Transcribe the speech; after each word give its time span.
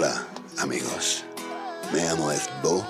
Hola, 0.00 0.24
amigos. 0.58 1.24
Me 1.92 2.04
llamo 2.04 2.30
Esbo. 2.30 2.86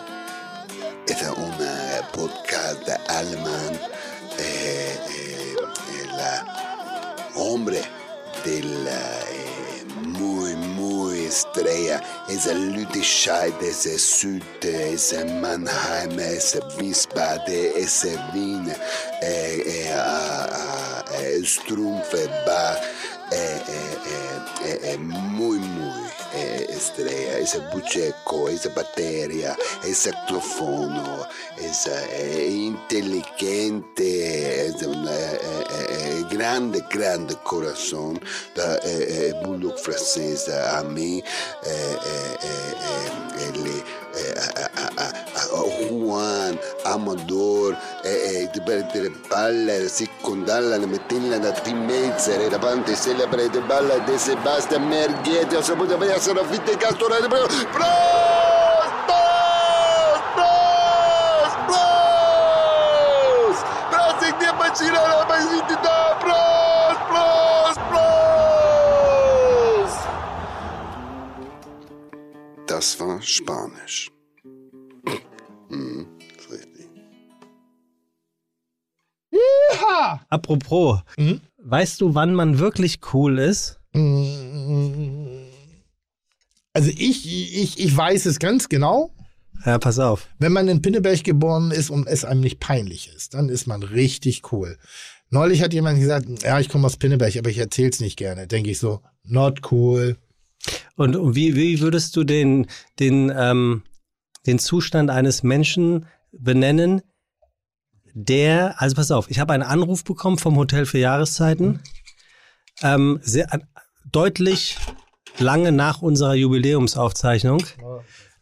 Este 1.06 1.24
es 1.24 1.30
un 1.30 1.54
eh, 1.58 2.03
podcast 2.12 2.87
alemán. 3.08 3.80
Eh, 4.38 4.95
eh, 5.08 5.56
el 6.02 6.10
hombre 7.34 7.80
de 8.44 8.62
la 8.62 9.21
eh, 9.21 9.84
muy, 10.03 10.54
muy 10.54 11.21
estrella. 11.21 12.03
Es 12.29 12.44
el 12.44 12.72
Lüdenscheid, 12.72 13.54
es 13.63 13.87
el 13.87 13.99
Süd, 13.99 14.43
es 14.63 15.15
el 15.15 15.33
Mannheim, 15.40 16.20
es 16.20 16.56
el 16.56 16.62
Wiesbaden, 16.79 17.73
es 17.75 18.05
el 18.05 18.20
Wien, 18.34 18.69
eh, 19.23 19.62
eh, 19.65 19.95
ah, 23.30 23.34
ah, 23.34 23.34
eh, 23.34 23.37
Strumpfbach. 23.37 23.37
Eh, 23.37 23.62
eh, 23.69 23.98
eh, 24.06 24.41
eh, 24.65 24.80
eh, 24.95 24.98
muy, 24.98 25.59
muy 25.59 26.07
eh, 26.34 26.66
estrella. 26.71 27.39
Ese 27.39 27.59
bucheco, 27.73 28.48
esa 28.48 28.69
batería, 28.71 29.57
ese 29.85 30.11
saxofono, 30.11 31.27
es 31.59 31.87
eh, 31.87 32.49
inteligente, 32.51 34.66
es 34.66 34.83
un 34.83 35.07
eh, 35.09 35.11
eh, 35.11 35.65
eh, 35.91 36.25
grande, 36.30 36.83
grande 36.91 37.37
corazón. 37.45 38.21
Da 38.55 38.77
eh, 38.85 38.85
eh, 38.85 39.33
bulldog 39.45 39.79
francese 39.79 40.52
a 40.52 40.83
mí, 40.83 41.23
eh, 41.65 41.66
eh, 41.66 42.37
eh, 42.43 42.74
eh, 42.83 43.49
ele, 43.49 43.83
eh, 44.15 44.35
a, 44.37 44.41
a, 44.80 44.83
a, 45.05 45.09
a 45.09 45.10
Juan, 45.88 46.59
Amador, 46.84 47.77
eh, 48.02 48.09
eh, 48.09 48.51
di 48.52 48.61
perdere 48.61 49.11
palle, 49.29 49.88
secondarla, 49.88 50.79
metterla 50.79 51.38
da 51.38 51.52
timezza, 51.52 52.33
era 52.33 52.59
pante, 52.59 52.95
se 52.95 53.15
la 53.15 53.27
prende 53.27 53.61
balla 53.61 53.98
de 53.98 54.19
Sebastian 54.19 54.87
Merghetti, 54.87 55.55
ho 55.55 55.62
saputo 55.62 55.97
per 55.97 56.11
essere 56.11 56.45
fitte 56.45 56.77
castorate, 56.77 57.27
ich 64.28 64.34
dir 64.34 64.52
bacino 64.52 65.00
la 65.06 65.24
basità, 65.24 66.16
Prost! 66.20 67.00
Prost! 67.08 67.80
Prost! 67.91 68.08
Das 72.66 73.00
war 73.00 73.22
Spanisch. 73.22 74.17
Apropos, 80.28 81.00
Mhm. 81.16 81.40
weißt 81.58 82.00
du, 82.00 82.14
wann 82.14 82.34
man 82.34 82.58
wirklich 82.58 83.00
cool 83.12 83.38
ist? 83.38 83.78
Also 86.72 86.90
ich, 86.90 87.26
ich, 87.26 87.78
ich 87.78 87.96
weiß 87.96 88.26
es 88.26 88.38
ganz 88.38 88.68
genau. 88.68 89.10
Ja, 89.64 89.78
pass 89.78 89.98
auf. 89.98 90.28
Wenn 90.38 90.52
man 90.52 90.68
in 90.68 90.82
Pinneberg 90.82 91.24
geboren 91.24 91.70
ist 91.72 91.90
und 91.90 92.06
es 92.06 92.24
einem 92.24 92.40
nicht 92.40 92.60
peinlich 92.60 93.10
ist, 93.14 93.34
dann 93.34 93.48
ist 93.48 93.66
man 93.66 93.82
richtig 93.82 94.52
cool. 94.52 94.78
Neulich 95.30 95.62
hat 95.62 95.74
jemand 95.74 95.98
gesagt, 95.98 96.26
ja, 96.42 96.60
ich 96.60 96.68
komme 96.68 96.86
aus 96.86 96.96
Pinneberg, 96.96 97.36
aber 97.36 97.50
ich 97.50 97.58
erzähl's 97.58 98.00
nicht 98.00 98.16
gerne. 98.16 98.46
Denke 98.46 98.70
ich 98.70 98.78
so, 98.78 99.00
not 99.24 99.72
cool. 99.72 100.16
Und, 100.96 101.16
und 101.16 101.34
wie, 101.34 101.56
wie 101.56 101.80
würdest 101.80 102.14
du 102.16 102.24
den, 102.24 102.66
den, 103.00 103.32
ähm, 103.36 103.82
den 104.46 104.58
Zustand 104.58 105.10
eines 105.10 105.42
Menschen 105.42 106.06
benennen, 106.32 107.02
der, 108.14 108.80
also 108.80 108.96
pass 108.96 109.10
auf, 109.10 109.30
ich 109.30 109.38
habe 109.38 109.52
einen 109.52 109.62
Anruf 109.62 110.04
bekommen 110.04 110.38
vom 110.38 110.56
Hotel 110.56 110.86
für 110.86 110.98
Jahreszeiten, 110.98 111.80
ähm, 112.82 113.20
sehr, 113.22 113.52
äh, 113.52 113.58
deutlich 114.10 114.76
lange 115.38 115.72
nach 115.72 116.02
unserer 116.02 116.34
Jubiläumsaufzeichnung. 116.34 117.62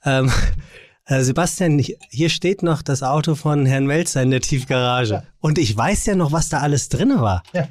Ähm, 0.05 0.31
äh, 1.07 1.23
Sebastian, 1.23 1.79
hier 1.79 2.29
steht 2.29 2.63
noch 2.63 2.83
das 2.83 3.03
Auto 3.03 3.35
von 3.35 3.67
Herrn 3.67 3.87
Melzer 3.87 4.23
in 4.23 4.31
der 4.31 4.41
Tiefgarage. 4.41 5.23
Und 5.41 5.59
ich 5.59 5.77
weiß 5.77 6.07
ja 6.07 6.15
noch, 6.15 6.33
was 6.33 6.49
da 6.49 6.61
alles 6.61 6.89
drin 6.89 7.21
war. 7.21 7.43
Ja. 7.53 7.69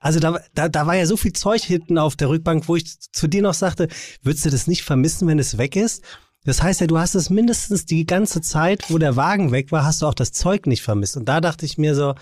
Also 0.00 0.20
da, 0.20 0.38
da, 0.54 0.68
da 0.68 0.86
war 0.86 0.94
ja 0.94 1.06
so 1.06 1.16
viel 1.16 1.32
Zeug 1.32 1.62
hinten 1.62 1.98
auf 1.98 2.14
der 2.14 2.28
Rückbank, 2.28 2.68
wo 2.68 2.76
ich 2.76 3.00
zu 3.00 3.26
dir 3.26 3.42
noch 3.42 3.54
sagte, 3.54 3.88
würdest 4.22 4.44
du 4.44 4.50
das 4.50 4.68
nicht 4.68 4.84
vermissen, 4.84 5.26
wenn 5.26 5.38
es 5.38 5.58
weg 5.58 5.74
ist? 5.74 6.04
Das 6.48 6.62
heißt 6.62 6.80
ja, 6.80 6.86
du 6.86 6.98
hast 6.98 7.14
es 7.14 7.28
mindestens 7.28 7.84
die 7.84 8.06
ganze 8.06 8.40
Zeit, 8.40 8.84
wo 8.88 8.96
der 8.98 9.16
Wagen 9.16 9.52
weg 9.52 9.70
war, 9.70 9.84
hast 9.84 10.00
du 10.00 10.06
auch 10.06 10.14
das 10.14 10.32
Zeug 10.32 10.66
nicht 10.66 10.82
vermisst. 10.82 11.16
Und 11.18 11.28
da 11.28 11.40
dachte 11.42 11.66
ich 11.66 11.76
mir 11.76 11.94
so, 11.94 12.14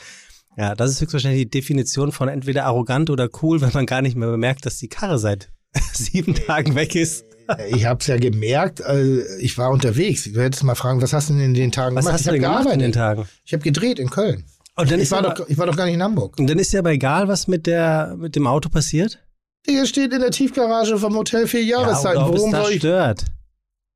ja, 0.56 0.74
das 0.74 0.90
ist 0.90 1.00
höchstwahrscheinlich 1.00 1.42
die 1.42 1.50
Definition 1.50 2.10
von 2.10 2.28
entweder 2.28 2.64
arrogant 2.64 3.08
oder 3.10 3.28
cool, 3.42 3.60
wenn 3.60 3.70
man 3.72 3.86
gar 3.86 4.02
nicht 4.02 4.16
mehr 4.16 4.28
bemerkt, 4.28 4.66
dass 4.66 4.78
die 4.78 4.88
Karre 4.88 5.18
seit 5.20 5.50
sieben 5.92 6.34
Tagen 6.34 6.74
weg 6.74 6.96
ist. 6.96 7.24
Ich 7.68 7.86
hab's 7.86 8.08
ja 8.08 8.16
gemerkt, 8.16 8.80
äh, 8.80 9.22
ich 9.38 9.56
war 9.58 9.70
unterwegs. 9.70 10.24
Du 10.24 10.40
hättest 10.42 10.64
mal 10.64 10.74
fragen, 10.74 11.00
was 11.00 11.12
hast 11.12 11.28
du 11.30 11.34
denn 11.34 11.42
in 11.42 11.54
den 11.54 11.70
Tagen 11.70 11.94
Was 11.94 12.06
gemacht? 12.06 12.14
hast 12.14 12.20
ich 12.22 12.26
du 12.26 12.32
denn 12.32 12.42
gemacht 12.42 12.64
in 12.72 12.78
den 12.80 12.90
gearbeitet. 12.90 12.94
Tagen? 13.26 13.28
Ich 13.44 13.52
habe 13.52 13.62
gedreht 13.62 13.98
in 14.00 14.10
Köln. 14.10 14.44
Und 14.74 14.90
dann 14.90 14.98
Ich 14.98 15.04
ist 15.04 15.10
war, 15.12 15.20
aber, 15.20 15.34
doch, 15.34 15.48
ich 15.48 15.56
war 15.56 15.66
doch 15.66 15.76
gar 15.76 15.84
nicht 15.84 15.94
in 15.94 16.02
Hamburg. 16.02 16.36
und 16.40 16.50
dann 16.50 16.58
ist 16.58 16.72
ja 16.72 16.80
aber 16.80 16.90
egal, 16.90 17.28
was 17.28 17.46
mit 17.46 17.66
der 17.68 18.16
mit 18.18 18.34
dem 18.34 18.48
Auto 18.48 18.68
passiert. 18.70 19.20
Der 19.68 19.86
steht 19.86 20.12
in 20.12 20.20
der 20.20 20.32
Tiefgarage 20.32 20.98
vom 20.98 21.14
Hotel 21.14 21.46
vier 21.46 21.62
Ja, 21.62 21.82
Jahreszeiten. 21.82 22.22
es 22.24 22.28
Warum 22.32 22.50
soll 22.50 22.72
ich? 22.72 22.78
stört. 22.78 23.24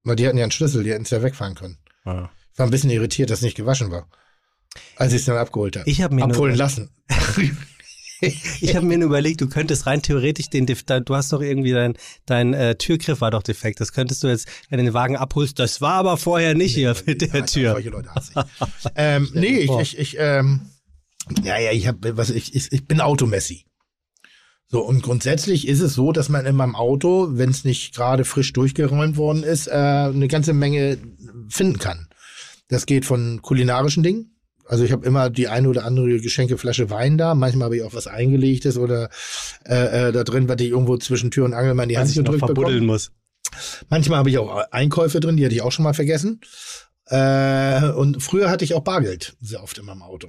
Weil 0.05 0.16
die 0.16 0.27
hatten 0.27 0.38
ja 0.38 0.44
einen 0.44 0.53
Schlüssel, 0.53 0.83
die 0.83 0.93
hätten 0.93 1.05
es 1.05 1.11
ja 1.11 1.22
wegfahren 1.22 1.55
können. 1.55 1.78
Ja. 2.05 2.31
Ich 2.53 2.59
war 2.59 2.66
ein 2.66 2.71
bisschen 2.71 2.91
irritiert, 2.91 3.31
dass 3.31 3.38
es 3.38 3.44
nicht 3.44 3.56
gewaschen 3.56 3.91
war. 3.91 4.09
Als 4.97 5.12
ich 5.12 5.21
es 5.21 5.25
dann 5.27 5.37
abgeholt 5.37 5.77
habe. 5.77 5.88
Ich 5.88 6.03
habe 6.03 6.15
mir, 6.15 6.25
Abholen 6.25 6.53
nur, 6.53 6.59
lassen. 6.59 6.91
ich 8.21 8.77
hab 8.77 8.83
mir 8.83 8.99
nur 8.99 9.09
überlegt, 9.09 9.41
du 9.41 9.49
könntest 9.49 9.87
rein 9.87 10.03
theoretisch 10.03 10.49
den, 10.50 10.66
du 10.66 11.15
hast 11.15 11.33
doch 11.33 11.41
irgendwie 11.41 11.72
dein, 11.72 11.94
dein 12.27 12.55
äh, 12.55 12.77
Türgriff 12.77 13.21
war 13.21 13.31
doch 13.31 13.43
defekt. 13.43 13.81
Das 13.81 13.93
könntest 13.93 14.22
du 14.22 14.28
jetzt, 14.28 14.49
wenn 14.69 14.78
du 14.78 14.84
den 14.84 14.94
Wagen 14.94 15.16
abholst, 15.16 15.59
das 15.59 15.81
war 15.81 15.94
aber 15.94 16.16
vorher 16.16 16.55
nicht 16.55 16.75
hier 16.75 16.94
mit 17.06 17.21
der 17.21 17.28
Nein, 17.33 17.47
Tür. 17.47 17.72
Solche 17.72 17.91
Leute 17.91 18.15
hasse 18.15 18.33
ich. 18.34 18.91
ähm, 18.94 19.31
nee, 19.34 19.59
ich, 19.59 19.71
ich, 19.71 19.99
ich, 19.99 20.16
ähm, 20.19 20.71
ja, 21.43 21.59
ja, 21.59 21.72
ich 21.72 21.87
hab, 21.87 21.97
was, 22.00 22.31
ich, 22.31 22.55
ich, 22.55 22.72
ich 22.72 22.87
bin 22.87 23.00
Automessi. 23.00 23.65
So, 24.73 24.81
und 24.83 25.03
grundsätzlich 25.03 25.67
ist 25.67 25.81
es 25.81 25.95
so, 25.95 26.13
dass 26.13 26.29
man 26.29 26.47
in 26.47 26.55
meinem 26.55 26.77
Auto, 26.77 27.29
wenn 27.33 27.51
es 27.51 27.65
nicht 27.65 27.93
gerade 27.93 28.25
frisch 28.25 28.53
durchgeräumt 28.53 29.17
worden 29.17 29.43
ist, 29.43 29.67
äh, 29.67 29.73
eine 29.73 30.29
ganze 30.29 30.53
Menge 30.53 30.97
finden 31.49 31.79
kann. 31.79 32.09
Das 32.69 32.87
geht 32.87 33.05
von 33.05 33.43
kulinarischen 33.43 34.05
Dingen. 34.05 34.37
Also 34.65 34.85
ich 34.85 34.93
habe 34.93 35.05
immer 35.05 35.29
die 35.29 35.49
eine 35.49 35.69
oder 35.69 35.85
andere 35.85 36.21
Geschenkeflasche 36.21 36.89
Wein 36.89 37.19
da. 37.19 37.35
Manchmal 37.35 37.65
habe 37.67 37.77
ich 37.77 37.83
auch 37.83 37.95
was 37.95 38.07
eingelegtes 38.07 38.79
oder 38.79 39.11
äh, 39.67 40.09
äh, 40.09 40.13
da 40.13 40.23
drin, 40.23 40.49
was 40.49 40.61
ich 40.61 40.69
irgendwo 40.69 40.97
zwischen 40.99 41.33
Tür 41.33 41.47
und 41.47 41.55
Angel 41.55 41.75
mal 41.75 41.83
in 41.83 41.89
die 41.89 41.99
Hand 41.99 42.15
gedrückt 42.15 42.41
bekomme. 42.41 42.55
verbuddeln 42.55 42.87
muss. 42.87 43.11
Manchmal 43.89 44.21
habe 44.21 44.31
ich 44.31 44.39
auch 44.39 44.71
Einkäufe 44.71 45.19
drin, 45.19 45.37
die 45.37 45.45
hatte 45.45 45.55
ich 45.57 45.63
auch 45.63 45.73
schon 45.73 45.83
mal 45.83 45.95
vergessen. 45.95 46.41
Äh, 47.07 47.91
und 47.91 48.23
früher 48.23 48.49
hatte 48.49 48.65
ich 48.65 48.75
auch 48.75 48.85
Bargeld 48.85 49.35
sehr 49.41 49.65
oft 49.65 49.77
in 49.79 49.87
meinem 49.87 50.03
Auto. 50.03 50.29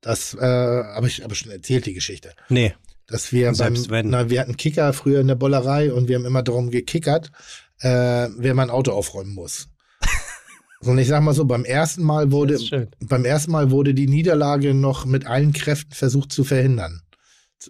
Das 0.00 0.34
äh, 0.34 0.38
habe 0.40 1.08
ich 1.08 1.24
aber 1.24 1.34
schon 1.34 1.50
erzählt, 1.50 1.86
die 1.86 1.94
Geschichte. 1.94 2.32
Nee. 2.48 2.74
Dass 3.10 3.32
wir 3.32 3.46
beim, 3.46 3.54
Selbst 3.54 3.90
wenn. 3.90 4.10
na, 4.10 4.30
wir 4.30 4.40
hatten 4.40 4.56
Kicker 4.56 4.92
früher 4.92 5.20
in 5.20 5.28
der 5.28 5.34
Bollerei 5.34 5.92
und 5.92 6.08
wir 6.08 6.16
haben 6.16 6.24
immer 6.24 6.42
darum 6.42 6.70
gekickert, 6.70 7.32
äh, 7.80 8.28
wer 8.36 8.54
mein 8.54 8.70
Auto 8.70 8.92
aufräumen 8.92 9.34
muss. 9.34 9.68
Und 10.82 10.96
ich 10.98 11.08
sag 11.08 11.22
mal 11.22 11.34
so, 11.34 11.44
beim 11.44 11.64
ersten 11.64 12.02
Mal 12.02 12.32
wurde, 12.32 12.88
beim 13.00 13.24
ersten 13.26 13.50
Mal 13.50 13.70
wurde 13.70 13.92
die 13.92 14.06
Niederlage 14.06 14.72
noch 14.72 15.04
mit 15.04 15.26
allen 15.26 15.52
Kräften 15.52 15.92
versucht 15.92 16.32
zu 16.32 16.42
verhindern, 16.42 17.02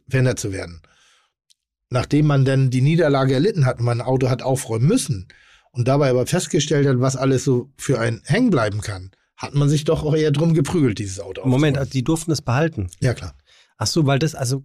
verhindert 0.08 0.38
zu 0.38 0.52
werden. 0.52 0.82
Nachdem 1.88 2.26
man 2.26 2.44
dann 2.44 2.70
die 2.70 2.82
Niederlage 2.82 3.34
erlitten 3.34 3.66
hat 3.66 3.80
und 3.80 3.84
man 3.84 4.00
ein 4.00 4.06
Auto 4.06 4.30
hat 4.30 4.42
aufräumen 4.42 4.86
müssen 4.86 5.26
und 5.72 5.88
dabei 5.88 6.10
aber 6.10 6.24
festgestellt 6.26 6.86
hat, 6.86 7.00
was 7.00 7.16
alles 7.16 7.42
so 7.42 7.72
für 7.76 7.98
einen 7.98 8.22
hängen 8.26 8.50
bleiben 8.50 8.80
kann, 8.80 9.10
hat 9.36 9.54
man 9.54 9.68
sich 9.68 9.84
doch 9.84 10.04
auch 10.04 10.14
eher 10.14 10.30
drum 10.30 10.54
geprügelt, 10.54 10.98
dieses 10.98 11.18
Auto 11.18 11.44
Moment, 11.46 11.78
aufzuräumen. 11.78 11.92
die 11.92 12.04
durften 12.04 12.30
es 12.30 12.42
behalten. 12.42 12.90
Ja, 13.00 13.14
klar. 13.14 13.34
Ach 13.82 13.86
so, 13.86 14.04
weil 14.04 14.18
das, 14.18 14.34
also, 14.34 14.62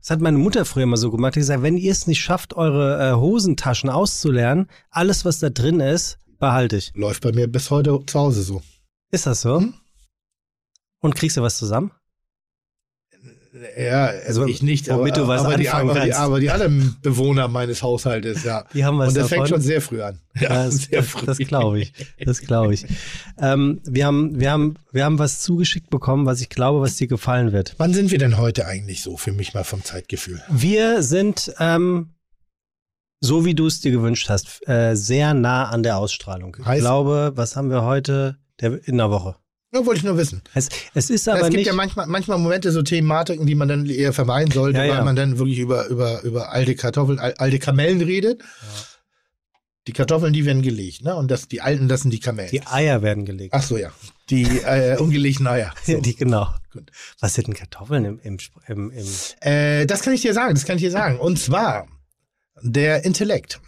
das 0.00 0.10
hat 0.10 0.20
meine 0.20 0.36
Mutter 0.36 0.64
früher 0.64 0.82
immer 0.82 0.96
so 0.96 1.12
gemacht. 1.12 1.36
Die 1.36 1.38
hat 1.38 1.42
gesagt, 1.42 1.62
wenn 1.62 1.76
ihr 1.76 1.92
es 1.92 2.08
nicht 2.08 2.20
schafft, 2.20 2.54
eure 2.54 2.98
äh, 2.98 3.14
Hosentaschen 3.14 3.88
auszuleeren, 3.88 4.66
alles, 4.90 5.24
was 5.24 5.38
da 5.38 5.48
drin 5.48 5.78
ist, 5.78 6.18
behalte 6.40 6.76
ich. 6.76 6.90
Läuft 6.96 7.22
bei 7.22 7.30
mir 7.30 7.46
bis 7.46 7.70
heute 7.70 8.00
zu 8.04 8.18
Hause 8.18 8.42
so. 8.42 8.60
Ist 9.12 9.26
das 9.26 9.42
so? 9.42 9.60
Hm? 9.60 9.74
Und 10.98 11.14
kriegst 11.14 11.36
du 11.36 11.42
was 11.42 11.56
zusammen? 11.56 11.92
Ja, 13.78 14.06
also 14.26 14.46
ich 14.46 14.62
nicht, 14.62 14.90
aber, 14.90 15.10
du 15.10 15.26
was 15.26 15.42
aber, 15.42 15.56
die, 15.56 15.70
aber, 15.70 16.00
die, 16.00 16.12
aber 16.12 16.40
die 16.40 16.50
anderen 16.50 16.96
Bewohner 17.02 17.48
meines 17.48 17.82
Haushaltes, 17.82 18.44
ja. 18.44 18.64
Die 18.74 18.84
haben 18.84 18.98
was 18.98 19.08
Und 19.08 19.16
das 19.16 19.28
davon. 19.28 19.38
fängt 19.38 19.48
schon 19.48 19.60
sehr 19.60 19.80
früh 19.80 20.02
an. 20.02 20.20
Ja, 20.38 20.66
das, 20.66 20.76
sehr 20.76 21.00
das, 21.00 21.08
früh. 21.08 21.26
das 21.26 21.38
glaube 21.38 21.80
ich. 21.80 21.92
Das 22.24 22.40
glaube 22.40 22.74
ich. 22.74 22.86
Ähm, 23.40 23.80
wir, 23.84 24.06
haben, 24.06 24.38
wir, 24.38 24.50
haben, 24.50 24.76
wir 24.92 25.04
haben 25.04 25.18
was 25.18 25.40
zugeschickt 25.40 25.90
bekommen, 25.90 26.26
was 26.26 26.40
ich 26.40 26.48
glaube, 26.48 26.80
was 26.80 26.96
dir 26.96 27.08
gefallen 27.08 27.52
wird. 27.52 27.74
Wann 27.78 27.94
sind 27.94 28.10
wir 28.10 28.18
denn 28.18 28.36
heute 28.36 28.66
eigentlich 28.66 29.02
so, 29.02 29.16
für 29.16 29.32
mich 29.32 29.54
mal 29.54 29.64
vom 29.64 29.82
Zeitgefühl? 29.82 30.42
Wir 30.50 31.02
sind, 31.02 31.52
ähm, 31.58 32.10
so 33.20 33.44
wie 33.44 33.54
du 33.54 33.66
es 33.66 33.80
dir 33.80 33.90
gewünscht 33.90 34.28
hast, 34.28 34.68
äh, 34.68 34.94
sehr 34.94 35.34
nah 35.34 35.70
an 35.70 35.82
der 35.82 35.96
Ausstrahlung. 35.96 36.56
Ich 36.58 36.78
glaube, 36.78 37.32
was 37.34 37.56
haben 37.56 37.70
wir 37.70 37.82
heute? 37.82 38.36
Der, 38.60 38.86
in 38.86 38.98
der 38.98 39.10
Woche. 39.10 39.36
Ja, 39.72 39.84
wollte 39.84 39.98
ich 39.98 40.04
nur 40.04 40.16
wissen. 40.16 40.40
Es, 40.54 40.68
es 40.94 41.10
ist 41.10 41.28
aber 41.28 41.40
es 41.40 41.44
gibt 41.48 41.56
nicht. 41.58 41.66
ja 41.66 41.74
manchmal, 41.74 42.06
manchmal 42.06 42.38
Momente, 42.38 42.72
so 42.72 42.80
Thematiken, 42.82 43.46
die 43.46 43.54
man 43.54 43.68
dann 43.68 43.84
eher 43.86 44.12
vermeiden 44.14 44.50
sollte, 44.50 44.78
Ja, 44.78 44.84
ja. 44.84 44.96
weil 44.96 45.04
man 45.04 45.14
dann 45.16 45.38
wirklich 45.38 45.58
über, 45.58 45.86
über, 45.88 46.22
über 46.22 46.52
alte 46.52 46.74
Kartoffeln, 46.74 47.18
al- 47.18 47.34
alte 47.34 47.58
Kamellen 47.58 48.00
redet. 48.00 48.40
Die 49.86 49.92
Kartoffeln, 49.92 50.32
die 50.34 50.44
werden 50.44 50.60
gelegt, 50.62 51.02
ne? 51.02 51.14
Und 51.16 51.30
das, 51.30 51.48
die 51.48 51.60
alten 51.62 51.88
lassen 51.88 52.10
die 52.10 52.20
Kamellen. 52.20 52.50
Die 52.50 52.66
Eier 52.66 53.00
werden 53.02 53.24
gelegt. 53.24 53.54
Ach 53.54 53.62
so, 53.62 53.78
ja. 53.78 53.90
Die 54.28 54.42
äh, 54.44 54.96
ungelegten 54.98 55.46
Eier. 55.46 55.72
So. 55.84 55.92
Ja, 55.92 56.00
die, 56.00 56.14
genau. 56.14 56.48
Gut. 56.72 56.90
Was 57.20 57.34
sind 57.34 57.46
denn 57.48 57.54
Kartoffeln 57.54 58.04
im, 58.04 58.18
im, 58.22 58.36
im, 58.66 58.90
im 58.90 59.06
Äh, 59.40 59.86
das 59.86 60.02
kann 60.02 60.12
ich 60.12 60.20
dir 60.22 60.34
sagen, 60.34 60.54
das 60.54 60.64
kann 60.66 60.76
ich 60.76 60.82
dir 60.82 60.90
sagen. 60.90 61.18
Und 61.18 61.38
zwar, 61.38 61.88
der 62.62 63.04
Intellekt 63.06 63.60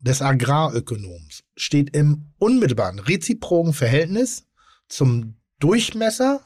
des 0.00 0.22
Agrarökonoms 0.22 1.42
steht 1.56 1.94
im 1.94 2.32
unmittelbaren, 2.38 2.98
reziproken 2.98 3.72
Verhältnis 3.72 4.46
zum 4.88 5.36
Durchmesser 5.60 6.40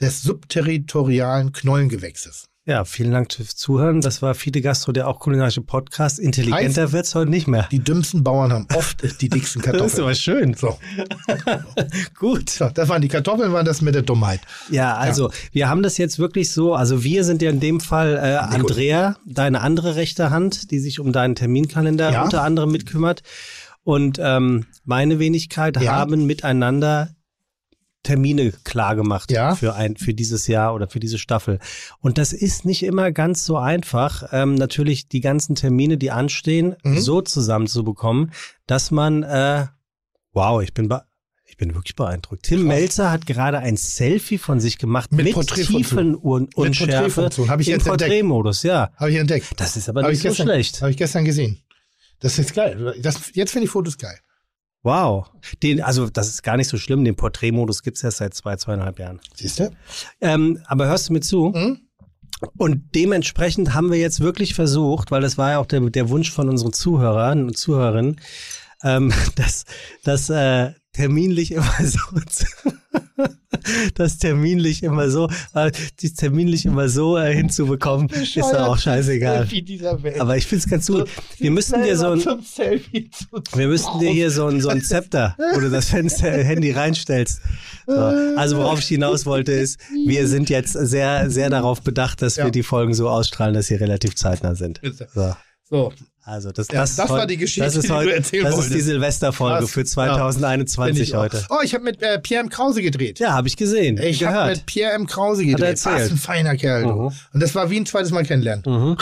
des 0.00 0.22
subterritorialen 0.22 1.52
Knollengewächses. 1.52 2.46
Ja, 2.66 2.84
vielen 2.84 3.10
Dank 3.10 3.32
fürs 3.32 3.56
Zuhören. 3.56 4.00
Das 4.00 4.22
war 4.22 4.34
Fide 4.34 4.60
Gastro, 4.60 4.92
der 4.92 5.08
auch 5.08 5.18
kulinarische 5.18 5.60
Podcast. 5.62 6.18
Intelligenter 6.20 6.84
Heißt- 6.86 6.92
wird's 6.92 7.14
heute 7.14 7.30
nicht 7.30 7.48
mehr. 7.48 7.66
Die 7.72 7.80
dümmsten 7.80 8.22
Bauern 8.22 8.52
haben 8.52 8.66
oft 8.74 9.02
die 9.20 9.28
dicksten 9.28 9.60
Das 9.62 9.72
ist 9.74 9.78
Kartoffeln. 9.96 10.02
aber 10.04 10.14
schön. 10.14 10.54
So, 10.54 10.78
Gut. 12.18 12.48
so, 12.50 12.68
das 12.68 12.88
waren 12.88 13.02
die 13.02 13.08
Kartoffeln, 13.08 13.52
waren 13.52 13.66
das 13.66 13.80
mit 13.80 13.94
der 13.94 14.02
Dummheit. 14.02 14.40
Ja, 14.70 14.96
also 14.96 15.32
wir 15.52 15.68
haben 15.68 15.82
das 15.82 15.98
jetzt 15.98 16.18
wirklich 16.18 16.52
so, 16.52 16.74
also 16.74 17.02
wir 17.02 17.24
sind 17.24 17.42
ja 17.42 17.50
in 17.50 17.60
dem 17.60 17.80
Fall 17.80 18.16
äh, 18.16 18.36
Andrea, 18.36 19.16
deine 19.26 19.62
andere 19.62 19.96
rechte 19.96 20.30
Hand, 20.30 20.70
die 20.70 20.78
sich 20.78 21.00
um 21.00 21.12
deinen 21.12 21.34
Terminkalender 21.34 22.12
Ja. 22.12 22.22
unter 22.22 22.42
anderem 22.42 22.70
mitkümmert. 22.70 23.22
Und 23.82 24.18
ähm, 24.22 24.66
meine 24.84 25.18
Wenigkeit 25.18 25.80
Ja. 25.80 25.92
haben 25.92 26.26
miteinander 26.26 27.10
Termine 28.02 28.52
klar 28.64 28.96
gemacht 28.96 29.30
Ja. 29.30 29.54
für 29.54 29.74
ein 29.74 29.96
für 29.96 30.14
dieses 30.14 30.46
Jahr 30.46 30.74
oder 30.74 30.88
für 30.88 31.00
diese 31.00 31.18
Staffel. 31.18 31.58
Und 32.00 32.16
das 32.16 32.32
ist 32.32 32.64
nicht 32.64 32.82
immer 32.82 33.12
ganz 33.12 33.44
so 33.44 33.58
einfach, 33.58 34.24
ähm, 34.32 34.54
natürlich 34.54 35.08
die 35.08 35.20
ganzen 35.20 35.54
Termine, 35.54 35.98
die 35.98 36.10
anstehen, 36.10 36.76
Mhm. 36.82 36.98
so 36.98 37.20
zusammenzubekommen, 37.20 38.32
dass 38.66 38.90
man 38.90 39.22
äh, 39.22 39.66
wow, 40.32 40.62
ich 40.62 40.72
bin 40.72 40.90
ich 41.44 41.58
bin 41.58 41.74
wirklich 41.74 41.94
beeindruckt. 41.96 42.44
Tim 42.44 42.60
Krass. 42.60 42.68
Melzer 42.68 43.10
hat 43.10 43.26
gerade 43.26 43.58
ein 43.58 43.76
Selfie 43.76 44.38
von 44.38 44.60
sich 44.60 44.78
gemacht 44.78 45.12
Mit 45.12 45.26
mit. 45.26 45.34
Tiefenunschärfe 45.48 47.28
hab 47.48 47.60
im. 47.68 47.80
Porträtmodus, 47.80 48.62
ja. 48.62 48.90
Habe 48.96 49.10
ich 49.10 49.16
entdeckt. 49.16 49.46
Das 49.58 49.76
ist 49.76 49.88
aber 49.90 50.02
Habe 50.02 50.12
nicht 50.12 50.18
ich 50.18 50.22
so 50.22 50.28
gestern, 50.28 50.46
schlecht. 50.46 50.80
Habe 50.80 50.90
ich 50.92 50.96
gestern 50.96 51.24
gesehen. 51.26 51.58
Das 52.20 52.38
ist 52.38 52.54
geil. 52.54 52.94
Das, 53.02 53.32
jetzt 53.34 53.52
finde 53.52 53.64
ich 53.64 53.70
Fotos 53.70 53.98
geil. 53.98 54.18
Wow. 54.82 55.30
Den, 55.62 55.82
also 55.82 56.08
das 56.08 56.28
ist 56.28 56.42
gar 56.42 56.56
nicht 56.56 56.68
so 56.68 56.78
schlimm. 56.78 57.04
Den 57.04 57.16
Porträtmodus 57.16 57.82
gibt's 57.82 58.02
erst 58.02 58.18
seit 58.18 58.34
zwei, 58.34 58.56
zweieinhalb 58.56 58.98
Jahren. 58.98 59.20
Siehst 59.34 59.60
du? 59.60 59.70
Ähm, 60.20 60.62
aber 60.66 60.86
hörst 60.86 61.08
du 61.08 61.12
mir 61.12 61.20
zu? 61.20 61.52
Mhm. 61.54 61.80
Und 62.56 62.94
dementsprechend 62.94 63.74
haben 63.74 63.90
wir 63.90 63.98
jetzt 63.98 64.20
wirklich 64.20 64.54
versucht, 64.54 65.10
weil 65.10 65.20
das 65.20 65.36
war 65.36 65.50
ja 65.50 65.58
auch 65.58 65.66
der, 65.66 65.80
der 65.80 66.08
Wunsch 66.08 66.30
von 66.30 66.48
unseren 66.48 66.72
Zuhörern 66.72 67.44
und 67.44 67.58
Zuhörerinnen, 67.58 68.20
ähm, 68.82 69.12
dass 69.36 69.64
das 70.04 70.30
äh, 70.30 70.72
terminlich 71.00 71.52
immer 71.52 71.74
so, 71.82 71.98
das 73.94 74.18
terminlich 74.18 74.82
immer 74.82 75.10
so, 75.10 75.28
äh, 75.54 75.70
die 76.00 76.12
terminlich 76.12 76.66
immer 76.66 76.88
so 76.88 77.16
äh, 77.16 77.34
hinzubekommen, 77.34 78.08
ist 78.10 78.34
ja 78.34 78.66
auch 78.66 78.78
scheißegal. 78.78 79.48
Aber 80.18 80.36
ich 80.36 80.46
find's 80.46 80.68
ganz 80.68 80.86
gut. 80.86 81.08
Wir 81.38 81.50
müssten 81.50 81.82
dir 81.82 81.96
so 81.96 82.10
ein, 82.10 82.20
wir 82.20 83.68
müssten 83.68 83.98
dir 83.98 84.10
hier 84.10 84.30
so 84.30 84.46
ein, 84.46 84.60
so 84.60 84.68
ein 84.68 84.82
Zepter, 84.82 85.36
wo 85.54 85.60
du 85.60 85.70
das 85.70 85.88
Fenster, 85.88 86.30
Handy 86.30 86.70
reinstellst. 86.72 87.40
So. 87.86 87.92
Also 87.94 88.58
worauf 88.58 88.78
ich 88.80 88.86
hinaus 88.86 89.26
wollte 89.26 89.52
ist, 89.52 89.78
wir 90.06 90.28
sind 90.28 90.50
jetzt 90.50 90.72
sehr, 90.72 91.30
sehr 91.30 91.50
darauf 91.50 91.82
bedacht, 91.82 92.22
dass 92.22 92.36
Ja. 92.36 92.44
wir 92.44 92.50
die 92.52 92.62
Folgen 92.62 92.94
so 92.94 93.08
ausstrahlen, 93.08 93.54
dass 93.54 93.66
sie 93.66 93.74
relativ 93.74 94.14
zeitnah 94.16 94.54
sind. 94.54 94.80
So. 95.14 95.34
So, 95.70 95.92
Also 96.24 96.50
das, 96.52 96.66
Ja, 96.68 96.80
das, 96.80 96.96
das 96.96 97.08
war 97.10 97.26
die 97.26 97.36
Geschichte, 97.36 97.64
das 97.64 97.76
ist 97.76 97.84
die 97.84 97.88
du 97.88 98.14
erzählen 98.14 98.44
Das 98.44 98.58
ist 98.58 98.74
die. 98.74 98.80
Silvesterfolge 98.80 99.66
für 99.68 99.80
Ja. 99.80 99.86
2021 99.86 100.88
Finde 100.96 101.02
ich 101.02 101.14
auch. 101.16 101.20
heute. 101.22 101.44
Oh, 101.48 101.58
ich 101.62 101.74
habe 101.74 101.84
mit 101.84 102.02
äh, 102.02 102.18
Pierre 102.18 102.42
M. 102.44 102.50
Krause 102.50 102.82
gedreht. 102.82 103.18
Ja, 103.20 103.32
habe 103.32 103.48
ich 103.48 103.56
gesehen, 103.56 103.98
Ich 104.02 104.22
habe 104.24 104.50
mit 104.50 104.66
Pierre 104.66 104.92
M. 104.94 105.06
Krause 105.06 105.42
Hat 105.42 105.48
er 105.48 105.54
gedreht. 105.54 105.84
Was 105.84 106.10
ein 106.10 106.16
feiner 106.18 106.56
Kerl. 106.56 106.84
Mhm. 106.86 107.12
Und 107.32 107.40
das 107.40 107.54
war 107.54 107.70
wie 107.70 107.78
ein 107.78 107.86
zweites 107.86 108.10
Mal 108.10 108.24
kennenlernen. 108.24 108.64
Mhm. 108.66 108.96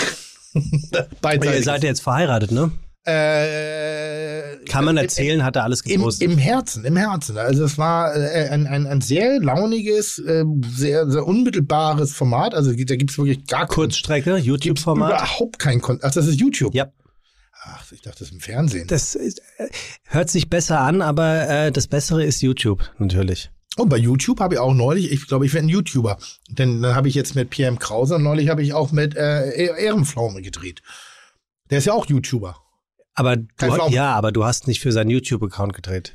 Beidseitig. 1.20 1.58
Ihr 1.58 1.62
seid 1.64 1.82
ja 1.82 1.88
jetzt 1.88 2.02
verheiratet, 2.02 2.50
ne? 2.52 2.70
Äh, 3.08 4.64
Kann 4.66 4.84
man 4.84 4.96
im- 4.96 5.02
erzählen, 5.04 5.44
hat 5.44 5.56
er 5.56 5.64
alles 5.64 5.80
Im, 5.82 5.98
gepostet. 5.98 6.30
Im 6.30 6.38
Herzen, 6.38 6.84
im 6.84 6.96
Herzen. 6.96 7.36
Also 7.38 7.64
es 7.64 7.78
war 7.78 8.14
äh, 8.14 8.48
ein, 8.50 8.66
ein, 8.66 8.86
ein 8.86 9.00
sehr 9.00 9.40
launiges, 9.40 10.18
äh, 10.18 10.44
sehr, 10.74 11.10
sehr 11.10 11.26
unmittelbares 11.26 12.12
Format. 12.12 12.54
Also 12.54 12.70
da 12.72 12.96
gibt 12.96 13.10
es 13.10 13.18
wirklich 13.18 13.46
gar 13.46 13.66
Kurzstrecke, 13.66 14.36
YouTube-Format. 14.36 15.10
überhaupt 15.12 15.58
kein 15.58 15.80
Kon 15.80 15.98
Ach, 16.02 16.12
das 16.12 16.26
ist 16.26 16.40
YouTube. 16.40 16.74
Ja. 16.74 16.88
Ach, 17.64 17.84
ich 17.92 18.00
dachte, 18.02 18.20
das 18.20 18.28
ist 18.28 18.34
im 18.34 18.40
Fernsehen. 18.40 18.86
Das 18.88 19.14
ist, 19.14 19.40
äh, 19.58 19.68
hört 20.04 20.30
sich 20.30 20.48
besser 20.48 20.80
an, 20.80 21.02
aber 21.02 21.48
äh, 21.48 21.72
das 21.72 21.86
Bessere 21.86 22.24
ist 22.24 22.40
YouTube, 22.40 22.82
natürlich. 22.98 23.50
Und 23.76 23.84
Oh, 23.84 23.86
bei 23.86 23.96
YouTube 23.96 24.40
habe 24.40 24.54
ich 24.54 24.60
auch 24.60 24.74
neulich, 24.74 25.12
ich 25.12 25.26
glaube, 25.28 25.46
ich 25.46 25.52
werde 25.54 25.66
ein 25.66 25.70
YouTuber. 25.70 26.18
Denn 26.50 26.82
dann 26.82 26.96
habe 26.96 27.08
ich 27.08 27.14
jetzt 27.14 27.34
mit 27.36 27.50
Pierre 27.50 27.70
M. 27.72 27.78
Krause 27.78 28.16
und 28.16 28.24
neulich 28.24 28.48
habe 28.48 28.60
ich 28.62 28.72
auch 28.72 28.90
mit 28.90 29.14
äh, 29.16 29.50
Ehrenpflaume 29.84 30.42
gedreht. 30.42 30.82
Der 31.70 31.78
ist 31.78 31.84
ja 31.84 31.92
auch 31.92 32.06
YouTuber. 32.06 32.56
Aber 33.14 33.36
du, 33.36 33.88
ja, 33.90 34.12
aber 34.14 34.30
du 34.32 34.44
hast 34.44 34.66
nicht 34.68 34.80
für 34.80 34.92
seinen 34.92 35.10
YouTube-Account 35.10 35.72
gedreht. 35.74 36.14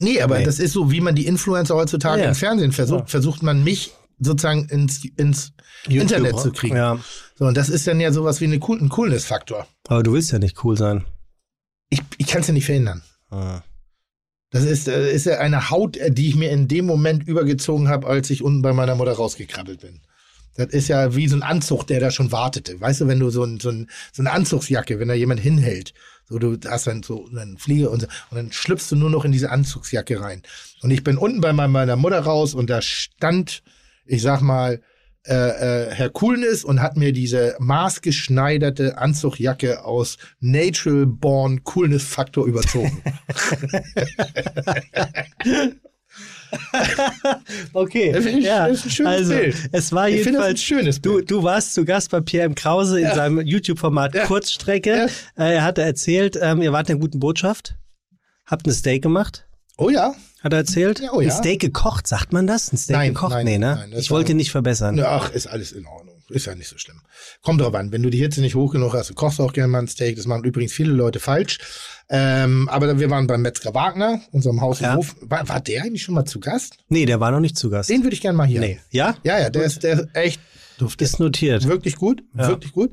Nee, 0.00 0.20
aber 0.20 0.38
Nee. 0.38 0.44
das 0.44 0.58
ist 0.58 0.72
so, 0.72 0.90
wie 0.90 1.00
man 1.00 1.14
die 1.14 1.26
Influencer 1.26 1.74
heutzutage 1.74 2.22
Ja. 2.22 2.28
im 2.28 2.34
Fernsehen 2.34 2.72
versucht, 2.72 3.00
Ja. 3.00 3.06
versucht 3.06 3.42
man 3.42 3.62
mich 3.64 3.92
sozusagen 4.20 4.68
ins, 4.68 5.04
ins 5.16 5.52
Internet 5.88 6.38
zu 6.40 6.50
kriegen. 6.52 6.76
Ja. 6.76 6.98
So, 7.36 7.44
und 7.46 7.56
das 7.56 7.68
ist 7.68 7.86
dann 7.86 8.00
ja 8.00 8.12
sowas 8.12 8.40
wie 8.40 8.44
eine 8.46 8.58
cool, 8.68 8.78
ein 8.80 8.88
Coolness-Faktor. 8.88 9.66
Aber 9.86 10.02
du 10.02 10.12
willst 10.12 10.32
ja 10.32 10.38
nicht 10.38 10.62
cool 10.64 10.76
sein. 10.76 11.04
Ich, 11.90 12.02
ich 12.18 12.26
kann 12.26 12.40
es 12.42 12.48
ja 12.48 12.52
nicht 12.52 12.66
verhindern. 12.66 13.02
Ah. 13.30 13.62
Das 14.50 14.64
ist, 14.64 14.88
äh, 14.88 15.12
ist 15.12 15.26
ja 15.26 15.38
eine 15.38 15.70
Haut, 15.70 15.96
äh, 15.96 16.10
die 16.10 16.28
ich 16.28 16.34
mir 16.36 16.50
in 16.50 16.68
dem 16.68 16.86
Moment 16.86 17.26
übergezogen 17.28 17.88
habe, 17.88 18.06
als 18.06 18.30
ich 18.30 18.42
unten 18.42 18.62
bei 18.62 18.72
meiner 18.72 18.94
Mutter 18.94 19.12
rausgekrabbelt 19.12 19.80
bin. 19.80 20.00
Das 20.58 20.70
ist 20.70 20.88
ja 20.88 21.14
wie 21.14 21.28
so 21.28 21.36
ein 21.36 21.44
Anzug, 21.44 21.86
der 21.86 22.00
da 22.00 22.10
schon 22.10 22.32
wartete. 22.32 22.80
Weißt 22.80 23.00
du, 23.00 23.06
wenn 23.06 23.20
du 23.20 23.30
so, 23.30 23.44
ein, 23.44 23.60
so, 23.60 23.70
ein, 23.70 23.88
so 24.12 24.22
eine 24.22 24.32
Anzugsjacke, 24.32 24.98
wenn 24.98 25.06
da 25.06 25.14
jemand 25.14 25.38
hinhält, 25.38 25.94
so 26.28 26.40
du 26.40 26.58
hast 26.68 26.88
dann 26.88 27.04
so 27.04 27.28
einen 27.28 27.58
Flieger 27.58 27.92
und, 27.92 28.00
so, 28.00 28.06
und 28.30 28.36
dann 28.36 28.50
schlüpfst 28.50 28.90
du 28.90 28.96
nur 28.96 29.08
noch 29.08 29.24
in 29.24 29.30
diese 29.30 29.50
Anzugsjacke 29.50 30.20
rein. 30.20 30.42
Und 30.82 30.90
ich 30.90 31.04
bin 31.04 31.16
unten 31.16 31.40
bei 31.40 31.52
meiner 31.52 31.94
Mutter 31.94 32.18
raus 32.18 32.54
und 32.54 32.68
da 32.68 32.82
stand, 32.82 33.62
ich 34.04 34.20
sag 34.20 34.40
mal, 34.40 34.82
äh, 35.28 35.34
äh, 35.34 35.94
Herr 35.94 36.10
Coolness 36.10 36.64
und 36.64 36.82
hat 36.82 36.96
mir 36.96 37.12
diese 37.12 37.54
maßgeschneiderte 37.60 38.98
Anzugjacke 38.98 39.84
aus 39.84 40.18
Natural 40.40 41.06
Born 41.06 41.62
Coolness 41.62 42.02
Faktor 42.02 42.46
überzogen. 42.46 43.00
Okay, 47.72 48.12
Das 48.12 48.24
ist- 48.24 48.38
ja, 48.44 48.68
das 48.68 48.78
ist 48.78 48.84
ein 48.86 48.90
schönes 48.90 49.12
also 49.12 49.34
Bild. 49.34 49.56
es 49.72 49.92
war 49.92 50.08
Ich 50.08 50.22
finde 50.22 50.38
das 50.38 50.46
ein 50.48 50.54
jedenfalls 50.56 50.62
schönes 50.62 51.00
Du, 51.00 51.14
Bild. 51.16 51.30
du 51.30 51.42
warst 51.42 51.74
zu 51.74 51.84
Gast 51.84 52.10
bei 52.10 52.20
Pierre 52.20 52.46
M. 52.46 52.54
Krause 52.54 53.00
in 53.00 53.08
seinem 53.14 53.40
YouTube-Format 53.40 54.14
Ja. 54.14 54.26
Kurzstrecke. 54.26 55.08
Äh, 55.36 55.54
er 55.54 55.64
hatte 55.64 55.82
erzählt, 55.82 56.38
ähm, 56.40 56.62
ihr 56.62 56.72
wart 56.72 56.88
in 56.88 56.94
einer 56.96 57.00
guten 57.00 57.18
Botschaft, 57.20 57.76
habt 58.46 58.66
ein 58.66 58.72
Steak 58.72 59.02
gemacht, 59.02 59.44
Oh 59.80 59.90
ja, 59.90 60.12
hat 60.42 60.52
er 60.52 60.58
erzählt. 60.58 60.98
Ja, 61.00 61.12
oh 61.12 61.20
ja. 61.20 61.30
Ein 61.32 61.36
Steak 61.38 61.60
gekocht, 61.60 62.08
sagt 62.08 62.32
man 62.32 62.48
das? 62.48 62.72
Ein 62.72 62.78
Steak 62.78 62.96
Nein, 62.96 63.14
gekocht? 63.14 63.30
nein, 63.30 63.44
nee, 63.44 63.58
ne? 63.58 63.76
nein, 63.88 63.92
ich 63.96 64.10
wollte 64.10 64.34
nicht 64.34 64.50
verbessern. 64.50 64.98
Ach, 65.04 65.30
ist 65.30 65.46
alles 65.46 65.70
in 65.70 65.86
Ordnung. 65.86 66.07
Ist 66.30 66.46
ja 66.46 66.54
nicht 66.54 66.68
so 66.68 66.76
schlimm. 66.78 67.00
Kommt 67.42 67.60
drauf 67.60 67.74
an, 67.74 67.90
wenn 67.90 68.02
du 68.02 68.10
die 68.10 68.18
Hitze 68.18 68.40
nicht 68.42 68.54
hoch 68.54 68.72
genug 68.72 68.92
hast, 68.94 69.08
du 69.10 69.14
kochst 69.14 69.40
auch 69.40 69.52
gerne 69.52 69.68
mal 69.72 69.78
ein 69.78 69.88
Steak. 69.88 70.16
Das 70.16 70.26
machen 70.26 70.44
übrigens 70.44 70.72
viele 70.72 70.92
Leute 70.92 71.20
falsch. 71.20 71.58
Ähm, 72.10 72.68
aber 72.68 72.98
wir 72.98 73.08
waren 73.10 73.26
beim 73.26 73.42
Metzger 73.42 73.74
Wagner, 73.74 74.20
unserem 74.32 74.60
Haus 74.60 74.80
Ja. 74.80 74.92
im 74.92 74.98
Hof. 74.98 75.16
War, 75.20 75.48
war 75.48 75.60
der 75.60 75.82
eigentlich 75.84 76.02
schon 76.02 76.14
mal 76.14 76.24
zu 76.26 76.38
Gast? 76.40 76.76
Nee, 76.88 77.06
der 77.06 77.20
war 77.20 77.30
noch 77.30 77.40
nicht 77.40 77.56
zu 77.56 77.70
Gast. 77.70 77.88
Den 77.90 78.02
würde 78.02 78.14
ich 78.14 78.20
gerne 78.20 78.36
mal 78.36 78.46
hier. 78.46 78.60
Nee. 78.60 78.78
Ja? 78.90 79.16
Ja, 79.24 79.38
ja, 79.40 79.50
der 79.50 79.62
ist, 79.64 79.82
der 79.82 80.00
ist 80.00 80.08
echt 80.14 80.40
dufte. 80.78 81.02
Ist 81.04 81.18
notiert. 81.18 81.66
Wirklich 81.66 81.96
gut, 81.96 82.22
Ja. 82.36 82.48
wirklich 82.48 82.72
gut. 82.72 82.92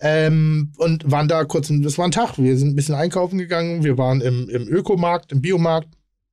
Ähm, 0.00 0.72
und 0.76 1.10
waren 1.10 1.28
da 1.28 1.44
kurz, 1.44 1.68
das 1.70 1.98
war 1.98 2.04
ein 2.06 2.12
Tag. 2.12 2.38
Wir 2.38 2.56
sind 2.56 2.68
ein 2.68 2.76
bisschen 2.76 2.94
einkaufen 2.94 3.38
gegangen. 3.38 3.84
Wir 3.84 3.98
waren 3.98 4.20
im, 4.20 4.48
im 4.48 4.68
Ökomarkt, 4.68 5.32
im 5.32 5.40
Biomarkt, 5.40 5.88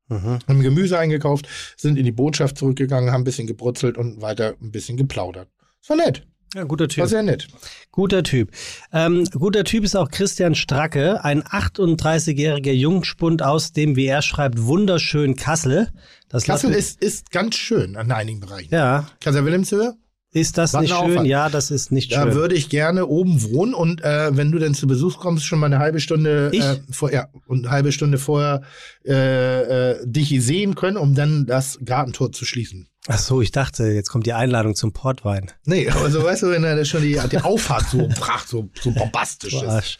Mhm. 0.09 0.39
haben 0.47 0.61
Gemüse 0.61 0.99
eingekauft, 0.99 1.47
sind 1.77 1.97
in 1.97 2.03
die 2.03 2.11
Botschaft 2.11 2.57
zurückgegangen, 2.57 3.11
haben 3.11 3.21
ein 3.21 3.23
bisschen 3.23 3.47
gebrutzelt 3.47 3.97
und 3.97 4.21
weiter 4.21 4.53
ein 4.61 4.69
bisschen 4.71 4.97
geplaudert. 4.97 5.47
Das 5.81 5.89
war 5.89 6.05
nett. 6.05 6.27
Ja, 6.53 6.63
guter 6.63 6.83
War 6.83 6.89
Typ. 6.89 7.07
sehr 7.07 7.23
nett. 7.23 7.47
Guter 7.91 8.23
Typ. 8.23 8.51
Ähm, 8.91 9.25
guter 9.31 9.63
Typ 9.63 9.83
ist 9.83 9.95
auch 9.95 10.09
Christian 10.09 10.55
Stracke, 10.55 11.23
ein 11.23 11.43
38-jähriger 11.43 12.71
Jungspund 12.71 13.41
aus 13.41 13.73
dem, 13.73 13.95
wie 13.95 14.05
er 14.05 14.21
schreibt, 14.21 14.61
wunderschönen 14.63 15.35
Kassel. 15.35 15.89
Das 16.29 16.43
Kassel 16.43 16.71
ist, 16.71 17.01
ist 17.01 17.31
ganz 17.31 17.55
schön 17.55 17.95
an 17.95 18.11
einigen 18.11 18.39
Bereichen. 18.39 18.73
Ja, 18.73 19.07
Kaiser 19.19 19.45
Wilhelmshöhe, 19.45 19.95
ist 20.31 20.57
das 20.57 20.73
nicht 20.73 20.89
schön? 20.89 20.97
Aufwand. 20.97 21.27
Ja, 21.27 21.49
das 21.49 21.69
ist 21.69 21.91
nicht 21.91 22.11
da 22.11 22.23
schön. 22.23 22.33
würde 22.33 22.55
ich 22.55 22.69
gerne 22.69 23.05
oben 23.05 23.43
wohnen 23.43 23.75
und 23.75 24.01
äh, 24.03 24.35
wenn 24.35 24.51
du 24.51 24.57
denn 24.57 24.73
zu 24.73 24.87
Besuch 24.87 25.19
kommst, 25.19 25.45
schon 25.45 25.59
mal 25.59 25.67
eine 25.67 25.77
halbe 25.77 25.99
Stunde 25.99 26.49
Ich? 26.51 26.63
äh, 26.63 26.79
vor, 26.89 27.13
ja, 27.13 27.27
und 27.45 27.65
eine 27.65 27.71
halbe 27.71 27.91
Stunde 27.91 28.17
vorher 28.17 28.61
äh, 29.05 29.91
äh, 29.91 29.97
dich 30.05 30.29
sehen 30.43 30.73
können, 30.73 30.97
um 30.97 31.13
dann 31.13 31.45
das 31.45 31.79
Gartentor 31.85 32.31
zu 32.31 32.45
schließen. 32.45 32.87
Ach 33.09 33.19
so, 33.19 33.41
ich 33.41 33.51
dachte, 33.51 33.83
jetzt 33.87 34.09
kommt 34.09 34.25
die 34.25 34.31
Einladung 34.31 34.75
zum 34.75 34.93
Portwein. 34.93 35.51
Nee, 35.65 35.89
also 35.89 36.23
weißt 36.23 36.43
du, 36.43 36.51
wenn 36.51 36.63
er 36.63 36.85
schon 36.85 37.01
die, 37.01 37.19
die 37.29 37.37
Auffahrt 37.37 37.89
so 37.89 38.07
pracht, 38.07 38.47
so, 38.47 38.69
so 38.81 38.91
bombastisch 38.91 39.55
ist. 39.55 39.63
Arsch. 39.63 39.99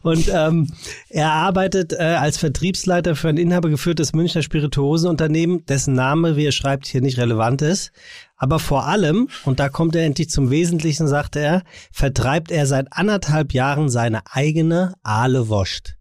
Und 0.00 0.26
ähm, 0.32 0.72
er 1.10 1.32
arbeitet 1.32 1.92
äh, 1.92 1.96
als 1.98 2.38
Vertriebsleiter 2.38 3.14
für 3.14 3.28
ein 3.28 3.36
inhabergeführtes 3.36 4.14
Münchner 4.14 4.40
Spirituosenunternehmen, 4.40 5.66
dessen 5.66 5.92
Name, 5.92 6.36
wie 6.36 6.46
er 6.46 6.52
schreibt, 6.52 6.86
hier 6.86 7.02
nicht 7.02 7.18
relevant 7.18 7.60
ist. 7.60 7.92
Aber 8.36 8.58
vor 8.58 8.86
allem, 8.86 9.28
und 9.44 9.60
da 9.60 9.68
kommt 9.68 9.94
er 9.94 10.06
endlich 10.06 10.30
zum 10.30 10.48
Wesentlichen, 10.48 11.06
sagte 11.08 11.40
er, 11.40 11.62
vertreibt 11.92 12.50
er 12.50 12.64
seit 12.64 12.86
anderthalb 12.90 13.52
Jahren 13.52 13.90
seine 13.90 14.22
eigene 14.30 14.94
Aale 15.02 15.50
Woscht. 15.50 15.96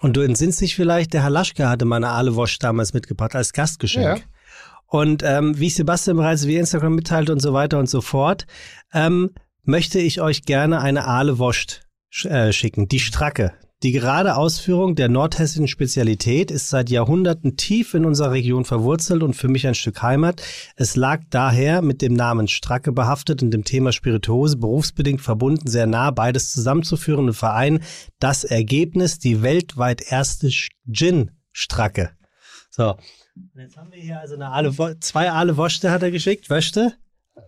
Und 0.00 0.16
du 0.16 0.22
entsinnst 0.22 0.60
dich 0.60 0.74
vielleicht, 0.74 1.12
der 1.12 1.22
Herr 1.22 1.30
Laschke 1.30 1.68
hatte 1.68 1.84
meine 1.84 2.08
Aale 2.08 2.34
Woscht 2.34 2.64
damals 2.64 2.94
mitgebracht 2.94 3.36
als 3.36 3.52
Gastgeschenk. 3.52 4.18
Ja. 4.18 4.24
Und 4.86 5.22
ähm, 5.24 5.58
wie 5.58 5.70
Sebastian 5.70 6.16
bereits 6.16 6.46
via 6.46 6.60
Instagram 6.60 6.94
mitteilt 6.94 7.30
und 7.30 7.40
so 7.40 7.52
weiter 7.52 7.78
und 7.78 7.88
so 7.88 8.00
fort, 8.00 8.46
ähm, 8.92 9.30
möchte 9.62 9.98
ich 9.98 10.20
euch 10.20 10.44
gerne 10.44 10.80
eine 10.80 11.06
Aale 11.06 11.38
Woscht 11.38 11.82
sch 12.08 12.26
äh, 12.26 12.52
schicken, 12.52 12.88
die 12.88 13.00
Stracke. 13.00 13.52
Die 13.82 13.92
gerade 13.92 14.36
Ausführung 14.36 14.94
der 14.94 15.10
nordhessischen 15.10 15.68
Spezialität 15.68 16.50
ist 16.50 16.70
seit 16.70 16.88
Jahrhunderten 16.88 17.58
tief 17.58 17.92
in 17.92 18.06
unserer 18.06 18.30
Region 18.30 18.64
verwurzelt 18.64 19.22
und 19.22 19.34
für 19.34 19.48
mich 19.48 19.66
ein 19.66 19.74
Stück 19.74 20.00
Heimat. 20.00 20.42
Es 20.76 20.96
lag 20.96 21.20
daher 21.28 21.82
mit 21.82 22.00
dem 22.00 22.14
Namen 22.14 22.48
Stracke 22.48 22.90
behaftet 22.90 23.42
und 23.42 23.50
dem 23.50 23.64
Thema 23.64 23.92
Spirituose 23.92 24.56
berufsbedingt 24.56 25.20
verbunden, 25.20 25.68
sehr 25.68 25.86
nah 25.86 26.10
beides 26.10 26.52
zusammenzuführen 26.52 27.26
und 27.26 27.34
vereinen. 27.34 27.80
Das 28.18 28.44
Ergebnis, 28.44 29.18
die 29.18 29.42
weltweit 29.42 30.00
erste 30.10 30.48
Gin-Stracke. 30.90 32.12
So, 32.70 32.94
und 33.36 33.60
jetzt 33.60 33.76
haben 33.76 33.92
wir 33.92 34.00
hier 34.00 34.20
also 34.20 34.34
eine 34.34 34.48
Aale, 34.48 34.74
zwei 35.00 35.30
Aale 35.30 35.56
Woschte 35.56 35.90
hat 35.90 36.02
er 36.02 36.10
geschickt, 36.10 36.48
Wöchte. 36.50 36.94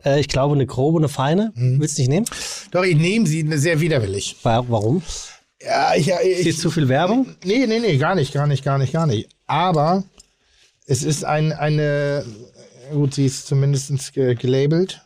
Äh, 0.05 0.21
ich 0.21 0.29
glaube 0.29 0.55
eine 0.55 0.67
grobe, 0.67 0.99
eine 0.99 1.09
feine. 1.09 1.53
Willst 1.55 1.97
du 1.99 2.03
nicht 2.03 2.11
nehmen? 2.11 2.27
Doch, 2.71 2.85
ich 2.85 2.97
nehme 2.97 3.27
sie 3.27 3.47
sehr 3.59 3.81
widerwillig. 3.81 4.37
Wa- 4.43 4.65
Warum? 4.69 5.03
Ja, 5.61 5.95
ich, 5.97 6.07
ja, 6.07 6.19
Ist 6.19 6.43
hier 6.43 6.51
ich, 6.53 6.59
zu 6.59 6.71
viel 6.71 6.89
Werbung? 6.89 7.27
nee, 7.45 7.67
nee, 7.67 7.79
nee, 7.81 7.97
gar 7.97 8.15
nicht, 8.15 8.33
gar 8.33 8.47
nicht, 8.47 8.63
gar 8.65 8.79
nicht, 8.79 8.93
gar 8.93 9.07
nicht. 9.07 9.29
Aber 9.47 10.05
es 10.87 11.03
ist 11.03 11.25
ein, 11.25 11.53
eine, 11.53 12.25
gut, 12.93 13.15
sie 13.15 13.27
ist 13.27 13.47
zumindest 13.47 14.13
ge 14.13 14.35
gelabelt. 14.35 15.01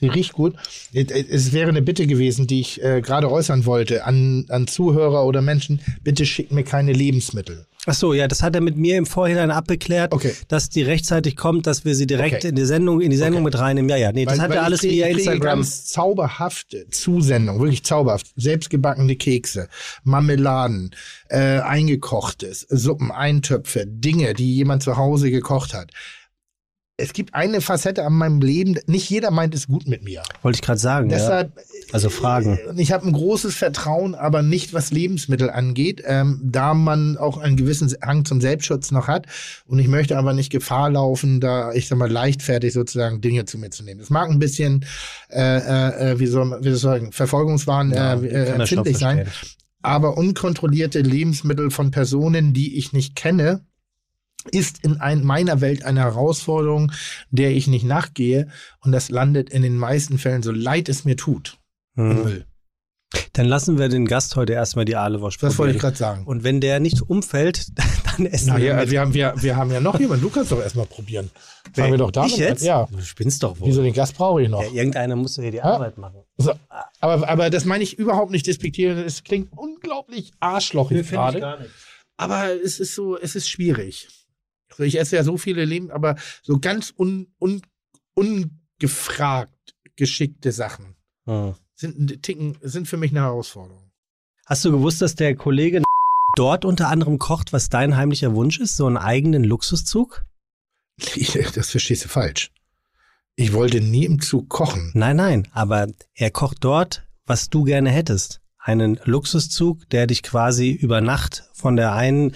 Sie 0.00 0.08
riecht 0.08 0.32
gut. 0.32 0.54
Es 0.94 1.52
wäre 1.52 1.68
eine 1.68 1.82
Bitte 1.82 2.06
gewesen, 2.06 2.46
die 2.46 2.60
ich 2.60 2.82
äh, 2.82 3.00
gerade 3.02 3.30
äußern 3.30 3.66
wollte 3.66 4.04
an, 4.04 4.46
an 4.48 4.66
Zuhörer 4.66 5.24
oder 5.26 5.42
Menschen. 5.42 5.80
Bitte 6.02 6.24
schickt 6.24 6.52
mir 6.52 6.64
keine 6.64 6.92
Lebensmittel. 6.94 7.66
Ach 7.86 7.94
so, 7.94 8.12
ja, 8.12 8.28
das 8.28 8.42
hat 8.42 8.54
er 8.54 8.60
mit 8.60 8.76
mir 8.76 8.98
im 8.98 9.06
Vorhinein 9.06 9.50
abgeklärt, 9.50 10.12
Okay. 10.12 10.34
dass 10.48 10.68
die 10.68 10.82
rechtzeitig 10.82 11.34
kommt, 11.34 11.66
dass 11.66 11.84
wir 11.86 11.94
sie 11.94 12.06
direkt 12.06 12.36
Okay. 12.36 12.48
in 12.48 12.54
die 12.56 12.66
Sendung, 12.66 13.00
in 13.00 13.10
die 13.10 13.16
Sendung 13.16 13.42
mit 13.42 13.58
reinnehmen. 13.58 13.88
Ja, 13.88 13.96
ja, 13.96 14.12
nee, 14.12 14.26
das 14.26 14.34
Weil- 14.34 14.42
hat 14.42 14.50
er 14.54 14.64
alles 14.64 14.80
kriege- 14.80 14.94
via 14.96 15.06
Instagram. 15.06 15.40
ganz 15.40 15.86
zauberhafte 15.86 16.88
Zusendung, 16.90 17.58
wirklich 17.58 17.82
zauberhaft. 17.82 18.26
Selbstgebackene 18.36 19.16
Kekse, 19.16 19.68
Marmeladen, 20.04 20.94
äh, 21.30 21.60
eingekochtes, 21.60 22.66
Suppen, 22.68 23.10
Eintöpfe, 23.10 23.86
Dinge, 23.86 24.34
die 24.34 24.54
jemand 24.56 24.82
zu 24.82 24.98
Hause 24.98 25.30
gekocht 25.30 25.72
hat. 25.72 25.90
Es 26.98 27.14
gibt 27.14 27.34
eine 27.34 27.62
Facette 27.62 28.04
an 28.04 28.12
meinem 28.12 28.42
Leben, 28.42 28.78
nicht 28.86 29.08
jeder 29.08 29.30
meint 29.30 29.54
es 29.54 29.68
gut 29.68 29.88
mit 29.88 30.02
mir. 30.04 30.22
Wollte 30.42 30.56
ich 30.56 30.62
gerade 30.62 30.78
sagen. 30.78 31.08
ja. 31.08 31.16
Also 31.92 32.10
Fragen. 32.10 32.58
äh, 32.58 32.80
ich 32.80 32.92
habe 32.92 33.06
ein 33.06 33.12
großes 33.12 33.54
Vertrauen, 33.54 34.14
aber 34.14 34.42
nicht 34.42 34.72
was 34.72 34.90
Lebensmittel 34.90 35.50
angeht, 35.50 36.02
ähm, 36.04 36.40
da 36.42 36.74
man 36.74 37.16
auch 37.16 37.38
einen 37.38 37.56
gewissen 37.56 37.94
Hang 38.02 38.24
zum 38.24 38.40
Selbstschutz 38.40 38.90
noch 38.90 39.08
hat. 39.08 39.26
Und 39.66 39.78
ich 39.78 39.88
möchte 39.88 40.16
aber 40.16 40.32
nicht 40.32 40.50
Gefahr 40.50 40.90
laufen, 40.90 41.40
da 41.40 41.72
ich 41.72 41.88
sag 41.88 41.98
mal 41.98 42.10
leichtfertig 42.10 42.72
sozusagen 42.72 43.20
Dinge 43.20 43.44
zu 43.44 43.58
mir 43.58 43.70
zu 43.70 43.82
nehmen. 43.82 44.00
Es 44.00 44.10
mag 44.10 44.30
ein 44.30 44.38
bisschen, 44.38 44.84
äh, 45.30 46.12
äh, 46.12 46.18
wie 46.18 46.26
soll 46.26 46.44
man, 46.44 46.60
wie 46.60 46.68
soll 46.68 46.74
ich 46.74 46.80
sagen, 46.80 47.12
Verfolgungswahn 47.12 47.92
Ja, 47.92 48.14
äh, 48.14 48.26
äh, 48.26 48.46
empfindlich 48.52 48.98
sein. 48.98 49.26
Aber 49.82 50.18
unkontrollierte 50.18 51.00
Lebensmittel 51.00 51.70
von 51.70 51.90
Personen, 51.90 52.52
die 52.52 52.76
ich 52.76 52.92
nicht 52.92 53.16
kenne, 53.16 53.64
ist 54.50 54.84
in 54.84 55.00
ein, 55.00 55.24
meiner 55.24 55.60
Welt 55.60 55.84
eine 55.84 56.00
Herausforderung, 56.00 56.92
der 57.30 57.50
ich 57.52 57.66
nicht 57.66 57.84
nachgehe. 57.84 58.48
Und 58.80 58.92
das 58.92 59.10
landet 59.10 59.50
in 59.50 59.62
den 59.62 59.76
meisten 59.76 60.18
Fällen, 60.18 60.42
so 60.42 60.52
leid 60.52 60.88
es 60.88 61.04
mir 61.04 61.16
tut, 61.16 61.58
Mhm. 61.94 62.22
Müll. 62.22 62.46
Dann 63.32 63.46
lassen 63.46 63.76
wir 63.78 63.88
den 63.88 64.06
Gast 64.06 64.36
heute 64.36 64.52
erstmal 64.52 64.84
die 64.84 64.94
Aalewosch 64.94 65.38
Das 65.38 65.58
wollte 65.58 65.72
ich 65.74 65.78
probieren. 65.80 65.80
gerade 65.80 65.96
sagen. 65.96 66.26
Und 66.26 66.44
wenn 66.44 66.60
der 66.60 66.78
nicht 66.78 67.02
umfällt, 67.02 67.66
dann 68.16 68.26
essen 68.26 68.50
Na, 68.50 68.58
wir 68.58 68.64
ja, 68.66 68.76
mit. 68.76 68.90
wir, 68.90 69.00
haben, 69.00 69.14
wir, 69.14 69.34
wir 69.36 69.56
haben 69.56 69.70
ja 69.72 69.80
noch 69.80 69.98
jemanden. 69.98 70.22
Du 70.22 70.30
kannst 70.30 70.52
doch 70.52 70.60
erstmal 70.62 70.86
probieren. 70.86 71.28
Wer, 71.74 71.84
Fangen 71.84 71.94
wir 71.94 71.98
doch 71.98 72.10
damit 72.12 72.30
ich 72.32 72.38
jetzt? 72.38 72.62
Ja. 72.62 72.86
Du 72.90 73.00
spinnst 73.02 73.42
doch 73.42 73.58
wohl. 73.58 73.66
Wieso 73.68 73.82
den 73.82 73.92
Gast 73.94 74.14
brauche 74.16 74.42
ich 74.42 74.48
noch? 74.48 74.62
Ja, 74.62 74.70
irgendeiner 74.70 75.16
muss 75.16 75.34
doch 75.34 75.42
hier 75.42 75.50
die 75.50 75.56
Ja. 75.58 75.64
Arbeit 75.64 75.98
machen. 75.98 76.22
So, 76.36 76.52
aber, 77.00 77.28
aber 77.28 77.50
das 77.50 77.64
meine 77.64 77.82
ich 77.82 77.98
überhaupt 77.98 78.30
nicht 78.30 78.46
despektierend. 78.46 79.04
Es 79.04 79.24
klingt 79.24 79.50
unglaublich 79.56 80.30
arschlochig 80.38 81.08
gerade. 81.10 81.58
nicht. 81.62 81.70
Aber 82.16 82.52
es 82.52 82.78
ist 82.78 82.94
so, 82.94 83.18
es 83.18 83.34
ist 83.34 83.48
schwierig. 83.48 84.08
Also 84.70 84.84
ich 84.84 84.98
esse 85.00 85.16
ja 85.16 85.24
so 85.24 85.36
viele 85.36 85.64
Leben, 85.64 85.90
aber 85.90 86.14
so 86.42 86.58
ganz 86.60 86.94
un, 86.96 87.26
un, 87.40 87.60
ungefragt 88.14 89.74
geschickte 89.96 90.52
Sachen 90.52 90.94
Hm. 91.26 91.54
Sind, 91.80 92.22
Ticken, 92.22 92.58
sind 92.60 92.88
für 92.88 92.96
mich 92.96 93.10
eine 93.10 93.20
Herausforderung. 93.20 93.90
Hast 94.46 94.64
du 94.64 94.70
gewusst, 94.70 95.00
dass 95.00 95.14
der 95.14 95.34
Kollege 95.34 95.82
dort 96.36 96.64
unter 96.64 96.88
anderem 96.88 97.18
kocht, 97.18 97.52
was 97.52 97.70
dein 97.70 97.96
heimlicher 97.96 98.34
Wunsch 98.34 98.60
ist? 98.60 98.76
So 98.76 98.86
einen 98.86 98.98
eigenen 98.98 99.44
Luxuszug? 99.44 100.24
Das 101.54 101.70
verstehst 101.70 102.04
du 102.04 102.08
falsch. 102.08 102.50
Ich 103.36 103.54
wollte 103.54 103.80
nie 103.80 104.04
im 104.04 104.20
Zug 104.20 104.50
kochen. 104.50 104.90
Nein, 104.92 105.16
nein, 105.16 105.48
aber 105.52 105.86
er 106.14 106.30
kocht 106.30 106.58
dort, 106.60 107.06
was 107.24 107.48
du 107.48 107.64
gerne 107.64 107.90
hättest. 107.90 108.39
Einen 108.62 109.00
Luxuszug, 109.04 109.88
der 109.88 110.06
dich 110.06 110.22
quasi 110.22 110.70
über 110.70 111.00
Nacht 111.00 111.44
von 111.54 111.76
der 111.76 111.94
einen 111.94 112.32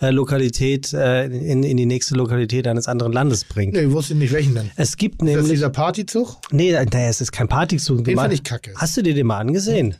äh, 0.00 0.10
Lokalität 0.10 0.92
äh, 0.92 1.26
in, 1.26 1.62
in 1.62 1.76
die 1.76 1.86
nächste 1.86 2.16
Lokalität 2.16 2.66
eines 2.66 2.88
anderen 2.88 3.12
Landes 3.12 3.44
bringt. 3.44 3.74
Nee, 3.74 3.82
ich 3.82 3.92
wusste 3.92 4.16
nicht 4.16 4.32
welchen 4.32 4.56
denn. 4.56 4.70
Es 4.76 4.96
gibt 4.96 5.22
Ist 5.22 5.28
das 5.28 5.36
nämlich. 5.36 5.50
dieser 5.52 5.70
Partyzug? 5.70 6.36
Nee, 6.50 6.72
naja, 6.72 7.08
es 7.08 7.20
ist 7.20 7.30
kein 7.30 7.46
Partyzug. 7.48 8.04
Den 8.04 8.16
fand 8.16 8.34
ich 8.34 8.42
kacke. 8.42 8.72
Hast 8.76 8.96
du 8.96 9.02
dir 9.02 9.14
den 9.14 9.28
mal 9.28 9.38
angesehen? 9.38 9.94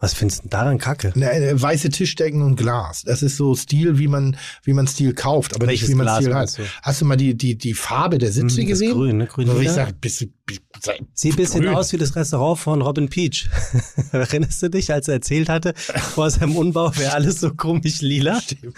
Was 0.00 0.14
findest 0.14 0.40
du 0.40 0.42
denn 0.48 0.50
daran 0.50 0.78
kacke? 0.78 1.12
Ne, 1.14 1.52
weiße 1.54 1.90
Tischdecken 1.90 2.42
und 2.42 2.56
Glas. 2.56 3.04
Das 3.04 3.22
ist 3.22 3.36
so 3.36 3.54
Stil, 3.54 3.98
wie 4.00 4.08
man, 4.08 4.36
wie 4.64 4.72
man 4.72 4.88
Stil 4.88 5.14
kauft, 5.14 5.54
aber 5.54 5.68
Welches 5.68 5.86
nicht, 5.88 5.94
wie 5.94 5.98
man 5.98 6.06
Glas 6.06 6.18
Stil 6.24 6.34
hat. 6.34 6.58
du? 6.58 6.62
Hast 6.82 7.00
du 7.00 7.04
mal 7.04 7.16
die, 7.16 7.36
die, 7.36 7.56
die 7.56 7.72
Farbe 7.74 8.18
der 8.18 8.32
Sitze 8.32 8.56
das 8.56 8.66
gesehen? 8.66 8.92
Grün, 8.94 9.18
ne? 9.18 9.26
Grün 9.28 9.46
Wo 9.46 9.52
ich 9.52 9.58
lila? 9.60 9.72
sag, 9.72 10.00
bist 10.00 10.20
du, 10.22 10.26
Sieht 11.14 11.34
ein 11.34 11.36
bisschen 11.36 11.68
aus 11.68 11.92
wie 11.92 11.98
das 11.98 12.16
Restaurant 12.16 12.58
von 12.58 12.82
Robin 12.82 13.08
Peach. 13.08 13.48
Erinnerst 14.12 14.62
du 14.62 14.68
dich, 14.70 14.92
als 14.92 15.06
er 15.06 15.14
erzählt 15.14 15.48
hatte, 15.48 15.72
vor 15.76 16.28
seinem 16.30 16.56
Unbau 16.56 16.94
wäre 16.96 17.12
alles 17.12 17.40
so 17.40 17.54
komisch 17.54 18.00
lila? 18.00 18.40
Stimmt. 18.40 18.74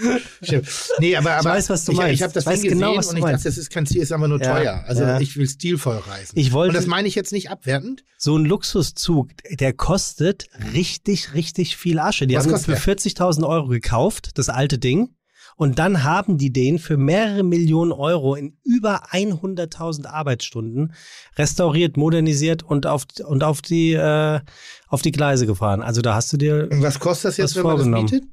Nee, 0.99 1.17
aber, 1.17 1.33
aber 1.33 1.51
weiß, 1.51 1.71
was 1.71 1.87
du 1.87 1.93
ich, 1.93 1.99
meinst. 1.99 2.15
Ich 2.15 2.23
habe 2.23 2.33
das 2.35 2.45
Ich 2.45 2.47
weiß 2.51 2.61
Ding 2.61 2.71
gesehen 2.73 2.81
genau, 2.87 2.97
was 2.99 3.09
und 3.09 3.17
ich 3.17 3.23
dachte, 3.23 3.33
meinst. 3.33 3.47
das 3.47 3.57
ist 3.57 3.71
kein 3.71 3.87
Stil, 3.87 4.03
ist 4.03 4.13
einfach 4.13 4.29
nur 4.29 4.41
Ja, 4.43 4.55
teuer. 4.55 4.85
Also 4.87 5.03
ja. 5.05 5.21
ich 5.21 5.37
will 5.37 5.49
stilvoll 5.49 5.97
reisen. 5.97 6.39
Ich 6.39 6.53
wollte- 6.53 6.71
und 6.71 6.75
das 6.77 6.87
meine 6.87 7.09
ich 7.09 7.15
jetzt 7.15 7.33
nicht 7.33 7.51
abwertend. 7.51 8.05
So 8.19 8.37
ein 8.37 8.45
Luxuszug, 8.45 9.31
der 9.51 9.73
kostet 9.73 10.47
richtig, 10.75 11.33
richtig 11.33 11.77
viel 11.79 11.99
Asche. 11.99 12.27
Die 12.27 12.35
Was 12.37 12.45
haben 12.45 12.53
kostet 12.53 12.79
für 12.79 12.91
40.000 12.93 13.47
Euro 13.49 13.69
gekauft, 13.69 14.33
das 14.35 14.49
alte 14.51 14.79
Ding. 14.79 15.15
Und 15.57 15.79
dann 15.79 16.05
haben 16.05 16.39
die 16.39 16.53
den 16.53 16.79
für 16.79 16.97
mehrere 16.97 17.43
Millionen 17.43 17.93
Euro 17.93 18.35
in 18.35 18.57
über 18.65 19.07
100.000 19.11 20.07
Arbeitsstunden 20.07 20.93
restauriert, 21.37 21.97
modernisiert 21.97 22.63
und 22.63 22.87
auf, 22.87 23.07
und 23.25 23.45
auf 23.45 23.63
die, 23.63 23.93
äh, 23.93 24.41
auf 24.89 25.03
die 25.03 25.13
Gleise 25.13 25.47
gefahren. 25.47 25.83
Also 25.83 26.03
da 26.03 26.15
hast 26.15 26.33
du 26.33 26.37
dir 26.37 26.69
Und 26.71 26.83
was 26.83 26.99
kostet 26.99 27.31
das 27.31 27.37
jetzt, 27.37 27.57
wenn 27.57 27.65
man 27.65 27.79
das 27.79 27.87
mietet? 27.87 28.25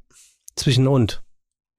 zwischen 0.55 0.87
und. 0.87 1.23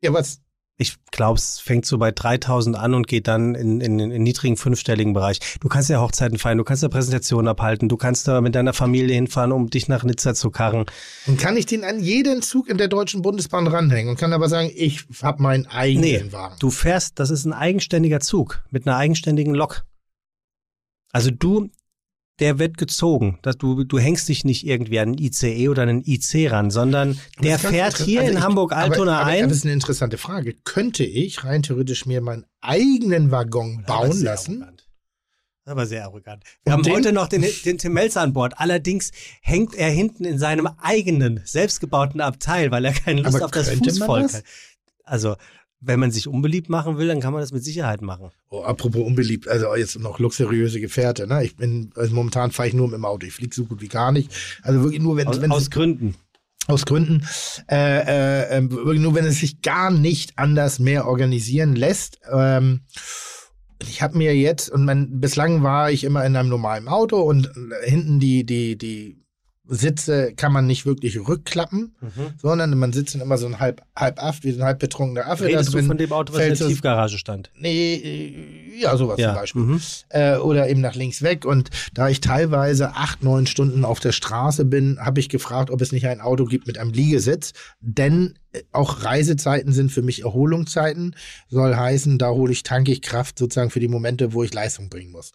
Ja, 0.03 0.13
was? 0.13 0.41
Ich 0.83 0.97
glaube, 1.13 1.39
es 1.39 1.59
fängt 1.61 1.87
so 1.87 1.97
bei 1.99 2.11
3000 2.11 2.77
an 2.77 2.95
und 2.95 3.07
geht 3.07 3.29
dann 3.29 3.55
in, 3.55 3.81
in, 3.81 3.99
in 3.99 4.11
den 4.11 4.23
niedrigen 4.23 4.57
fünfstelligen 4.57 5.13
Bereich. 5.13 5.39
Du 5.61 5.69
kannst 5.69 5.89
ja 5.89 6.01
Hochzeiten 6.01 6.39
feiern, 6.39 6.59
du 6.59 6.65
kannst 6.65 6.83
ja 6.83 6.89
Präsentationen 6.89 7.47
abhalten, 7.49 7.89
du 7.89 7.97
kannst 7.97 8.27
da 8.29 8.41
mit 8.41 8.55
deiner 8.55 8.73
Familie 8.73 9.15
hinfahren, 9.15 9.53
um 9.53 9.71
dich 9.71 9.89
nach 9.89 10.03
Nizza 10.05 10.35
zu 10.35 10.51
karren. 10.51 10.87
Und 11.27 11.39
kann 11.39 11.57
ich 11.57 11.67
den 11.67 11.85
an 11.85 12.01
jeden 12.01 12.43
Zug 12.43 12.69
in 12.69 12.79
der 12.79 12.89
Deutschen 12.89 13.23
Bundesbahn 13.23 13.67
ranhängen 13.69 14.11
und 14.11 14.19
kann 14.19 14.33
aber 14.33 14.49
sagen, 14.49 14.71
ich 14.75 15.05
habe 15.23 15.43
meinen 15.43 15.67
eigenen 15.67 16.01
Nee, 16.03 16.33
Wagen. 16.33 16.57
du 16.59 16.71
fährst, 16.71 17.19
das 17.21 17.31
ist 17.31 17.45
ein 17.45 17.53
eigenständiger 17.53 18.21
Zug 18.21 18.63
mit 18.71 18.87
einer 18.87 18.97
eigenständigen 18.97 19.55
Lok. 19.55 19.85
Also 21.13 21.31
du, 21.31 21.71
der 22.43 22.59
wird 22.59 22.77
gezogen. 22.77 23.39
Dass 23.43 23.57
du, 23.57 23.85
du 23.85 23.99
hängst 23.99 24.29
dich 24.29 24.45
nicht 24.45 24.67
irgendwie 24.67 24.99
an 24.99 25.09
einen 25.11 25.19
ICE 25.19 25.69
oder 25.69 25.83
einen 25.83 26.03
IC 26.05 26.51
ran, 26.51 26.71
sondern 26.71 27.19
Aber 27.37 27.43
der 27.43 27.59
das 27.59 27.71
fährt 27.71 27.99
hier 27.99 28.21
also 28.21 28.33
in 28.33 28.43
Hamburg-Altona 28.43 29.25
ein. 29.25 29.49
Das 29.49 29.57
ist 29.59 29.65
eine 29.65 29.73
interessante 29.73 30.19
Frage. 30.19 30.55
Könnte 30.65 31.05
ich 31.05 31.45
rein 31.45 31.63
theoretisch 31.63 32.05
mir 32.05 32.21
meinen 32.21 32.45
eigenen 32.61 33.31
Waggon 33.31 33.85
bauen 33.87 34.21
lassen? 34.23 34.63
arrogant. 34.63 34.89
Aber 35.65 35.87
sehr 35.87 36.05
arrogant. 36.05 36.43
Wir 36.65 36.73
Und 36.73 36.73
haben 36.73 36.83
den- 36.83 36.93
heute 36.95 37.13
noch 37.13 37.29
den, 37.29 37.45
den 37.65 37.79
Tim 37.79 37.93
Melzer 37.93 38.21
an 38.21 38.33
Bord. 38.33 38.55
Allerdings 38.59 39.13
hängt 39.41 39.77
er 39.77 39.91
hinten 39.91 40.25
in 40.25 40.37
seinem 40.39 40.67
eigenen, 40.83 41.41
selbstgebauten 41.45 42.21
Abteil, 42.21 42.71
weil 42.73 42.85
er 42.85 42.93
keine 42.93 43.23
Lust 43.23 43.37
Aber 43.37 43.45
auf 43.45 43.51
das 43.53 43.71
Fußvolk 43.71 44.23
das? 44.25 44.35
hat. 44.39 44.45
Also, 45.05 45.37
wenn 45.85 45.99
man 46.01 46.13
sich 46.13 46.29
unbeliebt 46.29 46.69
machen 46.69 46.97
will, 46.97 47.09
dann 47.09 47.21
kann 47.21 47.33
man 47.33 47.41
das 47.43 47.53
mit 47.53 47.65
Sicherheit 47.65 48.03
machen. 48.03 48.31
Oh, 48.51 48.63
apropos 48.63 49.03
unbeliebt, 49.03 49.49
also 49.49 49.75
jetzt 49.75 49.99
noch 49.99 50.19
luxuriöse 50.19 50.81
Gefährte. 50.81 51.27
Ne? 51.27 51.45
Ich 51.45 51.57
bin, 51.57 51.91
also 51.97 52.15
momentan 52.15 52.53
fahre 52.53 52.69
ich 52.69 52.75
nur 52.75 52.87
mit 52.87 52.95
dem 52.95 53.05
Auto. 53.05 53.27
Ich 53.27 53.33
fliege 53.33 53.55
so 53.55 53.65
gut 53.65 53.83
wie 53.83 53.89
gar 53.89 54.13
nicht. 54.13 54.31
Also 54.63 54.83
wirklich 54.83 55.03
nur, 55.03 55.17
wenn, 55.17 55.27
Aus, 55.27 55.41
wenn 55.41 55.51
aus 55.51 55.71
Gründen. 55.71 56.15
aus 56.69 56.87
Gründen, 56.87 57.27
äh, 57.69 57.77
äh, 57.77 58.59
äh, 58.59 58.71
wirklich 58.71 59.01
nur 59.01 59.15
wenn 59.17 59.25
es 59.25 59.41
sich 59.41 59.61
gar 59.61 59.91
nicht 59.91 60.39
anders 60.39 60.79
mehr 60.79 61.09
organisieren 61.09 61.75
lässt. 61.75 62.21
Ähm, 62.33 62.83
ich 63.81 64.01
habe 64.03 64.17
mir 64.17 64.37
jetzt, 64.37 64.71
und 64.71 64.85
mein, 64.85 65.21
bislang 65.21 65.65
war 65.65 65.91
ich 65.91 66.05
immer 66.05 66.25
in 66.25 66.37
einem 66.37 66.49
normalen 66.49 66.87
Auto 66.87 67.21
und 67.21 67.49
äh, 67.49 67.91
hinten 67.91 68.21
die, 68.21 68.47
die, 68.47 68.79
die 68.79 69.22
Sitze 69.69 70.33
kann 70.35 70.53
man 70.53 70.67
nicht 70.67 70.87
wirklich 70.87 71.17
rückklappen, 71.17 71.95
sondern 72.37 72.77
man 72.79 72.93
sitzt 72.93 73.15
dann 73.15 73.23
immer 73.23 73.39
so 73.39 73.47
ein 73.47 73.61
halb, 73.61 73.81
halb 73.97 74.21
Aft, 74.21 74.43
wie 74.43 74.51
so 74.51 74.61
ein 74.61 74.65
halb 74.65 74.81
betrunkener 74.81 75.29
Affe. 75.29 75.45
Redest 75.45 75.69
da 75.69 75.71
du 75.71 75.79
drin 75.79 75.87
von 75.87 75.99
dem 75.99 76.13
Auto, 76.13 76.33
was 76.35 76.43
in 76.43 76.55
der 76.55 76.69
Tiefgarage 76.69 77.17
stand? 77.17 77.51
Nee, 77.57 77.95
äh, 77.95 78.81
ja, 78.81 78.97
sowas 78.97 79.21
Ja, 79.21 79.29
zum 79.29 79.35
Beispiel. 79.37 79.63
mhm. 79.63 79.81
Äh, 80.09 80.37
oder 80.37 80.69
eben 80.69 80.81
nach 80.81 80.97
links 80.97 81.23
weg. 81.23 81.45
Und 81.45 81.71
da 81.95 82.09
ich 82.09 82.21
teilweise 82.21 82.97
acht, 82.97 83.23
neun 83.23 83.47
Stunden 83.47 83.85
auf 83.85 84.01
der 84.01 84.13
Straße 84.13 84.65
bin, 84.65 84.99
habe 85.01 85.21
ich 85.21 85.29
gefragt, 85.29 85.71
ob 85.71 85.81
es 85.81 85.93
nicht 85.93 86.07
ein 86.09 86.21
Auto 86.21 86.45
gibt 86.45 86.67
mit 86.67 86.77
einem 86.77 86.93
Liegesitz. 86.93 87.53
Denn 87.81 88.35
äh, 88.53 88.63
auch 88.73 89.05
Reisezeiten 89.05 89.73
sind 89.73 89.93
für 89.93 90.03
mich 90.03 90.23
Erholungszeiten. 90.23 91.15
Soll 91.49 91.77
heißen, 91.77 92.19
da 92.19 92.31
hole 92.31 92.53
ich, 92.53 92.65
tanke 92.65 92.91
ich 92.91 93.01
Kraft 93.01 93.39
sozusagen 93.39 93.71
für 93.71 93.81
die 93.81 93.89
Momente, 93.89 94.33
wo 94.33 94.43
ich 94.43 94.53
Leistung 94.53 94.89
bringen 94.89 95.13
muss. 95.13 95.33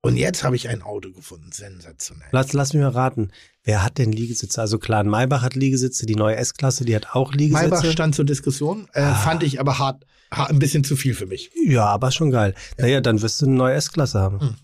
Und 0.00 0.16
jetzt 0.16 0.44
habe 0.44 0.54
ich 0.54 0.68
ein 0.68 0.82
Auto 0.82 1.10
gefunden. 1.12 1.50
Sensationell. 1.52 2.28
Lass, 2.30 2.52
lass 2.52 2.72
mich 2.72 2.82
mal 2.82 2.90
raten. 2.90 3.30
Wer 3.64 3.82
hat 3.82 3.98
denn 3.98 4.12
Liegesitze? 4.12 4.60
Also 4.60 4.78
klar, 4.78 5.02
Maybach 5.04 5.42
hat 5.42 5.54
Liegesitze, 5.56 6.06
die 6.06 6.14
neue 6.14 6.36
S-Klasse, 6.36 6.84
die 6.84 6.94
hat 6.94 7.14
auch 7.14 7.34
Liegesitze. 7.34 7.68
Maybach 7.70 7.90
stand 7.90 8.14
zur 8.14 8.24
Diskussion, 8.24 8.88
äh, 8.92 9.00
Ah. 9.00 9.14
fand 9.14 9.42
ich 9.42 9.58
aber 9.60 9.78
hart, 9.78 10.06
hart, 10.30 10.50
ein 10.50 10.58
bisschen 10.60 10.84
zu 10.84 10.94
viel 10.96 11.14
für 11.14 11.26
mich. 11.26 11.50
ja, 11.66 11.84
aber 11.86 12.12
schon 12.12 12.30
geil. 12.30 12.54
Naja, 12.78 13.00
dann 13.00 13.20
wirst 13.22 13.40
du 13.42 13.46
eine 13.46 13.56
neue 13.56 13.74
S-Klasse 13.74 14.20
haben. 14.20 14.40
Hm. 14.40 14.54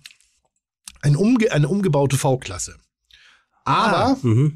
Ein 1.02 1.16
umge 1.16 1.50
eine 1.52 1.68
umgebaute 1.68 2.16
V-Klasse. 2.16 2.76
Aber 3.64 4.16
Ah, 4.22 4.50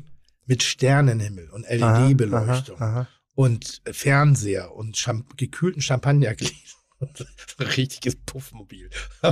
mit 0.46 0.62
Sternenhimmel 0.62 1.50
und 1.50 1.66
LED-Beleuchtung 1.68 3.06
und 3.34 3.82
Fernseher 3.90 4.74
und 4.74 4.94
Cham 4.96 5.24
gekühlten 5.36 5.82
Champagnergläsern. 5.82 6.56
Ein 7.00 7.66
richtiges 7.76 8.16
Puffmobil. 8.16 8.90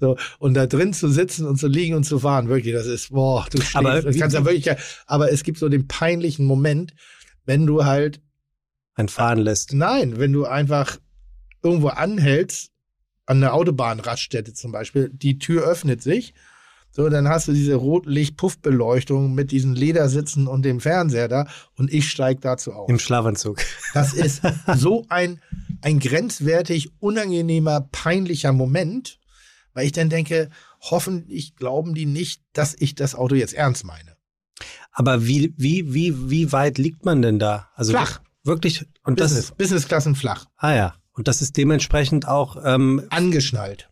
so, 0.00 0.16
und 0.38 0.54
da 0.54 0.66
drin 0.66 0.92
zu 0.92 1.08
sitzen 1.08 1.46
und 1.46 1.56
zu 1.58 1.66
liegen 1.68 1.94
und 1.94 2.04
zu 2.04 2.18
fahren, 2.18 2.48
wirklich, 2.48 2.74
das 2.74 2.86
ist, 2.86 3.10
boah, 3.10 3.46
du 3.50 3.58
schläfst, 3.58 3.76
Aber 3.76 4.02
das 4.02 4.16
kannst 4.16 4.34
ja 4.34 4.44
wirklich, 4.44 4.76
aber 5.06 5.32
es 5.32 5.42
gibt 5.42 5.58
so 5.58 5.68
den 5.68 5.88
peinlichen 5.88 6.46
Moment, 6.46 6.94
wenn 7.46 7.66
du 7.66 7.84
halt, 7.84 8.20
Ein 8.94 9.08
Fahren 9.08 9.38
lässt. 9.38 9.72
nein, 9.72 10.18
wenn 10.18 10.32
du 10.32 10.44
einfach 10.44 10.98
irgendwo 11.62 11.88
anhältst, 11.88 12.70
an 13.26 13.40
der 13.40 13.54
Autobahnraststätte 13.54 14.52
zum 14.52 14.70
Beispiel, 14.70 15.10
die 15.12 15.38
Tür 15.38 15.64
öffnet 15.64 16.02
sich, 16.02 16.34
so, 16.96 17.08
dann 17.08 17.26
hast 17.28 17.48
du 17.48 17.52
diese 17.52 17.74
Rotlicht-Puffbeleuchtung 17.74 19.34
mit 19.34 19.50
diesen 19.50 19.74
Ledersitzen 19.74 20.46
und 20.46 20.62
dem 20.62 20.78
Fernseher 20.80 21.26
da 21.28 21.46
und 21.76 21.92
ich 21.92 22.08
steig 22.08 22.40
dazu 22.40 22.72
auf. 22.72 22.88
Im 22.88 22.98
Schlafanzug. 23.00 23.60
Das 23.94 24.12
ist 24.14 24.42
so 24.76 25.04
ein, 25.08 25.40
ein 25.82 25.98
grenzwertig 25.98 26.92
unangenehmer, 27.00 27.88
peinlicher 27.90 28.52
Moment, 28.52 29.18
weil 29.72 29.86
ich 29.86 29.92
dann 29.92 30.08
denke, 30.08 30.50
hoffentlich 30.80 31.56
glauben 31.56 31.94
die 31.94 32.06
nicht, 32.06 32.42
dass 32.52 32.76
ich 32.78 32.94
das 32.94 33.14
Auto 33.16 33.34
jetzt 33.34 33.54
ernst 33.54 33.84
meine. 33.84 34.14
Aber 34.92 35.26
wie, 35.26 35.52
wie, 35.56 35.92
wie, 35.94 36.30
wie 36.30 36.52
weit 36.52 36.78
liegt 36.78 37.04
man 37.04 37.22
denn 37.22 37.40
da? 37.40 37.70
Also 37.74 37.90
Flach. 37.92 38.20
Wirklich. 38.44 38.86
Und 39.02 39.18
das 39.18 39.30
Business, 39.30 39.44
ist, 39.50 39.56
Businessklassen 39.56 40.14
flach. 40.14 40.44
ah 40.58 40.74
ja. 40.74 40.94
Und 41.12 41.26
das 41.28 41.42
ist 41.42 41.56
dementsprechend 41.56 42.28
auch 42.28 42.56
ähm, 42.64 43.02
Angeschnallt, 43.10 43.88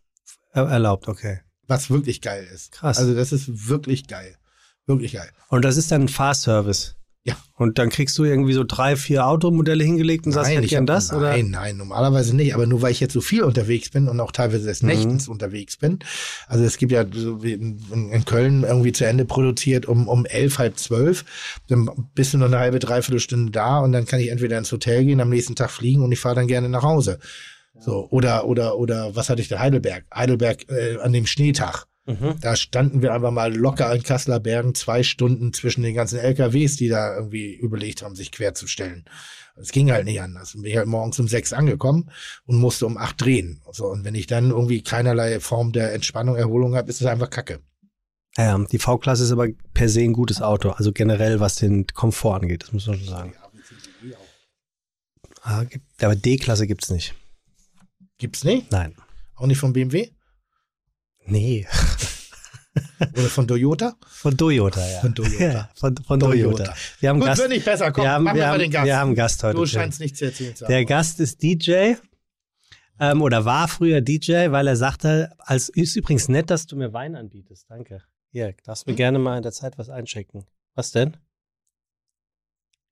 er- 0.52 0.68
erlaubt, 0.68 1.08
okay. 1.08 1.40
Was 1.72 1.90
wirklich 1.90 2.20
geil 2.20 2.46
ist. 2.54 2.72
Krass. 2.72 2.98
Also 2.98 3.14
das 3.14 3.32
ist 3.32 3.68
wirklich 3.68 4.06
geil. 4.06 4.36
Wirklich 4.86 5.12
geil. 5.12 5.28
Und 5.48 5.64
das 5.64 5.76
ist 5.76 5.90
dann 5.92 6.02
ein 6.02 6.08
Fahrservice. 6.08 6.96
Ja. 7.24 7.36
Und 7.54 7.78
dann 7.78 7.88
kriegst 7.88 8.18
du 8.18 8.24
irgendwie 8.24 8.52
so 8.52 8.64
drei, 8.66 8.96
vier 8.96 9.28
Automodelle 9.28 9.84
hingelegt 9.84 10.26
und 10.26 10.32
sagst, 10.32 10.50
hätte 10.50 10.64
ich 10.64 10.70
gern 10.70 10.82
hab- 10.82 10.86
das? 10.88 11.12
nein, 11.12 11.20
oder? 11.20 11.42
nein, 11.44 11.76
normalerweise 11.76 12.34
nicht. 12.34 12.52
Aber 12.52 12.66
nur 12.66 12.82
weil 12.82 12.90
ich 12.90 12.98
jetzt 12.98 13.12
so 13.12 13.20
viel 13.20 13.44
unterwegs 13.44 13.90
bin 13.90 14.08
und 14.08 14.18
auch 14.18 14.32
teilweise 14.32 14.64
des 14.66 14.82
Mhm. 14.82 14.88
Nächtens 14.88 15.28
unterwegs 15.28 15.76
bin. 15.76 16.00
Also 16.48 16.64
es 16.64 16.78
gibt 16.78 16.90
ja 16.90 17.04
so 17.08 17.36
in 17.38 18.24
Köln 18.24 18.64
irgendwie 18.64 18.90
zu 18.90 19.06
Ende 19.06 19.24
produziert 19.24 19.86
um, 19.86 20.08
um 20.08 20.26
elf, 20.26 20.58
halb 20.58 20.78
zwölf. 20.80 21.24
Dann 21.68 21.88
bist 22.16 22.34
du 22.34 22.38
noch 22.38 22.46
eine 22.46 22.58
halbe, 22.58 22.80
dreiviertel 22.80 23.20
Stunde 23.20 23.52
da 23.52 23.78
und 23.78 23.92
dann 23.92 24.04
kann 24.04 24.18
ich 24.18 24.28
entweder 24.30 24.58
ins 24.58 24.72
Hotel 24.72 25.04
gehen, 25.04 25.20
am 25.20 25.28
nächsten 25.30 25.54
Tag 25.54 25.70
fliegen 25.70 26.02
und 26.02 26.10
ich 26.10 26.18
fahre 26.18 26.34
dann 26.34 26.48
gerne 26.48 26.68
nach 26.68 26.82
Hause. 26.82 27.20
So, 27.78 28.08
oder, 28.10 28.46
oder, 28.46 28.78
oder, 28.78 29.16
was 29.16 29.28
hatte 29.30 29.40
ich 29.40 29.48
da? 29.48 29.58
Heidelberg. 29.58 30.04
Heidelberg 30.14 30.70
äh, 30.70 30.98
an 30.98 31.12
dem 31.12 31.26
Schneetag. 31.26 31.86
Mhm. 32.06 32.34
Da 32.40 32.56
standen 32.56 33.00
wir 33.00 33.14
einfach 33.14 33.30
mal 33.30 33.54
locker 33.54 33.94
in 33.94 34.02
Kasseler 34.02 34.40
Bergen 34.40 34.74
zwei 34.74 35.02
Stunden 35.02 35.52
zwischen 35.52 35.82
den 35.82 35.94
ganzen 35.94 36.18
LKWs, 36.18 36.76
die 36.76 36.88
da 36.88 37.14
irgendwie 37.14 37.54
überlegt 37.54 38.02
haben, 38.02 38.16
sich 38.16 38.32
querzustellen. 38.32 39.04
Es 39.56 39.70
ging 39.70 39.92
halt 39.92 40.06
nicht 40.06 40.20
anders. 40.20 40.52
Bin 40.52 40.64
ich 40.64 40.76
halt 40.76 40.88
morgens 40.88 41.20
um 41.20 41.28
sechs 41.28 41.52
angekommen 41.52 42.10
und 42.46 42.58
musste 42.58 42.86
um 42.86 42.96
acht 42.96 43.20
drehen. 43.20 43.62
So, 43.70 43.86
und 43.86 44.04
wenn 44.04 44.14
ich 44.14 44.26
dann 44.26 44.50
irgendwie 44.50 44.82
keinerlei 44.82 45.38
Form 45.40 45.72
der 45.72 45.92
Entspannung, 45.92 46.36
Erholung 46.36 46.74
habe, 46.74 46.90
ist 46.90 47.00
es 47.00 47.06
einfach 47.06 47.30
Kacke. 47.30 47.60
Ja, 48.36 48.58
die 48.58 48.78
V-Klasse 48.78 49.24
ist 49.24 49.32
aber 49.32 49.48
per 49.74 49.88
se 49.88 50.00
ein 50.00 50.14
gutes 50.14 50.40
Auto. 50.40 50.70
Also 50.70 50.90
generell, 50.92 51.38
was 51.38 51.56
den 51.56 51.86
Komfort 51.88 52.42
angeht, 52.42 52.62
das 52.62 52.72
muss 52.72 52.86
man 52.86 52.98
schon 52.98 53.08
sagen. 53.08 53.34
Ah, 55.42 55.64
gibt, 55.64 56.02
aber 56.02 56.16
D-Klasse 56.16 56.66
gibt's 56.66 56.90
nicht. 56.90 57.14
Gibt's 58.22 58.44
nicht? 58.44 58.70
Nein. 58.70 58.94
Auch 59.34 59.46
nicht 59.46 59.58
von 59.58 59.72
BMW? 59.72 60.10
Nee. 61.26 61.66
Oder 63.14 63.28
von 63.28 63.48
Toyota? 63.48 63.96
Von 64.06 64.36
Toyota, 64.38 64.80
ja. 64.88 65.00
Von 65.00 65.12
Toyota. 65.12 65.42
Ja, 65.44 65.70
von, 65.74 65.96
von 65.96 66.20
Toyota. 66.20 66.56
Toyota. 66.62 66.74
Wir 67.00 67.08
haben 67.08 67.18
Gut, 67.18 67.26
Gast. 67.26 67.40
wird 67.40 67.48
nicht 67.50 67.64
besser. 67.64 67.90
Komm, 67.90 68.04
wir 68.04 68.12
haben, 68.12 68.22
machen 68.22 68.36
wir, 68.36 68.42
wir 68.42 68.46
mal 68.46 68.52
haben, 68.52 68.58
den 68.60 68.70
Gast. 68.70 68.86
wir 68.86 68.96
haben 68.96 69.14
Gast 69.16 69.42
heute. 69.42 69.56
du 69.58 69.66
scheinst 69.66 69.98
nicht 69.98 70.16
zu 70.16 70.26
erzählen 70.26 70.54
zu 70.54 70.64
haben. 70.66 70.70
Der 70.70 70.84
Gast 70.84 71.18
ist 71.18 71.42
DJ 71.42 71.94
ähm, 73.00 73.22
oder 73.22 73.44
war 73.44 73.66
früher 73.66 74.00
DJ, 74.00 74.52
weil 74.52 74.68
er 74.68 74.76
sagte, 74.76 75.32
als 75.38 75.68
ist 75.68 75.96
übrigens 75.96 76.28
nett, 76.28 76.48
dass 76.48 76.66
du 76.68 76.76
mir 76.76 76.92
Wein 76.92 77.16
anbietest. 77.16 77.66
Danke. 77.68 78.04
Hier, 78.30 78.54
darfst 78.62 78.86
mir 78.86 78.92
Hm? 78.92 78.96
gerne 78.98 79.18
mal 79.18 79.36
in 79.38 79.42
der 79.42 79.50
Zeit 79.52 79.78
was 79.78 79.88
einchecken. 79.88 80.44
Was 80.76 80.92
denn? 80.92 81.16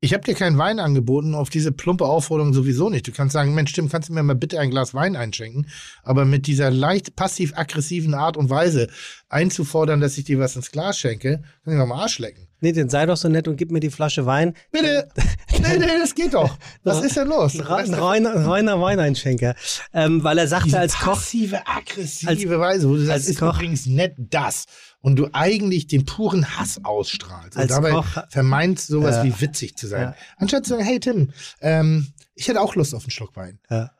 Ich 0.02 0.14
habe 0.14 0.24
dir 0.24 0.34
keinen 0.34 0.56
Wein 0.56 0.80
angeboten, 0.80 1.34
auf 1.34 1.50
diese 1.50 1.72
plumpe 1.72 2.06
Aufforderung 2.06 2.54
sowieso 2.54 2.88
nicht. 2.88 3.06
Du 3.06 3.12
kannst 3.12 3.34
sagen, 3.34 3.54
Mensch, 3.54 3.74
Tim, 3.74 3.90
kannst 3.90 4.08
du 4.08 4.14
mir 4.14 4.22
mal 4.22 4.34
bitte 4.34 4.58
ein 4.58 4.70
Glas 4.70 4.94
Wein 4.94 5.14
einschenken? 5.14 5.66
Aber 6.02 6.24
mit 6.24 6.46
dieser 6.46 6.70
leicht 6.70 7.16
passiv-aggressiven 7.16 8.14
Art 8.14 8.38
und 8.38 8.48
Weise 8.48 8.88
einzufordern, 9.28 10.00
dass 10.00 10.16
ich 10.16 10.24
dir 10.24 10.38
was 10.38 10.56
ins 10.56 10.70
Glas 10.70 10.98
schenke, 10.98 11.42
kann 11.64 11.72
ich 11.74 11.78
mal 11.78 11.82
am 11.82 11.92
Arsch 11.92 12.18
lecken. 12.18 12.46
Nee, 12.62 12.72
dann 12.72 12.88
sei 12.88 13.04
doch 13.06 13.16
so 13.16 13.28
nett 13.28 13.46
und 13.48 13.56
gib 13.56 13.70
mir 13.70 13.80
die 13.80 13.90
Flasche 13.90 14.24
Wein. 14.26 14.54
Bitte! 14.70 15.08
nee, 15.52 15.78
nee, 15.78 15.86
das 15.98 16.14
geht 16.14 16.32
doch. 16.34 16.56
Was 16.82 17.02
ist 17.02 17.16
denn 17.16 17.28
los? 17.28 17.58
Ein, 17.58 17.94
reiner, 17.94 18.32
ein 18.34 18.44
reiner 18.44 18.80
Weineinschenker. 18.80 19.54
Ähm, 19.94 20.22
weil 20.24 20.36
er 20.38 20.46
sagte 20.48 20.66
Diese 20.66 20.78
als 20.78 20.94
Koch, 20.98 21.14
passive, 21.14 21.60
aggressive 21.66 22.58
Weise, 22.60 22.88
wo 22.88 22.94
du 22.94 23.00
sagst, 23.00 23.12
als 23.12 23.28
ist 23.28 23.38
Koch- 23.38 23.54
übrigens 23.54 23.86
nett 23.86 24.14
das. 24.18 24.64
Und 25.02 25.16
du 25.16 25.28
eigentlich 25.32 25.86
den 25.86 26.04
puren 26.04 26.58
Hass 26.58 26.84
ausstrahlst. 26.84 27.56
Und 27.56 27.62
Als 27.62 27.70
dabei 27.72 27.92
Koch- 27.92 28.24
vermeinst 28.28 28.86
sowas 28.88 29.16
Ja. 29.16 29.24
wie 29.24 29.40
witzig 29.40 29.76
zu 29.76 29.86
sein. 29.86 30.02
Ja. 30.02 30.14
Anstatt 30.36 30.64
zu 30.64 30.70
sagen, 30.74 30.84
hey 30.84 31.00
Tim, 31.00 31.32
ähm, 31.60 32.12
ich 32.34 32.48
hätte 32.48 32.60
auch 32.60 32.74
Lust 32.74 32.94
auf 32.94 33.02
einen 33.04 33.10
Schluck 33.10 33.34
Wein. 33.36 33.58
ja, 33.70 33.90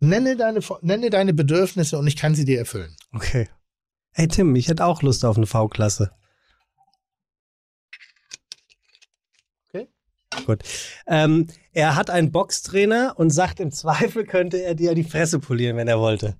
Nenne 0.00 0.36
deine, 0.36 0.60
nenne 0.82 1.10
deine 1.10 1.34
Bedürfnisse 1.34 1.98
und 1.98 2.06
ich 2.06 2.16
kann 2.16 2.34
sie 2.34 2.44
dir 2.46 2.58
erfüllen. 2.58 2.96
okay. 3.12 3.48
Hey 4.12 4.28
Tim, 4.28 4.56
ich 4.56 4.68
hätte 4.68 4.86
auch 4.86 5.02
Lust 5.02 5.26
auf 5.26 5.36
eine 5.36 5.46
V-Klasse. 5.46 6.10
Okay. 9.68 9.88
Gut. 10.46 10.62
Ähm, 11.06 11.48
er 11.72 11.96
hat 11.96 12.08
einen 12.10 12.32
Boxtrainer 12.32 13.14
und 13.18 13.28
sagt, 13.30 13.60
im 13.60 13.70
Zweifel 13.72 14.24
könnte 14.24 14.62
er 14.62 14.74
dir 14.74 14.94
die 14.94 15.04
Fresse 15.04 15.38
polieren, 15.38 15.76
wenn 15.76 15.88
er 15.88 15.98
wollte. 15.98 16.36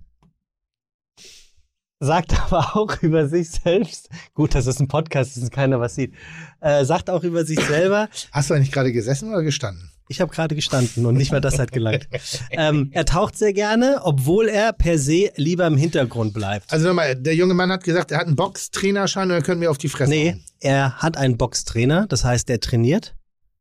Sagt 2.00 2.34
aber 2.52 2.76
auch 2.76 3.02
über 3.02 3.26
sich 3.28 3.50
selbst, 3.50 4.08
gut, 4.34 4.54
das 4.54 4.66
ist 4.66 4.80
ein 4.80 4.88
Podcast, 4.88 5.36
das 5.36 5.42
ist 5.44 5.52
keiner 5.52 5.80
was 5.80 5.94
sieht, 5.94 6.12
äh, 6.60 6.84
sagt 6.84 7.08
auch 7.10 7.22
über 7.24 7.44
sich 7.44 7.60
selber, 7.60 8.08
Hast 8.32 8.50
du 8.50 8.54
eigentlich 8.54 8.72
gerade 8.72 8.92
gesessen 8.92 9.30
oder 9.30 9.42
gestanden? 9.42 9.90
ich 10.08 10.20
habe 10.20 10.32
gerade 10.32 10.54
gestanden 10.54 11.04
und 11.04 11.16
nicht 11.16 11.32
mal 11.32 11.40
das 11.40 11.58
hat 11.58 11.72
gelangt. 11.72 12.08
ähm, 12.52 12.90
er 12.92 13.04
taucht 13.06 13.36
sehr 13.36 13.52
gerne, 13.52 13.98
obwohl 14.04 14.48
er 14.48 14.72
per 14.72 14.98
se 15.00 15.32
lieber 15.34 15.66
im 15.66 15.76
Hintergrund 15.76 16.32
bleibt. 16.32 16.72
Also 16.72 16.86
nochmal, 16.86 17.16
der 17.16 17.34
junge 17.34 17.54
Mann 17.54 17.72
hat 17.72 17.82
gesagt, 17.82 18.12
er 18.12 18.18
hat 18.18 18.26
einen 18.28 18.36
Boxtrainerschein 18.36 19.28
und 19.28 19.34
er 19.36 19.42
könnte 19.42 19.58
mir 19.58 19.70
auf 19.70 19.78
die 19.78 19.88
Fresse 19.88 20.10
Nee, 20.10 20.30
hauen. 20.34 20.44
er 20.60 20.98
hat 20.98 21.16
einen 21.16 21.36
Boxtrainer, 21.36 22.06
das 22.06 22.24
heißt, 22.24 22.48
er 22.50 22.60
trainiert. 22.60 23.16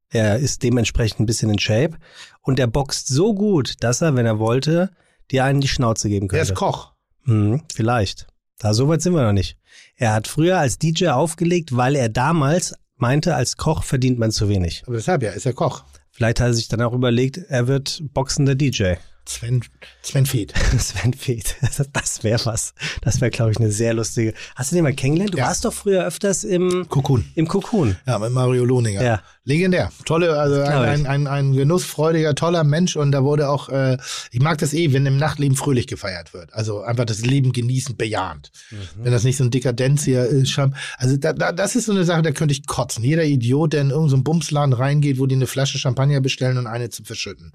Er 0.10 0.38
ist 0.38 0.62
dementsprechend 0.62 1.22
ein 1.22 1.26
bisschen 1.26 1.50
in 1.50 1.58
Shape 1.58 1.98
und 2.44 2.60
er 2.60 2.68
boxt 2.68 3.08
so 3.08 3.34
gut, 3.34 3.76
dass 3.84 4.02
er, 4.04 4.16
wenn 4.16 4.28
er 4.28 4.38
wollte, 4.38 4.92
dir 5.32 5.46
einen 5.46 5.62
die 5.62 5.68
Schnauze 5.68 6.10
geben 6.10 6.28
könnte. 6.28 6.44
ist 6.44 6.54
Koch. 6.54 6.94
Hm, 7.26 7.62
vielleicht. 7.74 8.28
Da 8.60 8.74
so 8.74 8.88
weit 8.88 9.02
sind 9.02 9.14
wir 9.14 9.24
noch 9.24 9.34
nicht. 9.34 9.58
Er 9.98 10.14
hat 10.14 10.28
früher 10.28 10.58
als 10.60 10.78
DJ 10.80 11.08
aufgelegt, 11.10 11.76
weil 11.76 11.96
er 11.96 12.10
damals 12.10 12.74
meinte, 12.98 13.36
als 13.36 13.58
Koch 13.58 13.84
verdient 13.84 14.18
man 14.20 14.32
zu 14.32 14.48
wenig. 14.50 14.84
Aber 14.88 14.96
deshalb 14.96 15.24
ja, 15.24 15.32
ist 15.32 15.46
er 15.46 15.54
Koch. 15.54 15.84
Vielleicht 16.12 16.40
hat 16.40 16.48
er 16.48 16.54
sich 16.54 16.68
dann 16.70 16.82
auch 16.82 16.94
überlegt, 16.94 17.38
er 17.50 17.68
wird 17.68 18.02
boxender 18.14 18.56
DJ. 18.56 18.94
Sven, 19.28 19.64
Sven 20.04 20.26
Feth. 20.28 20.54
Sven 20.80 21.14
Feth. 21.14 21.56
Das 21.94 22.24
wäre 22.24 22.46
was. 22.46 22.74
Das 23.02 23.20
wäre, 23.22 23.32
glaube 23.32 23.52
ich, 23.52 23.58
eine 23.58 23.72
sehr 23.72 23.94
lustige. 23.96 24.34
Hast 24.56 24.72
du 24.72 24.76
den 24.76 24.84
mal 24.84 24.94
kennengelernt? 24.94 25.34
Du 25.34 25.40
Ja. 25.40 25.48
warst 25.48 25.66
doch 25.66 25.74
früher 25.74 26.06
öfters 26.06 26.44
im, 26.44 26.88
Cocoon. 26.88 27.26
im 27.36 27.48
Cocoon. 27.48 27.98
Ja, 28.06 28.20
mit 28.20 28.32
Mario 28.32 28.64
Lohninger. 28.64 29.04
Ja. 29.04 29.22
Legendär. 29.48 29.92
Tolle, 30.06 30.40
also 30.40 30.60
ein, 30.62 31.06
ein, 31.06 31.06
ein, 31.06 31.28
ein 31.28 31.54
genussfreudiger, 31.54 32.34
toller 32.34 32.64
Mensch 32.64 32.96
und 32.96 33.12
da 33.12 33.24
wurde 33.24 33.48
auch, 33.48 33.70
äh, 33.70 33.98
ich 34.32 34.42
mag 34.42 34.58
das 34.58 34.74
eh, 34.74 34.92
wenn 34.92 35.06
im 35.06 35.18
Nachtleben 35.18 35.56
fröhlich 35.56 35.86
gefeiert 35.86 36.34
wird. 36.34 36.52
Also 36.54 36.82
einfach 36.82 37.06
das 37.06 37.24
Leben 37.24 37.54
genießen, 37.54 37.96
bejahend. 37.96 38.52
Wenn 38.98 39.12
das 39.12 39.24
nicht 39.24 39.38
so 39.38 39.44
ein 39.44 39.52
Dekadenz 39.52 40.04
hier 40.04 40.26
ist. 40.26 40.60
Also 40.98 41.18
da, 41.18 41.34
da, 41.34 41.52
das 41.52 41.76
ist 41.76 41.86
so 41.86 41.92
eine 41.92 42.06
Sache, 42.06 42.24
da 42.24 42.32
könnte 42.32 42.54
ich 42.54 42.66
kotzen. 42.66 43.04
Jeder 43.04 43.24
Idiot, 43.24 43.74
der 43.74 43.82
in 43.82 43.92
irgendeinen 43.92 44.18
so 44.18 44.24
Bumsladen 44.24 44.74
reingeht, 44.74 45.20
wo 45.20 45.28
die 45.28 45.36
eine 45.36 45.48
Flasche 45.48 45.78
Champagner 45.78 46.22
bestellen 46.22 46.58
und 46.58 46.66
eine 46.66 46.90
zu 46.90 47.04
verschütten. 47.04 47.54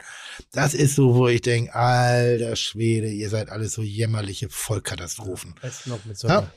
Das 0.53 0.75
ist 0.75 0.95
so, 0.95 1.17
wo 1.17 1.27
ich 1.27 1.41
denke, 1.41 1.75
alter 1.75 2.55
Schwede, 2.55 3.09
ihr 3.09 3.31
seid 3.31 3.51
alles 3.51 3.73
so 3.73 3.83
jämmerliche 3.83 4.49
Vollkatastrophen. 4.49 5.55
Besten 5.61 5.91
noch 5.91 6.05
mit 6.05 6.17
so, 6.17 6.29
Ja. 6.29 6.49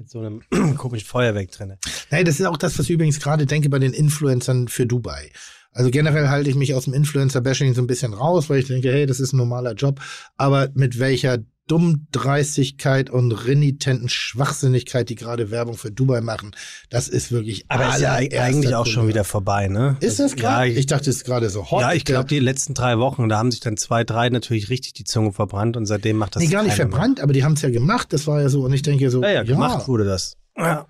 Mit 0.00 0.08
so 0.08 0.18
einem 0.18 0.42
komischen 0.76 1.06
Feuerwerk 1.06 1.50
drin. 1.52 1.74
Nein, 2.10 2.24
das 2.24 2.40
ist 2.40 2.46
auch 2.46 2.56
das, 2.56 2.78
was 2.78 2.86
ich 2.86 2.92
übrigens 2.92 3.20
gerade 3.20 3.46
denke 3.46 3.68
bei 3.68 3.78
den 3.78 3.92
Influencern 3.92 4.66
für 4.66 4.86
Dubai. 4.86 5.30
Also 5.72 5.90
generell 5.90 6.28
halte 6.28 6.50
ich 6.50 6.56
mich 6.56 6.74
aus 6.74 6.84
dem 6.84 6.94
Influencer-Bashing 6.94 7.74
so 7.74 7.82
ein 7.82 7.86
bisschen 7.86 8.14
raus, 8.14 8.50
weil 8.50 8.58
ich 8.58 8.66
denke, 8.66 8.90
hey, 8.90 9.06
das 9.06 9.20
ist 9.20 9.32
ein 9.32 9.36
normaler 9.36 9.74
Job. 9.74 10.00
Aber 10.36 10.70
mit 10.74 10.98
welcher 10.98 11.38
Dummdreistigkeit 11.70 13.10
und 13.10 13.32
renitenten 13.32 14.08
Schwachsinnigkeit, 14.08 15.08
die 15.08 15.14
gerade 15.14 15.50
Werbung 15.50 15.76
für 15.76 15.90
Dubai 15.90 16.20
machen, 16.20 16.50
das 16.88 17.08
ist 17.08 17.30
wirklich 17.32 17.64
Aber 17.68 17.88
ist 17.88 18.00
ja 18.00 18.14
eigentlich 18.14 18.74
auch 18.74 18.86
schon 18.86 19.08
wieder 19.08 19.24
vorbei, 19.24 19.68
ne? 19.68 19.96
Ist 20.00 20.18
das 20.18 20.32
ja, 20.32 20.36
gerade? 20.36 20.68
ich, 20.68 20.78
ich 20.78 20.86
dachte, 20.86 21.10
es 21.10 21.16
ist 21.16 21.24
gerade 21.24 21.48
so 21.50 21.70
hot. 21.70 21.82
ja, 21.82 21.92
ich 21.92 22.04
glaube, 22.04 22.28
die 22.28 22.40
letzten 22.40 22.74
drei 22.74 22.98
Wochen, 22.98 23.28
da 23.28 23.38
haben 23.38 23.50
sich 23.50 23.60
dann 23.60 23.76
zwei, 23.76 24.04
drei 24.04 24.28
natürlich 24.30 24.70
richtig 24.70 24.94
die 24.94 25.04
Zunge 25.04 25.32
verbrannt 25.32 25.76
und 25.76 25.86
seitdem 25.86 26.16
macht 26.16 26.36
das 26.36 26.42
Nee, 26.42 26.48
gar 26.48 26.62
nicht 26.62 26.76
keiner 26.76 26.88
mehr. 26.88 26.92
verbrannt, 26.92 27.20
aber 27.20 27.32
die 27.32 27.44
haben 27.44 27.52
es 27.54 27.62
ja 27.62 27.70
gemacht. 27.70 28.12
Das 28.12 28.26
war 28.26 28.40
ja 28.40 28.48
so. 28.48 28.62
Und 28.62 28.72
ich 28.72 28.82
denke 28.82 29.10
so, 29.10 29.22
Ja, 29.22 29.28
ja, 29.28 29.34
ja, 29.36 29.42
gemacht 29.44 29.86
wurde 29.88 30.04
das. 30.04 30.36
Ja. 30.56 30.86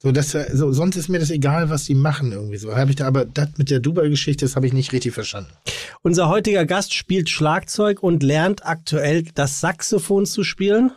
So, 0.00 0.12
das, 0.12 0.34
äh, 0.34 0.50
so, 0.52 0.72
sonst 0.72 0.96
ist 0.96 1.08
mir 1.08 1.18
das 1.18 1.30
egal, 1.30 1.70
was 1.70 1.84
die 1.84 1.94
machen 1.94 2.30
irgendwie 2.32 2.56
so. 2.56 2.74
Habe 2.74 2.90
ich 2.90 2.96
da, 2.96 3.06
aber 3.06 3.24
das 3.24 3.48
mit 3.56 3.70
der 3.70 3.80
Dubai-Geschichte, 3.80 4.44
das 4.44 4.54
habe 4.54 4.66
ich 4.66 4.72
nicht 4.72 4.92
richtig 4.92 5.12
verstanden. 5.12 5.50
Unser 6.02 6.28
heutiger 6.28 6.64
Gast 6.66 6.94
spielt 6.94 7.28
Schlagzeug 7.28 8.02
und 8.02 8.22
lernt 8.22 8.64
aktuell 8.64 9.24
das 9.34 9.60
Saxophon 9.60 10.24
zu 10.24 10.44
spielen. 10.44 10.92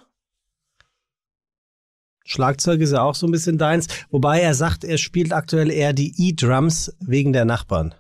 Schlagzeug 2.24 2.80
ist 2.82 2.92
ja 2.92 3.02
auch 3.02 3.16
so 3.16 3.26
ein 3.26 3.32
bisschen 3.32 3.58
deins, 3.58 3.88
wobei 4.12 4.40
er 4.40 4.54
sagt, 4.54 4.84
er 4.84 5.00
spielt 5.00 5.34
aktuell 5.34 5.72
eher 5.72 5.94
die 5.94 6.14
E-Drums 6.18 6.96
wegen 7.00 7.34
der 7.34 7.46
Nachbarn. 7.46 7.96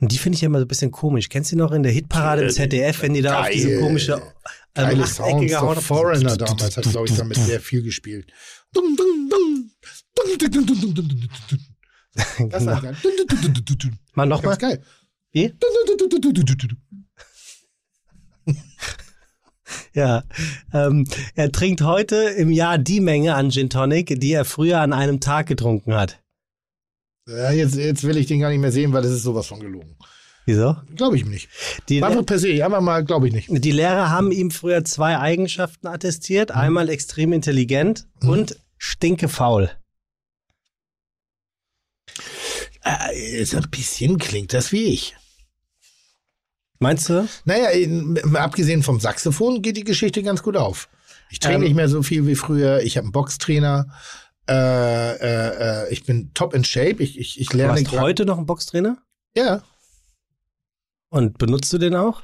Und 0.00 0.12
die 0.12 0.18
finde 0.18 0.36
ich 0.36 0.42
ja 0.42 0.46
immer 0.46 0.58
so 0.58 0.64
ein 0.64 0.68
bisschen 0.68 0.90
komisch. 0.90 1.28
Kennst 1.28 1.52
du 1.52 1.56
die 1.56 1.62
noch 1.62 1.72
in 1.72 1.82
der 1.82 1.92
Hitparade 1.92 2.42
im 2.42 2.48
Geil. 2.48 2.54
ZDF, 2.54 3.02
wenn 3.02 3.14
die 3.14 3.22
da 3.22 3.40
auf 3.40 3.48
diese 3.48 3.78
komische 3.78 4.14
ähm, 4.14 4.20
Geile 4.74 5.04
Achtecke 5.04 5.48
Sounds. 5.48 5.54
haben? 5.54 5.80
Foreigner 5.80 6.36
damals 6.36 6.76
hat, 6.76 6.84
glaube 6.84 7.08
ich, 7.08 7.16
damit 7.16 7.38
sehr 7.38 7.60
viel 7.60 7.82
gespielt. 7.82 8.30
Dum, 8.72 8.96
dum, 8.96 9.28
dum. 9.30 9.70
Das 12.50 12.66
war 12.66 12.80
Genau. 12.80 12.80
geil. 12.80 12.96
Dum, 13.02 13.78
dum. 13.78 13.98
Mal 14.14 14.26
nochmal. 14.26 14.56
Geil. 14.56 14.82
Wie? 15.32 15.52
Ja, 19.94 20.24
ähm, 20.72 21.06
er 21.34 21.52
trinkt 21.52 21.82
heute 21.82 22.16
im 22.16 22.50
Jahr 22.50 22.78
die 22.78 23.00
Menge 23.00 23.34
an 23.34 23.50
Gin 23.50 23.70
Tonic, 23.70 24.20
die 24.20 24.32
er 24.32 24.44
früher 24.44 24.80
an 24.80 24.92
einem 24.92 25.20
Tag 25.20 25.46
getrunken 25.46 25.94
hat. 25.94 26.20
Ja, 27.28 27.52
jetzt, 27.52 27.76
jetzt 27.76 28.02
will 28.04 28.16
ich 28.16 28.26
den 28.26 28.40
gar 28.40 28.50
nicht 28.50 28.60
mehr 28.60 28.72
sehen, 28.72 28.92
weil 28.92 29.02
das 29.02 29.12
ist 29.12 29.22
sowas 29.22 29.46
von 29.46 29.60
gelogen. 29.60 29.96
Wieso? 30.46 30.76
Glaube 30.96 31.16
ich 31.16 31.24
nicht. 31.26 31.48
Die, 31.88 32.02
Einfach 32.02 32.24
per 32.26 32.38
se, 32.38 32.64
einfach 32.64 32.80
mal, 32.80 33.04
glaube 33.04 33.28
ich 33.28 33.34
nicht. 33.34 33.48
die 33.50 33.70
Lehrer 33.70 34.10
haben 34.10 34.32
ihm 34.32 34.50
früher 34.50 34.84
zwei 34.84 35.18
Eigenschaften 35.18 35.86
attestiert. 35.86 36.50
Einmal 36.50 36.88
extrem 36.88 37.32
intelligent 37.32 38.06
und 38.22 38.56
stinkefaul. 38.78 39.70
Äh, 42.84 43.40
ist 43.40 43.54
ein 43.54 43.68
bisschen 43.70 44.18
klingt 44.18 44.52
das 44.52 44.72
wie 44.72 44.84
ich. 44.84 45.16
Meinst 46.78 47.08
du? 47.10 47.28
Naja, 47.44 47.68
in- 47.70 48.18
abgesehen 48.36 48.82
vom 48.82 49.00
Saxophon 49.00 49.60
geht 49.60 49.76
die 49.76 49.84
Geschichte 49.84 50.22
ganz 50.22 50.42
gut 50.42 50.56
auf. 50.56 50.88
Ich 51.30 51.38
trainiere 51.38 51.58
Ähm. 51.60 51.64
nicht 51.68 51.76
mehr 51.76 51.88
so 51.88 52.02
viel 52.02 52.26
wie 52.26 52.34
früher. 52.34 52.80
Ich 52.80 52.96
habe 52.96 53.04
einen 53.04 53.12
Boxtrainer. 53.12 53.86
Äh, 54.48 54.54
äh, 54.54 55.84
äh, 55.84 55.92
ich 55.92 56.04
bin 56.04 56.32
top 56.34 56.54
in 56.54 56.64
shape. 56.64 57.02
Ich, 57.02 57.18
ich, 57.18 57.38
ich 57.38 57.52
lerne 57.52 57.74
hast 57.74 57.92
heute 57.92 58.24
noch 58.24 58.38
einen 58.38 58.46
Boxtrainer? 58.46 58.96
Ja, 59.36 59.62
Und 61.10 61.38
benutzt 61.38 61.72
du 61.72 61.78
den 61.78 61.94
auch? 61.94 62.22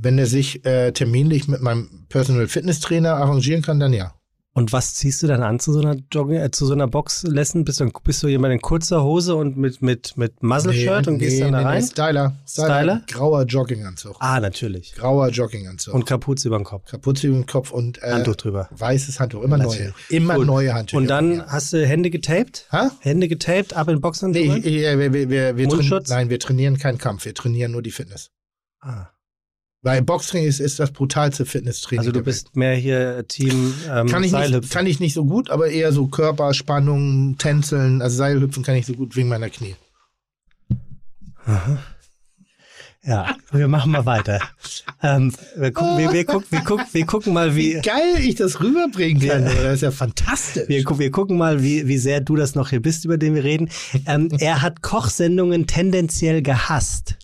wenn 0.00 0.18
er 0.18 0.26
sich 0.26 0.64
äh, 0.64 0.92
terminlich 0.92 1.48
mit 1.48 1.60
meinem 1.60 2.06
Personal 2.08 2.46
Fitness 2.46 2.80
Trainer 2.80 3.16
arrangieren 3.16 3.62
kann, 3.62 3.80
dann 3.80 3.92
ja. 3.92 4.14
Und 4.54 4.72
was 4.72 4.94
ziehst 4.94 5.22
du 5.22 5.28
dann 5.28 5.42
an 5.44 5.60
zu 5.60 5.72
so 5.72 5.80
einer 5.80 5.94
Jogging, 6.10 6.36
äh, 6.40 6.50
zu 6.50 6.66
so 6.66 6.72
einer 6.72 6.88
Boxlesson? 6.88 7.64
Bist 7.64 7.78
du, 7.78 7.90
bist 8.02 8.22
du 8.24 8.28
jemand 8.28 8.52
in 8.54 8.60
kurzer 8.60 9.04
Hose 9.04 9.36
und 9.36 9.56
mit, 9.56 9.82
mit, 9.82 10.16
mit 10.16 10.42
Muzzle-Shirt 10.42 11.06
und 11.06 11.18
gehst 11.18 11.40
dann 11.40 11.52
da 11.52 11.60
rein? 11.62 11.82
Styler. 11.82 12.34
Styler? 12.48 13.02
Grauer 13.06 13.44
Jogginganzug. 13.44 14.16
Ah, 14.18 14.40
natürlich. 14.40 14.94
Grauer 14.96 15.28
Jogginganzug. 15.28 15.94
Und 15.94 16.06
Kapuze 16.06 16.48
über 16.48 16.58
den 16.58 16.64
Kopf. 16.64 16.90
Kapuze 16.90 17.28
über 17.28 17.36
den 17.36 17.46
Kopf 17.46 17.70
und 17.70 18.02
äh, 18.02 18.10
Handtuch 18.10 18.34
drüber. 18.34 18.68
weißes 18.72 19.20
Handtuch. 19.20 19.42
Immer 19.44 19.58
Natürlich. 19.58 19.80
neue. 19.80 19.92
Immer 20.08 20.34
Gut. 20.36 20.46
neue 20.46 20.74
Handtücher. 20.74 20.98
Und 20.98 21.06
dann 21.08 21.34
Ja. 21.34 21.46
hast 21.48 21.72
du 21.72 21.86
Hände 21.86 22.10
getaped? 22.10 22.66
Ha? 22.72 22.90
Hände 23.00 23.28
getaped, 23.28 23.74
ab 23.76 23.88
in 23.88 24.00
Boxen? 24.00 24.32
Nee, 24.32 24.56
ich, 24.56 24.64
ich, 24.66 24.82
wir, 24.82 25.12
wir, 25.12 25.30
wir, 25.30 25.56
wir 25.56 25.66
Mundschutz? 25.68 26.08
nein, 26.08 26.30
wir 26.30 26.40
trainieren 26.40 26.78
keinen 26.78 26.98
Kampf, 26.98 27.26
wir 27.26 27.34
trainieren 27.34 27.70
nur 27.70 27.82
die 27.82 27.92
Fitness. 27.92 28.30
ah. 28.80 29.06
Weil 29.82 30.02
Boxtraining 30.02 30.48
ist, 30.48 30.58
ist 30.58 30.80
das 30.80 30.90
brutalste 30.90 31.46
Fitnesstraining. 31.46 32.00
Also 32.00 32.12
du 32.12 32.22
bist 32.22 32.56
mehr 32.56 32.74
hier 32.74 33.26
Team 33.28 33.74
ähm, 33.88 34.08
kann 34.08 34.24
ich, 34.24 34.32
nicht, 34.32 34.40
Seilhüpfen. 34.42 34.70
kann 34.70 34.86
ich 34.86 34.98
nicht 34.98 35.14
so 35.14 35.24
gut, 35.24 35.50
aber 35.50 35.68
eher 35.68 35.92
so 35.92 36.08
Körperspannung, 36.08 37.38
Tänzeln, 37.38 38.02
also 38.02 38.16
Seilhüpfen 38.16 38.64
kann 38.64 38.74
ich 38.74 38.86
so 38.86 38.94
gut 38.94 39.14
wegen 39.14 39.28
meiner 39.28 39.50
Knie. 39.50 39.76
Ja, 43.04 43.36
wir 43.52 43.68
machen 43.68 43.92
mal 43.92 44.04
weiter. 44.04 44.40
ähm, 45.02 45.32
wir, 45.56 45.72
gucken, 45.72 45.98
wir, 45.98 46.12
wir, 46.12 46.24
gucken, 46.26 46.46
wir, 46.50 46.60
gucken, 46.60 46.86
wir 46.92 47.06
gucken 47.06 47.32
mal, 47.32 47.54
wie, 47.54 47.80
Geil, 47.80 48.18
ich 48.18 48.34
das 48.34 48.60
rüberbringen 48.60 49.26
kann. 49.26 49.44
Ja. 49.44 49.54
Das 49.54 49.74
ist 49.74 49.82
ja 49.82 49.90
fantastisch. 49.92 50.68
wir, 50.68 50.84
wir 50.98 51.10
gucken 51.10 51.38
mal, 51.38 51.62
wie, 51.62 51.86
wie 51.86 51.98
sehr 51.98 52.20
du 52.20 52.34
das 52.36 52.54
noch 52.54 52.70
hier 52.70 52.82
bist, 52.82 53.04
über 53.04 53.16
den 53.16 53.34
wir 53.34 53.44
reden. 53.44 53.70
Ähm, 54.06 54.28
er 54.40 54.60
hat 54.60 54.82
Kochsendungen 54.82 55.66
tendenziell 55.66 56.42
gehasst. 56.42 57.16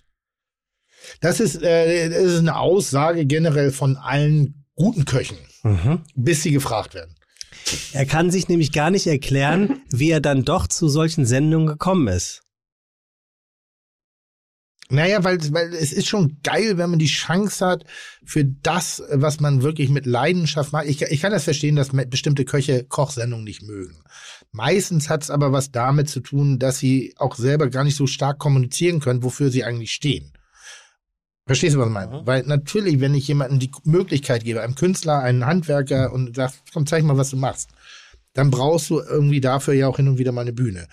Das 1.21 1.39
ist, 1.39 1.61
äh, 1.61 2.09
das 2.09 2.23
ist 2.23 2.39
eine 2.39 2.57
Aussage 2.57 3.25
generell 3.25 3.71
von 3.71 3.97
allen 3.97 4.65
guten 4.75 5.05
Köchen, 5.05 5.37
bis 6.15 6.43
sie 6.43 6.51
gefragt 6.51 6.93
werden. 6.93 7.15
Er 7.93 8.05
kann 8.05 8.31
sich 8.31 8.47
nämlich 8.47 8.71
gar 8.71 8.91
nicht 8.91 9.07
erklären, 9.07 9.81
wie 9.89 10.11
er 10.11 10.21
dann 10.21 10.43
doch 10.43 10.67
zu 10.67 10.87
solchen 10.87 11.25
Sendungen 11.25 11.67
gekommen 11.67 12.07
ist. 12.07 12.41
Naja, 14.89 15.23
weil, 15.23 15.39
weil 15.51 15.73
es 15.73 15.91
ist 15.91 16.07
schon 16.07 16.37
geil, 16.43 16.77
wenn 16.77 16.91
man 16.91 16.99
die 16.99 17.07
Chance 17.07 17.65
hat 17.65 17.85
für 18.23 18.45
das, 18.45 19.01
was 19.09 19.39
man 19.39 19.63
wirklich 19.63 19.89
mit 19.89 20.05
Leidenschaft 20.05 20.73
macht. 20.73 20.85
Ich, 20.85 21.01
ich 21.01 21.21
kann 21.21 21.31
das 21.31 21.45
verstehen, 21.45 21.75
dass 21.75 21.89
bestimmte 21.89 22.45
Köche 22.45 22.83
Kochsendungen 22.83 23.43
nicht 23.43 23.63
mögen. 23.63 24.03
Meistens 24.51 25.09
hat 25.09 25.23
es 25.23 25.31
aber 25.31 25.51
was 25.51 25.71
damit 25.71 26.07
zu 26.07 26.19
tun, 26.19 26.59
dass 26.59 26.77
sie 26.77 27.15
auch 27.17 27.35
selber 27.35 27.69
gar 27.69 27.83
nicht 27.83 27.95
so 27.95 28.05
stark 28.05 28.37
kommunizieren 28.37 28.99
können, 28.99 29.23
wofür 29.23 29.49
sie 29.49 29.63
eigentlich 29.63 29.91
stehen. 29.91 30.31
Verstehst 31.45 31.75
du, 31.75 31.79
was 31.79 31.87
ich 31.87 31.93
meine? 31.93 32.25
Weil 32.25 32.43
natürlich, 32.43 32.99
wenn 32.99 33.13
ich 33.13 33.27
jemandem 33.27 33.59
die 33.59 33.71
Möglichkeit 33.83 34.43
gebe, 34.43 34.61
einem 34.61 34.75
Künstler, 34.75 35.19
einem 35.19 35.45
Handwerker 35.45 36.11
und 36.11 36.35
sagst, 36.35 36.63
komm, 36.73 36.87
zeig 36.87 37.03
mal, 37.03 37.17
was 37.17 37.29
du 37.29 37.37
machst, 37.37 37.69
dann 38.33 38.49
brauchst 38.49 38.89
du 38.89 38.99
irgendwie 38.99 39.41
dafür 39.41 39.75
ja 39.75 39.87
auch 39.87 39.97
hin 39.97 40.07
und 40.07 40.17
wieder 40.17 40.31
mal 40.31 40.41
eine 40.41 40.53
Bühne. 40.53 40.87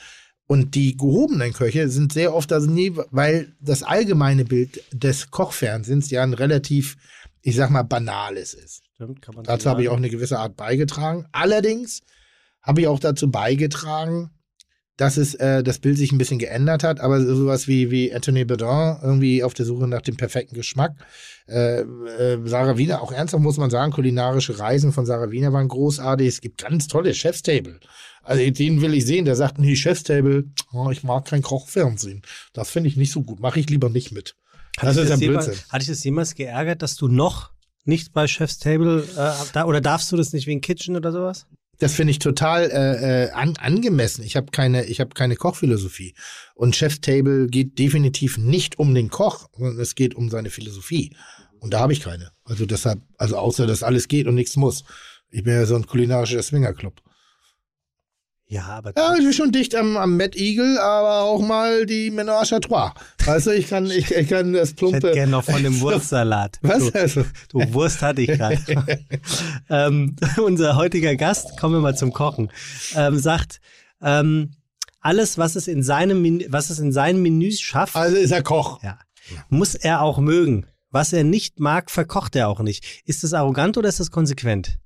Und 0.47 0.75
die 0.75 0.97
gehobenen 0.97 1.55
Köche 1.55 1.89
sind 1.89 2.13
sehr 2.13 2.35
oft 2.35 2.53
also 2.53 2.71
nie, 2.71 2.93
weil 3.11 3.55
das 3.61 3.83
allgemeine 3.83 4.45
Bild 4.45 4.83
des 4.93 5.31
Kochfernsehens 5.31 6.11
ja 6.11 6.23
ein 6.23 6.35
relativ, 6.35 6.97
ich 7.41 7.57
sag 7.57 7.71
mal, 7.71 7.85
banales 7.85 8.53
ist. 8.53 8.83
Stimmt, 8.95 9.23
kann 9.23 9.35
man 9.35 9.45
Dazu 9.45 9.71
habe 9.71 9.83
ich 9.83 9.89
auch 9.89 9.97
eine 9.97 10.11
gewisse 10.11 10.39
Art 10.39 10.57
beigetragen. 10.57 11.27
Allerdings 11.33 12.03
habe 12.61 12.83
ich 12.83 12.87
auch 12.89 13.01
dazu 13.01 13.31
beigetragen, 13.31 14.31
dass 15.03 15.17
es 15.17 15.35
äh, 15.35 15.65
das 15.65 15.81
Bild 15.81 15.99
sich 15.99 16.13
ein 16.13 16.19
bisschen 16.19 16.39
geändert 16.39 16.85
hat, 16.85 17.01
aber 17.01 17.21
sowas 17.21 17.67
wie, 17.67 17.91
wie 17.91 18.15
Anthony 18.15 18.45
Bourdain 18.45 18.99
irgendwie 19.03 19.43
auf 19.43 19.53
der 19.53 19.67
Suche 19.67 19.89
nach 19.89 20.03
dem 20.03 20.17
perfekten 20.17 20.55
Geschmack. 20.55 20.95
Äh, 21.49 21.81
äh, 21.81 22.39
Sarah 22.45 22.79
Wiener, 22.79 23.03
auch 23.03 23.11
ernsthaft 23.11 23.43
muss 23.43 23.57
man 23.57 23.69
sagen, 23.69 23.91
kulinarische 23.91 24.61
Reisen 24.61 24.93
von 24.93 25.05
Sarah 25.05 25.33
Wiener 25.33 25.53
waren 25.53 25.67
großartig. 25.67 26.29
Es 26.29 26.41
gibt 26.41 26.63
ganz 26.63 26.87
tolle 26.87 27.15
Chefstable. 27.15 27.81
Also 28.23 28.49
den 28.49 28.81
will 28.81 28.95
ich 28.95 29.05
sehen, 29.05 29.25
der 29.25 29.35
sagt, 29.35 29.59
nee, 29.59 29.75
Chefstable, 29.75 30.45
oh, 30.73 30.91
ich 30.93 31.03
mag 31.03 31.25
kein 31.25 31.43
Kochfernsehen. 31.43 32.23
Das 32.53 32.71
finde 32.71 32.89
ich 32.89 32.97
nicht 32.97 33.11
so 33.11 33.25
gut, 33.25 33.41
mache 33.41 33.59
ich 33.59 33.69
lieber 33.69 33.91
nicht 33.91 34.13
mit. 34.13 34.37
Das 34.81 34.97
ist 34.97 35.21
jemals, 35.21 35.47
Blödsinn. 35.47 35.65
Hat 35.69 35.81
dich 35.81 35.89
das 35.89 36.05
jemals 36.05 36.37
geärgert, 36.37 36.81
dass 36.81 36.95
du 36.95 37.09
noch 37.09 37.51
nicht 37.85 38.13
bei 38.13 38.29
Chef's 38.29 38.59
Table, 38.59 39.03
äh, 39.17 39.33
da, 39.53 39.65
oder 39.65 39.81
darfst 39.81 40.13
du 40.13 40.17
das 40.17 40.33
nicht 40.33 40.47
wegen 40.47 40.61
Kitchen 40.61 40.95
oder 40.95 41.11
sowas? 41.11 41.49
Das 41.83 41.95
finde 41.95 42.13
ich 42.13 42.21
total 42.21 42.71
äh, 42.71 43.25
äh, 43.25 43.31
an, 43.33 43.57
angemessen. 43.57 44.23
Ich 44.23 44.37
habe 44.37 44.53
keine, 44.53 44.85
ich 44.85 45.01
habe 45.01 45.15
keine 45.15 45.35
Kochphilosophie. 45.35 46.15
Und 46.55 46.77
Chef's 46.77 47.01
Table 47.01 47.49
geht 47.49 47.77
definitiv 47.77 48.39
nicht 48.39 48.79
um 48.79 48.95
den 48.95 49.11
Koch, 49.11 49.49
sondern 49.57 49.81
es 49.81 49.97
geht 49.97 50.15
um 50.15 50.31
seine 50.31 50.51
Philosophie. 50.51 51.13
Und 51.59 51.75
da 51.75 51.81
habe 51.81 51.93
ich 51.93 52.01
keine. 52.01 52.31
Also 52.45 52.67
deshalb, 52.67 53.01
also 53.19 53.37
außer 53.37 53.67
dass 53.67 53.83
alles 53.83 54.07
geht 54.07 54.29
und 54.29 54.37
nichts 54.37 54.55
muss. 54.55 54.85
Ich 55.31 55.43
bin 55.43 55.55
ja 55.55 55.67
so 55.67 55.75
ein 55.75 55.85
kulinarischer 55.85 56.41
Swingerclub. 56.41 57.03
Ja, 58.53 58.65
aber 58.67 58.93
Ja, 58.95 59.15
ich 59.15 59.23
bin 59.25 59.33
schon 59.33 59.51
dicht 59.51 59.75
am, 59.75 59.97
am 59.97 60.19
Mad 60.19 60.39
Eagle, 60.39 60.79
aber 60.79 61.23
auch 61.23 61.41
mal 61.41 61.87
die 61.87 62.11
Ménage 62.11 62.53
à 62.53 62.61
Trois. 62.61 62.93
Weißt 63.25 63.47
du, 63.47 63.51
ich 63.53 63.67
kann, 63.69 63.87
ich, 63.87 64.11
ich 64.11 64.29
kann 64.29 64.53
das 64.53 64.71
ich 64.71 64.77
plumpe. 64.77 64.97
hätte 64.99 65.13
gerne 65.13 65.33
noch 65.33 65.45
von 65.45 65.63
dem 65.63 65.81
Wurstsalat. 65.81 66.59
Was? 66.63 66.91
Du, 66.93 66.99
Also, 66.99 67.25
du 67.49 67.73
Wurst 67.73 68.03
hatte 68.03 68.21
ich 68.21 68.29
gerade. 68.29 68.59
ähm, 69.71 70.17
unser 70.45 70.77
heutiger 70.77 71.17
Gast, 71.17 71.57
kommen 71.59 71.77
wir 71.77 71.81
mal 71.81 71.97
zum 71.97 72.13
Kochen, 72.13 72.51
ähm, 72.95 73.19
sagt, 73.19 73.61
ähm, 74.03 74.53
alles, 75.01 75.39
was 75.39 75.57
es 75.57 75.67
in 75.67 75.83
seinem, 75.83 76.21
Menü, 76.21 76.45
was 76.51 76.69
es 76.69 76.79
in 76.79 76.93
seinen 76.93 77.23
Menüs 77.23 77.59
schafft, 77.59 77.97
also 77.97 78.17
ist 78.17 78.33
er 78.33 78.43
Koch. 78.43 78.83
ja, 78.83 78.99
muss 79.49 79.75
er 79.75 80.03
auch 80.03 80.19
mögen. 80.19 80.67
Was 80.91 81.15
er 81.15 81.25
nicht 81.25 81.59
mag, 81.59 81.91
verkocht 81.91 82.37
er 82.37 82.49
auch 82.51 82.61
nicht. 82.61 83.03
Ist 83.07 83.25
das 83.25 83.33
arrogant 83.33 83.79
oder 83.79 83.89
ist 83.89 83.99
das 83.99 84.11
konsequent? 84.11 84.77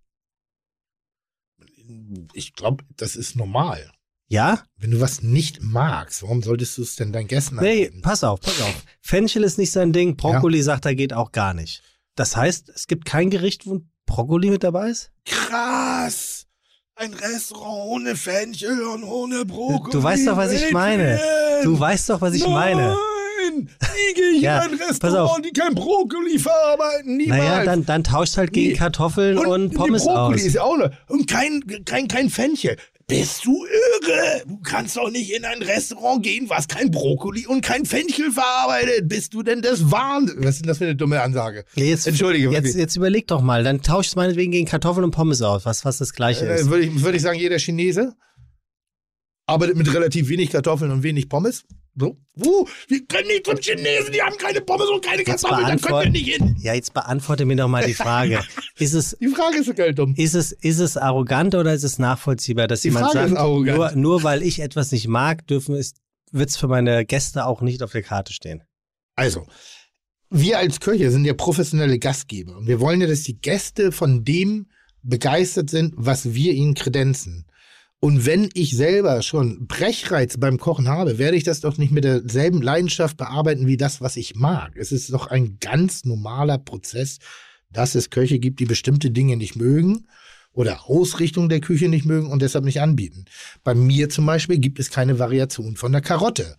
Ich 2.32 2.54
glaube, 2.54 2.84
das 2.96 3.16
ist 3.16 3.36
normal. 3.36 3.90
Ja? 4.28 4.64
Wenn 4.76 4.90
du 4.90 5.00
was 5.00 5.22
nicht 5.22 5.62
magst, 5.62 6.22
warum 6.22 6.42
solltest 6.42 6.76
du 6.78 6.82
es 6.82 6.96
denn 6.96 7.12
deinen 7.12 7.28
Gästen 7.28 7.56
Nee, 7.56 7.86
anbieten? 7.86 8.02
pass 8.02 8.24
auf, 8.24 8.40
pass 8.40 8.60
auf. 8.60 8.84
Fenchel 9.00 9.44
ist 9.44 9.56
nicht 9.58 9.70
sein 9.70 9.92
Ding, 9.92 10.16
Brokkoli 10.16 10.62
sagt 10.62 10.84
er 10.86 10.94
geht 10.96 11.12
auch 11.12 11.30
gar 11.32 11.54
nicht. 11.54 11.82
Das 12.16 12.34
heißt, 12.36 12.68
es 12.70 12.86
gibt 12.88 13.04
kein 13.04 13.30
Gericht, 13.30 13.66
wo 13.66 13.82
Brokkoli 14.06 14.50
mit 14.50 14.64
dabei 14.64 14.88
ist? 14.90 15.10
Krass! 15.24 16.46
Ein 16.96 17.12
Restaurant 17.12 17.90
ohne 17.90 18.16
Fenchel 18.16 18.82
und 18.86 19.04
ohne 19.04 19.44
Brokkoli. 19.44 19.92
Du 19.92 20.02
weißt 20.02 20.26
doch, 20.26 20.36
was 20.36 20.50
ich 20.52 20.72
meine. 20.72 21.20
Du 21.62 21.78
weißt 21.78 22.08
doch, 22.10 22.20
was 22.20 22.34
ich 22.34 22.46
meine. 22.46 22.96
Nein! 23.54 23.68
Nie 23.80 24.14
gehe 24.14 24.30
ich 24.36 24.42
Ja, 24.42 24.64
in 24.64 24.72
ein. 24.72 24.78
Restaurant, 24.88 25.44
die 25.44 25.52
kein 25.52 25.74
Brokkoli 25.74 26.38
verarbeiten. 26.38 27.16
Niemals. 27.16 27.40
Naja, 27.42 27.64
dann, 27.64 27.84
dann 27.86 28.04
tauscht 28.04 28.36
halt 28.36 28.52
gegen 28.52 28.70
Nee. 28.72 28.76
Kartoffeln 28.76 29.38
und, 29.38 29.70
die 29.70 29.76
Pommes 29.76 30.04
Brokkoli 30.04 30.36
aus. 30.40 30.42
ist 30.46 30.54
ja 30.54 30.62
auch 30.62 30.76
noch. 30.76 30.90
Und 31.08 31.28
kein, 31.28 31.62
kein, 31.84 32.08
kein 32.08 32.30
Fenchel. 32.30 32.76
Bist 33.08 33.44
du 33.44 33.64
irre? 33.64 34.42
Du 34.48 34.58
kannst 34.64 34.96
doch 34.96 35.08
nicht 35.10 35.32
in 35.32 35.44
ein 35.44 35.62
Restaurant 35.62 36.24
gehen, 36.24 36.50
was 36.50 36.66
kein 36.66 36.90
Brokkoli 36.90 37.46
und 37.46 37.60
kein 37.60 37.84
Fenchel 37.86 38.32
verarbeitet. 38.32 39.08
Bist 39.08 39.32
du 39.32 39.44
denn 39.44 39.62
das 39.62 39.92
Wahnsinn? 39.92 40.38
Was 40.40 40.56
ist 40.56 40.62
denn 40.62 40.68
das 40.68 40.78
für 40.78 40.84
eine 40.86 40.96
dumme 40.96 41.22
Ansage? 41.22 41.64
Jetzt, 41.76 42.08
Entschuldige, 42.08 42.46
jetzt, 42.50 42.54
wirklich. 42.64 42.74
jetzt 42.74 42.96
überleg 42.96 43.28
doch 43.28 43.42
mal, 43.42 43.62
dann 43.62 43.80
tauscht 43.80 44.16
meinetwegen 44.16 44.50
gegen 44.50 44.66
Kartoffeln 44.66 45.04
und 45.04 45.12
Pommes 45.12 45.40
aus, 45.40 45.64
was 45.64 45.82
fast 45.82 46.00
das 46.00 46.14
gleiche 46.14 46.46
Äh, 46.48 46.56
ist. 46.56 46.68
würde, 46.68 46.82
ich, 46.84 47.00
würde 47.00 47.16
ich 47.16 47.22
sagen, 47.22 47.38
jeder 47.38 47.58
Chinese 47.60 48.14
arbeitet 49.46 49.76
mit 49.76 49.92
relativ 49.94 50.28
wenig 50.28 50.50
Kartoffeln 50.50 50.90
und 50.90 51.04
wenig 51.04 51.28
Pommes. 51.28 51.62
So. 51.98 52.18
Uh, 52.38 52.66
wir 52.88 53.06
können 53.06 53.28
nicht 53.28 53.46
zum 53.46 53.56
Chinesen, 53.56 54.12
die 54.12 54.20
haben 54.20 54.36
keine 54.36 54.60
Pommes 54.60 54.86
und 54.90 55.02
keine 55.02 55.24
Kartoffeln, 55.24 55.66
da 55.66 55.76
können 55.76 56.04
wir 56.04 56.10
nicht 56.10 56.28
hin. 56.34 56.54
Ja, 56.60 56.74
jetzt 56.74 56.92
beantworte 56.92 57.46
mir 57.46 57.56
doch 57.56 57.68
mal 57.68 57.86
die 57.86 57.94
Frage. 58.04 58.40
Ist 58.78 58.92
es, 58.92 59.16
Die 59.18 59.28
Frage 59.28 59.58
ist 59.58 59.66
so 59.66 59.72
geil 59.74 59.94
dumm. 59.94 60.12
ist 60.16 60.34
es, 60.34 60.52
ist 60.52 60.78
es 60.78 60.98
arrogant 60.98 61.54
oder 61.54 61.72
ist 61.72 61.84
es 61.84 61.98
nachvollziehbar, 61.98 62.66
dass 62.66 62.82
Die 62.82 62.88
jemand 62.88 63.12
Frage 63.12 63.30
sagt, 63.30 63.40
nur, 63.40 63.92
nur 63.92 64.22
weil 64.22 64.42
ich 64.42 64.60
etwas 64.60 64.92
nicht 64.92 65.08
mag, 65.08 65.46
dürfen 65.46 65.74
es, 65.74 65.94
wird 66.32 66.50
es 66.50 66.58
für 66.58 66.68
meine 66.68 67.06
Gäste 67.06 67.46
auch 67.46 67.62
nicht 67.62 67.82
auf 67.82 67.92
der 67.92 68.02
Karte 68.02 68.34
stehen? 68.34 68.62
Also, 69.14 69.46
wir 70.28 70.58
als 70.58 70.80
Köche 70.80 71.10
sind 71.10 71.24
ja 71.24 71.32
professionelle 71.32 71.98
Gastgeber 71.98 72.58
und 72.58 72.66
wir 72.66 72.80
wollen 72.80 73.00
ja, 73.00 73.06
dass 73.06 73.22
die 73.22 73.38
Gäste 73.40 73.90
von 73.90 74.22
dem 74.22 74.66
begeistert 75.02 75.70
sind, 75.70 75.94
was 75.96 76.34
wir 76.34 76.52
ihnen 76.52 76.74
kredenzen. 76.74 77.45
Und 78.00 78.26
wenn 78.26 78.50
ich 78.54 78.76
selber 78.76 79.22
schon 79.22 79.66
Brechreiz 79.66 80.36
beim 80.38 80.58
Kochen 80.58 80.86
habe, 80.88 81.18
werde 81.18 81.36
ich 81.36 81.44
das 81.44 81.60
doch 81.60 81.78
nicht 81.78 81.92
mit 81.92 82.04
derselben 82.04 82.60
Leidenschaft 82.62 83.16
bearbeiten 83.16 83.66
wie 83.66 83.76
das, 83.78 84.00
was 84.00 84.16
ich 84.16 84.34
mag. 84.36 84.76
Es 84.76 84.92
ist 84.92 85.12
doch 85.12 85.26
ein 85.28 85.56
ganz 85.60 86.04
normaler 86.04 86.58
Prozess, 86.58 87.18
dass 87.72 87.94
es 87.94 88.10
Köche 88.10 88.38
gibt, 88.38 88.60
die 88.60 88.66
bestimmte 88.66 89.10
Dinge 89.10 89.36
nicht 89.36 89.56
mögen 89.56 90.06
oder 90.52 90.88
Ausrichtung 90.88 91.48
der 91.48 91.60
Küche 91.60 91.88
nicht 91.88 92.04
mögen 92.04 92.30
und 92.30 92.42
deshalb 92.42 92.64
nicht 92.64 92.80
anbieten. 92.80 93.24
Bei 93.64 93.74
mir 93.74 94.08
zum 94.08 94.26
Beispiel 94.26 94.58
gibt 94.58 94.78
es 94.78 94.90
keine 94.90 95.18
Variation 95.18 95.76
von 95.76 95.92
der 95.92 96.00
Karotte, 96.00 96.56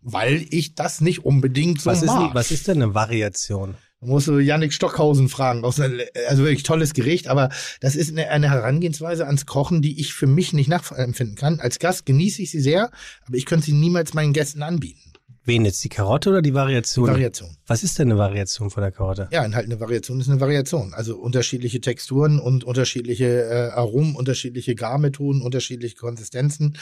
weil 0.00 0.46
ich 0.50 0.74
das 0.74 1.00
nicht 1.00 1.24
unbedingt 1.24 1.80
so 1.80 1.90
Was 1.90 2.02
ist, 2.02 2.06
mag. 2.08 2.28
denn- 2.28 2.34
was 2.34 2.50
ist 2.50 2.66
denn 2.66 2.82
eine 2.82 2.94
Variation? 2.94 3.76
Da 4.00 4.06
musst 4.06 4.28
du 4.28 4.38
Yannick 4.38 4.72
Stockhausen 4.72 5.28
fragen. 5.28 5.64
Also 5.64 5.82
wirklich 5.82 6.62
tolles 6.62 6.94
Gericht, 6.94 7.28
aber 7.28 7.50
das 7.80 7.96
ist 7.96 8.12
eine, 8.12 8.28
eine 8.30 8.50
Herangehensweise 8.50 9.26
ans 9.26 9.44
Kochen, 9.44 9.82
die 9.82 10.00
ich 10.00 10.14
für 10.14 10.28
mich 10.28 10.52
nicht 10.52 10.68
nachempfinden 10.68 11.36
kann. 11.36 11.58
Als 11.58 11.78
Gast 11.78 12.06
genieße 12.06 12.42
ich 12.42 12.50
sie 12.52 12.60
sehr, 12.60 12.90
aber 13.26 13.36
ich 13.36 13.44
könnte 13.44 13.66
sie 13.66 13.72
niemals 13.72 14.14
meinen 14.14 14.32
Gästen 14.32 14.62
anbieten. 14.62 15.12
Wen 15.48 15.64
jetzt, 15.64 15.82
die 15.82 15.88
Karotte 15.88 16.28
oder 16.28 16.42
die 16.42 16.52
Variation? 16.52 17.08
Variation. 17.08 17.56
Was 17.66 17.82
ist 17.82 17.98
denn 17.98 18.10
eine 18.10 18.18
Variation 18.18 18.68
von 18.68 18.82
der 18.82 18.92
Karotte? 18.92 19.28
Ja, 19.32 19.40
halt 19.40 19.64
eine 19.64 19.80
Variation 19.80 20.20
ist 20.20 20.28
eine 20.28 20.40
Variation. 20.40 20.92
Also 20.92 21.16
unterschiedliche 21.16 21.80
Texturen 21.80 22.38
und 22.38 22.64
unterschiedliche 22.64 23.44
äh, 23.44 23.70
Aromen, 23.70 24.14
unterschiedliche 24.14 24.74
Garmethoden, 24.74 25.40
unterschiedliche 25.40 25.96
Konsistenzen. 25.96 26.76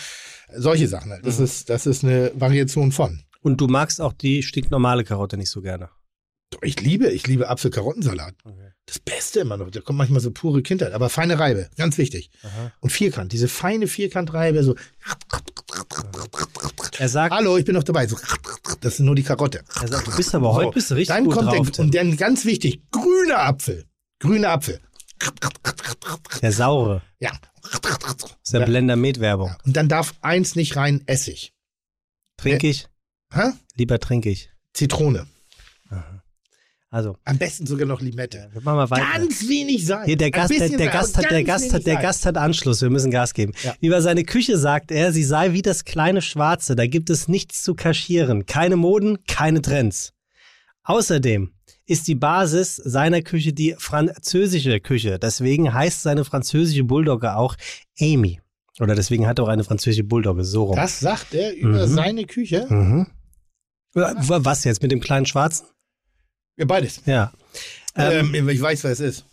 Solche 0.53 0.89
Sachen 0.89 1.13
halt. 1.13 1.25
Das, 1.25 1.39
ist, 1.39 1.71
das 1.71 1.87
ist 1.87 2.03
eine 2.03 2.33
Variation 2.35 2.91
von. 2.91 3.23
Und 3.41 3.61
du 3.61 3.69
magst 3.69 4.01
auch 4.01 4.13
die 4.13 4.43
stinknormale 4.43 5.05
Karotte 5.05 5.37
nicht 5.37 5.51
so 5.51 5.63
gerne. 5.63 5.89
Ich 6.63 6.81
liebe, 6.81 7.09
ich 7.11 7.27
liebe 7.27 7.49
Apfel-Karottensalat. 7.49 8.35
Das 8.87 8.99
Beste 9.01 9.41
immer 9.41 9.57
noch. 9.57 9.71
Da 9.71 9.81
kommt 9.81 9.99
manchmal 9.99 10.21
so 10.21 10.31
pure 10.31 10.63
Kindheit, 10.63 10.93
aber 10.93 11.09
feine 11.11 11.39
Reibe, 11.39 11.69
ganz 11.77 11.99
wichtig. 11.99 12.31
Aha. 12.43 12.73
Und 12.81 12.91
Vierkant, 12.91 13.33
diese 13.33 13.49
feine 13.49 13.89
Vierkantreibe, 13.89 14.63
so. 14.63 14.75
Er 16.99 17.09
sagt, 17.09 17.35
Hallo, 17.35 17.57
ich 17.59 17.65
bin 17.65 17.75
noch 17.75 17.83
dabei. 17.83 18.07
So, 18.07 18.17
das 18.81 18.95
ist 18.95 19.01
nur 19.01 19.15
die 19.17 19.23
Karotte. 19.23 19.65
er 19.81 19.89
sagt, 19.89 20.07
du 20.07 20.17
bist 20.17 20.35
aber 20.35 20.55
heute 20.55 20.73
bist 20.73 20.91
du 20.91 20.95
richtig 20.95 21.15
Dann 21.15 21.25
gut 21.25 21.35
kommt 21.35 21.49
drauf. 21.49 21.71
der, 21.71 21.85
und 21.85 21.95
dann 21.95 22.17
ganz 22.17 22.45
wichtig, 22.45 22.81
grüner 22.91 23.41
Apfel. 23.41 23.85
Grüner 24.21 24.51
Apfel. 24.51 24.81
der 26.43 26.53
saure. 26.53 27.03
Ja. 27.19 27.33
Das 27.63 28.31
ist 28.45 28.53
ja 28.53 28.61
Ja. 28.61 28.67
Blender 28.67 28.97
Med 28.97 29.19
Werbung. 29.21 29.55
Und 29.65 29.77
dann 29.77 29.89
darf 29.89 30.15
eins 30.21 30.55
nicht 30.55 30.77
rein, 30.77 31.03
Essig. 31.07 31.53
Trinke 32.39 32.69
ich? 32.69 32.89
Hä? 33.33 33.51
Lieber 33.75 33.99
trinke 33.99 34.31
ich. 34.31 34.51
Zitrone. 34.73 35.27
Also, 36.89 37.17
Am 37.25 37.37
besten 37.37 37.67
sogar 37.67 37.87
noch 37.87 38.01
Limette. 38.01 38.49
wir 38.53 38.63
machen 38.63 38.77
mal 38.77 38.91
weiter. 38.91 39.05
Ganz 39.19 39.49
wenig 39.49 39.85
Salz. 39.87 40.07
Hier, 40.07 40.17
der 40.17 40.31
Gast, 40.31 40.51
der, 40.51 40.69
der 40.69 40.89
Gast 40.89 41.17
hat, 41.19 41.31
der 41.31 41.43
Gast 41.45 41.73
hat, 41.75 41.85
der. 41.85 41.97
Gast 41.97 42.25
hat 42.27 42.37
Anschluss. 42.37 42.81
Wir 42.81 42.91
müssen 42.91 43.11
Gas 43.11 43.35
geben. 43.35 43.53
Ja. 43.65 43.75
Über 43.81 44.01
seine 44.03 44.23
Küche 44.25 44.57
sagt 44.57 44.93
er, 44.93 45.13
sie 45.13 45.25
sei 45.25 45.53
wie 45.53 45.63
das 45.63 45.85
kleine 45.85 46.23
Schwarze. 46.23 46.77
Da 46.77 46.87
gibt 46.87 47.11
es 47.11 47.27
nichts 47.29 47.63
zu 47.63 47.75
kaschieren. 47.75 48.47
Keine 48.47 48.77
Moden, 48.77 49.19
keine 49.27 49.63
Trends. 49.63 50.13
Außerdem 50.85 51.51
ist 51.87 52.07
die 52.07 52.15
Basis 52.15 52.77
seiner 52.77 53.21
Küche 53.23 53.53
die 53.53 53.75
französische 53.79 54.79
Küche. 54.81 55.19
Deswegen 55.19 55.75
heißt 55.75 56.03
seine 56.03 56.25
französische 56.25 56.85
Bulldogge 56.85 57.37
auch 57.37 57.57
Amy. 58.01 58.41
Oder 58.79 58.95
deswegen 58.95 59.27
hat 59.27 59.39
er 59.41 59.45
auch 59.45 59.49
eine 59.49 59.65
französische 59.65 60.05
Bulldogge. 60.05 60.45
So 60.45 60.65
rum. 60.65 60.77
Das 60.77 61.01
sagt 61.01 61.35
er 61.35 61.53
über 61.55 61.87
Mhm. 61.87 61.95
seine 61.95 62.25
Küche. 62.27 62.67
Mhm. 62.69 63.07
Was 63.95 64.65
jetzt 64.65 64.83
mit 64.83 64.93
dem 64.93 65.01
kleinen 65.01 65.27
Schwarzen? 65.27 65.67
Ja, 66.57 66.65
beides. 66.65 67.03
Ja. 67.07 67.33
Ähm, 67.95 68.35
Ähm, 68.35 68.49
ich 68.49 68.61
weiß, 68.61 68.85
was 68.85 68.93
es 68.93 69.01
ist. 69.01 69.25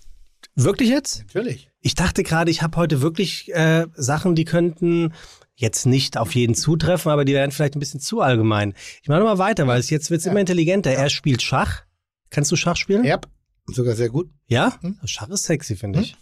wirklich 0.55 0.89
jetzt? 0.89 1.23
Natürlich. 1.33 1.69
Ich 1.81 1.95
dachte 1.95 2.23
gerade, 2.23 2.49
ich 2.51 2.61
habe 2.61 2.77
heute 2.77 3.01
wirklich 3.01 3.53
äh, 3.53 3.87
Sachen, 3.95 4.35
die 4.35 4.45
könnten 4.45 5.13
jetzt 5.55 5.85
nicht 5.85 6.17
auf 6.17 6.33
jeden 6.35 6.55
zutreffen, 6.55 7.11
aber 7.11 7.25
die 7.25 7.33
wären 7.33 7.51
vielleicht 7.51 7.75
ein 7.75 7.79
bisschen 7.79 7.99
zu 7.99 8.21
allgemein. 8.21 8.73
Ich 9.01 9.07
mache 9.09 9.21
mal 9.23 9.37
weiter, 9.37 9.67
weil 9.67 9.79
es 9.79 9.89
jetzt 9.89 10.09
wird's 10.11 10.25
Ja. 10.25 10.31
immer 10.31 10.39
intelligenter. 10.39 10.91
Er 10.91 11.09
spielt 11.09 11.41
Schach. 11.41 11.83
Kannst 12.29 12.51
du 12.51 12.55
Schach 12.55 12.75
spielen? 12.77 13.03
Ja, 13.03 13.19
sogar 13.67 13.95
sehr 13.95 14.09
gut. 14.09 14.29
Ja? 14.47 14.77
Hm. 14.81 14.97
Schach 15.05 15.29
ist 15.29 15.43
sexy, 15.43 15.75
finde 15.75 16.01
ich. 16.01 16.15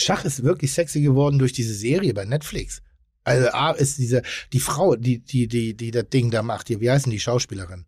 Schach 0.00 0.24
ist 0.24 0.42
wirklich 0.42 0.72
sexy 0.72 1.00
geworden 1.02 1.38
durch 1.38 1.52
diese 1.52 1.74
Serie 1.74 2.14
bei 2.14 2.24
Netflix. 2.24 2.82
Also 3.24 3.48
A 3.50 3.70
ist 3.72 3.98
diese, 3.98 4.22
die 4.52 4.58
Frau, 4.60 4.96
die, 4.96 5.20
die, 5.20 5.46
die, 5.46 5.76
die 5.76 5.90
das 5.92 6.08
Ding 6.08 6.30
da 6.32 6.42
macht 6.42 6.68
hier, 6.68 6.80
wie 6.80 6.90
heißen 6.90 7.10
die 7.12 7.20
Schauspielerin? 7.20 7.86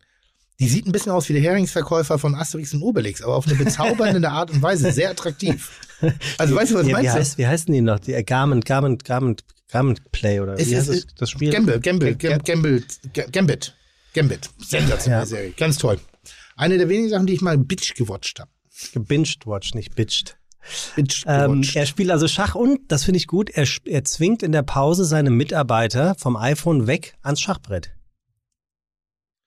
Die 0.60 0.68
sieht 0.68 0.86
ein 0.86 0.92
bisschen 0.92 1.10
aus 1.12 1.28
wie 1.28 1.32
der 1.32 1.42
Heringsverkäufer 1.42 2.18
von 2.18 2.34
Asterix 2.36 2.72
und 2.74 2.82
Obelix, 2.82 3.22
aber 3.22 3.34
auf 3.34 3.46
eine 3.48 3.56
bezaubernde 3.56 4.28
Art 4.30 4.50
und 4.52 4.62
Weise, 4.62 4.92
sehr 4.92 5.10
attraktiv. 5.10 5.70
Also 6.38 6.54
weißt 6.54 6.70
du, 6.72 6.74
was 6.76 6.82
ja, 6.82 6.88
wie, 6.88 6.92
meinst 6.92 7.14
du? 7.14 7.18
heißt, 7.18 7.38
wie 7.38 7.46
heißen 7.46 7.72
die 7.74 7.80
noch? 7.80 7.98
Die 7.98 8.12
äh, 8.14 8.22
Garment, 8.22 8.64
Garment, 8.64 9.04
Garment, 9.04 9.42
Garment 9.70 10.12
Play 10.12 10.38
oder 10.40 10.54
Es 10.58 10.70
wie 10.70 10.76
heißt 10.76 10.88
ist- 10.90 11.06
das, 11.06 11.14
das 11.16 11.30
Spiel? 11.30 11.50
Gamble, 11.50 11.80
Gamble, 11.80 12.14
Ga- 12.14 12.38
Gamble, 12.38 12.84
Gambit. 13.32 13.74
Gambit. 14.12 14.50
Sensationelle 14.64 15.22
Ja. 15.22 15.26
Serie. 15.26 15.50
Ganz 15.56 15.78
toll. 15.78 15.98
Eine 16.56 16.78
der 16.78 16.88
wenigen 16.88 17.08
Sachen, 17.08 17.26
die 17.26 17.32
ich 17.32 17.40
mal 17.40 17.58
Bitch 17.58 17.94
gewatcht 17.96 18.38
habe. 18.38 18.50
Gebinged 18.92 19.46
Watch, 19.46 19.74
nicht 19.74 19.96
bitched. 19.96 20.36
Bitch 20.94 21.24
Ähm, 21.26 21.62
er 21.74 21.86
spielt 21.86 22.10
also 22.10 22.28
Schach 22.28 22.54
und, 22.54 22.80
das 22.92 23.04
finde 23.04 23.18
ich 23.18 23.26
gut, 23.26 23.50
er, 23.50 23.66
er 23.86 24.04
zwingt 24.04 24.42
in 24.44 24.52
der 24.52 24.62
Pause 24.62 25.04
seine 25.04 25.30
Mitarbeiter 25.30 26.14
vom 26.16 26.36
iPhone 26.36 26.86
weg 26.86 27.14
ans 27.22 27.40
Schachbrett. 27.40 27.90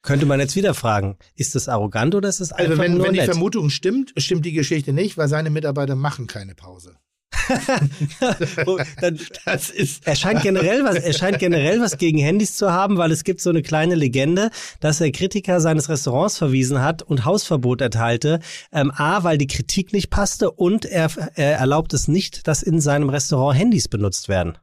Könnte 0.08 0.26
man 0.26 0.39
jetzt 0.39 0.56
wieder 0.56 0.74
fragen, 0.74 1.17
ist 1.36 1.54
das 1.54 1.67
arrogant 1.67 2.15
oder 2.15 2.30
ist 2.30 2.39
das 2.39 2.54
einfach 2.54 2.70
also 2.70 2.82
wenn, 2.82 2.93
nur 2.93 3.08
wenn 3.08 3.13
die 3.13 3.20
nett? 3.20 3.30
Vermutung 3.30 3.70
stimmt, 3.70 4.13
stimmt 4.15 4.46
die 4.46 4.54
Geschichte 4.54 4.93
nicht, 4.93 5.17
weil 5.17 5.28
seine 5.28 5.50
Mitarbeiter 5.50 5.98
machen 5.98 6.28
keine 6.28 6.56
Pause. 6.56 6.96
Dann, 9.02 9.20
das 9.43 9.70
ist 9.70 10.08
er 10.08 10.15
scheint 10.15 10.43
generell 10.43 10.86
was, 10.86 10.96
er 10.96 11.12
scheint 11.12 11.39
generell 11.39 11.82
was 11.82 11.98
gegen 11.98 12.20
Handys 12.20 12.56
zu 12.56 12.72
haben, 12.72 12.98
weil 12.98 13.12
es 13.12 13.26
gibt 13.26 13.41
so 13.41 13.50
eine 13.50 13.62
kleine 13.62 13.96
Legende, 13.96 14.50
dass 14.80 15.02
er 15.02 15.12
Kritiker 15.12 15.60
seines 15.60 15.89
Restaurants 15.89 16.38
verwiesen 16.38 16.82
hat 16.82 17.04
und 17.04 17.26
Hausverbot 17.26 17.82
erteilte. 17.82 18.39
Ähm, 18.72 18.93
A, 18.96 19.26
weil 19.26 19.38
die 19.38 19.48
Kritik 19.48 19.91
nicht 19.91 20.10
passte 20.10 20.52
und 20.52 20.86
er, 20.86 21.12
er 21.36 21.58
erlaubt 21.58 21.93
es 21.93 22.08
nicht, 22.08 22.48
dass 22.48 22.63
in 22.63 22.80
seinem 22.80 23.10
Restaurant 23.10 23.60
Handys 23.60 23.89
benutzt 23.89 24.30
werden. 24.30 24.58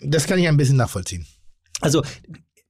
Das 0.00 0.26
kann 0.26 0.38
ich 0.38 0.48
ein 0.48 0.56
bisschen 0.56 0.78
nachvollziehen. 0.78 1.26
Also 1.82 2.02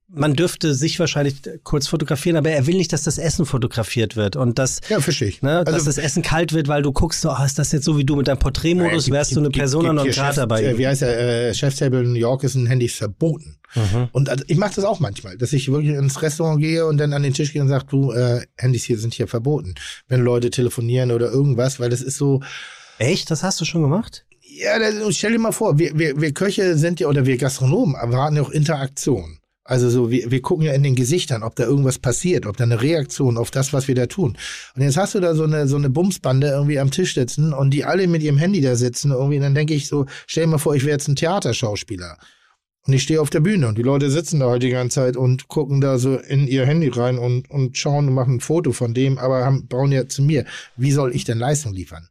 man 0.08 0.34
dürfte 0.34 0.72
sich 0.74 1.00
wahrscheinlich 1.00 1.36
kurz 1.64 1.88
fotografieren, 1.88 2.36
aber 2.36 2.50
er 2.50 2.66
will 2.66 2.76
nicht, 2.76 2.92
dass 2.92 3.02
das 3.02 3.18
Essen 3.18 3.44
fotografiert 3.44 4.14
wird 4.14 4.36
und 4.36 4.58
dass, 4.58 4.80
Ja, 4.88 5.00
verstehe 5.00 5.28
ich. 5.28 5.42
ne, 5.42 5.64
dass 5.64 5.74
Also- 5.74 5.86
das 5.86 5.98
Essen 5.98 6.22
kalt 6.22 6.52
wird, 6.52 6.68
weil 6.68 6.82
du 6.82 6.92
guckst, 6.92 7.20
so, 7.22 7.30
ah, 7.30 7.44
ist 7.44 7.58
das 7.58 7.72
jetzt 7.72 7.84
so 7.84 7.98
wie 7.98 8.04
du 8.04 8.14
mit 8.14 8.28
deinem 8.28 8.38
Porträtmodus, 8.38 9.10
wärst 9.10 9.30
gibt- 9.30 9.36
du 9.36 9.40
eine 9.40 9.50
Persona 9.50 9.92
non 9.92 10.08
grata 10.08 10.46
bei 10.46 10.62
äh, 10.62 10.70
ihm. 10.70 10.78
Wie 10.78 10.86
heißt 10.86 11.02
der? 11.02 11.48
Äh, 11.48 11.54
Chefstable 11.54 12.00
in 12.04 12.12
New 12.12 12.18
York 12.18 12.44
ist 12.44 12.54
ein 12.54 12.66
Handys 12.66 12.94
verboten. 12.94 13.56
Mhm. 13.74 14.08
Und 14.12 14.28
also 14.28 14.44
ich 14.46 14.56
mache 14.58 14.74
das 14.76 14.84
auch 14.84 15.00
manchmal, 15.00 15.36
dass 15.36 15.52
ich 15.52 15.70
wirklich 15.70 15.94
ins 15.96 16.22
Restaurant 16.22 16.60
gehe 16.62 16.86
und 16.86 16.98
dann 16.98 17.12
an 17.12 17.22
den 17.24 17.34
Tisch 17.34 17.52
gehe 17.52 17.60
und 17.60 17.68
sage, 17.68 17.86
du, 17.90 18.12
äh, 18.12 18.42
Handys 18.56 18.84
hier 18.84 18.98
sind 18.98 19.12
hier 19.12 19.26
verboten. 19.26 19.74
Wenn 20.08 20.20
Leute 20.20 20.50
telefonieren 20.50 21.10
oder 21.10 21.30
irgendwas, 21.30 21.80
weil 21.80 21.90
das 21.90 22.00
ist 22.00 22.16
so, 22.16 22.40
Echt? 22.98 23.30
Das 23.30 23.42
hast 23.42 23.60
du 23.60 23.64
schon 23.64 23.82
gemacht? 23.82 24.24
ja, 24.58 24.78
das, 24.78 24.94
stell 25.16 25.32
dir 25.32 25.38
mal 25.38 25.52
vor, 25.52 25.78
wir, 25.78 25.98
wir, 25.98 26.18
wir 26.18 26.32
Köche 26.32 26.78
sind 26.78 27.00
ja, 27.00 27.08
oder 27.08 27.26
wir 27.26 27.36
Gastronomen 27.36 27.94
erwarten 27.96 28.36
ja 28.36 28.42
auch 28.42 28.48
Interaktion. 28.50 29.38
Also 29.66 29.90
so, 29.90 30.10
wir, 30.10 30.30
wir 30.30 30.40
gucken 30.40 30.64
ja 30.64 30.72
in 30.72 30.82
den 30.82 30.94
Gesichtern, 30.94 31.42
ob 31.42 31.56
da 31.56 31.64
irgendwas 31.64 31.98
passiert, 31.98 32.46
ob 32.46 32.56
da 32.56 32.64
eine 32.64 32.80
Reaktion 32.80 33.36
auf 33.36 33.50
das, 33.50 33.72
was 33.72 33.88
wir 33.88 33.94
da 33.94 34.06
tun. 34.06 34.38
Und 34.76 34.82
jetzt 34.82 34.96
hast 34.96 35.14
du 35.14 35.20
da 35.20 35.34
so 35.34 35.44
eine, 35.44 35.66
so 35.66 35.76
eine 35.76 35.90
Bumsbande 35.90 36.48
irgendwie 36.48 36.78
am 36.78 36.90
Tisch 36.90 37.14
sitzen 37.14 37.52
und 37.52 37.70
die 37.70 37.84
alle 37.84 38.06
mit 38.06 38.22
ihrem 38.22 38.38
Handy 38.38 38.60
da 38.60 38.76
sitzen 38.76 39.10
irgendwie. 39.10 39.36
Und 39.36 39.42
dann 39.42 39.54
denke 39.54 39.74
ich 39.74 39.88
so, 39.88 40.06
stell 40.26 40.44
dir 40.44 40.50
mal 40.50 40.58
vor, 40.58 40.74
ich 40.74 40.84
wäre 40.84 40.92
jetzt 40.92 41.08
ein 41.08 41.16
Theaterschauspieler. 41.16 42.16
Und 42.86 42.92
ich 42.92 43.02
stehe 43.02 43.20
auf 43.20 43.30
der 43.30 43.40
Bühne 43.40 43.66
und 43.66 43.76
die 43.76 43.82
Leute 43.82 44.10
sitzen 44.10 44.38
da 44.38 44.48
halt 44.48 44.62
die 44.62 44.70
ganze 44.70 44.94
Zeit 44.94 45.16
und 45.16 45.48
gucken 45.48 45.80
da 45.80 45.98
so 45.98 46.16
in 46.16 46.46
ihr 46.46 46.64
Handy 46.64 46.88
rein 46.88 47.18
und, 47.18 47.50
und 47.50 47.76
schauen 47.76 48.06
und 48.06 48.14
machen 48.14 48.36
ein 48.36 48.40
Foto 48.40 48.70
von 48.70 48.94
dem, 48.94 49.18
aber 49.18 49.44
haben, 49.44 49.66
brauchen 49.66 49.90
ja 49.90 50.06
zu 50.06 50.22
mir. 50.22 50.44
Wie 50.76 50.92
soll 50.92 51.14
ich 51.14 51.24
denn 51.24 51.38
Leistung 51.38 51.74
liefern? 51.74 52.08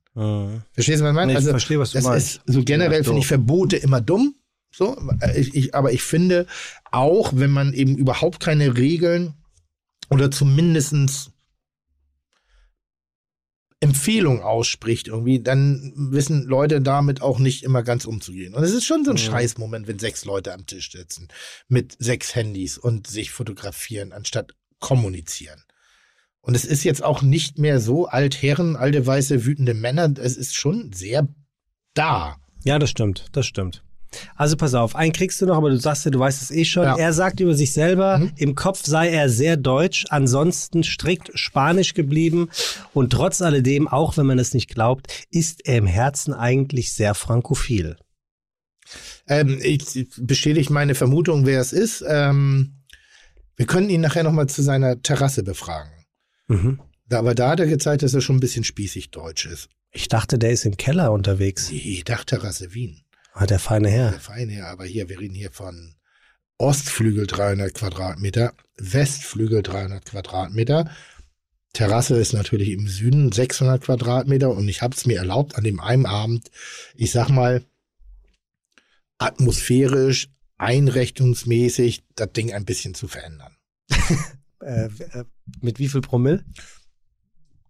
Verstehst 0.73 0.99
du, 0.99 1.03
was 1.05 1.11
ich 1.11 1.15
meine? 1.15 1.33
Nee, 1.33 1.39
ich 1.39 1.45
verstehe, 1.45 1.79
was 1.79 1.91
du 1.91 1.99
das 1.99 2.05
meinst. 2.05 2.27
Ist, 2.37 2.41
so 2.45 2.63
generell 2.63 2.99
Ja, 2.99 3.03
finde 3.03 3.19
ich. 3.19 3.27
Verbote 3.27 3.77
immer 3.77 4.01
dumm. 4.01 4.35
So, 4.75 4.97
ich, 5.35 5.55
ich, 5.55 5.73
aber 5.73 5.93
ich 5.93 6.03
finde 6.03 6.47
auch, 6.91 7.31
wenn 7.33 7.51
man 7.51 7.71
eben 7.71 7.95
überhaupt 7.95 8.41
keine 8.41 8.75
Regeln 8.75 9.33
oder 10.09 10.29
zumindestens 10.29 11.31
Empfehlung 13.79 14.41
ausspricht 14.41 15.07
irgendwie, 15.07 15.41
dann 15.41 15.93
wissen 15.95 16.43
Leute 16.43 16.81
damit 16.81 17.21
auch 17.21 17.39
nicht 17.39 17.63
immer 17.63 17.83
ganz 17.83 18.03
umzugehen. 18.03 18.53
Und 18.53 18.63
es 18.63 18.73
ist 18.73 18.83
schon 18.83 19.05
so 19.05 19.11
ein 19.11 19.17
Scheißmoment, 19.17 19.87
wenn 19.87 19.99
sechs 19.99 20.25
Leute 20.25 20.53
am 20.53 20.65
Tisch 20.65 20.91
sitzen 20.91 21.29
mit 21.69 21.95
sechs 21.97 22.35
Handys 22.35 22.77
und 22.77 23.07
sich 23.07 23.31
fotografieren, 23.31 24.11
anstatt 24.11 24.55
kommunizieren. 24.79 25.63
Und 26.41 26.53
es 26.55 26.65
ist 26.65 26.83
jetzt 26.83 27.01
auch 27.01 27.21
nicht 27.21 27.59
mehr 27.59 27.79
so 27.79 28.07
Altherren, 28.07 28.75
alte 28.75 29.07
weiße 29.07 29.45
wütende 29.45 29.73
Männer. 29.73 30.13
Es 30.19 30.35
ist 30.35 30.53
schon 30.53 30.91
sehr 30.91 31.29
da. 31.93 32.35
Ja, 32.65 32.77
das 32.77 32.89
stimmt, 32.89 33.27
das 33.31 33.45
stimmt. 33.45 33.85
Also 34.35 34.55
pass 34.55 34.73
auf, 34.73 34.95
einen 34.95 35.11
kriegst 35.11 35.41
du 35.41 35.45
noch, 35.45 35.57
aber 35.57 35.69
du 35.69 35.77
sagst 35.77 36.05
ja, 36.05 36.11
du 36.11 36.19
weißt 36.19 36.41
es 36.41 36.51
eh 36.51 36.63
schon. 36.63 36.83
Ja. 36.83 36.97
Er 36.97 37.11
sagt 37.13 37.39
über 37.41 37.53
sich 37.53 37.73
selber, 37.73 38.19
Mhm. 38.19 38.31
im 38.37 38.55
Kopf 38.55 38.85
sei 38.85 39.09
er 39.09 39.29
sehr 39.29 39.57
deutsch, 39.57 40.05
ansonsten 40.09 40.83
strikt 40.83 41.31
spanisch 41.37 41.93
geblieben 41.93 42.49
und 42.93 43.11
trotz 43.11 43.41
alledem, 43.41 43.87
auch 43.87 44.15
wenn 44.17 44.25
man 44.25 44.39
es 44.39 44.53
nicht 44.53 44.69
glaubt, 44.69 45.07
ist 45.31 45.65
er 45.67 45.77
im 45.77 45.87
Herzen 45.87 46.33
eigentlich 46.33 46.93
sehr 46.93 47.13
frankophil. 47.13 47.97
Ähm, 49.27 49.59
ich, 49.61 50.07
bestätige 50.17 50.71
meine 50.71 50.95
Vermutung, 50.95 51.45
wer 51.45 51.59
es 51.59 51.73
ist. 51.73 52.03
Ähm, 52.07 52.83
wir 53.57 53.65
können 53.65 53.89
ihn 53.89 54.01
nachher 54.01 54.23
nochmal 54.23 54.47
zu 54.47 54.61
seiner 54.61 55.01
Terrasse 55.01 55.43
befragen. 55.43 55.91
Mhm. 56.47 56.79
Da, 57.07 57.19
aber 57.19 57.35
da 57.35 57.49
hat 57.49 57.59
er 57.59 57.67
gezeigt, 57.67 58.03
dass 58.03 58.13
er 58.13 58.21
schon 58.21 58.37
ein 58.37 58.41
bisschen 58.41 58.63
spießig 58.63 59.11
deutsch 59.11 59.45
ist. 59.45 59.69
Ich 59.91 60.07
dachte, 60.09 60.37
der 60.37 60.51
ist 60.51 60.65
im 60.65 60.75
Keller 60.77 61.11
unterwegs. 61.11 61.67
Die 61.69 62.03
Dachterrasse 62.03 62.73
Wien. 62.73 63.01
Ah, 63.37 63.45
der 63.45 63.59
feine 63.59 63.89
Herr. 63.89 64.11
Der 64.11 64.19
Feine, 64.21 64.65
aber 64.65 64.85
hier, 64.85 65.09
wir 65.09 65.19
reden 65.19 65.35
hier 65.35 65.51
von 65.51 65.95
Ostflügel 66.57 67.27
300 67.27 67.73
Quadratmeter, 67.73 68.53
Westflügel 68.77 69.61
300 69.61 70.05
Quadratmeter. 70.05 70.89
Terrasse 71.73 72.15
ist 72.15 72.31
natürlich 72.31 72.69
im 72.69 72.87
Süden 72.87 73.33
600 73.33 73.83
Quadratmeter 73.83 74.51
und 74.51 74.69
ich 74.69 74.81
habe 74.81 74.95
es 74.95 75.05
mir 75.05 75.17
erlaubt, 75.17 75.57
an 75.57 75.65
dem 75.65 75.81
einen 75.81 76.05
Abend, 76.05 76.49
ich 76.95 77.11
sag 77.11 77.27
mal, 77.27 77.65
atmosphärisch, 79.17 80.29
einrichtungsmäßig 80.57 82.05
das 82.15 82.31
Ding 82.31 82.53
ein 82.53 82.63
bisschen 82.63 82.93
zu 82.95 83.07
verändern. 83.07 83.55
Äh, 84.61 84.85
äh, 84.85 85.25
mit 85.61 85.77
wie 85.77 85.89
viel 85.89 86.01
Promille? 86.01 86.43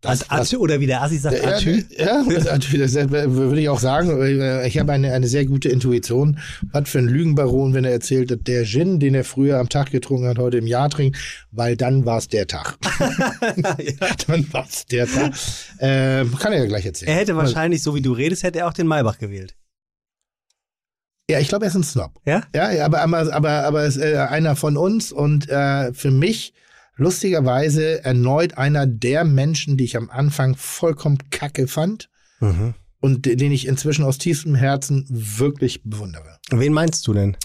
Das, 0.06 0.30
Atü, 0.30 0.58
oder 0.58 0.80
wie 0.80 0.88
der 0.88 1.02
Assi 1.02 1.18
sagt, 1.18 1.44
Ja, 1.44 1.56
Atü. 1.56 1.84
ja, 1.98 2.24
das, 2.24 2.48
Atü, 2.48 2.78
das 2.78 2.94
würde 2.96 3.60
ich 3.60 3.70
auch 3.70 3.80
sagen. 3.80 4.64
Ich 4.66 4.78
habe 4.80 4.92
eine, 4.92 5.14
eine 5.14 5.28
sehr 5.28 5.46
gute 5.46 5.70
Intuition. 5.70 6.40
Was 6.72 6.90
für 6.90 7.00
ein 7.00 7.08
Lügenbaron, 7.08 7.74
wenn 7.74 7.86
er 7.86 7.92
erzählt, 7.92 8.32
dass 8.32 8.40
der 8.42 8.66
Gin, 8.66 9.00
den 9.00 9.16
er 9.16 9.24
früher 9.24 9.60
am 9.60 9.70
Tag 9.70 9.92
getrunken 9.92 10.28
hat, 10.28 10.38
heute 10.38 10.58
im 10.58 10.68
Jahr 10.68 10.90
trinkt, 10.90 11.18
weil 11.52 11.76
dann 11.76 12.06
war 12.06 12.18
es 12.20 12.28
der 12.28 12.48
Tag. 12.48 12.78
dann 14.28 14.54
war 14.54 14.68
es 14.70 14.86
der 14.86 15.08
Tag. 15.08 15.34
Ähm, 15.80 16.36
kann 16.38 16.54
er 16.54 16.60
ja 16.60 16.66
gleich 16.66 16.86
erzählen. 16.86 17.12
Er 17.12 17.18
hätte 17.18 17.36
wahrscheinlich, 17.36 17.82
so 17.82 17.96
wie 17.96 18.02
du 18.02 18.14
redest, 18.14 18.44
hätte 18.44 18.60
er 18.60 18.68
auch 18.68 18.74
den 18.74 18.88
Maybach 18.88 19.18
gewählt. 19.18 19.56
Ja, 21.30 21.40
ich 21.40 21.48
glaube, 21.48 21.66
er 21.66 21.70
ist 21.70 21.76
ein 21.76 21.84
Snob. 21.84 22.12
Ja? 22.26 22.44
Ja, 22.54 22.72
ja 22.72 22.86
aber, 22.86 23.02
aber, 23.02 23.34
aber, 23.34 23.50
aber 23.64 23.86
ist 23.86 23.98
äh, 23.98 24.18
einer 24.18 24.56
von 24.56 24.78
uns 24.78 25.12
und 25.12 25.50
äh, 25.50 25.92
für 25.94 26.12
mich 26.12 26.54
lustigerweise 26.96 28.04
erneut 28.04 28.58
einer 28.58 28.86
der 28.88 29.24
Menschen, 29.26 29.78
die 29.78 29.84
ich 29.86 29.98
am 29.98 30.10
Anfang 30.10 30.56
vollkommen 30.56 31.18
kacke 31.32 31.68
fand 31.68 32.10
Mhm. 32.40 32.74
und 33.00 33.26
den 33.26 33.52
ich 33.52 33.68
inzwischen 33.68 34.04
aus 34.04 34.18
tiefstem 34.18 34.56
Herzen 34.56 35.06
wirklich 35.10 35.82
bewundere. 35.84 36.38
Wen 36.52 36.74
meinst 36.74 37.08
du 37.08 37.14
denn? 37.14 37.38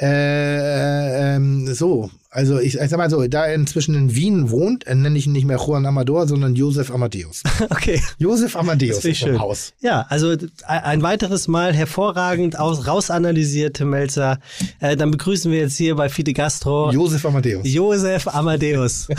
Äh, 0.00 1.36
ähm, 1.36 1.72
so, 1.74 2.10
also 2.30 2.60
ich, 2.60 2.78
ich 2.78 2.88
sag 2.88 2.96
mal 2.96 3.10
so, 3.10 3.26
da 3.26 3.46
er 3.46 3.54
inzwischen 3.54 3.94
in 3.94 4.14
Wien 4.14 4.50
wohnt, 4.50 4.86
nenne 4.86 5.18
ich 5.18 5.26
ihn 5.26 5.32
nicht 5.32 5.46
mehr 5.46 5.58
Juan 5.58 5.84
Amador, 5.84 6.28
sondern 6.28 6.54
Josef 6.54 6.90
Amadeus. 6.90 7.42
Okay. 7.70 8.00
Josef 8.18 8.56
Amadeus 8.56 8.98
ist 8.98 9.04
im 9.06 9.14
schön. 9.14 9.38
Haus. 9.40 9.72
Ja, 9.80 10.06
also 10.08 10.34
ein 10.66 11.02
weiteres 11.02 11.48
Mal 11.48 11.74
hervorragend 11.74 12.58
aus, 12.58 12.86
rausanalysierte 12.86 13.84
Melzer. 13.84 14.38
Äh, 14.80 14.96
dann 14.96 15.10
begrüßen 15.10 15.50
wir 15.50 15.58
jetzt 15.60 15.76
hier 15.76 15.94
bei 15.96 16.08
Fide 16.08 16.32
Gastro 16.32 16.90
Josef 16.90 17.24
Amadeus. 17.24 17.62
Josef 17.64 18.28
Amadeus. 18.28 19.08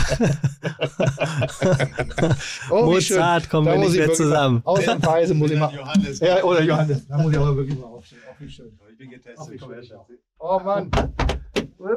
Oh, 2.70 2.94
wie 2.96 3.00
schön. 3.00 3.16
Mozart 3.18 3.50
kommen 3.50 3.66
Da 3.66 3.72
wir 3.72 3.78
nicht 3.80 3.90
ich 3.92 3.98
mehr 3.98 4.12
zusammen. 4.12 4.62
Mal, 4.64 4.70
ausnahmsweise 4.72 5.34
muss 5.34 5.50
ich 5.50 5.58
mal. 5.58 5.72
Johannes. 5.74 6.20
Ja, 6.20 6.42
oder 6.42 6.62
Johannes. 6.62 7.06
Da 7.08 7.18
muss 7.18 7.32
ich 7.32 7.38
aber 7.38 7.56
wirklich 7.56 7.78
mal 7.78 7.86
aufstehen. 7.86 8.18
Auch 8.30 8.40
wie 8.40 8.50
schön. 8.50 8.78
Ich 8.90 8.98
bin 8.98 9.10
getestet. 9.10 9.60
Oh 10.38 10.60
Mann. 10.64 10.90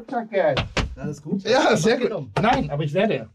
Danke. 0.08 0.56
Alles 0.96 1.22
gut? 1.22 1.44
Ja, 1.44 1.76
sehr 1.76 1.98
gut. 1.98 2.30
Nein, 2.42 2.70
aber 2.70 2.84
ich 2.84 2.94
werde. 2.94 3.30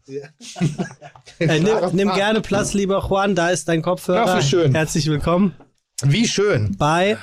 Äh, 1.39 1.59
nimm, 1.59 1.77
nimm 1.93 2.11
gerne 2.13 2.41
Platz, 2.41 2.73
lieber 2.73 3.07
Juan, 3.07 3.35
da 3.35 3.49
ist 3.49 3.67
dein 3.67 3.81
Kopfhörer. 3.81 4.37
Wie 4.37 4.41
schön. 4.41 4.73
Herzlich 4.73 5.07
willkommen 5.07 5.53
Wie 6.03 6.27
schön. 6.27 6.75
bei 6.77 7.17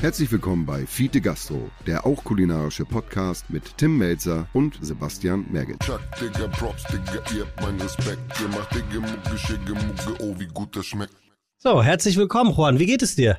Herzlich 0.00 0.32
willkommen 0.32 0.66
bei 0.66 0.86
Fiete 0.86 1.20
Gastro, 1.20 1.70
der 1.86 2.04
auch 2.04 2.24
kulinarische 2.24 2.84
Podcast 2.84 3.48
mit 3.50 3.76
Tim 3.78 3.98
Melzer 3.98 4.48
und 4.52 4.76
Sebastian 4.80 5.46
Merget. 5.50 5.78
Chuck, 5.80 6.00
Digga, 6.20 6.48
Props, 6.48 6.82
Digga, 6.84 7.22
ihr 7.36 7.42
habt 7.46 7.62
meinen 7.62 7.80
Respekt. 7.80 8.20
Ihr 8.40 8.48
macht 8.48 8.74
Digga, 8.74 9.00
Mucke, 9.00 9.38
Schicke, 9.38 9.72
Mucke, 9.74 10.22
oh, 10.24 10.34
wie 10.38 10.48
gut 10.48 10.74
das 10.74 10.86
schmeckt. 10.86 11.14
So, 11.58 11.82
herzlich 11.82 12.16
willkommen, 12.16 12.52
Juan. 12.52 12.80
Wie 12.80 12.86
geht 12.86 13.02
es 13.02 13.14
dir? 13.14 13.38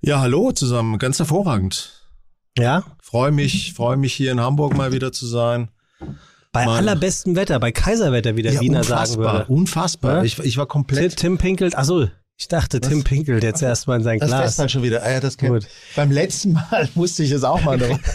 Ja, 0.00 0.20
hallo 0.20 0.52
zusammen. 0.52 0.98
Ganz 0.98 1.18
hervorragend. 1.18 2.06
Ja? 2.56 2.84
Freue 3.08 3.30
mich, 3.30 3.72
freue 3.72 3.96
mich 3.96 4.14
hier 4.14 4.32
in 4.32 4.40
Hamburg 4.40 4.76
mal 4.76 4.90
wieder 4.90 5.12
zu 5.12 5.26
sein. 5.26 5.68
Bei 6.50 6.64
Mann. 6.64 6.78
allerbestem 6.78 7.36
Wetter, 7.36 7.60
bei 7.60 7.70
Kaiserwetter, 7.70 8.34
wie 8.34 8.42
der 8.42 8.58
Wiener 8.60 8.82
sagen 8.82 9.14
würde. 9.18 9.44
unfassbar. 9.46 10.16
Ja? 10.16 10.22
Ich, 10.24 10.40
ich 10.40 10.56
war 10.56 10.64
Tim, 10.64 10.70
komplett. 10.70 11.16
Tim 11.16 11.38
pinkelt, 11.38 11.78
achso, 11.78 12.08
ich 12.38 12.48
dachte, 12.48 12.80
Tim 12.82 13.02
pinkelt 13.02 13.42
jetzt 13.42 13.62
erstmal 13.62 13.96
in 13.98 14.04
sein 14.04 14.18
Das 14.18 14.28
Glas. 14.28 14.42
fest 14.44 14.58
halt 14.58 14.70
schon 14.70 14.82
wieder. 14.82 15.02
Ah, 15.02 15.10
ja, 15.10 15.20
das 15.20 15.38
kennt- 15.38 15.52
Gut. 15.52 15.66
Beim 15.94 16.10
letzten 16.10 16.52
Mal 16.52 16.88
musste 16.94 17.22
ich 17.22 17.30
es 17.30 17.44
auch 17.44 17.62
mal 17.62 17.78
noch. 17.78 17.98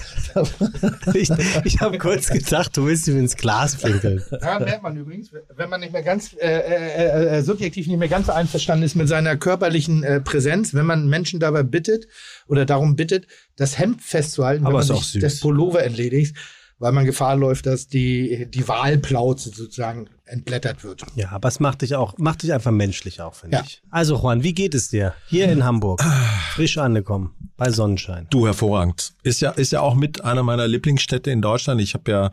Ich, 1.14 1.30
ich 1.66 1.82
habe 1.82 1.98
kurz 1.98 2.30
gedacht, 2.30 2.78
du 2.78 2.86
willst 2.86 3.06
ihm 3.10 3.20
ins 3.20 3.36
Glas 3.36 3.76
pinkeln. 3.76 4.24
Da 4.40 4.60
merkt 4.60 4.82
man 4.82 4.96
übrigens, 4.96 5.30
wenn 5.58 5.70
man 5.70 5.82
nicht 5.82 5.92
mehr 5.92 6.04
ganz 6.04 6.34
äh, 6.40 6.48
äh, 6.48 7.38
äh, 7.40 7.42
subjektiv 7.44 7.86
nicht 7.88 7.98
mehr 7.98 8.08
ganz 8.08 8.28
so 8.28 8.32
einverstanden 8.32 8.86
ist 8.86 8.96
mit 8.96 9.10
seiner 9.10 9.36
körperlichen 9.36 10.04
äh, 10.06 10.22
Präsenz, 10.22 10.74
wenn 10.74 10.86
man 10.86 11.10
Menschen 11.10 11.42
dabei 11.42 11.64
bittet 11.64 12.08
oder 12.48 12.66
darum 12.66 12.96
bittet, 12.96 13.28
das 13.58 13.78
Hemd 13.78 14.02
festzuhalten, 14.02 14.66
Aber 14.66 14.76
wenn 14.76 14.82
ist 14.84 14.88
man 14.88 14.98
auch 15.00 15.04
sich 15.04 15.12
süß. 15.14 15.22
das 15.22 15.40
Pullover 15.42 15.84
entledigt, 15.84 16.38
weil 16.80 16.94
man 16.94 17.04
Gefahr 17.06 17.36
läuft, 17.36 17.66
dass 17.66 17.88
die, 17.90 18.48
die 18.50 18.66
Wahlplauze 18.70 19.50
sozusagen 19.50 20.08
entblättert 20.32 20.84
wird. 20.84 21.04
Ja, 21.16 21.30
aber 21.32 21.50
es 21.50 21.60
macht 21.60 21.82
dich 21.82 21.96
auch, 21.96 22.18
macht 22.18 22.44
dich 22.44 22.54
einfach 22.54 22.72
menschlich 22.72 23.22
auch, 23.22 23.36
finde 23.36 23.58
Ja. 23.58 23.64
ich. 23.66 23.82
Also 23.92 24.18
Juan, 24.18 24.44
wie 24.44 24.54
geht 24.54 24.74
es 24.74 24.90
dir? 24.90 25.14
Hier 25.28 25.52
in 25.52 25.64
Hamburg. 25.64 26.02
Frisch 26.54 26.78
angekommen. 26.78 27.36
Bei 27.58 27.70
Sonnenschein. 27.70 28.28
Du, 28.32 28.46
hervorragend. 28.48 29.14
Ist 29.24 29.42
ja, 29.42 29.52
ist 29.52 29.72
ja 29.72 29.82
auch 29.82 29.94
mit 29.96 30.24
einer 30.24 30.42
meiner 30.44 30.68
Lieblingsstädte 30.68 31.30
in 31.30 31.42
Deutschland. 31.42 31.80
Ich 31.82 31.94
habe 31.94 32.10
ja, 32.12 32.32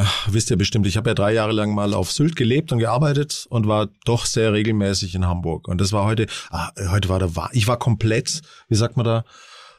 äh, 0.00 0.04
wisst 0.28 0.50
ihr 0.50 0.56
bestimmt, 0.58 0.86
ich 0.88 0.96
habe 0.96 1.10
ja 1.10 1.14
drei 1.14 1.32
Jahre 1.32 1.52
lang 1.52 1.72
mal 1.74 1.94
auf 1.94 2.10
Sylt 2.10 2.34
gelebt 2.34 2.72
und 2.72 2.78
gearbeitet 2.80 3.46
und 3.48 3.68
war 3.68 3.88
doch 4.04 4.26
sehr 4.26 4.52
regelmäßig 4.52 5.14
in 5.14 5.26
Hamburg. 5.26 5.68
Und 5.68 5.80
das 5.80 5.92
war 5.92 6.04
heute, 6.04 6.26
ah, 6.50 6.70
heute 6.90 7.08
war 7.08 7.20
der, 7.20 7.36
Wa- 7.36 7.50
ich 7.52 7.68
war 7.68 7.78
komplett, 7.78 8.40
wie 8.68 8.74
sagt 8.74 8.96
man 8.96 9.04
da, 9.06 9.24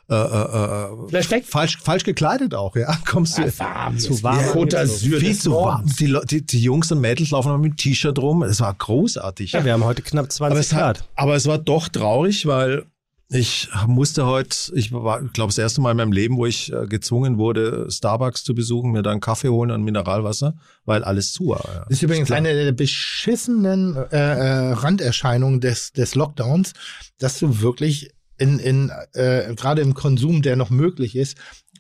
äh, 0.10 0.16
äh, 0.16 1.18
äh, 1.18 1.44
falsch, 1.44 1.78
falsch 1.82 2.04
gekleidet 2.04 2.54
auch, 2.54 2.76
ja. 2.76 2.94
Kommst 3.06 3.38
du 3.38 3.44
warm, 3.58 3.98
Zu 3.98 4.22
warm. 4.22 4.44
Roter 4.54 4.86
Syr 4.86 5.20
viel 5.20 5.38
zu 5.38 5.52
warm. 5.54 5.86
Die, 5.98 6.14
die, 6.26 6.46
die 6.46 6.60
Jungs 6.60 6.92
und 6.92 7.00
Mädels 7.00 7.32
laufen 7.32 7.50
noch 7.50 7.58
mit 7.58 7.72
dem 7.72 7.78
T-Shirt 7.78 8.20
rum. 8.20 8.44
Es 8.44 8.60
war 8.60 8.74
großartig. 8.74 9.54
Ja, 9.54 9.64
wir 9.64 9.74
haben 9.74 9.86
heute 9.86 10.02
knapp 10.02 10.30
20 10.32 10.52
aber, 10.52 10.60
es 10.60 10.70
Grad. 10.70 11.00
hat, 11.00 11.10
aber 11.16 11.36
es 11.36 11.46
war 11.46 11.58
doch 11.58 11.88
traurig, 11.88 12.46
weil 12.46 12.86
ich 13.30 13.70
musste 13.88 14.26
heute, 14.26 14.56
ich 14.76 14.92
war, 14.92 15.22
glaube 15.22 15.50
das 15.50 15.58
erste 15.58 15.82
Mal 15.82 15.92
in 15.92 15.98
meinem 15.98 16.12
Leben, 16.12 16.38
wo 16.38 16.46
ich 16.46 16.72
äh, 16.72 16.86
gezwungen 16.86 17.38
wurde, 17.38 17.88
Starbucks 17.90 18.44
zu 18.44 18.54
besuchen, 18.54 18.92
mir 18.92 19.02
dann 19.02 19.22
Kaffee 19.22 19.50
holen 19.50 19.72
und 19.72 19.84
Mineralwasser, 19.84 20.56
weil 20.86 21.04
alles 21.04 21.32
zu 21.32 21.48
war. 21.48 21.64
Ja. 21.66 21.80
Das 21.88 21.98
ist 21.98 22.04
übrigens 22.04 22.28
klar. 22.28 22.38
eine 22.38 22.54
der 22.54 22.72
beschissenen 22.74 23.96
äh, 23.96 24.18
äh, 24.18 24.72
Randerscheinungen 24.74 25.62
des, 25.62 25.94
des 25.94 26.14
Lockdowns, 26.14 26.74
dass 27.18 27.40
du 27.40 27.62
wirklich 27.62 28.12
in, 28.38 28.60
in 28.60 28.92
äh, 29.14 29.54
gerade 29.56 29.82
im 29.82 29.94
Konsum, 29.94 30.42
der 30.42 30.56
noch 30.56 30.70
möglich 30.70 31.16
ist, 31.16 31.38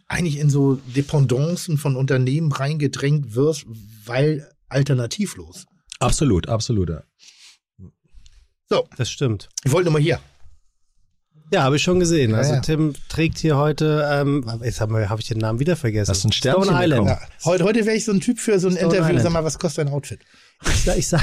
eigentlich 0.08 0.38
in 0.38 0.50
so 0.50 0.76
Dependancen 0.96 1.78
von 1.78 1.96
Unternehmen 1.96 2.52
reingedrängt 2.52 3.36
wirst, 3.36 3.66
weil 4.06 4.50
alternativlos. 4.70 5.66
Absolut, 6.00 6.48
absolut. 6.50 6.90
Ja. 6.90 7.04
So, 8.70 8.88
Das 8.98 9.10
stimmt. 9.10 9.50
ich 9.64 9.72
wollte 9.72 9.86
nur 9.86 9.94
mal 9.94 10.02
hier. 10.02 10.20
Ja, 11.52 11.64
habe 11.64 11.76
ich 11.76 11.84
schon 11.84 12.00
gesehen. 12.00 12.32
Ja, 12.32 12.38
Also 12.38 12.54
ja. 12.54 12.62
Tim 12.62 12.94
trägt 13.10 13.38
hier 13.38 13.58
heute, 13.58 14.08
ähm, 14.12 14.44
jetzt 14.64 14.82
habe 14.82 15.08
hab 15.10 15.20
ich 15.20 15.28
den 15.28 15.38
Namen 15.38 15.60
wieder 15.60 15.76
vergessen. 15.76 16.10
Das 16.10 16.20
ist 16.20 16.24
ein 16.26 16.32
Sternchen 16.32 16.64
Stone 16.64 16.84
Island. 16.84 17.08
Ja, 17.08 17.20
heute 17.46 17.64
heute 17.64 17.86
wäre 17.86 17.96
ich 17.96 18.06
so 18.06 18.12
ein 18.12 18.22
Typ 18.22 18.40
für 18.40 18.60
so 18.60 18.68
ein 18.68 18.74
Stone 18.76 18.86
Interview. 18.86 19.06
Island. 19.10 19.22
Sag 19.24 19.32
mal, 19.34 19.44
was 19.44 19.60
kostet 19.60 19.86
dein 19.86 19.94
Outfit? 19.94 20.22
Ich 20.66 20.84
sag, 20.84 20.98
ich 20.98 21.08
sag, 21.08 21.22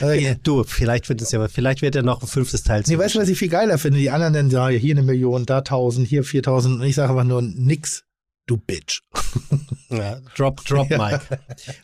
Äh, 0.00 0.36
du, 0.42 0.64
vielleicht 0.64 1.08
wird 1.08 1.22
es 1.22 1.30
ja, 1.32 1.46
vielleicht 1.48 1.82
wird 1.82 1.94
ja 1.94 2.02
noch 2.02 2.22
ein 2.22 2.26
fünftes 2.28 2.62
Teil 2.62 2.82
Nee, 2.86 2.98
weißt 2.98 3.14
du, 3.14 3.20
was 3.20 3.28
ich 3.28 3.38
viel 3.38 3.48
geiler 3.48 3.78
finde? 3.78 3.98
Die 3.98 4.10
anderen 4.10 4.34
dann 4.34 4.50
sagen, 4.50 4.76
hier 4.78 4.94
eine 4.94 5.02
Million, 5.02 5.46
da 5.46 5.60
tausend, 5.60 6.06
hier 6.08 6.24
4000 6.24 6.80
und 6.80 6.86
ich 6.86 6.94
sage 6.94 7.10
einfach 7.10 7.24
nur 7.24 7.42
nix, 7.42 8.04
du 8.46 8.56
Bitch. 8.56 9.00
Ja, 9.90 10.18
drop, 10.34 10.64
drop, 10.64 10.90
Mike. 10.90 11.20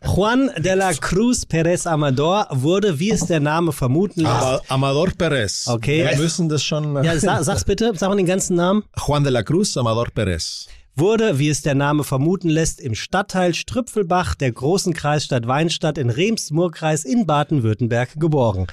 Juan 0.04 0.50
de 0.56 0.74
la 0.74 0.92
Cruz 0.94 1.46
Perez 1.46 1.86
Amador 1.86 2.48
wurde, 2.50 2.98
wie 2.98 3.10
es 3.12 3.26
der 3.26 3.38
Name 3.38 3.70
vermuten 3.72 4.22
lässt. 4.22 4.32
Aber 4.32 4.62
Amador 4.68 5.10
Perez. 5.16 5.68
Okay. 5.68 6.08
Wir 6.10 6.16
müssen 6.16 6.48
das 6.48 6.64
schon. 6.64 6.96
äh, 6.96 7.04
Ja, 7.04 7.18
sag, 7.20 7.44
sag's 7.44 7.64
bitte, 7.64 7.92
sag 7.94 8.08
mal 8.08 8.16
den 8.16 8.26
ganzen 8.26 8.56
Namen. 8.56 8.82
Juan 9.06 9.22
de 9.22 9.30
la 9.32 9.44
Cruz, 9.44 9.76
Amador 9.76 10.08
Perez. 10.12 10.66
Wurde, 11.00 11.38
wie 11.38 11.48
es 11.48 11.62
der 11.62 11.74
Name 11.74 12.04
vermuten 12.04 12.50
lässt, 12.50 12.78
im 12.78 12.94
Stadtteil 12.94 13.54
Strüpfelbach 13.54 14.34
der 14.34 14.52
großen 14.52 14.92
Kreisstadt 14.92 15.46
Weinstadt 15.46 15.96
in 15.96 16.10
Rems-Murr-Kreis 16.10 17.06
in 17.06 17.24
Baden-Württemberg 17.24 18.20
geboren. 18.20 18.66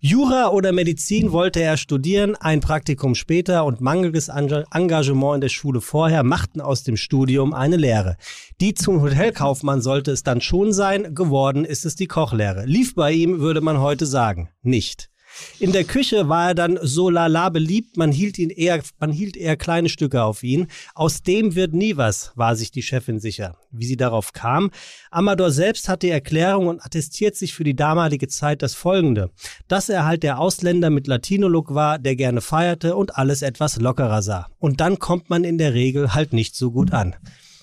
Jura 0.00 0.48
oder 0.48 0.72
Medizin 0.72 1.30
wollte 1.30 1.60
er 1.60 1.76
studieren, 1.76 2.34
ein 2.34 2.58
Praktikum 2.58 3.14
später 3.14 3.64
und 3.64 3.80
mangelndes 3.80 4.28
Ange- 4.28 4.64
Engagement 4.72 5.36
in 5.36 5.40
der 5.40 5.50
Schule 5.50 5.80
vorher 5.80 6.24
machten 6.24 6.60
aus 6.60 6.82
dem 6.82 6.96
Studium 6.96 7.54
eine 7.54 7.76
Lehre. 7.76 8.16
Die 8.60 8.74
zum 8.74 9.00
Hotelkaufmann 9.00 9.80
sollte 9.80 10.10
es 10.10 10.24
dann 10.24 10.40
schon 10.40 10.72
sein, 10.72 11.14
geworden 11.14 11.64
ist 11.64 11.86
es 11.86 11.94
die 11.94 12.08
Kochlehre. 12.08 12.64
Lief 12.66 12.96
bei 12.96 13.12
ihm, 13.12 13.38
würde 13.38 13.60
man 13.60 13.78
heute 13.78 14.04
sagen, 14.04 14.48
nicht. 14.62 15.10
In 15.58 15.72
der 15.72 15.84
Küche 15.84 16.28
war 16.28 16.48
er 16.48 16.54
dann 16.54 16.78
so 16.82 17.10
lala 17.10 17.48
beliebt, 17.48 17.96
man 17.96 18.12
hielt 18.12 18.38
ihn 18.38 18.50
eher, 18.50 18.80
man 19.00 19.12
hielt 19.12 19.36
eher 19.36 19.56
kleine 19.56 19.88
Stücke 19.88 20.22
auf 20.22 20.42
ihn. 20.42 20.68
Aus 20.94 21.22
dem 21.22 21.54
wird 21.54 21.74
nie 21.74 21.96
was, 21.96 22.32
war 22.36 22.56
sich 22.56 22.70
die 22.70 22.82
Chefin 22.82 23.18
sicher. 23.18 23.56
Wie 23.70 23.86
sie 23.86 23.96
darauf 23.96 24.32
kam? 24.32 24.70
Amador 25.10 25.50
selbst 25.50 25.88
hat 25.88 26.02
die 26.02 26.10
Erklärung 26.10 26.68
und 26.68 26.84
attestiert 26.84 27.36
sich 27.36 27.54
für 27.54 27.64
die 27.64 27.76
damalige 27.76 28.28
Zeit 28.28 28.62
das 28.62 28.74
Folgende. 28.74 29.30
Dass 29.66 29.88
er 29.88 30.04
halt 30.04 30.22
der 30.22 30.38
Ausländer 30.38 30.90
mit 30.90 31.06
Latino-Look 31.06 31.74
war, 31.74 31.98
der 31.98 32.16
gerne 32.16 32.40
feierte 32.40 32.96
und 32.96 33.16
alles 33.16 33.42
etwas 33.42 33.76
lockerer 33.80 34.22
sah. 34.22 34.48
Und 34.58 34.80
dann 34.80 34.98
kommt 34.98 35.30
man 35.30 35.44
in 35.44 35.58
der 35.58 35.74
Regel 35.74 36.14
halt 36.14 36.32
nicht 36.32 36.54
so 36.54 36.70
gut 36.70 36.92
an. 36.92 37.16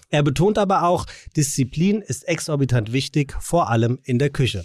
Er 0.09 0.23
betont 0.23 0.57
aber 0.57 0.83
auch, 0.83 1.05
Disziplin 1.35 2.01
ist 2.01 2.27
exorbitant 2.27 2.93
wichtig, 2.93 3.35
vor 3.39 3.69
allem 3.69 3.99
in 4.03 4.19
der 4.19 4.29
Küche. 4.29 4.63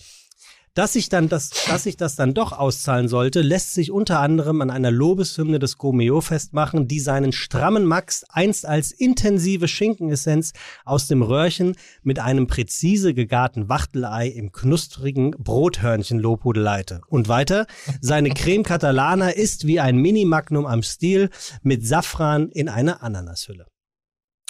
Dass 0.74 0.92
sich, 0.92 1.08
dann 1.08 1.28
das, 1.28 1.50
dass 1.66 1.82
sich 1.82 1.96
das 1.96 2.14
dann 2.14 2.32
doch 2.32 2.52
auszahlen 2.52 3.08
sollte, 3.08 3.40
lässt 3.40 3.74
sich 3.74 3.90
unter 3.90 4.20
anderem 4.20 4.60
an 4.60 4.70
einer 4.70 4.92
Lobeshymne 4.92 5.58
des 5.58 5.78
Gomeo 5.78 6.20
festmachen, 6.20 6.86
die 6.86 7.00
seinen 7.00 7.32
strammen 7.32 7.84
Max 7.84 8.24
einst 8.28 8.66
als 8.66 8.92
intensive 8.92 9.66
Schinkenessenz 9.66 10.52
aus 10.84 11.08
dem 11.08 11.22
Röhrchen 11.22 11.74
mit 12.04 12.20
einem 12.20 12.46
präzise 12.46 13.14
gegarten 13.14 13.68
Wachtelei 13.68 14.28
im 14.28 14.52
knusprigen 14.52 15.32
Brothörnchen 15.32 16.20
lobhudeleite. 16.20 17.00
Und 17.08 17.26
weiter, 17.26 17.66
seine 18.00 18.30
Creme 18.30 18.62
Catalana 18.62 19.30
ist 19.30 19.66
wie 19.66 19.80
ein 19.80 19.96
Mini-Magnum 19.96 20.66
am 20.66 20.84
Stiel 20.84 21.30
mit 21.62 21.84
Safran 21.84 22.48
in 22.48 22.68
einer 22.68 23.02
Ananashülle. 23.02 23.66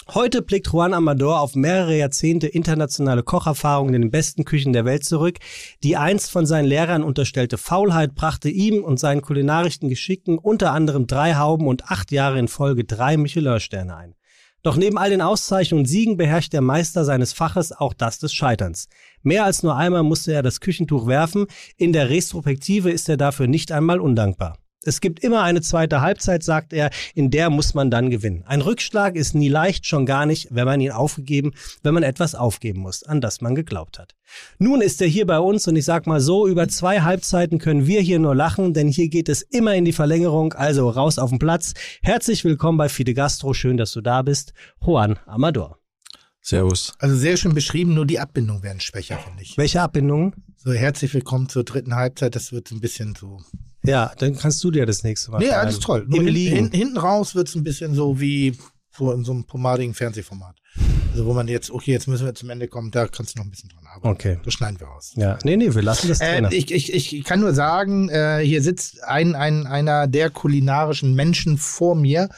Heute 0.09 0.41
blickt 0.41 0.67
Juan 0.67 0.93
Amador 0.93 1.39
auf 1.39 1.55
mehrere 1.55 1.95
Jahrzehnte 1.95 2.47
internationale 2.47 3.21
Kocherfahrungen 3.23 3.93
in 3.93 4.01
den 4.01 4.11
besten 4.11 4.45
Küchen 4.45 4.73
der 4.73 4.83
Welt 4.83 5.05
zurück. 5.05 5.37
Die 5.83 5.95
einst 5.95 6.31
von 6.31 6.45
seinen 6.45 6.65
Lehrern 6.65 7.03
unterstellte 7.03 7.57
Faulheit 7.57 8.15
brachte 8.15 8.49
ihm 8.49 8.83
und 8.83 8.99
seinen 8.99 9.21
kulinarischen 9.21 9.89
Geschicken 9.89 10.39
unter 10.39 10.71
anderem 10.71 11.05
drei 11.05 11.35
Hauben 11.35 11.67
und 11.67 11.91
acht 11.91 12.11
Jahre 12.11 12.39
in 12.39 12.47
Folge 12.47 12.83
drei 12.83 13.15
Michelin-Sterne 13.15 13.95
ein. 13.95 14.15
Doch 14.63 14.75
neben 14.75 14.97
all 14.97 15.11
den 15.11 15.21
Auszeichnungen 15.21 15.83
und 15.83 15.87
Siegen 15.87 16.17
beherrscht 16.17 16.53
der 16.53 16.61
Meister 16.61 17.05
seines 17.05 17.33
Faches 17.33 17.71
auch 17.71 17.93
das 17.93 18.19
des 18.19 18.33
Scheiterns. 18.33 18.89
Mehr 19.21 19.45
als 19.45 19.63
nur 19.63 19.75
einmal 19.75 20.03
musste 20.03 20.33
er 20.33 20.43
das 20.43 20.59
Küchentuch 20.59 21.07
werfen. 21.07 21.45
In 21.77 21.93
der 21.93 22.09
Retrospektive 22.09 22.91
ist 22.91 23.07
er 23.07 23.17
dafür 23.17 23.47
nicht 23.47 23.71
einmal 23.71 23.99
undankbar. 23.99 24.57
Es 24.83 24.99
gibt 24.99 25.19
immer 25.23 25.43
eine 25.43 25.61
zweite 25.61 26.01
Halbzeit, 26.01 26.41
sagt 26.41 26.73
er, 26.73 26.89
in 27.13 27.29
der 27.29 27.51
muss 27.51 27.75
man 27.75 27.91
dann 27.91 28.09
gewinnen. 28.09 28.43
Ein 28.47 28.61
Rückschlag 28.61 29.15
ist 29.15 29.35
nie 29.35 29.47
leicht, 29.47 29.85
schon 29.85 30.07
gar 30.07 30.25
nicht, 30.25 30.47
wenn 30.49 30.65
man 30.65 30.81
ihn 30.81 30.91
aufgegeben, 30.91 31.53
wenn 31.83 31.93
man 31.93 32.01
etwas 32.01 32.33
aufgeben 32.33 32.79
muss, 32.79 33.03
an 33.03 33.21
das 33.21 33.41
man 33.41 33.53
geglaubt 33.53 33.99
hat. 33.99 34.15
Nun 34.57 34.81
ist 34.81 34.99
er 34.99 35.07
hier 35.07 35.27
bei 35.27 35.37
uns 35.37 35.67
und 35.67 35.75
ich 35.75 35.85
sag 35.85 36.07
mal 36.07 36.19
so, 36.19 36.47
über 36.47 36.67
zwei 36.67 37.01
Halbzeiten 37.01 37.59
können 37.59 37.85
wir 37.85 38.01
hier 38.01 38.17
nur 38.17 38.33
lachen, 38.33 38.73
denn 38.73 38.87
hier 38.87 39.09
geht 39.09 39.29
es 39.29 39.43
immer 39.43 39.75
in 39.75 39.85
die 39.85 39.93
Verlängerung, 39.93 40.53
also 40.53 40.89
raus 40.89 41.19
auf 41.19 41.29
den 41.29 41.37
Platz. 41.37 41.73
Herzlich 42.01 42.43
willkommen 42.43 42.79
bei 42.79 42.89
Fide 42.89 43.13
Gastro, 43.13 43.53
schön, 43.53 43.77
dass 43.77 43.91
du 43.91 44.01
da 44.01 44.23
bist. 44.23 44.53
Juan 44.83 45.19
Amador. 45.27 45.77
Servus. 46.41 46.95
Also 46.97 47.15
sehr 47.15 47.37
schön 47.37 47.53
beschrieben, 47.53 47.93
nur 47.93 48.07
die 48.07 48.19
Abbindungen 48.19 48.63
werden 48.63 48.79
schwächer, 48.79 49.19
finde 49.19 49.43
ich. 49.43 49.59
Welche 49.59 49.79
Abbindungen? 49.79 50.33
So, 50.63 50.73
herzlich 50.73 51.11
willkommen 51.15 51.49
zur 51.49 51.63
dritten 51.63 51.95
Halbzeit. 51.95 52.35
Das 52.35 52.51
wird 52.51 52.69
ein 52.69 52.81
bisschen 52.81 53.15
so. 53.15 53.41
Ja, 53.83 54.11
dann 54.19 54.37
kannst 54.37 54.63
du 54.63 54.69
dir 54.69 54.85
das 54.85 55.03
nächste 55.03 55.31
Mal 55.31 55.39
Nee, 55.39 55.49
alles 55.49 55.79
toll. 55.79 56.05
Nur 56.07 56.21
hin, 56.21 56.35
hin, 56.35 56.69
hinten 56.71 56.97
raus 56.97 57.33
wird 57.33 57.47
es 57.47 57.55
ein 57.55 57.63
bisschen 57.63 57.95
so 57.95 58.19
wie 58.19 58.55
so 58.95 59.11
in 59.11 59.23
so 59.23 59.31
einem 59.31 59.45
pomadigen 59.45 59.95
Fernsehformat. 59.95 60.55
Also 61.13 61.25
wo 61.25 61.33
man 61.33 61.47
jetzt, 61.47 61.71
okay, 61.71 61.91
jetzt 61.91 62.07
müssen 62.07 62.27
wir 62.27 62.35
zum 62.35 62.51
Ende 62.51 62.67
kommen, 62.67 62.91
da 62.91 63.07
kannst 63.07 63.33
du 63.33 63.39
noch 63.39 63.45
ein 63.45 63.49
bisschen 63.49 63.69
dran 63.69 63.87
arbeiten. 63.87 64.07
Okay. 64.07 64.39
Das 64.45 64.53
schneiden 64.53 64.79
wir 64.79 64.91
aus. 64.91 65.13
Ja, 65.15 65.39
nee, 65.43 65.57
nee, 65.57 65.73
wir 65.73 65.81
lassen 65.81 66.09
das 66.09 66.19
drin. 66.19 66.45
Äh, 66.45 66.53
ich, 66.53 66.71
ich, 66.71 66.93
ich 66.93 67.23
kann 67.23 67.39
nur 67.39 67.55
sagen, 67.55 68.09
äh, 68.09 68.41
hier 68.43 68.61
sitzt 68.61 69.03
ein, 69.03 69.33
ein, 69.33 69.65
einer 69.65 70.05
der 70.05 70.29
kulinarischen 70.29 71.15
Menschen 71.15 71.57
vor 71.57 71.95
mir. 71.95 72.29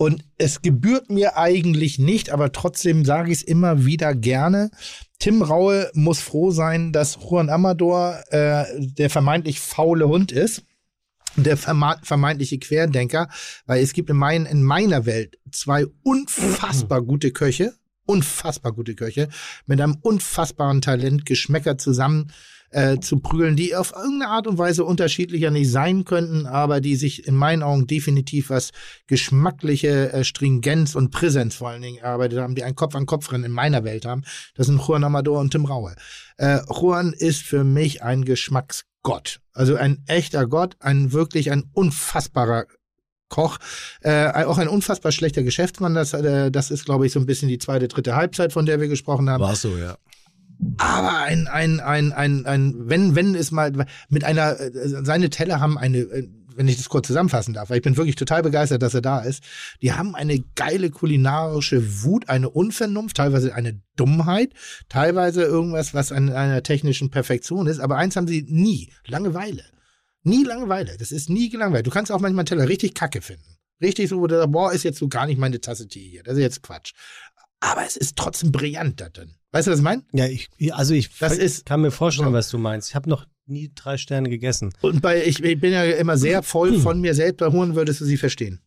Und 0.00 0.24
es 0.36 0.62
gebührt 0.62 1.10
mir 1.10 1.36
eigentlich 1.36 1.98
nicht, 1.98 2.30
aber 2.30 2.52
trotzdem 2.52 3.04
sage 3.04 3.32
ich 3.32 3.38
es 3.38 3.42
immer 3.42 3.84
wieder 3.84 4.14
gerne. 4.14 4.70
Tim 5.18 5.42
Raue 5.42 5.90
muss 5.94 6.20
froh 6.20 6.50
sein, 6.50 6.92
dass 6.92 7.18
Juan 7.20 7.50
Amador 7.50 8.22
äh, 8.30 8.64
der 8.78 9.10
vermeintlich 9.10 9.60
faule 9.60 10.08
Hund 10.08 10.32
ist. 10.32 10.62
Der 11.36 11.56
vermeintliche 11.56 12.58
Querdenker, 12.58 13.28
weil 13.66 13.82
es 13.82 13.92
gibt 13.92 14.10
in, 14.10 14.16
mein, 14.16 14.44
in 14.44 14.62
meiner 14.62 15.06
Welt 15.06 15.38
zwei 15.52 15.86
unfassbar 16.02 17.02
gute 17.02 17.30
Köche, 17.30 17.74
unfassbar 18.06 18.72
gute 18.72 18.96
Köche, 18.96 19.28
mit 19.66 19.80
einem 19.80 19.98
unfassbaren 20.00 20.80
Talent, 20.80 21.26
Geschmäcker 21.26 21.78
zusammen 21.78 22.32
äh, 22.70 22.98
zu 22.98 23.18
prügeln, 23.20 23.56
die 23.56 23.74
auf 23.74 23.92
irgendeine 23.92 24.30
Art 24.30 24.46
und 24.46 24.58
Weise 24.58 24.84
unterschiedlicher 24.84 25.50
nicht 25.50 25.70
sein 25.70 26.04
könnten, 26.04 26.46
aber 26.46 26.80
die 26.80 26.96
sich 26.96 27.26
in 27.26 27.34
meinen 27.34 27.62
Augen 27.62 27.86
definitiv 27.86 28.50
was 28.50 28.70
geschmackliche 29.06 30.12
äh, 30.12 30.24
Stringenz 30.24 30.94
und 30.94 31.10
Präsenz 31.10 31.54
vor 31.54 31.70
allen 31.70 31.82
Dingen 31.82 31.98
erarbeitet 31.98 32.40
haben, 32.40 32.54
die 32.54 32.64
ein 32.64 32.74
Kopf 32.74 32.94
an 32.94 33.06
Kopf 33.06 33.32
rennen 33.32 33.44
in 33.44 33.52
meiner 33.52 33.84
Welt 33.84 34.04
haben. 34.04 34.24
Das 34.54 34.66
sind 34.66 34.80
Juan 34.86 35.04
Amador 35.04 35.40
und 35.40 35.50
Tim 35.50 35.64
Raue. 35.64 35.94
Äh, 36.36 36.58
Juan 36.68 37.12
ist 37.12 37.42
für 37.42 37.64
mich 37.64 38.02
ein 38.02 38.24
Geschmacksgott. 38.24 39.40
Also 39.52 39.76
ein 39.76 40.02
echter 40.06 40.46
Gott, 40.46 40.76
ein 40.80 41.12
wirklich 41.12 41.50
ein 41.50 41.64
unfassbarer 41.72 42.66
Koch, 43.28 43.58
äh, 44.00 44.44
auch 44.44 44.58
ein 44.58 44.68
unfassbar 44.68 45.12
schlechter 45.12 45.42
Geschäftsmann. 45.42 45.94
Das, 45.94 46.12
äh, 46.14 46.50
das 46.50 46.70
ist, 46.70 46.84
glaube 46.84 47.06
ich, 47.06 47.12
so 47.12 47.20
ein 47.20 47.26
bisschen 47.26 47.48
die 47.48 47.58
zweite, 47.58 47.88
dritte 47.88 48.16
Halbzeit, 48.16 48.52
von 48.52 48.66
der 48.66 48.80
wir 48.80 48.88
gesprochen 48.88 49.28
haben. 49.28 49.42
War 49.42 49.56
so, 49.56 49.76
ja. 49.76 49.96
Aber 50.78 51.18
ein, 51.18 51.46
ein, 51.46 51.80
ein, 51.80 52.12
ein, 52.12 52.46
ein, 52.46 52.74
wenn, 52.88 53.14
wenn 53.14 53.34
es 53.34 53.50
mal 53.50 53.86
mit 54.08 54.24
einer, 54.24 54.58
äh, 54.58 54.70
seine 55.04 55.30
Teller 55.30 55.60
haben 55.60 55.78
eine, 55.78 55.98
äh, 55.98 56.28
wenn 56.56 56.66
ich 56.66 56.76
das 56.76 56.88
kurz 56.88 57.06
zusammenfassen 57.06 57.54
darf, 57.54 57.70
weil 57.70 57.76
ich 57.76 57.84
bin 57.84 57.96
wirklich 57.96 58.16
total 58.16 58.42
begeistert, 58.42 58.82
dass 58.82 58.92
er 58.92 59.00
da 59.00 59.20
ist. 59.20 59.44
Die 59.80 59.92
haben 59.92 60.16
eine 60.16 60.40
geile 60.56 60.90
kulinarische 60.90 62.02
Wut, 62.02 62.28
eine 62.28 62.50
Unvernunft, 62.50 63.16
teilweise 63.16 63.54
eine 63.54 63.80
Dummheit, 63.94 64.52
teilweise 64.88 65.42
irgendwas, 65.42 65.94
was 65.94 66.10
an 66.10 66.30
einer 66.30 66.64
technischen 66.64 67.10
Perfektion 67.10 67.68
ist. 67.68 67.78
Aber 67.78 67.96
eins 67.96 68.16
haben 68.16 68.26
sie 68.26 68.44
nie, 68.48 68.92
Langeweile. 69.06 69.62
Nie 70.24 70.42
Langeweile. 70.42 70.96
Das 70.98 71.12
ist 71.12 71.30
nie 71.30 71.48
gelangweilt. 71.48 71.86
Du 71.86 71.90
kannst 71.90 72.10
auch 72.10 72.20
manchmal 72.20 72.40
einen 72.40 72.46
Teller 72.46 72.68
richtig 72.68 72.94
kacke 72.94 73.22
finden. 73.22 73.58
Richtig 73.80 74.08
so, 74.08 74.20
wo 74.20 74.26
du 74.26 74.36
sagst, 74.36 74.50
boah, 74.50 74.72
ist 74.72 74.82
jetzt 74.82 74.98
so 74.98 75.06
gar 75.06 75.26
nicht 75.26 75.38
meine 75.38 75.60
Tasse 75.60 75.86
Tee 75.86 76.10
hier. 76.10 76.24
Das 76.24 76.34
ist 76.34 76.40
jetzt 76.40 76.62
Quatsch. 76.62 76.92
Aber 77.60 77.84
es 77.86 77.96
ist 77.96 78.16
trotzdem 78.16 78.52
brillant 78.52 79.00
da 79.00 79.08
drin. 79.08 79.34
Weißt 79.52 79.66
du, 79.66 79.72
was 79.72 79.78
ich 79.78 79.84
meine? 79.84 80.02
Ja, 80.12 80.26
ich, 80.26 80.48
also 80.74 80.94
ich 80.94 81.10
Das 81.18 81.36
ist- 81.36 81.64
kann 81.66 81.80
mir 81.80 81.90
vorstellen, 81.90 82.32
was 82.32 82.50
du 82.50 82.58
meinst. 82.58 82.90
Ich 82.90 82.94
habe 82.94 83.08
noch 83.08 83.26
nie 83.46 83.72
drei 83.74 83.96
Sterne 83.96 84.28
gegessen. 84.28 84.72
Und 84.82 85.00
bei, 85.00 85.24
ich, 85.24 85.42
ich 85.42 85.58
bin 85.60 85.72
ja 85.72 85.82
immer 85.84 86.16
sehr 86.18 86.42
voll 86.42 86.78
von 86.78 87.00
mir 87.00 87.14
selbst. 87.14 87.38
Bei 87.38 87.46
Huren 87.50 87.74
würdest 87.74 88.00
du 88.00 88.04
sie 88.04 88.18
verstehen. 88.18 88.60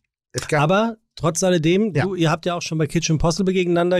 Aber 0.52 0.96
trotz 1.14 1.42
alledem, 1.44 1.92
Ja. 1.94 2.04
du, 2.04 2.14
ihr 2.14 2.30
habt 2.30 2.46
ja 2.46 2.54
auch 2.54 2.62
schon 2.62 2.78
bei 2.78 2.86
Kitchen 2.86 3.14
Impossible 3.16 3.52
gegeneinander, 3.52 3.98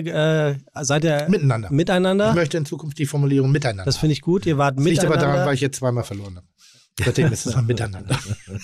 äh, 0.51 0.57
seid 0.82 1.05
ihr 1.05 1.26
miteinander. 1.28 1.68
Ich 1.68 1.72
miteinander? 1.76 2.32
möchte 2.34 2.57
in 2.57 2.64
Zukunft 2.66 2.99
die 2.99 3.07
Formulierung 3.07 3.53
miteinander. 3.53 3.84
Das 3.84 3.99
finde 3.99 4.14
ich 4.14 4.22
gut. 4.22 4.45
Ihr 4.47 4.57
wart 4.59 4.76
Das 4.78 4.84
liegt 4.84 5.01
aber 5.01 5.11
miteinander. 5.11 5.32
daran, 5.34 5.47
weil 5.47 5.55
ich 5.55 5.61
jetzt 5.61 5.76
zweimal 5.78 6.05
verloren 6.05 6.36
habe. 6.36 6.47
Seitdem 7.03 7.32
ist 7.32 7.47
es 7.47 7.55
mal 7.55 7.62
miteinander. 7.62 8.18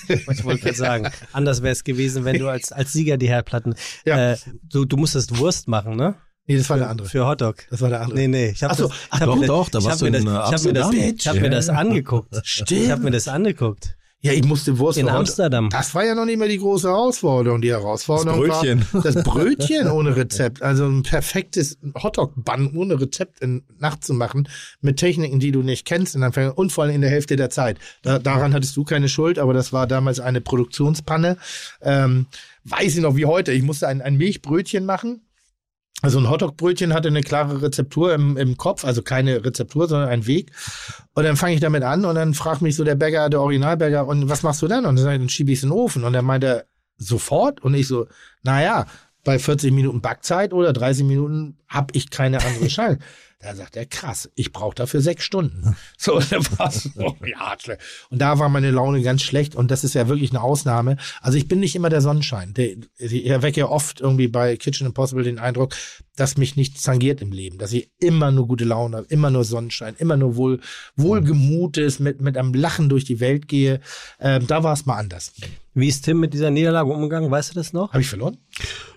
Ich 0.09 0.45
wollte 0.45 0.61
gerade 0.61 0.76
sagen, 0.76 1.11
anders 1.33 1.62
wäre 1.62 1.72
es 1.72 1.83
gewesen, 1.85 2.24
wenn 2.24 2.39
du 2.39 2.49
als, 2.49 2.72
als 2.72 2.93
Sieger 2.93 3.16
die 3.16 3.29
Herdplatten. 3.29 3.74
Ja. 4.05 4.33
Äh, 4.33 4.37
du, 4.70 4.85
du 4.85 4.97
musstest 4.97 5.39
Wurst 5.39 5.66
machen, 5.68 5.97
ne? 5.97 6.14
Nee, 6.47 6.57
das 6.57 6.70
war 6.70 6.79
der 6.79 6.89
andere. 6.89 7.09
Für 7.09 7.26
Hotdog. 7.26 7.66
Das 7.70 7.81
war 7.83 7.91
der 7.91 8.01
andere. 8.01 8.18
Nee, 8.18 8.29
nee. 8.29 8.49
Ich 8.51 8.62
hab 8.62 8.72
Ach 8.72 8.76
so, 8.76 8.89
das, 8.89 8.97
ach 9.11 9.20
hab 9.20 9.26
doch, 9.26 9.35
mir 9.35 9.41
das- 9.41 9.49
doch, 9.49 9.68
da 9.68 9.79
warst 9.85 9.91
hab 9.91 9.99
du 9.99 10.07
in, 10.07 10.12
das, 10.14 10.22
ich 10.22 10.29
hab 10.29 10.64
mir 10.64 10.72
das, 10.72 10.87
Amsterdam. 10.87 11.14
ich 11.18 11.29
hab 11.29 11.37
mir 11.37 11.51
das 11.51 11.68
angeguckt. 11.68 12.41
Stimmt. 12.43 12.70
Ich 12.70 12.91
habe 12.91 13.03
mir 13.03 13.11
das 13.11 13.29
angeguckt. 13.29 13.98
Ja, 14.21 14.33
ich 14.33 14.45
musste 14.45 14.79
Wurst 14.81 14.99
In 14.99 15.09
Amsterdam. 15.09 15.71
Das 15.71 15.95
war 15.95 16.05
ja 16.05 16.16
noch 16.16 16.25
nicht 16.25 16.39
mehr 16.39 16.49
die 16.49 16.59
große 16.59 16.89
Herausforderung. 16.89 17.61
Die 17.61 17.71
Herausforderung 17.71 18.49
Das 18.49 18.59
Brötchen. 18.61 18.87
war 18.91 19.03
das 19.03 19.23
Brötchen 19.23 19.89
ohne 19.93 20.16
Rezept. 20.16 20.61
Also 20.61 20.87
ein 20.87 21.05
perfektes 21.05 21.79
Hotdog-Bun 22.03 22.77
ohne 22.77 23.01
Rezept 23.01 23.41
in 23.41 23.62
Nacht 23.79 24.03
zu 24.05 24.14
machen 24.14 24.49
mit 24.81 24.97
Techniken, 24.97 25.39
die 25.39 25.53
du 25.53 25.62
nicht 25.62 25.85
kennst 25.87 26.16
in 26.16 26.25
Anfang 26.25 26.51
und 26.51 26.73
vor 26.73 26.83
allem 26.83 26.97
in 26.97 27.01
der 27.01 27.11
Hälfte 27.11 27.37
der 27.37 27.51
Zeit. 27.51 27.79
Da, 28.03 28.19
daran 28.19 28.55
hattest 28.55 28.77
du 28.77 28.83
keine 28.83 29.09
Schuld, 29.09 29.39
aber 29.39 29.55
das 29.55 29.73
war 29.73 29.87
damals 29.87 30.19
eine 30.19 30.41
Produktionspanne. 30.41 31.37
Ähm, 31.81 32.27
weiß 32.64 32.97
ich 32.97 33.01
noch 33.03 33.14
wie 33.14 33.25
heute. 33.27 33.53
Ich 33.53 33.62
musste 33.62 33.87
ein, 33.87 34.03
ein 34.03 34.16
Milchbrötchen 34.16 34.85
machen. 34.85 35.21
Also 36.01 36.20
ein 36.20 36.30
Hotdog-Brötchen 36.30 36.95
hatte 36.95 37.09
eine 37.09 37.22
klare 37.22 37.61
Rezeptur 37.61 38.14
im, 38.14 38.36
im 38.36 38.57
Kopf, 38.57 38.84
also 38.84 39.03
keine 39.03 39.45
Rezeptur, 39.45 39.89
sondern 39.89 40.09
ein 40.09 40.26
Weg. 40.26 40.53
Und 41.14 41.24
dann 41.24 41.36
fange 41.36 41.55
ich 41.55 41.61
damit 41.61 41.82
an 41.82 42.05
und 42.05 42.14
dann 42.14 42.34
fragt 42.34 42.62
mich 42.62 42.76
so 42.76 42.84
der 42.84 42.95
Bäcker, 42.95 43.28
der 43.28 43.41
Originalbäcker, 43.41 44.07
und 44.07 44.28
was 44.28 44.45
machst 44.45 44.62
du 44.62 44.68
dann? 44.68 44.86
Und 44.86 44.97
dann, 44.97 45.12
ich, 45.12 45.18
dann 45.18 45.28
schiebe 45.28 45.51
ich 45.51 45.59
es 45.59 45.64
in 45.64 45.70
den 45.70 45.76
Ofen. 45.76 46.05
Und 46.05 46.12
dann 46.12 46.24
meint 46.24 46.45
er, 46.45 46.66
sofort? 46.99 47.61
Und 47.62 47.74
ich 47.74 47.89
so, 47.89 48.07
naja, 48.43 48.86
bei 49.24 49.39
40 49.39 49.72
Minuten 49.72 50.01
Backzeit 50.01 50.53
oder 50.53 50.72
30 50.72 51.05
Minuten 51.05 51.59
habe 51.66 51.89
ich 51.95 52.11
keine 52.11 52.45
andere 52.45 52.68
Chance. 52.68 52.99
Da 53.41 53.55
sagt 53.55 53.76
er, 53.76 53.86
krass, 53.86 54.28
ich 54.34 54.53
brauche 54.53 54.74
dafür 54.74 55.01
sechs 55.01 55.24
Stunden. 55.24 55.76
So, 55.97 56.18
es 56.18 56.28
so, 56.28 57.16
ja, 57.26 57.57
schlecht. 57.61 57.82
Und 58.11 58.20
da 58.20 58.39
war 58.39 58.49
meine 58.49 58.70
Laune 58.70 59.03
ganz 59.03 59.22
schlecht 59.22 59.55
und 59.55 59.70
das 59.70 59.84
ist 59.84 59.95
ja 59.95 60.09
wirklich 60.09 60.30
eine 60.30 60.43
Ausnahme. 60.43 60.97
Also 61.20 61.39
ich 61.39 61.49
bin 61.49 61.61
nicht 61.61 61.74
immer 61.74 61.89
der 61.89 62.01
Sonnenschein. 62.01 62.55
Der, 62.55 62.76
ich 62.99 63.26
erwecke 63.26 63.61
ja 63.61 63.68
oft 63.68 64.01
irgendwie 64.01 64.28
bei 64.28 64.57
Kitchen 64.57 64.86
Impossible 64.86 65.24
den 65.24 65.39
Eindruck, 65.39 65.74
dass 66.19 66.37
mich 66.37 66.57
nichts 66.57 66.83
tangiert 66.83 67.21
im 67.23 67.33
Leben, 67.33 67.59
dass 67.59 67.73
ich 67.73 67.91
immer 68.01 68.31
nur 68.31 68.47
gute 68.49 68.64
Laune 68.64 68.97
habe, 68.99 69.07
immer 69.09 69.31
nur 69.31 69.45
Sonnenschein, 69.45 69.95
immer 69.99 70.16
nur 70.16 70.37
wohl, 70.37 70.61
wohlgemutes, 70.97 71.99
mit, 71.99 72.21
mit 72.21 72.37
einem 72.37 72.55
Lachen 72.55 72.89
durch 72.89 73.05
die 73.05 73.21
Welt 73.21 73.49
gehe. 73.49 73.81
Ähm, 74.21 74.47
da 74.47 74.62
war 74.62 74.73
es 74.73 74.87
mal 74.87 74.97
anders. 74.97 75.33
Wie 75.75 75.87
ist 75.87 76.05
Tim 76.05 76.19
mit 76.19 76.35
dieser 76.35 76.51
Niederlage 76.51 76.91
umgegangen? 76.91 77.31
Weißt 77.31 77.51
du 77.51 77.55
das 77.55 77.73
noch? 77.73 77.93
Habe 77.93 78.01
ich 78.03 78.09
verloren? 78.09 78.37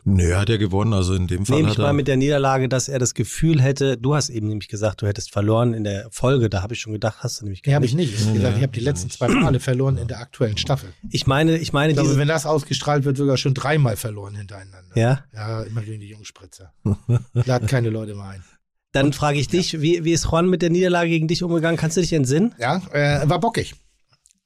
Nö, 0.04 0.32
er 0.32 0.40
hat 0.40 0.50
ja 0.50 0.58
gewonnen, 0.58 0.94
also 0.94 1.14
in 1.14 1.28
dem 1.28 1.46
Fall 1.46 1.58
Nehme 1.58 1.68
hat 1.70 1.74
ich 1.74 1.80
er. 1.80 1.86
mal 1.86 1.94
mit 1.94 2.08
der 2.08 2.18
Niederlage, 2.18 2.68
dass 2.68 2.90
er 2.90 2.98
das 2.98 3.14
Gefühl 3.14 3.62
hätte, 3.62 3.98
du 3.98 4.16
hast 4.16 4.30
eben 4.30 4.48
nämlich 4.48 4.68
gesagt, 4.68 5.04
du 5.04 5.06
hättest 5.08 5.32
verloren 5.32 5.76
in 5.76 5.84
der 5.84 6.08
Folge, 6.10 6.50
da 6.50 6.64
habe 6.64 6.74
ich 6.74 6.80
schon 6.80 6.94
gedacht, 6.94 7.18
hast 7.20 7.40
du 7.40 7.46
nämlich 7.46 7.62
Nee, 7.64 7.72
gar 7.72 7.76
habe 7.76 7.86
ich 7.86 7.94
nicht. 7.94 8.12
nicht. 8.14 8.20
Ich 8.22 8.26
habe 8.28 8.34
gesagt, 8.38 8.58
ich 8.58 8.64
habe 8.64 8.72
die 8.74 8.80
letzten 8.80 9.10
zwei 9.12 9.28
Male 9.28 9.60
verloren 9.60 9.98
in 9.98 10.08
der 10.08 10.20
aktuellen 10.22 10.58
Staffel. 10.58 10.90
Ich 11.12 11.28
meine, 11.28 11.58
ich 11.60 11.72
meine 11.72 11.92
Ich 11.94 12.00
glaube, 12.00 12.18
wenn 12.18 12.28
das 12.28 12.48
ausgestrahlt 12.48 13.06
wird, 13.06 13.16
sogar 13.16 13.38
schon 13.38 13.54
dreimal 13.54 13.96
verloren 13.96 14.34
hintereinander. 14.34 14.96
ja, 14.96 15.24
Ja, 15.36 15.62
immer 15.62 15.82
gegen 15.82 16.00
die 16.00 16.10
Jungspritzer. 16.10 16.74
Laden 17.34 17.68
keine 17.68 17.90
Leute 17.90 18.16
mehr 18.16 18.26
ein. 18.26 18.44
dann 18.92 19.14
frage 19.14 19.40
ich 19.40 19.48
dich, 19.48 19.82
wie, 19.82 20.04
wie 20.04 20.14
ist 20.14 20.26
Juan 20.26 20.50
mit 20.50 20.62
der 20.62 20.70
Niederlage 20.70 21.10
gegen 21.10 21.28
dich 21.28 21.44
umgegangen? 21.44 21.78
Kannst 21.78 21.98
du 21.98 22.02
dich 22.02 22.14
entsinnen? 22.14 22.54
Ja, 22.60 22.82
äh, 22.92 23.28
war 23.30 23.40
bockig. 23.40 23.76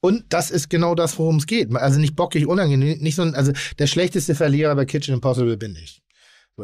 Und 0.00 0.24
das 0.28 0.50
ist 0.50 0.70
genau 0.70 0.94
das, 0.94 1.18
worum 1.18 1.36
es 1.36 1.46
geht. 1.46 1.74
Also 1.74 1.98
nicht 1.98 2.14
bockig, 2.14 2.46
unangenehm, 2.46 2.98
nicht 2.98 3.16
so 3.16 3.22
ein, 3.22 3.34
also 3.34 3.52
der 3.78 3.86
schlechteste 3.86 4.34
Verlierer 4.34 4.74
bei 4.76 4.84
Kitchen 4.84 5.14
Impossible 5.14 5.56
bin 5.56 5.74
ich. 5.74 6.02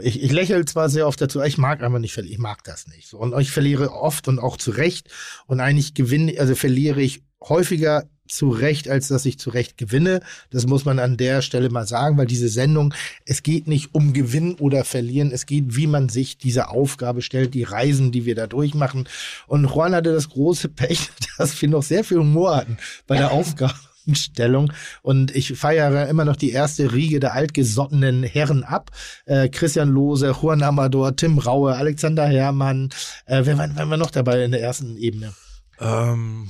Ich, 0.00 0.22
ich 0.22 0.32
lächle 0.32 0.64
zwar 0.64 0.88
sehr 0.88 1.06
oft 1.06 1.20
dazu, 1.20 1.42
ich 1.42 1.58
mag 1.58 1.82
aber 1.82 1.98
nicht 1.98 2.14
verlieren, 2.14 2.32
ich 2.32 2.38
mag 2.38 2.64
das 2.64 2.86
nicht. 2.86 3.12
Und 3.12 3.38
ich 3.38 3.50
verliere 3.50 3.92
oft 3.92 4.26
und 4.28 4.38
auch 4.38 4.56
zu 4.56 4.70
Recht. 4.70 5.10
Und 5.46 5.60
eigentlich 5.60 5.92
gewinne, 5.94 6.38
also 6.38 6.54
verliere 6.54 7.02
ich 7.02 7.22
häufiger 7.42 8.08
zu 8.28 8.50
Recht, 8.50 8.88
als 8.88 9.08
dass 9.08 9.26
ich 9.26 9.38
zu 9.38 9.50
Recht 9.50 9.76
gewinne. 9.76 10.20
Das 10.50 10.66
muss 10.66 10.84
man 10.84 10.98
an 10.98 11.16
der 11.16 11.42
Stelle 11.42 11.70
mal 11.70 11.86
sagen, 11.86 12.16
weil 12.16 12.26
diese 12.26 12.48
Sendung, 12.48 12.94
es 13.26 13.42
geht 13.42 13.66
nicht 13.66 13.94
um 13.94 14.12
Gewinn 14.12 14.54
oder 14.54 14.84
Verlieren, 14.84 15.30
es 15.30 15.46
geht, 15.46 15.76
wie 15.76 15.86
man 15.86 16.08
sich 16.08 16.38
diese 16.38 16.68
Aufgabe 16.68 17.22
stellt, 17.22 17.54
die 17.54 17.64
Reisen, 17.64 18.12
die 18.12 18.24
wir 18.24 18.34
da 18.34 18.46
durchmachen. 18.46 19.08
Und 19.46 19.64
Juan 19.64 19.94
hatte 19.94 20.12
das 20.12 20.28
große 20.30 20.68
Pech, 20.70 21.10
dass 21.38 21.60
wir 21.60 21.68
noch 21.68 21.82
sehr 21.82 22.04
viel 22.04 22.18
Humor 22.18 22.56
hatten 22.56 22.78
bei 23.06 23.16
der 23.16 23.32
Aufgabenstellung. 23.32 24.72
Und 25.02 25.34
ich 25.34 25.58
feiere 25.58 26.08
immer 26.08 26.24
noch 26.24 26.36
die 26.36 26.50
erste 26.50 26.92
Riege 26.92 27.20
der 27.20 27.34
altgesottenen 27.34 28.22
Herren 28.22 28.64
ab. 28.64 28.90
Äh, 29.26 29.48
Christian 29.48 29.90
Lose, 29.90 30.34
Juan 30.40 30.62
Amador, 30.62 31.16
Tim 31.16 31.38
Raue, 31.38 31.74
Alexander 31.74 32.26
Herrmann. 32.26 32.90
Äh, 33.26 33.42
wer, 33.44 33.58
war, 33.58 33.68
wer 33.74 33.90
war 33.90 33.96
noch 33.96 34.10
dabei 34.10 34.44
in 34.44 34.52
der 34.52 34.62
ersten 34.62 34.96
Ebene? 34.96 35.34
Ähm, 35.80 36.48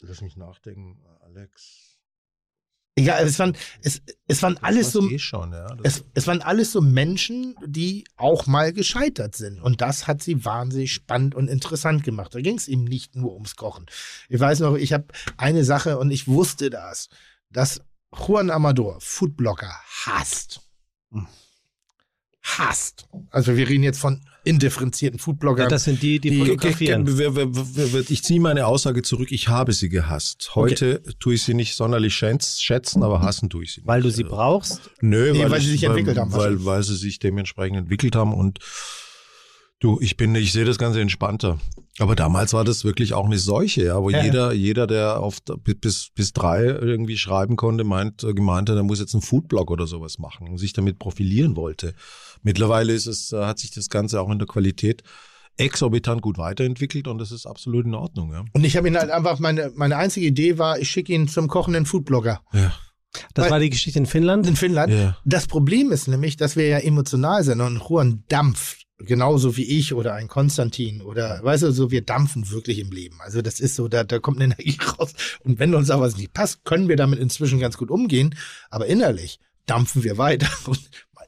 lass 0.00 0.20
mich 0.20 0.36
nachdenken, 0.36 0.98
Alex. 1.36 1.84
Egal, 2.96 3.26
es 3.26 3.40
waren, 3.40 3.56
es, 3.82 4.02
es 4.28 4.42
waren 4.42 4.56
alles 4.58 4.92
so, 4.92 5.08
Eh 5.10 5.18
schon, 5.18 5.52
ja. 5.52 5.66
Es, 5.82 6.04
es 6.14 6.28
waren 6.28 6.42
alles 6.42 6.70
so 6.70 6.80
Menschen, 6.80 7.56
die 7.66 8.04
auch 8.16 8.46
mal 8.46 8.72
gescheitert 8.72 9.34
sind. 9.34 9.60
Und 9.60 9.80
das 9.80 10.06
hat 10.06 10.22
sie 10.22 10.44
wahnsinnig 10.44 10.92
spannend 10.92 11.34
und 11.34 11.48
interessant 11.48 12.04
gemacht. 12.04 12.34
Da 12.34 12.40
ging 12.40 12.56
es 12.56 12.68
ihm 12.68 12.84
nicht 12.84 13.16
nur 13.16 13.34
ums 13.34 13.56
Kochen. 13.56 13.86
Ich 14.28 14.38
weiß 14.38 14.60
noch, 14.60 14.76
ich 14.76 14.92
habe 14.92 15.06
eine 15.36 15.64
Sache 15.64 15.98
und 15.98 16.12
ich 16.12 16.28
wusste 16.28 16.70
das, 16.70 17.08
dass 17.50 17.80
Juan 18.16 18.50
Amador, 18.50 19.00
Foodblogger, 19.00 19.74
hasst. 20.04 20.60
Hasst. 22.46 23.08
Also 23.30 23.56
wir 23.56 23.66
reden 23.68 23.82
jetzt 23.82 23.98
von 23.98 24.20
indifferenzierten 24.44 25.18
Foodbloggern. 25.18 25.70
Das 25.70 25.84
sind 25.84 26.02
die, 26.02 26.20
die, 26.20 26.28
Die- 26.30 26.38
fotografieren. 26.40 27.08
Ich 28.10 28.22
ziehe 28.22 28.38
meine 28.38 28.66
Aussage 28.66 29.00
zurück, 29.02 29.32
ich 29.32 29.48
habe 29.48 29.72
sie 29.72 29.88
gehasst. 29.88 30.54
Heute 30.54 31.02
tue 31.18 31.34
ich 31.34 31.42
sie 31.42 31.54
nicht 31.54 31.74
sonderlich 31.74 32.14
schätz- 32.14 32.60
schätzen, 32.60 33.02
aber 33.02 33.22
hassen 33.22 33.48
tue 33.48 33.64
ich 33.64 33.72
sie 33.72 33.80
nicht. 33.80 33.88
Weil 33.88 34.02
du 34.02 34.10
sie 34.10 34.24
brauchst. 34.24 34.90
Nö, 35.00 35.32
Nee, 35.32 35.38
weil, 35.44 35.50
weil 35.52 35.58
ich, 35.60 35.64
sie 35.64 35.70
sich 35.72 35.82
weil, 35.82 35.90
entwickelt 35.90 36.18
haben 36.18 36.32
Weil, 36.34 36.64
weil 36.66 36.82
sie 36.82 36.96
sich 36.96 37.18
dementsprechend 37.18 37.78
entwickelt 37.78 38.14
haben 38.14 38.34
und 38.34 38.58
du, 39.80 39.98
ich 40.02 40.18
bin, 40.18 40.34
ich 40.34 40.52
sehe 40.52 40.66
das 40.66 40.76
Ganze 40.78 41.00
entspannter. 41.00 41.58
Aber 41.98 42.16
damals 42.16 42.52
war 42.52 42.64
das 42.64 42.84
wirklich 42.84 43.14
auch 43.14 43.24
eine 43.26 43.38
Seuche, 43.38 43.84
ja, 43.84 44.02
wo 44.02 44.10
Ja, 44.10 44.18
ja. 44.18 44.24
jeder, 44.24 44.52
jeder, 44.52 44.86
der 44.88 45.20
auf 45.20 45.38
bis, 45.62 46.10
bis 46.14 46.32
drei 46.32 46.64
irgendwie 46.64 47.16
schreiben 47.16 47.56
konnte, 47.56 47.84
meint, 47.84 48.18
gemeint 48.34 48.68
hat, 48.68 48.76
er 48.76 48.82
muss 48.82 48.98
jetzt 48.98 49.14
einen 49.14 49.22
Foodblog 49.22 49.70
oder 49.70 49.86
sowas 49.86 50.18
machen 50.18 50.48
und 50.48 50.58
sich 50.58 50.72
damit 50.72 50.98
profilieren 50.98 51.54
wollte. 51.56 51.94
Mittlerweile 52.44 52.92
ist 52.92 53.06
es, 53.06 53.32
äh, 53.32 53.44
hat 53.44 53.58
sich 53.58 53.72
das 53.72 53.88
Ganze 53.88 54.20
auch 54.20 54.30
in 54.30 54.38
der 54.38 54.46
Qualität 54.46 55.02
exorbitant 55.56 56.22
gut 56.22 56.38
weiterentwickelt 56.38 57.08
und 57.08 57.18
das 57.18 57.30
ist 57.32 57.46
absolut 57.46 57.86
in 57.86 57.94
Ordnung, 57.94 58.32
ja. 58.32 58.44
und 58.54 58.64
ich 58.64 58.76
habe 58.76 58.88
ihn 58.88 58.96
halt 58.96 59.10
einfach, 59.10 59.38
meine, 59.38 59.70
meine 59.76 59.96
einzige 59.96 60.26
Idee 60.26 60.58
war, 60.58 60.78
ich 60.80 60.90
schicke 60.90 61.12
ihn 61.12 61.28
zum 61.28 61.46
kochenden 61.48 61.86
Foodblogger 61.86 62.40
Ja. 62.52 62.72
Das 63.32 63.44
Weil- 63.44 63.50
war 63.52 63.60
die 63.60 63.70
Geschichte 63.70 64.00
in 64.00 64.06
Finnland. 64.06 64.44
in 64.48 64.56
Finnland. 64.56 64.92
Ja. 64.92 65.16
Das 65.24 65.46
Problem 65.46 65.92
ist 65.92 66.08
nämlich, 66.08 66.36
dass 66.36 66.56
wir 66.56 66.66
ja 66.66 66.78
emotional 66.78 67.44
sind 67.44 67.60
und 67.60 67.80
Juan 67.88 68.24
dampft. 68.28 68.82
Genauso 68.98 69.56
wie 69.56 69.62
ich 69.64 69.92
oder 69.94 70.14
ein 70.14 70.26
Konstantin 70.26 71.00
oder, 71.00 71.38
weißt 71.42 71.62
du, 71.64 71.70
so, 71.72 71.92
wir 71.92 72.02
dampfen 72.02 72.50
wirklich 72.50 72.80
im 72.80 72.90
Leben. 72.90 73.20
Also 73.20 73.40
das 73.40 73.60
ist 73.60 73.76
so, 73.76 73.86
da, 73.86 74.02
da 74.02 74.18
kommt 74.18 74.40
eine 74.40 74.52
Energie 74.54 74.76
raus. 74.98 75.12
Und 75.44 75.60
wenn 75.60 75.74
uns 75.76 75.90
aber 75.90 76.02
was 76.02 76.16
nicht 76.16 76.32
passt, 76.32 76.64
können 76.64 76.88
wir 76.88 76.96
damit 76.96 77.20
inzwischen 77.20 77.60
ganz 77.60 77.76
gut 77.76 77.90
umgehen. 77.90 78.34
Aber 78.70 78.86
innerlich 78.86 79.38
dampfen 79.66 80.02
wir 80.02 80.18
weiter. 80.18 80.48
Und 80.66 80.80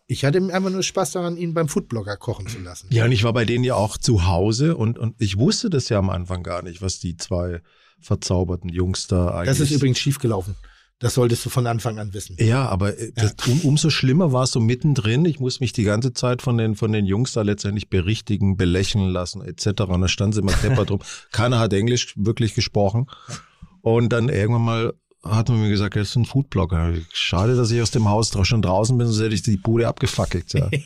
ich 0.07 0.25
hatte 0.25 0.39
einfach 0.39 0.71
nur 0.71 0.83
Spaß 0.83 1.13
daran, 1.13 1.37
ihn 1.37 1.55
beim 1.55 1.69
Foodblogger 1.69 2.17
kochen 2.17 2.47
zu 2.47 2.61
lassen. 2.61 2.89
Ja, 2.91 3.05
und 3.05 3.13
ich 3.13 3.25
war 3.25 3.33
bei 3.33 3.45
denen 3.45 3.65
ja 3.65 3.75
auch 3.75 3.97
zu 3.97 4.27
Hause 4.27 4.77
und, 4.77 4.99
und 4.99 5.21
ich 5.21 5.37
wusste 5.37 5.69
das 5.69 5.89
ja 5.89 5.99
am 5.99 6.11
Anfang 6.11 6.43
gar 6.43 6.63
nicht, 6.63 6.81
was 6.81 6.99
die 7.01 7.17
zwei 7.17 7.61
verzauberten 8.01 8.71
Jungs 8.71 9.09
da 9.09 9.31
eigentlich. 9.31 9.49
Das 9.49 9.61
ist 9.61 9.71
übrigens 9.73 9.99
schiefgelaufen. 9.99 10.55
Das 10.99 11.13
solltest 11.15 11.45
du 11.45 11.51
von 11.51 11.67
Anfang 11.67 11.99
an 11.99 12.15
wissen. 12.15 12.37
Ja, 12.39 12.67
aber 12.69 12.99
äh, 12.99 13.13
das, 13.15 13.35
um, 13.47 13.61
umso 13.63 13.91
schlimmer 13.91 14.33
war 14.33 14.45
es 14.45 14.53
so 14.53 14.61
mittendrin. 14.61 15.27
Ich 15.27 15.41
muss 15.41 15.61
mich 15.61 15.75
die 15.75 15.85
ganze 15.85 16.15
Zeit 16.15 16.41
von 16.41 16.57
den, 16.57 16.75
von 16.75 16.91
den 16.91 17.05
Jungs 17.05 17.33
da 17.33 17.43
letztendlich 17.43 17.91
berichtigen, 17.91 18.57
belächeln 18.57 19.11
lassen, 19.11 19.43
etc. 19.43 19.83
Und 19.83 20.01
da 20.01 20.09
stand 20.09 20.35
sie 20.35 20.41
immer 20.41 20.55
deppert 20.55 20.89
drum. 20.89 21.01
Keiner 21.33 21.59
hat 21.59 21.75
Englisch 21.75 22.15
wirklich 22.17 22.55
gesprochen. 22.55 23.09
Und 23.83 24.11
dann 24.11 24.31
irgendwann 24.31 24.63
mal 24.63 24.95
hat 25.31 25.49
man 25.49 25.61
mir 25.61 25.69
gesagt, 25.69 25.97
das 25.97 26.11
ist 26.11 26.17
ein 26.17 26.25
Foodblogger. 26.25 26.93
Schade, 27.13 27.57
dass 27.57 27.71
ich 27.71 27.81
aus 27.83 27.91
dem 27.91 28.09
Haus 28.09 28.33
schon 28.43 28.63
draußen 28.63 28.97
bin, 28.97 29.07
sonst 29.07 29.21
hätte 29.23 29.35
ich 29.35 29.43
die 29.43 29.57
Bude 29.57 29.89
abgefackelt. 29.89 30.53
Ja. 30.53 30.69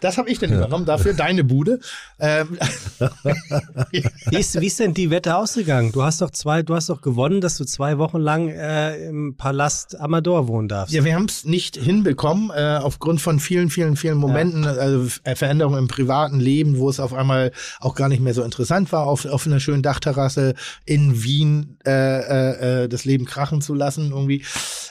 Das 0.00 0.16
habe 0.18 0.30
ich 0.30 0.38
dann 0.38 0.52
übernommen, 0.52 0.84
dafür 0.86 1.12
deine 1.14 1.44
Bude. 1.44 1.80
Ähm, 2.18 2.58
Wie 3.90 4.36
ist, 4.38 4.60
wie 4.60 4.66
ist 4.66 4.78
denn 4.80 4.94
die 4.94 5.10
Wette 5.10 5.36
ausgegangen? 5.36 5.92
Du 5.92 6.02
hast 6.02 6.20
doch 6.20 6.30
zwei, 6.30 6.62
du 6.62 6.74
hast 6.74 6.88
doch 6.88 7.00
gewonnen, 7.02 7.40
dass 7.40 7.56
du 7.56 7.64
zwei 7.64 7.98
Wochen 7.98 8.18
lang 8.18 8.48
äh, 8.48 9.06
im 9.08 9.36
Palast 9.36 9.98
Amador 10.00 10.48
wohnen 10.48 10.68
darfst. 10.68 10.94
ja, 10.94 11.04
wir 11.04 11.14
haben 11.14 11.24
es 11.26 11.44
nicht 11.44 11.76
hinbekommen, 11.76 12.50
äh, 12.50 12.78
aufgrund 12.82 13.20
von 13.20 13.40
vielen, 13.40 13.70
vielen, 13.70 13.96
vielen 13.96 14.18
Momenten, 14.18 14.64
also 14.66 15.04
Ver- 15.04 15.36
Veränderungen 15.36 15.78
im 15.78 15.88
privaten 15.88 16.38
Leben, 16.40 16.78
wo 16.78 16.88
es 16.88 17.00
auf 17.00 17.12
einmal 17.14 17.52
auch 17.80 17.94
gar 17.94 18.08
nicht 18.08 18.20
mehr 18.20 18.34
so 18.34 18.42
interessant 18.42 18.92
war, 18.92 19.06
auf, 19.06 19.24
auf 19.26 19.46
einer 19.46 19.60
schönen 19.60 19.82
Dachterrasse 19.82 20.54
in 20.84 21.22
Wien 21.22 21.76
äh, 21.86 21.90
äh, 21.90 22.84
äh, 22.84 22.88
das 22.88 23.04
Leben 23.04 23.09
krachen 23.18 23.60
zu 23.60 23.74
lassen 23.74 24.10
irgendwie. 24.10 24.44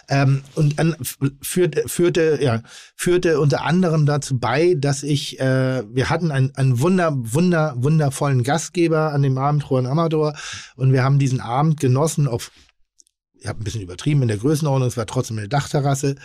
Ähm, 0.07 0.41
und 0.55 0.79
an, 0.79 0.95
führte, 1.41 1.83
führte, 1.87 2.39
ja, 2.41 2.61
führte 2.95 3.39
unter 3.39 3.63
anderem 3.63 4.05
dazu 4.05 4.39
bei, 4.39 4.75
dass 4.75 5.03
ich, 5.03 5.39
äh, 5.39 5.83
wir 5.87 6.09
hatten 6.09 6.31
einen, 6.31 6.55
einen 6.55 6.79
wunder, 6.79 7.13
wunder, 7.15 7.75
wundervollen 7.77 8.43
Gastgeber 8.43 9.13
an 9.13 9.21
dem 9.21 9.37
Abend, 9.37 9.65
Juan 9.69 9.85
Amador, 9.85 10.33
und 10.75 10.93
wir 10.93 11.03
haben 11.03 11.19
diesen 11.19 11.41
Abend 11.41 11.79
genossen 11.79 12.27
auf 12.27 12.51
ich 13.41 13.47
habe 13.47 13.61
ein 13.61 13.63
bisschen 13.63 13.81
übertrieben 13.81 14.21
in 14.21 14.27
der 14.27 14.37
Größenordnung, 14.37 14.87
es 14.87 14.97
war 14.97 15.05
trotzdem 15.05 15.37
eine 15.37 15.47
Dachterrasse. 15.47 16.15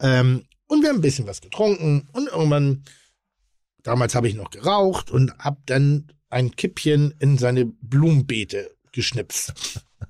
Ähm, 0.00 0.42
und 0.66 0.82
wir 0.82 0.88
haben 0.88 0.96
ein 0.96 1.02
bisschen 1.02 1.26
was 1.26 1.40
getrunken 1.40 2.08
und 2.12 2.28
irgendwann, 2.28 2.84
damals 3.82 4.14
habe 4.14 4.28
ich 4.28 4.34
noch 4.34 4.50
geraucht 4.50 5.10
und 5.10 5.36
habe 5.38 5.58
dann 5.66 6.12
ein 6.30 6.50
Kippchen 6.56 7.14
in 7.20 7.38
seine 7.38 7.66
Blumenbeete 7.66 8.70
geschnipst. 8.92 9.54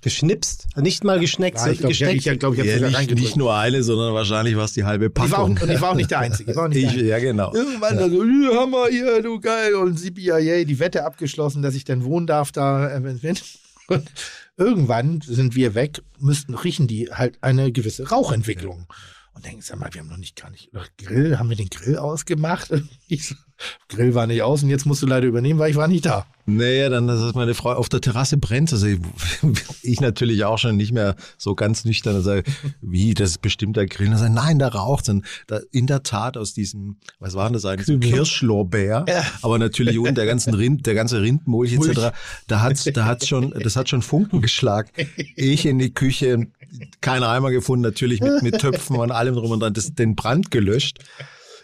Geschnipst? 0.00 0.66
Nicht 0.76 1.04
mal 1.04 1.18
geschneckt, 1.18 1.58
Ja, 1.58 1.68
ich 1.72 1.78
glaube, 1.78 1.92
ich, 1.92 2.00
ich, 2.02 2.38
glaub, 2.38 2.54
ich 2.54 2.60
habe 2.60 2.68
Ja, 2.68 2.76
sogar 2.86 3.00
nicht, 3.00 3.14
nicht 3.14 3.36
nur 3.36 3.54
eine, 3.54 3.82
sondern 3.82 4.14
wahrscheinlich 4.14 4.56
war 4.56 4.64
es 4.64 4.72
die 4.72 4.84
halbe 4.84 5.06
ich 5.06 5.16
war 5.16 5.24
auch, 5.24 5.48
Packung. 5.48 5.58
und 5.62 5.70
ich 5.70 5.80
war 5.80 5.90
auch 5.90 5.94
nicht 5.94 6.10
der 6.10 6.18
Einzige. 6.20 6.50
Ich 6.50 6.56
war 6.56 6.64
auch 6.64 6.68
nicht 6.68 6.82
der 6.82 6.90
Einzige. 6.90 7.08
ja, 7.08 7.18
genau. 7.18 7.54
Irgendwann 7.54 7.96
dann 7.98 8.10
so, 8.10 8.24
"Ja, 8.24 8.60
Hammer 8.60 8.86
hier, 8.90 9.22
du 9.22 9.40
geil. 9.40 9.74
Und 9.74 9.98
CPIA, 9.98 10.64
die 10.64 10.78
Wette 10.78 11.04
abgeschlossen, 11.04 11.62
dass 11.62 11.74
ich 11.74 11.84
dann 11.84 12.04
wohnen 12.04 12.26
darf 12.26 12.52
da. 12.52 12.88
äh, 12.96 13.00
Und 13.88 14.10
irgendwann 14.56 15.20
sind 15.20 15.54
wir 15.54 15.74
weg, 15.74 16.02
müssten, 16.18 16.54
riechen 16.54 16.86
die 16.86 17.10
halt 17.10 17.36
eine 17.40 17.72
gewisse 17.72 18.08
Rauchentwicklung. 18.08 18.86
Und 19.34 19.44
denken, 19.44 19.62
sag 19.62 19.78
mal, 19.78 19.92
wir 19.92 20.00
haben 20.00 20.08
noch 20.08 20.16
nicht 20.16 20.40
gar 20.40 20.50
nicht, 20.50 20.72
oder 20.72 20.84
Grill, 20.96 21.38
haben 21.38 21.48
wir 21.48 21.56
den 21.56 21.70
Grill 21.70 21.98
ausgemacht? 21.98 22.70
So, 23.16 23.36
Grill 23.88 24.14
war 24.14 24.26
nicht 24.26 24.42
aus 24.42 24.64
und 24.64 24.70
jetzt 24.70 24.84
musst 24.84 25.02
du 25.02 25.06
leider 25.06 25.28
übernehmen, 25.28 25.60
weil 25.60 25.70
ich 25.70 25.76
war 25.76 25.86
nicht 25.86 26.04
da. 26.06 26.26
Naja, 26.46 26.90
dann, 26.90 27.06
dass 27.06 27.34
meine 27.34 27.54
Frau 27.54 27.72
auf 27.72 27.88
der 27.88 28.00
Terrasse 28.00 28.36
brennt. 28.36 28.72
Also 28.72 28.86
ich, 28.86 28.98
ich 29.82 30.00
natürlich 30.00 30.44
auch 30.44 30.58
schon 30.58 30.76
nicht 30.76 30.92
mehr 30.92 31.16
so 31.38 31.54
ganz 31.54 31.84
nüchtern. 31.84 32.16
Also, 32.16 32.40
wie, 32.82 33.14
das 33.14 33.30
ist 33.30 33.42
bestimmt 33.42 33.76
der 33.76 33.86
Grill. 33.86 34.08
Und 34.08 34.18
sage, 34.18 34.32
nein, 34.32 34.58
da 34.58 34.68
raucht 34.68 35.08
Und 35.08 35.24
da, 35.46 35.60
in 35.70 35.86
der 35.86 36.02
Tat 36.02 36.36
aus 36.36 36.52
diesem, 36.52 36.96
was 37.18 37.34
war 37.34 37.44
denn 37.44 37.54
das 37.54 37.64
eigentlich? 37.64 37.86
So. 37.86 37.98
Kirschlorbeer. 37.98 39.06
Aber 39.40 39.58
natürlich 39.58 39.98
unten 39.98 40.16
der 40.16 40.26
ganzen 40.26 40.52
Rind, 40.54 40.84
der 40.86 40.94
ganze 40.94 41.22
Rindmulch 41.22 41.74
etc. 41.74 42.14
Da 42.46 42.60
hat's, 42.60 42.84
da 42.84 43.04
hat's 43.04 43.28
schon, 43.28 43.54
das 43.62 43.76
hat 43.76 43.88
schon 43.88 44.02
Funken 44.02 44.42
geschlagen. 44.42 44.90
Ich 45.36 45.64
in 45.64 45.78
die 45.78 45.94
Küche, 45.94 46.48
keinen 47.00 47.24
Eimer 47.24 47.50
gefunden, 47.50 47.82
natürlich 47.82 48.20
mit, 48.20 48.42
mit 48.42 48.58
Töpfen 48.58 48.96
und 48.96 49.10
allem 49.10 49.34
drum 49.34 49.50
und 49.50 49.60
dran, 49.60 49.74
das, 49.74 49.94
den 49.94 50.14
Brand 50.14 50.50
gelöscht. 50.50 50.98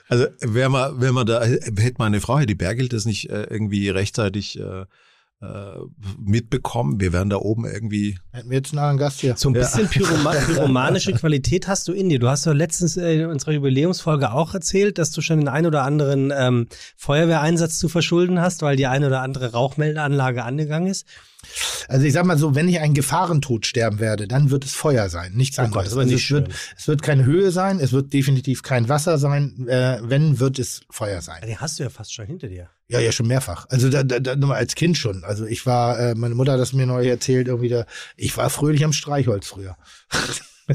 Also 0.08 0.26
wäre 0.40 0.70
man, 0.70 1.00
wär 1.00 1.12
man 1.12 1.26
da, 1.26 1.44
hätte 1.44 1.94
meine 1.98 2.20
Frau, 2.20 2.38
die 2.40 2.54
Bergelt 2.54 2.92
das 2.92 3.04
nicht 3.04 3.30
äh, 3.30 3.44
irgendwie 3.44 3.88
rechtzeitig 3.88 4.58
äh, 4.58 4.84
äh, 5.42 5.78
mitbekommen, 6.18 7.00
wir 7.00 7.14
wären 7.14 7.30
da 7.30 7.36
oben 7.36 7.64
irgendwie. 7.64 8.18
Hätten 8.30 8.50
wir 8.50 8.58
jetzt 8.58 8.72
einen 8.72 8.80
anderen 8.80 8.98
Gast 8.98 9.20
hier. 9.20 9.36
So 9.36 9.48
ein 9.48 9.54
bisschen 9.54 9.88
Pyroma 9.88 10.32
pyromanische 10.46 11.12
Qualität 11.12 11.66
hast 11.66 11.88
du 11.88 11.92
in 11.92 12.10
dir. 12.10 12.18
Du 12.18 12.28
hast 12.28 12.46
doch 12.46 12.52
letztens 12.52 12.98
äh, 12.98 13.14
in 13.14 13.26
unserer 13.26 13.52
Jubiläumsfolge 13.52 14.32
auch 14.32 14.52
erzählt, 14.52 14.98
dass 14.98 15.12
du 15.12 15.22
schon 15.22 15.38
den 15.38 15.48
ein 15.48 15.64
oder 15.64 15.82
anderen 15.84 16.30
ähm, 16.36 16.66
Feuerwehreinsatz 16.96 17.78
zu 17.78 17.88
verschulden 17.88 18.40
hast, 18.40 18.60
weil 18.60 18.76
die 18.76 18.86
eine 18.86 19.06
oder 19.06 19.22
andere 19.22 19.52
Rauchmeldeanlage 19.52 20.44
angegangen 20.44 20.88
ist. 20.88 21.06
Also 21.88 22.06
ich 22.06 22.12
sag 22.12 22.24
mal 22.24 22.38
so, 22.38 22.54
wenn 22.54 22.68
ich 22.68 22.80
einen 22.80 22.94
Gefahrentod 22.94 23.66
sterben 23.66 23.98
werde, 23.98 24.28
dann 24.28 24.50
wird 24.50 24.64
es 24.64 24.74
Feuer 24.74 25.08
sein, 25.08 25.32
nichts 25.32 25.58
Oh 25.58 25.62
Gott, 25.62 25.66
anderes. 25.68 25.84
das 25.86 25.94
war 25.94 26.02
also 26.02 26.14
nicht 26.14 26.24
es, 26.24 26.30
wird, 26.30 26.48
es 26.76 26.88
wird 26.88 27.02
keine 27.02 27.24
Höhe 27.24 27.50
sein, 27.50 27.80
es 27.80 27.92
wird 27.92 28.12
definitiv 28.12 28.62
kein 28.62 28.88
Wasser 28.88 29.18
sein. 29.18 29.66
Äh, 29.68 29.98
wenn, 30.02 30.38
wird 30.38 30.58
es 30.58 30.82
Feuer 30.90 31.20
sein. 31.20 31.40
Den 31.42 31.60
hast 31.60 31.78
du 31.78 31.82
ja 31.82 31.90
fast 31.90 32.14
schon 32.14 32.26
hinter 32.26 32.48
dir. 32.48 32.70
Ja, 32.88 32.98
ja, 32.98 33.12
schon 33.12 33.26
mehrfach. 33.26 33.66
Also 33.68 33.88
da, 33.88 34.02
da, 34.02 34.18
da, 34.18 34.36
nur 34.36 34.54
als 34.54 34.74
Kind 34.74 34.98
schon. 34.98 35.22
Also 35.24 35.46
ich 35.46 35.64
war, 35.66 35.98
äh, 35.98 36.14
meine 36.14 36.34
Mutter 36.34 36.52
hat 36.52 36.60
das 36.60 36.72
mir 36.72 36.86
neu 36.86 37.06
erzählt, 37.08 37.46
irgendwie 37.46 37.68
da, 37.68 37.86
ich 38.16 38.36
war 38.36 38.50
fröhlich 38.50 38.84
am 38.84 38.92
Streichholz 38.92 39.46
früher. 39.46 39.76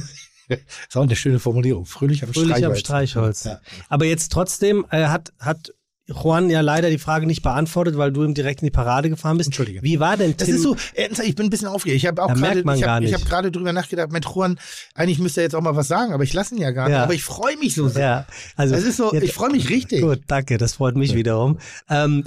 ist 0.48 0.96
auch 0.96 1.04
eine 1.04 1.16
schöne 1.16 1.40
Formulierung. 1.40 1.86
Fröhlich 1.86 2.24
am 2.24 2.34
Fröhlich 2.34 2.52
Streichholz. 2.52 2.78
am 2.78 2.80
Streichholz. 2.80 3.44
Ja. 3.46 3.60
Aber 3.90 4.06
jetzt 4.06 4.32
trotzdem 4.32 4.86
äh, 4.92 5.08
hat, 5.08 5.34
hat 5.40 5.74
Juan 6.08 6.52
ja 6.52 6.62
leider 6.62 6.92
die 6.92 7.00
Frage 7.00 7.26
nicht 7.26 7.42
beantwortet, 7.42 7.98
weil 7.98 8.12
du 8.12 8.24
ihm 8.24 8.36
direkt 8.36 8.62
in 8.62 8.68
die 8.68 8.72
Parade 8.72 9.10
gefahren 9.10 9.38
bist. 9.38 9.48
Entschuldige. 9.48 9.82
Wie 9.82 10.00
war 10.00 10.18
denn 10.18 10.36
Das 10.38 10.46
Tim? 10.48 10.56
ist 10.58 10.62
so, 10.62 10.76
ich 10.94 11.36
bin 11.36 11.48
ein 11.48 11.50
bisschen 11.50 11.68
aufgeregt. 11.68 11.98
Ich 11.98 12.06
habe 12.06 12.22
auch 12.22 12.28
gerade, 12.28 12.40
merkt 12.42 12.66
man 12.66 12.76
ich 12.76 12.84
gar 12.84 12.96
habe 13.02 13.12
hab 13.12 13.26
gerade 13.26 13.52
drüber 13.52 13.74
nachgedacht, 13.74 14.12
mit 14.12 14.24
Juan, 14.26 14.60
eigentlich 14.94 15.18
müsste 15.18 15.42
er 15.42 15.46
jetzt 15.46 15.56
auch 15.56 15.62
mal 15.62 15.76
was 15.76 15.88
sagen, 15.88 16.14
aber 16.14 16.24
ich 16.24 16.34
lasse 16.34 16.54
ihn 16.54 16.62
ja 16.62 16.70
gar 16.72 16.88
nicht. 16.88 16.96
Ja. 16.96 17.04
Aber 17.04 17.14
ich 17.16 17.24
freue 17.24 17.58
mich 17.58 17.74
so 17.74 17.88
sehr. 17.88 18.02
ja, 18.04 18.28
also 18.56 18.76
Es 18.76 18.84
ist 18.84 18.98
so, 18.98 19.14
ich 19.14 19.34
freue 19.34 19.52
mich 19.52 19.70
richtig. 19.70 20.02
Gut, 20.02 20.22
danke, 20.28 20.58
das 20.60 20.74
freut 20.74 20.96
mich 20.96 21.16
wiederum. 21.16 21.58
Ähm, 21.90 22.24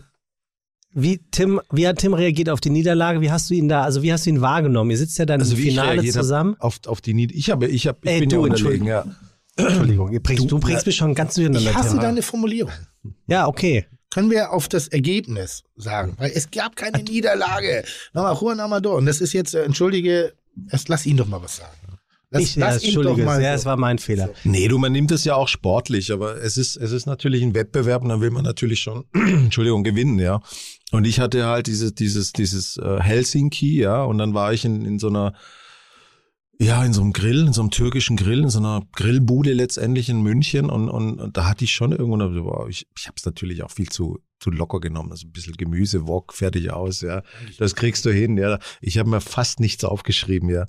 wie 0.93 1.21
Tim, 1.31 1.61
wie 1.71 1.87
hat 1.87 1.99
Tim 1.99 2.15
reagiert 2.15 2.49
auf 2.49 2.61
die 2.61 2.71
Niederlage? 2.71 3.21
Wie 3.21 3.31
hast 3.31 3.51
du 3.51 3.55
ihn 3.55 3.69
da, 3.69 3.83
also 3.83 4.03
wie 4.03 4.13
hast 4.13 4.27
du 4.27 4.31
ihn 4.31 4.41
wahrgenommen? 4.41 4.91
Ihr 4.91 4.99
sitzt 4.99 5.19
ja 5.19 5.27
dann 5.27 5.41
Also 5.41 5.55
im 5.55 5.63
Finale 5.63 6.03
zusammen. 6.05 6.57
Auf, 6.59 6.81
auf 6.87 7.01
die 7.01 7.15
Nied 7.15 7.31
ich 7.31 7.51
habe, 7.51 7.69
ich 7.69 7.87
habe, 7.87 7.99
ich 8.03 8.11
Ey, 8.11 8.21
bin 8.21 8.31
du, 8.31 8.37
ja 8.37 8.43
unterlegen, 8.43 8.87
ja. 8.87 9.05
Entschuldigung, 9.59 10.13
ihr 10.13 10.23
bringst, 10.23 10.51
du, 10.51 10.59
bringst 10.59 10.87
mich 10.87 10.97
schon 10.97 11.15
ganz 11.15 11.35
durcheinander. 11.35 11.71
Ich 11.71 11.77
hasse 11.77 11.91
Tim. 11.91 12.01
deine 12.01 12.23
Formulierung. 12.23 12.73
Ja, 13.27 13.47
okay. 13.47 13.87
Können 14.11 14.31
wir 14.31 14.53
auf 14.53 14.69
das 14.69 14.89
Ergebnis 14.89 15.65
sagen? 15.77 16.15
Weil 16.19 16.33
es 16.35 16.51
gab 16.51 16.77
keine 16.77 17.03
Niederlage. 17.03 17.85
Nochmal 18.15 18.37
Juan 18.41 18.61
Amador. 18.61 18.97
Und 18.97 19.07
das 19.07 19.21
ist 19.21 19.33
jetzt, 19.33 19.55
äh, 19.55 19.65
entschuldige, 19.65 20.33
erst 20.71 20.89
lass 20.89 21.05
ihn 21.05 21.17
doch 21.17 21.27
mal 21.27 21.43
was 21.43 21.57
sagen. 21.57 21.77
Lass, 22.31 22.43
ich, 22.43 22.57
ja, 22.57 22.73
Entschuldige, 22.75 23.23
ja, 23.23 23.55
es 23.55 23.65
war 23.65 23.79
mein 23.79 23.99
Fehler. 23.99 24.31
Nee, 24.45 24.69
du, 24.69 24.77
man 24.77 24.93
nimmt 24.93 25.11
es 25.13 25.25
ja 25.25 25.35
auch 25.35 25.49
sportlich, 25.49 26.13
aber 26.13 26.37
es 26.43 26.59
ist, 26.59 26.77
es 26.77 26.93
ist 26.93 27.07
natürlich 27.07 27.43
ein 27.43 27.55
Wettbewerb 27.55 28.03
und 28.03 28.11
dann 28.11 28.21
will 28.21 28.31
man 28.31 28.45
natürlich 28.45 28.81
schon, 28.81 29.05
Entschuldigung, 29.15 29.83
gewinnen, 29.83 30.19
ja. 30.19 30.43
Und 30.91 31.07
ich 31.07 31.21
hatte 31.21 31.47
halt 31.47 31.69
dieses, 31.69 31.95
dieses, 31.95 32.33
dieses 32.33 32.77
äh, 32.77 33.01
Helsinki, 33.01 33.81
ja, 33.81 34.03
und 34.05 34.19
dann 34.19 34.35
war 34.35 34.53
ich 34.53 34.67
in, 34.67 34.85
in 34.85 34.99
so 34.99 35.09
einer, 35.09 35.33
ja, 36.61 36.85
in 36.85 36.93
so 36.93 37.03
einem 37.03 37.13
Grill, 37.13 37.47
in 37.47 37.53
so 37.53 37.61
einem 37.61 37.71
türkischen 37.71 38.17
Grill, 38.17 38.43
in 38.43 38.51
so 38.51 38.59
einer 38.59 38.83
Grillbude 38.93 39.53
letztendlich 39.53 40.09
in 40.09 40.23
München 40.23 40.69
und, 40.69 40.89
und, 40.89 41.21
und 41.21 41.37
da 41.37 41.47
hatte 41.47 41.65
ich 41.65 41.73
schon 41.73 41.93
irgendwann, 41.93 42.35
so, 42.35 42.43
boah, 42.43 42.69
ich, 42.69 42.89
ich 42.97 43.07
habe 43.07 43.15
es 43.17 43.25
natürlich 43.25 43.63
auch 43.63 43.71
viel 43.71 43.89
zu, 43.89 44.19
zu 44.41 44.51
locker 44.51 44.81
genommen, 44.81 45.13
also 45.13 45.29
ein 45.29 45.33
bisschen 45.33 45.57
Gemüse, 45.57 46.09
Wok, 46.09 46.33
fertig 46.33 46.73
aus, 46.73 47.01
ja. 47.01 47.23
Das 47.59 47.77
kriegst 47.77 48.05
du 48.05 48.13
hin, 48.13 48.37
ja. 48.37 48.59
Ich 48.81 48.99
habe 48.99 49.09
mir 49.09 49.21
fast 49.21 49.61
nichts 49.61 49.85
aufgeschrieben, 49.85 50.51
ja. 50.51 50.67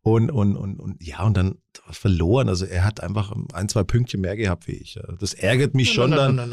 Und, 0.00 0.32
und, 0.32 0.56
und, 0.56 0.80
und 0.80 1.00
ja, 1.00 1.22
und 1.22 1.36
dann 1.36 1.58
verloren. 1.88 2.48
Also 2.48 2.64
er 2.64 2.84
hat 2.84 3.00
einfach 3.00 3.32
ein, 3.52 3.68
zwei 3.68 3.84
Pünktchen 3.84 4.20
mehr 4.20 4.36
gehabt 4.36 4.66
wie 4.66 4.72
ich. 4.72 4.98
Das 5.20 5.34
ärgert 5.34 5.74
mich 5.74 5.92
schon 5.92 6.10
dann. 6.10 6.52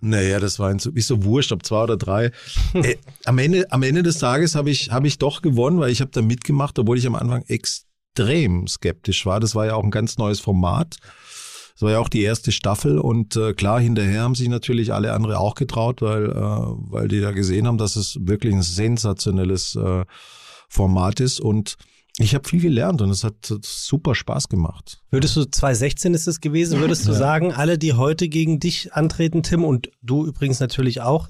Naja, 0.00 0.40
das 0.40 0.58
war 0.58 0.68
ein, 0.70 0.78
so- 0.78 0.90
ist 0.90 1.08
so 1.08 1.24
wurscht, 1.24 1.52
ob 1.52 1.64
zwei 1.64 1.82
oder 1.82 1.96
drei. 1.96 2.32
äh, 2.74 2.96
am, 3.24 3.38
Ende, 3.38 3.70
am 3.70 3.82
Ende 3.82 4.02
des 4.02 4.18
Tages 4.18 4.54
habe 4.54 4.70
ich, 4.70 4.90
hab 4.90 5.04
ich 5.04 5.18
doch 5.18 5.42
gewonnen, 5.42 5.78
weil 5.78 5.90
ich 5.90 6.00
habe 6.00 6.10
da 6.10 6.22
mitgemacht, 6.22 6.78
obwohl 6.78 6.98
ich 6.98 7.06
am 7.06 7.14
Anfang 7.14 7.42
extrem 7.48 8.66
skeptisch 8.66 9.26
war. 9.26 9.40
Das 9.40 9.54
war 9.54 9.66
ja 9.66 9.74
auch 9.74 9.84
ein 9.84 9.90
ganz 9.90 10.18
neues 10.18 10.40
Format. 10.40 10.96
Das 11.74 11.82
war 11.82 11.92
ja 11.92 11.98
auch 11.98 12.08
die 12.10 12.22
erste 12.22 12.52
Staffel 12.52 12.98
und 12.98 13.36
äh, 13.36 13.54
klar, 13.54 13.80
hinterher 13.80 14.22
haben 14.22 14.34
sich 14.34 14.48
natürlich 14.48 14.92
alle 14.92 15.14
andere 15.14 15.38
auch 15.38 15.54
getraut, 15.54 16.02
weil, 16.02 16.26
äh, 16.26 16.34
weil 16.34 17.08
die 17.08 17.20
da 17.20 17.30
gesehen 17.30 17.66
haben, 17.66 17.78
dass 17.78 17.96
es 17.96 18.18
wirklich 18.20 18.52
ein 18.52 18.62
sensationelles 18.62 19.76
äh, 19.76 20.04
Format 20.68 21.20
ist 21.20 21.40
und 21.40 21.76
ich 22.24 22.34
habe 22.34 22.48
viel 22.48 22.60
gelernt 22.60 23.00
und 23.02 23.10
es 23.10 23.24
hat 23.24 23.36
super 23.62 24.14
Spaß 24.14 24.48
gemacht. 24.48 25.02
Würdest 25.10 25.36
du 25.36 25.44
2016 25.44 26.14
ist 26.14 26.28
es 26.28 26.40
gewesen, 26.40 26.80
würdest 26.80 27.06
du 27.08 27.12
sagen, 27.14 27.52
alle, 27.52 27.78
die 27.78 27.94
heute 27.94 28.28
gegen 28.28 28.60
dich 28.60 28.92
antreten, 28.92 29.42
Tim, 29.42 29.64
und 29.64 29.90
du 30.02 30.26
übrigens 30.26 30.60
natürlich 30.60 31.00
auch, 31.00 31.28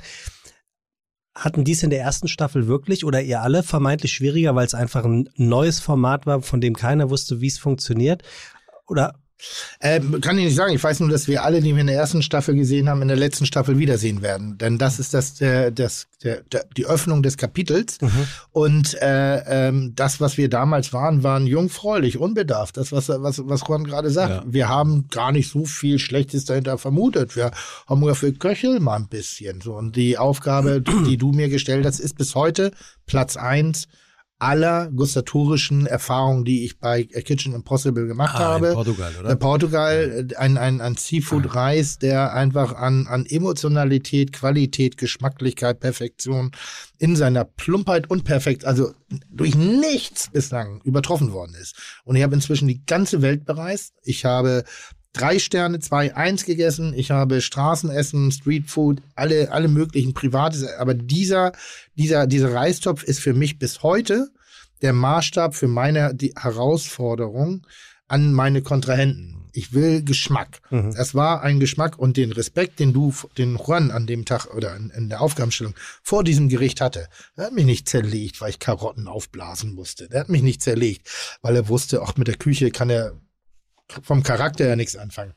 hatten 1.35 1.65
dies 1.65 1.83
in 1.83 1.91
der 1.91 2.01
ersten 2.01 2.29
Staffel 2.29 2.67
wirklich 2.67 3.05
oder 3.05 3.23
ihr 3.23 3.41
alle 3.41 3.63
vermeintlich 3.63 4.13
schwieriger, 4.13 4.55
weil 4.55 4.67
es 4.67 4.75
einfach 4.75 5.05
ein 5.05 5.29
neues 5.37 5.79
Format 5.79 6.27
war, 6.27 6.43
von 6.43 6.61
dem 6.61 6.75
keiner 6.75 7.09
wusste, 7.09 7.41
wie 7.41 7.47
es 7.47 7.59
funktioniert? 7.59 8.23
Oder 8.89 9.20
Ähm, 9.81 10.21
kann 10.21 10.39
ich 10.39 10.45
nicht 10.45 10.57
sagen. 10.57 10.75
Ich 10.75 10.83
weiß 10.83 11.01
nur, 11.01 11.09
dass 11.09 11.29
wir 11.29 11.45
alle, 11.45 11.61
die 11.61 11.75
wir 11.75 11.81
in 11.81 11.87
der 11.87 11.97
ersten 11.97 12.23
Staffel 12.23 12.55
gesehen 12.55 12.89
haben, 12.89 13.03
in 13.03 13.09
der 13.09 13.17
letzten 13.17 13.47
Staffel 13.47 13.79
wiedersehen 13.79 14.23
werden. 14.23 14.59
Denn 14.59 14.79
das 14.79 14.99
ist 14.99 15.15
das, 15.15 15.35
der, 15.35 15.71
das, 15.71 16.09
der, 16.23 16.43
der, 16.53 16.65
die 16.77 16.87
Öffnung 16.87 17.23
des 17.23 17.37
Kapitels. 17.37 17.99
Und 18.53 18.95
äh, 19.01 19.69
ähm, 19.69 19.93
das, 19.97 20.21
was 20.21 20.37
wir 20.37 20.49
damals 20.49 20.93
waren, 20.93 21.23
waren 21.23 21.47
jungfräulich, 21.47 22.19
unbedarft. 22.19 22.77
Das, 22.77 22.93
was, 22.93 23.09
was, 23.09 23.41
was 23.47 23.63
Juan 23.67 23.85
gerade 23.85 24.11
sagt. 24.11 24.45
Ja. 24.45 24.45
Wir 24.47 24.69
haben 24.69 25.09
gar 25.11 25.33
nicht 25.33 25.51
so 25.51 25.65
viel 25.65 25.99
Schlechtes 25.99 26.45
dahinter 26.45 26.79
vermutet. 26.79 27.37
Wir 27.37 27.51
haben 27.89 28.01
gesagt, 28.01 28.23
wir 28.23 28.35
köcheln 28.35 28.83
mal 28.83 28.97
ein 28.97 29.09
bisschen. 29.09 29.61
So, 29.61 29.75
und 29.75 29.97
die 29.97 30.19
Aufgabe, 30.19 30.83
die 31.07 31.17
du 31.17 31.33
mir 31.33 31.49
gestellt 31.49 31.87
hast, 31.87 32.01
ist 32.01 32.17
bis 32.17 32.35
heute 32.35 32.73
Platz 33.07 33.37
eins 33.37 33.89
aller 34.41 34.91
gustatorischen 34.91 35.87
Erfahrungen, 35.87 36.45
die 36.45 36.65
ich 36.65 36.79
bei 36.79 37.05
Kitchen 37.05 37.55
Impossible 37.55 38.07
gemacht 38.07 38.35
Ah, 38.35 38.39
in 38.39 38.45
habe. 38.65 38.73
Portugal, 38.73 39.13
oder? 39.21 39.31
In 39.31 39.39
Portugal 39.39 40.27
äh, 40.31 40.37
ein, 40.37 40.57
ein, 40.57 40.81
ein 40.81 40.97
Seafood-Reis, 40.97 41.99
der 41.99 42.33
einfach 42.33 42.75
an, 42.75 43.07
an 43.07 43.27
Emotionalität, 43.27 44.33
Qualität, 44.33 44.97
Geschmacklichkeit, 44.97 45.79
Perfektion 45.81 46.53
in 46.99 47.17
seiner 47.17 47.45
Plumpheit 47.45 48.11
und 48.11 48.25
Perfekt, 48.25 48.65
also 48.65 48.93
durch 49.31 49.55
nichts 49.55 50.31
bislang 50.31 50.81
übertroffen 50.85 51.33
worden 51.33 51.55
ist. 51.61 51.77
Und 52.05 52.17
ich 52.17 52.23
habe 52.23 52.35
inzwischen 52.35 52.67
die 52.67 52.85
ganze 52.85 53.23
Welt 53.23 53.45
bereist. 53.45 53.93
Ich 54.03 54.25
habe 54.25 54.65
drei 55.13 55.39
Sterne, 55.39 55.81
zwei, 55.81 56.15
eins 56.15 56.45
gegessen. 56.45 56.95
Ich 56.95 57.11
habe 57.11 57.41
Straßenessen, 57.41 58.31
Streetfood, 58.31 59.03
alle, 59.15 59.51
alle 59.53 59.69
möglichen 59.69 60.15
Privates. 60.15 60.67
Aber 60.79 60.95
dieser, 60.95 61.53
dieser, 61.95 62.27
dieser 62.27 62.55
Reistopf 62.55 63.03
ist 63.03 63.21
für 63.21 63.35
mich 63.35 63.59
bis 63.59 63.83
heute 63.83 64.31
der 64.83 64.93
Maßstab 64.93 65.55
für 65.55 65.69
meine 65.69 66.15
die 66.15 66.35
Herausforderung 66.39 67.67
an 68.09 68.33
meine 68.33 68.63
Kontrahenten. 68.63 69.37
Ich 69.53 69.73
will 69.73 70.05
Geschmack. 70.05 70.61
Mhm. 70.71 70.95
Das 70.95 71.15
war 71.15 71.43
ein 71.43 71.59
Geschmack 71.61 71.99
und 71.99 72.17
den 72.17 72.33
Respekt, 72.33 72.79
den 72.79 72.93
du, 72.93 73.13
den 73.37 73.57
Juan 73.57 73.91
an 73.91 74.07
dem 74.07 74.25
Tag 74.25 74.47
oder 74.55 74.77
in, 74.77 74.91
in 74.91 75.09
der 75.09 75.21
Aufgabenstellung 75.21 75.75
vor 76.03 76.23
diesem 76.23 76.49
Gericht 76.49 76.81
hatte, 76.81 77.09
der 77.37 77.47
hat 77.47 77.53
mich 77.53 77.65
nicht 77.65 77.89
zerlegt, 77.89 78.41
weil 78.41 78.51
ich 78.51 78.59
Karotten 78.61 79.09
aufblasen 79.09 79.75
musste. 79.75 80.09
Der 80.09 80.21
hat 80.21 80.29
mich 80.29 80.43
nicht 80.43 80.63
zerlegt, 80.63 81.09
weil 81.43 81.57
er 81.57 81.69
wusste, 81.69 82.01
auch 82.01 82.17
mit 82.17 82.29
der 82.29 82.37
Küche 82.37 82.71
kann 82.71 82.91
er 82.91 83.21
vom 84.03 84.23
Charakter 84.23 84.65
her 84.65 84.77
nichts 84.77 84.97
anfangen. 84.97 85.35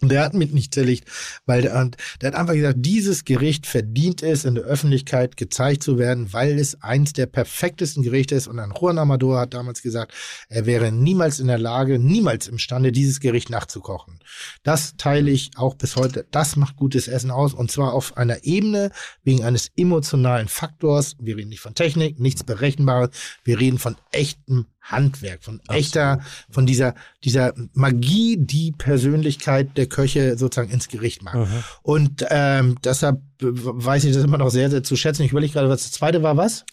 Und 0.00 0.10
der 0.10 0.22
hat 0.22 0.34
mich 0.34 0.52
nicht 0.52 0.74
zerlegt, 0.74 1.08
weil 1.46 1.62
der, 1.62 1.90
der 2.20 2.26
hat 2.26 2.38
einfach 2.38 2.52
gesagt, 2.54 2.78
dieses 2.80 3.24
Gericht 3.24 3.66
verdient 3.66 4.22
es, 4.22 4.44
in 4.44 4.54
der 4.54 4.64
Öffentlichkeit 4.64 5.36
gezeigt 5.36 5.82
zu 5.82 5.98
werden, 5.98 6.32
weil 6.32 6.58
es 6.58 6.82
eins 6.82 7.14
der 7.14 7.26
perfektesten 7.26 8.02
Gerichte 8.02 8.34
ist. 8.34 8.46
Und 8.46 8.58
ein 8.58 8.74
Juan 8.78 8.98
Amador 8.98 9.40
hat 9.40 9.54
damals 9.54 9.82
gesagt, 9.82 10.12
er 10.48 10.66
wäre 10.66 10.92
niemals 10.92 11.40
in 11.40 11.46
der 11.46 11.58
Lage, 11.58 11.98
niemals 11.98 12.48
imstande, 12.48 12.92
dieses 12.92 13.20
Gericht 13.20 13.50
nachzukochen. 13.50 14.18
Das 14.62 14.96
teile 14.96 15.30
ich 15.30 15.52
auch 15.56 15.74
bis 15.74 15.96
heute. 15.96 16.26
Das 16.30 16.56
macht 16.56 16.76
gutes 16.76 17.08
Essen 17.08 17.30
aus. 17.30 17.54
Und 17.54 17.70
zwar 17.70 17.94
auf 17.94 18.16
einer 18.16 18.44
Ebene 18.44 18.90
wegen 19.22 19.44
eines 19.44 19.70
emotionalen 19.76 20.48
Faktors. 20.48 21.16
Wir 21.18 21.36
reden 21.36 21.48
nicht 21.48 21.60
von 21.60 21.74
Technik, 21.74 22.18
nichts 22.18 22.44
Berechenbares. 22.44 23.10
Wir 23.44 23.58
reden 23.58 23.78
von 23.78 23.96
echtem 24.12 24.66
Handwerk, 24.84 25.42
von 25.42 25.60
echter, 25.68 26.20
von 26.50 26.66
dieser, 26.66 26.94
dieser 27.24 27.54
Magie, 27.72 28.36
die 28.38 28.72
Persönlichkeit 28.72 29.76
der 29.76 29.86
Köche 29.86 30.36
sozusagen 30.36 30.70
ins 30.70 30.88
Gericht 30.88 31.22
macht. 31.22 31.38
Und 31.82 32.24
ähm, 32.30 32.76
deshalb 32.84 33.20
weiß 33.40 34.04
ich 34.04 34.14
das 34.14 34.24
immer 34.24 34.38
noch 34.38 34.50
sehr, 34.50 34.70
sehr 34.70 34.82
zu 34.82 34.96
schätzen. 34.96 35.22
Ich 35.22 35.30
überlege 35.32 35.54
gerade, 35.54 35.68
was 35.68 35.82
das 35.82 35.92
zweite 35.92 36.22
war, 36.22 36.36
was? 36.36 36.64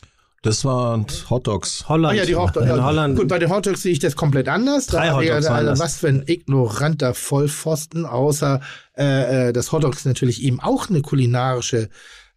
Das 0.43 0.65
waren 0.65 1.05
Hot 1.29 1.45
Dogs. 1.45 1.87
Holland. 1.87 2.13
Ah 2.13 2.17
ja, 2.17 2.25
die 2.25 2.35
Hotdogs. 2.35 2.65
In 2.65 2.83
Holland. 2.83 3.15
Gut, 3.15 3.27
bei 3.27 3.37
den 3.37 3.51
Hotdogs 3.51 3.83
sehe 3.83 3.91
ich 3.91 3.99
das 3.99 4.15
komplät 4.15 4.49
anders. 4.49 4.87
Drei 4.87 5.05
Da 5.05 5.13
habe 5.13 5.23
ich 5.23 5.29
Hotdogs 5.29 5.45
also, 5.45 5.55
waren 5.55 5.65
das. 5.67 5.79
was 5.79 5.97
für 5.97 6.07
ein 6.07 6.23
ignoranter 6.25 7.13
Vollpfosten, 7.13 8.07
außer 8.07 8.59
äh, 8.97 9.49
äh, 9.49 9.53
dass 9.53 9.71
Hotdogs 9.71 10.03
natürlich 10.03 10.41
eben 10.41 10.59
auch 10.59 10.89
eine 10.89 11.01
kulinarische, 11.03 11.89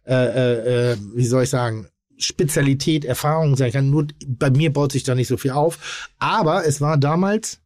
äh, 0.05 0.13
äh, 0.13 0.91
äh, 0.91 0.97
wie 1.15 1.25
soll 1.25 1.43
ich 1.43 1.49
sagen, 1.49 1.87
Spezialität, 2.17 3.05
Erfahrung 3.05 3.55
sein 3.57 3.71
kann. 3.71 3.89
Nur 3.89 4.07
bei 4.27 4.49
mir 4.49 4.71
baut 4.71 4.91
sich 4.91 5.03
da 5.03 5.15
nicht 5.15 5.27
so 5.27 5.37
viel 5.37 5.51
auf. 5.51 6.09
Aber 6.19 6.65
es 6.65 6.81
war 6.81 6.97
damals, 6.97 7.59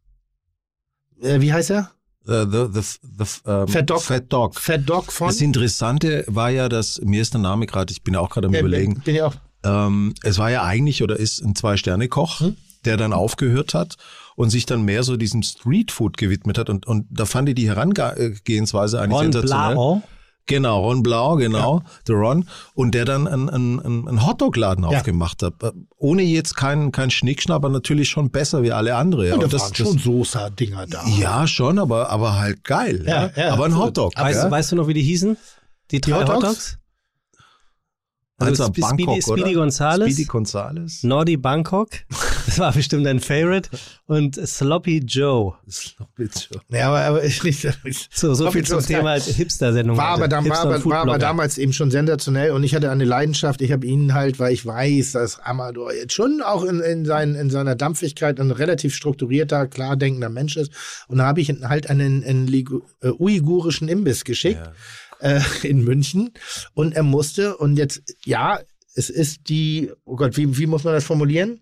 äh, 1.22 1.40
wie 1.42 1.54
heißt 1.54 1.72
er? 1.72 1.92
The, 2.26 2.46
the, 2.52 2.82
the, 3.18 3.26
ähm, 3.48 3.68
Fat 3.68 3.90
Dog. 3.90 4.02
Fat 4.04 4.32
Dog. 4.32 4.60
Fat 4.60 4.82
Dog 4.88 5.12
von. 5.12 5.28
Das 5.28 5.42
Interessante 5.42 6.24
war 6.28 6.50
ja, 6.50 6.70
dass 6.70 7.02
mir 7.02 7.22
ist 7.22 7.34
der 7.34 7.42
Name 7.42 7.66
gerade, 7.66 7.92
ich 7.92 8.04
bin 8.04 8.14
ja 8.14 8.20
auch 8.20 8.30
gerade 8.30 8.48
am 8.48 8.54
Äh, 8.54 8.60
überlegen. 8.60 9.02
Bin 9.04 9.16
ich 9.16 9.22
auch. 9.22 9.36
Ähm, 9.64 10.14
es 10.24 10.38
war 10.38 10.52
ja 10.52 10.64
eigentlich 10.64 11.02
oder 11.04 11.18
ist 11.18 11.42
ein 11.44 11.56
Zwei-Sterne-Koch, 11.56 12.40
Hm? 12.42 12.56
der 12.86 12.98
dann 12.98 13.14
aufgehört 13.14 13.74
hat 13.74 13.96
und 14.36 14.52
sich 14.52 14.66
dann 14.66 14.84
mehr 14.84 15.04
so 15.04 15.18
diesem 15.18 15.44
Streetfood 15.44 16.18
gewidmet 16.18 16.58
hat. 16.58 16.70
Und, 16.70 16.86
und 16.88 17.08
da 17.10 17.26
fand 17.26 17.50
ich 17.50 17.56
die 17.56 17.68
Herangehensweise 17.68 19.02
eigentlich 19.02 19.18
Ron 19.18 19.32
sensationell. 19.34 19.74
Blau. 19.74 20.04
Genau, 20.50 20.82
Ron 20.82 21.04
Blau, 21.04 21.36
genau, 21.36 21.84
der 22.08 22.16
Ron. 22.16 22.46
Und 22.74 22.96
der 22.96 23.06
dann 23.06 23.28
einen, 23.28 23.50
einen, 23.50 23.80
einen 24.08 24.26
Hotdog-Laden 24.26 24.84
Ja. 24.84 24.98
aufgemacht 24.98 25.44
hat. 25.44 25.54
Äh, 25.62 25.72
Ohne 25.98 26.24
jetzt 26.24 26.56
keinen 26.56 26.92
kein 26.92 27.12
Schnickschnack, 27.12 27.56
aber 27.56 27.70
natürlich 27.70 28.10
schon 28.10 28.32
besser 28.32 28.64
wie 28.64 28.72
alle 28.72 28.96
andere. 28.96 29.28
Ja, 29.28 29.36
Und 29.36 29.42
da 29.42 29.46
Und 29.46 29.54
waren 29.54 29.76
schon 29.76 29.98
Soßa-Dinger 30.00 30.88
da. 30.88 31.04
ja, 31.20 31.46
schon, 31.46 31.78
aber, 31.78 32.10
aber 32.10 32.40
halt 32.40 32.64
geil. 32.64 33.04
Ja, 33.08 33.28
Ja, 33.28 33.32
ja, 33.36 33.54
aber 33.54 33.66
ein. 33.66 33.78
Hotdog. 33.78 34.14
Weißt, 34.18 34.40
ja? 34.40 34.46
du, 34.46 34.52
weißt 34.52 34.72
du 34.72 34.76
noch, 34.78 34.88
wie 34.88 34.96
die 34.96 35.04
hießen? 35.04 35.38
Die 35.92 36.02
drei 36.02 36.22
Hotdogs? 36.22 36.36
Hotdogs? 36.38 36.79
Also 38.40 38.66
Sp- 38.72 38.80
Bangkok, 38.82 39.22
Speedy, 39.22 39.22
Speedy? 39.22 39.54
Gonzales. 39.54 40.14
Speedy 40.14 40.26
Gonzales. 40.28 41.04
Nordi 41.04 41.38
Bangkok. 41.38 41.90
Das 42.50 42.58
war 42.58 42.72
bestimmt 42.74 43.06
ein 43.06 43.20
Favorite. 43.20 43.70
Und 44.08 44.36
Sloppy 44.36 45.04
Joe. 45.06 45.54
Ja, 46.70 46.88
aber, 46.88 47.02
aber 47.02 47.24
ich, 47.24 47.44
ich, 47.44 47.68
So, 48.12 48.34
so 48.34 48.50
viel 48.50 48.66
Sloppy 48.66 48.86
zum 48.86 48.92
Joe 48.96 48.98
Thema 49.02 49.14
Hipster-Sendung. 49.20 49.98
War 49.98 50.08
aber, 50.08 50.28
dann, 50.28 50.50
war, 50.50 50.58
Hipster- 50.58 50.76
aber, 50.76 50.86
war 50.86 50.98
aber 51.02 51.18
damals 51.20 51.60
eben 51.60 51.74
schon 51.74 51.92
sensationell 51.92 52.52
und 52.52 52.64
ich 52.64 52.74
hatte 52.74 52.90
eine 52.90 53.06
Leidenschaft. 53.06 53.62
Ich 53.62 53.72
habe 53.72 53.86
ihn 53.86 54.16
halt, 54.16 54.40
weil 54.40 54.52
ich 54.52 54.66
weiß, 54.66 55.12
dass 55.12 55.40
Amador 55.40 55.94
jetzt 55.94 56.14
schon 56.14 56.42
auch 56.42 56.64
in, 56.64 56.80
in, 56.80 57.06
sein, 57.06 57.36
in 57.36 57.52
seiner 57.52 57.76
Dampfigkeit 57.76 58.40
ein 58.40 58.50
relativ 58.50 58.96
strukturierter, 58.96 59.68
klar 59.68 59.96
denkender 59.96 60.30
Mensch 60.30 60.58
ist. 60.58 60.72
Und 61.08 61.20
da 61.20 61.26
habe 61.28 61.42
ich 61.42 61.50
ihn 61.50 61.70
halt 61.70 61.88
einen, 61.90 62.24
einen 62.24 62.48
äh, 63.02 63.10
uigurischen 63.10 63.88
Imbiss 63.90 64.24
geschickt 64.24 64.60
äh, 65.20 65.42
in 65.64 65.84
München 65.84 66.32
und 66.74 66.96
er 66.96 67.04
musste 67.04 67.58
und 67.58 67.78
jetzt, 67.78 68.02
ja, 68.26 68.60
es 68.96 69.10
ist 69.10 69.50
die, 69.50 69.92
oh 70.06 70.16
Gott, 70.16 70.38
wie, 70.38 70.58
wie 70.58 70.68
muss 70.68 70.84
man 70.84 70.94
das 70.94 71.06
formulieren? 71.06 71.62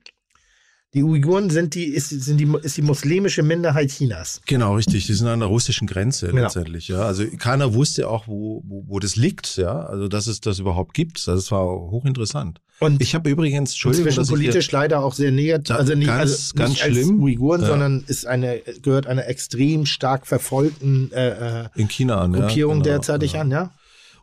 Die 0.93 1.03
Uiguren 1.03 1.49
sind 1.49 1.75
die, 1.75 1.85
ist, 1.85 2.09
sind 2.09 2.37
die, 2.39 2.49
ist 2.63 2.77
die 2.77 2.81
muslimische 2.81 3.43
Minderheit 3.43 3.89
Chinas. 3.91 4.41
Genau, 4.45 4.75
richtig. 4.75 5.05
Die 5.05 5.13
sind 5.13 5.27
an 5.27 5.39
der 5.41 5.49
russischen 5.49 5.85
Grenze 5.85 6.27
Genau. 6.27 6.43
letztendlich, 6.43 6.87
ja. 6.87 7.01
Also 7.01 7.25
keiner 7.37 7.73
wusste 7.73 8.09
auch, 8.09 8.27
wo, 8.27 8.63
wo, 8.65 8.85
wo 8.87 8.99
das 8.99 9.17
liegt, 9.17 9.57
ja. 9.57 9.81
Also 9.81 10.07
dass 10.07 10.27
es 10.27 10.39
das 10.39 10.59
überhaupt 10.59 10.93
gibt. 10.93 11.27
Das 11.27 11.51
war 11.51 11.65
hochinteressant. 11.65 12.61
Und 12.79 13.01
Ich 13.01 13.15
habe 13.15 13.29
übrigens, 13.29 13.71
Entschuldigung, 13.71 14.07
Inzwischen 14.07 14.29
politisch 14.29 14.71
leider 14.71 15.03
auch 15.03 15.13
sehr 15.13 15.31
negativ, 15.31 15.75
also 15.75 15.93
nicht, 15.93 16.07
ganz- 16.07 16.21
also 16.31 16.55
ganz 16.55 16.69
nicht 16.71 16.83
als 16.83 16.93
schlimm. 16.93 17.21
Uiguren, 17.21 17.61
Ja. 17.61 17.67
sondern 17.67 18.03
ist 18.07 18.25
eine, 18.25 18.61
gehört 18.81 19.07
einer 19.07 19.27
extrem 19.27 19.85
stark 19.85 20.25
verfolgten 20.25 21.11
äh, 21.11 21.63
äh, 21.63 21.69
in 21.75 21.89
China 21.89 22.21
an. 22.21 22.33
Gruppierung 22.33 22.77
ja, 22.77 22.83
genau, 22.83 22.83
derzeitig 22.95 23.31
genau. 23.33 23.41
an, 23.43 23.51
ja? 23.51 23.71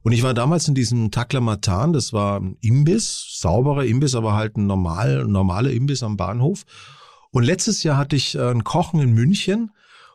Und 0.04 0.12
ich 0.12 0.22
war 0.22 0.34
damals 0.34 0.68
in 0.68 0.74
diesem 0.74 1.10
Taklamatan, 1.10 1.92
das 1.92 2.12
war 2.12 2.38
ein 2.38 2.56
Imbiss, 2.60 3.38
sauberer 3.40 3.84
Imbiss, 3.84 4.14
aber 4.14 4.34
halt 4.34 4.56
ein 4.56 4.66
normal, 4.66 5.24
normaler 5.24 5.70
Imbiss 5.70 6.02
am 6.04 6.16
Bahnhof. 6.16 6.62
Und 7.32 7.42
letztes 7.42 7.82
Jahr 7.82 7.96
hatte 7.96 8.14
ich 8.14 8.36
äh, 8.36 8.50
ein 8.50 8.62
Kochen 8.64 9.00
in 9.00 9.12
München 9.12 9.70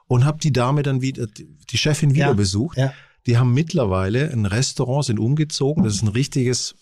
und 0.08 0.26
habe 0.26 0.38
die 0.40 0.54
Dame 0.54 0.84
dann 0.84 1.02
wieder, 1.02 1.26
die 1.28 1.78
Chefin 1.78 2.14
wieder 2.14 2.28
Ja, 2.28 2.34
besucht. 2.34 2.78
ja. 2.78 2.94
Die 3.28 3.38
haben 3.38 3.54
mittlerweile 3.54 4.32
ein 4.32 4.46
Restaurant, 4.46 5.06
sind 5.06 5.20
umgezogen. 5.20 5.84
Das 5.84 5.96
ist 5.96 6.04
ein 6.04 6.08
richtiges 6.08 6.76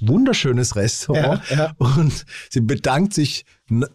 wunderschönes 0.00 0.76
Restaurant 0.76 1.40
Ja, 1.50 1.56
ja. 1.56 1.74
und 1.78 2.26
sie 2.50 2.60
bedankt 2.60 3.14
sich, 3.14 3.44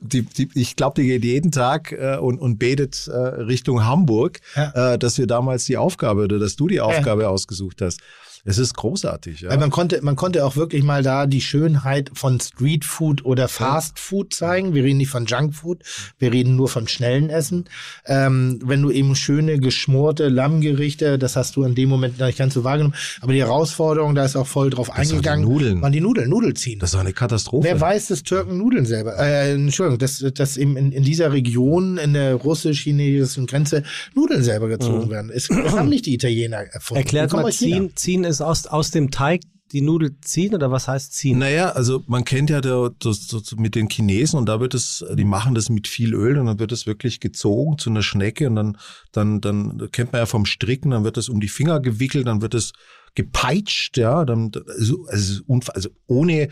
die, 0.02 0.24
die, 0.24 0.50
ich 0.56 0.76
glaube, 0.76 1.02
die 1.02 1.08
geht 1.08 1.24
jeden 1.24 1.52
Tag 1.52 1.92
äh, 1.92 2.18
und, 2.18 2.40
und 2.40 2.58
betet 2.58 3.08
äh, 3.08 3.16
Richtung 3.18 3.86
Hamburg, 3.86 4.40
Ja. 4.56 4.94
äh, 4.94 5.00
dass 5.00 5.18
wir 5.18 5.28
damals 5.28 5.66
die 5.66 5.78
Aufgabe 5.78 6.24
oder 6.24 6.40
dass 6.40 6.56
du 6.56 6.68
die 6.68 6.82
Aufgabe 6.82 7.30
ausgesucht 7.30 7.82
hast. 7.82 8.00
Es 8.46 8.58
ist 8.58 8.76
großartig. 8.76 9.42
Ja. 9.42 9.50
Weil 9.50 9.58
man 9.58 9.70
konnte, 9.70 10.00
man 10.02 10.16
konnte 10.16 10.46
auch 10.46 10.56
wirklich 10.56 10.84
mal 10.84 11.04
da 11.04 11.26
die 11.28 11.42
Schönheit 11.42 12.12
von 12.14 12.40
Streetfood 12.40 13.26
oder 13.26 13.48
Fastfood 13.48 14.34
zeigen. 14.34 14.74
Wir 14.74 14.84
reden 14.84 14.98
nicht 14.98 15.10
von 15.10 15.26
Junkfood, 15.26 15.84
wir 16.18 16.32
reden 16.32 16.56
nur 16.56 16.70
von 16.70 16.88
schnellen 16.88 17.30
Essen. 17.30 17.66
Ähm, 18.06 18.60
wenn 18.64 18.82
du 18.82 18.92
eben 18.92 19.16
schöne 19.16 19.60
geschmorte 19.60 20.30
Lammgerichte, 20.30 21.18
das 21.20 21.36
hast 21.36 21.56
du 21.56 21.64
in 21.64 21.76
dem 21.76 21.90
Moment 21.90 22.20
noch 22.20 22.28
nicht 22.28 22.38
ganz 22.38 22.54
so 22.54 22.64
wahrgenommen, 22.64 22.96
aber 23.22 23.34
die 23.34 23.40
Herausforderung, 23.40 24.16
da 24.16 24.26
ist 24.26 24.36
auch 24.36 24.48
voll 24.48 24.70
drauf 24.70 24.88
Das 24.88 24.98
war 24.98 25.04
die 25.04 25.12
eingegangen, 25.12 25.46
Nudeln. 25.46 25.82
waren 25.82 25.92
die 25.92 26.02
Nudeln, 26.02 26.30
Nudel 26.30 26.54
ziehen. 26.54 26.80
Das 26.80 26.94
war 26.94 27.02
eine 27.02 27.14
Katastrophe. 27.14 27.68
Wer 27.68 27.80
weiß, 27.80 28.08
dass 28.08 28.24
Türken 28.24 28.58
Nudeln 28.58 28.86
selber, 28.86 29.18
äh, 29.20 29.54
Entschuldigung, 29.54 30.00
dass, 30.00 30.24
dass 30.34 30.58
eben 30.58 30.78
in, 30.78 30.92
in 30.92 31.04
dieser 31.04 31.32
Region, 31.34 31.98
in 31.98 32.14
der 32.14 32.36
russisch-chinesischen 32.36 33.48
Grenze, 33.48 33.84
Nudeln 34.16 34.44
selber 34.44 34.68
gezogen 34.68 35.10
werden. 35.10 35.32
Es, 35.34 35.48
das 35.48 35.74
haben 35.74 35.90
nicht 35.90 36.06
die 36.06 36.14
Italiener 36.14 36.58
erfunden. 36.58 37.04
Erklärt 37.04 37.34
mal, 37.34 37.52
ziehen, 37.52 37.92
ziehen 37.96 38.24
ist 38.30 38.42
aus, 38.42 38.68
aus 38.68 38.92
dem 38.92 39.12
Teig 39.12 39.42
die 39.72 39.82
Nudel 39.82 40.20
ziehen 40.22 40.56
oder 40.56 40.72
was 40.72 40.88
heißt 40.88 41.14
ziehen? 41.14 41.40
Naja, 41.40 41.70
also 41.70 42.04
man 42.08 42.26
kennt 42.26 42.50
ja 42.50 42.62
der, 42.62 42.92
das, 43.00 43.28
das 43.28 43.56
mit 43.56 43.76
den 43.76 43.88
Chinesen 43.88 44.40
und 44.40 44.48
da 44.48 44.60
wird 44.60 44.74
es, 44.74 45.06
die 45.14 45.26
machen 45.26 45.54
das 45.54 45.70
mit 45.70 45.88
viel 45.88 46.14
Öl 46.14 46.38
und 46.40 46.48
dann 46.48 46.60
wird 46.60 46.72
es 46.72 46.88
wirklich 46.88 47.20
gezogen 47.20 47.78
zu 47.78 47.90
einer 47.90 48.02
Schnecke 48.02 48.48
und 48.48 48.56
dann, 48.56 48.78
dann, 49.12 49.42
dann 49.42 49.92
kennt 49.92 50.12
man 50.12 50.22
ja 50.22 50.26
vom 50.26 50.46
Stricken, 50.46 50.92
dann 50.92 51.04
wird 51.04 51.18
es 51.18 51.30
um 51.30 51.40
die 51.40 51.48
Finger 51.48 51.80
gewickelt, 51.80 52.28
dann 52.28 52.42
wird 52.42 52.56
es 52.56 52.74
gepeitscht, 53.16 53.98
ja, 53.98 54.26
dann, 54.26 54.52
also, 54.68 55.06
also, 55.08 55.44
also 55.74 55.90
ohne, 56.08 56.50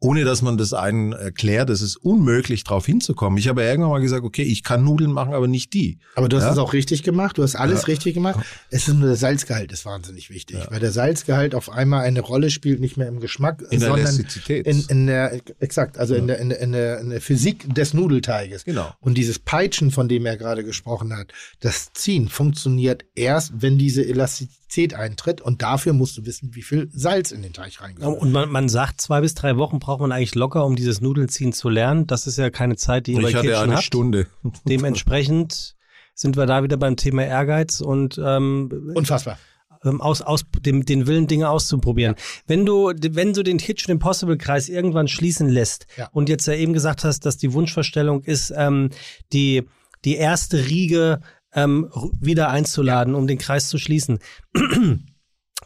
ohne 0.00 0.24
dass 0.24 0.42
man 0.42 0.56
das 0.56 0.72
einen 0.74 1.12
erklärt, 1.12 1.70
es 1.70 1.82
ist 1.82 1.96
unmöglich, 1.96 2.62
drauf 2.62 2.86
hinzukommen. 2.86 3.36
Ich 3.38 3.48
habe 3.48 3.62
irgendwann 3.64 3.90
mal 3.90 4.00
gesagt, 4.00 4.22
okay, 4.24 4.42
ich 4.44 4.62
kann 4.62 4.84
Nudeln 4.84 5.10
machen, 5.12 5.34
aber 5.34 5.48
nicht 5.48 5.72
die. 5.74 5.98
Aber 6.14 6.28
du 6.28 6.36
hast 6.36 6.44
Ja. 6.44 6.52
es 6.52 6.58
auch 6.58 6.72
richtig 6.72 7.02
gemacht, 7.02 7.36
du 7.38 7.42
hast 7.42 7.56
alles 7.56 7.80
Ja. 7.82 7.86
richtig 7.88 8.14
gemacht. 8.14 8.38
Es 8.70 8.86
ist 8.86 8.94
nur 8.94 9.08
der 9.08 9.16
Salzgehalt 9.16 9.72
ist 9.72 9.84
wahnsinnig 9.84 10.30
wichtig, 10.30 10.58
weil 10.70 10.78
der 10.78 10.92
Salzgehalt 10.92 11.54
auf 11.54 11.70
einmal 11.70 12.04
eine 12.04 12.20
Rolle 12.20 12.50
spielt, 12.50 12.80
nicht 12.80 12.96
mehr 12.96 13.08
im 13.08 13.18
Geschmack, 13.18 13.62
In 13.70 13.80
der 13.80 13.88
sondern 13.88 14.06
Elastizität. 14.14 14.66
in, 14.66 14.84
in 14.88 15.06
der, 15.08 15.40
exakt, 15.58 15.98
also 15.98 16.14
in, 16.14 16.28
der, 16.28 16.38
in, 16.38 16.50
der, 16.50 16.60
in, 16.60 16.72
der, 16.72 17.00
in 17.00 17.10
der 17.10 17.20
Physik 17.20 17.74
des 17.74 17.92
Nudelteiges. 17.92 18.64
Genau. 18.64 18.92
Und 19.00 19.18
dieses 19.18 19.38
Peitschen, 19.40 19.90
von 19.90 20.08
dem 20.08 20.26
er 20.26 20.36
gerade 20.36 20.62
gesprochen 20.62 21.16
hat, 21.16 21.32
das 21.60 21.92
Ziehen 21.94 22.28
funktioniert 22.28 23.04
erst, 23.16 23.52
wenn 23.62 23.78
diese 23.78 24.06
Elastizität 24.06 24.67
eintritt 24.94 25.40
und 25.40 25.62
dafür 25.62 25.92
musst 25.94 26.16
du 26.18 26.26
wissen, 26.26 26.54
wie 26.54 26.62
viel 26.62 26.88
Salz 26.92 27.30
in 27.32 27.42
den 27.42 27.52
Teig 27.52 27.74
Ja, 27.74 27.80
reingekommen 27.80 28.18
Und 28.18 28.32
man, 28.32 28.50
man 28.50 28.68
sagt, 28.68 29.00
zwei 29.00 29.20
bis 29.22 29.34
drei 29.34 29.56
Wochen 29.56 29.78
braucht 29.78 30.00
man 30.00 30.12
eigentlich 30.12 30.34
locker, 30.34 30.64
um 30.66 30.76
dieses 30.76 31.00
Nudelziehen 31.00 31.52
zu 31.52 31.68
lernen. 31.68 32.06
Das 32.06 32.26
ist 32.26 32.36
ja 32.38 32.50
keine 32.50 32.76
Zeit, 32.76 33.06
die 33.06 33.12
ihr 33.12 33.22
bei 33.22 33.28
Ich 33.30 33.34
hatte 33.34 33.46
Kitchen 33.48 33.62
eine 33.62 33.74
habt. 33.74 33.84
Stunde. 33.84 34.26
Dementsprechend 34.82 35.76
sind 36.14 36.36
wir 36.36 36.46
da 36.46 36.62
wieder 36.62 36.76
beim 36.76 36.96
Thema 36.96 37.24
Ehrgeiz 37.24 37.80
und 37.80 38.20
ähm, 38.22 38.92
Unfassbar. 38.94 39.38
ähm, 39.84 40.00
aus, 40.00 40.20
aus 40.22 40.44
dem, 40.64 40.84
den 40.84 41.06
Willen, 41.06 41.26
Dinge 41.26 41.48
auszuprobieren. 41.48 42.14
Wenn 42.46 42.66
du, 42.66 42.92
wenn 43.10 43.32
du 43.32 43.42
den 43.42 43.58
Kitchen 43.58 43.92
Impossible 43.92 44.36
Kreis 44.36 44.68
irgendwann 44.68 45.08
schließen 45.08 45.48
lässt 45.48 45.86
Ja. 45.96 46.08
und 46.12 46.28
jetzt 46.28 46.46
ja 46.46 46.54
eben 46.54 46.72
gesagt 46.72 47.04
hast, 47.04 47.24
dass 47.26 47.36
die 47.36 47.52
Wunschvorstellung 47.52 48.22
ist, 48.22 48.52
ähm, 48.56 48.90
die, 49.32 49.64
die 50.04 50.16
erste 50.16 50.66
Riege 50.66 51.20
ähm, 51.52 51.90
wieder 52.20 52.50
einzuladen, 52.50 53.14
um 53.14 53.26
den 53.26 53.38
Kreis 53.38 53.68
zu 53.68 53.78
schließen. 53.78 54.18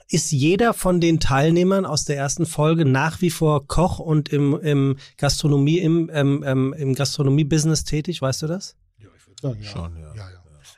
Ist 0.09 0.31
jeder 0.31 0.75
von 0.75 1.01
den 1.01 1.21
Teilnehmern 1.21 1.87
aus 1.87 2.05
der 2.05 2.17
ersten 2.17 2.45
Folge 2.45 2.85
nach 2.85 3.21
wie 3.23 3.31
vor 3.31 3.67
Koch 3.67 3.99
und 3.99 4.29
im, 4.29 4.59
im 4.61 4.97
Gastronomie, 5.17 5.79
im, 5.79 6.11
ähm, 6.13 6.43
ähm, 6.47 6.75
im 6.77 6.95
Gastronomie-Business 6.95 7.85
tätig, 7.85 8.21
weißt 8.21 8.43
du 8.43 8.47
das? 8.47 8.77
Ja, 8.99 9.09
ich 9.17 9.27
würde 9.27 9.41
sagen, 9.41 9.63
ja. 9.63 9.69
Schon, 9.69 9.97
ja, 9.97 10.15
ja. 10.15 10.29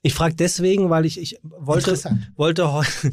Ich 0.07 0.12
frage 0.12 0.34
deswegen, 0.34 0.90
weil 0.90 1.07
ich, 1.07 1.18
ich 1.18 1.38
wollte, 1.42 1.98
wollte 2.36 2.70
heute. 2.72 2.90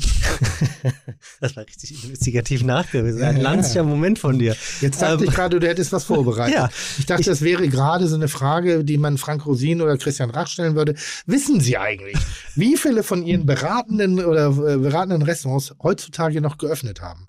das 1.40 1.56
war 1.56 1.66
richtig 1.66 2.04
investigativ 2.04 2.64
nachgewiesen. 2.64 3.24
Ein 3.24 3.40
Ja, 3.42 3.56
ja. 3.62 3.84
Moment 3.84 4.20
von 4.20 4.38
dir. 4.38 4.58
Jetzt 4.82 5.02
dachte 5.02 5.24
Ähm, 5.24 5.30
ich 5.30 5.36
gerade, 5.36 5.60
du 5.60 5.68
hättest 5.68 5.94
was 5.94 6.04
vorbereitet. 6.04 6.54
Ja. 6.54 6.70
ich 7.00 7.06
dachte, 7.06 7.22
Ich- 7.22 7.28
das 7.28 7.42
wäre 7.42 7.68
gerade 7.70 8.08
so 8.08 8.16
eine 8.16 8.28
Frage, 8.28 8.84
die 8.84 8.98
man 8.98 9.18
Frank 9.18 9.46
Rosin 9.46 9.82
oder 9.82 9.98
Christian 9.98 10.32
Rach 10.32 10.48
stellen 10.48 10.76
würde. 10.76 10.96
Wissen 11.26 11.62
Sie 11.62 11.78
eigentlich, 11.78 12.18
wie 12.56 12.76
viele 12.76 13.04
von 13.04 13.24
Ihren 13.26 13.46
beratenden 13.46 14.24
oder 14.24 14.48
äh, 14.48 14.78
beratenden 14.78 15.22
Restaurants 15.22 15.74
heutzutage 15.82 16.42
noch 16.42 16.58
geöffnet 16.58 17.02
haben? 17.02 17.28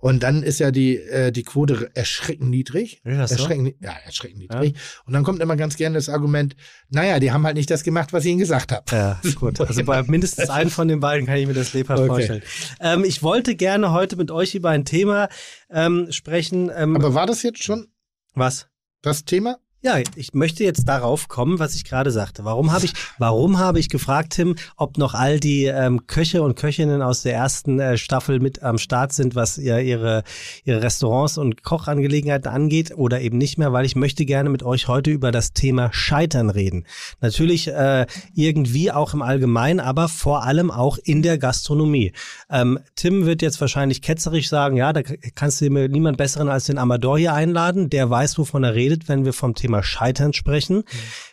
Und 0.00 0.22
dann 0.22 0.42
ist 0.44 0.60
ja 0.60 0.70
die, 0.70 0.96
äh, 0.96 1.32
die 1.32 1.42
Quote 1.42 1.90
erschreckend 1.94 2.50
niedrig. 2.50 3.00
Ist 3.04 3.28
so? 3.30 3.34
erschreckend, 3.34 3.64
ni- 3.64 3.76
ja, 3.80 3.92
erschreckend 4.04 4.38
niedrig. 4.38 4.74
Und 5.06 5.12
dann 5.12 5.24
kommt 5.24 5.40
immer 5.42 5.56
ganz 5.56 5.76
gerne 5.76 5.96
das 5.96 6.08
Argument, 6.08 6.54
naja, 6.88 7.18
die 7.18 7.32
haben 7.32 7.44
halt 7.44 7.56
nicht 7.56 7.68
das 7.70 7.82
gemacht, 7.82 8.12
was 8.12 8.24
ich 8.24 8.30
ihnen 8.30 8.38
gesagt 8.38 8.70
habe. 8.72 8.84
Ja, 8.92 9.20
gut. 9.34 9.58
Also 9.68 9.84
bei 9.84 10.02
mindestens 10.04 10.50
einem 10.50 10.70
von 10.70 10.86
den 10.88 11.00
beiden 11.00 11.26
kann 11.26 11.36
ich 11.36 11.46
mir 11.46 11.52
das 11.54 11.72
lebhaft 11.72 11.98
Okay. 12.00 12.08
vorstellen. 12.08 12.42
Ähm, 12.80 13.04
ich 13.04 13.22
wollte 13.22 13.56
gerne 13.56 13.92
heute 13.92 14.16
mit 14.16 14.30
euch 14.30 14.54
über 14.54 14.70
ein 14.70 14.84
Thema 14.84 15.28
ähm, 15.70 16.06
sprechen. 16.10 16.70
Ähm, 16.74 16.94
Aber 16.96 17.14
war 17.14 17.26
das 17.26 17.42
jetzt 17.42 17.62
schon 17.64 17.88
was? 18.34 18.68
das 19.02 19.24
Thema? 19.24 19.58
Ja, 19.80 19.98
ich 20.16 20.34
möchte 20.34 20.64
jetzt 20.64 20.88
darauf 20.88 21.28
kommen, 21.28 21.60
was 21.60 21.76
ich 21.76 21.84
gerade 21.84 22.10
sagte. 22.10 22.44
Warum 22.44 22.72
habe 22.72 22.84
ich, 22.84 22.94
warum 23.16 23.60
habe 23.60 23.78
ich 23.78 23.88
gefragt, 23.88 24.32
Tim, 24.32 24.56
ob 24.76 24.98
noch 24.98 25.14
all 25.14 25.38
die 25.38 25.66
ähm, 25.66 26.08
Köche 26.08 26.42
und 26.42 26.56
Köchinnen 26.56 27.00
aus 27.00 27.22
der 27.22 27.34
ersten 27.34 27.78
äh, 27.78 27.96
Staffel 27.96 28.40
mit 28.40 28.60
am 28.64 28.78
Start 28.78 29.12
sind, 29.12 29.36
was 29.36 29.56
ihr, 29.56 29.78
ihre, 29.78 30.24
ihre 30.64 30.82
Restaurants 30.82 31.38
und 31.38 31.62
Kochangelegenheiten 31.62 32.50
angeht 32.50 32.92
oder 32.96 33.20
eben 33.20 33.38
nicht 33.38 33.56
mehr, 33.56 33.72
weil 33.72 33.84
ich 33.86 33.94
möchte 33.94 34.24
gerne 34.24 34.50
mit 34.50 34.64
euch 34.64 34.88
heute 34.88 35.12
über 35.12 35.30
das 35.30 35.52
Thema 35.52 35.92
Scheitern 35.92 36.50
reden. 36.50 36.84
Natürlich 37.20 37.68
äh, 37.68 38.06
irgendwie 38.34 38.90
auch 38.90 39.14
im 39.14 39.22
Allgemeinen, 39.22 39.78
aber 39.78 40.08
vor 40.08 40.42
allem 40.42 40.72
auch 40.72 40.98
in 41.04 41.22
der 41.22 41.38
Gastronomie. 41.38 42.12
Ähm, 42.50 42.80
Tim 42.96 43.26
wird 43.26 43.42
jetzt 43.42 43.60
wahrscheinlich 43.60 44.02
ketzerisch 44.02 44.48
sagen, 44.48 44.76
ja, 44.76 44.92
da 44.92 45.02
kannst 45.36 45.60
du 45.60 45.70
mir 45.70 45.88
niemand 45.88 46.16
besseren 46.16 46.48
als 46.48 46.64
den 46.64 46.78
Amador 46.78 47.16
hier 47.16 47.32
einladen, 47.32 47.90
der 47.90 48.10
weiß, 48.10 48.38
wovon 48.38 48.64
er 48.64 48.74
redet, 48.74 49.08
wenn 49.08 49.24
wir 49.24 49.32
vom 49.32 49.54
Thema 49.54 49.67
Scheitern 49.82 50.32
sprechen. 50.32 50.84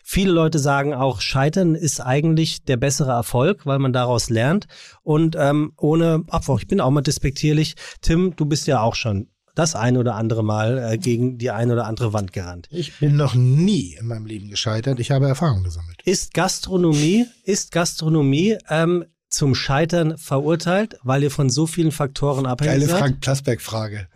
Viele 0.04 0.32
Leute 0.32 0.60
sagen 0.60 0.94
auch, 0.94 1.22
Scheitern 1.22 1.76
ist 1.76 2.00
eigentlich 2.00 2.64
der 2.64 2.78
bessere 2.78 3.12
Erfolg, 3.12 3.66
weil 3.66 3.80
man 3.80 3.94
daraus 3.94 4.30
lernt. 4.30 4.68
Und 5.04 5.36
ähm, 5.40 5.74
ohne 5.78 6.24
Abwurf, 6.30 6.62
ich 6.62 6.68
bin 6.68 6.82
auch 6.82 6.92
mal 6.92 7.02
despektierlich. 7.02 7.76
Tim, 8.02 8.36
du 8.36 8.46
bist 8.46 8.68
ja 8.68 8.82
auch 8.82 8.96
schon 8.96 9.28
das 9.56 9.74
ein 9.76 9.98
oder 9.98 10.16
andere 10.16 10.44
Mal 10.44 10.78
äh, 10.78 10.98
gegen 10.98 11.38
die 11.38 11.50
ein 11.50 11.72
oder 11.72 11.86
andere 11.86 12.14
Wand 12.14 12.34
gerannt. 12.34 12.68
Ich 12.72 13.00
bin 13.00 13.16
noch 13.16 13.34
nie 13.34 13.96
in 14.00 14.08
meinem 14.08 14.26
Leben 14.26 14.50
gescheitert. 14.50 15.00
Ich 15.00 15.12
habe 15.12 15.28
Erfahrung 15.28 15.64
gesammelt. 15.64 16.02
Ist 16.04 16.34
Gastronomie, 16.34 17.26
ist 17.46 17.72
Gastronomie 17.72 18.58
ähm, 18.70 19.06
zum 19.36 19.54
Scheitern 19.54 20.18
verurteilt, 20.18 20.98
weil 21.04 21.22
ihr 21.24 21.30
von 21.32 21.50
so 21.50 21.68
vielen 21.68 21.92
Faktoren 21.92 22.46
abhängig 22.46 22.74
Geile 22.74 22.86
seid? 22.88 23.00
Frank 23.00 23.20
Plasberg-Frage. 23.20 24.08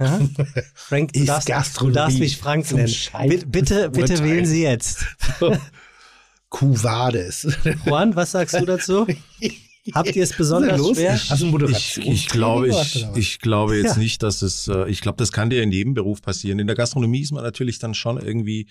Frank, 0.73 1.13
du 1.13 1.19
Ist 1.19 1.27
darfst, 1.29 1.47
Gastronomie 1.47 1.93
du 1.93 1.99
darfst 1.99 2.19
mich 2.19 2.37
Frank 2.37 2.71
nennen. 2.71 2.87
Scheitern 2.87 3.51
Bitte, 3.51 3.89
bitte, 3.89 4.23
wählen 4.23 4.45
Sie 4.45 4.63
jetzt. 4.63 5.05
Cuvades. 6.49 7.47
Juan, 7.85 8.15
was 8.15 8.31
sagst 8.31 8.59
du 8.59 8.65
dazu? 8.65 9.05
Habt 9.93 10.15
ihr 10.15 10.23
es 10.23 10.33
besonders 10.33 10.77
schwer? 10.95 11.13
los? 11.13 11.29
Hast 11.29 11.41
du 11.41 11.67
Ich, 11.67 11.97
ich 11.97 12.27
glaube, 12.27 12.69
ich, 12.69 13.07
ich 13.15 13.39
glaube 13.39 13.77
jetzt 13.77 13.95
Ja. 13.95 13.97
nicht, 13.97 14.23
dass 14.23 14.41
es, 14.41 14.67
äh, 14.67 14.87
ich 14.89 15.01
glaube, 15.01 15.17
das 15.17 15.31
kann 15.31 15.49
dir 15.49 15.63
in 15.63 15.71
jedem 15.71 15.93
Beruf 15.93 16.21
passieren. 16.21 16.59
In 16.59 16.67
der 16.67 16.75
Gastronomie 16.75 17.21
ist 17.21 17.31
man 17.31 17.43
natürlich 17.43 17.79
dann 17.79 17.93
schon 17.93 18.19
irgendwie, 18.19 18.67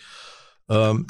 ähm, 0.69 1.07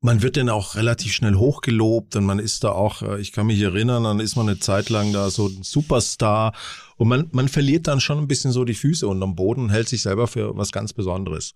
man 0.00 0.22
wird 0.22 0.36
dann 0.36 0.48
auch 0.48 0.76
relativ 0.76 1.12
schnell 1.12 1.34
hochgelobt 1.34 2.14
und 2.16 2.24
man 2.24 2.38
ist 2.38 2.62
da 2.64 2.70
auch, 2.70 3.02
äh, 3.02 3.20
ich 3.20 3.32
kann 3.32 3.46
mich 3.46 3.60
erinnern, 3.60 4.04
dann 4.04 4.20
ist 4.20 4.36
man 4.36 4.48
eine 4.48 4.58
Zeit 4.58 4.90
lang 4.90 5.12
da 5.12 5.30
so 5.30 5.48
ein 5.48 5.62
Superstar 5.62 6.54
und 6.96 7.08
man, 7.08 7.28
man 7.32 7.48
verliert 7.48 7.88
dann 7.88 8.00
schon 8.00 8.18
ein 8.18 8.28
bisschen 8.28 8.52
so 8.52 8.64
die 8.64 8.74
Füße 8.74 9.06
unterm 9.06 9.34
Boden 9.34 9.64
und 9.64 9.70
hält 9.70 9.88
sich 9.88 10.02
selber 10.02 10.28
für 10.28 10.56
was 10.56 10.72
ganz 10.72 10.92
Besonderes. 10.92 11.54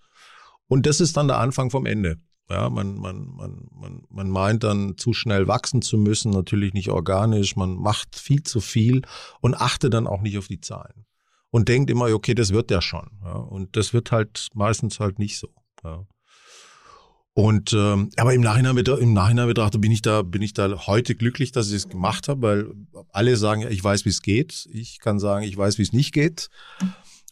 Und 0.67 0.87
das 0.87 1.01
ist 1.01 1.17
dann 1.17 1.29
der 1.29 1.39
Anfang 1.39 1.71
vom 1.71 1.87
Ende. 1.87 2.19
Ja, 2.51 2.69
man, 2.69 2.97
man, 2.97 3.29
man, 3.29 3.69
man, 3.71 4.03
man 4.11 4.29
meint 4.29 4.65
dann 4.65 4.99
zu 4.99 5.13
schnell 5.13 5.47
wachsen 5.47 5.81
zu 5.81 5.97
müssen, 5.97 6.33
natürlich 6.33 6.75
nicht 6.75 6.91
organisch, 6.91 7.57
man 7.57 7.77
macht 7.77 8.17
viel 8.17 8.43
zu 8.43 8.61
viel 8.61 9.03
und 9.41 9.55
achtet 9.55 9.95
dann 9.95 10.07
auch 10.07 10.21
nicht 10.21 10.37
auf 10.37 10.49
die 10.49 10.61
Zahlen. 10.61 11.07
Und 11.51 11.69
denkt 11.69 11.91
immer, 11.91 12.13
okay, 12.13 12.35
das 12.35 12.53
wird 12.53 12.71
ja 12.71 12.83
schon. 12.83 13.11
Ja, 13.25 13.35
und 13.35 13.77
das 13.77 13.93
wird 13.93 14.11
halt 14.11 14.49
meistens 14.55 15.01
halt 15.01 15.19
nicht 15.19 15.39
so. 15.39 15.49
Ja. 15.85 16.07
Und 17.35 17.73
ähm, 17.73 18.11
aber 18.17 18.35
im 18.35 18.43
Nachhinein, 18.43 18.77
im 18.77 19.13
Nachhinein 19.15 19.47
betrachtet 19.47 19.81
bin 19.81 19.91
ich 19.91 20.03
da, 20.03 20.21
bin 20.23 20.43
ich 20.43 20.53
da 20.53 20.87
heute 20.87 21.15
glücklich, 21.15 21.51
dass 21.51 21.69
ich 21.69 21.77
es 21.77 21.89
gemacht 21.89 22.29
habe, 22.29 22.43
weil 22.43 22.67
alle 23.11 23.37
sagen, 23.37 23.67
ich 23.71 23.83
weiß, 23.83 24.05
wie 24.05 24.11
es 24.11 24.21
geht. 24.21 24.69
Ich 24.71 24.99
kann 24.99 25.19
sagen, 25.19 25.45
ich 25.45 25.57
weiß, 25.57 25.79
wie 25.79 25.83
es 25.83 25.95
nicht 25.95 26.13
geht. 26.13 26.51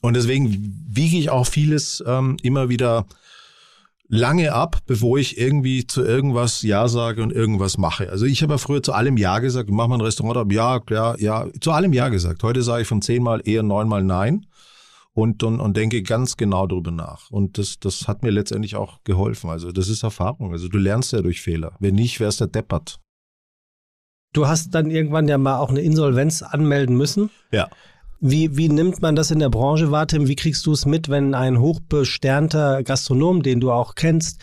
Und 0.00 0.14
deswegen 0.14 0.86
wiege 0.88 1.18
ich 1.18 1.28
auch 1.28 1.46
vieles 1.46 2.02
ähm, 2.06 2.38
immer 2.42 2.70
wieder 2.70 3.06
lange 4.08 4.54
ab, 4.54 4.78
bevor 4.86 5.18
ich 5.18 5.38
irgendwie 5.38 5.86
zu 5.86 6.02
irgendwas 6.02 6.62
Ja 6.62 6.88
sage 6.88 7.22
und 7.22 7.30
irgendwas 7.30 7.76
mache. 7.76 8.10
Also 8.10 8.24
ich 8.24 8.42
habe 8.42 8.54
ja 8.54 8.58
früher 8.58 8.82
zu 8.82 8.94
allem 8.94 9.18
Ja 9.18 9.38
gesagt, 9.38 9.70
mach 9.70 9.86
mal 9.86 9.96
ein 9.96 10.00
Restaurant 10.00 10.38
ab, 10.38 10.50
ja, 10.50 10.80
ja, 10.88 11.14
ja, 11.18 11.46
zu 11.60 11.72
allem 11.72 11.92
Ja 11.92 12.08
gesagt. 12.08 12.42
Heute 12.42 12.62
sage 12.62 12.82
ich 12.82 12.88
von 12.88 13.02
zehnmal 13.02 13.42
eher 13.44 13.62
neunmal 13.62 14.02
Nein 14.02 14.46
und, 15.12 15.42
und, 15.42 15.60
und 15.60 15.76
denke 15.76 16.02
ganz 16.02 16.36
genau 16.36 16.66
darüber 16.66 16.90
nach. 16.90 17.30
Und 17.30 17.58
das, 17.58 17.78
das 17.78 18.06
hat 18.08 18.22
mir 18.22 18.30
letztendlich 18.30 18.76
auch 18.76 19.02
geholfen. 19.04 19.50
Also 19.50 19.72
das 19.72 19.88
ist 19.88 20.02
Erfahrung. 20.02 20.52
Also 20.52 20.68
du 20.68 20.78
lernst 20.78 21.12
ja 21.12 21.20
durch 21.20 21.40
Fehler. 21.40 21.76
Wenn 21.80 21.94
nicht, 21.96 22.20
wärst 22.20 22.40
du 22.40 22.46
deppert. 22.46 23.00
Du 24.32 24.46
hast 24.46 24.74
dann 24.74 24.90
irgendwann 24.90 25.26
ja 25.26 25.38
mal 25.38 25.58
auch 25.58 25.70
eine 25.70 25.80
Insolvenz 25.80 26.42
anmelden 26.42 26.96
müssen. 26.96 27.30
Ja. 27.50 27.68
Wie, 28.20 28.56
wie 28.56 28.68
nimmt 28.68 29.02
man 29.02 29.16
das 29.16 29.30
in 29.30 29.38
der 29.38 29.48
Branche 29.48 29.90
wahr, 29.90 30.06
Tim? 30.06 30.28
Wie 30.28 30.36
kriegst 30.36 30.66
du 30.66 30.72
es 30.72 30.86
mit, 30.86 31.08
wenn 31.08 31.34
ein 31.34 31.58
hochbesternter 31.58 32.82
Gastronom, 32.82 33.42
den 33.42 33.60
du 33.60 33.72
auch 33.72 33.94
kennst, 33.94 34.40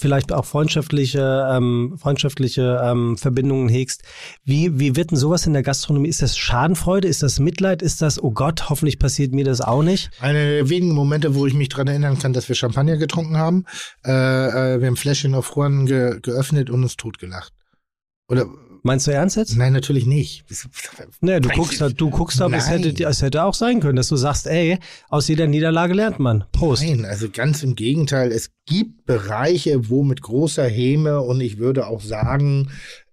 vielleicht 0.00 0.32
auch 0.32 0.44
freundschaftliche, 0.44 1.48
ähm, 1.50 1.96
freundschaftliche 1.98 2.80
ähm, 2.82 3.16
Verbindungen 3.16 3.68
hegst. 3.68 4.02
Wie, 4.44 4.78
wie 4.78 4.96
wird 4.96 5.10
denn 5.10 5.18
sowas 5.18 5.46
in 5.46 5.52
der 5.52 5.62
Gastronomie? 5.62 6.08
Ist 6.08 6.22
das 6.22 6.36
Schadenfreude? 6.36 7.06
Ist 7.06 7.22
das 7.22 7.38
Mitleid? 7.38 7.82
Ist 7.82 8.02
das, 8.02 8.22
oh 8.22 8.32
Gott, 8.32 8.68
hoffentlich 8.70 8.98
passiert 8.98 9.32
mir 9.32 9.44
das 9.44 9.60
auch 9.60 9.82
nicht? 9.82 10.10
Eine 10.20 10.56
der 10.56 10.68
wenigen 10.68 10.94
Momente, 10.94 11.34
wo 11.34 11.46
ich 11.46 11.54
mich 11.54 11.68
dran 11.68 11.86
erinnern 11.86 12.18
kann, 12.18 12.32
dass 12.32 12.48
wir 12.48 12.56
Champagner 12.56 12.96
getrunken 12.96 13.36
haben. 13.36 13.64
Äh, 14.04 14.10
äh, 14.10 14.80
wir 14.80 14.86
haben 14.86 14.96
Fläschchen 14.96 15.34
auf 15.34 15.54
Juan 15.54 15.86
ge 15.86 16.18
geöffnet 16.20 16.70
und 16.70 16.82
uns 16.82 16.96
totgelacht. 16.96 17.52
Oder 18.28 18.46
Meinst 18.82 19.06
du 19.06 19.10
ernst 19.12 19.36
jetzt? 19.36 19.56
Nein, 19.56 19.72
natürlich 19.72 20.06
nicht. 20.06 20.44
Nee, 21.20 21.40
du 21.40 21.48
guckst, 21.50 21.80
da- 21.80 21.88
du 21.90 22.08
guckst 22.10 22.40
aber, 22.40 22.56
es 22.56 22.68
hätte, 22.68 23.04
es 23.04 23.22
hätte 23.22 23.44
auch 23.44 23.54
sein 23.54 23.80
können, 23.80 23.96
dass 23.96 24.08
du 24.08 24.16
sagst, 24.16 24.46
ey, 24.46 24.78
aus 25.08 25.28
jeder 25.28 25.46
Niederlage 25.46 25.94
lernt 25.94 26.18
man. 26.18 26.44
Prost. 26.52 26.82
Nein, 26.82 27.04
also 27.04 27.28
ganz 27.30 27.62
im 27.62 27.74
Gegenteil. 27.74 28.32
Es 28.32 28.50
gibt 28.66 29.04
Bereiche, 29.06 29.88
wo 29.90 30.02
mit 30.02 30.22
großer 30.22 30.66
Häme 30.66 31.20
und 31.20 31.40
ich 31.40 31.58
würde 31.58 31.86
auch 31.86 32.00
sagen, 32.00 32.70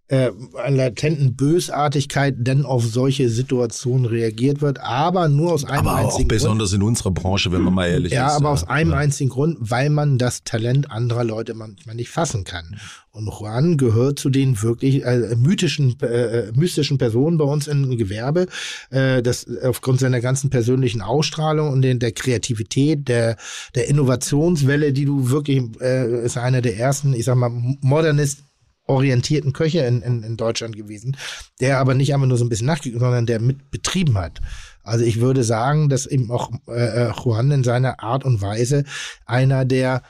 äh, 0.09 0.31
an 0.63 0.75
latenten 0.75 1.35
Bösartigkeit 1.35 2.35
denn 2.37 2.65
auf 2.65 2.85
solche 2.85 3.29
Situationen 3.29 4.05
reagiert 4.05 4.61
wird, 4.61 4.79
aber 4.79 5.27
nur 5.27 5.51
aus 5.53 5.65
einem 5.65 5.79
Aber 5.87 5.91
auch 5.91 5.95
einzigen 5.97 6.29
Grund. 6.29 6.29
besonders 6.29 6.73
in 6.73 6.81
unserer 6.81 7.11
Branche, 7.11 7.51
wenn 7.51 7.61
man 7.63 7.73
mal 7.73 7.87
ehrlich 7.87 8.13
Ja, 8.13 8.27
ist. 8.27 8.33
aber 8.35 8.49
aus 8.51 8.63
einem 8.67 8.91
Ja. 8.91 8.97
einzigen 8.97 9.29
Grund, 9.29 9.57
weil 9.59 9.89
man 9.89 10.17
das 10.17 10.43
Talent 10.43 10.89
anderer 10.91 11.23
Leute 11.25 11.53
manchmal 11.55 11.95
nicht 11.95 12.09
fassen 12.09 12.43
kann. 12.45 12.77
Und 13.11 13.25
Juan 13.27 13.77
gehört 13.77 14.19
zu 14.19 14.29
den 14.29 14.61
wirklich 14.61 15.03
äh, 15.03 15.35
mythischen, 15.35 15.99
äh, 16.01 16.51
mystischen 16.53 16.97
Personen 16.99 17.37
bei 17.39 17.45
uns 17.45 17.67
im 17.67 17.97
Gewerbe, 17.97 18.45
äh, 18.91 19.21
das 19.23 19.45
aufgrund 19.63 19.99
seiner 19.99 20.21
ganzen 20.21 20.49
persönlichen 20.51 21.01
Ausstrahlung 21.01 21.71
und 21.71 21.81
den, 21.81 21.97
der 21.99 22.11
Kreativität, 22.11 23.07
der, 23.07 23.35
der 23.75 23.87
Innovationswelle, 23.89 24.93
die 24.93 25.05
du 25.05 25.29
wirklich, 25.31 25.63
äh, 25.81 26.23
ist 26.25 26.37
einer 26.37 26.61
der 26.61 26.77
ersten, 26.77 27.13
ich 27.13 27.25
sag 27.25 27.35
mal, 27.37 27.49
Modernist 27.81 28.43
orientierten 28.87 29.53
Köche 29.53 29.79
in, 29.79 30.01
in, 30.01 30.23
in 30.23 30.37
Deutschland 30.37 30.75
gewesen, 30.75 31.17
der 31.59 31.79
aber 31.79 31.93
nicht 31.93 32.13
einfach 32.13 32.27
nur 32.27 32.37
so 32.37 32.45
ein 32.45 32.49
bisschen 32.49 32.67
nachgeguckt, 32.67 33.01
sondern 33.01 33.25
der 33.25 33.39
mit 33.39 33.69
betrieben 33.71 34.17
hat. 34.17 34.41
Also 34.83 35.03
ich 35.03 35.19
würde 35.19 35.43
sagen, 35.43 35.89
dass 35.89 36.05
eben 36.05 36.31
auch 36.31 36.51
äh, 36.67 37.07
äh, 37.07 37.11
Juan 37.11 37.51
in 37.51 37.63
seiner 37.63 38.01
Art 38.01 38.23
und 38.23 38.41
Weise 38.41 38.85
einer 39.25 39.65
der 39.65 40.01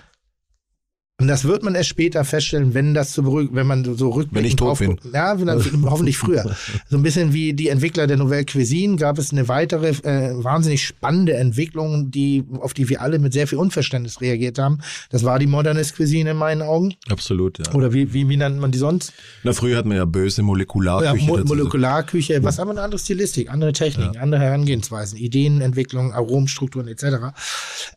und 1.20 1.28
das 1.28 1.46
wird 1.46 1.64
man 1.64 1.74
erst 1.74 1.90
später 1.90 2.24
feststellen, 2.24 2.76
wenn 2.76 2.94
das 2.94 3.12
so 3.12 3.24
berührt, 3.24 3.50
wenn 3.52 3.66
man 3.66 3.84
so 3.84 4.10
rückblickend 4.10 4.36
Wenn 4.36 4.46
ich 4.46 4.56
tot 4.56 4.68
drauf 4.68 4.80
bin. 4.80 5.00
Ja, 5.12 5.40
wenn 5.40 5.48
dann, 5.48 5.64
hoffentlich 5.90 6.16
früher. 6.16 6.56
So 6.92 6.96
ein 6.96 7.02
bisschen 7.02 7.34
wie 7.34 7.54
die 7.54 7.70
Entwickler 7.70 8.06
der 8.06 8.18
Nouvelle 8.18 8.46
Cuisine 8.46 8.98
gab 8.98 9.18
es 9.18 9.32
eine 9.32 9.48
weitere 9.48 9.90
äh, 10.04 10.36
wahnsinnig 10.44 10.86
spannende 10.86 11.34
Entwicklung, 11.34 12.12
die 12.12 12.44
auf 12.60 12.76
die 12.76 12.88
wir 12.88 13.02
alle 13.02 13.18
mit 13.18 13.34
sehr 13.34 13.48
viel 13.48 13.58
Unverständnis 13.58 14.22
reagiert 14.22 14.60
haben. 14.60 14.78
Das 15.10 15.24
war 15.24 15.40
die 15.40 15.48
Modernist 15.48 15.96
Cuisine 15.98 16.32
in 16.32 16.38
meinen 16.38 16.62
Augen. 16.62 16.94
Absolut, 17.10 17.58
ja. 17.58 17.74
Oder 17.74 17.94
wie, 17.94 18.14
wie, 18.14 18.30
wie 18.30 18.38
nennt 18.38 18.60
man 18.60 18.72
die 18.72 18.78
sonst? 18.78 19.12
Na, 19.42 19.54
früher 19.54 19.76
hat 19.76 19.88
man 19.88 19.98
ja 19.98 20.06
böse 20.06 20.42
Ja, 20.42 20.46
Molekularküche. 20.46 21.26
Mo 21.26 21.38
dazu. 21.38 21.48
Molekularküche, 21.48 22.44
was 22.44 22.60
aber 22.60 22.70
eine 22.70 22.82
andere 22.82 23.00
Stilistik, 23.00 23.50
andere 23.50 23.74
Techniken, 23.74 24.18
andere 24.18 24.42
Herangehensweisen, 24.42 25.18
Ideenentwicklung, 25.18 26.14
Aromenstrukturen 26.14 26.88
etc. 26.88 27.34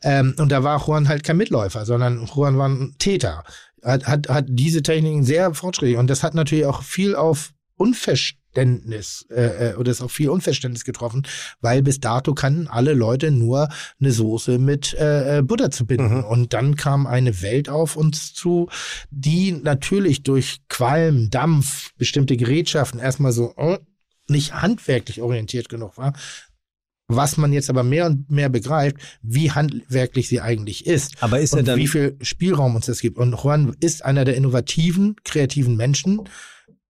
Ähm, 0.02 0.34
und 0.38 0.50
da 0.50 0.64
war 0.64 0.82
Juan 0.86 1.06
halt 1.06 1.22
kein 1.22 1.36
Mitläufer, 1.36 1.84
sondern 1.84 2.26
Juan 2.34 2.56
war 2.56 2.70
ein 2.70 2.94
Täter. 3.10 3.44
Hat, 3.82 4.06
hat, 4.06 4.28
hat 4.28 4.44
diese 4.48 4.82
Techniken 4.82 5.24
sehr 5.24 5.54
fortschrittlich 5.54 5.96
und 5.96 6.08
das 6.08 6.22
hat 6.22 6.34
natürlich 6.34 6.66
auch 6.66 6.82
viel 6.82 7.16
auf 7.16 7.52
Unverständnis 7.76 9.26
äh, 9.30 9.70
äh, 9.70 9.74
oder 9.76 9.90
ist 9.90 10.02
auf 10.02 10.12
viel 10.12 10.28
Unverständnis 10.28 10.84
getroffen, 10.84 11.26
weil 11.62 11.82
bis 11.82 11.98
dato 11.98 12.34
kannten 12.34 12.68
alle 12.68 12.92
Leute 12.92 13.30
nur 13.30 13.70
eine 13.98 14.12
Soße 14.12 14.58
mit 14.58 14.92
äh, 14.94 15.38
äh, 15.38 15.42
Butter 15.42 15.70
zu 15.70 15.86
binden. 15.86 16.22
Und 16.22 16.52
dann 16.52 16.76
kam 16.76 17.06
eine 17.06 17.40
Welt 17.40 17.70
auf 17.70 17.96
uns 17.96 18.34
zu, 18.34 18.68
die 19.10 19.52
natürlich 19.52 20.22
durch 20.22 20.60
Qualm, 20.68 21.30
Dampf, 21.30 21.92
bestimmte 21.96 22.36
Gerätschaften 22.36 23.00
erstmal 23.00 23.32
so 23.32 23.54
äh, 23.56 23.78
nicht 24.28 24.52
handwerklich 24.52 25.22
orientiert 25.22 25.70
genug 25.70 25.96
war. 25.96 26.12
Was 27.16 27.36
man 27.36 27.52
jetzt 27.52 27.68
aber 27.70 27.82
mehr 27.82 28.06
und 28.06 28.30
mehr 28.30 28.48
begreift, 28.48 28.96
wie 29.22 29.50
handwerklich 29.50 30.28
sie 30.28 30.40
eigentlich 30.40 30.86
ist. 30.86 31.22
Aber 31.22 31.40
ist 31.40 31.52
und 31.54 31.66
dann, 31.68 31.78
wie 31.78 31.86
viel 31.88 32.16
Spielraum 32.22 32.74
uns 32.76 32.86
das 32.86 33.00
gibt. 33.00 33.18
Und 33.18 33.32
Juan 33.42 33.74
ist 33.80 34.04
einer 34.04 34.24
der 34.24 34.36
innovativen, 34.36 35.16
kreativen 35.24 35.76
Menschen 35.76 36.22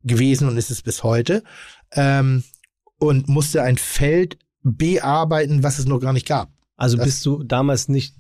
gewesen 0.03 0.49
und 0.49 0.57
ist 0.57 0.71
es 0.71 0.83
bis 0.83 1.03
heute. 1.03 1.43
Ähm, 1.93 2.45
und 2.99 3.29
musste 3.29 3.63
ein 3.63 3.79
Feld 3.79 4.39
bearbeiten, 4.63 5.63
was 5.63 5.79
es 5.79 5.87
noch 5.87 6.01
gar 6.01 6.13
nicht 6.13 6.27
gab. 6.27 6.51
also 6.77 6.97
das- 6.97 7.07
bist 7.07 7.27
du 7.27 7.43
damals 7.43 7.89
nicht 7.89 8.15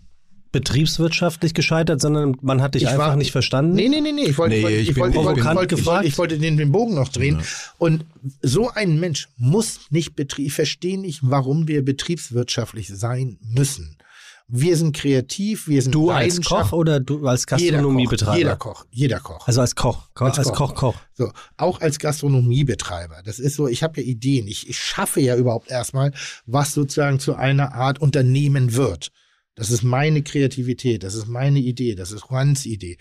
betriebswirtschaftlich 0.52 1.54
gescheitert, 1.54 2.00
sondern 2.00 2.36
man 2.42 2.62
hat 2.62 2.74
dich 2.74 2.82
Ich 2.84 2.88
einfach 2.88 3.08
war- 3.08 3.16
nicht 3.16 3.32
verstanden? 3.32 3.74
Nee, 3.74 3.88
nee, 3.88 4.00
nee, 4.00 4.12
nee. 4.12 4.24
Ich 4.24 4.38
wollte, 4.38 4.56
Nee, 4.56 4.60
ich 4.78 4.96
wollte, 4.96 5.18
ich 5.18 5.24
wollte, 5.24 5.40
ich 5.40 5.46
wollte, 5.46 5.66
gefragt. 5.76 6.06
ich 6.06 6.18
wollte 6.18 6.38
den, 6.38 6.56
den 6.56 6.72
Bogen 6.72 6.94
noch 6.94 7.08
drehen. 7.08 7.38
Ja. 7.38 7.44
Und 7.78 8.04
so 8.42 8.70
ein 8.70 8.98
Mensch 9.00 9.28
muss 9.36 9.80
nicht 9.90 10.16
betrieb, 10.16 10.46
ich 10.46 10.52
verstehe 10.52 10.98
nicht, 10.98 11.20
warum 11.22 11.68
wir 11.68 11.84
betriebswirtschaftlich 11.84 12.88
sein 12.88 13.38
müssen. 13.42 13.96
Wir 14.52 14.76
sind 14.76 14.96
kreativ, 14.96 15.68
wir 15.68 15.80
sind 15.80 15.94
Du 15.94 16.10
als 16.10 16.40
Koch 16.42 16.72
oder 16.72 16.98
du 16.98 17.24
als 17.28 17.46
Gastronomiebetreiber? 17.46 18.36
Jeder 18.36 18.56
Koch, 18.56 18.84
jeder 18.90 19.20
Koch. 19.20 19.46
Also 19.46 19.60
als 19.60 19.76
Koch, 19.76 20.08
Als 20.16 20.38
als, 20.40 20.48
Koch. 20.48 20.56
Koch, 20.56 20.74
Koch. 20.74 20.94
So, 21.14 21.30
auch 21.56 21.80
als 21.80 22.00
Gastronomiebetreiber. 22.00 23.22
Das 23.24 23.38
ist 23.38 23.54
so, 23.54 23.68
ich 23.68 23.84
habe 23.84 24.00
ja 24.00 24.06
Ideen. 24.08 24.48
Ich, 24.48 24.68
ich 24.68 24.76
schaffe 24.78 25.20
ja 25.20 25.36
überhaupt 25.36 25.70
erstmal, 25.70 26.12
was 26.46 26.72
sozusagen 26.74 27.20
zu 27.20 27.36
einer 27.36 27.74
Art 27.74 28.00
Unternehmen 28.00 28.74
wird. 28.74 29.12
Das 29.60 29.70
ist 29.70 29.82
meine 29.82 30.22
Kreativität, 30.22 31.02
das 31.02 31.14
ist 31.14 31.28
meine 31.28 31.58
Idee, 31.58 31.94
das 31.94 32.12
ist 32.12 32.24
Juans 32.30 32.64
Idee. 32.64 32.96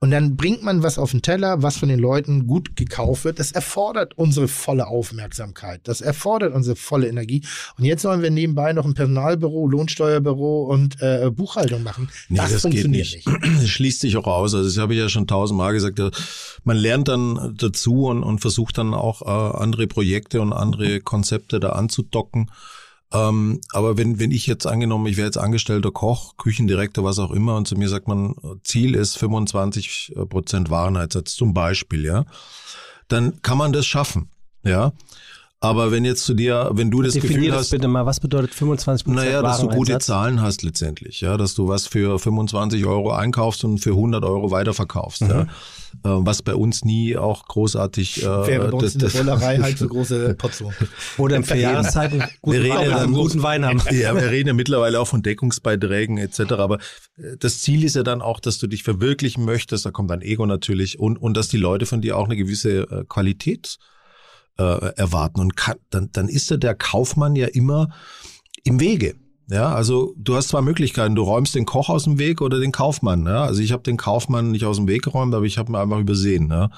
Und 0.00 0.10
dann 0.10 0.34
bringt 0.34 0.64
man 0.64 0.82
was 0.82 0.98
auf 0.98 1.12
den 1.12 1.22
Teller, 1.22 1.62
was 1.62 1.76
von 1.76 1.88
den 1.88 2.00
Leuten 2.00 2.48
gut 2.48 2.74
gekauft 2.74 3.24
wird. 3.24 3.38
Das 3.38 3.52
erfordert 3.52 4.18
unsere 4.18 4.48
volle 4.48 4.88
Aufmerksamkeit. 4.88 5.82
Das 5.84 6.00
erfordert 6.00 6.52
unsere 6.52 6.74
volle 6.74 7.06
Energie. 7.06 7.44
Und 7.78 7.84
jetzt 7.84 8.02
sollen 8.02 8.22
wir 8.22 8.30
nebenbei 8.32 8.72
noch 8.72 8.86
ein 8.86 8.94
Personalbüro, 8.94 9.68
Lohnsteuerbüro 9.68 10.64
und 10.64 11.00
äh, 11.00 11.30
Buchhaltung 11.30 11.84
machen. 11.84 12.08
Nee, 12.28 12.38
das, 12.38 12.50
das, 12.50 12.62
geht 12.62 12.62
funktioniert 12.62 13.06
nicht. 13.12 13.26
nicht. 13.28 13.42
Das 13.60 13.68
schließt 13.68 14.00
sich 14.00 14.16
auch 14.16 14.26
aus. 14.26 14.52
Also 14.52 14.68
das 14.68 14.78
habe 14.78 14.94
ich 14.94 14.98
ja 14.98 15.08
schon 15.08 15.28
tausendmal 15.28 15.74
gesagt. 15.74 16.00
äh, 16.00 16.10
Man 16.64 16.76
lernt 16.76 17.06
dann 17.06 17.54
dazu 17.56 18.06
und, 18.06 18.24
und 18.24 18.40
versucht 18.40 18.78
dann 18.78 18.94
auch 18.94 19.22
äh, 19.22 19.58
andere 19.58 19.86
Projekte 19.86 20.40
und 20.40 20.52
andere 20.52 20.98
Konzepte 20.98 21.60
da 21.60 21.68
anzudocken. 21.68 22.50
Ähm, 23.12 23.60
aber 23.72 23.96
wenn, 23.96 24.20
wenn 24.20 24.30
ich 24.30 24.46
jetzt 24.46 24.66
angenommen, 24.66 25.06
ich 25.06 25.16
wäre 25.16 25.26
jetzt 25.26 25.38
angestellter 25.38 25.90
Koch, 25.90 26.36
Küchendirektor, 26.36 27.02
was 27.02 27.18
auch 27.18 27.32
immer, 27.32 27.56
und 27.56 27.66
zu 27.66 27.74
mir 27.76 27.88
sagt 27.88 28.06
man, 28.06 28.34
Ziel 28.62 28.94
ist 28.94 29.18
25 29.18 30.14
Prozent 30.28 30.70
Warenheitssatz 30.70 31.34
zum 31.34 31.52
Beispiel, 31.52 32.04
ja, 32.04 32.24
dann 33.08 33.42
kann 33.42 33.58
man 33.58 33.72
das 33.72 33.86
schaffen, 33.86 34.30
ja. 34.62 34.92
Aber 35.62 35.90
wenn 35.90 36.06
jetzt 36.06 36.24
zu 36.24 36.32
dir, 36.32 36.70
wenn 36.72 36.90
du 36.90 37.02
das 37.02 37.12
Gefühl 37.12 37.28
Definier 37.30 37.50
das 37.50 37.60
hast, 37.60 37.70
bitte 37.70 37.86
mal. 37.86 38.06
Was 38.06 38.18
bedeutet 38.18 38.52
25% 38.52 39.10
naja, 39.10 39.42
dass 39.42 39.60
du 39.60 39.68
gute? 39.68 39.98
Zahlen 39.98 40.40
hast 40.40 40.62
letztendlich, 40.62 41.20
ja, 41.20 41.36
dass 41.36 41.54
du 41.54 41.68
was 41.68 41.86
für 41.86 42.18
25 42.18 42.86
Euro 42.86 43.12
einkaufst 43.12 43.64
und 43.64 43.78
für 43.78 43.90
100 43.90 44.24
Euro 44.24 44.50
weiterverkaufst, 44.50 45.20
ja. 45.22 45.46
Äh, 46.02 46.08
was 46.08 46.40
bei 46.40 46.54
uns 46.54 46.82
nie 46.82 47.16
auch 47.16 47.46
großartig 47.46 48.22
äh, 48.22 48.46
Wäre 48.46 48.68
bei 48.68 48.72
uns 48.72 48.84
das, 48.84 48.94
in 48.94 48.98
der 49.00 49.08
das, 49.10 49.18
Rollerei 49.18 49.58
halt 49.58 49.76
so 49.78 49.86
große 49.86 50.34
Portion. 50.34 50.72
Oder 51.18 51.36
in 51.36 51.44
vier 51.44 51.56
Jahreszeiten 51.56 52.24
guten 52.40 52.58
reden 52.58 52.72
haben. 52.78 52.90
dann- 52.90 53.12
Guten 53.12 53.42
Wein 53.42 53.66
haben. 53.66 53.82
ja, 53.90 54.14
wir 54.14 54.30
reden 54.30 54.48
ja 54.48 54.54
mittlerweile 54.54 54.98
auch 54.98 55.06
von 55.06 55.22
Deckungsbeiträgen 55.22 56.16
etc. 56.16 56.52
Aber 56.52 56.78
äh, 57.18 57.36
das 57.38 57.60
Ziel 57.60 57.84
ist 57.84 57.96
ja 57.96 58.02
dann 58.02 58.22
auch, 58.22 58.40
dass 58.40 58.58
du 58.58 58.66
dich 58.66 58.82
verwirklichen 58.82 59.44
möchtest. 59.44 59.84
Da 59.84 59.90
kommt 59.90 60.10
dein 60.10 60.22
Ego 60.22 60.46
natürlich 60.46 60.98
und 60.98 61.18
und 61.18 61.36
dass 61.36 61.48
die 61.48 61.58
Leute 61.58 61.84
von 61.84 62.00
dir 62.00 62.16
auch 62.16 62.24
eine 62.24 62.36
gewisse 62.36 62.80
äh, 62.90 63.04
Qualität 63.06 63.76
äh, 64.58 64.62
erwarten. 64.62 65.40
Und 65.40 65.54
kann, 65.56 65.76
dann 65.90 66.08
dann 66.12 66.28
ist 66.28 66.48
ja 66.50 66.56
der 66.56 66.74
Kaufmann 66.74 67.36
ja 67.36 67.46
immer 67.46 67.88
im 68.64 68.80
Wege. 68.80 69.16
Ja, 69.50 69.74
also 69.74 70.14
du 70.16 70.36
hast 70.36 70.48
zwei 70.48 70.60
Möglichkeiten. 70.60 71.16
Du 71.16 71.22
räumst 71.22 71.56
den 71.56 71.66
Koch 71.66 71.88
aus 71.88 72.04
dem 72.04 72.18
Weg 72.20 72.40
oder 72.40 72.60
den 72.60 72.70
Kaufmann. 72.70 73.26
Ja? 73.26 73.42
Also 73.42 73.60
ich 73.60 73.72
habe 73.72 73.82
den 73.82 73.96
Kaufmann 73.96 74.52
nicht 74.52 74.64
aus 74.64 74.76
dem 74.76 74.86
Weg 74.86 75.02
geräumt, 75.02 75.34
aber 75.34 75.44
ich 75.44 75.58
habe 75.58 75.72
ihn 75.72 75.76
einfach 75.76 75.98
übersehen. 75.98 76.48
Ja? 76.50 76.70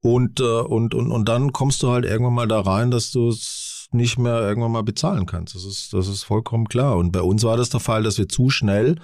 Und, 0.00 0.40
äh, 0.40 0.44
und, 0.44 0.94
und, 0.94 1.10
und 1.10 1.28
dann 1.28 1.52
kommst 1.52 1.82
du 1.82 1.90
halt 1.90 2.06
irgendwann 2.06 2.34
mal 2.34 2.48
da 2.48 2.60
rein, 2.60 2.90
dass 2.90 3.10
du 3.10 3.28
es 3.28 3.88
nicht 3.92 4.18
mehr 4.18 4.40
irgendwann 4.40 4.72
mal 4.72 4.82
bezahlen 4.82 5.26
kannst. 5.26 5.54
Das 5.54 5.64
ist, 5.66 5.92
das 5.92 6.08
ist 6.08 6.24
vollkommen 6.24 6.68
klar. 6.68 6.96
Und 6.96 7.12
bei 7.12 7.20
uns 7.20 7.44
war 7.44 7.58
das 7.58 7.68
der 7.68 7.80
Fall, 7.80 8.02
dass 8.02 8.16
wir 8.16 8.30
zu 8.30 8.48
schnell 8.48 8.96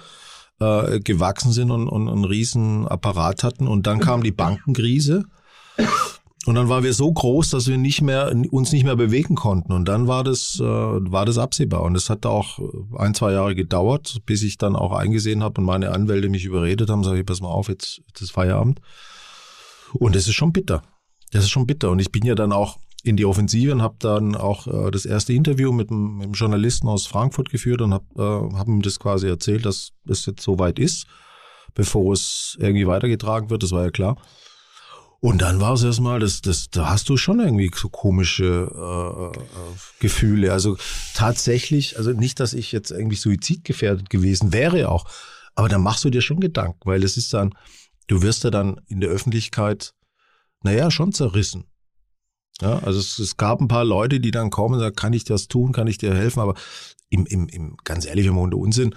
äh, 0.59 0.99
gewachsen 0.99 1.51
sind 1.51 1.69
und, 1.69 1.87
und 1.87 2.09
einen 2.09 2.25
riesen 2.25 2.87
Apparat 2.87 3.43
hatten. 3.43 3.67
Und 3.67 3.85
dann 3.85 3.99
kam 3.99 4.23
die 4.23 4.31
Bankenkrise. 4.31 5.25
Und 6.47 6.55
dann 6.55 6.69
waren 6.69 6.83
wir 6.83 6.93
so 6.93 7.11
groß, 7.11 7.49
dass 7.51 7.67
wir 7.67 7.77
nicht 7.77 8.01
mehr, 8.01 8.33
uns 8.49 8.71
nicht 8.71 8.83
mehr 8.83 8.95
bewegen 8.95 9.35
konnten. 9.35 9.73
Und 9.73 9.85
dann 9.87 10.07
war 10.07 10.23
das, 10.23 10.59
äh, 10.59 10.63
war 10.63 11.25
das 11.25 11.37
absehbar. 11.37 11.83
Und 11.83 11.95
es 11.95 12.09
hat 12.09 12.25
auch 12.25 12.59
ein, 12.97 13.13
zwei 13.13 13.33
Jahre 13.33 13.53
gedauert, 13.53 14.21
bis 14.25 14.41
ich 14.41 14.57
dann 14.57 14.75
auch 14.75 14.91
eingesehen 14.91 15.43
habe 15.43 15.61
und 15.61 15.67
meine 15.67 15.91
Anwälte 15.91 16.29
mich 16.29 16.45
überredet 16.45 16.89
haben, 16.89 17.03
sage 17.03 17.19
ich, 17.19 17.25
pass 17.25 17.41
mal 17.41 17.49
auf, 17.49 17.69
jetzt, 17.69 18.01
jetzt 18.07 18.21
ist 18.21 18.31
Feierabend. 18.31 18.81
Und 19.93 20.15
das 20.15 20.27
ist 20.27 20.33
schon 20.33 20.51
bitter. 20.51 20.81
Das 21.31 21.43
ist 21.43 21.51
schon 21.51 21.67
bitter. 21.67 21.91
Und 21.91 21.99
ich 21.99 22.11
bin 22.11 22.25
ja 22.25 22.33
dann 22.33 22.51
auch 22.51 22.77
in 23.03 23.17
die 23.17 23.25
Offensive 23.25 23.71
und 23.71 23.81
habe 23.81 23.95
dann 23.99 24.35
auch 24.35 24.67
äh, 24.67 24.91
das 24.91 25.05
erste 25.05 25.33
Interview 25.33 25.71
mit 25.71 25.91
einem, 25.91 26.17
mit 26.17 26.25
einem 26.25 26.33
Journalisten 26.33 26.87
aus 26.87 27.07
Frankfurt 27.07 27.49
geführt 27.49 27.81
und 27.81 27.93
habe 27.93 28.05
äh, 28.17 28.55
hab 28.57 28.67
ihm 28.67 28.81
das 28.81 28.99
quasi 28.99 29.27
erzählt, 29.27 29.65
dass 29.65 29.91
es 30.07 30.25
jetzt 30.25 30.41
soweit 30.41 30.79
ist, 30.79 31.05
bevor 31.73 32.13
es 32.13 32.57
irgendwie 32.59 32.87
weitergetragen 32.87 33.49
wird. 33.49 33.63
Das 33.63 33.71
war 33.71 33.83
ja 33.83 33.91
klar. 33.91 34.17
Und 35.23 35.43
dann 35.43 35.59
war 35.59 35.73
es 35.73 35.83
erstmal, 35.83 36.19
das, 36.19 36.41
das, 36.41 36.71
da 36.71 36.89
hast 36.89 37.07
du 37.07 37.15
schon 37.15 37.39
irgendwie 37.39 37.69
so 37.75 37.89
komische 37.89 38.67
äh, 38.73 39.37
äh, 39.37 39.43
Gefühle. 39.99 40.51
Also 40.51 40.77
tatsächlich, 41.13 41.97
also 41.97 42.11
nicht, 42.11 42.39
dass 42.39 42.53
ich 42.53 42.71
jetzt 42.71 42.89
irgendwie 42.89 43.15
suizidgefährdet 43.15 44.09
gewesen 44.09 44.51
wäre 44.51 44.89
auch, 44.89 45.05
aber 45.53 45.69
da 45.69 45.77
machst 45.77 46.03
du 46.03 46.09
dir 46.09 46.21
schon 46.21 46.39
Gedanken, 46.39 46.79
weil 46.85 47.03
es 47.03 47.17
ist 47.17 47.35
dann, 47.35 47.53
du 48.07 48.23
wirst 48.23 48.43
ja 48.43 48.49
dann 48.49 48.81
in 48.87 48.99
der 48.99 49.11
Öffentlichkeit, 49.11 49.93
naja, 50.63 50.89
schon 50.89 51.11
zerrissen. 51.11 51.65
Ja, 52.59 52.79
also 52.79 52.99
es, 52.99 53.19
es 53.19 53.37
gab 53.37 53.61
ein 53.61 53.67
paar 53.67 53.85
Leute, 53.85 54.19
die 54.19 54.31
dann 54.31 54.49
kommen 54.49 54.75
und 54.75 54.79
sagen, 54.79 54.95
kann 54.95 55.13
ich 55.13 55.23
das 55.23 55.47
tun, 55.47 55.71
kann 55.71 55.87
ich 55.87 55.99
dir 55.99 56.15
helfen, 56.15 56.39
aber 56.39 56.55
im, 57.09 57.27
im, 57.27 57.47
im 57.47 57.77
ganz 57.83 58.07
ehrlich, 58.07 58.25
im 58.25 58.39
unter 58.39 58.57
Unsinn. 58.57 58.95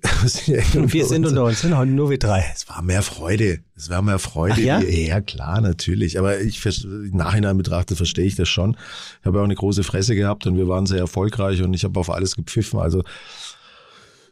Wir 0.00 1.04
sind 1.04 1.26
unter 1.26 1.44
uns, 1.44 1.60
sind 1.60 1.76
heute 1.76 1.90
nur 1.90 2.10
wir 2.10 2.18
drei. 2.18 2.44
Es 2.54 2.68
war 2.68 2.82
mehr 2.82 3.02
Freude. 3.02 3.60
Es 3.76 3.90
war 3.90 4.02
mehr 4.02 4.18
Freude. 4.18 4.54
Ach 4.54 4.58
ja? 4.58 4.80
ja, 4.80 5.20
klar, 5.20 5.60
natürlich. 5.60 6.18
Aber 6.18 6.40
ich 6.40 6.64
im 6.84 7.16
Nachhinein 7.16 7.56
betrachtet 7.56 7.98
verstehe 7.98 8.24
ich 8.24 8.34
das 8.34 8.48
schon. 8.48 8.76
Ich 9.20 9.26
habe 9.26 9.38
ja 9.38 9.42
auch 9.42 9.46
eine 9.46 9.54
große 9.54 9.84
Fresse 9.84 10.14
gehabt 10.14 10.46
und 10.46 10.56
wir 10.56 10.66
waren 10.66 10.86
sehr 10.86 10.98
erfolgreich 10.98 11.62
und 11.62 11.74
ich 11.74 11.84
habe 11.84 12.00
auf 12.00 12.10
alles 12.10 12.36
gepfiffen. 12.36 12.80
Also 12.80 13.02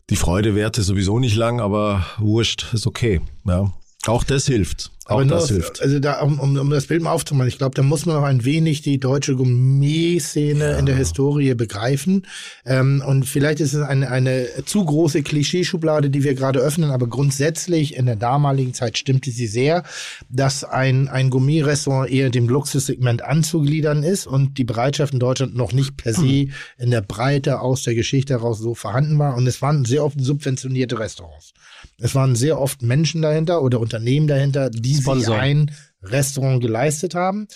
die 0.09 0.17
Freude 0.17 0.55
währte 0.55 0.83
sowieso 0.83 1.19
nicht 1.19 1.37
lang, 1.37 1.61
aber 1.61 2.05
wurscht, 2.19 2.73
ist 2.73 2.87
okay. 2.87 3.21
Ja. 3.45 3.73
Auch 4.07 4.25
das 4.25 4.47
hilft. 4.47 4.91
Auch 5.05 5.17
Aber 5.17 5.25
das 5.27 5.51
nur, 5.51 5.59
hilft. 5.59 5.83
Also 5.83 5.99
da, 5.99 6.21
um, 6.21 6.41
um, 6.41 6.57
um 6.57 6.71
das 6.71 6.87
Bild 6.87 7.03
mal 7.03 7.11
aufzumachen, 7.11 7.49
ich 7.49 7.59
glaube, 7.59 7.75
da 7.75 7.83
muss 7.83 8.07
man 8.07 8.17
noch 8.17 8.23
ein 8.23 8.47
wenig 8.47 8.81
die 8.81 8.99
deutsche 8.99 9.37
Gourmet-Szene 9.37 10.79
in 10.79 10.87
der 10.87 10.97
Historie 10.97 11.53
begreifen. 11.55 12.27
Ähm, 12.65 13.03
und 13.07 13.25
vielleicht 13.25 13.61
ist 13.61 13.75
es 13.75 13.83
eine, 13.83 14.11
eine 14.11 14.49
zu 14.65 14.85
große 14.85 15.23
Klischeeschublade, 15.23 16.09
die 16.09 16.23
wir 16.23 16.35
gerade 16.35 16.61
öffnen, 16.61 16.93
aber 16.93 17.09
grundsätzlich 17.09 17.97
in 17.97 18.07
der 18.07 18.17
damaligen 18.17 18.73
Zeit 18.73 18.97
stimmte 18.97 19.31
sie 19.33 19.49
sehr, 19.49 19.83
dass 20.31 20.65
ein, 20.65 21.09
ein 21.09 21.29
Gourmet-Restaurant 21.29 22.11
eher 22.11 22.31
dem 22.31 22.49
Luxussegment 22.49 23.23
anzugliedern 23.23 24.03
ist 24.03 24.27
und 24.27 24.57
die 24.57 24.65
Bereitschaft 24.65 25.13
in 25.13 25.19
Deutschland 25.19 25.57
noch 25.57 25.73
nicht 25.73 25.99
per 25.99 26.15
se 26.15 26.47
in 26.79 26.91
der 26.91 27.03
Breite 27.03 27.61
aus 27.61 27.83
der 27.83 27.95
Geschichte 27.95 28.35
heraus 28.35 28.61
so 28.61 28.75
vorhanden 28.75 29.19
war. 29.19 29.37
Und 29.37 29.47
es 29.47 29.61
waren 29.61 29.85
sehr 29.85 30.05
oft 30.05 30.19
subventionierte 30.19 30.99
Restaurants. 30.99 31.53
Es 32.01 32.15
waren 32.15 32.35
sehr 32.35 32.59
oft 32.59 32.83
Menschen 32.83 33.23
dahinter 33.23 33.63
oder 33.63 33.81
Unternehmen 33.81 34.27
dahinter, 34.27 34.71
die 34.71 34.95
sich 34.95 35.05
Sponsoren. 35.05 35.41
ein 35.41 35.71
Restaurant 36.03 36.61
geleistet 36.61 37.15
haben. 37.15 37.47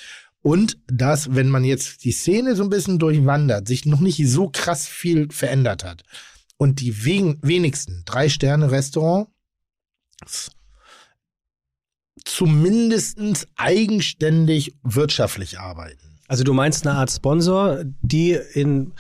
Und 0.43 0.79
dass, 0.87 1.35
wenn 1.35 1.49
man 1.49 1.65
jetzt 1.65 2.05
die 2.05 2.13
Szene 2.13 2.55
so 2.55 2.63
ein 2.63 2.69
bisschen 2.69 2.99
durchwandert, 2.99 3.67
sich 3.67 3.87
noch 3.87 4.01
nicht 4.01 4.21
so 4.29 4.51
krass 4.51 4.87
viel 4.87 5.31
verändert 5.31 5.85
hat. 5.85 6.03
Und 6.59 6.81
die 6.81 7.05
wenigsten 7.05 8.03
Drei-Sterne-Restaurants 8.05 9.31
zumindest 12.25 13.19
eigenständig 13.57 14.77
wirtschaftlich 14.83 15.59
arbeiten. 15.59 16.19
Also 16.27 16.45
du 16.45 16.55
meinst 16.55 16.87
eine 16.87 16.97
Art 16.97 17.11
Sponsor, 17.11 17.83
die 18.03 18.39
in 18.53 18.93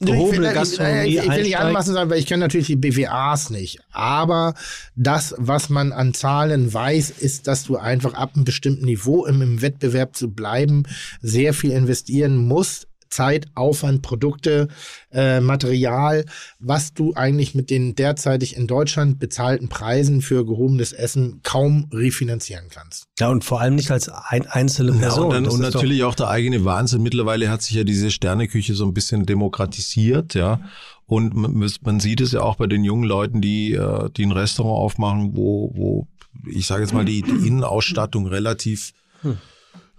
gehobene 0.00 0.32
ich 0.32 0.40
will, 0.40 0.52
Gastronomie 0.54 1.08
ich, 1.08 1.16
ich 1.16 1.22
will 1.22 1.28
nicht 1.28 1.38
einsteigt? 1.38 1.60
anmaßen 1.60 1.94
sagen, 1.94 2.10
weil 2.10 2.18
ich 2.18 2.26
kenne 2.26 2.40
natürlich 2.40 2.66
die 2.66 2.76
BWAs 2.76 3.50
nicht. 3.50 3.80
Aber 3.92 4.54
das, 4.96 5.34
was 5.38 5.68
man 5.68 5.92
an 5.92 6.14
Zahlen 6.14 6.72
weiß, 6.72 7.10
ist, 7.10 7.46
dass 7.46 7.64
du 7.64 7.76
einfach 7.76 8.14
ab 8.14 8.32
einem 8.34 8.44
bestimmten 8.44 8.86
Niveau, 8.86 9.26
um 9.26 9.42
im 9.42 9.62
Wettbewerb 9.62 10.16
zu 10.16 10.30
bleiben, 10.30 10.84
sehr 11.20 11.54
viel 11.54 11.70
investieren 11.70 12.36
musst. 12.36 12.86
Zeit, 13.10 13.46
Aufwand, 13.54 14.02
Produkte, 14.02 14.68
äh, 15.12 15.40
Material, 15.40 16.24
was 16.58 16.94
du 16.94 17.14
eigentlich 17.14 17.54
mit 17.54 17.70
den 17.70 17.94
derzeitig 17.94 18.56
in 18.56 18.66
Deutschland 18.66 19.18
bezahlten 19.18 19.68
Preisen 19.68 20.22
für 20.22 20.46
gehobenes 20.46 20.92
Essen 20.92 21.40
kaum 21.42 21.88
refinanzieren 21.92 22.66
kannst. 22.70 23.04
Ja, 23.18 23.28
und 23.28 23.44
vor 23.44 23.60
allem 23.60 23.74
nicht 23.74 23.90
als 23.90 24.08
ein, 24.08 24.46
einzelne 24.46 24.92
Ja, 24.92 24.98
Person. 24.98 25.24
und 25.26 25.32
dann, 25.32 25.46
und 25.48 25.60
natürlich 25.60 26.04
auch 26.04 26.14
der 26.14 26.28
eigene 26.28 26.64
Wahnsinn. 26.64 27.02
Mittlerweile 27.02 27.50
hat 27.50 27.62
sich 27.62 27.76
ja 27.76 27.84
diese 27.84 28.10
Sterneküche 28.10 28.74
so 28.74 28.84
ein 28.86 28.94
bisschen 28.94 29.26
demokratisiert, 29.26 30.34
ja. 30.34 30.60
Und 31.06 31.34
man, 31.34 31.98
sieht 31.98 32.20
es 32.20 32.30
ja 32.30 32.42
auch 32.42 32.54
bei 32.54 32.68
den 32.68 32.84
jungen 32.84 33.02
Leuten, 33.02 33.40
die, 33.40 33.72
äh, 33.72 34.08
die 34.16 34.24
ein 34.24 34.30
Restaurant 34.30 34.78
aufmachen, 34.78 35.34
wo, 35.34 35.72
wo 35.74 36.06
ich 36.48 36.66
sage 36.66 36.82
jetzt 36.82 36.94
mal, 36.94 37.04
die, 37.04 37.22
die 37.22 37.48
Innenausstattung 37.48 38.26
relativ, 38.26 38.92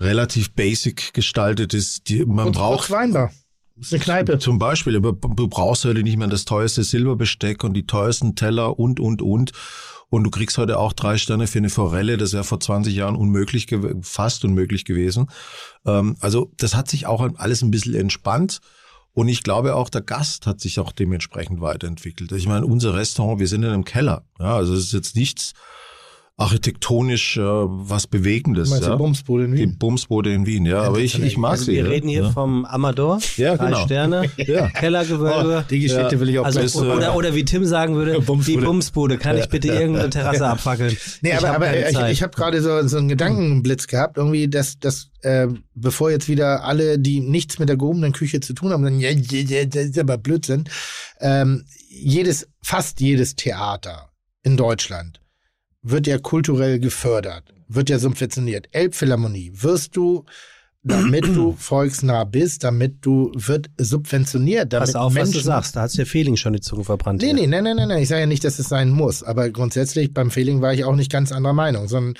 relativ 0.01 0.53
basic 0.53 1.13
gestaltet 1.13 1.73
ist. 1.73 2.09
Die, 2.09 2.25
man 2.25 2.47
Und 2.47 2.55
braucht 2.55 2.89
Weinbar. 2.89 3.31
Das 3.77 3.87
ist 3.87 3.93
eine 3.93 4.03
Kneipe. 4.03 4.39
zum 4.39 4.59
Beispiel, 4.59 4.95
aber 4.97 5.13
du 5.13 5.47
brauchst 5.47 5.85
heute 5.85 6.03
nicht 6.03 6.17
mehr 6.17 6.27
das 6.27 6.45
teuerste 6.45 6.83
Silberbesteck 6.83 7.63
und 7.63 7.73
die 7.73 7.87
teuersten 7.87 8.35
Teller 8.35 8.77
und, 8.77 8.99
und, 8.99 9.21
und. 9.21 9.51
Und 10.09 10.25
du 10.25 10.29
kriegst 10.29 10.57
heute 10.57 10.77
auch 10.77 10.91
drei 10.91 11.17
Sterne 11.17 11.47
für 11.47 11.59
eine 11.59 11.69
Forelle. 11.69 12.17
Das 12.17 12.33
wäre 12.33 12.43
vor 12.43 12.59
20 12.59 12.93
Jahren 12.93 13.15
unmöglich, 13.15 13.67
fast 14.01 14.43
unmöglich 14.43 14.83
gewesen. 14.83 15.27
Ähm, 15.85 16.17
also 16.19 16.51
das 16.57 16.75
hat 16.75 16.89
sich 16.89 17.07
auch 17.07 17.21
alles 17.37 17.61
ein 17.61 17.71
bisschen 17.71 17.95
entspannt. 17.95 18.59
Und 19.13 19.29
ich 19.29 19.43
glaube 19.43 19.75
auch, 19.75 19.89
der 19.89 20.01
Gast 20.01 20.47
hat 20.47 20.59
sich 20.59 20.79
auch 20.79 20.91
dementsprechend 20.91 21.61
weiterentwickelt. 21.61 22.31
Ich 22.33 22.47
meine, 22.47 22.65
unser 22.65 22.93
Restaurant, 22.93 23.39
wir 23.39 23.47
sind 23.47 23.63
in 23.63 23.69
einem 23.69 23.85
Keller. 23.85 24.25
Ja, 24.39 24.55
also 24.55 24.73
es 24.73 24.85
ist 24.85 24.93
jetzt 24.93 25.15
nichts 25.15 25.53
architektonisch 26.41 27.37
äh, 27.37 27.41
was 27.41 28.07
Bewegendes. 28.07 28.65
Du 28.69 28.75
meinst 28.75 28.87
ja. 28.87 28.93
die 28.93 28.97
Bumsbude 28.97 29.45
in 29.45 29.51
Die 29.53 29.57
Wien? 29.59 29.77
Bumsbude 29.77 30.33
in 30.33 30.45
Wien, 30.45 30.65
ja. 30.65 30.81
Aber 30.83 30.99
ich, 30.99 31.17
ich 31.21 31.37
mag 31.37 31.51
also 31.51 31.65
sie. 31.65 31.73
wir 31.73 31.83
ja. 31.83 31.89
reden 31.89 32.09
hier 32.09 32.23
ja. 32.23 32.29
vom 32.31 32.65
Amador, 32.65 33.19
Ja, 33.37 33.55
drei 33.55 33.65
genau. 33.67 33.85
Sterne, 33.85 34.31
Ja. 34.37 34.67
Kellergewölbe. 34.69 35.65
Die 35.69 35.79
Geschichte 35.79 36.19
will 36.19 36.29
ich 36.29 36.39
auch 36.39 36.45
Also, 36.45 36.59
gleich- 36.59 36.75
oder, 36.75 37.15
oder 37.15 37.35
wie 37.35 37.45
Tim 37.45 37.65
sagen 37.65 37.95
würde, 37.95 38.19
Bumsbude. 38.21 38.59
die 38.59 38.65
Bumsbude. 38.65 39.17
Kann 39.17 39.37
ich 39.37 39.47
bitte 39.49 39.69
irgendeine 39.69 40.09
Terrasse 40.09 40.47
abfackeln? 40.47 40.95
Nee, 41.21 41.29
Ich 41.29 41.37
aber, 41.37 41.47
hab 41.49 41.55
aber 41.57 41.65
keine 41.67 42.07
ich, 42.07 42.17
ich 42.17 42.23
habe 42.23 42.35
gerade 42.35 42.61
so, 42.61 42.87
so 42.87 42.97
einen 42.97 43.07
Gedankenblitz 43.07 43.87
gehabt, 43.87 44.17
irgendwie, 44.17 44.47
dass, 44.47 44.79
dass 44.79 45.09
äh, 45.21 45.47
bevor 45.75 46.11
jetzt 46.11 46.27
wieder 46.27 46.63
alle, 46.63 46.99
die 46.99 47.19
nichts 47.19 47.59
mit 47.59 47.69
der 47.69 47.77
gehobenen 47.77 48.11
Küche 48.13 48.39
zu 48.39 48.53
tun 48.53 48.71
haben, 48.71 48.83
dann, 48.83 48.99
ja, 48.99 49.11
ja, 49.11 49.39
ja, 49.41 49.65
das 49.65 49.85
ist 49.85 49.99
aber 49.99 50.17
Blödsinn. 50.17 50.65
Ähm, 51.19 51.65
jedes, 51.89 52.47
fast 52.63 52.99
jedes 53.01 53.35
Theater 53.35 54.09
in 54.43 54.57
Deutschland 54.57 55.19
wird 55.83 56.07
ja 56.07 56.17
kulturell 56.17 56.79
gefördert, 56.79 57.53
wird 57.67 57.89
ja 57.89 57.99
subventioniert. 57.99 58.67
Elbphilharmonie 58.71 59.51
wirst 59.55 59.95
du, 59.95 60.25
damit 60.83 61.25
du 61.25 61.51
volksnah 61.57 62.23
bist, 62.23 62.63
damit 62.63 62.97
du, 63.05 63.31
wird 63.35 63.69
subventioniert. 63.79 64.73
Damit 64.73 64.87
Pass 64.87 64.95
auf, 64.95 65.15
was 65.15 65.29
du 65.29 65.35
Menschen- 65.35 65.45
sagst. 65.45 65.75
Da 65.75 65.81
hat's 65.81 65.93
dir 65.93 66.05
Feeling 66.05 66.37
schon 66.37 66.53
die 66.53 66.61
Zunge 66.61 66.83
verbrannt. 66.83 67.21
Nee, 67.21 67.33
nee, 67.33 67.47
nein, 67.47 67.63
nein, 67.63 67.77
nein, 67.77 67.87
nein. 67.87 68.01
Ich 68.01 68.09
sage 68.09 68.21
ja 68.21 68.27
nicht, 68.27 68.43
dass 68.43 68.59
es 68.59 68.69
sein 68.69 68.89
muss. 68.89 69.23
Aber 69.23 69.49
grundsätzlich 69.49 70.13
beim 70.13 70.31
Feeling 70.31 70.61
war 70.61 70.73
ich 70.73 70.83
auch 70.83 70.95
nicht 70.95 71.11
ganz 71.11 71.31
anderer 71.31 71.53
Meinung, 71.53 71.87
sondern 71.87 72.15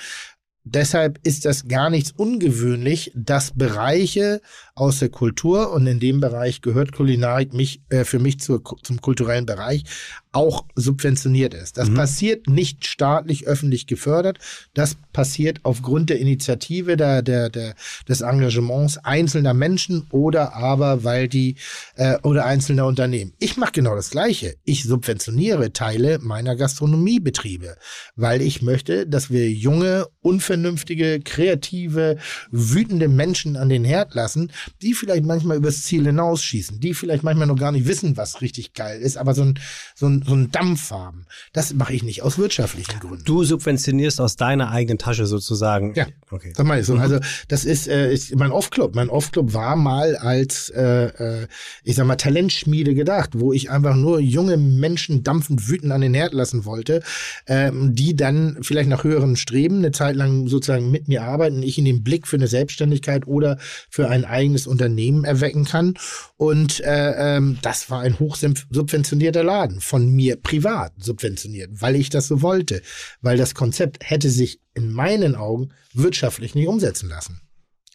deshalb 0.64 1.18
ist 1.26 1.44
das 1.44 1.66
gar 1.66 1.90
nichts 1.90 2.12
ungewöhnlich, 2.12 3.10
dass 3.16 3.50
Bereiche 3.52 4.40
aus 4.74 5.00
der 5.00 5.10
Kultur 5.10 5.72
und 5.72 5.86
in 5.86 6.00
dem 6.00 6.20
Bereich 6.20 6.62
gehört 6.62 6.92
Kulinarik 6.92 7.52
mich, 7.52 7.82
äh, 7.90 8.04
für 8.04 8.18
mich 8.18 8.40
zur, 8.40 8.62
zum 8.82 9.00
kulturellen 9.00 9.46
Bereich 9.46 9.84
auch 10.32 10.64
subventioniert 10.74 11.52
ist. 11.52 11.76
Das 11.76 11.92
passiert 11.92 12.48
nicht 12.48 12.86
staatlich 12.86 13.46
öffentlich 13.46 13.86
gefördert. 13.86 14.38
Das 14.72 14.96
passiert 15.12 15.60
aufgrund 15.62 16.08
der 16.08 16.18
Initiative 16.20 16.96
der, 16.96 17.20
der, 17.20 17.50
der, 17.50 17.74
des 18.08 18.22
Engagements 18.22 18.96
einzelner 18.98 19.52
Menschen 19.52 20.06
oder 20.10 20.54
aber 20.54 21.04
weil 21.04 21.28
die 21.28 21.56
äh, 21.96 22.16
oder 22.22 22.46
einzelner 22.46 22.86
Unternehmen. 22.86 23.34
Ich 23.38 23.58
mache 23.58 23.72
genau 23.72 23.94
das 23.94 24.10
Gleiche. 24.10 24.56
Ich 24.64 24.84
subventioniere 24.84 25.74
Teile 25.74 26.18
meiner 26.18 26.56
Gastronomiebetriebe, 26.56 27.76
weil 28.16 28.40
ich 28.40 28.62
möchte, 28.62 29.06
dass 29.06 29.30
wir 29.30 29.50
junge, 29.50 30.06
unvernünftige, 30.22 31.20
kreative, 31.20 32.16
wütende 32.50 33.08
Menschen 33.08 33.56
an 33.56 33.68
den 33.68 33.84
Herd 33.84 34.14
lassen, 34.14 34.50
die 34.80 34.94
vielleicht 34.94 35.24
manchmal 35.24 35.56
übers 35.56 35.82
Ziel 35.82 36.04
hinausschießen, 36.04 36.80
die 36.80 36.94
vielleicht 36.94 37.22
manchmal 37.22 37.46
noch 37.46 37.58
gar 37.58 37.72
nicht 37.72 37.86
wissen, 37.86 38.16
was 38.16 38.40
richtig 38.40 38.74
geil 38.74 39.00
ist, 39.00 39.16
aber 39.16 39.34
so 39.34 39.42
ein, 39.42 39.58
so 39.94 40.06
ein, 40.06 40.24
so 40.26 40.34
ein 40.34 40.50
Dampf 40.50 40.90
haben. 40.90 41.26
Das 41.52 41.74
mache 41.74 41.94
ich 41.94 42.02
nicht 42.02 42.22
aus 42.22 42.38
wirtschaftlichen 42.38 42.98
Gründen. 43.00 43.24
Du 43.24 43.44
subventionierst 43.44 44.20
aus 44.20 44.36
deiner 44.36 44.70
eigenen 44.70 44.98
Tasche 44.98 45.26
sozusagen. 45.26 45.94
Ja. 45.94 46.06
Okay. 46.30 46.52
Das 46.56 46.66
meine 46.66 46.80
ich 46.80 46.86
so. 46.86 46.96
Also 46.96 47.18
das 47.48 47.64
ist, 47.64 47.88
äh, 47.88 48.12
ist 48.12 48.34
mein 48.36 48.52
Off-Club. 48.52 48.94
Mein 48.94 49.10
Off-Club 49.10 49.52
war 49.52 49.76
mal 49.76 50.16
als, 50.16 50.70
äh, 50.70 51.42
äh, 51.42 51.46
ich 51.84 51.96
sag 51.96 52.06
mal, 52.06 52.16
Talentschmiede 52.16 52.94
gedacht, 52.94 53.30
wo 53.34 53.52
ich 53.52 53.70
einfach 53.70 53.94
nur 53.94 54.20
junge 54.20 54.56
Menschen 54.56 55.22
dampfend 55.22 55.68
wütend 55.68 55.92
an 55.92 56.00
den 56.00 56.14
Herd 56.14 56.32
lassen 56.32 56.64
wollte, 56.64 57.02
ähm, 57.46 57.94
die 57.94 58.16
dann 58.16 58.58
vielleicht 58.62 58.88
nach 58.88 59.04
höheren 59.04 59.36
Streben 59.36 59.78
eine 59.78 59.92
Zeit 59.92 60.16
lang 60.16 60.48
sozusagen 60.48 60.90
mit 60.90 61.08
mir 61.08 61.22
arbeiten, 61.24 61.62
ich 61.62 61.78
in 61.78 61.84
den 61.84 62.02
Blick 62.02 62.26
für 62.26 62.36
eine 62.36 62.46
Selbstständigkeit 62.46 63.26
oder 63.26 63.58
für 63.90 64.08
ein 64.08 64.24
eigenes 64.52 64.66
Unternehmen 64.66 65.24
erwecken 65.24 65.64
kann. 65.64 65.94
Und 66.36 66.80
äh, 66.80 67.36
ähm, 67.36 67.58
das 67.62 67.90
war 67.90 68.00
ein 68.00 68.18
hochsubventionierter 68.18 69.42
Laden, 69.42 69.80
von 69.80 70.10
mir 70.12 70.36
privat 70.36 70.92
subventioniert, 70.98 71.70
weil 71.80 71.96
ich 71.96 72.10
das 72.10 72.28
so 72.28 72.42
wollte, 72.42 72.82
weil 73.22 73.36
das 73.36 73.54
Konzept 73.54 73.98
hätte 74.08 74.30
sich 74.30 74.60
in 74.74 74.92
meinen 74.92 75.34
Augen 75.34 75.70
wirtschaftlich 75.94 76.54
nicht 76.54 76.68
umsetzen 76.68 77.08
lassen. 77.08 77.40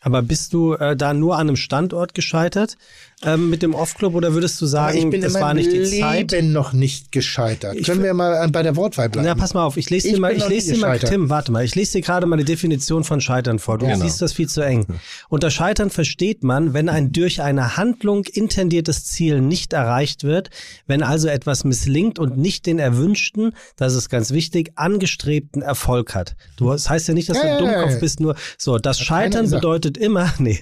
Aber 0.02 0.22
bist 0.22 0.54
du 0.54 0.74
äh, 0.74 0.96
da 0.96 1.14
nur 1.14 1.36
an 1.36 1.48
einem 1.48 1.56
Standort 1.56 2.14
gescheitert? 2.14 2.78
Ähm, 3.24 3.50
mit 3.50 3.64
dem 3.64 3.74
Off-Club 3.74 4.14
oder 4.14 4.34
würdest 4.36 4.62
du 4.62 4.68
sagen, 4.68 4.96
ich 4.96 5.10
bin 5.10 5.22
das 5.22 5.34
in 5.34 5.42
war 5.42 5.54
nicht 5.56 5.72
die 5.72 5.78
Leben 5.80 6.02
Zeit? 6.30 6.44
noch 6.44 6.72
nicht 6.72 7.12
gescheitert. 7.12 7.76
Ich 7.76 7.88
Können 7.88 8.04
wir 8.04 8.14
mal 8.14 8.36
an- 8.38 8.52
bei 8.52 8.62
der 8.62 8.76
Wortwahl 8.76 9.10
bleiben? 9.10 9.28
Na, 9.28 9.34
pass 9.34 9.56
mal 9.56 9.64
auf, 9.64 9.76
ich 9.76 9.90
lese 9.90 10.08
Ich 10.10 10.14
dir 10.14 10.20
mal, 10.20 10.34
bin 10.34 10.38
ich 10.44 10.48
lese 10.48 10.74
dir 10.74 10.80
mal. 10.80 11.00
Tim, 11.00 11.28
warte 11.28 11.52
mal, 11.52 11.66
ich 11.66 11.74
lese 11.74 11.94
dir 11.94 12.02
gerade 12.02 12.28
mal 12.28 12.38
die 12.38 12.46
Definition 12.46 13.04
von 13.04 13.20
Scheitern 13.20 13.58
vor. 13.58 13.80
Du 13.80 13.88
Genau. 13.88 14.00
siehst 14.06 14.22
das 14.22 14.34
viel 14.34 14.48
zu 14.48 14.62
eng. 14.62 14.86
Unter 15.30 15.50
Scheitern 15.50 15.90
versteht 15.90 16.44
man, 16.44 16.76
wenn 16.76 16.90
ein 16.90 17.12
durch 17.12 17.42
eine 17.42 17.76
Handlung 17.76 18.26
intendiertes 18.26 19.06
Ziel 19.06 19.42
nicht 19.42 19.74
erreicht 19.74 20.24
wird, 20.24 20.52
wenn 20.86 21.02
also 21.02 21.28
etwas 21.28 21.64
misslingt 21.64 22.20
und 22.20 22.38
nicht 22.38 22.68
den 22.68 22.78
erwünschten, 22.78 23.54
das 23.78 23.96
ist 23.96 24.10
ganz 24.10 24.30
wichtig, 24.30 24.74
angestrebten 24.76 25.64
Erfolg 25.64 26.14
hat. 26.14 26.36
Du, 26.56 26.70
das 26.70 26.88
heißt 26.88 27.08
ja 27.08 27.16
nicht, 27.16 27.30
dass 27.30 27.38
Ja, 27.38 27.44
du 27.44 27.50
ein 27.50 27.58
Dummkopf 27.74 27.94
ja, 27.94 28.00
bist, 28.00 28.20
nur 28.20 28.36
so. 28.60 28.78
Das 28.78 29.00
Scheitern 29.00 29.50
bedeutet 29.50 29.98
immer, 29.98 30.32
nee, 30.38 30.60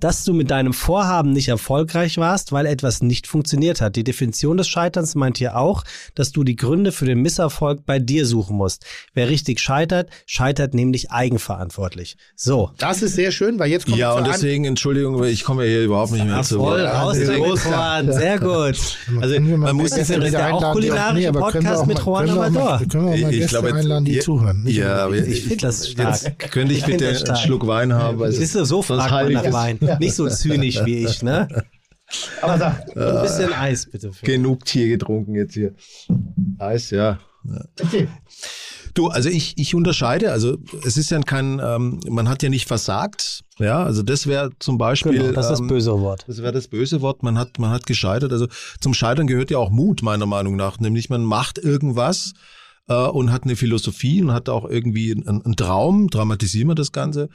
dass 0.00 0.24
du 0.24 0.32
mit 0.32 0.50
deinem 0.50 0.72
Vorhaben 0.72 1.32
nicht 1.32 1.49
erfolgreich 1.50 2.16
warst, 2.16 2.52
weil 2.52 2.64
etwas 2.66 3.02
nicht 3.02 3.26
funktioniert 3.26 3.80
hat. 3.80 3.96
Die 3.96 4.04
Definition 4.04 4.56
des 4.56 4.68
Scheiterns 4.68 5.14
meint 5.14 5.38
hier 5.38 5.56
auch, 5.56 5.84
dass 6.14 6.32
du 6.32 6.44
die 6.44 6.56
Gründe 6.56 6.92
für 6.92 7.04
den 7.04 7.20
Misserfolg 7.20 7.84
bei 7.84 7.98
dir 7.98 8.24
suchen 8.26 8.56
musst. 8.56 8.84
Wer 9.12 9.28
richtig 9.28 9.60
scheitert, 9.60 10.08
scheitert 10.26 10.72
nämlich 10.74 11.10
eigenverantwortlich. 11.10 12.16
So. 12.36 12.70
Das 12.78 13.02
ist 13.02 13.14
sehr 13.16 13.32
schön, 13.32 13.58
weil 13.58 13.70
jetzt 13.70 13.86
kommt 13.86 13.98
Ja, 13.98 14.12
und 14.12 14.24
An- 14.24 14.30
deswegen, 14.32 14.64
Entschuldigung, 14.64 15.18
weil 15.20 15.30
ich 15.30 15.44
komme 15.44 15.64
ja 15.64 15.70
hier 15.70 15.84
überhaupt 15.84 16.12
nicht 16.12 16.24
mehr 16.24 16.42
zu 16.42 16.58
Wort. 16.58 16.80
raus, 16.80 17.18
Juan. 17.64 18.12
Sehr 18.12 18.38
gut. 18.38 18.78
Also, 19.20 19.40
man 19.40 19.76
muss 19.76 19.90
das 19.90 20.08
ist 20.08 20.10
ja 20.32 20.50
auch 20.52 20.62
einladen, 20.62 20.80
die 20.80 20.88
kulinarische 20.88 21.32
nee, 21.32 21.38
Podcast 21.38 21.82
auch 21.82 21.86
mit 21.86 21.98
Juan 21.98 22.30
auch 22.30 22.36
Amador. 22.44 22.78
Können 22.90 23.06
wir 23.06 23.12
auch 23.12 23.18
mal 23.20 23.32
Ich 23.32 23.40
Gäste 23.40 23.48
glaube, 23.60 23.74
einladen, 23.74 24.04
die 24.04 24.12
ja, 24.14 24.20
zuhören. 24.20 24.62
Nicht 24.62 24.76
Ja, 24.76 25.04
aber 25.04 25.16
Ich 25.16 25.42
finde 25.42 25.56
das 25.56 25.88
stark. 25.88 26.22
Jetzt 26.22 26.50
könnte 26.52 26.72
ich 26.72 26.80
Ich 26.80 26.86
bitte 26.86 27.10
das 27.12 27.24
einen. 27.24 27.36
Schluck 27.38 27.66
Wein 27.66 27.92
haben. 27.92 28.18
weil 28.18 28.32
Siehst 28.32 28.54
du, 28.54 28.64
so 28.64 28.82
fragt 28.82 29.10
man 29.10 29.32
nach 29.32 29.44
ich 29.44 29.52
Wein. 29.52 29.78
Nicht 29.98 30.14
so 30.14 30.28
zynisch 30.28 30.84
wie 30.84 31.04
ich, 31.04 31.22
ne? 31.22 31.39
Aber 32.42 32.58
sag, 32.58 32.96
Ein 32.96 33.22
bisschen 33.22 33.52
Eis, 33.52 33.86
bitte. 33.90 34.12
Phil. 34.12 34.26
genug 34.26 34.64
Tier 34.64 34.88
getrunken 34.88 35.34
jetzt 35.34 35.54
hier. 35.54 35.74
Eis, 36.58 36.90
ja. 36.90 37.18
okay. 37.80 38.08
Du, 38.94 39.08
also 39.08 39.28
ich, 39.28 39.56
ich 39.56 39.74
unterscheide, 39.74 40.32
also 40.32 40.58
es 40.84 40.96
ist 40.96 41.10
ja 41.10 41.20
kein, 41.20 41.60
ähm, 41.62 42.00
man 42.08 42.28
hat 42.28 42.42
ja 42.42 42.48
nicht 42.48 42.66
versagt, 42.66 43.42
ja, 43.58 43.82
also 43.84 44.02
das 44.02 44.26
wäre 44.26 44.50
zum 44.58 44.78
Beispiel. 44.78 45.12
Genau, 45.12 45.32
das 45.32 45.46
ist 45.46 45.50
das 45.50 45.60
ähm, 45.60 45.68
böse 45.68 46.00
Wort. 46.00 46.24
Das 46.26 46.42
wäre 46.42 46.52
das 46.52 46.66
böse 46.66 47.00
Wort, 47.00 47.22
man 47.22 47.38
hat, 47.38 47.58
man 47.58 47.70
hat 47.70 47.86
gescheitert. 47.86 48.32
Also 48.32 48.48
zum 48.80 48.94
Scheitern 48.94 49.26
gehört 49.26 49.50
ja 49.50 49.58
auch 49.58 49.70
Mut, 49.70 50.02
meiner 50.02 50.26
Meinung 50.26 50.56
nach. 50.56 50.80
Nämlich 50.80 51.08
man 51.08 51.22
macht 51.22 51.58
irgendwas 51.58 52.32
äh, 52.88 52.94
und 52.94 53.32
hat 53.32 53.44
eine 53.44 53.54
Philosophie 53.54 54.22
und 54.22 54.32
hat 54.32 54.48
auch 54.48 54.68
irgendwie 54.68 55.12
einen, 55.12 55.42
einen 55.44 55.56
Traum, 55.56 56.08
dramatisieren 56.08 56.68
wir 56.68 56.74
das 56.74 56.90
Ganze 56.90 57.28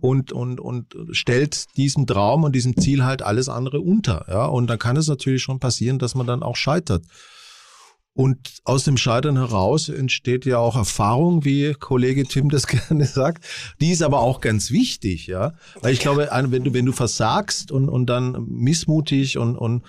und, 0.00 0.32
und, 0.32 0.60
und 0.60 0.94
stellt 1.10 1.76
diesem 1.76 2.06
Traum 2.06 2.44
und 2.44 2.54
diesem 2.54 2.76
Ziel 2.76 3.04
halt 3.04 3.22
alles 3.22 3.48
andere 3.48 3.80
unter. 3.80 4.26
Ja? 4.28 4.46
Und 4.46 4.68
dann 4.68 4.78
kann 4.78 4.96
es 4.96 5.08
natürlich 5.08 5.42
schon 5.42 5.58
passieren, 5.58 5.98
dass 5.98 6.14
man 6.14 6.26
dann 6.26 6.42
auch 6.42 6.56
scheitert. 6.56 7.04
Und 8.16 8.38
aus 8.64 8.84
dem 8.84 8.96
Scheitern 8.96 9.36
heraus 9.36 9.90
entsteht 9.90 10.46
ja 10.46 10.56
auch 10.56 10.74
Erfahrung, 10.74 11.44
wie 11.44 11.74
Kollege 11.74 12.24
Tim 12.24 12.48
das 12.48 12.66
gerne 12.88 13.04
sagt. 13.04 13.44
Die 13.78 13.90
ist 13.90 14.02
aber 14.02 14.20
auch 14.20 14.40
ganz 14.40 14.70
wichtig, 14.70 15.26
ja. 15.26 15.52
Weil 15.82 15.92
ich 15.92 16.00
glaube, 16.00 16.30
wenn 16.32 16.64
du, 16.64 16.72
wenn 16.72 16.86
du 16.86 16.92
versagst 16.92 17.70
und, 17.70 17.90
und 17.90 18.06
dann 18.06 18.46
missmutig 18.48 19.36
und, 19.36 19.56
und 19.56 19.84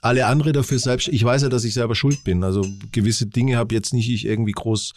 alle 0.00 0.26
andere 0.26 0.52
dafür 0.52 0.80
selbst, 0.80 1.06
ich 1.06 1.22
weiß 1.22 1.42
ja, 1.42 1.48
dass 1.48 1.64
ich 1.64 1.74
selber 1.74 1.94
schuld 1.94 2.24
bin. 2.24 2.42
Also 2.42 2.64
gewisse 2.90 3.26
Dinge 3.26 3.56
habe 3.56 3.74
jetzt 3.74 3.92
nicht 3.92 4.10
ich 4.10 4.24
irgendwie 4.24 4.52
groß 4.52 4.92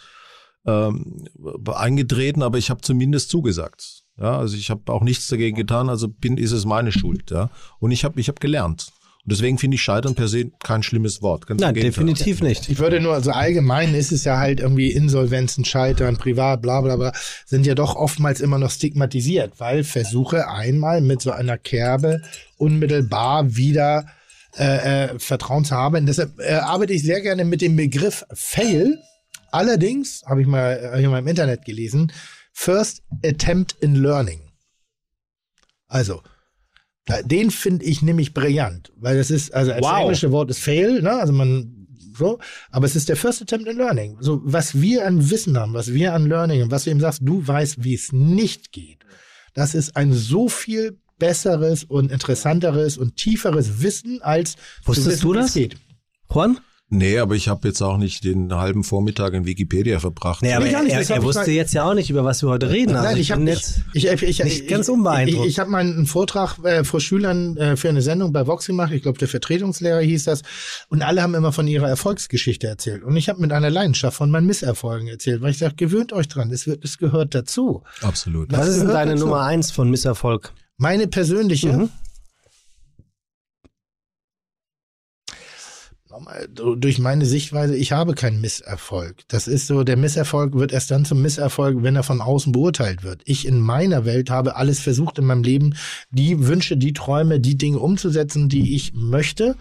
ähm, 0.66 1.24
eingetreten, 1.66 2.42
aber 2.42 2.58
ich 2.58 2.68
habe 2.68 2.80
zumindest 2.80 3.30
zugesagt. 3.30 4.01
Ja, 4.22 4.38
also 4.38 4.56
ich 4.56 4.70
habe 4.70 4.92
auch 4.92 5.02
nichts 5.02 5.26
dagegen 5.26 5.56
getan, 5.56 5.88
also 5.88 6.06
bin, 6.06 6.38
ist 6.38 6.52
es 6.52 6.64
meine 6.64 6.92
Schuld, 6.92 7.32
ja. 7.32 7.50
Und 7.80 7.90
ich 7.90 8.04
habe 8.04 8.20
ich 8.20 8.28
hab 8.28 8.38
gelernt. 8.38 8.92
Und 9.24 9.32
deswegen 9.32 9.58
finde 9.58 9.74
ich 9.74 9.82
Scheitern 9.82 10.14
per 10.14 10.28
se 10.28 10.52
kein 10.62 10.84
schlimmes 10.84 11.22
Wort. 11.22 11.48
Ganz 11.48 11.60
Nein, 11.60 11.74
definitiv 11.74 12.40
nicht. 12.40 12.68
Ich 12.68 12.78
würde 12.78 13.00
nur, 13.00 13.14
also 13.14 13.32
allgemein 13.32 13.94
ist 13.94 14.12
es 14.12 14.22
ja 14.22 14.38
halt 14.38 14.60
irgendwie 14.60 14.92
Insolvenzen, 14.92 15.64
Scheitern, 15.64 16.18
privat, 16.18 16.62
bla 16.62 16.80
bla 16.80 16.94
bla, 16.94 17.12
sind 17.46 17.66
ja 17.66 17.74
doch 17.74 17.96
oftmals 17.96 18.40
immer 18.40 18.58
noch 18.58 18.70
stigmatisiert, 18.70 19.58
weil 19.58 19.82
Versuche 19.82 20.48
einmal 20.48 21.00
mit 21.00 21.20
so 21.20 21.32
einer 21.32 21.58
Kerbe 21.58 22.22
unmittelbar 22.58 23.56
wieder 23.56 24.06
äh, 24.56 25.04
äh, 25.04 25.18
Vertrauen 25.18 25.64
zu 25.64 25.74
haben. 25.74 25.96
Und 25.96 26.06
deshalb 26.06 26.38
äh, 26.38 26.54
arbeite 26.54 26.92
ich 26.92 27.02
sehr 27.02 27.22
gerne 27.22 27.44
mit 27.44 27.60
dem 27.60 27.74
Begriff 27.74 28.24
Fail. 28.32 28.98
Allerdings, 29.50 30.22
habe 30.26 30.42
ich 30.42 30.46
mal, 30.46 30.90
hab 30.92 31.00
ich 31.00 31.06
mal 31.08 31.18
im 31.18 31.26
Internet 31.26 31.64
gelesen, 31.64 32.12
First 32.52 33.02
Attempt 33.24 33.76
in 33.80 33.96
Learning. 33.96 34.40
Also, 35.88 36.22
den 37.24 37.50
finde 37.50 37.84
ich 37.84 38.02
nämlich 38.02 38.32
brillant, 38.32 38.92
weil 38.96 39.16
das 39.16 39.30
ist, 39.30 39.52
also 39.52 39.72
das 39.72 39.82
Wow. 39.82 40.00
englische 40.02 40.30
Wort 40.30 40.50
ist 40.50 40.60
fail, 40.60 41.02
ne? 41.02 41.12
Also 41.12 41.32
man 41.32 41.86
so, 42.16 42.38
aber 42.70 42.86
es 42.86 42.94
ist 42.94 43.08
der 43.08 43.16
First 43.16 43.42
Attempt 43.42 43.66
in 43.66 43.76
Learning. 43.78 44.16
So, 44.20 44.40
was 44.44 44.80
wir 44.80 45.06
an 45.06 45.30
Wissen 45.30 45.58
haben, 45.58 45.74
was 45.74 45.92
wir 45.92 46.12
an 46.14 46.26
Learning 46.26 46.62
und 46.62 46.70
was 46.70 46.84
du 46.84 46.90
eben 46.90 47.00
sagst, 47.00 47.20
du 47.22 47.46
weißt, 47.46 47.82
wie 47.82 47.94
es 47.94 48.12
nicht 48.12 48.70
geht. 48.72 48.98
Das 49.54 49.74
ist 49.74 49.96
ein 49.96 50.12
so 50.12 50.48
viel 50.48 50.98
besseres 51.18 51.84
und 51.84 52.12
interessanteres 52.12 52.98
und 52.98 53.16
tieferes 53.16 53.82
Wissen 53.82 54.20
als 54.22 54.56
Wusstest 54.84 55.08
wissen, 55.08 55.22
du 55.22 55.34
wie 55.34 55.38
es 55.38 55.44
das? 55.46 55.54
geht. 55.54 55.76
Juan? 56.32 56.60
Nee, 56.94 57.18
aber 57.20 57.34
ich 57.34 57.48
habe 57.48 57.66
jetzt 57.68 57.80
auch 57.80 57.96
nicht 57.96 58.22
den 58.22 58.52
halben 58.54 58.84
Vormittag 58.84 59.32
in 59.32 59.46
Wikipedia 59.46 59.98
verbracht. 59.98 60.42
Nee, 60.42 60.52
aber 60.52 60.66
Nee, 60.66 60.72
gar 60.72 60.80
er, 60.80 60.84
nicht, 60.84 60.92
er, 60.92 61.10
er 61.10 61.16
ich 61.16 61.22
wusste 61.22 61.40
mal- 61.40 61.48
jetzt 61.48 61.72
ja 61.72 61.84
auch 61.88 61.94
nicht, 61.94 62.10
über 62.10 62.22
was 62.22 62.42
wir 62.42 62.50
heute 62.50 62.68
reden. 62.68 62.94
Also 62.94 63.08
Nein, 63.08 63.16
ich 63.16 63.28
bin 63.28 63.36
habe 63.40 63.50
jetzt. 63.50 63.80
ich, 63.94 64.04
ich, 64.08 64.22
ich, 64.22 64.44
nicht 64.44 64.60
ich, 64.64 64.68
ganz 64.68 64.88
ich, 64.88 64.92
unbeeindruckt. 64.94 65.46
Ich, 65.46 65.52
ich 65.52 65.58
habe 65.58 65.70
mal 65.70 65.78
einen 65.78 66.04
Vortrag 66.04 66.58
äh, 66.64 66.84
vor 66.84 67.00
Schülern 67.00 67.56
äh, 67.56 67.76
für 67.78 67.88
eine 67.88 68.02
Sendung 68.02 68.30
bei 68.34 68.46
Vox 68.46 68.66
gemacht. 68.66 68.92
Ich 68.92 69.00
glaube, 69.00 69.16
der 69.18 69.28
Vertretungslehrer 69.28 70.00
hieß 70.00 70.24
das. 70.24 70.42
Und 70.90 71.00
alle 71.00 71.22
haben 71.22 71.34
immer 71.34 71.52
von 71.52 71.66
ihrer 71.66 71.88
Erfolgsgeschichte 71.88 72.66
erzählt. 72.66 73.02
Und 73.04 73.16
ich 73.16 73.30
habe 73.30 73.40
mit 73.40 73.52
einer 73.52 73.70
Leidenschaft 73.70 74.18
von 74.18 74.30
meinen 74.30 74.46
Misserfolgen 74.46 75.08
erzählt, 75.08 75.40
weil 75.40 75.52
ich 75.52 75.58
sage, 75.58 75.76
gewöhnt 75.76 76.12
euch 76.12 76.28
dran. 76.28 76.50
Es, 76.50 76.66
wird, 76.66 76.84
es 76.84 76.98
gehört 76.98 77.34
dazu. 77.34 77.84
Absolut. 78.02 78.52
Was 78.52 78.68
ist 78.68 78.80
denn 78.80 78.88
deine 78.88 79.12
dazu. 79.12 79.24
Nummer 79.24 79.40
eins 79.44 79.70
von 79.70 79.88
Misserfolg? 79.88 80.52
Meine 80.76 81.08
persönliche. 81.08 81.72
Mhm. 81.72 81.88
Nochmal, 86.10 86.10
so 86.10 86.11
Durch 86.54 86.98
meine 86.98 87.26
Sichtweise, 87.26 87.76
ich 87.76 87.92
habe 87.92 88.14
keinen 88.14 88.40
Misserfolg. 88.40 89.16
Das 89.28 89.46
ist 89.46 89.66
so, 89.66 89.84
der 89.84 89.96
Misserfolg 89.96 90.54
wird 90.54 90.72
erst 90.72 90.90
dann 90.90 91.04
zum 91.04 91.22
Misserfolg, 91.22 91.82
wenn 91.82 91.96
er 91.96 92.02
von 92.02 92.20
außen 92.20 92.52
beurteilt 92.52 93.02
wird. 93.02 93.22
Ich 93.24 93.46
in 93.46 93.60
meiner 93.60 94.04
Welt 94.04 94.30
habe 94.30 94.56
alles 94.56 94.80
versucht 94.80 95.18
in 95.18 95.26
meinem 95.26 95.42
Leben, 95.42 95.74
die 96.10 96.46
Wünsche, 96.46 96.76
die 96.76 96.92
Träume, 96.92 97.40
die 97.40 97.56
Dinge 97.56 97.78
umzusetzen, 97.78 98.48
die 98.48 98.74
ich 98.74 98.94
möchte 98.94 99.56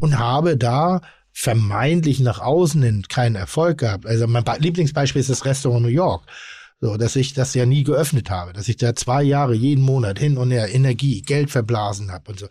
und 0.00 0.18
habe 0.18 0.56
da 0.56 1.00
vermeintlich 1.32 2.20
nach 2.20 2.38
außen 2.38 2.82
hin 2.82 3.04
keinen 3.08 3.34
Erfolg 3.34 3.78
gehabt. 3.78 4.06
Also 4.06 4.26
mein 4.26 4.44
Lieblingsbeispiel 4.58 5.20
ist 5.20 5.30
das 5.30 5.44
Restaurant 5.44 5.82
New 5.82 5.88
York. 5.88 6.24
So, 6.80 6.96
dass 6.96 7.16
ich 7.16 7.32
das 7.32 7.54
ja 7.54 7.66
nie 7.66 7.82
geöffnet 7.82 8.30
habe, 8.30 8.52
dass 8.52 8.68
ich 8.68 8.76
da 8.76 8.94
zwei 8.94 9.22
Jahre 9.22 9.54
jeden 9.54 9.82
Monat 9.82 10.18
hin 10.18 10.36
und 10.36 10.50
her 10.50 10.72
Energie, 10.72 11.22
Geld 11.22 11.50
verblasen 11.50 12.12
habe 12.12 12.30
und 12.30 12.38
so. 12.38 12.46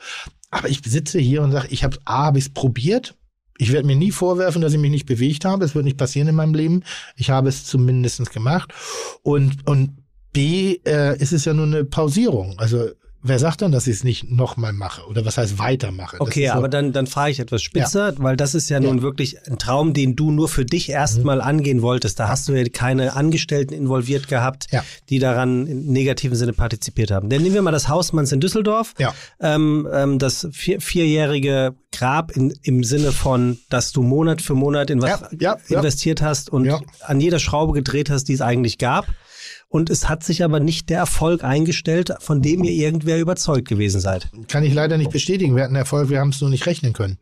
Aber 0.50 0.70
ich 0.70 0.82
sitze 0.86 1.20
hier 1.20 1.42
und 1.42 1.52
sage, 1.52 1.68
ich 1.70 1.84
habe 1.84 1.98
A, 2.06 2.26
habe 2.26 2.40
ich 2.40 2.46
es 2.46 2.54
probiert. 2.54 3.16
Ich 3.64 3.72
werde 3.72 3.88
mir 3.88 3.96
nie 3.96 4.12
vorwerfen, 4.12 4.62
dass 4.62 4.74
ich 4.74 4.80
mich 4.80 4.92
nicht 4.92 5.06
bewegt 5.06 5.46
habe. 5.46 5.64
Es 5.64 5.74
wird 5.74 5.86
nicht 5.86 5.98
passieren 5.98 6.28
in 6.28 6.36
meinem 6.36 6.54
Leben. 6.54 6.84
Ich 7.16 7.30
habe 7.30 7.48
es 7.48 7.64
zumindest 7.66 8.30
gemacht. 8.32 8.74
Und, 9.22 9.66
und 9.66 9.92
B, 10.34 10.80
äh, 10.86 11.18
ist 11.18 11.32
es 11.32 11.46
ja 11.46 11.54
nur 11.54 11.68
eine 11.68 11.86
Pausierung. 11.86 12.60
Also 12.60 12.90
wer 13.24 13.40
sagt 13.40 13.62
dann, 13.62 13.72
dass 13.72 13.88
ich 13.88 13.96
es 13.96 14.04
nicht 14.04 14.30
nochmal 14.30 14.74
mache? 14.74 15.06
Oder 15.08 15.26
was 15.26 15.38
heißt 15.38 15.58
weitermache? 15.58 16.18
Okay, 16.20 16.48
so- 16.48 16.54
aber 16.54 16.68
dann, 16.70 16.92
dann 16.94 17.08
frage 17.08 17.32
ich 17.32 17.40
etwas 17.40 17.62
spitzer, 17.64 18.14
weil 18.18 18.36
das 18.38 18.54
ist 18.54 18.70
ja 18.70 18.80
nun 18.80 19.02
wirklich 19.02 19.38
ein 19.48 19.58
Traum, 19.58 19.94
den 19.94 20.16
du 20.16 20.30
nur 20.32 20.50
für 20.50 20.66
dich 20.66 20.90
erstmal 20.90 21.42
angehen 21.42 21.82
wolltest. 21.82 22.20
Da 22.20 22.28
hast 22.28 22.48
du 22.48 22.54
ja 22.54 22.64
keine 22.72 23.16
Angestellten 23.16 23.74
involviert 23.74 24.28
gehabt, 24.28 24.68
Ja. 24.72 24.84
die 25.10 25.20
daran 25.20 25.66
im 25.68 25.86
negativen 25.86 26.36
Sinne 26.38 26.54
partizipiert 26.54 27.12
haben. 27.12 27.30
Dann 27.30 27.42
nehmen 27.42 27.56
wir 27.56 27.62
mal 27.62 27.72
das 27.72 27.88
Hausmanns 27.90 28.32
in 28.32 28.40
Düsseldorf. 28.40 28.94
Ja. 29.00 29.14
Ähm, 29.40 29.88
ähm, 29.92 30.20
das 30.20 30.48
vier, 30.52 30.82
vierjährige 30.82 31.76
Grab 31.92 32.32
in, 32.36 32.54
im 32.64 32.84
Sinne 32.84 33.12
von, 33.12 33.60
dass 33.70 33.92
du 33.92 34.02
Monat 34.02 34.42
für 34.42 34.56
Monat 34.56 34.90
in 34.90 35.02
was 35.02 35.10
Ja, 35.22 35.30
ja, 35.40 35.58
ja. 35.70 35.78
investiert 35.78 36.22
hast 36.22 36.50
und 36.50 36.66
Ja. 36.66 36.80
an 37.02 37.20
jeder 37.22 37.40
Schraube 37.40 37.74
gedreht 37.74 38.10
hast, 38.10 38.26
die 38.26 38.34
es 38.34 38.42
eigentlich 38.42 38.78
gab. 38.80 39.06
Und 39.74 39.90
es 39.90 40.08
hat 40.08 40.24
sich 40.24 40.44
aber 40.44 40.60
nicht 40.60 40.92
der 40.92 41.00
Erfolg 41.00 41.44
eingestellt, 41.44 42.14
von 42.20 42.44
dem 42.44 42.64
ihr 42.64 42.74
irgendwer 42.74 43.20
überzeugt 43.20 43.68
gewesen 43.68 44.00
seid. 44.00 44.30
kann 44.48 44.64
ich 44.64 44.72
leider 44.72 45.00
nicht 45.00 45.10
bestätigen. 45.10 45.56
Wir 45.56 45.64
hatten 45.64 45.74
Erfolg, 45.76 46.12
wir 46.12 46.20
haben 46.20 46.30
es 46.30 46.40
nur 46.42 46.52
nicht 46.52 46.68
rechnen 46.68 46.94
können. 46.94 47.18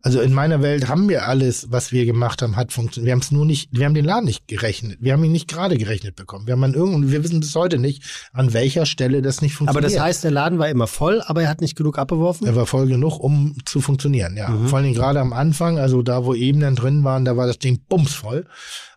Also 0.00 0.20
in 0.20 0.32
meiner 0.32 0.62
Welt 0.62 0.86
haben 0.88 1.08
wir 1.08 1.26
alles, 1.26 1.72
was 1.72 1.90
wir 1.90 2.06
gemacht 2.06 2.40
haben, 2.40 2.54
hat 2.54 2.72
funktioniert. 2.72 3.06
Wir 3.06 3.12
haben 3.12 3.20
es 3.20 3.32
nur 3.32 3.44
nicht, 3.44 3.70
wir 3.72 3.84
haben 3.84 3.94
den 3.94 4.04
Laden 4.04 4.26
nicht 4.26 4.46
gerechnet. 4.46 4.98
Wir 5.00 5.12
haben 5.12 5.24
ihn 5.24 5.32
nicht 5.32 5.48
gerade 5.48 5.76
gerechnet 5.76 6.14
bekommen. 6.14 6.46
Wir 6.46 6.52
haben 6.52 6.62
an 6.62 6.74
irgendeinem, 6.74 7.10
wir 7.10 7.24
wissen 7.24 7.40
bis 7.40 7.54
heute 7.56 7.78
nicht, 7.78 8.28
an 8.32 8.52
welcher 8.52 8.86
Stelle 8.86 9.20
das 9.20 9.42
nicht 9.42 9.54
Aber 9.54 9.66
funktioniert. 9.66 9.92
das 9.92 10.00
heißt, 10.00 10.22
der 10.22 10.30
Laden 10.30 10.60
war 10.60 10.68
immer 10.68 10.86
voll, 10.86 11.20
aber 11.26 11.42
er 11.42 11.48
hat 11.48 11.60
nicht 11.60 11.74
genug 11.74 11.98
abgeworfen? 11.98 12.46
er 12.46 12.54
war 12.54 12.66
voll 12.66 12.86
genug, 12.86 13.18
um 13.18 13.56
zu 13.64 13.80
funktionieren, 13.80 14.36
ja. 14.36 14.56
Vor 14.66 14.78
allen 14.78 14.84
Dingen 14.84 14.96
gerade 14.96 15.18
am 15.18 15.32
Anfang, 15.32 15.78
also 15.78 16.02
da, 16.02 16.24
wo 16.24 16.32
Ebenen 16.34 16.76
drin 16.76 17.02
waren, 17.02 17.24
da 17.24 17.36
war 17.36 17.48
das 17.48 17.58
Ding 17.58 17.80
bumsvoll. 17.88 18.46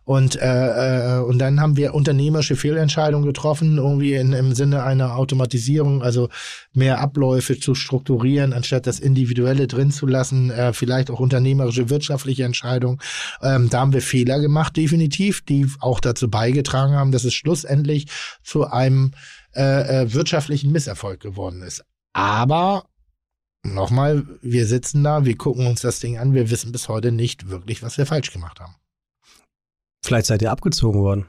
Und, 0.06 0.36
äh, 0.36 1.16
äh, 1.16 1.18
und 1.18 1.40
dann 1.40 1.60
haben 1.60 1.76
wir 1.76 1.92
unternehmerische 1.92 2.54
Fehlentscheidungen 2.54 3.26
getroffen, 3.26 3.76
irgendwie 3.76 4.14
in, 4.14 4.32
im 4.32 4.54
Sinne 4.54 4.84
einer 4.84 5.16
Automatisierung, 5.16 6.00
also 6.00 6.28
mehr 6.72 7.00
Abläufe 7.00 7.58
zu 7.58 7.74
strukturieren, 7.74 8.52
anstatt 8.52 8.86
das 8.86 9.00
Individuelle 9.00 9.66
drin 9.66 9.90
zu 9.90 10.06
lassen, 10.06 10.50
äh, 10.50 10.72
vielleicht 10.72 11.10
auch 11.10 11.18
unternehmerische 11.18 11.90
wirtschaftliche 11.90 12.44
Entscheidungen. 12.44 12.98
Ähm, 13.42 13.68
da 13.68 13.80
haben 13.80 13.92
wir 13.92 14.00
Fehler 14.00 14.38
gemacht, 14.38 14.76
definitiv, 14.76 15.44
die 15.44 15.66
auch 15.80 15.98
dazu 15.98 16.30
beigetragen 16.30 16.94
haben, 16.94 17.10
dass 17.10 17.24
es 17.24 17.34
schlussendlich 17.34 18.06
zu 18.44 18.64
einem 18.64 19.10
äh, 19.56 20.02
äh, 20.02 20.14
wirtschaftlichen 20.14 20.70
Misserfolg 20.70 21.18
geworden 21.18 21.62
ist. 21.62 21.84
Aber 22.12 22.84
nochmal, 23.64 24.24
wir 24.40 24.66
sitzen 24.66 25.02
da, 25.02 25.24
wir 25.24 25.36
gucken 25.36 25.66
uns 25.66 25.80
das 25.80 25.98
Ding 25.98 26.16
an, 26.16 26.32
wir 26.32 26.48
wissen 26.48 26.70
bis 26.70 26.88
heute 26.88 27.10
nicht 27.10 27.50
wirklich, 27.50 27.82
was 27.82 27.98
wir 27.98 28.06
falsch 28.06 28.30
gemacht 28.30 28.60
haben. 28.60 28.76
Vielleicht 30.06 30.26
seid 30.26 30.40
ihr 30.40 30.52
abgezogen 30.52 31.00
worden. 31.00 31.26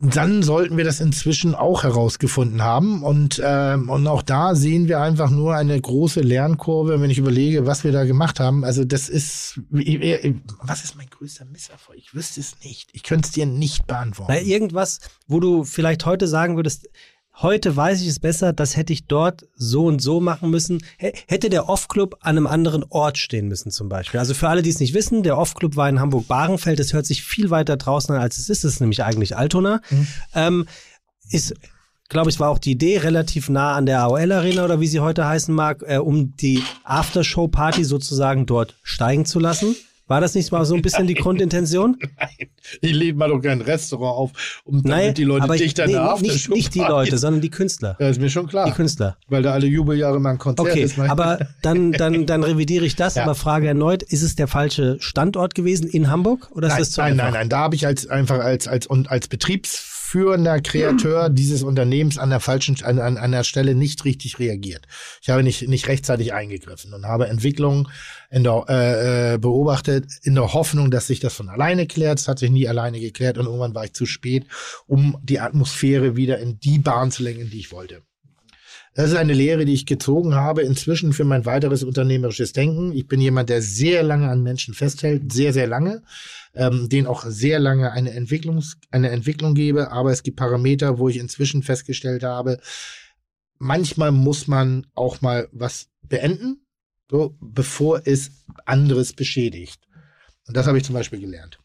Dann 0.00 0.42
sollten 0.42 0.76
wir 0.76 0.82
das 0.82 1.00
inzwischen 1.00 1.54
auch 1.54 1.84
herausgefunden 1.84 2.60
haben. 2.60 3.04
Und, 3.04 3.40
ähm, 3.44 3.88
und 3.88 4.04
auch 4.08 4.22
da 4.22 4.56
sehen 4.56 4.88
wir 4.88 5.00
einfach 5.00 5.30
nur 5.30 5.54
eine 5.54 5.80
große 5.80 6.22
Lernkurve, 6.22 7.00
wenn 7.00 7.08
ich 7.08 7.18
überlege, 7.18 7.66
was 7.66 7.84
wir 7.84 7.92
da 7.92 8.02
gemacht 8.02 8.40
haben. 8.40 8.64
Also 8.64 8.84
das 8.84 9.08
ist, 9.08 9.60
was 9.70 10.82
ist 10.82 10.96
mein 10.96 11.08
größter 11.08 11.44
Misserfolg? 11.44 11.98
Ich 11.98 12.14
wüsste 12.14 12.40
es 12.40 12.56
nicht. 12.64 12.90
Ich 12.94 13.04
könnte 13.04 13.26
es 13.26 13.32
dir 13.32 13.46
nicht 13.46 13.86
beantworten. 13.86 14.32
Na, 14.34 14.40
irgendwas, 14.40 14.98
wo 15.28 15.38
du 15.38 15.62
vielleicht 15.62 16.04
heute 16.04 16.26
sagen 16.26 16.56
würdest, 16.56 16.88
Heute 17.36 17.74
weiß 17.74 18.02
ich 18.02 18.08
es 18.08 18.20
besser, 18.20 18.52
das 18.52 18.76
hätte 18.76 18.92
ich 18.92 19.06
dort 19.06 19.46
so 19.54 19.86
und 19.86 20.00
so 20.00 20.20
machen 20.20 20.50
müssen. 20.50 20.82
Hätte 20.98 21.48
der 21.48 21.68
Off-Club 21.68 22.18
an 22.20 22.36
einem 22.36 22.46
anderen 22.46 22.84
Ort 22.90 23.16
stehen 23.16 23.48
müssen 23.48 23.70
zum 23.70 23.88
Beispiel. 23.88 24.20
Also 24.20 24.34
für 24.34 24.48
alle, 24.48 24.62
die 24.62 24.70
es 24.70 24.80
nicht 24.80 24.92
wissen, 24.92 25.22
der 25.22 25.38
Off-Club 25.38 25.76
war 25.76 25.88
in 25.88 25.98
Hamburg-Bahrenfeld. 25.98 26.78
Das 26.78 26.92
hört 26.92 27.06
sich 27.06 27.22
viel 27.22 27.50
weiter 27.50 27.76
draußen 27.76 28.14
an, 28.14 28.20
als 28.20 28.38
es 28.38 28.50
ist. 28.50 28.64
Das 28.64 28.74
ist 28.74 28.80
nämlich 28.80 29.02
eigentlich 29.02 29.36
Altona. 29.36 29.80
Mhm. 29.90 30.06
Ähm, 30.34 30.66
ist 31.30 31.54
glaube 32.12 32.28
ich, 32.28 32.38
war 32.38 32.50
auch 32.50 32.58
die 32.58 32.72
Idee 32.72 32.98
relativ 32.98 33.48
nah 33.48 33.74
an 33.74 33.86
der 33.86 34.02
AOL 34.02 34.32
Arena 34.32 34.64
oder 34.64 34.80
wie 34.80 34.86
sie 34.86 35.00
heute 35.00 35.26
heißen 35.26 35.54
mag, 35.54 35.82
äh, 35.86 35.96
um 35.96 36.36
die 36.36 36.62
Aftershow-Party 36.84 37.84
sozusagen 37.84 38.44
dort 38.44 38.76
steigen 38.82 39.24
zu 39.24 39.40
lassen. 39.40 39.74
War 40.12 40.20
das 40.20 40.34
nicht 40.34 40.52
mal 40.52 40.62
so 40.66 40.74
ein 40.74 40.82
bisschen 40.82 41.06
die 41.06 41.14
Grundintention? 41.14 41.96
Nein, 42.18 42.50
ich 42.82 42.92
lebe 42.92 43.16
mal 43.16 43.30
doch 43.30 43.40
kein 43.40 43.62
Restaurant 43.62 44.14
auf, 44.14 44.60
um 44.62 44.82
damit 44.82 44.86
Nein, 44.86 45.14
die 45.14 45.24
Leute 45.24 45.44
aber 45.44 45.56
dichter 45.56 45.86
nee, 45.86 45.94
nach 45.94 46.20
nicht, 46.20 46.50
nicht 46.50 46.74
die 46.74 46.80
Leute, 46.80 47.16
sondern 47.16 47.40
die 47.40 47.48
Künstler. 47.48 47.96
Ja, 47.98 48.10
ist 48.10 48.20
mir 48.20 48.28
schon 48.28 48.46
klar. 48.46 48.66
Die 48.66 48.72
Künstler. 48.72 49.16
Weil 49.28 49.42
da 49.42 49.54
alle 49.54 49.66
Jubeljahre 49.66 50.20
mal 50.20 50.32
ein 50.32 50.38
Konzert 50.38 50.68
okay, 50.68 50.82
ist. 50.82 50.98
Okay, 50.98 51.08
aber 51.08 51.38
dann, 51.62 51.92
dann, 51.92 52.26
dann 52.26 52.44
revidiere 52.44 52.84
ich 52.84 52.94
das, 52.94 53.14
ja. 53.14 53.22
aber 53.22 53.34
frage 53.34 53.68
erneut, 53.68 54.02
ist 54.02 54.20
es 54.20 54.36
der 54.36 54.48
falsche 54.48 54.98
Standort 55.00 55.54
gewesen 55.54 55.88
in 55.88 56.10
Hamburg 56.10 56.50
oder 56.52 56.66
ist 56.66 56.74
nein, 56.74 56.80
das 56.82 56.90
zu 56.90 57.00
Nein, 57.00 57.12
einfach? 57.12 57.24
nein, 57.24 57.32
nein, 57.32 57.48
da 57.48 57.58
habe 57.60 57.74
ich 57.74 57.86
als 57.86 58.06
einfach 58.06 58.40
als 58.40 58.68
als 58.68 58.86
und 58.86 59.10
als 59.10 59.28
Betriebs 59.28 59.78
führender 60.12 60.60
Kreateur 60.60 61.30
dieses 61.30 61.62
Unternehmens 61.62 62.18
an 62.18 62.28
der 62.28 62.40
falschen, 62.40 62.76
an, 62.84 62.98
an, 62.98 63.16
an 63.16 63.32
der 63.32 63.44
Stelle 63.44 63.74
nicht 63.74 64.04
richtig 64.04 64.38
reagiert. 64.38 64.82
Ich 65.22 65.30
habe 65.30 65.42
nicht, 65.42 65.66
nicht 65.68 65.88
rechtzeitig 65.88 66.34
eingegriffen 66.34 66.92
und 66.92 67.06
habe 67.06 67.28
Entwicklungen 67.28 67.88
in 68.32 68.44
der, 68.44 68.64
äh, 68.68 69.34
äh, 69.34 69.38
beobachtet 69.38 70.06
in 70.22 70.34
der 70.34 70.52
Hoffnung, 70.52 70.90
dass 70.90 71.06
sich 71.06 71.20
das 71.20 71.34
von 71.34 71.48
alleine 71.48 71.86
klärt. 71.86 72.18
Es 72.18 72.28
hat 72.28 72.38
sich 72.38 72.50
nie 72.50 72.66
alleine 72.66 72.98
geklärt 72.98 73.38
und 73.38 73.46
irgendwann 73.46 73.74
war 73.74 73.84
ich 73.84 73.92
zu 73.92 74.06
spät, 74.06 74.46
um 74.86 75.16
die 75.22 75.38
Atmosphäre 75.38 76.16
wieder 76.16 76.38
in 76.38 76.58
die 76.58 76.78
Bahn 76.78 77.10
zu 77.10 77.22
lenken, 77.22 77.50
die 77.50 77.58
ich 77.58 77.72
wollte. 77.72 78.02
Das 78.94 79.10
ist 79.10 79.16
eine 79.16 79.32
Lehre, 79.32 79.64
die 79.64 79.72
ich 79.72 79.86
gezogen 79.86 80.34
habe, 80.34 80.62
inzwischen 80.62 81.14
für 81.14 81.24
mein 81.24 81.46
weiteres 81.46 81.82
unternehmerisches 81.82 82.52
Denken. 82.52 82.92
Ich 82.92 83.06
bin 83.06 83.20
jemand, 83.20 83.48
der 83.48 83.62
sehr 83.62 84.02
lange 84.02 84.28
an 84.28 84.42
Menschen 84.42 84.74
festhält, 84.74 85.32
sehr, 85.32 85.52
sehr 85.52 85.66
lange 85.66 86.02
ähm, 86.54 86.88
denen 86.88 87.06
auch 87.06 87.24
sehr 87.24 87.58
lange 87.58 87.92
eine, 87.92 88.12
Entwicklungs 88.12 88.78
eine 88.90 89.10
Entwicklung 89.10 89.54
gebe. 89.54 89.90
Aber 89.90 90.10
es 90.12 90.22
gibt 90.22 90.36
Parameter, 90.36 90.98
wo 90.98 91.08
ich 91.08 91.18
inzwischen 91.18 91.62
festgestellt 91.62 92.22
habe, 92.22 92.58
manchmal 93.58 94.12
muss 94.12 94.48
man 94.48 94.86
auch 94.94 95.20
mal 95.20 95.48
was 95.52 95.88
beenden, 96.02 96.61
so, 97.12 97.36
bevor 97.40 98.00
es 98.06 98.30
anderes 98.64 99.12
beschädigt. 99.12 99.80
Und 100.48 100.56
das 100.56 100.66
habe 100.66 100.78
ich 100.78 100.84
zum 100.84 100.94
Beispiel 100.94 101.20
gelernt. 101.20 101.58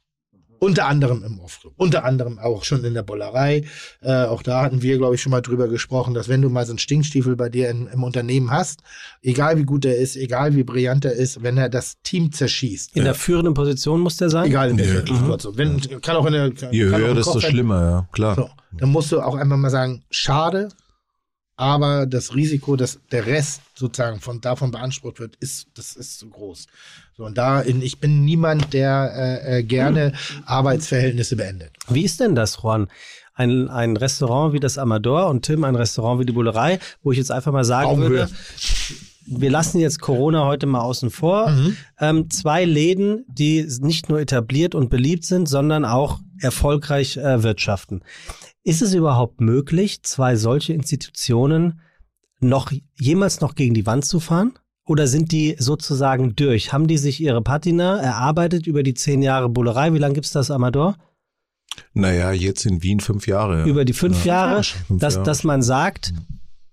Unter 0.60 0.88
anderem 0.88 1.24
im 1.24 1.40
Off-Club, 1.40 1.74
unter 1.78 2.04
anderem 2.04 2.40
auch 2.40 2.64
schon 2.64 2.84
in 2.84 2.96
der 2.96 3.04
Bollerei. 3.04 3.64
Äh, 4.02 4.26
auch 4.26 4.42
da 4.42 4.64
hatten 4.64 4.82
wir, 4.82 4.98
glaube 4.98 5.16
ich, 5.16 5.22
schon 5.22 5.32
mal 5.32 5.42
drüber 5.42 5.68
gesprochen, 5.68 6.16
dass 6.16 6.28
wenn 6.30 6.42
du 6.42 6.50
mal 6.50 6.66
so 6.66 6.72
einen 6.72 6.80
Stinkstiefel 6.80 7.36
bei 7.36 7.48
dir 7.48 7.70
in, 7.70 7.88
im 7.88 8.04
Unternehmen 8.04 8.52
hast, 8.52 8.82
egal 9.22 9.58
wie 9.58 9.64
gut 9.64 9.86
er 9.86 9.98
ist, 9.98 10.16
egal 10.18 10.56
wie 10.56 10.64
brillant 10.64 11.06
er 11.06 11.14
ist, 11.14 11.44
wenn 11.44 11.58
er 11.58 11.70
das 11.70 12.02
Team 12.02 12.32
zerschießt. 12.32 12.96
In 12.96 13.00
ja. 13.00 13.04
der 13.06 13.14
führenden 13.14 13.54
Position 13.54 14.02
muss 14.02 14.18
der 14.18 14.32
sein? 14.32 14.48
Egal 14.48 14.72
in 14.72 14.80
welcher 14.80 15.06
ja. 15.06 15.16
Situation. 15.16 15.58
Wenn, 15.58 16.02
kann 16.02 16.16
auch 16.16 16.26
in 16.26 16.34
der, 16.34 16.52
kann, 16.52 16.74
Je 16.74 16.86
höher, 16.86 17.14
desto 17.14 17.40
schlimmer, 17.40 17.82
ja, 17.82 18.10
klar. 18.12 18.36
So, 18.36 18.50
dann 18.80 18.90
musst 18.90 19.12
du 19.12 19.22
auch 19.22 19.36
einfach 19.36 19.58
mal 19.58 19.70
sagen, 19.70 20.04
schade, 20.10 20.70
aber 21.58 22.06
das 22.06 22.36
Risiko, 22.36 22.76
dass 22.76 23.00
der 23.12 23.26
Rest 23.26 23.62
sozusagen 23.76 24.22
von 24.22 24.40
davon 24.42 24.70
beansprucht 24.72 25.20
wird, 25.20 25.36
ist 25.38 25.68
das 25.74 25.96
ist 25.96 26.20
zu 26.20 26.30
groß. 26.30 26.68
So 27.18 27.26
und 27.26 27.38
da 27.38 27.62
in, 27.62 27.82
ich 27.82 28.00
bin 28.00 28.24
niemand, 28.24 28.74
der 28.74 29.42
äh, 29.44 29.60
äh, 29.60 29.64
gerne 29.64 30.14
Arbeitsverhältnisse 30.46 31.36
beendet. 31.36 31.72
Wie 31.90 32.06
ist 32.06 32.20
denn 32.20 32.36
das, 32.36 32.60
Juan? 32.62 32.88
Ein, 33.34 33.70
ein 33.70 33.98
Restaurant 33.98 34.54
wie 34.54 34.60
das 34.60 34.78
Amador 34.78 35.28
und 35.28 35.44
Tim 35.46 35.64
ein 35.64 35.76
Restaurant 35.76 36.20
wie 36.20 36.26
die 36.26 36.32
Bullerei, 36.32 36.80
wo 37.04 37.12
ich 37.12 37.18
jetzt 37.18 37.32
einfach 37.32 37.52
mal 37.52 37.66
sagen 37.66 37.90
Augenhöhe. 37.90 38.10
würde, 38.10 38.32
wir 39.28 39.52
lassen 39.52 39.80
jetzt 39.80 40.00
Corona 40.00 40.46
heute 40.46 40.66
mal 40.66 40.82
außen 40.82 41.10
vor. 41.10 41.50
Mhm. 41.50 41.78
Ähm, 42.00 42.30
zwei 42.30 42.66
Läden, 42.66 43.26
die 43.28 43.68
nicht 43.82 44.10
nur 44.10 44.20
etabliert 44.20 44.74
und 44.74 44.90
beliebt 44.90 45.26
sind, 45.26 45.48
sondern 45.48 45.86
auch 45.86 46.20
erfolgreich 46.40 47.18
äh, 47.18 47.44
wirtschaften. 47.44 48.02
Ist 48.68 48.82
es 48.82 48.94
überhaupt 48.94 49.40
möglich, 49.40 50.04
zwei 50.04 50.36
solche 50.36 50.74
Institutionen 50.74 51.80
noch 52.42 52.70
jemals 53.00 53.40
noch 53.40 53.56
gegen 53.56 53.74
die 53.74 53.86
Wand 53.86 54.04
zu 54.04 54.20
fahren? 54.20 54.60
Oder 54.86 55.08
sind 55.08 55.32
die 55.32 55.56
sozusagen 55.58 56.36
durch? 56.36 56.74
Haben 56.74 56.86
die 56.86 56.98
sich 56.98 57.22
ihre 57.22 57.42
Patina 57.42 57.98
erarbeitet 57.98 58.68
über 58.68 58.84
die 58.84 58.94
zehn 58.94 59.22
Jahre 59.22 59.48
Bullerei? 59.48 59.94
Wie 59.94 60.00
lange 60.00 60.16
gibt 60.16 60.26
es 60.26 60.34
das 60.34 60.52
Amador? 60.52 60.98
Naja, 61.94 62.34
jetzt 62.34 62.66
in 62.66 62.84
Wien 62.84 63.00
fünf 63.00 63.26
Jahre. 63.26 63.64
Über 63.64 63.86
die 63.86 63.94
fünf 63.94 64.26
ja. 64.26 64.50
Jahre, 64.50 64.64
fünf 64.64 65.00
dass, 65.00 65.14
Jahre. 65.14 65.26
dass 65.26 65.46
man 65.46 65.62
sagt, 65.62 66.14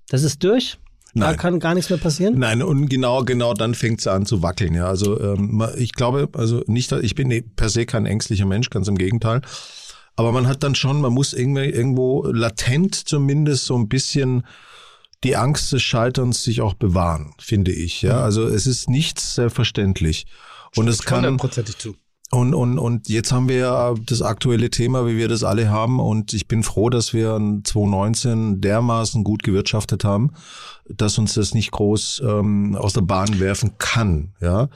das 0.09 0.25
ist 0.25 0.43
durch? 0.43 0.81
Nein. 1.13 1.31
Da 1.31 1.37
kann 1.37 1.61
gar 1.61 1.75
nichts 1.75 1.91
mehr 1.91 2.01
passieren? 2.01 2.37
Nein, 2.41 2.61
und 2.65 2.89
genau, 2.89 3.23
genau 3.23 3.55
dann 3.55 3.77
fängt 3.77 4.01
es 4.01 4.09
an 4.09 4.27
zu 4.27 4.43
wackeln. 4.43 4.75
Ja, 4.75 4.89
also 4.89 5.21
ähm, 5.21 5.65
ich 5.77 5.93
glaube, 5.93 6.29
also 6.33 6.65
nicht, 6.67 6.91
ich 6.91 7.15
bin 7.15 7.53
per 7.55 7.69
se 7.69 7.87
kein 7.87 8.05
ängstlicher 8.05 8.47
Mensch, 8.47 8.69
ganz 8.71 8.89
im 8.89 8.99
Gegenteil. 8.99 9.43
Aber 10.17 10.33
man 10.33 10.47
hat 10.47 10.63
dann 10.63 10.75
schon, 10.75 11.01
man 11.01 11.13
muss 11.13 11.33
irgendwie 11.33 11.71
irgendwo 11.71 12.25
latent 12.25 12.95
zumindest 12.95 13.67
so 13.67 13.77
ein 13.77 13.89
bisschen 13.89 14.45
die 15.25 15.37
Angst 15.37 15.73
des 15.73 15.83
Scheiterns 15.83 16.45
sich 16.45 16.61
auch 16.61 16.75
bewahren, 16.75 17.35
finde 17.39 17.73
ich. 17.73 18.03
Ja, 18.03 18.21
also 18.21 18.47
es 18.47 18.67
ist 18.67 18.91
nichts 18.91 19.35
selbstverständlich. 19.35 20.27
Und 20.77 20.89
es 20.89 21.03
kann. 21.03 21.25
Hundertprozentig 21.25 21.79
zu. 21.79 21.97
Und, 22.31 22.53
und, 22.53 22.79
und 22.79 23.09
jetzt 23.09 23.33
haben 23.33 23.49
wir 23.49 23.57
ja 23.57 23.95
das 24.07 24.21
aktuelle 24.21 24.69
Thema, 24.69 25.07
wie 25.07 25.17
wir 25.17 25.29
das 25.29 25.45
alle 25.45 25.71
haben. 25.71 26.01
Und 26.01 26.33
ich 26.33 26.49
bin 26.49 26.63
froh, 26.63 26.91
dass 26.91 27.13
wir 27.13 27.39
2019 27.65 28.61
dermaßen 28.61 29.23
gut 29.23 29.43
gewirtschaftet 29.43 30.05
haben, 30.05 30.33
dass 30.89 31.19
uns 31.19 31.35
das 31.35 31.55
nicht 31.55 31.71
groß 31.71 32.23
ähm, 32.25 32.77
aus 32.77 32.93
der 32.93 33.03
Bahn 33.03 33.39
werfen 33.39 33.79
kann. 33.79 34.33
Ja. 34.41 34.69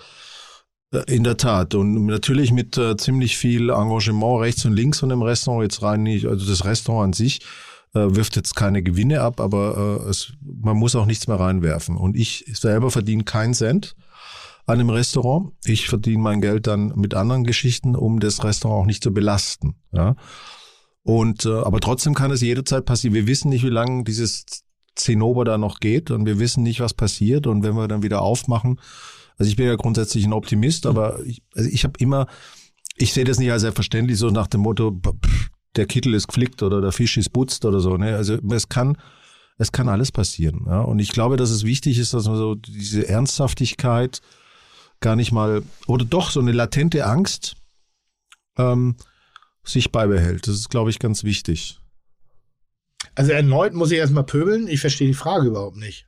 Äh, 0.92 1.14
in 1.14 1.24
der 1.24 1.36
Tat. 1.36 1.74
Und 1.74 2.06
natürlich 2.06 2.52
mit 2.52 2.76
äh, 2.78 2.96
ziemlich 2.96 3.36
viel 3.36 3.70
Engagement 3.70 4.40
rechts 4.40 4.64
und 4.64 4.72
links 4.72 5.00
von 5.00 5.08
dem 5.08 5.22
Restaurant. 5.22 5.62
Jetzt 5.62 5.82
rein 5.82 6.02
nicht, 6.02 6.26
also 6.26 6.46
das 6.46 6.64
Restaurant 6.64 7.08
an 7.08 7.12
sich 7.12 7.40
äh, 7.94 8.00
wirft 8.14 8.36
jetzt 8.36 8.54
keine 8.54 8.82
Gewinne 8.82 9.20
ab, 9.20 9.40
aber 9.40 10.00
äh, 10.06 10.08
es, 10.08 10.32
man 10.42 10.76
muss 10.76 10.96
auch 10.96 11.06
nichts 11.06 11.28
mehr 11.28 11.38
reinwerfen. 11.38 11.96
Und 11.96 12.16
ich 12.16 12.44
selber 12.52 12.90
verdiene 12.90 13.24
keinen 13.24 13.54
Cent 13.54 13.96
an 14.66 14.78
dem 14.78 14.90
Restaurant. 14.90 15.52
Ich 15.64 15.88
verdiene 15.88 16.22
mein 16.22 16.40
Geld 16.40 16.66
dann 16.66 16.92
mit 16.96 17.14
anderen 17.14 17.44
Geschichten, 17.44 17.96
um 17.96 18.20
das 18.20 18.44
Restaurant 18.44 18.82
auch 18.82 18.86
nicht 18.86 19.02
zu 19.02 19.12
belasten. 19.12 19.76
Ja. 19.92 20.16
Und 21.02 21.46
äh, 21.46 21.50
aber 21.50 21.80
trotzdem 21.80 22.14
kann 22.14 22.30
es 22.30 22.42
jederzeit 22.42 22.84
passieren. 22.84 23.14
Wir 23.14 23.26
wissen 23.26 23.48
nicht, 23.48 23.64
wie 23.64 23.70
lange 23.70 24.04
dieses 24.04 24.44
Zinnober 24.94 25.44
da 25.44 25.56
noch 25.56 25.80
geht 25.80 26.10
und 26.10 26.26
wir 26.26 26.38
wissen 26.38 26.62
nicht, 26.62 26.80
was 26.80 26.92
passiert. 26.92 27.46
Und 27.46 27.62
wenn 27.62 27.74
wir 27.74 27.88
dann 27.88 28.02
wieder 28.02 28.20
aufmachen, 28.20 28.78
also 29.38 29.48
ich 29.48 29.56
bin 29.56 29.66
ja 29.66 29.76
grundsätzlich 29.76 30.24
ein 30.24 30.32
Optimist, 30.32 30.86
aber 30.86 31.24
ich, 31.24 31.42
also 31.54 31.70
ich 31.70 31.84
habe 31.84 31.94
immer, 31.98 32.26
ich 32.96 33.12
sehe 33.12 33.24
das 33.24 33.38
nicht 33.38 33.52
als 33.52 33.62
selbstverständlich 33.62 34.18
so 34.18 34.30
nach 34.30 34.48
dem 34.48 34.62
Motto, 34.62 34.90
pff, 34.90 35.50
der 35.76 35.86
Kittel 35.86 36.14
ist 36.14 36.26
geflickt 36.26 36.62
oder 36.62 36.80
der 36.80 36.92
Fisch 36.92 37.16
ist 37.16 37.32
putzt 37.32 37.64
oder 37.64 37.80
so. 37.80 37.96
Ne? 37.96 38.16
Also 38.16 38.38
es 38.50 38.68
kann, 38.68 38.98
es 39.56 39.70
kann 39.70 39.88
alles 39.88 40.10
passieren. 40.10 40.64
Ja? 40.66 40.80
Und 40.80 40.98
ich 40.98 41.12
glaube, 41.12 41.36
dass 41.36 41.50
es 41.50 41.64
wichtig 41.64 41.98
ist, 41.98 42.14
dass 42.14 42.26
man 42.26 42.36
so 42.36 42.56
diese 42.56 43.08
Ernsthaftigkeit 43.08 44.20
gar 45.00 45.14
nicht 45.14 45.30
mal, 45.30 45.62
oder 45.86 46.04
doch 46.04 46.30
so 46.30 46.40
eine 46.40 46.52
latente 46.52 47.06
Angst 47.06 47.54
ähm, 48.56 48.96
sich 49.64 49.92
beibehält. 49.92 50.48
Das 50.48 50.56
ist, 50.56 50.70
glaube 50.70 50.90
ich, 50.90 50.98
ganz 50.98 51.22
wichtig. 51.22 51.78
Also 53.14 53.32
erneut 53.32 53.74
muss 53.74 53.92
ich 53.92 53.98
erstmal 53.98 54.24
pöbeln. 54.24 54.66
Ich 54.66 54.80
verstehe 54.80 55.06
die 55.06 55.14
Frage 55.14 55.48
überhaupt 55.48 55.76
nicht. 55.76 56.06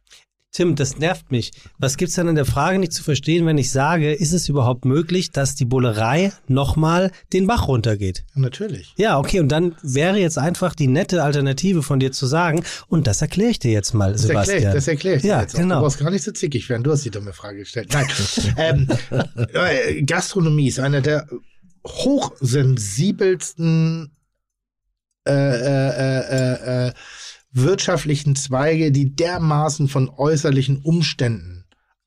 Tim, 0.52 0.74
das 0.74 0.98
nervt 0.98 1.30
mich. 1.30 1.52
Was 1.78 1.96
gibt's 1.96 2.16
denn 2.16 2.26
an 2.26 2.34
der 2.34 2.44
Frage 2.44 2.80
nicht 2.80 2.92
zu 2.92 3.04
verstehen, 3.04 3.46
wenn 3.46 3.56
ich 3.56 3.70
sage, 3.70 4.12
ist 4.12 4.32
es 4.32 4.48
überhaupt 4.48 4.84
möglich, 4.84 5.30
dass 5.30 5.54
die 5.54 5.64
Bullerei 5.64 6.32
nochmal 6.48 7.12
den 7.32 7.46
Bach 7.46 7.68
runtergeht? 7.68 8.24
Natürlich. 8.34 8.92
Ja, 8.96 9.20
okay, 9.20 9.38
und 9.38 9.48
dann 9.48 9.76
wäre 9.82 10.18
jetzt 10.18 10.38
einfach 10.38 10.74
die 10.74 10.88
nette 10.88 11.22
Alternative 11.22 11.84
von 11.84 12.00
dir 12.00 12.10
zu 12.10 12.26
sagen, 12.26 12.64
und 12.88 13.06
das 13.06 13.22
erkläre 13.22 13.50
ich 13.50 13.60
dir 13.60 13.70
jetzt 13.70 13.94
mal, 13.94 14.10
Das 14.10 14.22
Sebastian. 14.22 14.58
ich, 14.58 14.64
das 14.64 14.88
erkläre 14.88 15.14
ich 15.16 15.22
dir 15.22 15.28
Ja, 15.28 15.42
jetzt 15.42 15.54
genau. 15.54 15.76
Du 15.76 15.82
brauchst 15.82 16.00
gar 16.00 16.10
nicht 16.10 16.24
so 16.24 16.32
zickig 16.32 16.68
werden. 16.68 16.82
Du 16.82 16.90
hast 16.90 17.04
die 17.04 17.10
dumme 17.10 17.32
Frage 17.32 17.58
gestellt. 17.58 17.90
Nein. 17.92 18.08
ähm, 18.56 18.88
äh, 19.54 20.02
Gastronomie 20.02 20.66
ist 20.66 20.80
einer 20.80 21.00
der 21.00 21.28
hochsensibelsten 21.86 24.10
äh, 25.28 25.32
äh, 25.32 26.18
äh, 26.18 26.88
äh, 26.88 26.92
wirtschaftlichen 27.52 28.36
Zweige, 28.36 28.92
die 28.92 29.14
dermaßen 29.14 29.88
von 29.88 30.08
äußerlichen 30.08 30.78
Umständen 30.82 31.59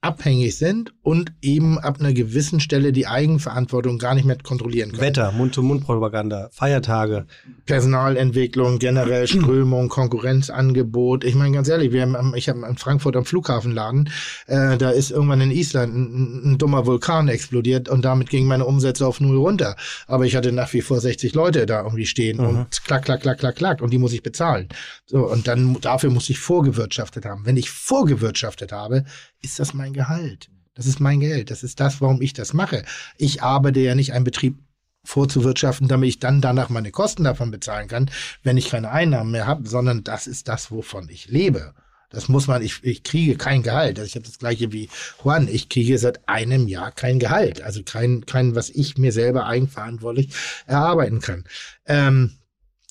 abhängig 0.03 0.57
sind 0.57 0.93
und 1.01 1.31
eben 1.41 1.79
ab 1.79 1.97
einer 1.99 2.11
gewissen 2.11 2.59
Stelle 2.59 2.91
die 2.91 3.07
Eigenverantwortung 3.07 3.99
gar 3.99 4.15
nicht 4.15 4.25
mehr 4.25 4.37
kontrollieren 4.37 4.91
können. 4.91 5.01
Wetter, 5.01 5.31
Mund-zu-Mund-Propaganda, 5.31 6.49
Feiertage. 6.51 7.25
Personalentwicklung, 7.65 8.79
generell 8.79 9.27
Strömung, 9.27 9.87
Konkurrenzangebot. 9.87 11.23
Ich 11.23 11.35
meine 11.35 11.55
ganz 11.55 11.69
ehrlich, 11.69 11.93
wir 11.93 12.01
haben, 12.01 12.33
ich 12.35 12.49
habe 12.49 12.65
in 12.67 12.77
Frankfurt 12.77 13.15
am 13.15 13.23
Flughafenladen, 13.23 14.09
äh, 14.47 14.77
da 14.77 14.89
ist 14.89 15.11
irgendwann 15.11 15.39
in 15.39 15.51
Island 15.51 15.95
ein, 15.95 16.51
ein 16.51 16.57
dummer 16.57 16.85
Vulkan 16.85 17.29
explodiert 17.29 17.87
und 17.87 18.03
damit 18.03 18.29
gingen 18.29 18.47
meine 18.47 18.65
Umsätze 18.65 19.07
auf 19.07 19.21
null 19.21 19.37
runter. 19.37 19.77
Aber 20.07 20.25
ich 20.25 20.35
hatte 20.35 20.51
nach 20.51 20.73
wie 20.73 20.81
vor 20.81 20.99
60 20.99 21.33
Leute 21.33 21.65
da 21.65 21.81
irgendwie 21.81 22.05
stehen 22.05 22.39
und 22.39 22.83
klack, 22.83 23.05
klack, 23.05 23.21
klack, 23.21 23.39
klack, 23.39 23.55
klack 23.55 23.81
und 23.81 23.91
die 23.91 23.97
muss 23.97 24.11
ich 24.11 24.21
bezahlen. 24.21 24.67
So 25.05 25.29
und 25.29 25.47
dann 25.47 25.77
dafür 25.79 26.09
muss 26.09 26.29
ich 26.29 26.39
vorgewirtschaftet 26.39 27.25
haben. 27.25 27.45
Wenn 27.45 27.55
ich 27.55 27.69
vorgewirtschaftet 27.69 28.73
habe, 28.73 29.05
ist 29.43 29.59
das 29.59 29.73
mein 29.73 29.93
Gehalt. 29.93 30.49
Das 30.73 30.87
ist 30.87 30.99
mein 30.99 31.19
Geld. 31.19 31.51
Das 31.51 31.63
ist 31.63 31.79
das, 31.79 32.01
warum 32.01 32.21
ich 32.21 32.33
das 32.33 32.53
mache. 32.53 32.83
Ich 33.17 33.43
arbeite 33.43 33.79
ja 33.79 33.93
nicht 33.93 34.13
einen 34.13 34.25
Betrieb 34.25 34.57
vorzuwirtschaften, 35.03 35.87
damit 35.87 36.09
ich 36.09 36.19
dann 36.19 36.41
danach 36.41 36.69
meine 36.69 36.91
Kosten 36.91 37.25
davon 37.25 37.51
bezahlen 37.51 37.87
kann, 37.87 38.09
wenn 38.41 38.57
ich 38.57 38.69
keine 38.69 38.89
Einnahmen 38.89 39.31
mehr 39.31 39.45
habe, 39.45 39.67
sondern 39.67 40.03
das 40.03 40.27
ist 40.27 40.47
das, 40.47 40.71
wovon 40.71 41.09
ich 41.09 41.27
lebe. 41.27 41.73
Das 42.09 42.29
muss 42.29 42.47
man, 42.47 42.61
ich, 42.61 42.83
ich 42.83 43.03
kriege 43.03 43.35
kein 43.37 43.63
Gehalt. 43.63 43.99
Also 43.99 44.07
ich 44.07 44.15
habe 44.15 44.25
das 44.25 44.37
gleiche 44.37 44.71
wie 44.71 44.87
Juan. 45.23 45.47
Ich 45.47 45.67
kriege 45.67 45.97
seit 45.97 46.27
einem 46.29 46.67
Jahr 46.67 46.91
kein 46.91 47.19
Gehalt. 47.19 47.61
Also 47.61 47.81
kein, 47.83 48.25
kein, 48.25 48.55
was 48.55 48.69
ich 48.69 48.97
mir 48.97 49.11
selber 49.11 49.47
eigenverantwortlich 49.47 50.29
erarbeiten 50.67 51.19
kann. 51.21 51.43
Ähm, 51.87 52.37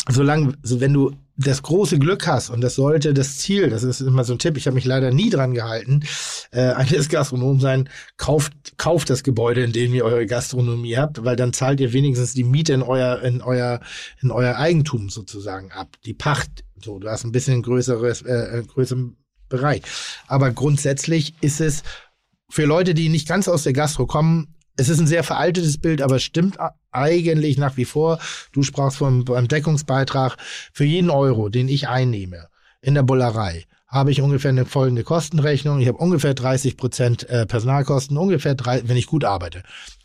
solange, 0.08 0.58
so 0.62 0.80
wenn 0.80 0.92
du 0.92 1.16
das 1.36 1.62
große 1.62 1.98
Glück 1.98 2.26
hast 2.26 2.50
und 2.50 2.60
das 2.60 2.74
sollte 2.74 3.14
das 3.14 3.38
Ziel, 3.38 3.70
das 3.70 3.82
ist 3.82 4.00
immer 4.00 4.24
so 4.24 4.34
ein 4.34 4.38
Tipp, 4.38 4.56
ich 4.56 4.66
habe 4.66 4.74
mich 4.74 4.84
leider 4.84 5.10
nie 5.10 5.30
dran 5.30 5.54
gehalten, 5.54 6.00
äh, 6.50 6.60
eines 6.72 7.09
Gastronom 7.09 7.59
sein, 7.59 7.88
kauft, 8.16 8.52
kauft 8.76 9.09
das 9.09 9.22
Gebäude, 9.22 9.64
in 9.64 9.72
dem 9.72 9.94
ihr 9.94 10.04
eure 10.04 10.26
Gastronomie 10.26 10.96
habt, 10.96 11.24
weil 11.24 11.36
dann 11.36 11.52
zahlt 11.52 11.80
ihr 11.80 11.92
wenigstens 11.92 12.34
die 12.34 12.44
Miete 12.44 12.74
in 12.74 12.82
euer, 12.82 13.22
in 13.22 13.40
euer, 13.40 13.80
in 14.20 14.30
euer 14.30 14.56
Eigentum 14.56 15.09
sozusagen 15.09 15.72
ab. 15.72 15.96
Die 16.04 16.14
Pacht, 16.14 16.64
so, 16.82 16.98
du 16.98 17.09
hast 17.09 17.24
ein 17.24 17.32
bisschen 17.32 17.62
größeres, 17.62 18.22
äh, 18.22 18.59
äh, 18.59 18.62
größeren 18.64 19.16
Bereich. 19.48 19.82
Aber 20.26 20.50
grundsätzlich 20.50 21.34
ist 21.40 21.60
es 21.60 21.82
für 22.50 22.64
Leute, 22.64 22.92
die 22.92 23.09
nicht 23.09 23.28
ganz 23.28 23.48
aus 23.48 23.62
der 23.62 23.72
Gastro 23.72 24.06
kommen, 24.06 24.54
es 24.76 24.88
ist 24.88 24.98
ein 24.98 25.06
sehr 25.06 25.24
veraltetes 25.24 25.78
Bild, 25.78 26.02
aber 26.02 26.16
es 26.16 26.22
stimmt 26.22 26.58
eigentlich 26.90 27.58
nach 27.58 27.76
wie 27.76 27.84
vor. 27.84 28.18
Du 28.52 28.62
sprachst 28.62 28.98
vom 28.98 29.24
beim 29.24 29.48
Deckungsbeitrag. 29.48 30.36
Für 30.72 30.84
jeden 30.84 31.10
Euro, 31.10 31.48
den 31.48 31.68
ich 31.68 31.88
einnehme 31.88 32.48
in 32.80 32.94
der 32.94 33.02
Bullerei, 33.02 33.66
habe 33.86 34.10
ich 34.10 34.22
ungefähr 34.22 34.48
eine 34.48 34.64
folgende 34.64 35.04
Kostenrechnung. 35.04 35.80
Ich 35.80 35.88
habe 35.88 35.98
ungefähr 35.98 36.32
30 36.32 36.78
Prozent 36.78 37.28
äh, 37.28 37.44
Personalkosten, 37.46 38.16
ungefähr 38.16 38.54
drei, 38.54 38.88
wenn 38.88 38.96
ich 38.96 39.06
gut 39.06 39.24
arbeite, 39.24 39.62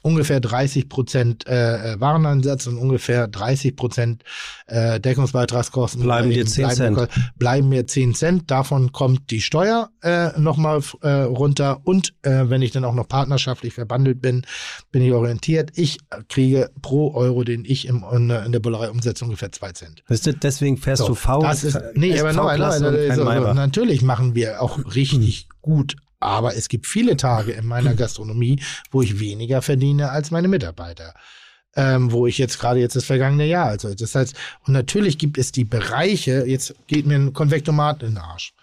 ungefähr 0.08 0.40
30 0.40 0.90
Prozent 0.90 1.46
äh, 1.48 1.94
äh, 1.94 2.00
Wareneinsatz 2.00 2.66
und 2.68 2.78
ungefähr 2.78 3.28
30 3.28 3.76
Prozent 3.76 4.24
äh, 4.68 5.00
Deckungsbeitragskosten. 5.00 6.02
Bleiben 6.02 6.32
Äh, 6.32 6.34
dir 6.36 6.40
eben 6.42 6.50
10 6.50 6.64
bleiben, 6.68 6.96
Cent. 6.98 7.10
Bleiben 7.38 7.70
mir 7.70 7.86
10 7.88 8.14
Cent. 8.16 8.50
Davon 8.52 8.92
kommt 8.92 9.30
die 9.32 9.42
Steuer 9.42 9.90
äh, 10.02 10.30
nochmal 10.40 10.82
äh, 11.02 11.10
runter. 11.10 11.82
Und 11.84 12.14
äh, 12.24 12.46
wenn 12.50 12.62
ich 12.62 12.72
dann 12.72 12.86
auch 12.86 12.94
noch 12.94 13.08
partnerschaftlich 13.08 13.74
verbandelt 13.74 14.22
bin, 14.22 14.44
bin 14.92 15.02
ich 15.04 15.12
orientiert. 15.12 15.72
Ich 15.76 15.98
kriege 16.30 16.70
pro 16.82 17.14
Euro, 17.14 17.44
den 17.44 17.66
ich 17.66 17.88
im, 17.88 18.04
in, 18.12 18.30
der- 18.30 18.46
in 18.46 18.52
der 18.52 18.60
Bullerei 18.60 18.90
umsetze, 18.90 19.26
ungefähr 19.26 19.52
2 19.52 19.72
Cent. 19.74 20.04
Deswegen 20.42 20.78
fährst 20.78 21.02
So, 21.02 21.10
du 21.10 21.16
V. 21.16 21.42
das 21.42 21.64
ist, 21.64 21.78
nee, 21.96 22.20
aber 22.20 22.34
noch, 22.34 22.44
noch, 22.44 22.52
SV-Klasse 22.52 22.88
und 22.88 23.08
kein 23.08 23.16
so, 23.18 23.24
so, 23.24 23.30
Maybach. 23.30 23.54
natürlich 23.54 24.02
machen 24.02 24.36
wir 24.36 24.62
auch 24.62 24.80
richtig 24.96 25.50
gut. 25.62 25.96
Aber 26.19 26.56
es 26.56 26.68
gibt 26.68 26.88
viele 26.88 27.18
Tage 27.18 27.52
in 27.52 27.65
meiner 27.65 27.94
Gastronomie, 27.94 28.61
wo 28.91 29.02
ich 29.02 29.19
weniger 29.19 29.61
verdiene 29.61 30.10
als 30.10 30.31
meine 30.31 30.48
Mitarbeiter. 30.48 31.14
Ähm, 31.76 32.11
wo 32.11 32.26
ich 32.26 32.39
jetzt 32.39 32.60
gerade 32.60 32.80
jetzt 32.80 32.95
das 32.95 33.06
vergangene 33.06 33.45
Jahr, 33.45 33.68
also 33.68 33.94
das 33.94 34.15
heißt, 34.15 34.35
und 34.65 34.73
natürlich 34.73 35.19
gibt 35.19 35.38
es 35.38 35.52
die 35.52 35.64
Bereiche, 35.64 36.44
jetzt 36.48 36.73
geht 36.88 37.06
mir 37.06 37.15
ein 37.15 37.34
Konvektomat 37.34 38.02
in 38.02 38.15
den 38.15 38.18
Arsch. 38.18 38.56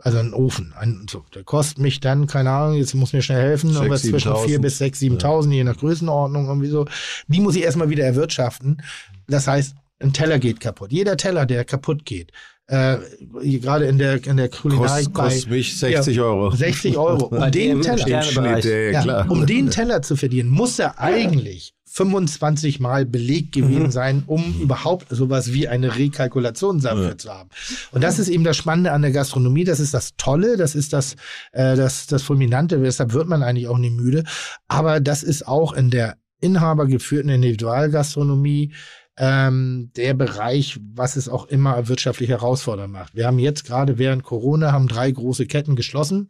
Also 0.00 0.18
ein 0.18 0.32
Ofen. 0.32 0.72
Ein, 0.76 1.06
so, 1.08 1.24
der 1.34 1.44
kostet 1.44 1.78
mich 1.78 2.00
dann, 2.00 2.26
keine 2.26 2.50
Ahnung, 2.50 2.78
jetzt 2.78 2.94
muss 2.94 3.12
mir 3.12 3.22
schnell 3.22 3.42
helfen, 3.42 3.70
Sechs, 3.70 3.84
aber 3.84 3.96
zwischen 3.96 4.32
7.000. 4.32 4.56
4.000 4.56 4.58
bis 4.60 4.80
6.000, 4.80 5.20
7.000, 5.20 5.52
je 5.52 5.64
nach 5.64 5.76
Größenordnung 5.76 6.46
irgendwie 6.48 6.68
so. 6.68 6.86
Die 7.28 7.40
muss 7.40 7.54
ich 7.54 7.62
erstmal 7.62 7.90
wieder 7.90 8.04
erwirtschaften. 8.04 8.82
Das 9.28 9.46
heißt, 9.46 9.76
ein 10.00 10.12
Teller 10.12 10.38
geht 10.38 10.60
kaputt. 10.60 10.92
Jeder 10.92 11.16
Teller, 11.16 11.46
der 11.46 11.64
kaputt 11.64 12.04
geht, 12.04 12.32
äh, 12.66 12.96
gerade 13.42 13.86
in 13.86 13.98
der, 13.98 14.26
in 14.26 14.36
der 14.36 14.48
Kulinarik 14.48 15.12
Kost, 15.12 15.14
kostet 15.14 15.50
mich 15.50 15.78
60 15.78 16.20
Euro. 16.20 16.50
60 16.50 16.96
Euro. 16.96 17.26
Um 17.34 17.50
den 17.50 17.82
Teller. 17.82 18.08
Ja, 18.08 18.22
ja, 18.58 19.04
ja, 19.04 19.22
um 19.28 19.46
den 19.46 19.70
Teller 19.70 20.02
zu 20.02 20.16
verdienen, 20.16 20.48
muss 20.48 20.78
er 20.78 20.98
eigentlich 20.98 21.74
25 21.86 22.80
Mal 22.80 23.06
belegt 23.06 23.54
Mhm. 23.54 23.60
gewesen 23.60 23.90
sein, 23.92 24.24
um 24.26 24.60
überhaupt 24.60 25.06
sowas 25.10 25.52
wie 25.52 25.68
eine 25.68 25.96
Rekalkulation 25.96 26.80
dafür 26.80 27.16
zu 27.16 27.30
haben. 27.30 27.50
Und 27.92 28.02
das 28.02 28.18
ist 28.18 28.28
eben 28.28 28.42
das 28.42 28.56
Spannende 28.56 28.90
an 28.92 29.02
der 29.02 29.12
Gastronomie, 29.12 29.62
das 29.64 29.78
ist 29.78 29.94
das 29.94 30.16
Tolle, 30.16 30.56
das 30.56 30.74
ist 30.74 30.92
das, 30.92 31.14
äh, 31.52 31.76
das, 31.76 32.08
das 32.08 32.22
Fulminante, 32.22 32.78
deshalb 32.78 33.12
wird 33.12 33.28
man 33.28 33.42
eigentlich 33.44 33.68
auch 33.68 33.78
nicht 33.78 33.94
müde. 33.94 34.24
Aber 34.66 34.98
das 35.00 35.22
ist 35.22 35.46
auch 35.46 35.72
in 35.72 35.90
der 35.90 36.16
inhabergeführten 36.40 37.30
Individualgastronomie 37.30 38.72
ähm, 39.16 39.90
der 39.96 40.14
Bereich, 40.14 40.80
was 40.94 41.16
es 41.16 41.28
auch 41.28 41.46
immer 41.46 41.88
wirtschaftlich 41.88 42.28
herausfordernd 42.28 42.92
macht. 42.92 43.14
Wir 43.14 43.26
haben 43.26 43.38
jetzt 43.38 43.64
gerade 43.64 43.98
während 43.98 44.24
Corona 44.24 44.72
haben 44.72 44.88
drei 44.88 45.10
große 45.10 45.46
Ketten 45.46 45.76
geschlossen. 45.76 46.28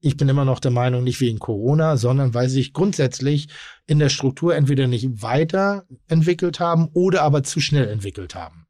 Ich 0.00 0.16
bin 0.16 0.28
immer 0.28 0.44
noch 0.44 0.58
der 0.58 0.70
Meinung, 0.72 1.04
nicht 1.04 1.20
wegen 1.20 1.38
Corona, 1.38 1.96
sondern 1.96 2.34
weil 2.34 2.48
sie 2.48 2.56
sich 2.56 2.72
grundsätzlich 2.72 3.48
in 3.86 3.98
der 3.98 4.08
Struktur 4.08 4.54
entweder 4.54 4.86
nicht 4.86 5.22
weiterentwickelt 5.22 6.60
haben 6.60 6.88
oder 6.92 7.22
aber 7.22 7.42
zu 7.42 7.60
schnell 7.60 7.88
entwickelt 7.88 8.34
haben. 8.34 8.66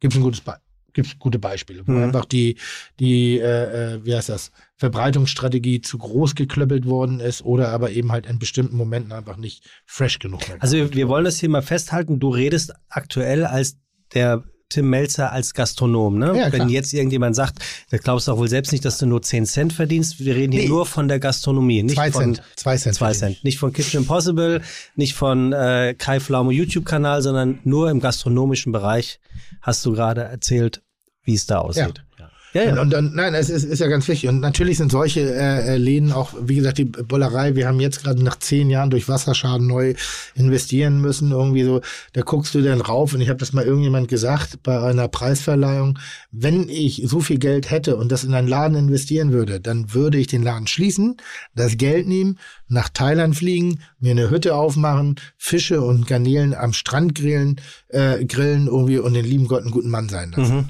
Gibt 0.00 0.14
es 0.14 0.18
ein 0.18 0.24
gutes 0.24 0.40
Be 0.40 0.56
gibt's 0.94 1.18
gute 1.18 1.38
Beispiele, 1.38 1.82
wo 1.86 1.92
Mhm. 1.92 2.04
einfach 2.04 2.24
die, 2.24 2.56
die 3.00 3.38
äh, 3.38 3.94
äh, 3.94 4.04
wie 4.04 4.14
heißt 4.14 4.28
das, 4.28 4.50
Verbreitungsstrategie 4.76 5.80
zu 5.80 5.98
groß 5.98 6.34
geklöppelt 6.34 6.86
worden 6.86 7.18
ist 7.20 7.42
oder 7.42 7.70
aber 7.70 7.90
eben 7.90 8.12
halt 8.12 8.26
in 8.26 8.38
bestimmten 8.38 8.76
Momenten 8.76 9.12
einfach 9.12 9.36
nicht 9.36 9.64
fresh 9.86 10.18
genug. 10.18 10.40
Also 10.60 10.76
wir, 10.76 10.94
wir 10.94 11.08
wollen 11.08 11.24
das 11.24 11.38
hier 11.40 11.48
mal 11.48 11.62
festhalten. 11.62 12.20
Du 12.20 12.28
redest 12.30 12.72
aktuell 12.88 13.44
als 13.44 13.76
der 14.14 14.44
Tim 14.68 14.88
Melzer 14.88 15.30
als 15.32 15.52
Gastronom, 15.52 16.18
ne? 16.18 16.34
Ja. 16.34 16.50
Wenn 16.50 16.70
jetzt 16.70 16.94
irgendjemand 16.94 17.36
sagt, 17.36 17.58
da 17.90 17.98
glaubst 17.98 18.26
du 18.26 18.32
auch 18.32 18.38
wohl 18.38 18.48
selbst 18.48 18.72
nicht, 18.72 18.84
dass 18.86 18.96
du 18.96 19.04
nur 19.04 19.20
10 19.20 19.44
Cent 19.44 19.72
verdienst. 19.74 20.18
Wir 20.18 20.34
reden 20.34 20.52
hier 20.52 20.62
Nee. 20.62 20.68
nur 20.68 20.86
von 20.86 21.08
der 21.08 21.18
Gastronomie, 21.20 21.82
nicht 21.82 21.96
zwei 21.96 22.10
von 22.10 22.34
Cent, 22.36 22.42
zwei 22.56 22.76
Cent. 22.78 22.94
Zwei. 22.94 23.12
Cent. 23.12 23.44
Nicht 23.44 23.58
von 23.58 23.74
Kitchen 23.74 23.98
Impossible, 24.00 24.62
nicht 24.96 25.12
von 25.12 25.52
äh, 25.52 25.94
Kai 25.98 26.20
Pflaume 26.20 26.52
YouTube-Kanal, 26.54 27.20
sondern 27.20 27.58
nur 27.64 27.90
im 27.90 28.00
gastronomischen 28.00 28.72
Bereich 28.72 29.20
hast 29.60 29.84
du 29.84 29.92
gerade 29.92 30.22
erzählt, 30.22 30.82
wie 31.22 31.34
es 31.34 31.46
da 31.46 31.58
aussieht. 31.58 31.98
Ja, 31.98 32.04
ja. 32.52 32.72
Und, 32.72 32.78
und 32.78 32.90
dann, 32.90 33.12
nein, 33.14 33.34
es 33.34 33.48
ist, 33.48 33.64
ist 33.64 33.78
ja 33.78 33.88
ganz 33.88 34.06
wichtig. 34.08 34.28
Und 34.28 34.40
natürlich 34.40 34.78
sind 34.78 34.92
solche 34.92 35.20
äh, 35.20 35.74
äh, 35.74 35.76
Läden 35.76 36.12
auch, 36.12 36.34
wie 36.40 36.56
gesagt, 36.56 36.78
die 36.78 36.84
Bollerei, 36.84 37.56
wir 37.56 37.66
haben 37.66 37.80
jetzt 37.80 38.02
gerade 38.02 38.22
nach 38.22 38.38
zehn 38.38 38.68
Jahren 38.68 38.90
durch 38.90 39.08
Wasserschaden 39.08 39.66
neu 39.66 39.94
investieren 40.34 41.00
müssen. 41.00 41.32
Irgendwie 41.32 41.64
so, 41.64 41.80
da 42.12 42.22
guckst 42.22 42.54
du 42.54 42.62
dann 42.62 42.80
rauf 42.80 43.14
und 43.14 43.20
ich 43.20 43.28
habe 43.28 43.38
das 43.38 43.52
mal 43.52 43.64
irgendjemand 43.64 44.08
gesagt 44.08 44.62
bei 44.62 44.80
einer 44.80 45.08
Preisverleihung, 45.08 45.98
wenn 46.30 46.68
ich 46.68 47.02
so 47.06 47.20
viel 47.20 47.38
Geld 47.38 47.70
hätte 47.70 47.96
und 47.96 48.12
das 48.12 48.24
in 48.24 48.34
einen 48.34 48.48
Laden 48.48 48.76
investieren 48.76 49.32
würde, 49.32 49.60
dann 49.60 49.94
würde 49.94 50.18
ich 50.18 50.26
den 50.26 50.42
Laden 50.42 50.66
schließen, 50.66 51.16
das 51.54 51.76
Geld 51.76 52.06
nehmen, 52.06 52.38
nach 52.68 52.88
Thailand 52.88 53.36
fliegen, 53.36 53.80
mir 54.00 54.12
eine 54.12 54.30
Hütte 54.30 54.54
aufmachen, 54.54 55.16
Fische 55.36 55.82
und 55.82 56.06
Garnelen 56.06 56.54
am 56.54 56.72
Strand 56.72 57.14
grillen, 57.14 57.60
äh, 57.88 58.24
grillen 58.24 58.66
irgendwie 58.66 58.98
und 58.98 59.14
den 59.14 59.24
lieben 59.24 59.46
Gott 59.46 59.62
einen 59.62 59.70
guten 59.70 59.90
Mann 59.90 60.08
sein 60.08 60.32
lassen. 60.32 60.56
Mhm. 60.56 60.68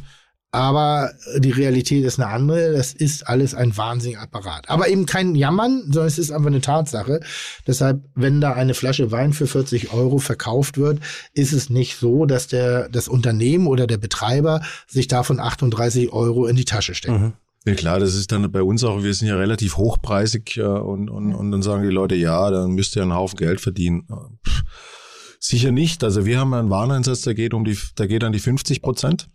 Aber 0.52 1.12
die 1.38 1.50
Realität 1.50 2.04
ist 2.04 2.20
eine 2.20 2.28
andere. 2.28 2.72
Das 2.72 2.92
ist 2.92 3.26
alles 3.26 3.54
ein 3.54 3.74
wahnsinniger 3.76 4.20
Apparat. 4.20 4.68
Aber 4.68 4.88
eben 4.88 5.06
kein 5.06 5.34
Jammern, 5.34 5.84
sondern 5.86 6.06
es 6.06 6.18
ist 6.18 6.30
einfach 6.30 6.48
eine 6.48 6.60
Tatsache. 6.60 7.20
Deshalb, 7.66 8.04
wenn 8.14 8.42
da 8.42 8.52
eine 8.52 8.74
Flasche 8.74 9.10
Wein 9.10 9.32
für 9.32 9.46
40 9.46 9.94
Euro 9.94 10.18
verkauft 10.18 10.76
wird, 10.76 11.00
ist 11.32 11.54
es 11.54 11.70
nicht 11.70 11.96
so, 11.96 12.26
dass 12.26 12.48
der, 12.48 12.90
das 12.90 13.08
Unternehmen 13.08 13.66
oder 13.66 13.86
der 13.86 13.96
Betreiber 13.96 14.60
sich 14.86 15.08
davon 15.08 15.40
38 15.40 16.12
Euro 16.12 16.46
in 16.46 16.56
die 16.56 16.66
Tasche 16.66 16.94
steckt. 16.94 17.18
Mhm. 17.18 17.32
Ja 17.64 17.74
klar, 17.74 17.98
das 17.98 18.14
ist 18.14 18.30
dann 18.32 18.50
bei 18.50 18.62
uns 18.62 18.84
auch, 18.84 19.02
wir 19.02 19.14
sind 19.14 19.28
ja 19.28 19.36
relativ 19.36 19.76
hochpreisig 19.76 20.56
äh, 20.58 20.62
und, 20.62 21.08
und, 21.08 21.32
und 21.32 21.50
dann 21.52 21.62
sagen 21.62 21.84
die 21.84 21.94
Leute, 21.94 22.16
ja, 22.16 22.50
dann 22.50 22.72
müsst 22.72 22.96
ihr 22.96 23.02
einen 23.02 23.14
Haufen 23.14 23.36
Geld 23.36 23.60
verdienen. 23.60 24.06
Äh, 24.10 24.48
pff, 24.48 24.64
Sicher 25.44 25.72
nicht. 25.72 26.04
Also 26.04 26.24
wir 26.24 26.38
haben 26.38 26.54
einen 26.54 26.70
Wareneinsatz, 26.70 27.22
der 27.22 27.34
geht 27.34 27.52
um 27.52 27.64
die, 27.64 27.76
der 27.98 28.06
geht 28.06 28.22
an 28.22 28.32
die 28.32 28.38
50 28.38 28.80
Prozent. 28.80 29.28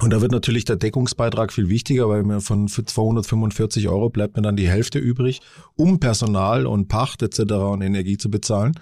Und 0.00 0.10
da 0.10 0.20
wird 0.20 0.30
natürlich 0.30 0.64
der 0.64 0.76
Deckungsbeitrag 0.76 1.52
viel 1.52 1.68
wichtiger, 1.68 2.08
weil 2.08 2.22
mir 2.22 2.40
von 2.40 2.68
245 2.68 3.88
Euro 3.88 4.10
bleibt 4.10 4.36
mir 4.36 4.42
dann 4.42 4.56
die 4.56 4.68
Hälfte 4.68 4.98
übrig, 4.98 5.40
um 5.74 5.98
Personal 5.98 6.66
und 6.66 6.88
Pacht 6.88 7.22
etc. 7.22 7.40
und 7.54 7.82
Energie 7.82 8.16
zu 8.16 8.30
bezahlen. 8.30 8.78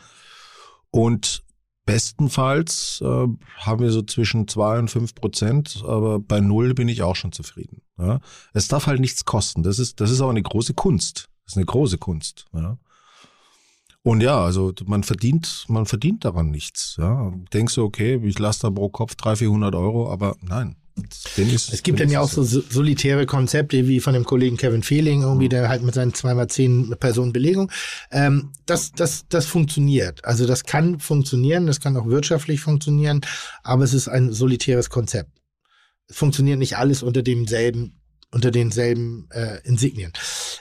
Und 0.91 1.43
bestenfalls 1.87 3.01
äh, 3.03 3.27
haben 3.59 3.81
wir 3.81 3.91
so 3.91 4.03
zwischen 4.03 4.47
zwei 4.49 4.79
und 4.79 4.91
fünf 4.91 5.15
Prozent, 5.15 5.83
aber 5.87 6.19
bei 6.19 6.41
null 6.41 6.75
bin 6.75 6.89
ich 6.89 7.03
auch 7.03 7.17
schon 7.17 7.33
zufrieden. 7.33 7.81
Ja. 7.99 8.21
Es 8.53 8.69
darf 8.69 8.87
halt 8.87 9.01
nichts 9.01 9.25
kosten. 9.25 9.63
Das 9.63 9.79
ist, 9.79 10.01
das 10.01 10.11
ist 10.11 10.21
aber 10.21 10.31
eine 10.31 10.43
große 10.43 10.75
Kunst. 10.75 11.29
Das 11.45 11.53
ist 11.53 11.57
eine 11.57 11.67
große 11.67 11.97
Kunst. 11.97 12.45
Ja. 12.53 12.77
Und 14.03 14.21
ja, 14.21 14.45
also 14.45 14.73
man 14.85 15.03
verdient, 15.03 15.65
man 15.69 15.87
verdient 15.87 16.25
daran 16.25 16.51
nichts. 16.51 16.97
Ja, 16.99 17.33
denkst 17.53 17.75
du, 17.75 17.85
okay, 17.85 18.21
ich 18.23 18.39
lasse 18.39 18.63
da 18.63 18.71
pro 18.71 18.89
Kopf 18.89 19.15
300, 19.15 19.39
400 19.39 19.75
Euro, 19.75 20.13
aber 20.13 20.37
nein. 20.43 20.77
Es 21.37 21.83
gibt 21.83 22.01
dann 22.01 22.09
ja 22.11 22.21
auch 22.21 22.31
so 22.31 22.43
so- 22.43 22.63
solitäre 22.69 23.27
Konzepte 23.27 23.87
wie 23.87 24.01
von 24.01 24.15
dem 24.15 24.25
Kollegen 24.25 24.57
Kevin 24.57 24.83
Fehling, 24.83 25.23
irgendwie, 25.23 25.49
der 25.49 25.69
halt 25.69 25.83
mit 25.83 25.95
seinen 25.95 26.15
zweimal 26.15 26.49
zehn 26.49 26.95
Personen 26.99 27.33
Belegung. 27.33 27.71
Ähm, 28.11 28.53
das, 28.65 28.93
das, 28.93 29.27
das 29.29 29.47
funktioniert. 29.47 30.25
Also 30.25 30.47
das 30.47 30.65
kann 30.65 30.99
funktionieren, 30.99 31.67
das 31.67 31.81
kann 31.81 31.97
auch 31.97 32.07
wirtschaftlich 32.07 32.61
funktionieren, 32.61 33.21
aber 33.63 33.85
es 33.85 33.93
ist 33.93 34.09
ein 34.09 34.33
solitäres 34.33 34.89
Konzept. 34.89 35.31
Es 36.09 36.17
funktioniert 36.17 36.59
nicht 36.59 36.79
alles 36.79 37.03
unter 37.03 37.23
demselben, 37.23 38.01
unter 38.31 38.51
denselben 38.51 39.29
äh, 39.33 39.59
Insignien. 39.65 40.13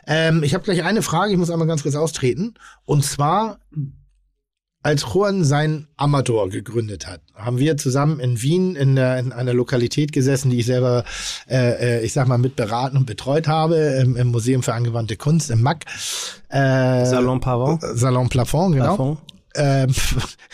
Ähm, 0.05 0.43
ich 0.43 0.53
habe 0.53 0.63
gleich 0.63 0.83
eine 0.83 1.01
Frage, 1.01 1.31
ich 1.31 1.37
muss 1.37 1.49
einmal 1.49 1.67
ganz 1.67 1.83
kurz 1.83 1.95
austreten. 1.95 2.55
Und 2.83 3.05
zwar, 3.05 3.59
als 4.85 5.03
Juan 5.11 5.43
sein 5.43 5.87
Amator 5.97 6.47
gegründet 6.47 7.07
hat, 7.07 7.19
haben 7.33 7.57
wir 7.57 7.75
zusammen 7.75 8.19
in 8.19 8.43
Wien 8.43 8.75
in, 8.75 8.95
der, 8.95 9.17
in 9.17 9.31
einer 9.31 9.51
Lokalität 9.51 10.11
gesessen, 10.11 10.51
die 10.51 10.59
ich 10.59 10.67
selber, 10.67 11.03
äh, 11.49 11.97
äh, 11.97 12.05
ich 12.05 12.13
sag 12.13 12.27
mal, 12.27 12.37
mit 12.37 12.55
beraten 12.55 12.95
und 12.95 13.07
betreut 13.07 13.47
habe, 13.47 13.77
im, 14.03 14.15
im 14.15 14.27
Museum 14.27 14.61
für 14.61 14.75
angewandte 14.75 15.17
Kunst, 15.17 15.49
im 15.49 15.63
MAC. 15.63 15.85
Äh, 16.49 17.03
Salon 17.03 17.39
Pavon. 17.39 17.79
Salon 17.81 18.29
Plafond, 18.29 18.75
genau. 18.75 18.95
Plafond. 18.95 19.19
Ähm, 19.55 19.91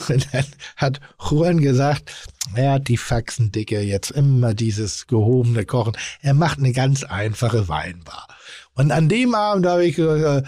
dann 0.32 0.46
hat 0.78 1.02
Juan 1.30 1.60
gesagt, 1.60 2.14
er 2.56 2.74
hat 2.74 2.88
die 2.88 2.96
Faxen 2.96 3.52
dicke, 3.52 3.82
jetzt 3.82 4.12
immer 4.12 4.54
dieses 4.54 5.08
gehobene 5.08 5.66
Kochen. 5.66 5.98
Er 6.22 6.36
macht 6.36 6.60
eine 6.60 6.72
ganz 6.72 7.04
einfache 7.04 7.68
Weinbar. 7.68 8.30
Und 8.76 8.92
an 8.92 9.10
dem 9.10 9.36
Abend 9.36 9.66
habe 9.66 9.84
ich 9.84 9.98
gesagt, 9.98 10.48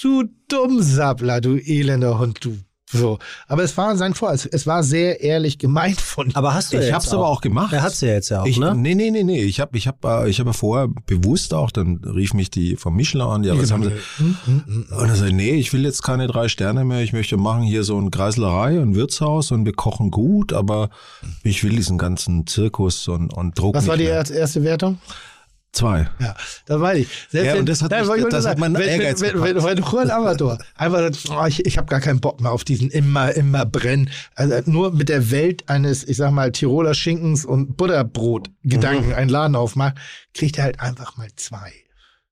du 0.00 0.24
Dummsappler, 0.46 1.40
du 1.40 1.56
elender 1.56 2.20
Hund, 2.20 2.44
du 2.44 2.58
so. 2.90 3.18
Aber 3.48 3.62
es 3.62 3.76
war 3.76 3.96
sein 3.96 4.14
Vor, 4.14 4.30
es, 4.32 4.66
war 4.66 4.82
sehr 4.82 5.20
ehrlich 5.20 5.58
gemeint 5.58 6.00
von 6.00 6.28
ihm. 6.28 6.36
Aber 6.36 6.54
hast 6.54 6.72
du 6.72 6.76
Ich 6.76 6.84
jetzt 6.84 6.94
hab's 6.94 7.12
aber 7.12 7.28
auch 7.28 7.40
gemacht. 7.40 7.72
Er 7.72 7.82
hat's 7.82 8.00
ja 8.00 8.08
jetzt 8.08 8.28
ja 8.28 8.42
auch, 8.42 8.46
Ich, 8.46 8.58
ne? 8.58 8.74
Nee, 8.74 8.94
nee, 8.94 9.10
nee, 9.10 9.24
nee. 9.24 9.42
Ich 9.42 9.60
habe 9.60 9.76
ich 9.76 9.88
hab, 9.88 10.04
äh, 10.04 10.28
ich 10.28 10.38
hab 10.40 10.46
ja 10.46 10.52
vorher 10.52 10.88
bewusst 11.06 11.54
auch, 11.54 11.70
dann 11.70 12.00
rief 12.04 12.34
mich 12.34 12.50
die 12.50 12.76
vom 12.76 12.94
Michelin 12.94 13.26
an, 13.26 13.44
ja, 13.44 13.58
was 13.58 13.72
haben 13.72 13.84
sie? 13.84 13.90
Hm, 14.18 14.36
hm, 14.44 14.64
hm. 14.66 14.86
Und 14.96 15.08
er 15.08 15.16
sagt, 15.16 15.32
nee, 15.32 15.54
ich 15.54 15.72
will 15.72 15.84
jetzt 15.84 16.02
keine 16.02 16.26
drei 16.26 16.48
Sterne 16.48 16.84
mehr. 16.84 17.00
Ich 17.00 17.12
möchte 17.12 17.36
machen 17.36 17.62
hier 17.62 17.84
so 17.84 17.98
ein 17.98 18.10
Kreislerei, 18.10 18.80
ein 18.80 18.94
Wirtshaus 18.94 19.50
und 19.50 19.64
wir 19.64 19.72
kochen 19.72 20.10
gut, 20.10 20.52
aber 20.52 20.90
ich 21.42 21.64
will 21.64 21.76
diesen 21.76 21.98
ganzen 21.98 22.46
Zirkus 22.46 23.08
und, 23.08 23.32
und 23.32 23.58
Druck 23.58 23.74
Was 23.74 23.86
war 23.86 23.96
die 23.96 24.04
mehr. 24.04 24.28
erste 24.30 24.62
Wertung? 24.62 24.98
Zwei. 25.74 26.08
Ja, 26.20 26.34
das 26.66 26.80
weiß 26.80 26.98
ich. 26.98 27.08
Selbst 27.28 27.46
Ja, 27.46 27.52
wenn- 27.54 27.60
und 27.60 27.68
das 27.68 27.82
hat 27.82 27.90
Nein, 27.90 28.06
mich- 28.06 28.16
ich 28.18 28.24
das 28.28 28.46
hat 28.46 28.58
meinen 28.58 28.74
wenn, 28.78 28.88
Ehrgeiz 28.88 29.20
wenn, 29.20 29.34
wenn, 29.42 29.56
wenn, 29.56 29.64
wenn 29.64 29.82
Juan 29.82 30.10
Amator 30.10 30.58
einfach 30.76 31.10
oh, 31.30 31.44
ich, 31.46 31.66
ich 31.66 31.76
habe 31.76 31.88
gar 31.88 32.00
keinen 32.00 32.20
Bock 32.20 32.40
mehr 32.40 32.52
auf 32.52 32.62
diesen 32.64 32.90
immer, 32.90 33.34
immer 33.34 33.66
brennen. 33.66 34.08
Also 34.36 34.70
nur 34.70 34.92
mit 34.92 35.08
der 35.08 35.30
Welt 35.32 35.68
eines, 35.68 36.04
ich 36.06 36.16
sag 36.16 36.30
mal, 36.30 36.52
Tiroler 36.52 36.94
Schinkens 36.94 37.44
und 37.44 37.76
Butterbrot-Gedanken 37.76 39.08
Mhm. 39.08 39.14
einen 39.14 39.28
Laden 39.30 39.56
aufmacht, 39.56 39.96
kriegt 40.32 40.58
er 40.58 40.64
halt 40.64 40.80
einfach 40.80 41.16
mal 41.16 41.28
zwei 41.36 41.72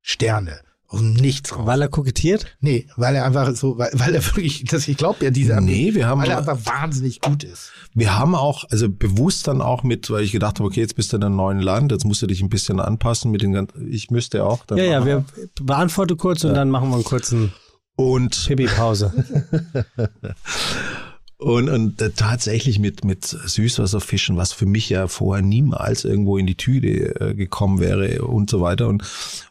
Sterne. 0.01 0.61
Aus 0.93 1.01
dem 1.01 1.15
Nichts 1.15 1.57
raus. 1.57 1.67
Weil 1.67 1.81
er 1.81 1.89
kokettiert? 1.89 2.47
nee, 2.61 2.87
weil 2.97 3.15
er 3.15 3.25
einfach 3.25 3.55
so, 3.57 3.79
weil, 3.79 3.91
weil 3.95 4.15
er 4.15 4.25
wirklich, 4.25 4.65
das, 4.65 4.87
ich 4.89 4.97
glaube 4.99 5.25
ja, 5.25 5.31
diese 5.31 5.59
Nee, 5.61 5.95
wir 5.95 6.07
haben- 6.07 6.21
weil 6.21 6.31
er 6.31 6.39
einfach 6.39 6.59
wahnsinnig 6.67 7.21
gut 7.21 7.45
ist. 7.45 7.73
Wir 7.95 8.19
haben 8.19 8.35
auch, 8.35 8.65
also 8.71 8.89
bewusst 8.91 9.49
dann 9.49 9.61
auch 9.63 9.83
mit, 9.83 10.11
weil 10.11 10.23
ich 10.23 10.33
gedacht 10.33 10.59
habe, 10.59 10.69
okay, 10.69 10.81
jetzt 10.81 10.95
bist 10.95 11.13
du 11.13 11.17
in 11.17 11.25
einem 11.25 11.37
neuen 11.37 11.61
Land, 11.61 11.93
jetzt 11.93 12.05
musst 12.05 12.21
du 12.23 12.27
dich 12.27 12.43
ein 12.43 12.49
bisschen 12.51 12.79
anpassen 12.79 13.31
mit 13.31 13.41
den 13.43 13.53
ganzen, 13.53 13.91
ich 13.91 14.11
müsste 14.11 14.45
auch. 14.45 14.65
Dann 14.67 14.77
Ja, 14.79 14.85
ja, 14.85 15.07
wir 15.07 15.25
beantworte 15.61 16.15
kurz 16.17 16.45
und 16.45 16.55
dann 16.55 16.69
machen 16.71 16.91
wir 16.91 16.97
einen 16.97 17.05
kurzen 17.05 17.53
Und 17.97 18.45
Pipi-Pause. 18.47 19.13
Und, 21.43 21.69
und 21.69 22.01
äh, 22.01 22.11
tatsächlich 22.11 22.79
mit, 22.79 23.05
mit 23.05 23.25
Süßwasserfischen, 23.25 24.37
was 24.37 24.53
für 24.53 24.67
mich 24.67 24.89
ja 24.89 25.09
vorher 25.09 25.43
niemals 25.43 26.05
irgendwo 26.05 26.39
in 26.39 26.47
die 26.47 26.55
Tüte 26.57 27.21
äh, 27.21 27.35
gekommen 27.35 27.81
wäre 27.81 28.23
und 28.23 28.49
so 28.49 28.61
weiter. 28.61 28.87
Und, 28.87 29.03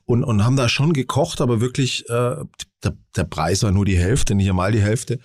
und, 0.06 0.24
und 0.24 0.46
haben 0.46 0.56
da 0.56 0.70
schon 0.70 0.94
gekocht, 0.94 1.42
aber 1.42 1.60
wirklich, 1.60 2.08
äh, 2.10 2.36
der, 2.84 2.94
der 3.16 3.24
Preis 3.26 3.64
war 3.64 3.72
nur 3.72 3.84
die 3.84 3.98
Hälfte, 3.98 4.36
nicht 4.36 4.50
einmal 4.50 4.72
die 4.72 4.82
Hälfte. 4.82 5.20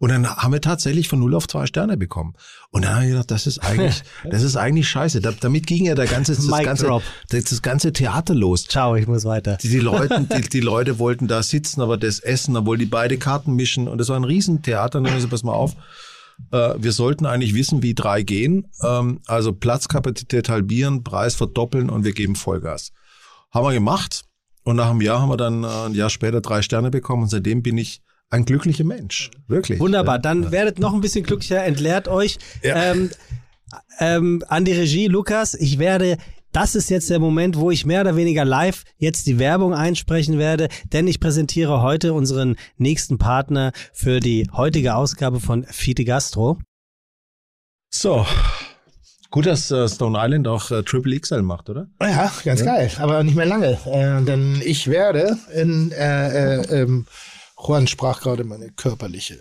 Und 0.00 0.10
dann 0.10 0.26
haben 0.26 0.52
wir 0.52 0.62
tatsächlich 0.62 1.08
von 1.08 1.20
null 1.20 1.34
auf 1.34 1.46
zwei 1.46 1.66
Sterne 1.66 1.98
bekommen. 1.98 2.34
Und 2.70 2.84
dann 2.84 2.94
habe 2.94 3.04
ich 3.04 3.10
gedacht, 3.10 3.30
das 3.30 3.46
ist 3.46 3.58
eigentlich, 3.58 4.02
das 4.30 4.42
ist 4.42 4.56
eigentlich 4.56 4.88
scheiße. 4.88 5.20
Da, 5.20 5.32
damit 5.32 5.66
ging 5.66 5.84
ja 5.86 5.94
der 5.94 6.06
ganze, 6.06 6.34
das 6.34 6.46
Mic 6.46 6.64
ganze, 6.64 6.86
drop. 6.86 7.02
das, 7.28 7.44
das 7.44 7.62
ganze 7.62 7.92
Theater 7.92 8.34
los. 8.34 8.64
Ciao, 8.64 8.94
ich 8.94 9.06
muss 9.06 9.24
weiter. 9.24 9.56
Die, 9.56 9.68
die, 9.68 9.78
Leute, 9.78 10.26
die, 10.36 10.48
die 10.48 10.60
Leute 10.60 10.98
wollten 10.98 11.28
da 11.28 11.42
sitzen, 11.42 11.80
aber 11.80 11.96
das 11.96 12.20
Essen, 12.20 12.56
obwohl 12.56 12.76
die 12.76 12.86
beide 12.86 13.18
Karten 13.18 13.54
mischen. 13.54 13.88
Und 13.88 13.98
das 13.98 14.08
war 14.08 14.16
ein 14.16 14.24
Riesentheater. 14.24 14.98
Und 14.98 15.04
dann 15.04 15.12
haben 15.12 15.18
gesagt, 15.18 15.32
pass 15.32 15.44
mal 15.44 15.52
auf. 15.52 15.76
Äh, 16.52 16.74
wir 16.78 16.92
sollten 16.92 17.26
eigentlich 17.26 17.54
wissen, 17.54 17.82
wie 17.82 17.94
drei 17.94 18.22
gehen. 18.22 18.68
Ähm, 18.82 19.20
also 19.26 19.52
Platzkapazität 19.52 20.48
halbieren, 20.48 21.04
Preis 21.04 21.34
verdoppeln 21.34 21.90
und 21.90 22.04
wir 22.04 22.12
geben 22.12 22.36
Vollgas. 22.36 22.92
Haben 23.50 23.66
wir 23.66 23.72
gemacht. 23.72 24.24
Und 24.62 24.76
nach 24.76 24.90
einem 24.90 25.00
Jahr 25.00 25.20
haben 25.20 25.30
wir 25.30 25.36
dann 25.36 25.64
äh, 25.64 25.66
ein 25.66 25.94
Jahr 25.94 26.10
später 26.10 26.40
drei 26.40 26.62
Sterne 26.62 26.90
bekommen. 26.90 27.22
Und 27.24 27.28
seitdem 27.28 27.62
bin 27.62 27.78
ich 27.78 28.02
ein 28.30 28.44
glücklicher 28.44 28.84
Mensch. 28.84 29.30
Wirklich. 29.48 29.80
Wunderbar, 29.80 30.18
dann 30.18 30.52
werdet 30.52 30.78
noch 30.78 30.94
ein 30.94 31.00
bisschen 31.00 31.24
glücklicher, 31.24 31.64
entleert 31.64 32.06
euch. 32.08 32.38
Ja. 32.62 32.92
Ähm, 32.92 33.10
ähm, 33.98 34.42
an 34.48 34.64
die 34.64 34.72
Regie, 34.72 35.08
Lukas, 35.08 35.54
ich 35.54 35.78
werde, 35.78 36.16
das 36.52 36.74
ist 36.74 36.90
jetzt 36.90 37.10
der 37.10 37.18
Moment, 37.18 37.56
wo 37.56 37.70
ich 37.70 37.86
mehr 37.86 38.00
oder 38.00 38.16
weniger 38.16 38.44
live 38.44 38.84
jetzt 38.96 39.26
die 39.26 39.38
Werbung 39.38 39.74
einsprechen 39.74 40.38
werde, 40.38 40.68
denn 40.92 41.06
ich 41.06 41.20
präsentiere 41.20 41.82
heute 41.82 42.12
unseren 42.12 42.56
nächsten 42.76 43.18
Partner 43.18 43.72
für 43.92 44.20
die 44.20 44.48
heutige 44.52 44.94
Ausgabe 44.94 45.40
von 45.40 45.64
Fite 45.64 46.04
Gastro. 46.04 46.58
So. 47.90 48.26
Gut, 49.30 49.46
dass 49.46 49.70
äh, 49.70 49.88
Stone 49.88 50.18
Island 50.20 50.48
auch 50.48 50.72
äh, 50.72 50.82
Triple 50.82 51.18
XL 51.18 51.42
macht, 51.42 51.70
oder? 51.70 51.88
Ja, 52.02 52.32
ganz 52.44 52.64
geil, 52.64 52.90
aber 52.98 53.22
nicht 53.22 53.36
mehr 53.36 53.46
lange. 53.46 53.78
Äh, 53.86 54.24
denn 54.24 54.60
ich 54.64 54.88
werde 54.88 55.38
in, 55.54 55.92
äh, 55.92 56.56
äh, 56.56 56.82
ähm, 56.82 57.06
Juan 57.56 57.86
sprach 57.86 58.20
gerade 58.22 58.42
meine 58.42 58.70
körperliche, 58.72 59.38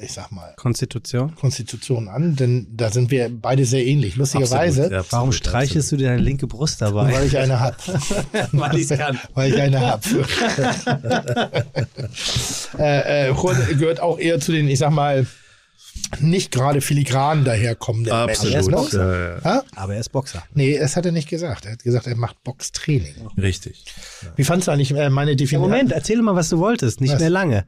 ich 0.00 0.12
sag 0.12 0.30
mal, 0.32 0.52
Konstitution. 0.56 1.34
Konstitution 1.36 2.08
an, 2.08 2.36
denn 2.36 2.66
da 2.74 2.90
sind 2.90 3.10
wir 3.10 3.28
beide 3.30 3.64
sehr 3.64 3.84
ähnlich. 3.84 4.16
Lustigerweise, 4.16 4.84
Absolut, 4.84 5.04
ja, 5.04 5.12
Warum 5.12 5.28
absolut, 5.28 5.34
streichelst 5.34 5.92
du 5.92 5.96
dir 5.96 6.08
deine 6.08 6.22
linke 6.22 6.46
Brust 6.46 6.80
dabei? 6.82 7.12
weil 7.12 7.26
ich 7.26 7.36
eine 7.36 7.60
hab. 7.60 7.76
Weil 8.52 8.78
ich's 8.78 8.88
kann. 8.90 9.18
weil 9.34 9.52
ich 9.52 9.60
eine 9.60 9.80
hab. 9.80 10.04
äh, 12.78 13.30
äh, 13.30 13.34
gehört 13.74 14.00
auch 14.00 14.18
eher 14.18 14.40
zu 14.40 14.52
den, 14.52 14.68
ich 14.68 14.78
sag 14.78 14.90
mal, 14.90 15.26
nicht 16.20 16.52
gerade 16.52 16.80
filigran 16.80 17.44
daherkommenden 17.44 18.12
Absolut. 18.12 18.54
Menschen. 18.54 18.72
Boxer. 18.72 19.06
Oder? 19.06 19.18
Ja, 19.18 19.34
ja. 19.36 19.44
Ha? 19.44 19.62
Aber 19.76 19.94
er 19.94 20.00
ist 20.00 20.10
Boxer. 20.10 20.42
Nee, 20.54 20.78
das 20.78 20.96
hat 20.96 21.06
er 21.06 21.12
nicht 21.12 21.28
gesagt. 21.28 21.66
Er 21.66 21.72
hat 21.72 21.82
gesagt, 21.82 22.06
er 22.06 22.16
macht 22.16 22.42
Boxtraining. 22.44 23.14
Richtig. 23.36 23.84
Wie 24.36 24.44
fandst 24.44 24.68
du 24.68 24.72
eigentlich 24.72 24.92
äh, 24.92 25.10
meine 25.10 25.32
Ja, 25.32 25.36
Definition? 25.36 25.70
Moment, 25.70 25.92
erzähl 25.92 26.20
mal, 26.22 26.34
was 26.34 26.48
du 26.48 26.58
wolltest, 26.58 27.00
nicht 27.00 27.12
Was? 27.14 27.20
mehr 27.20 27.30
lange. 27.30 27.66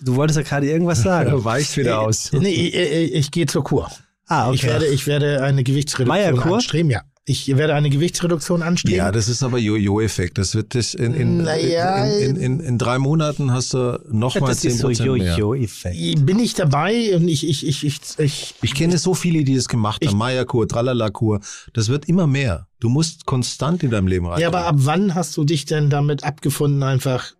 Du 0.00 0.16
wolltest 0.16 0.36
ja 0.38 0.42
gerade 0.42 0.68
irgendwas 0.68 1.02
sagen. 1.02 1.32
weicht 1.44 1.76
wieder 1.76 2.00
aus. 2.00 2.32
Nee, 2.32 2.48
ich, 2.48 2.74
ich, 2.74 3.14
ich 3.14 3.30
gehe 3.30 3.46
zur 3.46 3.64
Kur. 3.64 3.90
Ah, 4.26 4.48
okay. 4.48 4.54
Ich 4.54 4.64
werde, 4.64 4.86
ich 4.86 5.06
werde 5.06 5.42
eine 5.42 5.62
Gewichtsreduktion 5.64 6.54
anstreben, 6.54 6.90
ja. 6.90 7.02
Ich 7.26 7.48
werde 7.56 7.74
eine 7.74 7.88
Gewichtsreduktion 7.88 8.62
anstreben. 8.62 8.98
Ja, 8.98 9.10
das 9.10 9.28
ist 9.28 9.42
aber 9.42 9.56
Jojo-Effekt. 9.56 10.36
Das 10.36 10.54
wird 10.54 10.74
das 10.74 10.92
in, 10.92 11.14
in, 11.14 11.38
Naja, 11.38 12.04
in, 12.04 12.36
in, 12.36 12.60
in, 12.60 12.76
drei 12.76 12.98
Monaten 12.98 13.50
hast 13.50 13.72
du 13.72 13.98
nochmal 14.10 14.50
das 14.50 14.62
ist 14.62 14.78
so 14.78 14.88
10% 14.88 15.16
mehr. 15.16 15.38
Jojo-Effekt. 15.38 16.26
Bin 16.26 16.38
ich 16.38 16.52
dabei 16.52 17.16
und 17.16 17.26
ich, 17.26 17.48
ich, 17.48 17.66
ich, 17.66 17.82
ich, 17.82 18.00
ich 18.18 18.54
Ich 18.60 18.74
kenne 18.74 18.98
so 18.98 19.14
viele, 19.14 19.42
die 19.42 19.56
das 19.56 19.68
gemacht 19.68 20.06
haben. 20.06 20.18
Maya-Kur, 20.18 20.68
Tralala-Kur. 20.68 21.40
Das 21.72 21.88
wird 21.88 22.10
immer 22.10 22.26
mehr. 22.26 22.66
Du 22.78 22.90
musst 22.90 23.24
konstant 23.24 23.82
in 23.82 23.90
deinem 23.90 24.06
Leben 24.06 24.26
rein. 24.26 24.38
ja, 24.38 24.48
aber 24.48 24.66
ab 24.66 24.76
wann 24.80 25.14
hast 25.14 25.34
du 25.38 25.44
dich 25.44 25.64
denn 25.64 25.88
damit 25.88 26.24
abgefunden, 26.24 26.82
einfach 26.82 27.32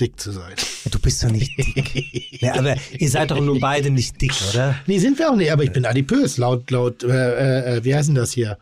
dick 0.00 0.18
zu 0.18 0.32
sein? 0.32 0.54
Du 0.90 0.98
bist 0.98 1.22
doch 1.22 1.30
nicht 1.30 1.56
dick. 1.56 2.42
ja, 2.42 2.54
aber 2.54 2.76
ihr 2.98 3.08
seid 3.08 3.30
doch 3.30 3.40
nur 3.40 3.60
beide 3.60 3.90
nicht 3.90 4.20
dick, 4.20 4.34
oder? 4.50 4.76
Nee, 4.86 4.98
sind 4.98 5.18
wir 5.18 5.30
auch 5.30 5.36
nicht, 5.36 5.52
aber 5.52 5.64
ich 5.64 5.72
bin 5.72 5.86
adipös, 5.86 6.38
laut, 6.38 6.70
laut, 6.70 7.02
äh, 7.04 7.76
äh, 7.76 7.84
wie 7.84 7.94
heißen 7.94 8.14
das 8.14 8.32
hier? 8.32 8.58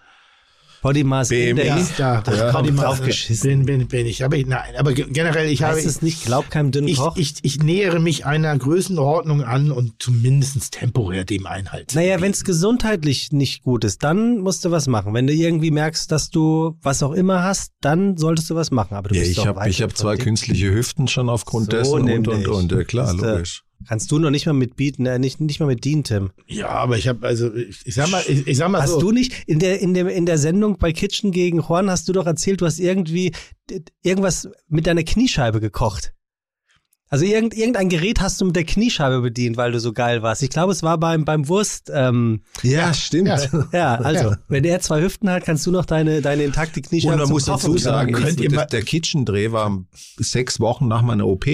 BMI. 1.29 1.51
Index. 1.51 1.99
Ja, 1.99 2.23
Ja. 2.27 2.49
ich 2.65 2.73
mal 2.73 2.83
Draufgeschissen. 2.85 3.65
Bin, 3.67 3.79
bin, 3.81 3.89
bin 3.89 4.07
ich. 4.07 4.25
Aber 4.25 4.37
ich, 4.37 4.47
nein, 4.47 4.75
aber 4.79 4.93
ge- 4.95 5.07
generell, 5.11 5.49
ich 5.51 5.63
habe. 5.63 5.77
Heißt 5.77 5.87
es 5.87 6.01
nicht, 6.03 6.25
glaub 6.25 6.51
keinem 6.51 6.71
dünnen 6.73 6.89
ich, 6.89 6.97
Koch? 6.99 7.17
ich, 7.17 7.35
ich 7.43 7.63
nähere 7.63 8.01
mich 8.01 8.25
einer 8.27 8.57
Größenordnung 8.57 9.43
an 9.43 9.71
und 9.73 9.95
zumindest 9.99 10.73
temporär 10.73 11.25
dem 11.25 11.47
Einhalt. 11.47 11.95
Naja, 11.95 12.21
wenn 12.21 12.33
es 12.33 12.45
gesundheitlich 12.45 13.31
nicht 13.33 13.63
gut 13.63 13.85
ist, 13.85 14.03
dann 14.03 14.39
musst 14.39 14.65
du 14.65 14.71
was 14.71 14.87
machen. 14.89 15.13
Wenn 15.15 15.27
du 15.27 15.33
irgendwie 15.35 15.71
merkst, 15.71 16.11
dass 16.11 16.31
du 16.31 16.77
was 16.83 17.03
auch 17.03 17.13
immer 17.13 17.43
hast, 17.43 17.73
dann 17.81 18.17
solltest 18.17 18.49
du 18.51 18.55
was 18.55 18.71
machen. 18.71 18.95
Aber 18.95 19.09
du 19.11 19.15
Ja, 19.15 19.21
bist 19.21 19.33
ich 19.33 19.37
doch 19.37 19.47
habe 19.47 19.69
ich 19.69 19.83
hab 19.83 19.97
zwei 19.97 20.17
künstliche 20.17 20.73
Hüften 20.73 21.09
schon 21.09 21.29
aufgrund 21.29 21.67
So 21.67 21.77
dessen 21.77 21.93
und, 22.11 22.29
und, 22.29 22.49
und. 22.49 22.73
Ja, 22.73 22.85
klar, 22.85 23.13
logisch. 23.13 23.63
Kannst 23.89 24.11
du 24.13 24.19
noch 24.19 24.31
nicht 24.31 24.47
mal 24.47 24.53
mitbieten, 24.53 25.07
äh, 25.07 25.19
nicht, 25.19 25.41
nicht 25.41 25.59
mal 25.61 25.67
mit 25.67 25.85
dienen, 25.85 26.05
Tim. 26.05 26.31
Ja, 26.47 26.69
aber 26.69 26.99
ich 26.99 27.09
habe 27.09 27.27
also 27.27 27.55
ich, 27.55 27.87
ich 27.87 27.95
sag 27.95 28.11
mal, 28.11 28.23
ich, 28.27 28.47
ich 28.47 28.57
sag 28.57 28.69
mal 28.69 28.83
Hast 28.83 28.91
so. 28.91 29.01
du 29.01 29.11
nicht 29.11 29.45
in 29.47 29.59
der, 29.59 29.81
in, 29.81 29.95
dem, 29.95 30.07
in 30.07 30.27
der 30.27 30.39
Sendung 30.39 30.79
bei 30.79 30.93
Kitchen 30.93 31.33
gegen 31.33 31.61
Juan 31.61 31.91
hast 31.91 32.09
du 32.09 32.13
doch 32.13 32.27
erzählt, 32.27 32.61
du 32.61 32.67
hast 32.67 32.79
irgendwie 32.79 33.33
irgendwas 34.03 34.49
mit 34.69 34.87
deiner 34.87 35.03
Kniescheibe 35.03 35.61
gekocht. 35.61 36.13
Also 37.13 37.25
irgend, 37.25 37.55
irgendein 37.55 37.89
Gerät 37.89 38.21
hast 38.21 38.41
du 38.41 38.45
mit 38.45 38.55
der 38.55 38.63
Kniescheibe 38.63 39.21
bedient, 39.21 39.57
weil 39.57 39.73
du 39.73 39.81
so 39.81 39.93
geil 39.93 40.23
warst. 40.23 40.45
Ich 40.45 40.51
glaube, 40.51 40.71
es 40.71 40.85
war 40.85 40.97
beim, 40.97 41.25
beim 41.25 41.49
Wurst. 41.49 41.91
Ähm, 41.93 42.43
Ja, 42.63 42.95
stimmt. 42.95 43.27
Ja. 43.29 43.69
ja, 43.73 43.95
also, 43.97 44.31
Ja. 44.31 44.39
wenn 44.47 44.63
er 44.63 44.79
zwei 44.81 45.03
Hüften 45.03 45.29
hat, 45.29 45.45
kannst 45.45 45.67
du 45.67 45.73
noch 45.73 45.87
deine, 45.87 46.23
deine 46.23 46.45
intakte 46.45 46.81
Kniescheibe 46.81 47.15
Und 47.15 47.19
man 47.19 47.27
zum 47.27 47.33
muss 47.35 47.47
dazu 47.47 47.77
sagen. 47.79 48.13
Könnt 48.13 48.41
ihr 48.41 48.49
der 48.51 48.83
Kitchen-Dreh 48.83 49.51
war 49.51 49.85
sechs 50.19 50.61
Wochen 50.61 50.87
nach 50.87 51.03
meiner 51.03 51.27
OP. 51.27 51.47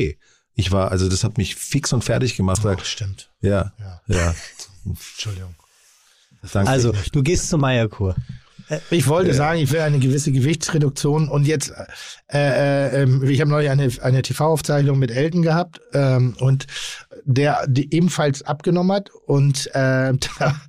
Ich 0.57 0.73
war, 0.73 0.91
also 0.91 1.09
das 1.09 1.23
hat 1.23 1.39
mich 1.39 1.55
fix 1.55 1.93
und 1.93 2.03
fertig 2.03 2.35
gemacht. 2.35 2.63
Ach, 2.65 2.85
stimmt. 2.85 3.31
ja, 3.41 3.73
Ja. 3.79 4.01
ja. 4.09 4.35
Entschuldigung. 4.87 5.55
Danke. 6.53 6.71
Also, 6.71 6.93
du 7.13 7.23
gehst 7.23 7.49
zur 7.49 7.59
Meierkur. 7.59 8.15
Ich 8.91 9.07
wollte 9.07 9.33
sagen, 9.33 9.61
ich 9.61 9.71
will 9.71 9.81
eine 9.81 9.99
gewisse 10.01 10.33
Gewichtsreduktion 10.33 11.29
und 11.29 11.47
jetzt, 11.47 11.73
äh, 12.33 12.39
äh, 12.39 13.03
ähm, 13.03 13.23
ich 13.29 13.41
habe 13.41 13.51
neulich 13.51 13.71
eine, 13.71 13.89
eine 14.03 14.23
TV-Aufzeichnung 14.23 14.99
mit 14.99 15.13
Elton 15.13 15.43
gehabt 15.43 15.81
ähm, 15.93 16.35
und 16.41 16.67
der 17.25 17.65
die 17.69 17.95
ebenfalls 17.95 18.43
abgenommen 18.43 18.97
hat 18.97 19.11
und 19.27 19.69
äh, 19.69 20.15
da 20.39 20.61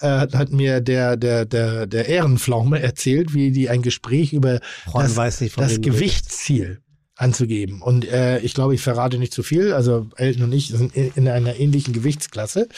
äh, 0.00 0.28
hat 0.34 0.50
mir 0.50 0.80
der, 0.80 1.18
der, 1.18 1.44
der, 1.44 1.86
der 1.86 2.08
Ehrenpflaume 2.08 2.80
erzählt, 2.80 3.34
wie 3.34 3.50
die 3.50 3.68
ein 3.68 3.82
Gespräch 3.82 4.32
über 4.32 4.60
Juan 4.86 5.04
das, 5.04 5.16
weiß 5.16 5.40
nicht, 5.42 5.54
von 5.54 5.64
das. 5.64 5.80
Gewichtsziel 5.80 6.80
anzugeben. 7.16 7.82
Und 7.82 8.04
äh, 8.06 8.38
ich 8.40 8.54
glaube, 8.54 8.74
ich 8.74 8.80
verrate 8.80 9.18
nicht 9.18 9.32
zu 9.32 9.42
viel. 9.42 9.72
Also 9.72 10.06
Elton 10.16 10.44
und 10.44 10.52
ich 10.52 10.68
sind 10.68 10.94
in, 10.96 11.12
in 11.14 11.28
einer 11.28 11.56
ähnlichen 11.56 11.92
Gewichtsklasse. 11.92 12.68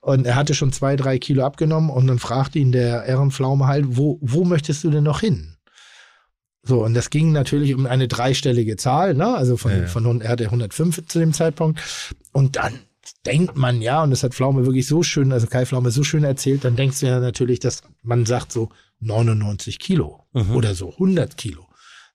Und 0.00 0.26
er 0.26 0.34
hatte 0.34 0.54
schon 0.54 0.72
zwei, 0.72 0.96
drei 0.96 1.18
Kilo 1.18 1.44
abgenommen 1.44 1.88
und 1.88 2.06
dann 2.08 2.18
fragte 2.18 2.58
ihn 2.58 2.72
der 2.72 3.04
Ehrenpflaume 3.04 3.66
halt, 3.68 3.84
wo, 3.96 4.18
wo 4.20 4.44
möchtest 4.44 4.82
du 4.84 4.90
denn 4.90 5.04
noch 5.04 5.20
hin? 5.20 5.56
So, 6.64 6.84
und 6.84 6.94
das 6.94 7.10
ging 7.10 7.32
natürlich 7.32 7.74
um 7.74 7.86
eine 7.86 8.08
dreistellige 8.08 8.76
Zahl, 8.76 9.14
ne? 9.14 9.34
Also 9.36 9.56
von, 9.56 9.70
Ja, 9.72 9.78
ja. 9.78 9.86
von 9.86 10.20
er 10.20 10.28
hatte 10.28 10.44
105 10.44 11.06
zu 11.06 11.18
dem 11.18 11.32
Zeitpunkt. 11.32 11.80
Und 12.32 12.56
dann 12.56 12.80
denkt 13.26 13.56
man, 13.56 13.80
ja, 13.82 14.02
und 14.02 14.10
das 14.10 14.22
hat 14.22 14.34
Pflaume 14.34 14.64
wirklich 14.64 14.86
so 14.86 15.02
schön, 15.02 15.32
also 15.32 15.46
Kai 15.48 15.66
Pflaume 15.66 15.90
so 15.90 16.04
schön 16.04 16.22
erzählt, 16.24 16.64
dann 16.64 16.76
denkst 16.76 17.00
du 17.00 17.06
ja 17.06 17.18
natürlich, 17.20 17.58
dass 17.60 17.82
man 18.02 18.26
sagt 18.26 18.52
so 18.52 18.68
99 19.00 19.78
Kilo 19.78 20.20
Mhm. 20.32 20.54
oder 20.56 20.74
so 20.74 20.90
100 20.92 21.36
Kilo. 21.36 21.66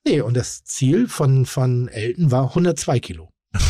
Nee, 0.07 0.21
und 0.21 0.35
das 0.37 0.63
Ziel 0.63 1.07
von, 1.07 1.45
von 1.45 1.87
Elton 1.89 2.31
war 2.31 2.49
102 2.49 2.99
Kilo. 2.99 3.29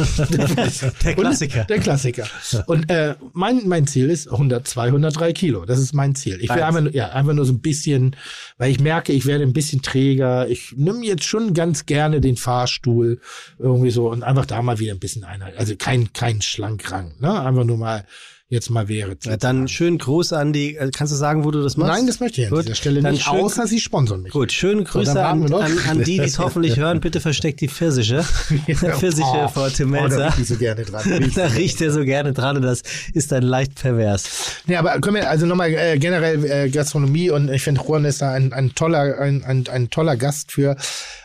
Der 1.03 1.15
Klassiker. 1.15 1.61
Und, 1.61 1.69
der 1.69 1.79
Klassiker. 1.79 2.27
Und 2.65 2.89
äh, 2.91 3.15
mein, 3.33 3.67
mein 3.67 3.87
Ziel 3.87 4.09
ist 4.09 4.27
102, 4.29 4.87
103 4.87 5.33
Kilo. 5.33 5.65
Das 5.65 5.79
ist 5.79 5.93
mein 5.93 6.13
Ziel. 6.15 6.39
Ich 6.41 6.49
will 6.49 6.61
einfach, 6.61 6.81
nur- 6.81 6.93
ja, 6.93 7.09
einfach 7.09 7.33
nur 7.33 7.45
so 7.45 7.53
ein 7.53 7.61
bisschen, 7.61 8.15
weil 8.57 8.71
ich 8.71 8.79
merke, 8.79 9.13
ich 9.13 9.25
werde 9.25 9.43
ein 9.43 9.53
bisschen 9.53 9.81
träger. 9.81 10.47
Ich 10.49 10.73
nehme 10.75 11.05
jetzt 11.05 11.23
schon 11.23 11.53
ganz 11.53 11.85
gerne 11.85 12.19
den 12.21 12.35
Fahrstuhl 12.37 13.21
irgendwie 13.59 13.91
so 13.91 14.09
und 14.09 14.23
einfach 14.23 14.45
da 14.45 14.61
mal 14.61 14.79
wieder 14.79 14.93
ein 14.93 14.99
bisschen 14.99 15.23
Einheit. 15.23 15.57
Also 15.57 15.75
kein, 15.77 16.11
kein 16.11 16.41
Schlankrang, 16.41 17.13
ne? 17.19 17.39
Einfach 17.41 17.63
nur 17.63 17.77
mal, 17.77 18.03
jetzt 18.49 18.69
mal 18.69 18.87
wäre. 18.87 19.17
Ja, 19.23 19.35
dann 19.35 19.67
schönen 19.67 19.97
Gruß 19.97 20.31
an 20.31 20.53
die, 20.53 20.77
äh, 20.77 20.89
kannst 20.95 21.11
du 21.11 21.17
sagen, 21.17 21.43
wo 21.43 21.51
du 21.51 21.61
das 21.61 21.75
machst? 21.75 21.91
Nein, 21.93 22.07
das 22.07 22.21
möchte 22.21 22.39
ich 22.41 22.47
an 22.47 22.53
Gut, 22.53 22.63
dieser 22.63 22.75
Stelle 22.75 23.01
dann 23.01 23.11
nicht, 23.13 23.25
schön- 23.25 23.33
außer 23.41 23.67
sie 23.67 23.79
sponsern 23.81 24.21
mich. 24.21 24.31
Gut, 24.31 24.53
schöne 24.53 24.83
Grüße 24.83 25.21
an, 25.21 25.51
an, 25.53 25.77
an 25.89 25.97
die, 26.03 26.17
die 26.17 26.19
es 26.19 26.39
hoffentlich 26.39 26.77
hören. 26.77 27.01
Bitte 27.01 27.19
versteckt 27.19 27.59
die 27.59 27.67
Pfirsiche. 27.67 28.23
Pfirsiche 28.67 29.27
Oh, 29.33 29.47
vor 29.49 29.69
Tim 29.69 29.91
Oh, 29.93 29.95
da 29.95 30.01
Melzer. 30.01 30.25
riecht 30.27 30.37
die 30.39 30.43
so 30.45 30.55
gerne 30.57 30.85
dran. 30.85 31.31
da 31.35 31.45
riecht 31.47 31.81
er 31.81 31.91
so 31.91 32.03
gerne 32.05 32.31
dran 32.33 32.55
und 32.55 32.61
das 32.61 32.83
ist 33.13 33.31
dann 33.33 33.43
leicht 33.43 33.75
pervers. 33.75 34.23
Nee, 34.65 34.77
aber 34.77 34.99
können 35.01 35.15
wir 35.17 35.29
also 35.29 35.45
nochmal 35.45 35.69
äh, 35.73 35.97
generell 35.99 36.45
äh, 36.45 36.69
Gastronomie 36.69 37.29
und 37.29 37.49
ich 37.51 37.63
finde 37.63 37.81
Juan 37.85 38.05
ist 38.05 38.21
da 38.21 38.31
ein, 38.31 38.53
ein 38.53 38.73
toller, 38.75 39.19
ein, 39.19 39.43
ein, 39.43 39.67
ein 39.67 39.89
toller 39.89 40.15
Gast 40.15 40.53
für. 40.53 40.77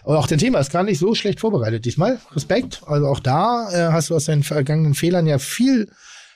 Und 0.02 0.16
auch 0.16 0.26
dein 0.26 0.38
Thema 0.38 0.58
ist 0.58 0.72
gar 0.72 0.82
nicht 0.82 0.98
so 0.98 1.14
schlecht 1.14 1.38
vorbereitet 1.38 1.84
diesmal. 1.84 2.18
Respekt. 2.34 2.80
Also 2.86 3.06
auch 3.06 3.20
da 3.20 3.68
äh, 3.70 3.92
hast 3.92 4.10
du 4.10 4.16
aus 4.16 4.24
deinen 4.24 4.42
vergangenen 4.42 4.94
Fehlern 4.94 5.28
ja 5.28 5.38
viel, 5.38 5.88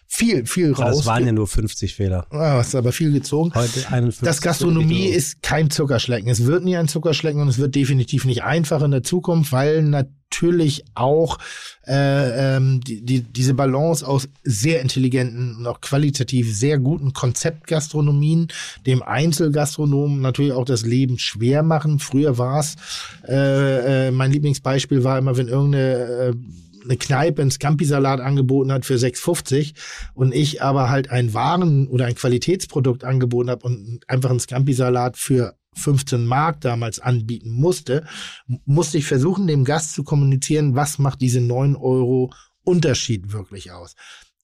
viel, 0.06 0.46
viel 0.46 0.72
raus. 0.72 0.98
das 0.98 1.06
waren 1.06 1.26
ja 1.26 1.32
nur 1.32 1.46
50 1.46 1.94
Fehler. 1.94 2.26
Ah, 2.30 2.54
hast 2.54 2.74
aber 2.74 2.92
viel 2.92 3.12
gezogen. 3.12 3.52
Heute 3.54 3.86
51. 3.88 4.24
Das 4.24 4.40
Gastronomie 4.40 5.08
ist 5.08 5.42
kein 5.42 5.70
Zuckerschlecken. 5.70 6.28
Es 6.30 6.46
wird 6.46 6.64
nie 6.64 6.76
ein 6.76 6.88
Zuckerschlecken 6.88 7.40
und 7.40 7.48
es 7.48 7.58
wird 7.58 7.74
definitiv 7.74 8.24
nicht 8.24 8.44
einfach 8.44 8.82
in 8.82 8.92
der 8.92 9.02
Zukunft, 9.02 9.52
weil 9.52 9.82
natürlich 9.82 10.84
auch 10.94 11.38
äh, 11.86 12.56
ähm, 12.56 12.80
die, 12.80 13.04
die, 13.04 13.22
diese 13.22 13.54
Balance 13.54 14.06
aus 14.06 14.28
sehr 14.42 14.80
intelligenten 14.80 15.56
und 15.56 15.66
auch 15.66 15.80
qualitativ 15.80 16.54
sehr 16.54 16.78
guten 16.78 17.12
Konzeptgastronomien, 17.12 18.48
dem 18.86 19.02
Einzelgastronomen 19.02 20.20
natürlich 20.20 20.52
auch 20.52 20.64
das 20.64 20.84
Leben 20.84 21.18
schwer 21.18 21.62
machen. 21.62 21.98
Früher 21.98 22.38
war 22.38 22.60
es, 22.60 22.76
äh, 23.28 24.08
äh, 24.08 24.10
mein 24.10 24.32
Lieblingsbeispiel 24.32 25.04
war 25.04 25.18
immer, 25.18 25.36
wenn 25.36 25.48
irgendeine 25.48 25.94
äh, 25.94 26.34
eine 26.86 26.96
Kneipe 26.96 27.42
einen 27.42 27.50
Scampi-Salat 27.50 28.20
angeboten 28.20 28.72
hat 28.72 28.84
für 28.84 28.94
6,50 28.94 29.74
und 30.14 30.34
ich 30.34 30.62
aber 30.62 30.88
halt 30.88 31.10
ein 31.10 31.34
Waren- 31.34 31.88
oder 31.88 32.06
ein 32.06 32.14
Qualitätsprodukt 32.14 33.04
angeboten 33.04 33.50
habe 33.50 33.66
und 33.66 34.00
einfach 34.08 34.30
einen 34.30 34.40
Scampi-Salat 34.40 35.16
für 35.16 35.56
15 35.74 36.24
Mark 36.24 36.62
damals 36.62 37.00
anbieten 37.00 37.50
musste, 37.50 38.06
musste 38.64 38.98
ich 38.98 39.06
versuchen, 39.06 39.46
dem 39.46 39.64
Gast 39.64 39.92
zu 39.92 40.04
kommunizieren, 40.04 40.74
was 40.74 40.98
macht 40.98 41.20
diese 41.20 41.40
9 41.40 41.76
Euro 41.76 42.32
Unterschied 42.64 43.32
wirklich 43.32 43.70
aus. 43.70 43.94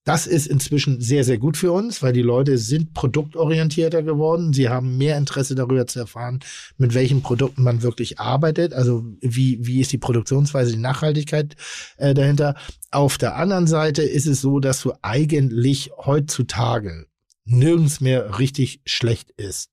Das 0.05 0.27
ist 0.27 0.49
inzwischen 0.49 1.01
sehr, 1.01 1.23
sehr 1.23 1.39
gut 1.39 1.57
für 1.57 1.71
uns, 1.71 2.03
weil 2.03 2.13
die 2.13 2.23
Leute 2.23 2.59
sind 2.59 2.93
produktorientierter 2.93 4.03
geworden. 4.03 4.53
Sie 4.53 4.69
haben 4.69 4.99
mehr 4.99 5.17
Interesse 5.17 5.55
darüber 5.55 5.87
zu 5.87 6.01
erfahren, 6.01 6.41
mit 6.77 6.95
welchen 6.95 7.23
Produkten 7.23 7.63
man 7.63 7.83
wirklich 7.83 8.19
arbeitet. 8.19 8.73
Also 8.73 9.05
wie, 9.21 9.65
wie 9.65 9.81
ist 9.81 9.93
die 9.93 9.99
Produktionsweise, 9.99 10.73
die 10.73 10.79
Nachhaltigkeit 10.79 11.55
äh, 11.99 12.15
dahinter. 12.15 12.57
Auf 12.91 13.17
der 13.17 13.37
anderen 13.37 13.69
Seite 13.69 14.03
ist 14.03 14.27
es 14.27 14.41
so, 14.41 14.59
dass 14.59 14.81
du 14.81 14.93
eigentlich 15.03 15.93
heutzutage 15.97 17.07
nirgends 17.45 18.01
mehr 18.01 18.41
richtig 18.41 18.81
schlecht 18.85 19.31
isst. 19.37 19.71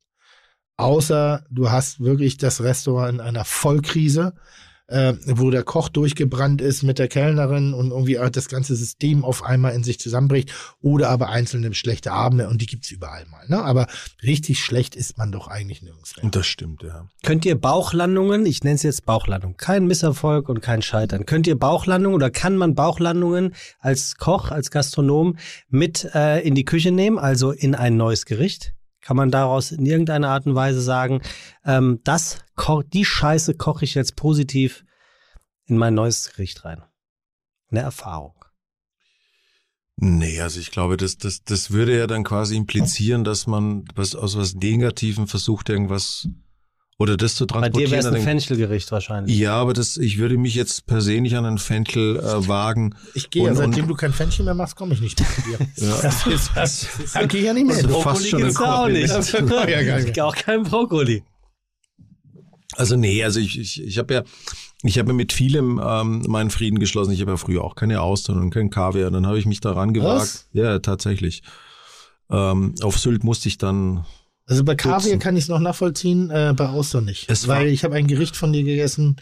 Außer 0.78 1.44
du 1.50 1.72
hast 1.72 2.02
wirklich 2.02 2.38
das 2.38 2.62
Restaurant 2.62 3.16
in 3.16 3.20
einer 3.20 3.46
Vollkrise, 3.46 4.34
äh, 4.90 5.14
wo 5.26 5.50
der 5.52 5.64
Koch 5.64 5.90
durchgebrannt 5.90 6.62
ist 6.62 6.84
mit 6.84 7.00
der 7.00 7.08
Kellnerin 7.08 7.74
und 7.74 7.92
irgendwie 7.92 8.20
auch 8.20 8.30
das 8.30 8.50
ganze 8.50 8.76
System 8.76 9.24
auf 9.24 9.44
einmal 9.44 9.74
in 9.74 9.84
sich 9.84 10.00
zusammenbricht 10.00 10.52
oder 10.82 11.10
aber 11.10 11.30
einzelne 11.30 11.74
schlechte 11.74 12.12
Abende 12.12 12.50
und 12.50 12.62
die 12.62 12.66
gibt's 12.66 12.92
überall 12.92 13.26
mal. 13.26 13.48
Ne? 13.48 13.64
Aber 13.64 13.88
richtig 14.24 14.60
schlecht 14.60 14.96
ist 14.96 15.18
man 15.18 15.32
doch 15.32 15.48
eigentlich 15.48 15.82
nirgends 15.82 16.16
mehr. 16.16 16.26
Und 16.26 16.36
das 16.36 16.48
stimmt, 16.48 16.84
ja. 16.84 17.08
Könnt 17.24 17.46
ihr 17.46 17.56
Bauchlandungen, 17.56 18.46
ich 18.46 18.64
nenne 18.64 18.76
es 18.76 18.84
jetzt 18.84 19.06
Bauchlandung, 19.06 19.58
kein 19.58 19.86
Misserfolg 19.86 20.50
und 20.50 20.62
kein 20.62 20.82
Scheitern. 20.82 21.26
Könnt 21.26 21.48
ihr 21.48 21.58
Bauchlandungen 21.58 22.16
oder 22.16 22.30
kann 22.30 22.58
man 22.58 22.76
Bauchlandungen 22.76 23.54
als 23.80 24.16
Koch, 24.16 24.52
als 24.52 24.72
Gastronom 24.72 25.38
mit 25.70 26.10
äh, 26.16 26.40
in 26.42 26.56
die 26.56 26.66
Küche 26.66 26.92
nehmen, 26.92 27.20
also 27.20 27.52
in 27.52 27.76
ein 27.76 27.98
neues 27.98 28.26
Gericht? 28.26 28.74
Kann 29.02 29.18
man 29.18 29.32
daraus 29.32 29.72
in 29.72 29.86
irgendeiner 29.86 30.30
Art 30.30 30.46
und 30.46 30.56
Weise 30.56 30.82
sagen, 30.82 31.22
ähm, 31.66 32.02
das 32.04 32.40
die 32.94 33.06
Scheiße 33.06 33.56
koche 33.56 33.86
ich 33.86 33.96
jetzt 33.96 34.16
positiv 34.16 34.84
in 35.66 35.78
mein 35.78 35.94
neues 35.94 36.32
Gericht 36.32 36.66
rein? 36.66 36.84
Eine 37.72 37.82
Erfahrung. 37.82 38.34
Nee, 40.02 40.40
also 40.40 40.60
ich 40.60 40.72
glaube, 40.72 40.96
das, 40.96 41.18
das, 41.18 41.44
das 41.44 41.72
würde 41.72 41.98
ja 41.98 42.08
dann 42.08 42.24
quasi 42.24 42.56
implizieren, 42.56 43.24
dass 43.26 43.48
man 43.48 43.86
was 43.96 44.16
aus 44.16 44.38
was 44.38 44.56
Negativem 44.56 45.28
versucht, 45.28 45.70
irgendwas 45.70 46.30
oder 47.00 47.16
das 47.18 47.34
zu 47.36 47.48
Bei 47.48 47.56
dir 47.56 47.62
transportieren. 47.82 47.92
wäre 47.92 48.00
es 48.02 48.14
ein 48.14 48.22
Fenchelgericht 48.22 48.92
wahrscheinlich. 48.92 49.36
ja, 49.38 49.56
aber 49.56 49.74
das, 49.74 49.98
ich 49.98 50.18
würde 50.20 50.38
mich 50.38 50.54
jetzt 50.54 50.86
per 50.86 51.02
se 51.02 51.20
nicht 51.22 51.36
an 51.38 51.46
einen 51.46 51.58
Fenchel 51.58 52.18
äh, 52.18 52.48
wagen. 52.48 52.94
Ich 53.16 53.30
gehe 53.30 53.44
ja, 53.46 53.50
Und- 53.52 53.56
seitdem 53.56 53.84
und- 53.86 53.90
du 53.90 53.96
kein 53.96 54.12
Fännchen 54.14 54.46
mehr 54.46 54.54
machst, 54.54 54.76
komme 54.76 54.94
ich 54.94 55.02
nicht 55.02 55.20
mehr 55.20 55.30
zu 55.30 55.42
dir. 55.42 55.58
Ja. 55.88 56.02
Das 56.02 56.28
ist, 56.28 56.52
das, 56.56 56.88
da 57.14 57.26
gehe 57.26 57.40
ich 57.40 57.46
ja 57.48 57.54
nicht 57.54 57.66
mehr 57.68 57.76
Also 57.78 58.02
fast 58.02 58.28
schon 58.28 58.40
ein 58.42 58.46
gibt's 58.50 58.62
auch 58.62 58.88
nicht. 58.88 59.10
Ja, 59.70 59.82
geil. 59.82 60.14
Auch 60.22 60.36
kein 60.36 60.64
Brokkoli. 60.64 61.24
Also 62.76 62.96
nee, 62.96 63.24
also 63.24 63.40
ich, 63.40 63.58
ich, 63.60 63.82
ich 63.84 63.98
habe 63.98 64.14
ja, 64.14 64.24
ich 64.84 65.00
habe 65.00 65.10
ja 65.10 65.14
mit 65.14 65.34
vielem 65.34 65.82
ähm, 65.84 66.24
meinen 66.28 66.50
Frieden 66.50 66.80
geschlossen. 66.80 67.12
Ich 67.12 67.22
habe 67.22 67.32
ja 67.32 67.38
früher 67.38 67.64
auch 67.64 67.76
keine 67.76 68.02
Austern 68.02 68.38
und 68.40 68.52
kein 68.52 68.70
Kaviar. 68.70 69.10
Dann 69.12 69.26
habe 69.26 69.40
ich 69.40 69.46
mich 69.46 69.60
daran 69.60 69.94
gewagt. 69.94 70.22
Was? 70.22 70.50
Ja, 70.54 70.80
tatsächlich. 70.80 71.42
Ähm, 72.30 72.76
auf 72.82 72.98
Sylt 73.00 73.24
musste 73.24 73.50
ich 73.50 73.58
dann 73.58 74.06
Also 74.50 74.64
bei 74.64 74.76
Kaviar 74.76 75.00
Dutzend. 75.00 75.24
kann 75.24 75.36
ich 75.38 75.44
es 75.44 75.48
noch 75.50 75.60
nachvollziehen, 75.60 76.30
äh, 76.32 76.54
bei 76.56 76.68
Austern 76.70 77.06
nicht. 77.06 77.30
Es 77.30 77.48
Weil 77.48 77.68
ich 77.68 77.84
habe 77.84 77.96
ein 77.96 78.08
Gericht 78.08 78.36
von 78.36 78.52
dir 78.52 78.64
gegessen, 78.64 79.16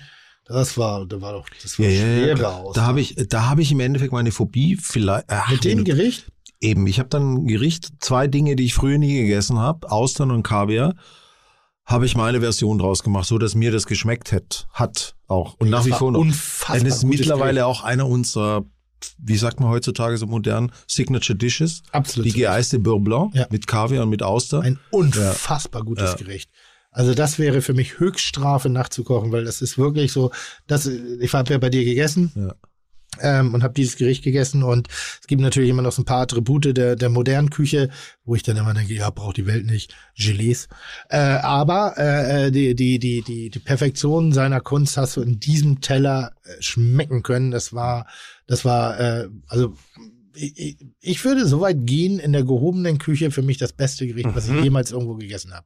das 0.46 0.78
war, 0.78 1.06
da 1.06 1.20
war 1.22 1.34
doch, 1.34 1.48
das 1.62 1.78
war 1.78 1.86
Ja, 1.86 1.92
schwerer 2.02 2.40
ja. 2.42 2.50
Austern. 2.58 2.74
Da 2.84 2.88
habe 2.88 3.02
ich, 3.02 3.16
da 3.28 3.50
habe 3.50 3.62
ich 3.62 3.72
im 3.72 3.82
Endeffekt 3.82 4.14
meine 4.14 4.32
Phobie 4.32 4.78
vielleicht. 4.82 5.26
Ach, 5.28 5.52
Mit 5.52 5.66
dem 5.66 5.84
Gericht? 5.84 6.28
Eben, 6.62 6.88
ich 6.88 7.00
habe 7.00 7.10
dann 7.10 7.34
ein 7.34 7.48
Gericht, 7.48 7.90
zwei 8.00 8.28
Dinge, 8.28 8.56
die 8.56 8.64
ich 8.66 8.74
früher 8.74 8.98
nie 8.98 9.16
gegessen 9.22 9.60
habe, 9.60 9.92
Austern 9.92 10.32
und 10.32 10.44
Kaviar, 10.44 10.96
habe 11.86 12.06
ich 12.06 12.16
meine 12.16 12.40
Version 12.42 12.78
draus 12.80 13.04
gemacht, 13.04 13.28
so 13.28 13.38
dass 13.38 13.54
mir 13.56 13.72
das 13.72 13.86
geschmeckt 13.86 14.32
hat, 14.32 14.68
hat 14.74 15.16
auch. 15.28 15.56
Und 15.60 15.70
nach 15.70 15.80
Das 15.80 15.88
wie 15.88 15.92
war 15.92 16.00
vor 16.00 16.12
noch. 16.14 16.20
Unfassbar. 16.20 16.78
Es 16.78 16.84
ist 16.84 17.04
mittlerweile 17.04 17.62
Gericht. 17.62 17.66
auch 17.66 17.84
einer 17.84 18.08
unserer, 18.08 18.66
wie 19.20 19.38
sagt 19.38 19.60
man 19.60 19.70
heutzutage 19.70 20.18
so 20.18 20.26
modern, 20.28 20.72
Signature 20.88 21.38
Dishes. 21.38 21.84
Absolut. 21.92 22.28
Die 22.28 22.34
geeiste 22.40 22.80
Beurre 22.80 23.00
Blanc 23.00 23.36
Ja. 23.36 23.48
mit 23.50 23.68
Kaviar 23.68 24.04
und 24.04 24.10
mit 24.10 24.24
Auster. 24.24 24.62
Ein 24.62 24.80
unfassbar 24.92 25.84
gutes 25.84 26.12
Ja. 26.12 26.16
Gericht. 26.18 26.50
Also 26.92 27.14
das 27.14 27.38
wäre 27.38 27.62
für 27.62 27.74
mich 27.74 28.00
Höchststrafe 28.00 28.70
nachzukochen, 28.70 29.32
weil 29.32 29.46
das 29.46 29.62
ist 29.62 29.78
wirklich 29.78 30.12
so, 30.12 30.32
das, 30.66 30.88
ich 30.88 31.34
habe 31.34 31.52
ja 31.54 31.60
bei 31.60 31.70
dir 31.70 31.84
gegessen 31.86 32.32
Ja. 32.36 32.56
ähm, 33.40 33.54
und 33.54 33.62
habe 33.64 33.74
dieses 33.76 33.98
Gericht 33.98 34.24
gegessen 34.24 34.64
und 34.64 34.88
es 35.22 35.28
gibt 35.28 35.42
natürlich 35.42 35.70
immer 35.70 35.84
noch 35.84 35.92
so 35.92 36.02
ein 36.02 36.06
paar 36.06 36.22
Attribute 36.22 36.76
der, 36.76 36.96
der 36.96 37.10
modernen 37.10 37.52
Küche, 37.52 37.90
wo 38.26 38.34
ich 38.34 38.42
dann 38.42 38.58
immer 38.58 38.74
denke, 38.74 38.94
ja, 38.96 39.12
braucht 39.12 39.38
die 39.38 39.46
Welt 39.46 39.66
nicht, 39.68 39.94
Gelees. 40.18 40.70
Äh, 41.10 41.18
aber 41.18 41.98
äh, 41.98 42.52
die, 42.52 42.74
die, 42.74 42.98
die, 42.98 43.22
die, 43.22 43.50
die 43.52 43.60
Perfektion 43.60 44.32
seiner 44.32 44.62
Kunst 44.62 44.98
hast 44.98 45.18
du 45.18 45.22
in 45.22 45.40
diesem 45.40 45.82
Teller 45.82 46.32
äh, 46.46 46.62
schmecken 46.62 47.22
können. 47.22 47.52
Das 47.52 47.74
war, 47.74 48.08
das 48.48 48.66
war, 48.66 49.00
äh, 49.00 49.30
also 49.48 49.76
ich, 50.34 50.78
ich 51.00 51.26
würde 51.26 51.46
so 51.48 51.62
weit 51.62 51.86
gehen, 51.86 52.20
in 52.20 52.32
der 52.32 52.44
gehobenen 52.44 52.98
Küche 52.98 53.32
für 53.32 53.42
mich 53.42 53.58
das 53.58 53.74
beste 53.74 54.08
Gericht, 54.08 54.30
was 54.34 54.48
ich 54.48 54.64
jemals 54.64 54.92
irgendwo 54.92 55.16
gegessen 55.16 55.54
habe. 55.54 55.66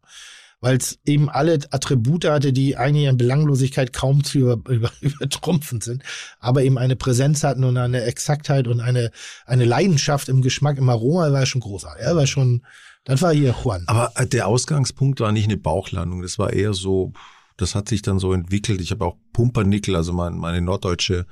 Weil 0.59 0.77
es 0.77 0.99
eben 1.05 1.29
alle 1.29 1.59
Attribute 1.71 2.25
hatte, 2.25 2.53
die 2.53 2.77
eigentlich 2.77 3.09
an 3.09 3.17
Belanglosigkeit 3.17 3.93
kaum 3.93 4.23
zu 4.23 4.39
über, 4.39 4.57
über, 4.69 4.91
übertrumpfen 5.01 5.81
sind, 5.81 6.03
aber 6.39 6.63
eben 6.63 6.77
eine 6.77 6.95
Präsenz 6.95 7.43
hatten 7.43 7.63
und 7.63 7.77
eine 7.77 8.03
Exaktheit 8.03 8.67
und 8.67 8.79
eine, 8.79 9.11
eine 9.45 9.65
Leidenschaft 9.65 10.29
im 10.29 10.41
Geschmack, 10.41 10.77
im 10.77 10.89
Aroma, 10.89 11.31
war 11.31 11.45
schon 11.45 11.61
großartig. 11.61 12.05
Er 12.05 12.15
war 12.15 12.27
schon, 12.27 12.63
das 13.03 13.21
war 13.21 13.33
hier 13.33 13.55
Juan. 13.63 13.83
Aber 13.87 14.11
äh, 14.15 14.27
der 14.27 14.47
Ausgangspunkt 14.47 15.19
war 15.19 15.31
nicht 15.31 15.45
eine 15.45 15.57
Bauchlandung, 15.57 16.21
das 16.21 16.37
war 16.37 16.53
eher 16.53 16.73
so, 16.73 17.11
das 17.57 17.75
hat 17.75 17.89
sich 17.89 18.03
dann 18.03 18.19
so 18.19 18.31
entwickelt. 18.31 18.81
Ich 18.81 18.91
habe 18.91 19.05
auch 19.05 19.17
Pumpernickel, 19.33 19.95
also 19.95 20.13
mein, 20.13 20.37
meine 20.37 20.61
norddeutsche 20.61 21.25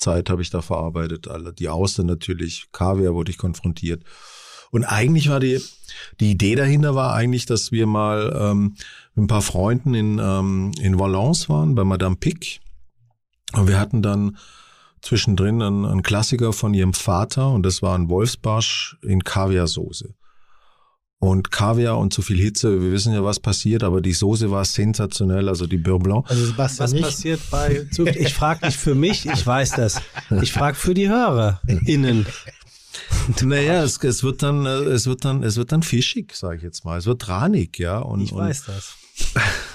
Zeit 0.00 0.30
habe 0.30 0.42
ich 0.42 0.50
da 0.50 0.62
verarbeitet. 0.62 1.28
Alle 1.28 1.52
die 1.52 1.68
Austern 1.68 2.06
natürlich, 2.06 2.66
Kaviar 2.72 3.14
wurde 3.14 3.30
ich 3.30 3.38
konfrontiert. 3.38 4.02
Und 4.70 4.84
eigentlich 4.84 5.28
war 5.28 5.40
die, 5.40 5.60
die 6.20 6.30
Idee 6.30 6.54
dahinter 6.54 6.94
war 6.94 7.14
eigentlich, 7.14 7.46
dass 7.46 7.72
wir 7.72 7.86
mal 7.86 8.36
ähm, 8.38 8.76
mit 9.14 9.24
ein 9.24 9.28
paar 9.28 9.42
Freunden 9.42 9.94
in, 9.94 10.18
ähm, 10.18 10.72
in 10.80 10.98
Valence 10.98 11.48
waren, 11.48 11.74
bei 11.74 11.84
Madame 11.84 12.16
Pic. 12.16 12.60
Und 13.52 13.68
wir 13.68 13.80
hatten 13.80 14.00
dann 14.02 14.36
zwischendrin 15.02 15.60
einen, 15.62 15.84
einen 15.84 16.02
Klassiker 16.02 16.52
von 16.52 16.74
ihrem 16.74 16.92
Vater 16.92 17.50
und 17.50 17.64
das 17.64 17.82
war 17.82 17.96
ein 17.96 18.08
Wolfsbarsch 18.08 18.98
in 19.02 19.24
Kaviarsoße. 19.24 20.14
Und 21.20 21.50
Kaviar 21.52 21.98
und 21.98 22.14
zu 22.14 22.22
viel 22.22 22.38
Hitze, 22.38 22.80
wir 22.80 22.92
wissen 22.92 23.12
ja, 23.12 23.22
was 23.22 23.38
passiert, 23.40 23.82
aber 23.84 24.00
die 24.00 24.14
Soße 24.14 24.50
war 24.50 24.64
sensationell, 24.64 25.50
also 25.50 25.66
die 25.66 25.76
Beurre 25.76 25.98
Blanc. 25.98 26.24
Also 26.30 26.46
Sebastian 26.46 26.84
Was 26.84 26.92
nicht. 26.94 27.04
passiert 27.04 27.40
bei 27.50 27.86
Zug? 27.92 28.08
Ich 28.16 28.32
frage 28.32 28.64
nicht 28.64 28.78
für 28.78 28.94
mich, 28.94 29.26
ich 29.26 29.46
weiß 29.46 29.72
das. 29.72 30.00
Ich 30.40 30.50
frage 30.50 30.76
für 30.76 30.94
die 30.94 31.10
HörerInnen. 31.10 32.24
Naja, 33.42 33.82
es, 33.84 34.02
es 34.02 34.22
wird 34.24 34.42
dann, 34.42 34.64
äh, 34.64 34.70
es 34.70 35.06
wird 35.06 35.24
dann, 35.26 35.42
es 35.42 35.56
wird 35.56 35.72
dann 35.72 35.82
fischig, 35.82 36.34
sage 36.34 36.56
ich 36.56 36.62
jetzt 36.62 36.84
mal. 36.86 36.98
Es 36.98 37.06
wird 37.06 37.28
ranig, 37.28 37.78
ja. 37.78 37.98
Und, 37.98 38.22
Ich 38.22 38.34
weiß 38.34 38.64
das. 38.64 38.94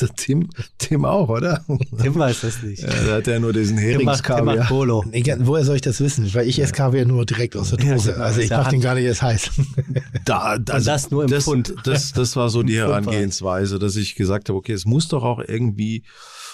Der 0.00 0.08
Tim, 0.16 0.48
Tim 0.78 1.04
auch, 1.04 1.28
oder? 1.28 1.64
Tim 2.00 2.14
weiß 2.14 2.42
das 2.42 2.62
nicht. 2.62 2.82
Ja, 2.82 2.88
der 2.88 3.14
hat 3.16 3.26
ja 3.26 3.38
nur 3.38 3.52
diesen 3.52 3.76
macht, 3.76 3.84
Tim 3.84 4.04
macht 4.04 4.28
Heringskaviar. 4.28 4.68
Polo. 4.68 5.04
Woher 5.40 5.64
soll 5.64 5.76
ich 5.76 5.82
das 5.82 6.00
wissen? 6.00 6.32
Weil 6.34 6.48
ich 6.48 6.60
esse 6.60 6.72
Kaviar 6.72 7.04
nur 7.04 7.26
direkt 7.26 7.56
aus 7.56 7.70
der 7.70 7.80
Ja, 7.84 7.94
Dose. 7.94 8.12
genau, 8.12 8.24
also 8.24 8.40
ich 8.40 8.44
aus 8.44 8.48
der 8.48 8.58
mach 8.58 8.68
den 8.68 8.80
gar 8.80 8.94
nicht 8.94 9.04
erst 9.04 9.22
heiß. 9.22 9.50
Da, 10.24 10.56
also 10.68 10.86
das 10.86 11.10
nur 11.10 11.24
im 11.24 11.30
das, 11.30 11.44
Pfund. 11.44 11.74
Das, 11.84 12.12
das 12.12 12.36
war 12.36 12.48
so 12.48 12.62
die 12.62 12.76
Herangehensweise, 12.76 13.78
dass 13.80 13.96
ich 13.96 14.14
gesagt 14.14 14.48
habe, 14.48 14.58
okay, 14.58 14.72
es 14.72 14.84
muss 14.84 15.08
doch 15.08 15.24
auch 15.24 15.40
irgendwie, 15.40 16.04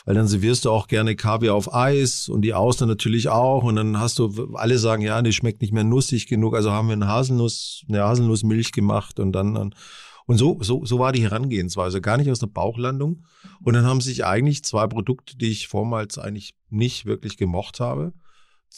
weil 0.06 0.14
dann 0.14 0.26
servierst 0.26 0.64
du 0.64 0.70
auch 0.70 0.86
gerne 0.86 1.16
Kaviar 1.16 1.54
auf 1.54 1.74
Eis 1.74 2.30
und 2.30 2.42
die 2.42 2.54
Austern 2.54 2.88
natürlich 2.88 3.28
auch 3.28 3.64
und 3.64 3.76
dann 3.76 4.00
hast 4.00 4.18
du, 4.18 4.54
alle 4.54 4.78
sagen, 4.78 5.02
ja, 5.02 5.20
die 5.20 5.32
schmeckt 5.34 5.60
nicht 5.60 5.74
mehr 5.74 5.84
nussig 5.84 6.28
genug, 6.28 6.54
also 6.54 6.70
haben 6.70 6.88
wir 6.88 6.94
eine 6.94 7.08
Haselnuss, 7.08 7.82
eine 7.88 8.02
Haselnussmilch 8.04 8.72
gemacht 8.72 9.20
und 9.20 9.32
dann, 9.32 9.54
dann 9.54 9.74
und 10.28 10.36
so, 10.36 10.58
so, 10.60 10.84
so 10.84 10.98
war 10.98 11.12
die 11.12 11.22
Herangehensweise, 11.22 12.02
gar 12.02 12.18
nicht 12.18 12.30
aus 12.30 12.38
der 12.38 12.48
Bauchlandung. 12.48 13.24
Und 13.62 13.72
dann 13.72 13.86
haben 13.86 14.02
sich 14.02 14.26
eigentlich 14.26 14.62
zwei 14.62 14.86
Produkte, 14.86 15.38
die 15.38 15.48
ich 15.48 15.68
vormals 15.68 16.18
eigentlich 16.18 16.54
nicht 16.68 17.06
wirklich 17.06 17.38
gemocht 17.38 17.80
habe, 17.80 18.12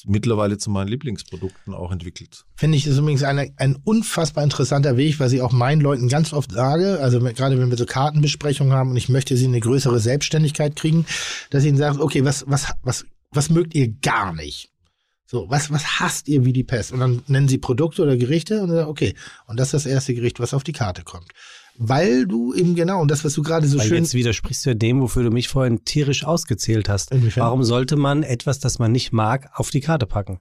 mittlerweile 0.07 0.59
zu 0.59 0.71
meinen 0.71 0.87
Lieblingsprodukten 0.87 1.75
auch 1.75 1.91
entwickelt. 1.91 2.45
Finde 2.55 2.79
ich, 2.79 2.87
ist 2.87 2.99
übrigens 2.99 3.25
eine, 3.25 3.53
ein 3.57 3.77
unfassbar 3.83 4.45
interessanter 4.45 4.97
Weg, 4.97 5.19
was 5.19 5.33
ich 5.33 5.43
auch 5.43 5.51
meinen 5.51 5.81
Leuten 5.81 6.09
ganz 6.09 6.33
oft 6.33 6.53
sage, 6.53 7.01
also 7.01 7.19
gerade 7.19 7.59
wenn 7.59 7.69
wir 7.69 7.77
so 7.77 7.85
Kartenbesprechungen 7.85 8.73
haben 8.73 8.91
und 8.91 8.97
ich 8.97 9.09
möchte 9.09 9.37
sie 9.37 9.47
in 9.47 9.51
eine 9.51 9.61
größere 9.61 9.99
Selbstständigkeit 9.99 10.77
kriegen, 10.77 11.05
dass 11.51 11.65
ich 11.65 11.71
ihnen 11.71 11.79
sage, 11.79 12.01
okay, 12.01 12.25
was, 12.25 12.45
was, 12.47 12.73
was, 12.85 13.07
was 13.33 13.51
mögt 13.51 13.75
ihr 13.75 13.89
gar 13.89 14.33
nicht? 14.33 14.71
So, 15.31 15.49
was, 15.49 15.71
was 15.71 16.01
hasst 16.01 16.27
ihr 16.29 16.45
wie 16.45 16.53
die 16.53 16.65
Pest? 16.65 16.93
Und 16.93 17.01
dann 17.01 17.23
nennen 17.29 17.47
sie 17.47 17.59
Produkte 17.59 18.03
oder 18.03 18.17
Gerichte 18.17 18.63
und 18.63 18.69
dann, 18.69 18.79
sagen, 18.79 18.91
okay, 18.91 19.15
und 19.47 19.61
das 19.61 19.69
ist 19.69 19.85
das 19.85 19.87
erste 19.87 20.15
Gericht, 20.15 20.41
was 20.41 20.55
auf 20.55 20.65
die 20.65 20.73
Karte 20.73 21.05
kommt. 21.05 21.29
Weil 21.77 22.27
du 22.27 22.53
eben 22.53 22.75
genau, 22.75 23.01
und 23.01 23.11
das, 23.11 23.25
was 23.25 23.35
du 23.35 23.43
gerade 23.43 23.69
so 23.69 23.79
Weil 23.79 23.87
schön 23.87 24.03
jetzt 24.03 24.15
widersprichst 24.15 24.67
du 24.67 24.71
ja 24.71 24.75
dem, 24.75 25.01
wofür 25.01 25.23
du 25.23 25.31
mich 25.31 25.49
vorhin 25.49 25.85
tierisch 25.85 26.25
ausgezählt 26.25 26.89
hast. 26.89 27.13
Inwiefern? 27.13 27.45
Warum 27.45 27.63
sollte 27.63 27.97
man 27.97 28.25
etwas, 28.25 28.59
das 28.59 28.79
man 28.81 28.91
nicht 28.91 29.13
mag, 29.13 29.49
auf 29.55 29.71
die 29.71 29.81
Karte 29.81 30.07
packen? 30.07 30.41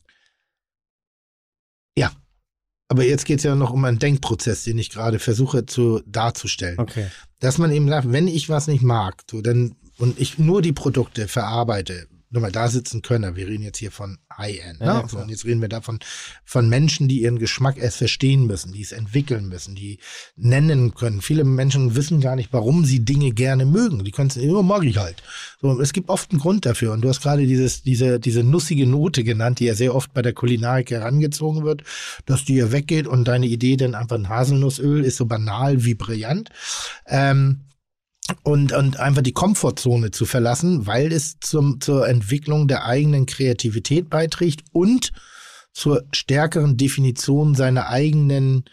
Aber 2.90 3.06
jetzt 3.06 3.26
geht 3.26 3.38
es 3.38 3.44
ja 3.44 3.56
noch 3.56 3.70
um 3.70 3.86
einen 3.86 4.00
Denkprozess, 4.00 4.64
den 4.64 4.80
ich 4.80 4.90
gerade 4.90 5.20
versuche 5.20 5.68
zu 5.68 6.02
darzustellen. 6.08 6.80
Okay. 6.80 7.06
Dass 7.40 7.60
man 7.60 7.72
eben 7.72 7.88
sagt, 7.88 8.12
wenn 8.12 8.28
ich 8.28 8.50
was 8.50 8.68
nicht 8.68 8.82
mag, 8.82 9.22
so 9.30 9.42
dann 9.42 9.76
und 10.00 10.20
ich 10.20 10.40
nur 10.40 10.64
die 10.64 10.74
Produkte 10.74 11.28
verarbeite, 11.28 12.08
nur 12.32 12.42
mal 12.42 12.52
da 12.52 12.68
sitzen 12.68 13.04
können, 13.04 13.36
wir 13.36 13.48
reden 13.48 13.64
jetzt 13.64 13.78
hier 13.78 13.92
von 13.92 14.18
High-End, 14.40 14.80
ne? 14.80 14.86
ja, 14.86 15.02
so, 15.02 15.08
klar. 15.08 15.24
und 15.24 15.30
jetzt 15.30 15.46
reden 15.46 15.62
wir 15.62 15.70
davon 15.70 16.00
von 16.46 16.68
Menschen, 16.70 17.08
die 17.08 17.22
ihren 17.22 17.38
Geschmack 17.38 17.78
erst 17.78 17.98
verstehen 17.98 18.48
müssen, 18.48 18.74
die 18.74 18.82
es 18.82 18.92
entwickeln 18.92 19.50
müssen, 19.50 19.76
die 19.76 20.00
nennen 20.36 20.96
können. 20.96 21.22
Viele 21.22 21.44
Menschen 21.44 21.96
wissen 21.96 22.22
gar 22.22 22.36
nicht, 22.36 22.52
warum 22.52 22.86
sie 22.86 23.02
Dinge 23.02 23.32
gerne 23.32 23.66
mögen. 23.66 24.04
Die 24.04 24.12
können 24.12 24.30
es, 24.30 24.36
ja, 24.36 24.62
mag 24.62 24.84
ich 24.84 24.98
halt. 24.98 25.22
So, 25.62 25.80
es 25.80 25.94
gibt 25.94 26.10
oft 26.10 26.32
einen 26.32 26.40
Grund 26.40 26.66
dafür. 26.66 26.94
Und 26.94 27.02
du 27.02 27.10
hast 27.10 27.22
gerade 27.22 27.46
dieses, 27.46 27.84
diese, 27.84 28.20
diese 28.20 28.44
nussige 28.44 28.88
Note 28.88 29.24
genannt, 29.24 29.60
die 29.60 29.66
ja 29.66 29.76
sehr 29.76 29.94
oft 29.94 30.14
bei 30.14 30.22
der 30.22 30.34
Kulinarik 30.34 30.92
herangezogen 30.92 31.64
wird, 31.64 31.84
dass 32.26 32.46
die 32.46 32.56
ja 32.56 32.72
weggeht 32.72 33.08
und 33.08 33.28
deine 33.28 33.48
Idee 33.48 33.78
dann 33.78 33.96
einfach 33.96 34.16
ein 34.16 34.30
Haselnussöl 34.30 35.04
ist 35.04 35.18
so 35.18 35.26
banal 35.26 35.84
wie 35.84 35.96
brillant. 35.96 36.50
Ähm, 37.08 37.62
und, 38.44 38.72
und 38.72 39.00
einfach 39.00 39.22
die 39.22 39.34
Komfortzone 39.34 40.12
zu 40.12 40.26
verlassen, 40.26 40.88
weil 40.88 41.12
es 41.12 41.40
zum, 41.40 41.82
zur 41.82 42.08
Entwicklung 42.08 42.68
der 42.68 42.86
eigenen 42.86 43.26
Kreativität 43.26 44.10
beiträgt 44.10 44.64
und 44.72 45.12
zur 45.74 46.04
stärkeren 46.12 46.78
Definition 46.78 47.56
seiner 47.56 47.90
eigenen 47.90 48.66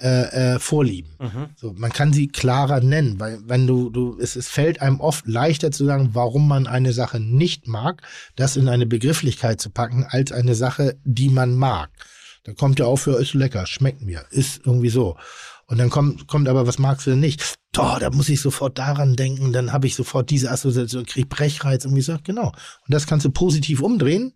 äh, 0.00 0.54
äh, 0.54 0.58
Vorlieben. 0.58 1.16
So, 1.56 1.72
man 1.76 1.92
kann 1.92 2.12
sie 2.12 2.26
klarer 2.26 2.80
nennen, 2.80 3.20
weil 3.20 3.38
wenn 3.46 3.66
du, 3.66 3.90
du, 3.90 4.18
es, 4.20 4.34
es 4.34 4.48
fällt 4.48 4.82
einem 4.82 5.00
oft 5.00 5.26
leichter 5.28 5.70
zu 5.70 5.84
sagen, 5.84 6.10
warum 6.14 6.48
man 6.48 6.66
eine 6.66 6.92
Sache 6.92 7.20
nicht 7.20 7.68
mag, 7.68 8.02
das 8.34 8.56
in 8.56 8.68
eine 8.68 8.86
Begrifflichkeit 8.86 9.60
zu 9.60 9.70
packen, 9.70 10.04
als 10.08 10.32
eine 10.32 10.56
Sache, 10.56 10.96
die 11.04 11.28
man 11.28 11.54
mag. 11.54 11.90
Da 12.42 12.52
kommt 12.52 12.80
ja 12.80 12.86
auch 12.86 12.96
für, 12.96 13.20
ist 13.20 13.34
lecker, 13.34 13.66
schmeckt 13.66 14.02
mir, 14.02 14.24
ist 14.30 14.62
irgendwie 14.66 14.90
so. 14.90 15.16
Und 15.66 15.78
dann 15.78 15.90
kommt, 15.90 16.26
kommt 16.26 16.48
aber, 16.48 16.66
was 16.66 16.78
magst 16.78 17.06
du 17.06 17.10
denn 17.10 17.20
nicht? 17.20 17.56
Doch, 17.72 17.98
da 17.98 18.10
muss 18.10 18.28
ich 18.28 18.40
sofort 18.40 18.78
daran 18.78 19.16
denken, 19.16 19.52
dann 19.52 19.72
habe 19.72 19.86
ich 19.86 19.94
sofort 19.94 20.30
diese 20.30 20.50
Assoziation, 20.50 21.06
krieg 21.06 21.28
Brechreiz 21.28 21.84
und 21.84 21.92
wie 21.92 21.98
gesagt, 21.98 22.24
genau. 22.24 22.48
Und 22.48 22.54
das 22.88 23.06
kannst 23.06 23.24
du 23.26 23.30
positiv 23.30 23.80
umdrehen 23.80 24.34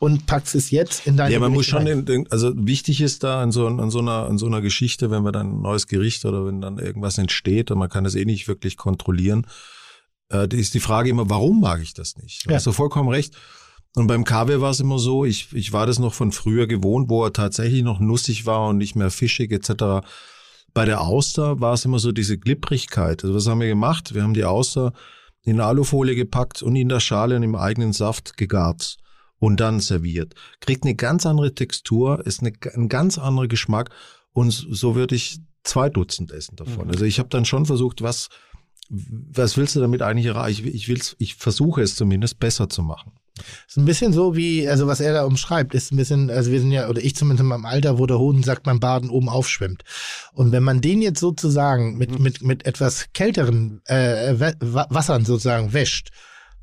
und 0.00 0.26
packst 0.26 0.54
es 0.54 0.70
jetzt 0.70 1.06
in 1.06 1.16
deine 1.16 1.32
Ja, 1.32 1.40
man 1.40 1.52
muss 1.52 1.66
Gerichte 1.66 1.92
schon, 1.92 2.04
den, 2.04 2.24
den, 2.24 2.30
also 2.30 2.52
wichtig 2.54 3.00
ist 3.00 3.22
da 3.22 3.42
in 3.42 3.52
so, 3.52 3.66
in, 3.68 3.90
so 3.90 4.00
einer, 4.00 4.28
in 4.28 4.36
so 4.36 4.46
einer 4.46 4.60
Geschichte, 4.60 5.10
wenn 5.10 5.22
wir 5.22 5.32
dann 5.32 5.58
ein 5.58 5.62
neues 5.62 5.86
Gericht 5.86 6.24
oder 6.24 6.44
wenn 6.44 6.60
dann 6.60 6.78
irgendwas 6.78 7.16
entsteht 7.18 7.70
und 7.70 7.78
man 7.78 7.88
kann 7.88 8.04
das 8.04 8.14
eh 8.14 8.24
nicht 8.24 8.48
wirklich 8.48 8.76
kontrollieren, 8.76 9.46
äh, 10.30 10.46
ist 10.54 10.74
die 10.74 10.80
Frage 10.80 11.08
immer, 11.10 11.30
warum 11.30 11.60
mag 11.60 11.80
ich 11.80 11.94
das 11.94 12.16
nicht? 12.16 12.44
Du 12.44 12.50
Ja. 12.50 12.56
hast 12.56 12.66
du 12.66 12.72
vollkommen 12.72 13.08
recht. 13.08 13.34
Und 13.96 14.08
beim 14.08 14.24
Kaviar 14.24 14.60
war 14.60 14.72
es 14.72 14.80
immer 14.80 14.98
so, 14.98 15.24
ich, 15.24 15.52
ich 15.52 15.72
war 15.72 15.86
das 15.86 16.00
noch 16.00 16.14
von 16.14 16.32
früher 16.32 16.66
gewohnt, 16.66 17.08
wo 17.08 17.24
er 17.24 17.32
tatsächlich 17.32 17.84
noch 17.84 18.00
nussig 18.00 18.44
war 18.44 18.68
und 18.68 18.76
nicht 18.78 18.96
mehr 18.96 19.10
fischig 19.10 19.52
etc. 19.52 20.04
Bei 20.74 20.84
der 20.84 21.00
Auster 21.02 21.60
war 21.60 21.74
es 21.74 21.84
immer 21.84 21.98
so 22.00 22.12
diese 22.12 22.36
Glibbrigkeit. 22.36 23.22
Also 23.22 23.34
was 23.34 23.46
haben 23.46 23.60
wir 23.60 23.68
gemacht? 23.68 24.14
Wir 24.14 24.22
haben 24.22 24.34
die 24.34 24.44
Auster 24.44 24.92
in 25.42 25.60
Alufolie 25.60 26.16
gepackt 26.16 26.62
und 26.62 26.74
in 26.74 26.88
der 26.88 27.00
Schale 27.00 27.36
und 27.36 27.42
im 27.44 27.54
eigenen 27.54 27.92
Saft 27.92 28.36
gegart 28.36 28.96
und 29.38 29.60
dann 29.60 29.78
serviert. 29.80 30.34
Kriegt 30.60 30.84
eine 30.84 30.94
ganz 30.94 31.26
andere 31.26 31.54
Textur, 31.54 32.26
ist 32.26 32.40
eine, 32.40 32.52
ein 32.74 32.88
ganz 32.88 33.18
anderer 33.18 33.46
Geschmack 33.46 33.90
und 34.32 34.50
so 34.50 34.94
würde 34.96 35.14
ich 35.14 35.38
zwei 35.62 35.88
Dutzend 35.90 36.32
essen 36.32 36.54
Mhm. 36.54 36.64
davon. 36.64 36.90
Also 36.90 37.04
ich 37.04 37.18
habe 37.18 37.28
dann 37.28 37.44
schon 37.44 37.66
versucht, 37.66 38.02
was, 38.02 38.28
was 38.88 39.56
willst 39.56 39.76
du 39.76 39.80
damit 39.80 40.02
eigentlich 40.02 40.26
erreichen? 40.26 40.66
Ich, 40.66 40.74
ich, 40.74 40.88
will's, 40.88 41.14
ich 41.18 41.36
versuche 41.36 41.82
es 41.82 41.94
zumindest 41.94 42.40
besser 42.40 42.68
zu 42.68 42.82
machen. 42.82 43.12
Ist 43.66 43.76
ein 43.76 43.84
bisschen 43.84 44.12
so 44.12 44.36
wie, 44.36 44.68
also 44.68 44.86
was 44.86 45.00
er 45.00 45.12
da 45.12 45.24
umschreibt, 45.24 45.74
ist 45.74 45.90
ein 45.92 45.96
bisschen, 45.96 46.30
also 46.30 46.52
wir 46.52 46.60
sind 46.60 46.70
ja, 46.70 46.88
oder 46.88 47.02
ich 47.02 47.16
zumindest 47.16 47.40
in 47.42 47.48
meinem 47.48 47.64
Alter, 47.64 47.98
wo 47.98 48.06
der 48.06 48.18
Hodensack 48.18 48.62
beim 48.62 48.78
Baden 48.78 49.10
oben 49.10 49.28
aufschwimmt. 49.28 49.82
Und 50.32 50.52
wenn 50.52 50.62
man 50.62 50.80
den 50.80 51.02
jetzt 51.02 51.18
sozusagen 51.18 51.98
mit, 51.98 52.18
mit, 52.20 52.42
mit 52.42 52.64
etwas 52.64 53.06
kälteren 53.12 53.80
äh, 53.86 54.34
Wa- 54.60 54.86
Wassern 54.88 55.24
sozusagen 55.24 55.72
wäscht, 55.72 56.10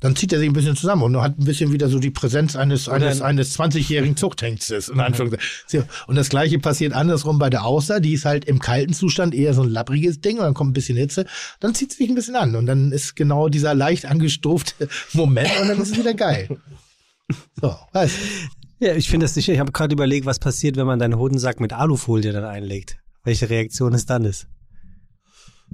dann 0.02 0.16
zieht 0.16 0.32
er 0.32 0.40
sich 0.40 0.48
ein 0.48 0.52
bisschen 0.52 0.76
zusammen 0.76 1.02
und 1.02 1.22
hat 1.22 1.38
ein 1.38 1.44
bisschen 1.44 1.72
wieder 1.72 1.88
so 1.88 2.00
die 2.00 2.10
Präsenz 2.10 2.56
eines, 2.56 2.88
eines, 2.88 3.22
eines 3.22 3.56
20-jährigen 3.58 4.16
Zuchthengstes. 4.16 4.88
In 4.88 4.98
Anführungszeichen. 4.98 5.88
Und 6.08 6.16
das 6.16 6.28
gleiche 6.28 6.58
passiert 6.58 6.92
andersrum 6.92 7.38
bei 7.38 7.48
der 7.48 7.64
Auster, 7.64 8.00
die 8.00 8.12
ist 8.12 8.24
halt 8.24 8.44
im 8.44 8.58
kalten 8.58 8.92
Zustand 8.92 9.32
eher 9.32 9.54
so 9.54 9.62
ein 9.62 9.68
labbriges 9.68 10.20
Ding 10.20 10.38
und 10.38 10.42
dann 10.42 10.54
kommt 10.54 10.70
ein 10.70 10.74
bisschen 10.74 10.98
Hitze, 10.98 11.24
dann 11.60 11.74
zieht 11.74 11.92
sie 11.92 11.98
sich 11.98 12.08
ein 12.08 12.16
bisschen 12.16 12.34
an 12.34 12.56
und 12.56 12.66
dann 12.66 12.90
ist 12.90 13.14
genau 13.14 13.48
dieser 13.48 13.74
leicht 13.74 14.04
angestufte 14.04 14.88
Moment 15.12 15.50
und 15.60 15.68
dann 15.68 15.80
ist 15.80 15.92
es 15.92 15.98
wieder 15.98 16.14
geil. 16.14 16.48
So, 17.60 17.76
was? 17.92 18.10
Ja, 18.80 18.96
ich 18.96 19.08
finde 19.08 19.24
das 19.24 19.34
sicher. 19.34 19.52
Ich 19.52 19.60
habe 19.60 19.70
gerade 19.70 19.92
überlegt, 19.92 20.26
was 20.26 20.40
passiert, 20.40 20.76
wenn 20.76 20.86
man 20.86 20.98
deinen 20.98 21.16
Hodensack 21.16 21.60
mit 21.60 21.72
Alufolie 21.72 22.32
dann 22.32 22.44
einlegt. 22.44 22.96
Welche 23.22 23.48
Reaktion 23.48 23.94
es 23.94 24.04
dann 24.04 24.24
ist. 24.24 24.48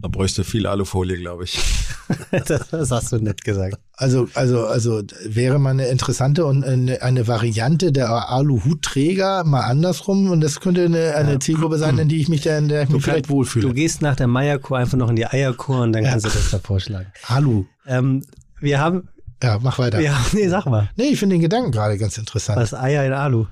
Da 0.00 0.08
bräuchte 0.08 0.44
viel 0.44 0.66
Alufolie, 0.66 1.16
glaube 1.18 1.44
ich. 1.44 1.58
das, 2.30 2.68
das 2.70 2.90
hast 2.90 3.12
du 3.12 3.16
nett 3.18 3.42
gesagt. 3.44 3.78
Also, 3.94 4.28
also, 4.34 4.66
also 4.66 5.02
wäre 5.24 5.58
mal 5.58 5.70
eine 5.70 5.88
interessante 5.88 6.44
und 6.46 6.64
eine, 6.64 7.02
eine 7.02 7.26
Variante 7.26 7.90
der 7.90 8.10
Aluhutträger 8.30 9.44
mal 9.44 9.62
andersrum 9.62 10.30
und 10.30 10.40
das 10.40 10.60
könnte 10.60 10.84
eine, 10.84 11.14
eine 11.16 11.38
Zielgruppe 11.40 11.78
sein, 11.78 11.98
in 11.98 12.08
die 12.08 12.20
ich 12.20 12.28
mich, 12.28 12.42
da, 12.42 12.56
in 12.58 12.68
der 12.68 12.84
ich 12.84 12.88
mich 12.90 13.02
vielleicht 13.02 13.26
Du 13.26 13.30
wohlfühle. 13.34 13.72
gehst 13.74 14.00
nach 14.02 14.14
der 14.16 14.26
Meierkur 14.28 14.78
einfach 14.78 14.96
noch 14.98 15.10
in 15.10 15.16
die 15.16 15.26
Eierkur 15.26 15.80
und 15.82 15.92
dann 15.92 16.04
kannst 16.04 16.26
du 16.26 16.30
das 16.30 16.50
da 16.50 16.58
vorschlagen. 16.58 17.10
Alu. 17.26 17.64
Ähm, 17.86 18.22
wir 18.60 18.78
haben, 18.80 19.08
Ja, 19.42 19.58
mach 19.60 19.78
weiter. 19.78 19.98
haben, 19.98 20.24
nee, 20.32 20.48
sag 20.48 20.66
mal, 20.66 20.90
Nee, 20.96 21.08
ich 21.08 21.18
finde 21.18 21.34
den 21.34 21.42
Gedanken 21.42 21.72
gerade 21.72 21.98
ganz 21.98 22.16
interessant. 22.18 22.58
was 22.60 22.72
Eier 22.74 23.04
in 23.04 23.12
Alu. 23.12 23.46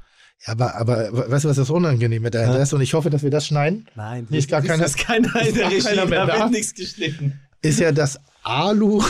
Ja, 0.46 0.52
aber, 0.52 0.74
aber 0.76 1.30
weißt 1.30 1.44
du, 1.44 1.48
was 1.48 1.56
das 1.56 1.70
Unangenehme 1.70 2.30
dahinter 2.30 2.60
ist? 2.60 2.72
Und 2.72 2.80
ich 2.80 2.94
hoffe, 2.94 3.10
dass 3.10 3.22
wir 3.22 3.30
das 3.30 3.46
schneiden. 3.46 3.86
Nein, 3.96 4.26
Nee, 4.30 4.38
ist 4.38 4.48
gar 4.48 4.62
keiner- 4.62 4.84
ist 4.84 4.96
keiner 4.98 5.34
in 5.42 5.54
der 5.54 5.70
Regie, 5.70 5.80
keiner 5.80 6.06
mehr 6.06 6.26
da 6.26 6.34
da. 6.34 6.40
wird 6.44 6.52
nichts 6.52 6.74
geschnitten. 6.74 7.40
Ist 7.62 7.80
ja, 7.80 7.90
dass 7.92 8.20
Alu, 8.44 9.02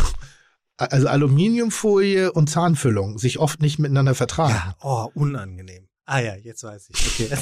also 0.79 1.09
Aluminiumfolie 1.09 2.33
und 2.33 2.49
Zahnfüllung 2.49 3.19
sich 3.19 3.39
oft 3.39 3.61
nicht 3.61 3.79
miteinander 3.79 4.15
vertragen. 4.15 4.55
Ja, 4.55 4.77
oh, 4.83 5.11
unangenehm. 5.15 5.89
Ah 6.07 6.21
ja, 6.21 6.37
jetzt 6.37 6.63
weiß 6.63 6.89
ich. 6.95 7.29
Okay. 7.29 7.37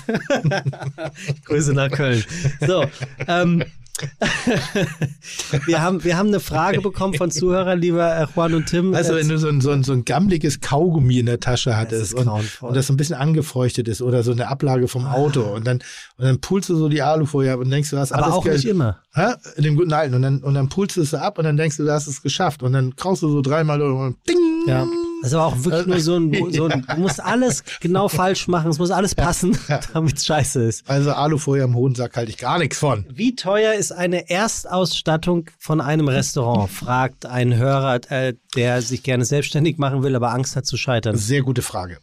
Grüße 1.45 1.73
nach 1.75 1.91
Köln. 1.91 2.25
So, 2.67 2.85
ähm, 3.29 3.63
wir, 5.67 5.81
haben, 5.81 6.03
wir 6.03 6.17
haben 6.17 6.29
eine 6.29 6.41
Frage 6.41 6.81
bekommen 6.81 7.15
von 7.15 7.31
Zuhörern, 7.31 7.81
lieber 7.81 8.17
äh, 8.17 8.27
Juan 8.35 8.55
und 8.55 8.67
Tim. 8.67 8.93
Du, 8.93 8.99
wenn 8.99 9.29
du 9.29 9.39
so 9.39 9.49
ein, 9.49 9.61
so 9.61 9.71
ein, 9.71 9.85
so 9.85 9.93
ein 9.93 10.05
gammeliges 10.05 10.61
Kaugummi 10.61 11.21
in 11.21 11.27
der 11.27 11.39
Tasche 11.39 11.77
hattest 11.77 12.03
ist 12.03 12.15
und, 12.15 12.29
und 12.29 12.77
das 12.77 12.89
so 12.89 12.93
ein 12.93 12.97
bisschen 12.97 13.17
angefeuchtet 13.17 13.87
ist 13.89 14.03
oder 14.03 14.23
so 14.23 14.33
eine 14.33 14.49
Ablage 14.49 14.89
vom 14.89 15.07
Auto 15.07 15.43
und 15.43 15.67
dann, 15.67 15.79
und 16.17 16.25
dann 16.25 16.41
pulst 16.41 16.69
du 16.69 16.77
so 16.77 16.89
die 16.89 17.03
Alufolie 17.03 17.53
ab 17.53 17.61
und 17.61 17.71
denkst, 17.71 17.91
du 17.91 17.99
hast 17.99 18.13
aber 18.13 18.25
alles 18.25 18.35
auch 18.35 18.45
nicht 18.45 18.65
immer. 18.65 18.99
Hä? 19.15 19.35
In 19.57 19.63
dem 19.63 19.77
guten 19.77 19.93
alten. 19.93 20.15
Und 20.15 20.23
dann, 20.23 20.39
und 20.39 20.55
dann 20.55 20.69
pulst 20.69 20.97
du 20.97 21.03
es 21.03 21.11
so 21.11 21.19
ab 21.19 21.39
und 21.39 21.45
dann 21.45 21.57
denkst 21.57 21.77
du, 21.77 21.85
du 21.85 21.93
hast 21.93 22.09
es 22.09 22.23
geschafft. 22.23 22.63
Und 22.63 22.73
dann 22.73 22.97
kraust 22.97 23.23
du 23.23 23.29
so 23.29 23.43
dreimal 23.43 23.81
und 23.81 24.17
ding. 24.29 24.39
Ja. 24.67 24.87
Das 25.23 25.33
ist 25.33 25.39
aber 25.39 25.47
auch 25.47 25.65
wirklich 25.65 25.87
nur 25.87 26.01
so 26.01 26.17
ein, 26.17 26.33
so 26.53 26.67
ein, 26.67 26.87
du 26.87 27.01
musst 27.01 27.23
alles 27.23 27.65
genau 27.81 28.09
falsch 28.09 28.47
machen, 28.47 28.71
es 28.71 28.79
muss 28.79 28.91
alles 28.91 29.15
passen, 29.15 29.57
damit 29.95 30.19
es 30.19 30.27
scheiße 30.27 30.63
ist. 30.65 30.89
Also 30.89 31.13
Alufolie 31.13 31.65
am 31.65 31.75
Hodensack 31.75 32.17
halte 32.17 32.31
ich 32.31 32.37
gar 32.37 32.59
nichts 32.59 32.79
von. 32.79 33.07
Wie 33.09 33.35
teuer 33.35 33.73
ist 33.73 33.84
eine 33.93 34.31
Erstausstattung 34.31 35.51
von 35.59 35.81
einem 35.81 36.09
Restaurant? 36.09 36.71
fragt 36.71 37.27
ein 37.27 37.55
Hörer, 37.57 38.01
äh, 38.11 38.35
der 38.55 38.83
sich 38.83 39.03
gerne 39.03 39.25
selbstständig 39.25 39.79
machen 39.79 40.03
will, 40.03 40.15
aber 40.17 40.33
Angst 40.33 40.57
hat 40.57 40.67
zu 40.67 40.77
scheitern. 40.77 41.17
Sehr 41.17 41.43
gute 41.43 41.63
Frage. 41.63 41.99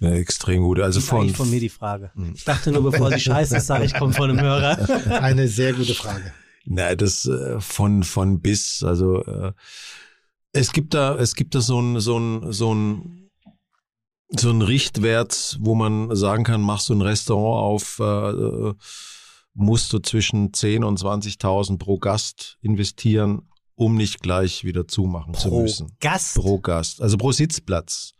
Ja, 0.00 0.10
extrem 0.10 0.62
gut. 0.62 0.80
Also 0.80 0.98
Das 0.98 1.04
ist 1.04 1.12
eigentlich 1.12 1.36
von, 1.36 1.46
von 1.46 1.50
mir 1.50 1.60
die 1.60 1.68
Frage. 1.68 2.10
Ich 2.34 2.44
dachte 2.44 2.72
nur, 2.72 2.82
bevor 2.82 3.10
sie 3.10 3.20
scheiße 3.20 3.56
ist, 3.56 3.66
sage 3.66 3.84
ich, 3.84 3.94
kommt 3.94 4.16
von 4.16 4.30
einem 4.30 4.40
Hörer. 4.40 4.78
Eine 5.22 5.48
sehr 5.48 5.72
gute 5.72 5.94
Frage. 5.94 6.32
Na, 6.64 6.94
das 6.94 7.26
äh, 7.26 7.60
von 7.60 8.04
von 8.04 8.40
bis. 8.40 8.82
Also 8.82 9.24
äh, 9.24 9.52
es 10.52 10.72
gibt 10.72 10.94
da 10.94 11.16
es 11.16 11.34
gibt 11.34 11.54
da 11.54 11.60
so 11.60 11.80
ein 11.80 12.00
so 12.00 12.18
ein 12.18 12.52
so 12.52 12.74
ein 12.74 13.24
so 14.30 14.50
ein 14.50 14.62
Richtwert, 14.62 15.58
wo 15.60 15.74
man 15.74 16.14
sagen 16.16 16.44
kann, 16.44 16.60
machst 16.60 16.88
du 16.88 16.94
ein 16.94 17.02
Restaurant 17.02 17.62
auf, 17.62 17.98
äh, 18.00 18.72
musst 19.54 19.92
du 19.92 20.00
zwischen 20.00 20.52
10 20.52 20.84
und 20.84 20.98
20.000 20.98 21.78
pro 21.78 21.98
Gast 21.98 22.58
investieren, 22.60 23.48
um 23.76 23.96
nicht 23.96 24.20
gleich 24.20 24.64
wieder 24.64 24.86
zumachen 24.86 25.34
zu 25.34 25.48
Pro 25.48 25.62
müssen. 25.62 25.96
Gast. 26.00 26.36
Pro 26.36 26.58
Gast, 26.58 27.00
also 27.00 27.16
pro 27.16 27.32
Sitzplatz. 27.32 28.12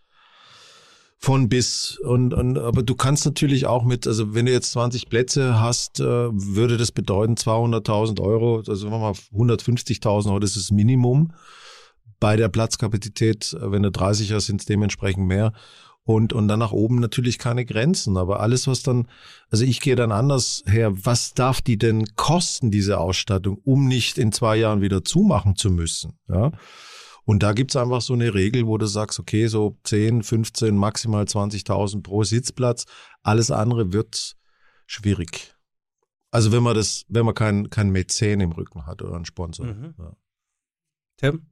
Von 1.18 1.48
bis 1.48 1.98
und, 2.00 2.34
und 2.34 2.58
aber 2.58 2.82
du 2.82 2.94
kannst 2.94 3.24
natürlich 3.24 3.66
auch 3.66 3.82
mit, 3.84 4.06
also 4.06 4.34
wenn 4.34 4.44
du 4.44 4.52
jetzt 4.52 4.72
20 4.72 5.08
Plätze 5.08 5.58
hast, 5.58 6.00
äh, 6.00 6.04
würde 6.04 6.76
das 6.76 6.92
bedeuten 6.92 7.34
200.000 7.34 8.20
Euro, 8.20 8.58
also 8.58 8.74
sagen 8.74 8.92
wir 8.92 8.98
mal 8.98 9.12
150.000 9.12 10.26
Euro, 10.26 10.38
das 10.38 10.56
ist 10.56 10.68
das 10.68 10.70
Minimum 10.70 11.32
bei 12.20 12.36
der 12.36 12.48
Platzkapazität. 12.48 13.54
Äh, 13.54 13.70
Wenn 13.72 13.82
du 13.82 13.90
30 13.90 14.32
hast, 14.32 14.46
sind 14.46 14.60
es 14.60 14.66
dementsprechend 14.66 15.26
mehr. 15.26 15.52
Und, 16.06 16.34
und 16.34 16.48
dann 16.48 16.58
nach 16.58 16.72
oben 16.72 17.00
natürlich 17.00 17.38
keine 17.38 17.64
Grenzen. 17.64 18.18
Aber 18.18 18.40
alles, 18.40 18.66
was 18.66 18.82
dann, 18.82 19.08
also 19.50 19.64
ich 19.64 19.80
gehe 19.80 19.96
dann 19.96 20.12
anders 20.12 20.62
her, 20.66 20.92
was 21.04 21.32
darf 21.32 21.62
die 21.62 21.78
denn 21.78 22.04
kosten, 22.14 22.70
diese 22.70 22.98
Ausstattung, 22.98 23.58
um 23.64 23.88
nicht 23.88 24.18
in 24.18 24.30
zwei 24.30 24.56
Jahren 24.56 24.82
wieder 24.82 25.02
zumachen 25.02 25.56
zu 25.56 25.70
müssen? 25.70 26.18
Ja. 26.28 26.52
Und 27.24 27.42
da 27.42 27.52
gibt's 27.52 27.74
einfach 27.74 28.02
so 28.02 28.12
eine 28.12 28.34
Regel, 28.34 28.66
wo 28.66 28.76
du 28.76 28.84
sagst, 28.84 29.18
okay, 29.18 29.46
so 29.46 29.78
10, 29.84 30.22
15, 30.22 30.76
maximal 30.76 31.24
20.000 31.24 32.02
pro 32.02 32.22
Sitzplatz. 32.22 32.84
Alles 33.22 33.50
andere 33.50 33.94
wird 33.94 34.36
schwierig. 34.86 35.54
Also 36.30 36.52
wenn 36.52 36.62
man 36.62 36.74
das, 36.74 37.06
wenn 37.08 37.24
man 37.24 37.34
keinen 37.34 37.70
kein 37.70 37.90
Mäzen 37.90 38.40
im 38.40 38.52
Rücken 38.52 38.84
hat 38.86 39.00
oder 39.00 39.14
einen 39.14 39.24
Sponsor. 39.24 39.66
Mhm. 39.66 39.94
Ja. 39.98 40.16
Tim? 41.16 41.46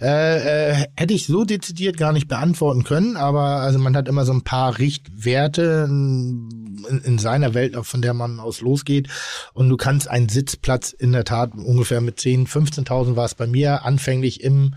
Äh, 0.00 0.72
äh, 0.72 0.86
hätte 0.96 1.14
ich 1.14 1.26
so 1.26 1.44
dezidiert 1.44 1.96
gar 1.96 2.12
nicht 2.12 2.28
beantworten 2.28 2.84
können, 2.84 3.16
aber 3.16 3.40
also 3.40 3.78
man 3.78 3.96
hat 3.96 4.08
immer 4.08 4.24
so 4.24 4.32
ein 4.32 4.42
paar 4.42 4.78
Richtwerte 4.78 5.86
in, 5.88 7.02
in 7.04 7.18
seiner 7.18 7.54
Welt, 7.54 7.76
von 7.82 8.02
der 8.02 8.14
man 8.14 8.38
aus 8.38 8.60
losgeht. 8.60 9.08
Und 9.54 9.68
du 9.68 9.76
kannst 9.76 10.08
einen 10.08 10.28
Sitzplatz 10.28 10.92
in 10.92 11.12
der 11.12 11.24
Tat 11.24 11.52
ungefähr 11.54 12.00
mit 12.00 12.20
10, 12.20 12.46
15.000 12.46 13.16
war 13.16 13.24
es 13.24 13.34
bei 13.34 13.46
mir 13.46 13.84
anfänglich 13.84 14.42
im 14.42 14.74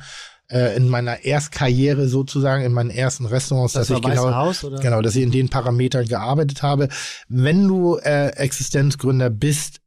äh, 0.49 0.75
in 0.75 0.89
meiner 0.89 1.23
Erstkarriere 1.23 2.07
sozusagen, 2.07 2.63
in 2.63 2.73
meinen 2.73 2.89
ersten 2.89 3.25
Restaurants, 3.25 3.73
Das 3.73 3.87
dass 3.87 3.97
ich 3.97 4.03
genau, 4.03 4.33
Haus, 4.33 4.63
oder? 4.63 4.79
genau, 4.79 5.01
dass 5.01 5.15
ich 5.15 5.23
in 5.23 5.31
den 5.31 5.49
Parametern 5.49 6.07
gearbeitet 6.07 6.63
habe. 6.63 6.89
Wenn 7.27 7.67
du 7.67 7.97
äh, 7.97 8.29
Existenzgründer 8.29 9.29
bist, 9.29 9.79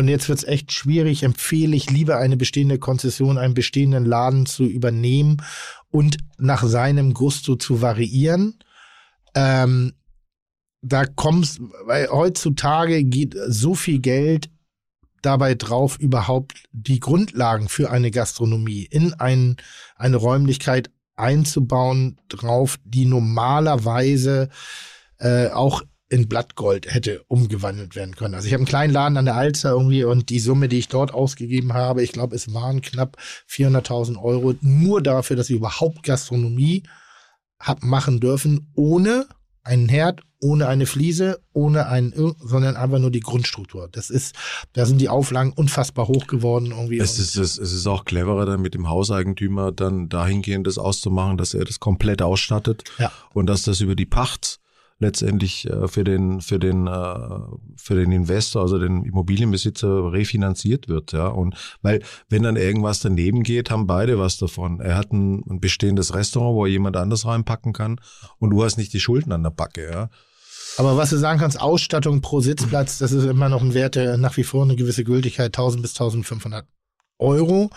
und 0.00 0.08
jetzt 0.08 0.30
wird's 0.30 0.44
echt 0.44 0.72
schwierig, 0.72 1.22
empfehle 1.24 1.76
ich 1.76 1.90
lieber 1.90 2.16
eine 2.16 2.38
bestehende 2.38 2.78
Konzession, 2.78 3.36
einen 3.36 3.52
bestehenden 3.52 4.06
Laden 4.06 4.46
zu 4.46 4.64
übernehmen 4.64 5.42
und 5.90 6.16
nach 6.38 6.64
seinem 6.64 7.12
Gusto 7.12 7.54
zu 7.56 7.82
variieren. 7.82 8.58
Ähm, 9.34 9.92
da 10.80 11.04
kommst, 11.04 11.60
weil 11.84 12.08
heutzutage 12.08 13.04
geht 13.04 13.36
so 13.48 13.74
viel 13.74 13.98
Geld 13.98 14.48
dabei 15.20 15.54
drauf, 15.54 15.98
überhaupt 15.98 16.64
die 16.72 16.98
Grundlagen 16.98 17.68
für 17.68 17.90
eine 17.90 18.10
Gastronomie 18.10 18.88
in 18.90 19.12
ein, 19.12 19.56
eine 19.96 20.16
Räumlichkeit 20.16 20.90
einzubauen, 21.14 22.18
drauf, 22.28 22.78
die 22.84 23.04
normalerweise 23.04 24.48
äh, 25.18 25.48
auch 25.48 25.82
in 26.10 26.28
Blattgold 26.28 26.92
hätte 26.92 27.22
umgewandelt 27.28 27.94
werden 27.94 28.16
können. 28.16 28.34
Also 28.34 28.46
ich 28.48 28.52
habe 28.52 28.60
einen 28.60 28.66
kleinen 28.68 28.92
Laden 28.92 29.16
an 29.16 29.24
der 29.24 29.36
Alster 29.36 29.70
irgendwie 29.70 30.02
und 30.04 30.28
die 30.28 30.40
Summe, 30.40 30.68
die 30.68 30.78
ich 30.78 30.88
dort 30.88 31.14
ausgegeben 31.14 31.72
habe, 31.72 32.02
ich 32.02 32.12
glaube, 32.12 32.34
es 32.34 32.52
waren 32.52 32.82
knapp 32.82 33.16
400.000 33.48 34.20
Euro 34.22 34.54
nur 34.60 35.02
dafür, 35.02 35.36
dass 35.36 35.48
ich 35.50 35.56
überhaupt 35.56 36.02
Gastronomie 36.02 36.82
hab 37.60 37.82
machen 37.84 38.20
dürfen, 38.20 38.72
ohne 38.74 39.26
einen 39.62 39.88
Herd, 39.88 40.22
ohne 40.40 40.66
eine 40.68 40.86
Fliese, 40.86 41.40
ohne 41.52 41.86
einen, 41.86 42.12
sondern 42.42 42.74
einfach 42.76 42.98
nur 42.98 43.10
die 43.10 43.20
Grundstruktur. 43.20 43.88
Das 43.92 44.08
ist, 44.10 44.34
da 44.72 44.86
sind 44.86 44.98
die 45.00 45.10
Auflagen 45.10 45.52
unfassbar 45.52 46.08
hoch 46.08 46.26
geworden 46.26 46.70
irgendwie. 46.70 46.98
Es 46.98 47.18
ist, 47.18 47.36
es, 47.36 47.58
es 47.58 47.72
ist 47.72 47.86
auch 47.86 48.04
cleverer, 48.06 48.46
dann 48.46 48.62
mit 48.62 48.72
dem 48.74 48.88
Hauseigentümer 48.88 49.70
dann 49.70 50.08
dahingehend 50.08 50.66
das 50.66 50.78
auszumachen, 50.78 51.36
dass 51.36 51.52
er 51.54 51.64
das 51.66 51.78
komplett 51.78 52.22
ausstattet 52.22 52.84
Ja. 52.98 53.12
und 53.34 53.46
dass 53.46 53.62
das 53.62 53.80
über 53.80 53.94
die 53.94 54.06
Pacht 54.06 54.59
letztendlich 55.00 55.68
äh, 55.68 55.88
für 55.88 56.04
den 56.04 56.40
für 56.40 56.58
den 56.58 56.86
äh, 56.86 57.16
für 57.76 57.94
den 57.96 58.12
Investor, 58.12 58.62
also 58.62 58.78
den 58.78 59.02
Immobilienbesitzer 59.04 60.12
refinanziert 60.12 60.88
wird, 60.88 61.12
ja. 61.12 61.26
Und 61.26 61.56
weil 61.82 62.02
wenn 62.28 62.44
dann 62.44 62.56
irgendwas 62.56 63.00
daneben 63.00 63.42
geht, 63.42 63.70
haben 63.70 63.86
beide 63.86 64.18
was 64.18 64.36
davon. 64.36 64.80
Er 64.80 64.96
hat 64.96 65.12
ein, 65.12 65.42
ein 65.50 65.60
bestehendes 65.60 66.14
Restaurant, 66.14 66.54
wo 66.54 66.66
er 66.66 66.70
jemand 66.70 66.96
anders 66.96 67.26
reinpacken 67.26 67.72
kann, 67.72 68.00
und 68.38 68.50
du 68.50 68.62
hast 68.62 68.76
nicht 68.76 68.92
die 68.92 69.00
Schulden 69.00 69.32
an 69.32 69.42
der 69.42 69.50
Backe, 69.50 69.90
ja. 69.90 70.10
Aber 70.76 70.96
was 70.96 71.10
du 71.10 71.16
sagen 71.16 71.40
kannst, 71.40 71.60
Ausstattung 71.60 72.20
pro 72.20 72.40
Sitzplatz, 72.40 72.98
das 72.98 73.10
ist 73.12 73.24
immer 73.24 73.48
noch 73.48 73.62
ein 73.62 73.74
Wert, 73.74 73.96
der 73.96 74.16
nach 74.16 74.36
wie 74.36 74.44
vor 74.44 74.62
eine 74.62 74.76
gewisse 74.76 75.02
Gültigkeit, 75.02 75.46
1000 75.46 75.82
bis 75.82 75.92
1500 75.92 76.64
Euro. 77.18 77.70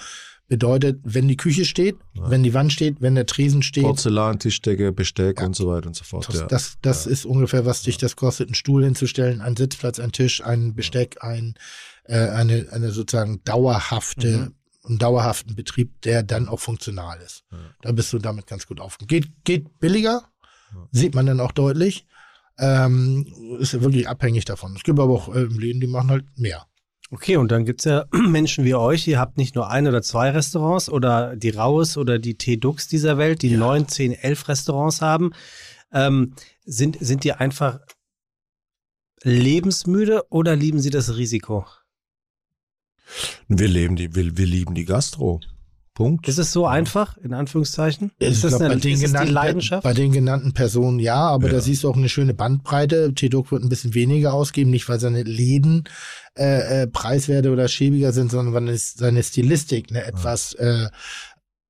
Bedeutet, 0.48 1.00
wenn 1.04 1.28
die 1.28 1.38
Küche 1.38 1.64
steht, 1.66 1.96
wenn 2.14 2.44
die 2.44 2.54
Wand 2.54 2.72
steht, 2.74 3.02
wenn 3.02 3.16
der 3.16 3.26
Tresen 3.26 3.64
steht, 3.64 3.84
Porzellan, 3.84 4.40
Tischdecke, 4.40 4.92
Besteck 4.92 5.40
Ja. 5.40 5.46
und 5.46 5.56
so 5.56 5.68
weiter 5.68 5.88
und 5.88 5.96
so 5.96 6.04
fort. 6.04 6.28
das, 6.28 6.40
ja. 6.42 6.46
das, 6.48 6.78
das 6.82 7.08
ist 7.08 7.26
ungefähr, 7.26 7.66
was 7.66 7.82
dich 7.82 7.98
das 7.98 8.16
kostet, 8.16 8.50
einen 8.50 8.56
Stuhl 8.56 8.84
hinzustellen, 8.84 9.42
einen 9.42 9.56
Sitzplatz, 9.56 10.00
einen 10.00 10.12
Tisch, 10.12 10.44
ein 10.44 10.76
Besteck, 10.76 11.18
ein, 11.24 11.56
äh, 12.04 12.18
eine, 12.30 12.68
eine 12.72 12.92
sozusagen 12.92 13.42
dauerhafte, 13.46 14.28
Mhm. 14.38 14.54
einen 14.90 14.98
dauerhaften 15.00 15.56
Betrieb, 15.56 16.02
der 16.02 16.24
dann 16.24 16.50
auch 16.50 16.60
funktional 16.60 17.20
ist. 17.22 17.46
Da 17.82 17.92
bist 17.94 18.12
du 18.12 18.20
damit 18.20 18.46
ganz 18.46 18.68
gut 18.68 18.82
auf. 18.82 18.98
Geht, 19.08 19.30
geht 19.46 19.80
billiger, 19.80 20.24
sieht 20.92 21.16
man 21.16 21.26
dann 21.26 21.40
auch 21.40 21.54
deutlich. 21.54 22.06
Ähm, 22.60 23.26
ist 23.60 23.74
ja 23.74 23.82
wirklich 23.82 24.08
abhängig 24.08 24.46
davon. 24.46 24.76
Es 24.76 24.84
gibt 24.84 25.00
aber 25.00 25.14
auch 25.14 25.34
äh, 25.34 25.44
Läden, 25.46 25.82
die 25.82 25.88
machen 25.88 26.12
halt 26.12 26.26
mehr. 26.38 26.68
Okay, 27.14 27.38
und 27.38 27.52
dann 27.52 27.64
gibt's 27.64 27.84
ja 27.84 28.06
Menschen 28.12 28.66
wie 28.66 28.74
euch, 28.74 29.08
ihr 29.08 29.20
habt 29.20 29.38
nicht 29.38 29.54
nur 29.54 29.70
ein 29.70 29.88
oder 29.88 30.02
zwei 30.02 30.32
Restaurants 30.32 30.90
oder 30.90 31.36
die 31.36 31.52
Raues 31.52 31.96
oder 31.96 32.18
die 32.18 32.40
T-Dux 32.40 32.88
dieser 32.88 33.20
Welt, 33.20 33.44
die 33.44 33.56
neun, 33.56 33.88
zehn, 33.88 34.14
elf 34.14 34.48
Restaurants 34.48 35.00
haben. 35.00 35.32
Ähm, 35.92 36.34
sind, 36.66 36.98
sind 37.00 37.24
die 37.24 37.34
einfach 37.34 37.82
lebensmüde 39.22 40.24
oder 40.32 40.56
lieben 40.56 40.80
sie 40.80 40.90
das 40.90 41.16
Risiko? 41.16 41.68
wir, 43.48 43.68
leben 43.68 43.96
die, 43.96 44.16
wir, 44.16 44.36
wir 44.36 44.48
lieben 44.48 44.74
die 44.74 44.86
Gastro. 44.86 45.40
Punkt. 45.94 46.28
Ist 46.28 46.40
es 46.40 46.52
so 46.52 46.66
einfach, 46.66 47.18
in 47.18 47.34
Anführungszeichen? 47.34 48.12
Ich 48.20 48.30
Ist 48.30 48.44
das, 48.44 48.52
glaub, 48.52 48.62
eine, 48.64 48.74
bei, 48.76 48.80
den 48.80 48.94
ist 48.94 49.02
die 49.02 49.06
genannten, 49.08 49.34
Leidenschaft? 49.34 49.84
bei 49.84 49.94
den 49.94 50.12
genannten 50.12 50.54
Personen 50.54 51.00
ja, 51.00 51.16
aber 51.16 51.48
Ja. 51.48 51.54
da 51.54 51.62
siehst 51.62 51.84
du 51.84 51.90
auch 51.90 51.96
eine 51.98 52.10
schöne 52.10 52.34
Bandbreite. 52.34 53.14
T-Dog 53.14 53.52
wird 53.52 53.64
ein 53.64 53.70
bisschen 53.70 53.94
weniger 53.94 54.34
ausgeben, 54.34 54.72
nicht 54.72 54.90
weil 54.90 55.00
seine 55.00 55.24
Läden 55.24 55.84
äh, 56.36 56.84
äh, 56.84 56.88
preiswerter 56.88 57.52
oder 57.52 57.68
schäbiger 57.68 58.12
sind, 58.12 58.32
sondern 58.32 58.54
weil 58.56 58.70
es- 58.70 58.94
seine 58.96 59.22
Stilistik 59.22 59.88
eine 59.92 60.04
etwas 60.06 60.54
äh, 60.56 60.88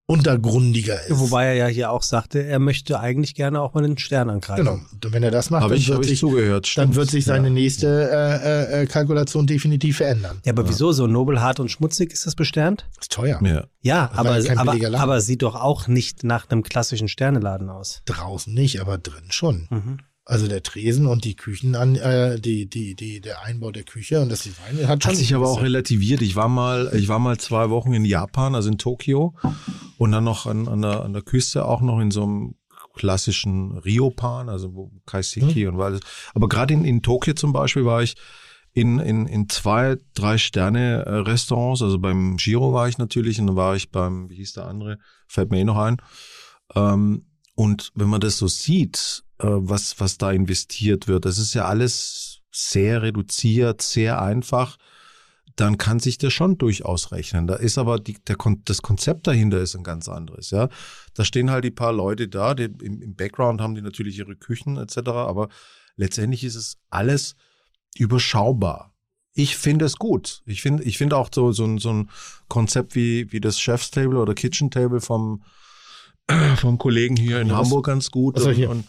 untergrundiger 0.05 1.01
ist. 1.05 1.17
Wobei 1.17 1.45
er 1.45 1.53
ja 1.53 1.67
hier 1.67 1.91
auch 1.91 2.03
sagte, 2.03 2.43
er 2.43 2.59
möchte 2.59 2.99
eigentlich 2.99 3.35
gerne 3.35 3.61
auch 3.61 3.73
mal 3.73 3.84
den 3.84 3.97
Stern 3.97 4.30
angreifen. 4.30 4.65
Genau. 4.65 4.80
Und 4.91 5.13
wenn 5.13 5.23
er 5.23 5.31
das 5.31 5.49
macht, 5.49 5.63
Habe 5.63 5.75
dann, 5.75 5.81
ich, 5.81 5.88
wird 5.88 6.01
ich 6.01 6.09
sich, 6.09 6.19
zugehört. 6.19 6.77
dann 6.77 6.95
wird 6.95 7.09
sich 7.09 7.23
seine 7.25 7.47
ja. 7.47 7.53
nächste 7.53 8.09
äh, 8.11 8.81
äh, 8.81 8.85
Kalkulation 8.85 9.47
definitiv 9.47 9.97
verändern. 9.97 10.39
Ja, 10.45 10.51
aber 10.51 10.67
wieso? 10.67 10.91
So 10.91 11.07
nobel, 11.07 11.41
hart 11.41 11.59
und 11.59 11.69
schmutzig 11.69 12.11
ist 12.11 12.25
das 12.25 12.35
besternt? 12.35 12.85
Ist 12.99 13.11
teuer. 13.11 13.39
Ja. 13.43 13.65
Ja, 13.81 14.11
aber, 14.13 14.39
ja 14.39 14.57
aber, 14.57 14.99
aber 14.99 15.21
sieht 15.21 15.41
doch 15.41 15.55
auch 15.55 15.88
nicht 15.88 16.23
nach 16.23 16.49
einem 16.49 16.63
klassischen 16.63 17.07
Sterneladen 17.07 17.69
aus. 17.69 18.01
Draußen 18.05 18.53
nicht, 18.53 18.81
aber 18.81 18.97
drin 18.97 19.25
schon. 19.30 19.67
Mhm. 19.69 19.97
Also 20.25 20.47
der 20.47 20.63
Tresen 20.63 21.05
und 21.05 21.25
die 21.25 21.35
Küchen 21.35 21.75
an, 21.75 21.95
äh, 21.95 22.39
die, 22.39 22.69
die, 22.69 22.95
die, 22.95 23.19
der 23.19 23.41
Einbau 23.43 23.71
der 23.71 23.83
Küche 23.83 24.21
und 24.21 24.29
das 24.29 24.43
Design 24.43 24.87
hat 24.87 25.03
schon. 25.03 25.11
Hat 25.11 25.17
sich 25.17 25.35
aber 25.35 25.49
auch 25.49 25.61
relativiert. 25.61 26.21
Ich 26.21 26.37
war 26.37 26.47
mal, 26.47 26.91
ich 26.95 27.09
war 27.09 27.19
mal 27.19 27.37
zwei 27.37 27.69
Wochen 27.69 27.93
in 27.93 28.05
Japan, 28.05 28.55
also 28.55 28.69
in 28.69 28.77
Tokio 28.77 29.35
und 29.97 30.13
dann 30.13 30.23
noch 30.23 30.45
an, 30.45 30.69
an, 30.69 30.81
der, 30.81 31.03
an 31.03 31.11
der 31.11 31.23
Küste 31.23 31.65
auch 31.65 31.81
noch 31.81 31.99
in 31.99 32.11
so 32.11 32.23
einem 32.23 32.55
klassischen 32.93 33.77
Ryopan, 33.79 34.47
also 34.47 34.73
wo 34.73 34.91
Kaiseki 35.05 35.67
und 35.67 35.77
war 35.77 35.91
das. 35.91 35.99
Aber 36.33 36.47
gerade 36.47 36.73
in, 36.73 36.85
in 36.85 37.01
Tokio 37.01 37.33
zum 37.33 37.51
Beispiel 37.51 37.83
war 37.83 38.01
ich 38.01 38.15
in, 38.71 38.99
in, 38.99 39.27
in 39.27 39.49
zwei, 39.49 39.97
drei 40.13 40.37
Sterne 40.37 41.03
äh, 41.05 41.15
Restaurants, 41.15 41.81
also 41.81 41.99
beim 41.99 42.37
Giro 42.37 42.73
war 42.73 42.87
ich 42.87 42.97
natürlich 42.97 43.39
und 43.39 43.47
dann 43.47 43.55
war 43.55 43.75
ich 43.75 43.91
beim, 43.91 44.29
wie 44.29 44.35
hieß 44.35 44.53
der 44.53 44.67
andere, 44.67 44.99
fällt 45.27 45.51
mir 45.51 45.59
eh 45.59 45.63
noch 45.63 45.77
ein. 45.77 45.97
Ähm, 46.75 47.25
und 47.55 47.91
wenn 47.93 48.09
man 48.09 48.21
das 48.21 48.37
so 48.37 48.47
sieht, 48.47 49.23
was, 49.49 49.99
was 49.99 50.17
da 50.17 50.31
investiert 50.31 51.07
wird, 51.07 51.25
das 51.25 51.37
ist 51.37 51.53
ja 51.53 51.65
alles 51.65 52.39
sehr 52.51 53.01
reduziert, 53.01 53.81
sehr 53.81 54.21
einfach, 54.21 54.77
dann 55.55 55.77
kann 55.77 55.99
sich 55.99 56.17
das 56.17 56.33
schon 56.33 56.57
durchaus 56.57 57.11
rechnen. 57.11 57.45
Da 57.47 57.55
ist 57.55 57.77
aber 57.77 57.99
die, 57.99 58.17
der, 58.27 58.37
das 58.65 58.81
Konzept 58.81 59.27
dahinter 59.27 59.59
ist 59.59 59.75
ein 59.75 59.83
ganz 59.83 60.07
anderes. 60.07 60.49
Ja, 60.51 60.69
da 61.13 61.25
stehen 61.25 61.51
halt 61.51 61.63
die 61.63 61.71
paar 61.71 61.93
Leute 61.93 62.27
da, 62.27 62.53
die, 62.55 62.63
im, 62.63 63.01
im 63.01 63.15
Background 63.15 63.61
haben 63.61 63.75
die 63.75 63.81
natürlich 63.81 64.17
ihre 64.17 64.35
Küchen 64.35 64.77
etc. 64.77 64.97
Aber 65.09 65.49
letztendlich 65.95 66.43
ist 66.43 66.55
es 66.55 66.77
alles 66.89 67.35
überschaubar. 67.97 68.93
Ich 69.35 69.57
finde 69.57 69.85
es 69.85 69.97
gut. 69.97 70.41
Ich 70.45 70.61
finde, 70.61 70.83
ich 70.83 70.97
finde 70.97 71.17
auch 71.17 71.29
so, 71.33 71.51
so, 71.51 71.65
ein, 71.65 71.79
so 71.79 71.91
ein 71.91 72.09
Konzept 72.49 72.95
wie, 72.95 73.31
wie 73.31 73.39
das 73.41 73.59
Chef's 73.59 73.89
Table 73.91 74.19
oder 74.19 74.35
Kitchen 74.35 74.69
Table 74.69 75.01
vom, 75.01 75.43
vom 76.57 76.77
Kollegen 76.77 77.15
hier 77.15 77.41
in 77.41 77.49
was- 77.49 77.57
Hamburg 77.57 77.85
ganz 77.85 78.11
gut. 78.11 78.35
Also 78.37 78.49
und, 78.49 78.55
hier. 78.55 78.69
und, 78.69 78.85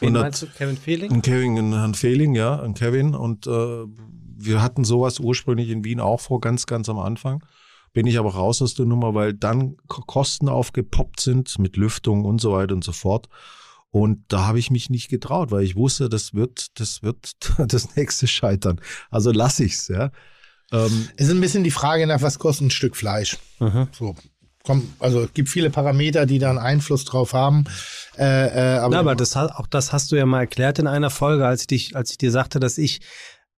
Wen 0.00 0.16
und 0.16 0.22
meinst 0.22 0.42
du, 0.42 0.46
Kevin 0.46 0.76
Feeling? 0.76 1.12
ein 1.12 1.22
Kevin, 1.22 1.56
ein 1.58 1.72
Herrn 1.72 1.94
Fehling, 1.94 2.34
ja, 2.34 2.60
ein 2.60 2.74
Kevin. 2.74 3.14
Und 3.14 3.46
äh, 3.46 3.50
wir 3.50 4.62
hatten 4.62 4.84
sowas 4.84 5.20
ursprünglich 5.20 5.68
in 5.70 5.84
Wien 5.84 6.00
auch 6.00 6.20
vor, 6.20 6.40
ganz, 6.40 6.66
ganz 6.66 6.88
am 6.88 6.98
Anfang. 6.98 7.44
Bin 7.92 8.06
ich 8.06 8.18
aber 8.18 8.32
raus 8.34 8.62
aus 8.62 8.74
der 8.74 8.86
Nummer, 8.86 9.14
weil 9.14 9.34
dann 9.34 9.76
Ko- 9.88 10.02
Kosten 10.02 10.48
aufgepoppt 10.48 11.20
sind 11.20 11.58
mit 11.58 11.76
Lüftung 11.76 12.24
und 12.24 12.40
so 12.40 12.52
weiter 12.52 12.74
und 12.74 12.84
so 12.84 12.92
fort. 12.92 13.28
Und 13.90 14.22
da 14.28 14.46
habe 14.46 14.60
ich 14.60 14.70
mich 14.70 14.88
nicht 14.88 15.08
getraut, 15.08 15.50
weil 15.50 15.64
ich 15.64 15.74
wusste, 15.74 16.08
das 16.08 16.32
wird, 16.32 16.78
das 16.78 17.02
wird 17.02 17.32
das 17.58 17.96
nächste 17.96 18.26
scheitern. 18.28 18.80
Also 19.10 19.32
lass 19.32 19.58
ich's, 19.58 19.88
ja. 19.88 20.12
Ähm, 20.72 21.08
Es 21.16 21.26
ist 21.26 21.34
ein 21.34 21.40
bisschen 21.40 21.64
die 21.64 21.72
Frage 21.72 22.06
nach, 22.06 22.22
was 22.22 22.38
kostet 22.38 22.68
ein 22.68 22.70
Stück 22.70 22.94
Fleisch? 22.96 23.38
Mhm. 23.58 23.88
So. 23.90 24.14
Komm, 24.64 24.92
also 24.98 25.22
es 25.22 25.32
gibt 25.32 25.48
viele 25.48 25.70
Parameter, 25.70 26.26
die 26.26 26.38
da 26.38 26.50
einen 26.50 26.58
Einfluss 26.58 27.04
drauf 27.04 27.32
haben. 27.32 27.64
Äh, 28.18 28.24
äh, 28.24 28.78
aber, 28.78 28.94
Ja, 28.94 29.00
aber 29.00 29.14
das, 29.14 29.36
auch 29.36 29.66
das 29.66 29.92
hast 29.92 30.12
du 30.12 30.16
ja 30.16 30.26
mal 30.26 30.40
erklärt 30.40 30.78
in 30.78 30.86
einer 30.86 31.10
Folge, 31.10 31.46
als 31.46 31.62
ich, 31.62 31.66
dich, 31.68 31.96
als 31.96 32.10
ich 32.10 32.18
dir 32.18 32.30
sagte, 32.30 32.60
dass 32.60 32.76
ich 32.76 33.00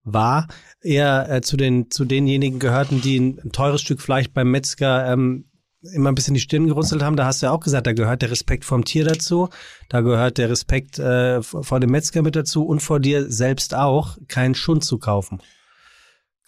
war, 0.05 0.49
eher 0.81 1.29
äh, 1.31 1.41
zu, 1.41 1.57
den, 1.57 1.91
zu 1.91 2.05
denjenigen 2.05 2.59
gehörten, 2.59 3.01
die 3.01 3.19
ein, 3.19 3.41
ein 3.45 3.53
teures 3.53 3.81
Stück 3.81 4.01
Fleisch 4.01 4.31
beim 4.33 4.51
Metzger 4.51 5.13
ähm, 5.13 5.47
immer 5.95 6.11
ein 6.11 6.15
bisschen 6.15 6.35
die 6.35 6.41
Stirn 6.41 6.67
gerunzelt 6.67 7.03
haben. 7.03 7.17
Da 7.17 7.27
hast 7.27 7.43
du 7.43 7.47
ja 7.47 7.53
auch 7.53 7.61
gesagt, 7.61 7.87
da 7.87 7.93
gehört 7.93 8.23
der 8.23 8.31
Respekt 8.31 8.65
vom 8.65 8.85
Tier 8.85 9.05
dazu, 9.05 9.49
da 9.89 10.01
gehört 10.01 10.39
der 10.39 10.51
Respekt 10.51 10.99
äh, 10.99 11.43
vor 11.43 11.81
dem 11.81 11.91
Metzger 11.91 12.23
mit 12.23 12.37
dazu 12.37 12.65
und 12.65 12.81
vor 12.81 13.01
dir 13.01 13.31
selbst 13.31 13.75
auch, 13.75 14.17
keinen 14.29 14.55
Schund 14.55 14.85
zu 14.85 14.99
kaufen. 14.99 15.41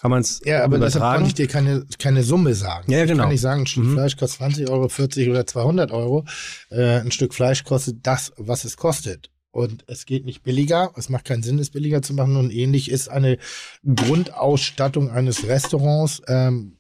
Kann 0.05 0.11
man 0.11 0.21
es 0.21 0.43
ja, 0.45 0.63
aber 0.63 0.79
deshalb 0.79 1.15
konnte 1.15 1.29
ich 1.29 1.35
dir 1.35 1.49
keine, 1.49 1.87
keine 1.99 2.23
Summe 2.23 2.55
sagen. 2.55 2.93
Ja, 2.93 3.05
Ich 3.05 3.09
genau. 3.09 3.23
kann 3.23 3.33
nicht 3.33 3.41
sagen, 3.41 3.63
ein 3.63 3.67
Stück 3.67 3.85
Mhm. 3.85 3.95
Fleisch 3.95 4.19
kostet 4.19 4.37
20 4.37 4.69
Euro, 4.69 4.91
40 4.91 5.31
oder 5.31 5.47
200 5.47 5.93
Euro. 5.93 6.27
Äh, 6.69 7.01
ein 7.01 7.11
Stück 7.11 7.33
Fleisch 7.33 7.65
kostet 7.65 8.07
das, 8.07 8.31
was 8.37 8.67
es 8.67 8.77
kostet. 8.77 9.31
Und 9.51 9.83
es 9.87 10.05
geht 10.05 10.27
nicht 10.27 10.43
billiger. 10.43 10.93
Es 10.97 11.09
macht 11.09 11.25
keinen 11.25 11.43
Sinn, 11.43 11.59
es 11.59 11.71
billiger 11.71 12.03
zu 12.03 12.13
machen. 12.13 12.37
Und 12.37 12.51
ähnlich 12.51 12.91
ist 12.91 13.09
eine 13.09 13.39
Grundausstattung 13.83 15.11
eines 15.11 15.49
Restaurants, 15.49 16.21
ähm, 16.29 16.77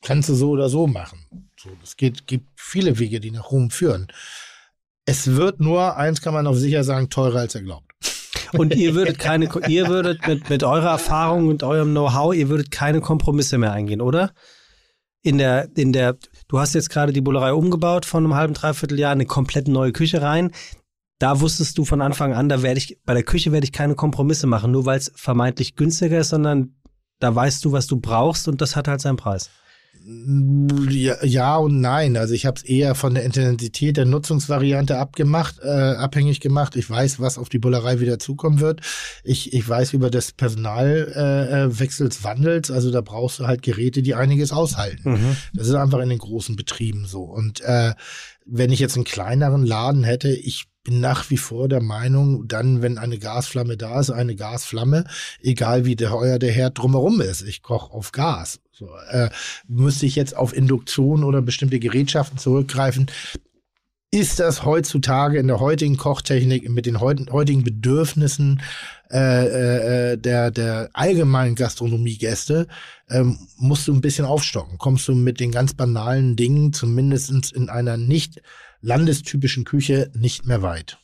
kannst 0.00 0.30
du 0.30 0.34
so 0.34 0.48
oder 0.52 0.70
so 0.70 0.86
machen. 0.86 1.50
So, 1.58 1.68
es 1.82 1.98
geht, 1.98 2.26
gibt 2.26 2.48
viele 2.56 2.98
Wege, 2.98 3.20
die 3.20 3.32
nach 3.32 3.50
Rom 3.50 3.70
führen. 3.70 4.06
Es 5.04 5.26
wird 5.26 5.60
nur, 5.60 5.98
eins 5.98 6.22
kann 6.22 6.32
man 6.32 6.46
auf 6.46 6.56
sicher 6.56 6.84
sagen, 6.84 7.10
teurer 7.10 7.40
als 7.40 7.54
er 7.54 7.60
glaubt. 7.60 7.91
Und 8.52 8.74
ihr 8.74 8.94
würdet 8.94 9.18
keine, 9.18 9.48
ihr 9.68 9.88
würdet 9.88 10.26
mit, 10.26 10.50
mit 10.50 10.62
eurer 10.62 10.90
Erfahrung 10.90 11.48
und 11.48 11.62
eurem 11.62 11.90
Know-how, 11.90 12.34
ihr 12.34 12.48
würdet 12.48 12.70
keine 12.70 13.00
Kompromisse 13.00 13.58
mehr 13.58 13.72
eingehen, 13.72 14.00
oder? 14.00 14.32
In 15.22 15.38
der, 15.38 15.68
in 15.76 15.92
der, 15.92 16.16
du 16.48 16.58
hast 16.58 16.74
jetzt 16.74 16.90
gerade 16.90 17.12
die 17.12 17.20
Bullerei 17.20 17.52
umgebaut 17.52 18.04
von 18.04 18.24
einem 18.24 18.34
halben, 18.34 18.54
dreiviertel 18.54 18.98
Jahr, 18.98 19.12
eine 19.12 19.26
komplett 19.26 19.68
neue 19.68 19.92
Küche 19.92 20.20
rein. 20.20 20.50
Da 21.18 21.40
wusstest 21.40 21.78
du 21.78 21.84
von 21.84 22.00
Anfang 22.02 22.34
an, 22.34 22.48
da 22.48 22.62
werde 22.62 22.78
ich, 22.78 22.98
bei 23.04 23.14
der 23.14 23.22
Küche 23.22 23.52
werde 23.52 23.64
ich 23.64 23.72
keine 23.72 23.94
Kompromisse 23.94 24.48
machen, 24.48 24.72
nur 24.72 24.86
weil 24.86 24.98
es 24.98 25.12
vermeintlich 25.14 25.76
günstiger 25.76 26.18
ist, 26.18 26.30
sondern 26.30 26.74
da 27.20 27.32
weißt 27.32 27.64
du, 27.64 27.70
was 27.70 27.86
du 27.86 28.00
brauchst 28.00 28.48
und 28.48 28.60
das 28.60 28.74
hat 28.74 28.88
halt 28.88 29.00
seinen 29.00 29.16
Preis. 29.16 29.50
Ja, 30.04 31.56
und 31.56 31.80
nein. 31.80 32.16
Also 32.16 32.34
ich 32.34 32.46
habe 32.46 32.56
es 32.56 32.62
eher 32.62 32.94
von 32.94 33.14
der 33.14 33.24
Intensität 33.24 33.96
der 33.96 34.04
Nutzungsvariante 34.04 34.98
abgemacht, 34.98 35.60
äh, 35.62 35.68
abhängig 35.68 36.40
gemacht. 36.40 36.76
Ich 36.76 36.88
weiß, 36.88 37.20
was 37.20 37.38
auf 37.38 37.48
die 37.48 37.58
Bullerei 37.58 38.00
wieder 38.00 38.18
zukommen 38.18 38.60
wird. 38.60 38.80
Ich, 39.22 39.52
ich 39.52 39.68
weiß 39.68 39.92
über 39.92 40.10
das 40.10 40.32
Personalwechsels, 40.32 42.16
äh, 42.16 42.20
äh, 42.20 42.24
Wandels. 42.24 42.70
Also 42.70 42.90
da 42.90 43.00
brauchst 43.00 43.38
du 43.40 43.46
halt 43.46 43.62
Geräte, 43.62 44.02
die 44.02 44.14
einiges 44.14 44.52
aushalten. 44.52 45.36
Das 45.54 45.68
ist 45.68 45.74
einfach 45.74 46.00
in 46.00 46.08
den 46.08 46.18
großen 46.18 46.56
Betrieben 46.56 47.06
so. 47.06 47.22
Und 47.22 47.60
äh, 47.60 47.94
wenn 48.44 48.72
ich 48.72 48.80
jetzt 48.80 48.96
einen 48.96 49.04
kleineren 49.04 49.64
Laden 49.64 50.04
hätte, 50.04 50.30
ich 50.30 50.66
bin 50.84 51.00
nach 51.00 51.30
wie 51.30 51.36
vor 51.36 51.68
der 51.68 51.80
Meinung, 51.80 52.48
dann, 52.48 52.82
wenn 52.82 52.98
eine 52.98 53.18
Gasflamme 53.18 53.76
da 53.76 54.00
ist, 54.00 54.10
eine 54.10 54.34
Gasflamme, 54.34 55.04
egal 55.40 55.84
wie 55.84 55.96
teuer 55.96 56.38
der 56.38 56.50
Herd 56.50 56.78
drumherum 56.78 57.20
ist. 57.20 57.42
Ich 57.42 57.62
koche 57.62 57.92
auf 57.92 58.10
Gas. 58.12 58.58
So, 58.82 58.88
äh, 59.10 59.30
müsste 59.68 60.06
ich 60.06 60.16
jetzt 60.16 60.36
auf 60.36 60.56
Induktion 60.56 61.22
oder 61.22 61.40
bestimmte 61.40 61.78
Gerätschaften 61.78 62.38
zurückgreifen? 62.38 63.06
Ist 64.10 64.40
das 64.40 64.64
heutzutage 64.64 65.38
in 65.38 65.46
der 65.46 65.60
heutigen 65.60 65.96
Kochtechnik 65.96 66.68
mit 66.68 66.86
den 66.86 67.00
heut- 67.00 67.30
heutigen 67.30 67.62
Bedürfnissen 67.62 68.60
äh, 69.10 70.12
äh, 70.12 70.16
der, 70.18 70.50
der 70.50 70.90
allgemeinen 70.94 71.54
Gastronomiegäste, 71.54 72.66
ähm, 73.08 73.38
musst 73.56 73.86
du 73.86 73.94
ein 73.94 74.00
bisschen 74.00 74.24
aufstocken. 74.24 74.78
Kommst 74.78 75.06
du 75.06 75.14
mit 75.14 75.38
den 75.38 75.52
ganz 75.52 75.74
banalen 75.74 76.34
Dingen 76.34 76.72
zumindest 76.72 77.52
in 77.52 77.68
einer 77.68 77.96
nicht 77.96 78.42
landestypischen 78.80 79.64
Küche 79.64 80.10
nicht 80.14 80.44
mehr 80.44 80.62
weit. 80.62 80.98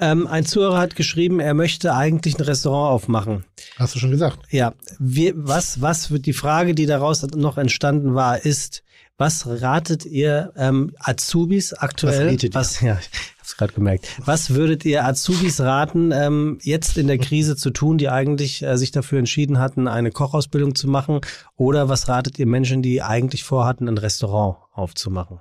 Ähm, 0.00 0.26
ein 0.26 0.46
Zuhörer 0.46 0.78
hat 0.78 0.96
geschrieben, 0.96 1.40
er 1.40 1.54
möchte 1.54 1.94
eigentlich 1.94 2.38
ein 2.38 2.42
Restaurant 2.42 2.92
aufmachen. 2.92 3.44
Hast 3.76 3.94
du 3.94 3.98
schon 3.98 4.10
gesagt? 4.10 4.38
Ja, 4.50 4.72
wir, 4.98 5.34
was, 5.36 5.82
was 5.82 6.10
wird 6.10 6.26
die 6.26 6.32
Frage, 6.32 6.74
die 6.74 6.86
daraus 6.86 7.22
noch 7.34 7.58
entstanden 7.58 8.14
war, 8.14 8.44
ist, 8.44 8.82
was 9.18 9.46
ratet 9.46 10.06
ihr 10.06 10.54
ähm, 10.56 10.94
Azubis 10.98 11.74
aktuell? 11.74 12.38
Was 12.54 12.54
was, 12.54 12.80
Ja, 12.80 12.98
ich 13.12 13.38
hab's 13.38 13.54
gerade 13.58 13.74
gemerkt. 13.74 14.08
Was 14.24 14.54
würdet 14.54 14.86
ihr 14.86 15.04
Azubis 15.04 15.60
raten, 15.60 16.10
ähm, 16.12 16.58
jetzt 16.62 16.96
in 16.96 17.06
der 17.06 17.18
Krise 17.18 17.54
zu 17.54 17.68
tun, 17.68 17.98
die 17.98 18.08
eigentlich 18.08 18.62
äh, 18.62 18.78
sich 18.78 18.92
dafür 18.92 19.18
entschieden 19.18 19.58
hatten, 19.58 19.88
eine 19.88 20.10
Kochausbildung 20.10 20.74
zu 20.74 20.88
machen? 20.88 21.20
Oder 21.56 21.90
was 21.90 22.08
ratet 22.08 22.38
ihr 22.38 22.46
Menschen, 22.46 22.80
die 22.80 23.02
eigentlich 23.02 23.44
vorhatten, 23.44 23.88
ein 23.88 23.98
Restaurant 23.98 24.56
aufzumachen? 24.72 25.40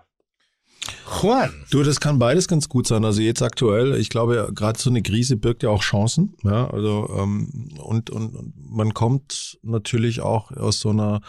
Juan. 1.21 1.51
Du, 1.69 1.83
das 1.83 1.99
kann 1.99 2.19
beides 2.19 2.47
ganz 2.47 2.69
gut 2.69 2.87
sein. 2.87 3.03
Also 3.03 3.21
jetzt 3.21 3.41
aktuell, 3.41 3.95
ich 3.95 4.09
glaube, 4.09 4.51
gerade 4.53 4.79
so 4.79 4.89
eine 4.89 5.01
Krise 5.01 5.37
birgt 5.37 5.63
ja 5.63 5.69
auch 5.69 5.81
Chancen. 5.81 6.35
Ja, 6.43 6.69
also 6.69 7.09
ähm, 7.17 7.69
und, 7.77 8.09
und, 8.09 8.35
und 8.35 8.53
man 8.57 8.93
kommt 8.93 9.59
natürlich 9.63 10.21
auch 10.21 10.51
aus 10.51 10.79
so 10.79 10.89
einer 10.89 11.21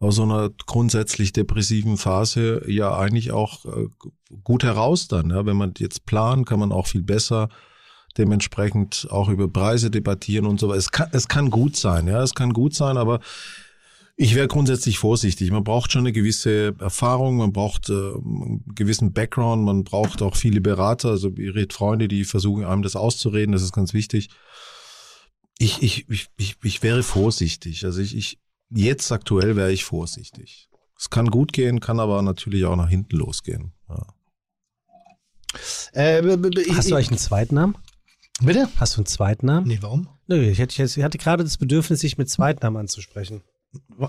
aus 0.00 0.14
so 0.14 0.22
einer 0.22 0.50
grundsätzlich 0.66 1.32
depressiven 1.32 1.96
Phase 1.96 2.62
ja 2.70 2.96
eigentlich 2.96 3.32
auch 3.32 3.64
äh, 3.64 3.88
gut 4.44 4.62
heraus 4.62 5.08
dann. 5.08 5.30
Ja? 5.30 5.44
Wenn 5.44 5.56
man 5.56 5.74
jetzt 5.78 6.06
plant, 6.06 6.46
kann 6.46 6.60
man 6.60 6.70
auch 6.70 6.86
viel 6.86 7.02
besser 7.02 7.48
dementsprechend 8.16 9.06
auch 9.10 9.28
über 9.28 9.48
Preise 9.48 9.90
debattieren 9.90 10.46
und 10.46 10.60
so 10.60 10.68
weiter. 10.68 10.78
Es 10.78 10.90
kann, 10.90 11.08
es 11.12 11.28
kann 11.28 11.50
gut 11.50 11.76
sein, 11.76 12.08
ja, 12.08 12.22
es 12.22 12.34
kann 12.34 12.52
gut 12.52 12.74
sein, 12.74 12.96
aber 12.96 13.20
ich 14.20 14.34
wäre 14.34 14.48
grundsätzlich 14.48 14.98
vorsichtig. 14.98 15.52
Man 15.52 15.62
braucht 15.62 15.92
schon 15.92 16.00
eine 16.00 16.12
gewisse 16.12 16.74
Erfahrung, 16.80 17.36
man 17.36 17.52
braucht 17.52 17.88
äh, 17.88 17.92
einen 17.92 18.64
gewissen 18.74 19.12
Background, 19.12 19.64
man 19.64 19.84
braucht 19.84 20.22
auch 20.22 20.34
viele 20.34 20.60
Berater, 20.60 21.10
also 21.10 21.28
ihre 21.30 21.66
Freunde, 21.70 22.08
die 22.08 22.24
versuchen 22.24 22.64
einem 22.64 22.82
das 22.82 22.96
auszureden, 22.96 23.52
das 23.52 23.62
ist 23.62 23.72
ganz 23.72 23.94
wichtig. 23.94 24.30
Ich, 25.58 25.82
ich, 25.82 26.08
ich, 26.10 26.26
ich, 26.36 26.56
ich 26.64 26.82
wäre 26.82 27.04
vorsichtig. 27.04 27.84
Also 27.84 28.00
ich, 28.00 28.16
ich, 28.16 28.40
jetzt 28.70 29.12
aktuell 29.12 29.54
wäre 29.54 29.70
ich 29.72 29.84
vorsichtig. 29.84 30.68
Es 30.98 31.10
kann 31.10 31.30
gut 31.30 31.52
gehen, 31.52 31.78
kann 31.78 32.00
aber 32.00 32.20
natürlich 32.22 32.64
auch 32.64 32.74
nach 32.76 32.88
hinten 32.88 33.16
losgehen. 33.18 33.72
Ja. 33.88 34.06
Äh, 35.92 36.22
b- 36.22 36.36
b- 36.36 36.60
ich, 36.60 36.76
Hast 36.76 36.90
du 36.90 36.96
eigentlich 36.96 37.10
einen 37.10 37.18
Zweitnamen? 37.18 37.76
Bitte? 38.40 38.68
Hast 38.78 38.96
du 38.96 38.98
einen 38.98 39.06
Zweitnamen? 39.06 39.68
Nee, 39.68 39.78
warum? 39.80 40.08
Nö, 40.26 40.42
ich, 40.42 40.58
hätte, 40.58 40.82
ich 40.82 41.02
hatte 41.04 41.18
gerade 41.18 41.44
das 41.44 41.56
Bedürfnis, 41.56 42.00
dich 42.00 42.18
mit 42.18 42.28
Zweitnamen 42.28 42.80
anzusprechen. 42.80 43.42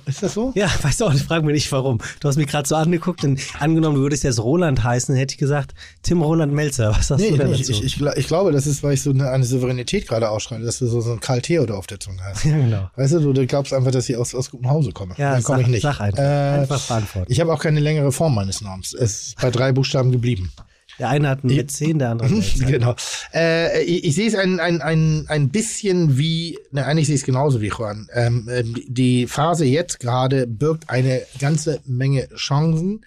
Ist 0.05 0.21
das 0.21 0.35
so? 0.35 0.51
Ja, 0.55 0.69
weißt 0.83 1.01
du 1.01 1.05
auch, 1.05 1.13
ich 1.13 1.23
frage 1.23 1.45
mich 1.45 1.53
nicht 1.53 1.71
warum. 1.71 1.97
Du 2.19 2.27
hast 2.27 2.37
mich 2.37 2.47
gerade 2.47 2.67
so 2.67 2.75
angeguckt 2.75 3.23
und 3.23 3.41
angenommen, 3.59 3.95
du 3.95 4.01
würdest 4.01 4.23
jetzt 4.23 4.39
Roland 4.39 4.83
heißen, 4.83 5.15
hätte 5.15 5.33
ich 5.33 5.37
gesagt, 5.39 5.73
Tim 6.03 6.21
Roland 6.21 6.53
Melzer. 6.53 6.91
Was 6.91 7.07
sagst 7.07 7.23
Nee, 7.25 7.31
du 7.31 7.37
denn 7.37 7.51
nee 7.51 7.57
dazu? 7.57 7.71
ich, 7.71 7.83
ich, 7.83 8.01
ich 8.01 8.27
glaube, 8.27 8.51
das 8.51 8.67
ist, 8.67 8.83
weil 8.83 8.93
ich 8.93 9.01
so 9.01 9.09
eine, 9.09 9.29
eine 9.31 9.43
Souveränität 9.43 10.07
gerade 10.07 10.29
ausschreite, 10.29 10.63
dass 10.63 10.77
du 10.79 10.85
so, 10.87 11.01
so 11.01 11.11
ein 11.13 11.19
Karl 11.19 11.41
Theodor 11.41 11.77
auf 11.77 11.87
der 11.87 11.99
Zunge 11.99 12.21
hast. 12.23 12.43
ja, 12.45 12.55
genau. 12.57 12.89
Weißt 12.95 13.13
du, 13.13 13.33
du, 13.33 13.47
glaubst 13.47 13.73
einfach, 13.73 13.91
dass 13.91 14.07
ich 14.07 14.15
aus, 14.15 14.35
aus 14.35 14.51
gutem 14.51 14.69
Hause 14.69 14.91
komme. 14.91 15.15
Ja, 15.17 15.33
Dann 15.33 15.43
komme 15.43 15.61
ich 15.63 15.67
nicht. 15.67 15.81
sag 15.81 15.99
einfach. 15.99 16.21
Äh, 16.23 16.59
einfach 16.61 16.87
beantworten. 16.87 17.31
ich 17.31 17.39
habe 17.39 17.51
auch 17.51 17.59
keine 17.59 17.79
längere 17.79 18.11
Form 18.11 18.35
meines 18.35 18.61
Namens. 18.61 18.93
Es 18.93 19.21
ist 19.29 19.41
bei 19.41 19.49
drei 19.49 19.71
Buchstaben 19.71 20.11
geblieben. 20.11 20.51
Der 20.99 21.09
eine 21.09 21.29
hat 21.29 21.43
einen 21.43 21.55
mit 21.55 21.71
10, 21.71 21.99
der 21.99 22.11
andere 22.11 22.27
10. 22.27 22.67
genau. 22.67 22.95
Äh, 23.33 23.83
ich, 23.83 24.03
ich 24.03 24.15
sehe 24.15 24.27
es 24.27 24.35
ein, 24.35 24.59
ein, 24.59 24.81
ein, 24.81 25.25
ein 25.27 25.49
bisschen 25.49 26.17
wie, 26.17 26.59
ne, 26.71 26.85
eigentlich 26.85 27.07
sehe 27.07 27.15
ich 27.15 27.21
es 27.21 27.25
genauso 27.25 27.61
wie 27.61 27.69
Juan. 27.69 28.07
Ähm, 28.13 28.47
ähm, 28.51 28.75
die 28.87 29.27
Phase 29.27 29.65
jetzt 29.65 29.99
gerade 29.99 30.45
birgt 30.45 30.89
eine 30.89 31.21
ganze 31.39 31.81
Menge 31.85 32.27
Chancen. 32.35 33.05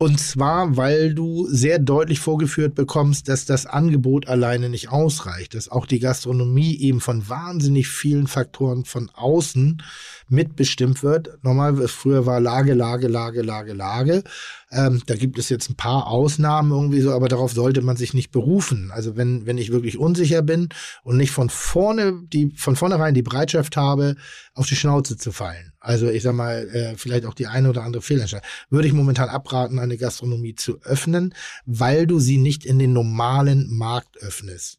Und 0.00 0.20
zwar, 0.20 0.76
weil 0.76 1.12
du 1.12 1.48
sehr 1.48 1.80
deutlich 1.80 2.20
vorgeführt 2.20 2.76
bekommst, 2.76 3.28
dass 3.28 3.46
das 3.46 3.66
Angebot 3.66 4.28
alleine 4.28 4.68
nicht 4.68 4.90
ausreicht, 4.90 5.54
dass 5.54 5.68
auch 5.68 5.86
die 5.86 5.98
Gastronomie 5.98 6.78
eben 6.78 7.00
von 7.00 7.28
wahnsinnig 7.28 7.88
vielen 7.88 8.28
Faktoren 8.28 8.84
von 8.84 9.10
außen 9.12 9.82
mitbestimmt 10.30 11.02
wird. 11.02 11.42
Normal, 11.42 11.88
früher 11.88 12.26
war 12.26 12.40
Lage, 12.40 12.74
Lage, 12.74 13.08
Lage, 13.08 13.42
Lage, 13.42 13.72
Lage. 13.72 14.22
Ähm, 14.70 15.02
da 15.06 15.14
gibt 15.14 15.38
es 15.38 15.48
jetzt 15.48 15.70
ein 15.70 15.76
paar 15.76 16.06
Ausnahmen 16.06 16.70
irgendwie 16.70 17.00
so, 17.00 17.12
aber 17.12 17.28
darauf 17.28 17.52
sollte 17.52 17.80
man 17.82 17.96
sich 17.96 18.14
nicht 18.14 18.30
berufen. 18.30 18.90
Also 18.92 19.16
wenn, 19.16 19.46
wenn 19.46 19.58
ich 19.58 19.72
wirklich 19.72 19.98
unsicher 19.98 20.42
bin 20.42 20.68
und 21.02 21.16
nicht 21.16 21.30
von 21.30 21.50
vorne, 21.50 22.20
die, 22.24 22.52
von 22.56 22.76
vornherein 22.76 23.14
die 23.14 23.22
Bereitschaft 23.22 23.76
habe, 23.76 24.16
auf 24.54 24.66
die 24.66 24.76
Schnauze 24.76 25.16
zu 25.16 25.32
fallen. 25.32 25.72
Also 25.80 26.08
ich 26.08 26.22
sag 26.22 26.34
mal, 26.34 26.68
äh, 26.68 26.96
vielleicht 26.96 27.24
auch 27.24 27.34
die 27.34 27.46
eine 27.46 27.70
oder 27.70 27.82
andere 27.82 28.02
Fehlentscheidung. 28.02 28.46
Würde 28.68 28.88
ich 28.88 28.94
momentan 28.94 29.28
abraten, 29.28 29.78
eine 29.78 29.96
Gastronomie 29.96 30.54
zu 30.54 30.80
öffnen, 30.82 31.34
weil 31.64 32.06
du 32.06 32.18
sie 32.18 32.38
nicht 32.38 32.66
in 32.66 32.78
den 32.78 32.92
normalen 32.92 33.68
Markt 33.70 34.18
öffnest. 34.18 34.78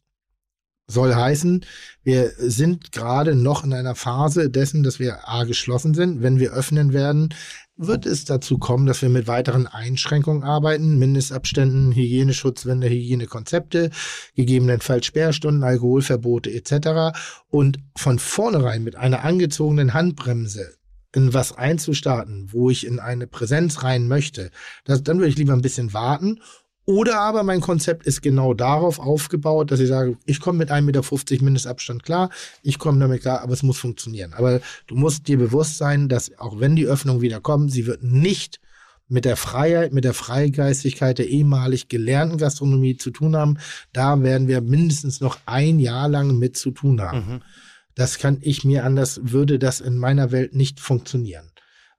Soll 0.90 1.14
heißen, 1.14 1.64
wir 2.02 2.32
sind 2.38 2.92
gerade 2.92 3.34
noch 3.34 3.64
in 3.64 3.72
einer 3.72 3.94
Phase 3.94 4.50
dessen, 4.50 4.82
dass 4.82 4.98
wir 4.98 5.28
A 5.28 5.44
geschlossen 5.44 5.94
sind. 5.94 6.22
Wenn 6.22 6.38
wir 6.38 6.52
öffnen 6.52 6.92
werden, 6.92 7.34
wird 7.76 8.04
es 8.04 8.24
dazu 8.26 8.58
kommen, 8.58 8.86
dass 8.86 9.00
wir 9.00 9.08
mit 9.08 9.26
weiteren 9.26 9.66
Einschränkungen 9.66 10.42
arbeiten, 10.42 10.98
Mindestabständen, 10.98 11.92
Hygieneschutzwände, 11.92 12.88
Hygienekonzepte, 12.90 13.90
gegebenenfalls 14.34 15.06
Sperrstunden, 15.06 15.64
Alkoholverbote 15.64 16.50
etc. 16.52 17.18
Und 17.48 17.78
von 17.96 18.18
vornherein 18.18 18.84
mit 18.84 18.96
einer 18.96 19.24
angezogenen 19.24 19.94
Handbremse 19.94 20.74
in 21.14 21.34
was 21.34 21.56
einzustarten, 21.56 22.52
wo 22.52 22.70
ich 22.70 22.86
in 22.86 23.00
eine 23.00 23.26
Präsenz 23.26 23.82
rein 23.82 24.08
möchte, 24.08 24.50
das, 24.84 25.02
dann 25.02 25.18
würde 25.18 25.30
ich 25.30 25.38
lieber 25.38 25.54
ein 25.54 25.62
bisschen 25.62 25.92
warten 25.92 26.40
oder 26.90 27.20
aber 27.20 27.44
mein 27.44 27.60
Konzept 27.60 28.04
ist 28.04 28.20
genau 28.20 28.52
darauf 28.52 28.98
aufgebaut, 28.98 29.70
dass 29.70 29.78
ich 29.78 29.86
sage, 29.86 30.16
ich 30.26 30.40
komme 30.40 30.58
mit 30.58 30.72
1,50 30.72 30.82
Meter 30.82 31.44
Mindestabstand 31.44 32.02
klar, 32.02 32.30
ich 32.64 32.80
komme 32.80 32.98
damit 32.98 33.20
klar, 33.20 33.42
aber 33.42 33.52
es 33.52 33.62
muss 33.62 33.78
funktionieren. 33.78 34.34
Aber 34.34 34.60
du 34.88 34.96
musst 34.96 35.28
dir 35.28 35.38
bewusst 35.38 35.78
sein, 35.78 36.08
dass 36.08 36.36
auch 36.38 36.58
wenn 36.58 36.74
die 36.74 36.86
Öffnung 36.86 37.20
wieder 37.20 37.40
kommt, 37.40 37.70
sie 37.70 37.86
wird 37.86 38.02
nicht 38.02 38.58
mit 39.06 39.24
der 39.24 39.36
Freiheit, 39.36 39.92
mit 39.92 40.02
der 40.02 40.14
Freigeistigkeit 40.14 41.18
der 41.18 41.28
ehemalig 41.28 41.86
gelernten 41.86 42.38
Gastronomie 42.38 42.96
zu 42.96 43.12
tun 43.12 43.36
haben. 43.36 43.58
Da 43.92 44.20
werden 44.24 44.48
wir 44.48 44.60
mindestens 44.60 45.20
noch 45.20 45.38
ein 45.46 45.78
Jahr 45.78 46.08
lang 46.08 46.38
mit 46.38 46.56
zu 46.56 46.72
tun 46.72 47.00
haben. 47.00 47.42
Das 47.94 48.18
kann 48.18 48.38
ich 48.40 48.64
mir 48.64 48.84
anders, 48.84 49.20
würde 49.22 49.60
das 49.60 49.80
in 49.80 49.96
meiner 49.96 50.32
Welt 50.32 50.56
nicht 50.56 50.80
funktionieren. 50.80 51.50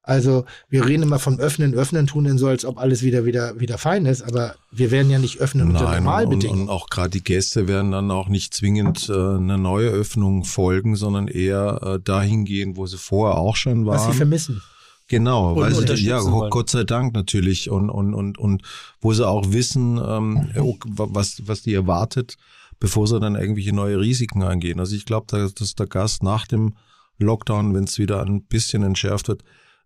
Also 0.03 0.45
wir 0.67 0.87
reden 0.87 1.03
immer 1.03 1.19
vom 1.19 1.39
Öffnen, 1.39 1.75
Öffnen, 1.75 2.07
tun 2.07 2.23
denn 2.23 2.39
so, 2.39 2.47
als 2.47 2.65
ob 2.65 2.79
alles 2.79 3.03
wieder 3.03 3.23
wieder 3.25 3.59
wieder 3.59 3.77
fein 3.77 4.07
ist, 4.07 4.23
aber 4.23 4.55
wir 4.71 4.89
werden 4.89 5.11
ja 5.11 5.19
nicht 5.19 5.39
öffnen 5.39 5.67
unter 5.67 5.83
Nein, 5.83 5.89
und, 5.89 5.97
und, 5.97 6.03
Normalbedingungen. 6.03 6.61
und 6.63 6.69
auch 6.69 6.89
gerade 6.89 7.11
die 7.11 7.23
Gäste 7.23 7.67
werden 7.67 7.91
dann 7.91 8.09
auch 8.09 8.27
nicht 8.27 8.53
zwingend 8.53 9.09
äh, 9.09 9.13
eine 9.13 9.59
neue 9.59 9.89
Öffnung 9.89 10.43
folgen, 10.43 10.95
sondern 10.95 11.27
eher 11.27 11.81
äh, 11.83 11.99
dahin 12.03 12.45
gehen, 12.45 12.77
wo 12.77 12.87
sie 12.87 12.97
vorher 12.97 13.37
auch 13.37 13.55
schon 13.55 13.85
was 13.85 14.01
sie 14.01 14.07
waren. 14.07 14.17
vermissen. 14.17 14.61
Genau, 15.07 15.53
Und 15.53 15.59
weil 15.59 15.97
sie, 15.97 16.05
ja, 16.05 16.23
wollen. 16.23 16.49
Gott 16.49 16.69
sei 16.69 16.83
Dank 16.83 17.13
natürlich 17.13 17.69
und 17.69 17.89
und 17.89 18.13
und 18.15 18.39
und 18.39 18.63
wo 19.01 19.13
sie 19.13 19.27
auch 19.27 19.51
wissen, 19.51 19.99
ähm, 20.03 20.49
was 20.95 21.43
was 21.45 21.61
die 21.61 21.73
erwartet, 21.73 22.37
bevor 22.79 23.07
sie 23.07 23.19
dann 23.19 23.35
irgendwelche 23.35 23.75
neue 23.75 23.99
Risiken 23.99 24.41
eingehen. 24.41 24.79
Also 24.79 24.95
ich 24.95 25.05
glaube, 25.05 25.27
dass, 25.29 25.53
dass 25.53 25.75
der 25.75 25.87
Gast 25.87 26.23
nach 26.23 26.47
dem 26.47 26.73
Lockdown, 27.19 27.75
wenn 27.75 27.83
es 27.83 27.99
wieder 27.99 28.23
ein 28.25 28.43
bisschen 28.43 28.83
entschärft 28.83 29.27
wird, 29.27 29.43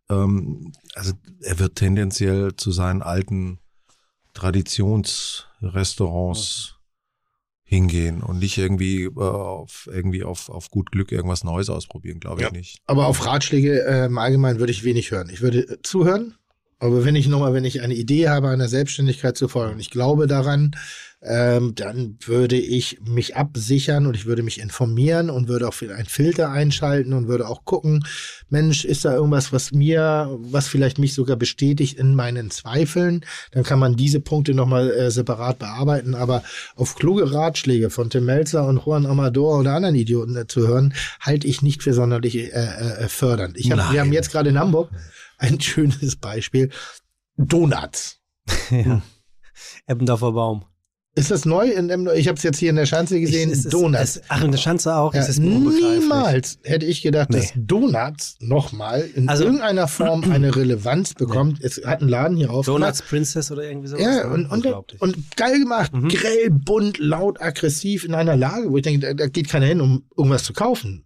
ähm, 0.09 0.71
also 0.93 1.13
er 1.41 1.59
wird 1.59 1.75
tendenziell 1.75 2.55
zu 2.55 2.71
seinen 2.71 3.01
alten 3.01 3.59
Traditionsrestaurants 4.33 6.75
hingehen 7.63 8.21
und 8.21 8.39
nicht 8.39 8.57
irgendwie 8.57 9.03
äh, 9.03 9.11
auf 9.17 9.89
irgendwie 9.91 10.23
auf 10.23 10.49
auf 10.49 10.69
gut 10.69 10.91
Glück 10.91 11.11
irgendwas 11.11 11.43
Neues 11.43 11.69
ausprobieren, 11.69 12.19
glaube 12.19 12.41
ich 12.41 12.47
Ja. 12.47 12.51
nicht. 12.51 12.79
Aber 12.85 13.07
auf 13.07 13.25
Ratschläge 13.25 13.83
äh, 13.85 14.05
im 14.05 14.17
Allgemeinen 14.19 14.59
würde 14.59 14.71
ich 14.71 14.83
wenig 14.83 15.09
hören. 15.11 15.29
Ich 15.31 15.41
würde 15.41 15.67
äh, 15.67 15.77
zuhören, 15.81 16.35
aber 16.77 17.05
wenn 17.05 17.15
ich 17.15 17.27
nochmal, 17.27 17.53
wenn 17.53 17.65
ich 17.65 17.81
eine 17.81 17.95
Idee 17.95 18.29
habe, 18.29 18.49
einer 18.49 18.67
Selbstständigkeit 18.67 19.35
zu 19.35 19.47
folgen, 19.47 19.73
und 19.75 19.79
ich 19.79 19.89
glaube 19.89 20.27
daran, 20.27 20.75
ähm, 21.21 21.73
dann 21.75 22.17
würde 22.25 22.57
ich 22.57 22.99
mich 23.01 23.35
absichern 23.35 24.05
und 24.05 24.15
ich 24.15 24.25
würde 24.25 24.43
mich 24.43 24.59
informieren 24.59 25.29
und 25.29 25.47
würde 25.47 25.67
auch 25.67 25.81
einen 25.81 26.05
Filter 26.05 26.51
einschalten 26.51 27.13
und 27.13 27.27
würde 27.27 27.47
auch 27.47 27.65
gucken, 27.65 28.05
Mensch, 28.49 28.85
ist 28.85 29.05
da 29.05 29.13
irgendwas, 29.15 29.51
was 29.51 29.71
mir, 29.71 30.29
was 30.39 30.67
vielleicht 30.67 30.99
mich 30.99 31.13
sogar 31.13 31.35
bestätigt 31.35 31.97
in 31.97 32.15
meinen 32.15 32.51
Zweifeln, 32.51 33.25
dann 33.51 33.63
kann 33.63 33.79
man 33.79 33.95
diese 33.95 34.19
Punkte 34.19 34.53
nochmal 34.53 34.91
äh, 34.91 35.11
separat 35.11 35.59
bearbeiten, 35.59 36.15
aber 36.15 36.43
auf 36.75 36.95
kluge 36.95 37.33
Ratschläge 37.33 37.89
von 37.89 38.09
Tim 38.09 38.25
Melzer 38.25 38.65
und 38.67 38.85
Juan 38.85 39.05
Amador 39.05 39.59
oder 39.59 39.73
anderen 39.73 39.95
Idioten 39.95 40.35
äh, 40.35 40.47
zu 40.47 40.67
hören, 40.67 40.93
halte 41.19 41.47
ich 41.47 41.61
nicht 41.61 41.81
für 41.81 41.93
sonderlich 41.93 42.35
äh, 42.35 42.49
äh, 42.49 43.07
fördernd. 43.07 43.57
Ich 43.57 43.71
hab, 43.71 43.91
wir 43.91 44.01
haben 44.01 44.13
jetzt 44.13 44.31
gerade 44.31 44.49
in 44.49 44.59
Hamburg 44.59 44.91
ein 45.37 45.59
schönes 45.59 46.15
Beispiel. 46.15 46.69
Donuts. 47.37 48.19
ja. 48.69 49.01
Eppendorfer 49.87 50.31
Baum. 50.31 50.65
Ist 51.17 51.31
das 51.31 51.45
neu? 51.45 51.69
In 51.71 51.87
dem, 51.87 52.09
ich 52.13 52.27
habe 52.27 52.35
es 52.37 52.43
jetzt 52.43 52.57
hier 52.57 52.69
in 52.69 52.75
der 52.75 52.85
Schanze 52.85 53.17
gesehen. 53.21 53.49
Ich- 53.49 53.59
es 53.59 53.65
ist- 53.65 53.73
Donuts. 53.73 54.17
Es, 54.17 54.21
ach, 54.27 54.43
in 54.43 54.51
der 54.51 54.57
Schanze 54.57 54.93
auch? 54.95 55.13
Ja, 55.13 55.21
ist 55.23 55.39
niemals 55.39 56.59
hätte 56.63 56.85
ich 56.85 57.01
gedacht, 57.01 57.33
dass 57.33 57.55
Nee. 57.55 57.61
Donuts 57.65 58.35
nochmal 58.41 59.07
in 59.15 59.29
Also- 59.29 59.45
irgendeiner 59.45 59.87
Form 59.87 60.29
eine 60.29 60.53
Relevanz 60.55 61.13
bekommt. 61.13 61.61
Es 61.63 61.81
hat 61.85 62.01
einen 62.01 62.09
Laden 62.09 62.35
hier 62.35 62.51
auf. 62.51 62.65
Donuts 62.65 63.01
Princess 63.01 63.49
oder 63.49 63.63
irgendwie 63.63 63.87
sowas? 63.87 64.01
Ja, 64.03 64.27
ne? 64.27 64.33
und, 64.49 64.65
und, 64.65 65.01
und 65.01 65.37
geil 65.37 65.57
gemacht. 65.59 65.93
Mhm. 65.93 66.09
Grell, 66.09 66.49
bunt, 66.49 66.97
laut, 66.99 67.41
aggressiv 67.41 68.03
in 68.03 68.13
einer 68.13 68.35
Lage, 68.35 68.69
wo 68.69 68.75
ich 68.77 68.83
denke, 68.83 68.99
da, 69.07 69.13
da 69.13 69.27
geht 69.27 69.47
keiner 69.47 69.67
hin, 69.67 69.79
um 69.79 70.03
irgendwas 70.17 70.43
zu 70.43 70.51
kaufen. 70.51 71.03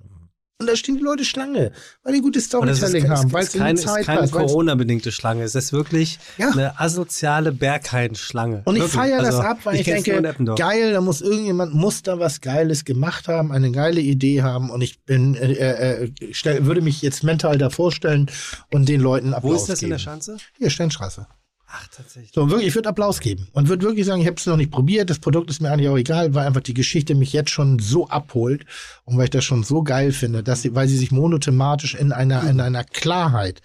Und 0.62 0.68
da 0.68 0.76
stehen 0.76 0.98
die 0.98 1.04
Leute 1.04 1.24
Schlange, 1.24 1.72
weil 2.04 2.16
die 2.16 2.20
gutes 2.20 2.44
ist, 2.44 2.48
Storytelling 2.50 3.10
haben, 3.10 3.32
weil 3.32 3.44
es 3.46 3.54
keine, 3.54 3.80
Zeit 3.80 4.02
ist 4.02 4.06
keine 4.08 4.28
Corona-bedingte 4.28 5.10
Schlange. 5.14 5.44
Es 5.44 5.56
ist 5.56 5.72
wirklich 5.72 6.20
Ja. 6.38 6.50
eine 6.52 6.78
asoziale 6.78 7.54
Berghain-Schlange. 7.54 8.64
Und 8.66 8.76
ich 8.76 8.84
feiere 8.84 9.20
das 9.22 9.36
Also, 9.36 9.40
ab, 9.48 9.60
weil 9.64 9.80
ich, 9.80 9.88
in 9.88 10.04
denke, 10.04 10.56
geil, 10.56 10.92
da 10.92 11.00
muss 11.00 11.22
irgendjemand, 11.22 11.74
muss 11.76 12.04
da 12.04 12.20
was 12.20 12.42
Geiles 12.42 12.84
gemacht 12.84 13.30
haben, 13.30 13.54
eine 13.54 13.72
geile 13.72 14.02
Idee 14.02 14.42
haben 14.42 14.70
und 14.70 14.82
ich 14.82 15.00
bin, 15.06 15.36
äh, 15.36 15.54
äh, 15.54 16.12
stell, 16.34 16.66
würde 16.66 16.82
mich 16.82 17.02
jetzt 17.02 17.24
mental 17.24 17.58
da 17.58 17.70
vorstellen 17.70 18.30
und 18.74 18.90
den 18.90 19.00
Leuten 19.00 19.34
Applaus 19.34 19.52
Wo 19.52 19.56
ist 19.56 19.70
das 19.70 19.80
geben. 19.80 19.94
in 19.94 19.98
der 19.98 20.00
Schanze? 20.00 20.38
Hier, 20.58 20.70
Steinstraße. 20.70 21.26
Ach, 21.72 21.88
tatsächlich. 21.90 22.32
So, 22.34 22.50
wirklich, 22.50 22.68
ich 22.70 22.76
würde 22.76 22.90
Applaus 22.90 23.20
geben 23.20 23.48
und 23.54 23.70
würde 23.70 23.86
wirklich 23.86 24.06
sagen, 24.06 24.22
ich 24.22 24.28
habe 24.28 24.38
es 24.38 24.46
noch 24.48 24.58
nicht 24.58 24.72
probiert, 24.72 25.10
das 25.10 25.20
Produkt 25.20 25.52
ist 25.52 25.62
mir 25.62 25.72
eigentlich 25.72 25.90
auch 25.90 25.98
egal, 25.98 26.34
weil 26.34 26.48
einfach 26.48 26.62
die 26.62 26.74
Geschichte 26.74 27.14
mich 27.14 27.32
jetzt 27.32 27.52
schon 27.52 27.78
so 27.78 28.08
abholt 28.08 28.66
und 29.06 29.18
weil 29.18 29.26
ich 29.26 29.30
das 29.30 29.46
schon 29.46 29.64
so 29.64 29.84
geil 29.84 30.12
finde, 30.12 30.42
dass 30.42 30.64
sie, 30.64 30.74
weil 30.74 30.88
sie 30.88 30.98
sich 30.98 31.12
monothematisch 31.12 31.94
in 31.94 32.12
einer, 32.12 32.50
in 32.50 32.60
einer 32.60 32.84
Klarheit 32.84 33.62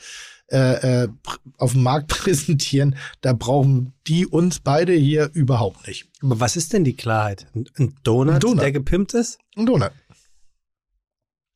äh, 0.49 1.05
äh, 1.05 1.09
auf 1.57 1.73
dem 1.73 1.83
Markt 1.83 2.09
präsentieren, 2.09 2.97
da 3.23 3.33
brauchen 3.33 3.95
die 4.07 4.27
uns 4.27 4.61
beide 4.61 4.93
hier 4.93 5.31
überhaupt 5.33 5.87
nicht. 5.87 6.07
Aber 6.21 6.39
was 6.41 6.57
ist 6.57 6.75
denn 6.75 6.85
die 6.85 6.95
Klarheit? 6.95 7.47
Ein, 7.55 7.65
ein 7.79 7.95
Donut, 8.03 8.35
Ein 8.35 8.41
Donut. 8.41 8.63
der 8.63 8.73
gepimpt 8.73 9.15
ist? 9.15 9.39
Ein 9.57 9.65
Donut. 9.65 9.93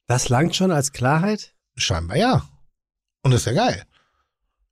Das 0.06 0.30
langt 0.30 0.56
schon 0.56 0.70
als 0.70 0.92
Klarheit? 0.92 1.52
Scheinbar 1.76 2.16
ja. 2.16 2.48
Und 3.22 3.32
das 3.32 3.42
ist 3.42 3.46
ja 3.46 3.52
geil. 3.52 3.84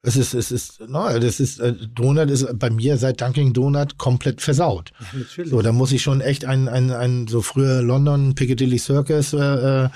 Es 0.07 0.15
ist, 0.15 0.35
es 0.35 0.53
ist, 0.53 0.81
no, 0.89 1.19
das 1.19 1.41
ist, 1.41 1.59
äh, 1.59 1.75
Donut 1.75 2.31
ist 2.31 2.47
bei 2.61 2.71
mir 2.71 2.97
seit 2.97 3.21
Dunkin' 3.21 3.53
Donut 3.53 3.99
komplett 3.99 4.41
versaut. 4.41 4.93
natürlich. 5.13 5.51
So, 5.51 5.63
da 5.63 5.73
muss 5.73 5.91
ich 5.91 6.01
schon 6.01 6.21
echt 6.21 6.45
ein, 6.45 6.69
ein, 6.69 6.93
ein 6.93 7.27
so 7.27 7.43
früher 7.43 7.83
London 7.83 8.37
Piccadilly 8.37 8.79
Circus, 8.79 9.33
äh, 9.33 9.39
äh, 9.39 9.89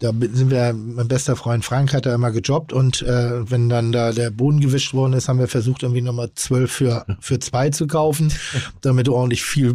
da 0.00 0.10
sind 0.10 0.50
wir, 0.50 0.74
mein 0.74 1.08
bester 1.08 1.36
Freund 1.36 1.64
Frank 1.64 1.94
hat 1.94 2.04
da 2.04 2.14
immer 2.14 2.32
gejobbt 2.32 2.74
und 2.74 3.00
äh, 3.00 3.50
wenn 3.50 3.70
dann 3.70 3.92
da 3.92 4.12
der 4.12 4.30
Boden 4.30 4.60
gewischt 4.60 4.92
worden 4.92 5.14
ist, 5.14 5.28
haben 5.28 5.38
wir 5.38 5.48
versucht, 5.48 5.84
irgendwie 5.84 6.02
nochmal 6.02 6.32
zwölf 6.34 6.70
für, 6.70 7.06
für 7.20 7.38
zwei 7.38 7.70
zu 7.70 7.86
kaufen, 7.86 8.30
damit 8.82 9.06
du 9.06 9.14
ordentlich 9.14 9.42
viel, 9.42 9.74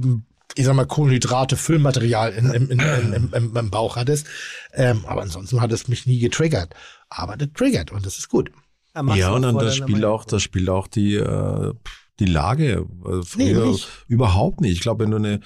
ich 0.53 0.65
sag 0.65 0.75
mal, 0.75 0.85
Kohlenhydrate, 0.85 1.57
Füllmaterial 1.57 2.33
in, 2.33 2.53
in, 2.53 2.69
in, 2.69 3.29
im, 3.33 3.57
im 3.57 3.69
Bauch 3.71 3.95
hattest. 3.95 4.27
Ähm, 4.73 5.05
aber 5.07 5.23
ansonsten 5.23 5.59
hat 5.59 5.71
es 5.71 5.87
mich 5.87 6.05
nie 6.05 6.19
getriggert. 6.19 6.75
Aber 7.09 7.35
das 7.35 7.49
triggert 7.55 7.91
und 7.91 8.05
das 8.05 8.19
ist 8.19 8.29
gut. 8.29 8.51
Ja, 8.93 9.31
und 9.31 9.43
dann 9.43 9.57
das 9.57 9.79
Meinung. 9.79 10.03
auch, 10.05 10.25
das 10.25 10.41
spielt 10.43 10.69
auch 10.69 10.87
die, 10.87 11.15
äh, 11.15 11.73
die 12.19 12.25
Lage. 12.25 12.85
Nee, 13.03 13.23
früher 13.23 13.65
nicht. 13.67 13.87
überhaupt 14.07 14.61
nicht. 14.61 14.73
Ich 14.73 14.81
glaube, 14.81 15.03
wenn 15.03 15.11
du 15.11 15.17
eine, 15.17 15.39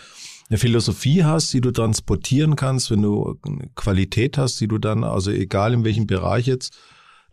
eine 0.49 0.57
Philosophie 0.57 1.23
hast, 1.23 1.53
die 1.53 1.61
du 1.61 1.71
transportieren 1.71 2.55
kannst, 2.55 2.91
wenn 2.91 3.01
du 3.01 3.39
eine 3.45 3.69
Qualität 3.75 4.37
hast, 4.37 4.59
die 4.61 4.67
du 4.67 4.77
dann, 4.77 5.03
also 5.03 5.31
egal 5.31 5.73
in 5.73 5.83
welchem 5.83 6.07
Bereich 6.07 6.47
jetzt, 6.47 6.77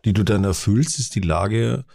die 0.05 0.13
du 0.13 0.23
dann 0.23 0.43
erfüllst, 0.43 0.99
ist 0.99 1.15
die 1.15 1.21
Lage 1.21 1.85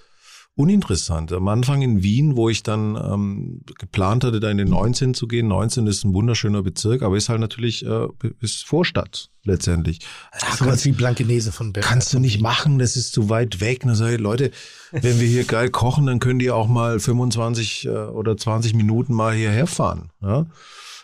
uninteressant. 0.58 1.32
Am 1.32 1.46
Anfang 1.46 1.82
in 1.82 2.02
Wien, 2.02 2.36
wo 2.36 2.48
ich 2.48 2.64
dann 2.64 2.96
ähm, 2.96 3.60
geplant 3.78 4.24
hatte, 4.24 4.40
da 4.40 4.50
in 4.50 4.58
den 4.58 4.68
19 4.68 5.14
zu 5.14 5.28
gehen. 5.28 5.46
19 5.46 5.86
ist 5.86 6.04
ein 6.04 6.12
wunderschöner 6.14 6.62
Bezirk, 6.62 7.02
aber 7.02 7.16
ist 7.16 7.28
halt 7.28 7.38
natürlich 7.40 7.86
äh, 7.86 8.08
ist 8.40 8.66
Vorstadt 8.66 9.30
letztendlich. 9.44 10.00
Ja, 10.40 10.56
So 10.56 10.66
was 10.66 10.84
wie 10.84 10.90
Blankenese 10.92 11.52
von 11.52 11.72
Berlin. 11.72 11.88
Kannst 11.88 12.12
du 12.12 12.18
nicht 12.18 12.40
machen, 12.40 12.80
das 12.80 12.96
ist 12.96 13.12
zu 13.12 13.28
weit 13.30 13.60
weg. 13.60 13.82
Dann 13.84 13.94
sage 13.94 14.16
ich, 14.16 14.20
Leute, 14.20 14.50
wenn 14.90 15.20
wir 15.20 15.28
hier 15.28 15.44
geil 15.44 15.70
kochen, 15.70 16.06
dann 16.06 16.18
könnt 16.18 16.42
ihr 16.42 16.56
auch 16.56 16.66
mal 16.66 16.98
25 16.98 17.86
äh, 17.86 17.90
oder 17.90 18.36
20 18.36 18.74
Minuten 18.74 19.14
mal 19.14 19.34
hierher 19.34 19.68
fahren. 19.68 20.10
Ja? 20.20 20.46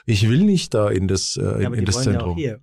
Ich 0.05 0.28
will 0.28 0.43
nicht 0.43 0.74
da 0.74 0.89
in 0.90 1.06
das, 1.06 1.36
äh, 1.36 1.43
Ja, 1.44 1.52
in, 1.59 1.66
aber 1.66 1.74
in 1.76 1.81
die 1.82 1.86
das 1.86 1.97
ja 2.05 2.10
Zentrum. 2.12 2.36
hier. 2.36 2.59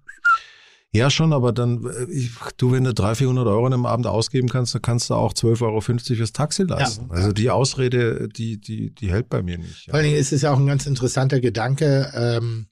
Ja, 0.94 1.10
schon, 1.10 1.32
aber 1.32 1.54
dann, 1.54 1.86
äh, 1.86 2.12
ich, 2.12 2.32
du, 2.58 2.74
wenn 2.74 2.84
du 2.84 2.94
300, 2.94 3.18
400 3.18 3.48
Euro 3.48 3.66
an 3.66 3.74
einem 3.74 3.86
Abend 3.86 4.08
ausgeben 4.08 4.50
kannst, 4.50 4.76
dann 4.76 4.82
kannst 4.82 5.10
du 5.10 5.14
auch 5.14 5.34
12,50 5.34 5.62
Euro 5.62 5.82
fürs 5.82 6.34
Taxi 6.34 6.64
leisten. 6.64 7.08
Ja. 7.10 7.16
Also 7.16 7.32
die 7.32 7.50
Ausrede, 7.50 8.28
die, 8.28 8.60
die, 8.60 8.94
die 8.94 9.10
hält 9.10 9.30
bei 9.30 9.42
mir 9.42 9.58
nicht. 9.58 9.86
Vor 9.86 9.96
allen 9.96 10.04
Dingen 10.04 10.18
ist 10.18 10.34
es 10.34 10.42
ja 10.42 10.52
auch 10.52 10.60
ein 10.60 10.68
ganz 10.68 10.86
interessanter 10.86 11.40
Gedanke, 11.40 12.12
ähm, 12.14 12.68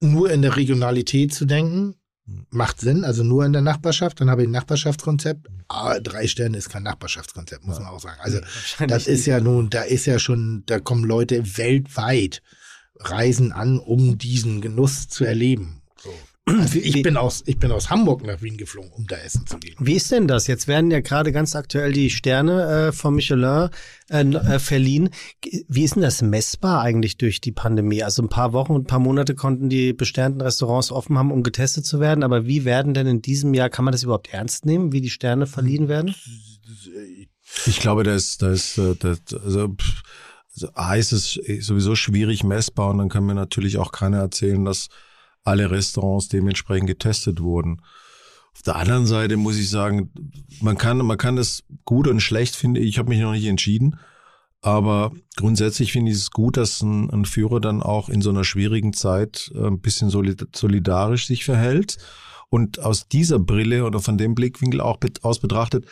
nur 0.00 0.30
in 0.32 0.42
der 0.42 0.56
Regionalität 0.56 1.32
zu 1.32 1.44
denken. 1.44 1.94
Hm. 2.26 2.46
Macht 2.50 2.80
Sinn, 2.80 3.04
also 3.04 3.22
nur 3.22 3.44
in 3.44 3.52
der 3.52 3.62
Nachbarschaft, 3.62 4.20
dann 4.20 4.28
habe 4.28 4.42
ich 4.42 4.48
ein 4.48 4.52
Nachbarschaftskonzept. 4.52 5.46
Aber 5.68 6.00
drei 6.00 6.26
Sterne 6.26 6.58
ist 6.58 6.70
kein 6.70 6.82
Nachbarschaftskonzept, 6.82 7.64
muss 7.64 7.78
man 7.78 7.88
auch 7.88 8.00
sagen. 8.00 8.18
Also 8.20 8.40
das 8.88 9.06
ist 9.06 9.26
ja 9.26 9.38
nun, 9.38 9.70
da 9.70 9.82
ist 9.82 10.06
ja 10.06 10.18
schon, 10.18 10.64
da 10.66 10.80
kommen 10.80 11.04
Leute 11.04 11.56
weltweit, 11.56 12.42
reisen 12.96 13.52
an, 13.52 13.78
um 13.78 14.18
diesen 14.18 14.60
Genuss 14.60 15.06
zu 15.08 15.24
erleben. 15.24 15.79
So. 16.50 16.60
Also 16.60 16.78
ich 16.78 17.02
bin 17.02 17.16
aus, 17.16 17.42
ich 17.46 17.58
bin 17.58 17.70
aus 17.70 17.90
Hamburg 17.90 18.26
nach 18.26 18.42
Wien 18.42 18.56
geflogen, 18.56 18.90
um 18.92 19.06
da 19.06 19.16
essen 19.16 19.46
zu 19.46 19.58
gehen. 19.58 19.76
Wie 19.78 19.94
ist 19.94 20.10
denn 20.10 20.26
das? 20.26 20.46
Jetzt 20.46 20.68
werden 20.68 20.90
ja 20.90 21.00
gerade 21.00 21.32
ganz 21.32 21.54
aktuell 21.54 21.92
die 21.92 22.10
Sterne 22.10 22.88
äh, 22.88 22.92
von 22.92 23.14
Michelin 23.14 23.70
äh, 24.08 24.22
äh, 24.22 24.58
verliehen. 24.58 25.10
Wie 25.68 25.84
ist 25.84 25.94
denn 25.94 26.02
das 26.02 26.22
messbar 26.22 26.82
eigentlich 26.82 27.18
durch 27.18 27.40
die 27.40 27.52
Pandemie? 27.52 28.02
Also 28.02 28.22
ein 28.22 28.28
paar 28.28 28.52
Wochen 28.52 28.72
und 28.72 28.82
ein 28.82 28.86
paar 28.86 28.98
Monate 28.98 29.34
konnten 29.34 29.68
die 29.68 29.92
besternten 29.92 30.40
Restaurants 30.40 30.90
offen 30.90 31.16
haben, 31.18 31.30
um 31.30 31.42
getestet 31.42 31.86
zu 31.86 32.00
werden. 32.00 32.24
Aber 32.24 32.46
wie 32.46 32.64
werden 32.64 32.94
denn 32.94 33.06
in 33.06 33.22
diesem 33.22 33.54
Jahr, 33.54 33.70
kann 33.70 33.84
man 33.84 33.92
das 33.92 34.02
überhaupt 34.02 34.32
ernst 34.32 34.66
nehmen, 34.66 34.92
wie 34.92 35.00
die 35.00 35.10
Sterne 35.10 35.46
verliehen 35.46 35.88
werden? 35.88 36.14
Ich 37.66 37.80
glaube, 37.80 38.02
da 38.02 38.14
ist, 38.14 38.42
da 38.42 38.50
ist, 38.50 38.78
äh, 38.78 38.94
das, 38.98 39.20
also, 39.44 39.76
also 40.52 40.68
Eis 40.74 41.12
ist 41.12 41.40
sowieso 41.60 41.94
schwierig 41.94 42.42
messbar 42.42 42.90
und 42.90 42.98
dann 42.98 43.08
kann 43.08 43.24
mir 43.24 43.34
natürlich 43.34 43.78
auch 43.78 43.92
keiner 43.92 44.18
erzählen, 44.18 44.64
dass 44.64 44.88
alle 45.50 45.70
Restaurants 45.70 46.28
dementsprechend 46.28 46.86
getestet 46.86 47.40
wurden. 47.40 47.82
Auf 48.54 48.62
der 48.62 48.76
anderen 48.76 49.06
Seite 49.06 49.36
muss 49.36 49.56
ich 49.56 49.70
sagen, 49.70 50.10
man 50.60 50.78
kann, 50.78 50.98
man 50.98 51.18
kann 51.18 51.36
das 51.36 51.64
gut 51.84 52.08
und 52.08 52.20
schlecht 52.20 52.56
finde 52.56 52.80
ich. 52.80 52.90
Ich 52.90 52.98
habe 52.98 53.08
mich 53.08 53.20
noch 53.20 53.32
nicht 53.32 53.46
entschieden. 53.46 53.98
Aber 54.62 55.12
grundsätzlich 55.36 55.92
finde 55.92 56.12
ich 56.12 56.18
es 56.18 56.30
gut, 56.30 56.56
dass 56.56 56.82
ein, 56.82 57.08
ein 57.10 57.24
Führer 57.24 57.60
dann 57.60 57.82
auch 57.82 58.08
in 58.08 58.20
so 58.20 58.30
einer 58.30 58.44
schwierigen 58.44 58.92
Zeit 58.92 59.50
äh, 59.54 59.66
ein 59.66 59.80
bisschen 59.80 60.10
solid, 60.10 60.48
solidarisch 60.54 61.26
sich 61.26 61.44
verhält. 61.44 61.96
Und 62.50 62.80
aus 62.80 63.08
dieser 63.08 63.38
Brille 63.38 63.84
oder 63.84 64.00
von 64.00 64.18
dem 64.18 64.34
Blickwinkel 64.34 64.80
auch 64.80 64.98
aus 65.22 65.38
betrachtet, 65.38 65.86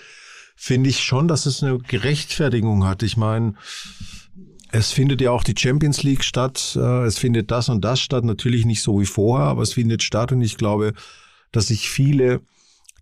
finde 0.56 0.90
ich 0.90 1.02
schon, 1.02 1.28
dass 1.28 1.46
es 1.46 1.62
eine 1.62 1.78
Gerechtfertigung 1.78 2.84
hat. 2.84 3.02
Ich 3.02 3.16
meine, 3.16 3.54
es 4.70 4.92
findet 4.92 5.20
ja 5.20 5.30
auch 5.30 5.44
die 5.44 5.54
Champions 5.56 6.02
League 6.02 6.24
statt, 6.24 6.76
äh, 6.80 7.04
es 7.04 7.18
findet 7.18 7.50
das 7.50 7.68
und 7.68 7.84
das 7.84 8.00
statt, 8.00 8.24
natürlich 8.24 8.66
nicht 8.66 8.82
so 8.82 9.00
wie 9.00 9.06
vorher, 9.06 9.48
aber 9.48 9.62
es 9.62 9.72
findet 9.72 10.02
statt 10.02 10.32
und 10.32 10.42
ich 10.42 10.56
glaube, 10.56 10.92
dass 11.52 11.68
sich 11.68 11.88
viele, 11.88 12.40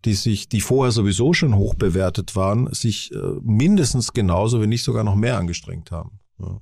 die 0.05 0.15
sich, 0.15 0.49
die 0.49 0.61
vorher 0.61 0.93
sowieso 0.93 1.33
schon 1.33 1.57
hoch 1.57 1.75
bewertet 1.75 2.37
waren, 2.37 2.73
sich 2.73 3.13
äh, 3.13 3.19
mindestens 3.43 4.13
genauso, 4.13 4.61
wenn 4.61 4.69
nicht 4.69 4.85
sogar 4.85 5.05
noch 5.05 5.17
mehr 5.17 5.39
angestrengt 5.39 5.91
haben. 5.91 6.21
Ja. 6.39 6.61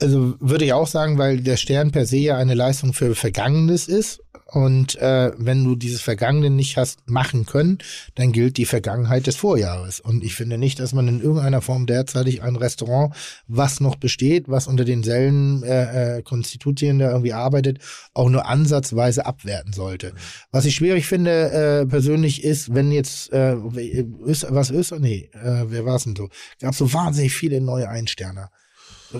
Also 0.00 0.34
würde 0.40 0.64
ich 0.64 0.72
auch 0.72 0.88
sagen, 0.88 1.18
weil 1.18 1.40
der 1.40 1.56
Stern 1.56 1.92
per 1.92 2.04
se 2.04 2.16
ja 2.16 2.36
eine 2.36 2.54
Leistung 2.54 2.92
für 2.92 3.14
Vergangenes 3.14 3.86
ist. 3.86 4.20
Und 4.50 4.96
äh, 4.96 5.30
wenn 5.36 5.62
du 5.62 5.76
dieses 5.76 6.00
Vergangene 6.00 6.48
nicht 6.48 6.78
hast 6.78 7.08
machen 7.08 7.44
können, 7.44 7.78
dann 8.14 8.32
gilt 8.32 8.56
die 8.56 8.64
Vergangenheit 8.64 9.26
des 9.26 9.36
Vorjahres. 9.36 10.00
Und 10.00 10.24
ich 10.24 10.34
finde 10.34 10.56
nicht, 10.56 10.80
dass 10.80 10.94
man 10.94 11.06
in 11.06 11.20
irgendeiner 11.20 11.60
Form 11.60 11.84
derzeitig 11.84 12.42
ein 12.42 12.56
Restaurant, 12.56 13.14
was 13.46 13.80
noch 13.80 13.96
besteht, 13.96 14.48
was 14.48 14.66
unter 14.66 14.86
denselben 14.86 15.62
äh, 15.64 16.18
äh, 16.18 16.22
Konstitutien 16.22 16.98
da 16.98 17.10
irgendwie 17.10 17.34
arbeitet, 17.34 17.80
auch 18.14 18.30
nur 18.30 18.46
ansatzweise 18.46 19.26
abwerten 19.26 19.74
sollte. 19.74 20.14
Was 20.50 20.64
ich 20.64 20.74
schwierig 20.74 21.06
finde 21.06 21.82
äh, 21.82 21.86
persönlich 21.86 22.42
ist, 22.42 22.74
wenn 22.74 22.90
jetzt 22.90 23.30
äh, 23.32 23.54
was 23.58 24.70
ist, 24.70 24.98
nee, 24.98 25.30
äh, 25.34 25.64
wer 25.66 25.84
war 25.84 25.96
es 25.96 26.04
denn 26.04 26.16
so? 26.16 26.30
Gab 26.58 26.74
so 26.74 26.90
wahnsinnig 26.94 27.34
viele 27.34 27.60
neue 27.60 27.90
Einsterner. 27.90 28.50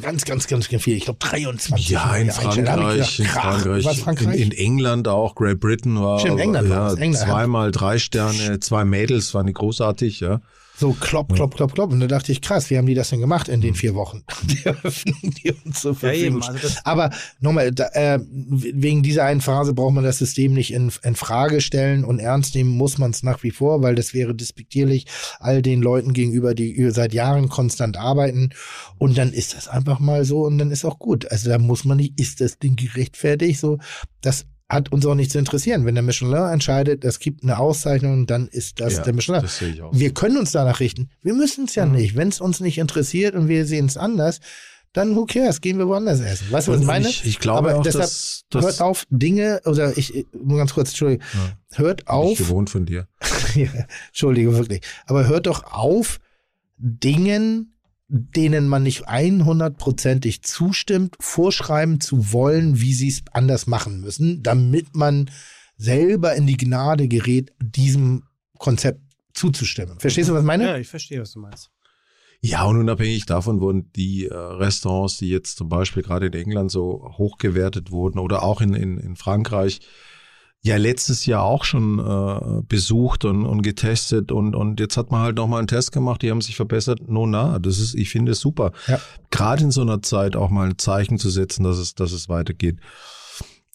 Ganz, 0.03 0.25
ganz, 0.27 0.47
ganz, 0.47 0.69
ganz 0.69 0.83
viel. 0.83 0.97
Ich 0.97 1.05
glaube 1.05 1.19
23. 1.21 1.89
Ja, 1.89 2.15
in 2.17 2.31
Frankreich, 2.31 3.21
in. 3.21 3.27
Frankreich, 3.27 4.01
Frankreich? 4.01 4.39
In, 4.39 4.51
in 4.51 4.53
England 4.53 5.09
auch, 5.09 5.35
Great 5.35 5.61
Britain 5.61 5.99
war, 5.99 6.21
Stimmt, 6.21 6.41
England 6.41 6.69
ja, 6.69 6.77
war 6.77 6.93
es, 6.93 6.99
England. 6.99 7.27
zweimal 7.27 7.71
drei 7.71 7.99
Sterne, 7.99 8.61
zwei 8.61 8.85
Mädels, 8.85 9.33
waren 9.33 9.47
die 9.47 9.55
großartig, 9.55 10.21
ja. 10.21 10.41
So 10.79 10.93
klopp, 10.93 11.35
klopp, 11.35 11.57
klopp, 11.57 11.75
klopp. 11.75 11.91
Und 11.91 11.99
da 11.99 12.07
dachte 12.07 12.31
ich, 12.31 12.41
krass, 12.41 12.71
wie 12.71 12.79
haben 12.79 12.87
die 12.87 12.95
das 12.95 13.11
denn 13.11 13.19
gemacht 13.19 13.49
in 13.49 13.61
den 13.61 13.75
vier 13.75 13.97
Wochen? 13.97 14.23
Die 14.45 14.65
Eröffnung, 14.65 15.17
die 15.23 15.53
uns 15.65 15.81
zur 15.81 15.97
Ja, 16.03 16.13
eben. 16.13 16.41
Verfügung 16.41 16.63
Also 16.63 16.79
aber 16.85 17.11
nochmal, 17.41 17.73
da, 17.73 17.89
äh, 17.95 18.21
wegen 18.29 19.03
dieser 19.03 19.25
einen 19.25 19.41
Phase 19.41 19.75
braucht 19.75 19.95
man 19.95 20.05
das 20.05 20.19
System 20.19 20.55
nicht 20.55 20.73
in, 20.73 20.93
in 21.03 21.17
Frage 21.17 21.61
stellen 21.61 22.05
und 22.05 22.21
ernst 22.21 22.55
nehmen 22.55 22.71
muss 22.71 22.97
man 22.97 23.11
es 23.11 23.25
nach 23.25 23.43
wie 23.43 23.51
vor, 23.51 23.83
weil 23.83 23.97
das 23.97 24.15
wäre 24.15 24.37
despektierlich 24.37 25.07
all 25.41 25.63
den 25.63 25.83
Leuten 25.83 26.13
gegenüber, 26.13 26.55
die 26.55 26.91
seit 26.93 27.13
Jahren 27.13 27.49
konstant 27.49 27.97
arbeiten. 27.97 28.51
Und 28.99 29.19
dann 29.19 29.33
ist 29.33 29.57
das 29.57 29.67
einfach 29.67 29.99
mal 29.99 30.25
so 30.25 30.43
und 30.47 30.59
dann 30.59 30.71
ist 30.71 30.85
auch 30.85 31.01
gut. 31.01 31.29
Also 31.33 31.51
da 31.51 31.59
muss 31.59 31.85
man 31.85 31.97
nicht, 31.97 32.21
ist 32.21 32.41
das 32.41 32.61
Ding 32.61 32.77
gerechtfertigt? 32.77 33.59
So, 33.59 33.79
das 34.21 34.47
hat 34.69 34.93
uns 34.93 35.07
auch 35.07 35.15
nicht 35.15 35.31
zu 35.31 35.39
interessieren. 35.39 35.87
Wenn 35.87 35.95
der 35.95 36.03
Michelin 36.03 36.35
entscheidet, 36.53 37.05
es 37.05 37.19
gibt 37.21 37.43
eine 37.43 37.59
Auszeichnung, 37.59 38.27
dann 38.27 38.49
ist 38.49 38.81
das 38.81 38.97
Ja, 38.99 39.03
der 39.03 39.15
Michelin. 39.15 39.41
das 39.43 39.59
sehe 39.59 39.71
ich 39.71 39.81
auch. 39.83 39.91
Wir 39.95 40.13
können 40.13 40.37
uns 40.37 40.53
danach 40.53 40.81
richten. 40.81 41.09
Wir 41.23 41.33
müssen 41.35 41.65
es 41.65 41.75
ja 41.75 41.87
Mhm. 41.87 41.93
nicht. 41.93 42.17
Wenn 42.17 42.29
es 42.29 42.41
uns 42.41 42.61
nicht 42.61 42.77
interessiert 42.79 43.35
und 43.35 43.49
wir 43.49 43.65
sehen 43.65 43.87
es 43.87 43.97
anders, 43.97 44.41
dann 44.93 45.17
who 45.17 45.27
cares? 45.27 45.61
Gehen 45.61 45.79
wir 45.79 45.87
woanders 45.89 46.21
essen. 46.21 46.51
Weißt 46.51 46.69
du, 46.69 46.73
was 46.73 46.81
ich 46.81 46.87
meine? 46.87 47.09
Ich, 47.09 47.25
ich 47.25 47.39
glaube 47.39 47.71
Aber 47.71 47.79
auch, 47.79 47.83
deshalb 47.83 48.05
dass, 48.05 48.45
dass 48.51 48.65
hört 48.65 48.81
auf, 48.81 49.05
Dinge, 49.11 49.61
oder 49.65 49.97
ich, 49.97 50.27
nur 50.33 50.59
ganz 50.59 50.75
kurz, 50.75 50.91
Entschuldigung, 50.91 51.25
hört 51.75 51.99
Bin 51.99 52.05
ich 52.07 52.11
auf, 52.11 52.39
gewohnt 52.39 52.71
von 52.71 52.85
dir. 52.87 53.07
ja, 53.55 53.69
Entschuldige, 54.09 54.55
wirklich, 54.57 54.81
aber 55.07 55.27
hört 55.29 55.47
doch 55.47 55.65
auf, 55.73 56.19
Dingen, 56.77 57.75
denen 58.09 58.69
man 58.69 58.83
nicht 58.83 59.09
100%ig 59.09 60.43
zustimmt, 60.43 61.17
vorschreiben 61.21 62.01
zu 62.01 62.33
wollen, 62.33 62.81
wie 62.81 62.95
sie 62.95 63.09
es 63.09 63.23
anders 63.33 63.67
machen 63.67 64.01
müssen, 64.01 64.43
damit 64.43 64.97
man 64.97 65.31
selber 65.77 66.35
in 66.35 66.47
die 66.47 66.57
Gnade 66.57 67.07
gerät, 67.07 67.53
diesem 67.61 68.25
Konzept 68.59 69.01
zuzustimmen. 69.35 70.01
Verstehst 70.01 70.31
du, 70.31 70.35
was 70.35 70.41
ich 70.41 70.47
meine? 70.47 70.65
ja, 70.65 70.77
ich 70.79 70.89
verstehe, 70.89 71.21
was 71.21 71.33
du 71.33 71.41
meinst. 71.41 71.71
Ja, 72.41 72.65
und 72.65 72.79
unabhängig 72.79 73.27
davon 73.27 73.61
wurden 73.61 73.91
die 73.95 74.27
äh, 74.27 74.35
Restaurants, 74.35 75.19
die 75.19 75.29
jetzt 75.29 75.57
zum 75.57 75.69
Beispiel 75.69 76.03
gerade 76.03 76.27
in 76.27 76.33
England 76.35 76.71
so 76.71 77.13
hochgewertet 77.19 77.91
wurden 77.91 78.19
oder 78.19 78.43
auch 78.43 78.61
in, 78.61 78.75
in, 78.75 78.97
in 78.99 79.17
Frankreich, 79.17 79.81
ja 80.63 80.77
letztes 80.77 81.27
Jahr 81.27 81.45
auch 81.45 81.65
schon 81.65 81.99
äh, 81.99 82.63
besucht 82.69 83.25
und, 83.25 83.47
und 83.47 83.63
getestet 83.63 84.33
und, 84.33 84.55
und 84.55 84.81
jetzt 84.81 84.97
hat 84.97 85.11
man 85.11 85.21
halt 85.23 85.37
nochmal 85.37 85.59
einen 85.59 85.69
Test 85.69 85.93
gemacht, 85.93 86.23
die 86.23 86.31
haben 86.31 86.41
sich 86.41 86.57
verbessert. 86.57 87.09
No, 87.09 87.27
na, 87.27 87.59
das 87.59 87.79
ist, 87.79 87.95
ich 87.95 88.11
finde 88.11 88.33
es 88.33 88.41
super. 88.41 88.73
Ja. 88.87 89.01
Gerade 89.31 89.65
in 89.65 89.71
so 89.71 89.83
einer 89.83 90.03
Zeit 90.03 90.37
auch 90.37 90.51
mal 90.51 90.69
ein 90.69 90.79
Zeichen 90.79 91.19
zu 91.19 91.31
setzen, 91.31 91.65
dass 91.65 91.79
es, 91.79 91.95
dass 91.95 92.13
es 92.13 92.29
weitergeht. 92.29 92.79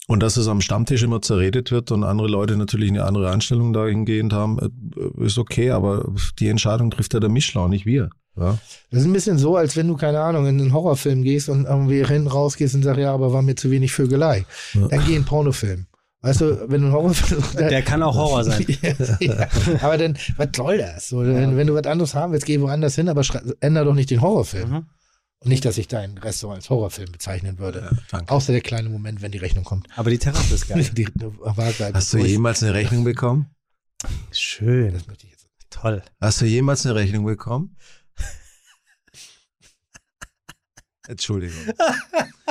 Und 0.07 0.21
dass 0.21 0.35
es 0.35 0.49
am 0.49 0.59
Stammtisch 0.59 1.01
immer 1.01 1.21
zerredet 1.21 1.71
wird 1.71 1.89
und 1.91 2.03
andere 2.03 2.27
Leute 2.27 2.57
natürlich 2.57 2.89
eine 2.89 3.05
andere 3.05 3.31
Einstellung 3.31 3.71
dahingehend 3.71 4.33
haben, 4.33 4.59
äh, 4.59 5.25
ist 5.25 5.37
okay, 5.37 5.71
aber 5.71 6.13
die 6.39 6.49
Entscheidung 6.49 6.91
trifft 6.91 7.13
ja 7.13 7.21
der 7.21 7.29
Michelin, 7.29 7.69
nicht 7.69 7.85
wir. 7.85 8.09
Ja. 8.35 8.57
Das 8.89 9.01
ist 9.01 9.05
ein 9.05 9.13
bisschen 9.13 9.37
so, 9.37 9.55
als 9.55 9.77
wenn 9.77 9.87
du, 9.87 9.95
keine 9.95 10.19
Ahnung, 10.19 10.47
in 10.47 10.59
einen 10.59 10.73
Horrorfilm 10.73 11.23
gehst 11.23 11.49
und 11.49 11.65
irgendwie 11.65 12.03
hinten 12.03 12.27
rausgehst 12.27 12.75
und 12.75 12.83
sagst, 12.83 12.99
ja, 12.99 13.13
aber 13.13 13.31
war 13.31 13.43
mir 13.43 13.55
zu 13.55 13.71
wenig 13.71 13.93
Vögelei. 13.93 14.45
Ja. 14.73 14.87
Dann 14.87 15.05
geh 15.05 15.11
in 15.11 15.17
einen 15.17 15.25
Pornofilm. 15.25 15.85
Weißt 16.23 16.39
du, 16.39 16.69
wenn 16.69 16.81
du 16.81 16.87
einen 16.87 16.93
Horrorfilm... 16.93 17.43
Der 17.57 17.81
kann 17.81 18.01
auch 18.01 18.15
Horror 18.15 18.45
sein. 18.45 18.65
ja, 19.19 19.49
aber 19.81 19.97
dann, 19.97 20.17
was 20.37 20.47
soll 20.55 20.77
das? 20.77 21.09
So, 21.09 21.19
wenn, 21.19 21.57
wenn 21.57 21.67
du 21.67 21.75
was 21.75 21.85
anderes 21.85 22.15
haben 22.15 22.31
willst, 22.31 22.45
geh 22.45 22.61
woanders 22.61 22.95
hin, 22.95 23.09
aber 23.09 23.23
ändere 23.59 23.83
doch 23.83 23.93
nicht 23.93 24.09
den 24.09 24.21
Horrorfilm. 24.21 24.69
Mhm. 24.69 24.85
Und 25.39 25.49
nicht, 25.49 25.65
dass 25.65 25.77
ich 25.77 25.89
dein 25.89 26.17
Restaurant 26.17 26.59
als 26.59 26.69
Horrorfilm 26.69 27.11
bezeichnen 27.11 27.59
würde. 27.59 27.93
Ja. 28.13 28.21
Außer 28.27 28.53
der 28.53 28.61
kleine 28.61 28.87
Moment, 28.87 29.21
wenn 29.21 29.33
die 29.33 29.37
Rechnung 29.37 29.65
kommt. 29.65 29.89
Aber 29.97 30.09
die 30.09 30.17
Terrasse 30.17 30.55
ist 30.55 30.69
geil. 30.69 30.81
Die, 30.93 31.09
war 31.13 31.73
geil. 31.73 31.91
Hast 31.93 32.13
du 32.13 32.19
jemals 32.19 32.63
eine 32.63 32.73
Rechnung 32.73 33.03
bekommen? 33.03 33.47
Schön. 34.31 34.93
Das 34.93 35.05
möchte 35.07 35.25
ich 35.25 35.31
jetzt. 35.33 35.47
Toll. 35.69 36.01
Hast 36.21 36.39
du 36.39 36.45
jemals 36.45 36.85
eine 36.85 36.95
Rechnung 36.95 37.25
bekommen? 37.25 37.75
Entschuldigung. 41.07 41.57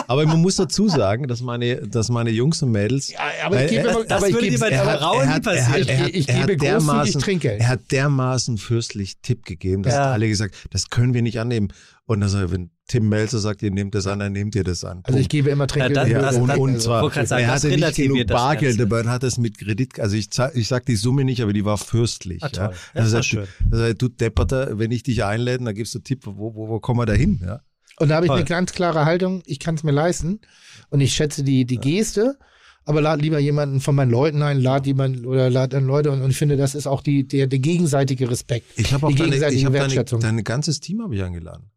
Aber 0.08 0.26
man 0.26 0.40
muss 0.40 0.56
dazu 0.56 0.88
sagen, 0.88 1.26
dass 1.28 1.40
meine, 1.40 1.76
dass 1.88 2.08
meine 2.10 2.30
Jungs 2.30 2.62
und 2.62 2.70
Mädels. 2.72 3.08
Ja, 3.12 3.20
aber 3.44 3.56
Weil 3.56 3.64
ich 3.66 3.70
gebe 3.70 3.88
er- 3.88 3.94
immer, 3.94 4.04
das 4.04 4.18
aber 4.18 4.28
ich 4.28 4.34
würde 4.34 4.50
dir 4.50 4.58
bei 4.58 4.68
er 4.68 4.84
hat- 4.86 4.98
Frauen 4.98 5.20
er 5.20 5.26
nie 5.26 5.32
hat- 5.32 5.46
er 5.46 5.52
passieren. 5.52 5.72
hat- 5.72 5.78
Ich, 5.80 5.88
er 5.88 5.98
hat- 6.04 6.10
ich 6.14 6.28
er 6.28 6.40
hat 6.40 6.48
gebe 6.48 6.64
dermaßen- 6.64 7.20
Trinkgeld. 7.20 7.60
Er 7.60 7.68
hat 7.68 7.80
dermaßen 7.92 8.58
fürstlich 8.58 9.18
Tipp 9.22 9.44
gegeben, 9.46 9.82
dass 9.84 9.94
Ja. 9.94 10.12
alle 10.12 10.28
gesagt, 10.28 10.54
das 10.70 10.90
können 10.90 11.14
wir 11.14 11.22
nicht 11.22 11.38
annehmen. 11.40 11.68
Und 12.04 12.22
also, 12.22 12.50
wenn 12.50 12.70
Tim 12.88 13.08
Melzer 13.08 13.38
sagt, 13.38 13.62
ihr 13.62 13.70
nehmt 13.70 13.94
das 13.94 14.06
an, 14.06 14.18
dann 14.18 14.32
nehmt 14.32 14.54
ihr 14.54 14.64
das 14.64 14.84
an. 14.84 15.00
Also 15.04 15.18
ich 15.18 15.24
Punkt. 15.24 15.30
gebe 15.30 15.50
immer 15.50 15.66
Trinkgeld. 15.66 15.96
Ja, 15.96 16.02
das- 16.02 16.10
ja, 16.12 16.20
das- 16.20 16.36
und, 16.36 16.48
das- 16.48 16.58
und 16.58 16.80
zwar, 16.82 17.10
sagen, 17.10 17.44
er 17.44 17.52
das 17.52 17.64
hatte 17.64 17.68
nicht 17.76 17.94
genug 17.94 18.26
das 18.26 18.36
Bargeld 18.36 18.80
dabei 18.80 19.00
und 19.00 19.08
hat 19.08 19.22
das 19.22 19.38
mit 19.38 19.56
Kredit, 19.56 19.98
also 20.00 20.14
ich, 20.16 20.28
ich 20.54 20.68
sag 20.68 20.84
die 20.84 20.96
Summe 20.96 21.24
nicht, 21.24 21.40
aber 21.42 21.52
die 21.54 21.64
war 21.64 21.78
fürstlich. 21.78 22.42
Ah, 22.42 22.50
ja. 22.52 22.66
toll. 22.66 22.74
Ja, 22.94 23.00
das 23.00 23.06
ist 23.06 23.12
er- 23.14 23.22
schön. 23.22 23.46
also 23.70 23.84
er, 23.84 23.94
du 23.94 24.08
Depperter, 24.08 24.78
wenn 24.78 24.90
ich 24.90 25.04
dich 25.04 25.24
einläden, 25.24 25.64
dann 25.64 25.74
gibst 25.74 25.94
du 25.94 26.00
Tipp, 26.00 26.24
wo, 26.26 26.54
wo, 26.54 26.68
wo 26.68 26.80
kommen 26.80 27.00
wir 27.00 27.06
da 27.06 27.14
hin? 27.14 27.40
Ja? 27.42 27.60
Und 28.02 28.08
da 28.08 28.16
habe 28.16 28.26
ich 28.26 28.30
Toll. 28.30 28.38
eine 28.38 28.46
ganz 28.46 28.72
klare 28.72 29.04
Haltung, 29.04 29.44
ich 29.46 29.60
kann 29.60 29.76
es 29.76 29.84
mir 29.84 29.92
leisten. 29.92 30.40
Und 30.90 31.00
ich 31.00 31.14
schätze 31.14 31.44
die, 31.44 31.64
die 31.66 31.76
Geste, 31.76 32.36
aber 32.84 33.00
lad 33.00 33.22
lieber 33.22 33.38
jemanden 33.38 33.80
von 33.80 33.94
meinen 33.94 34.10
Leuten 34.10 34.42
ein, 34.42 34.60
lad 34.60 34.88
jemanden 34.88 35.24
oder 35.24 35.48
lad 35.50 35.72
dann 35.72 35.86
Leute 35.86 36.10
und, 36.10 36.20
und 36.20 36.30
ich 36.32 36.36
finde, 36.36 36.56
das 36.56 36.74
ist 36.74 36.88
auch 36.88 37.00
die, 37.00 37.28
der, 37.28 37.46
der 37.46 37.60
gegenseitige 37.60 38.28
Respekt. 38.28 38.66
Ich 38.76 38.92
habe 38.92 39.06
auch 39.06 39.10
Die 39.10 39.14
deine, 39.14 39.30
gegenseitige 39.30 39.66
hab 39.66 39.72
deine, 39.72 39.84
Wertschätzung. 39.84 40.18
dein 40.18 40.42
ganzes 40.42 40.80
Team 40.80 41.00
habe 41.00 41.14
ich 41.14 41.22
eingeladen. 41.22 41.70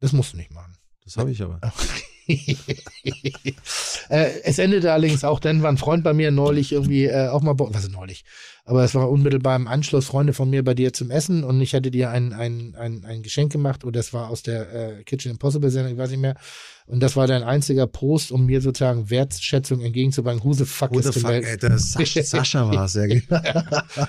Das 0.00 0.12
musst 0.12 0.32
du 0.32 0.36
nicht 0.36 0.50
machen. 0.50 0.76
Das 1.04 1.16
habe 1.16 1.30
ich 1.30 1.40
aber. 1.40 1.60
äh, 4.08 4.40
es 4.42 4.58
endete 4.58 4.92
allerdings 4.92 5.22
auch 5.22 5.38
dann, 5.38 5.62
war 5.62 5.70
ein 5.70 5.78
Freund 5.78 6.02
bei 6.02 6.12
mir 6.12 6.32
neulich 6.32 6.72
irgendwie 6.72 7.04
äh, 7.04 7.28
auch 7.28 7.42
mal, 7.42 7.54
was 7.56 7.84
ist 7.84 7.92
neulich, 7.92 8.24
aber 8.66 8.82
es 8.82 8.96
war 8.96 9.08
unmittelbar 9.08 9.54
im 9.54 9.68
Anschluss 9.68 10.06
Freunde 10.06 10.32
von 10.32 10.50
mir 10.50 10.64
bei 10.64 10.74
dir 10.74 10.92
zum 10.92 11.12
Essen 11.12 11.44
und 11.44 11.60
ich 11.60 11.72
hatte 11.72 11.92
dir 11.92 12.10
ein, 12.10 12.32
ein, 12.32 12.74
ein, 12.76 13.04
ein 13.04 13.22
Geschenk 13.22 13.52
gemacht 13.52 13.84
und 13.84 13.94
das 13.94 14.12
war 14.12 14.28
aus 14.28 14.42
der 14.42 14.98
äh, 14.98 15.04
Kitchen 15.04 15.30
Impossible 15.30 15.70
Sendung, 15.70 15.92
ich 15.92 15.98
weiß 15.98 16.10
nicht 16.10 16.20
mehr. 16.20 16.34
Und 16.88 17.00
das 17.00 17.16
war 17.16 17.26
dein 17.26 17.42
einziger 17.42 17.86
Post, 17.88 18.30
um 18.30 18.46
mir 18.46 18.60
sozusagen 18.60 19.10
Wertschätzung 19.10 19.80
entgegenzubringen. 19.80 20.42
Who 20.44 20.52
the 20.52 20.64
fuck 20.64 20.94
is 20.94 21.12
the 21.12 21.20
fuck, 21.20 21.42
der 21.60 21.78
Sascha, 21.78 22.22
Sascha 22.22 22.68
war 22.72 22.84
es, 22.84 22.94
ja. 22.94 23.06
genau. 23.06 23.40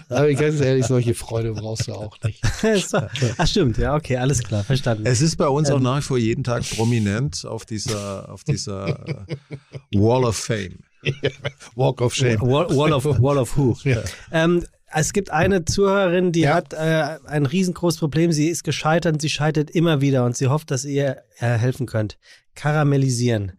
Aber 0.09 0.33
ganz 0.33 0.59
ehrlich, 0.59 0.85
solche 0.85 1.15
Freude 1.15 1.53
brauchst 1.53 1.87
du 1.87 1.93
auch 1.93 2.17
nicht. 2.23 2.41
Ach 3.37 3.47
stimmt, 3.47 3.77
ja, 3.77 3.95
okay, 3.95 4.17
alles 4.17 4.43
klar, 4.43 4.63
verstanden. 4.63 5.05
Es 5.05 5.21
ist 5.21 5.37
bei 5.37 5.47
uns 5.47 5.69
auch 5.71 5.77
Ähm. 5.77 5.83
nach 5.83 5.97
wie 5.99 6.03
vor 6.03 6.17
jeden 6.17 6.43
Tag 6.43 6.63
prominent 6.69 7.45
auf 7.45 7.65
dieser, 7.65 8.31
auf 8.31 8.43
dieser 8.43 9.15
Wall 9.93 10.23
of 10.23 10.35
Fame. 10.35 10.79
Walk 11.75 12.01
of 12.01 12.13
Shame. 12.13 12.41
Wall, 12.41 12.67
Wall 12.75 12.93
of 12.93 13.05
Wall 13.05 13.37
of 13.37 13.55
Who. 13.57 13.75
Ja. 13.83 14.01
Ähm, 14.31 14.63
es 14.89 15.11
gibt 15.13 15.29
eine 15.31 15.65
Zuhörerin, 15.65 16.31
die 16.31 16.41
Ja. 16.41 16.55
hat 16.55 16.73
äh, 16.73 17.17
ein 17.25 17.45
riesengroßes 17.45 17.99
Problem. 17.99 18.31
Sie 18.31 18.47
ist 18.47 18.63
gescheitert 18.63 19.13
und 19.13 19.21
sie 19.21 19.29
scheitert 19.29 19.69
immer 19.69 20.01
wieder 20.01 20.23
und 20.25 20.37
sie 20.37 20.47
hofft, 20.47 20.71
dass 20.71 20.85
ihr 20.85 21.17
äh, 21.39 21.57
helfen 21.57 21.85
könnt. 21.87 22.17
Karamellisieren. 22.55 23.53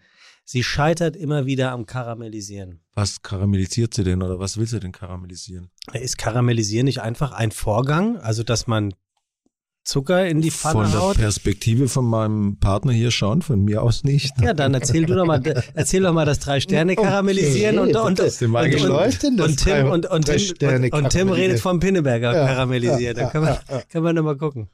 Sie 0.44 0.62
scheitert 0.62 1.14
immer 1.16 1.44
wieder 1.44 1.72
am 1.72 1.84
Karamellisieren. 1.84 2.80
Was 2.94 3.20
karamellisiert 3.20 3.92
sie 3.92 4.02
denn 4.04 4.22
oder 4.22 4.38
was 4.38 4.56
will 4.56 4.66
sie 4.66 4.80
denn 4.80 4.92
karamellisieren? 4.92 5.70
Ist 5.92 6.16
Karamellisieren 6.16 6.86
nicht 6.86 7.02
einfach 7.02 7.32
ein 7.32 7.50
Vorgang? 7.52 8.16
Also, 8.16 8.42
dass 8.42 8.66
man 8.66 8.94
Zucker 9.84 10.26
in 10.26 10.42
die 10.42 10.50
Pfanne 10.50 10.82
Von 10.82 10.90
der 10.92 11.00
haut? 11.00 11.16
Perspektive 11.16 11.88
von 11.88 12.05
meinem 12.05 12.59
Partner 12.59 12.92
hier 12.92 13.10
schon, 13.10 13.40
von 13.40 13.64
mir 13.64 13.82
aus 13.82 14.05
nicht. 14.05 14.38
Ja, 14.40 14.52
dann 14.52 14.74
erzähl 14.74 15.06
du 15.06 15.14
doch 15.14 15.24
mal, 15.24 15.42
erzähl 15.74 16.02
doch 16.02 16.12
mal 16.12 16.26
das 16.26 16.40
drei 16.40 16.60
Sterne 16.60 16.94
karamellisieren 16.94 17.78
Okay, 17.78 17.88
und, 17.88 17.96
und, 17.96 18.20
und, 18.20 18.42
und, 18.42 18.64
Wie 18.66 18.70
gespannt. 18.70 18.88
läuft 18.92 19.22
denn 19.22 19.36
das? 19.38 19.46
und 19.48 19.56
Tim 19.64 19.90
und, 19.90 20.06
und, 20.06 20.26
Tim, 20.26 20.82
und, 20.84 20.92
und 20.92 21.09
Tim 21.10 21.30
redet 21.30 21.60
vom 21.60 21.80
Pinneberger 21.80 22.34
Ja, 22.34 22.46
karamellisiert. 22.46 23.16
ja, 23.16 23.24
da 23.24 23.30
können 23.30 23.46
wir, 23.46 23.60
ja, 23.68 23.76
ja. 23.76 23.82
können 23.90 24.05
wir 24.05 24.12
noch 24.12 24.22
mal 24.24 24.36
gucken. 24.36 24.68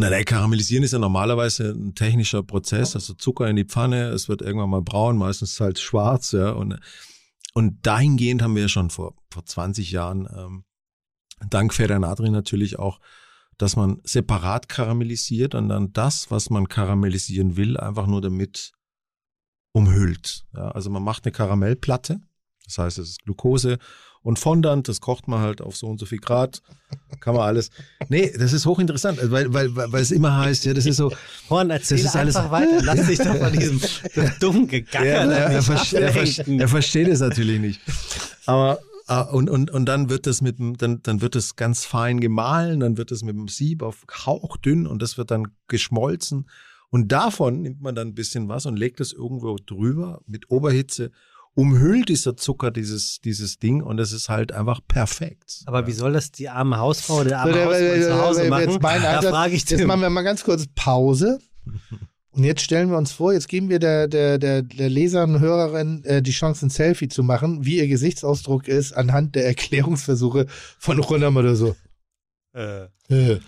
Na, 0.00 0.08
der 0.10 0.24
Karamellisieren 0.24 0.84
ist 0.84 0.92
ja 0.92 1.00
normalerweise 1.00 1.70
ein 1.72 1.96
technischer 1.96 2.44
Prozess, 2.44 2.94
also 2.94 3.14
Zucker 3.14 3.48
in 3.48 3.56
die 3.56 3.64
Pfanne, 3.64 4.10
es 4.10 4.28
wird 4.28 4.42
irgendwann 4.42 4.70
mal 4.70 4.82
braun, 4.82 5.16
meistens 5.18 5.58
halt 5.58 5.80
schwarz, 5.80 6.30
ja. 6.30 6.50
Und, 6.50 6.78
und 7.54 7.84
dahingehend 7.84 8.40
haben 8.40 8.54
wir 8.54 8.62
ja 8.62 8.68
schon 8.68 8.90
vor, 8.90 9.14
vor 9.32 9.44
20 9.44 9.90
Jahren, 9.90 10.28
ähm, 10.38 10.62
dank 11.50 11.74
Federnadri 11.74 12.30
natürlich 12.30 12.78
auch, 12.78 13.00
dass 13.58 13.76
man 13.76 14.00
separat 14.04 14.68
karamellisiert 14.68 15.54
und 15.54 15.68
dann 15.68 15.92
das, 15.92 16.30
was 16.30 16.48
man 16.48 16.68
karamellisieren 16.68 17.56
will, 17.56 17.76
einfach 17.76 18.06
nur 18.06 18.20
damit 18.20 18.72
umhüllt. 19.72 20.44
Ja, 20.54 20.70
also 20.70 20.90
man 20.90 21.02
macht 21.02 21.24
eine 21.24 21.32
Karamellplatte, 21.32 22.20
das 22.64 22.78
heißt, 22.78 22.98
es 22.98 23.08
ist 23.10 23.22
Glucose 23.24 23.78
und 24.22 24.38
Fondant, 24.38 24.88
das 24.88 25.00
kocht 25.00 25.28
man 25.28 25.40
halt 25.40 25.60
auf 25.60 25.76
so 25.76 25.86
und 25.86 25.98
so 25.98 26.06
viel 26.06 26.18
Grad, 26.18 26.60
kann 27.20 27.34
man 27.34 27.44
alles. 27.44 27.70
Nee, 28.08 28.32
das 28.36 28.52
ist 28.52 28.66
hochinteressant, 28.66 29.18
weil, 29.30 29.52
weil, 29.52 29.74
weil, 29.74 30.02
es 30.02 30.10
immer 30.10 30.36
heißt, 30.36 30.64
ja, 30.64 30.74
das 30.74 30.86
ist 30.86 30.96
so, 30.96 31.12
Horn, 31.50 31.70
erzähl 31.70 31.98
Das 31.98 32.06
ist 32.06 32.16
alles- 32.16 32.36
einfach 32.36 32.50
weiter. 32.50 32.82
Lass 32.82 33.06
dich 33.06 33.18
doch 33.18 33.36
von 33.36 33.52
diesem 33.52 33.80
dummen 34.40 34.66
Gegacker 34.68 35.04
Ja, 35.04 35.24
er, 35.24 35.30
er, 35.30 35.50
er, 35.50 36.60
er 36.60 36.68
versteht 36.68 37.08
es 37.08 37.20
natürlich 37.20 37.60
nicht. 37.60 37.80
Aber 38.46 38.80
und, 39.08 39.48
und, 39.48 39.70
und 39.70 39.86
dann 39.86 40.10
wird 40.10 40.26
das 40.26 40.40
mit 40.42 40.58
dem, 40.58 40.76
dann, 40.76 41.02
dann 41.02 41.20
wird 41.20 41.34
es 41.36 41.56
ganz 41.56 41.84
fein 41.84 42.20
gemahlen, 42.20 42.80
dann 42.80 42.96
wird 42.98 43.10
es 43.12 43.22
mit 43.22 43.34
dem 43.34 43.48
Sieb 43.48 43.82
auf 43.82 44.04
hauchdünn 44.26 44.86
und 44.86 45.00
das 45.02 45.16
wird 45.18 45.30
dann 45.30 45.48
geschmolzen. 45.68 46.48
Und 46.90 47.12
davon 47.12 47.62
nimmt 47.62 47.80
man 47.80 47.94
dann 47.94 48.08
ein 48.08 48.14
bisschen 48.14 48.48
was 48.48 48.66
und 48.66 48.76
legt 48.78 49.00
es 49.00 49.12
irgendwo 49.12 49.56
drüber 49.64 50.20
mit 50.26 50.50
Oberhitze 50.50 51.10
umhüllt 51.54 52.08
dieser 52.08 52.36
Zucker 52.36 52.70
dieses, 52.70 53.18
dieses 53.20 53.58
Ding 53.58 53.82
und 53.82 53.98
es 53.98 54.12
ist 54.12 54.28
halt 54.28 54.52
einfach 54.52 54.80
perfekt. 54.86 55.62
Aber 55.66 55.86
wie 55.88 55.92
soll 55.92 56.12
das 56.12 56.30
die 56.30 56.48
arme 56.48 56.78
Hausfrau 56.78 57.16
oder 57.22 57.24
der 57.30 57.38
So, 57.38 57.42
arme 57.42 57.52
der- 57.52 57.66
Hausmann 57.66 58.02
zu 58.02 58.22
Hause 58.22 58.48
machen? 58.48 58.70
jetzt 58.70 58.82
mein 58.82 59.02
Da 59.02 59.16
Ansatz- 59.18 59.30
frage 59.30 59.54
ich 59.54 59.68
Jetzt 59.68 59.84
machen 59.84 60.00
wir 60.00 60.10
mal 60.10 60.22
ganz 60.22 60.44
kurz 60.44 60.66
Pause. 60.76 61.40
Und 62.38 62.44
jetzt 62.44 62.62
stellen 62.62 62.88
wir 62.88 62.96
uns 62.96 63.10
vor, 63.10 63.32
jetzt 63.32 63.48
geben 63.48 63.68
wir 63.68 63.80
der, 63.80 64.06
der, 64.06 64.38
der, 64.38 64.62
der 64.62 64.88
Leserin 64.88 65.34
und 65.34 65.40
Hörerin 65.40 66.04
äh, 66.04 66.22
die 66.22 66.30
Chance, 66.30 66.66
ein 66.66 66.70
Selfie 66.70 67.08
zu 67.08 67.24
machen, 67.24 67.66
wie 67.66 67.78
ihr 67.78 67.88
Gesichtsausdruck 67.88 68.68
ist 68.68 68.92
anhand 68.92 69.34
der 69.34 69.44
Erklärungsversuche 69.46 70.46
von 70.78 71.00
Ronam 71.00 71.36
oder 71.36 71.56
so. 71.56 71.74
Äh, 72.54 72.84
Äh, 73.08 73.40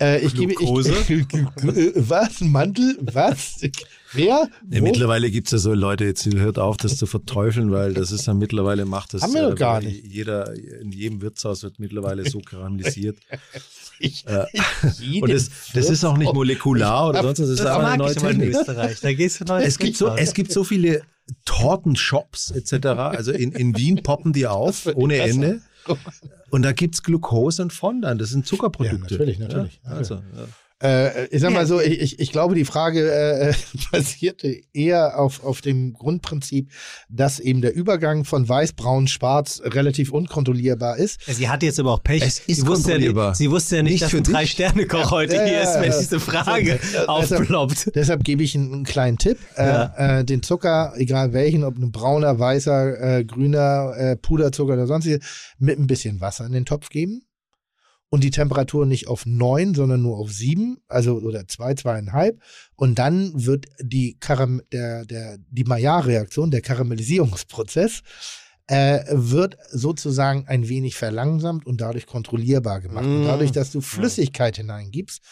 äh, 0.00 0.24
ich 0.24 0.34
gebe. 0.34 0.52
Ich, 0.52 0.60
was? 2.08 2.40
Ein 2.40 2.50
Mantel? 2.50 2.96
Was? 3.02 3.60
Wer? 4.12 4.48
Ja, 4.70 4.80
mittlerweile 4.80 5.30
gibt's 5.30 5.50
ja 5.50 5.58
so 5.58 5.74
Leute, 5.74 6.04
jetzt 6.04 6.24
hört 6.24 6.58
auf, 6.58 6.78
das 6.78 6.96
zu 6.96 7.06
verteufeln, 7.06 7.70
weil 7.72 7.92
das 7.92 8.12
ist 8.12 8.26
ja 8.26 8.32
mittlerweile 8.32 8.86
macht 8.86 9.12
das. 9.12 9.22
Haben 9.22 9.34
wir 9.34 9.42
doch 9.42 9.52
äh, 9.52 9.56
gar 9.56 9.80
nicht. 9.82 10.06
Jeder, 10.06 10.54
in 10.54 10.92
jedem 10.92 11.20
Wirtshaus 11.20 11.62
wird 11.64 11.78
mittlerweile 11.80 12.28
so 12.30 12.40
karamellisiert. 12.44 13.18
Ich, 13.98 14.26
Äh, 14.26 14.46
ich, 15.00 15.22
Und 15.22 15.32
das, 15.32 15.50
das 15.74 15.90
ist 15.90 16.04
auch 16.04 16.16
nicht 16.16 16.32
molekular 16.32 17.08
oder 17.08 17.22
sonst 17.22 17.40
was, 17.40 17.48
das 17.48 17.48
ist 17.50 17.60
das 17.60 17.66
einfach 17.66 17.88
eine 17.90 18.02
neue 18.02 18.14
Technik. 18.14 18.48
Österreich. 18.50 19.00
Da 19.00 19.12
gehst 19.12 19.40
du 19.40 19.44
neu 19.44 19.62
Es 19.62 19.78
gibt 19.78 19.96
so, 19.96 20.08
es 20.14 20.34
gibt 20.34 20.52
so 20.52 20.64
viele 20.64 21.02
Tortenshops 21.44 22.50
etc. 22.50 22.86
Also 22.86 23.32
in, 23.32 23.52
in 23.52 23.76
Wien 23.76 24.02
poppen 24.02 24.32
die 24.32 24.46
auf 24.46 24.86
ohne. 24.94 25.18
Ende. 25.18 25.60
Und 26.50 26.62
da 26.62 26.72
gibt's 26.72 27.02
Glucose 27.02 27.62
und 27.62 27.72
Fondant. 27.72 28.20
Das 28.20 28.30
sind 28.30 28.46
Zuckerprodukte. 28.46 29.14
Ja, 29.14 29.18
natürlich, 29.18 29.38
natürlich. 29.38 29.80
Ja, 29.84 29.90
also, 29.90 30.14
ja. 30.14 30.46
Äh, 30.82 31.26
ich 31.26 31.40
sag 31.40 31.52
mal 31.52 31.66
so, 31.66 31.80
ich, 31.80 32.00
ich, 32.00 32.20
ich 32.20 32.30
glaube, 32.30 32.54
die 32.54 32.64
Frage 32.64 33.10
äh, 33.10 33.52
basierte 33.92 34.56
eher 34.72 35.18
auf, 35.18 35.42
auf 35.44 35.60
dem 35.60 35.92
Grundprinzip, 35.92 36.70
dass 37.08 37.40
eben 37.40 37.60
der 37.60 37.74
Übergang 37.74 38.24
von 38.24 38.48
weiß, 38.48 38.74
braun, 38.74 39.08
schwarz 39.08 39.60
relativ 39.64 40.12
unkontrollierbar 40.12 40.96
ist. 40.96 41.20
Sie 41.26 41.48
hatte 41.48 41.66
jetzt 41.66 41.80
aber 41.80 41.92
auch 41.92 42.02
Pech. 42.02 42.22
Es 42.22 42.38
ist 42.40 42.60
sie, 42.60 42.66
wusste 42.66 42.96
ja 42.96 43.34
sie 43.34 43.50
wusste 43.50 43.76
ja 43.76 43.82
nicht, 43.82 43.92
Nicht 43.92 44.02
dass 44.04 44.10
für 44.10 44.18
ein. 44.18 44.22
Drei-Sterne-Koch 44.24 45.10
heute 45.10 45.36
Ja, 45.36 45.44
hier 45.44 45.54
ja, 45.54 45.62
ist, 45.62 45.80
wenn 45.80 45.90
ja. 45.90 45.98
diese 45.98 46.20
Frage 46.20 46.78
So, 46.92 47.06
aufploppt. 47.06 47.94
Deshalb 47.94 48.22
gebe 48.22 48.42
ich 48.44 48.54
einen, 48.54 48.72
einen 48.72 48.84
kleinen 48.84 49.18
Tipp. 49.18 49.38
Ja. 49.56 49.94
Äh, 49.96 50.20
äh, 50.20 50.24
den 50.24 50.42
Zucker, 50.42 50.92
egal 50.96 51.32
welchen, 51.32 51.64
ob 51.64 51.76
ein 51.76 51.90
brauner, 51.90 52.38
weißer, 52.38 53.18
äh, 53.18 53.24
grüner, 53.24 53.94
äh, 53.96 54.16
Puderzucker 54.16 54.74
oder 54.74 54.86
sonstiges, 54.86 55.54
mit 55.58 55.78
ein 55.78 55.86
bisschen 55.88 56.20
Wasser 56.20 56.46
in 56.46 56.52
den 56.52 56.64
Topf 56.64 56.88
geben. 56.88 57.22
Und 58.10 58.24
die 58.24 58.30
Temperatur 58.30 58.86
nicht 58.86 59.06
auf 59.06 59.26
neun, 59.26 59.74
sondern 59.74 60.00
nur 60.00 60.16
auf 60.16 60.32
sieben, 60.32 60.78
also 60.88 61.18
oder 61.18 61.46
zwei, 61.46 61.74
zweieinhalb. 61.74 62.40
Und 62.74 62.98
dann 62.98 63.32
wird 63.34 63.66
die 63.80 64.16
Karam 64.18 64.62
der, 64.72 65.04
der, 65.04 65.36
die 65.50 65.64
Maillard-Reaktion, 65.64 66.50
der 66.50 66.62
Karamellisierungsprozess, 66.62 68.00
äh, 68.66 69.00
wird 69.10 69.56
sozusagen 69.70 70.46
ein 70.46 70.68
wenig 70.68 70.94
verlangsamt 70.96 71.66
und 71.66 71.80
dadurch 71.80 72.06
kontrollierbar 72.06 72.80
gemacht. 72.80 73.06
Und 73.06 73.20
Mm. 73.20 73.24
dadurch, 73.24 73.52
dass 73.52 73.72
du 73.72 73.80
Flüssigkeit 73.80 74.56
hineingibst, 74.56 75.22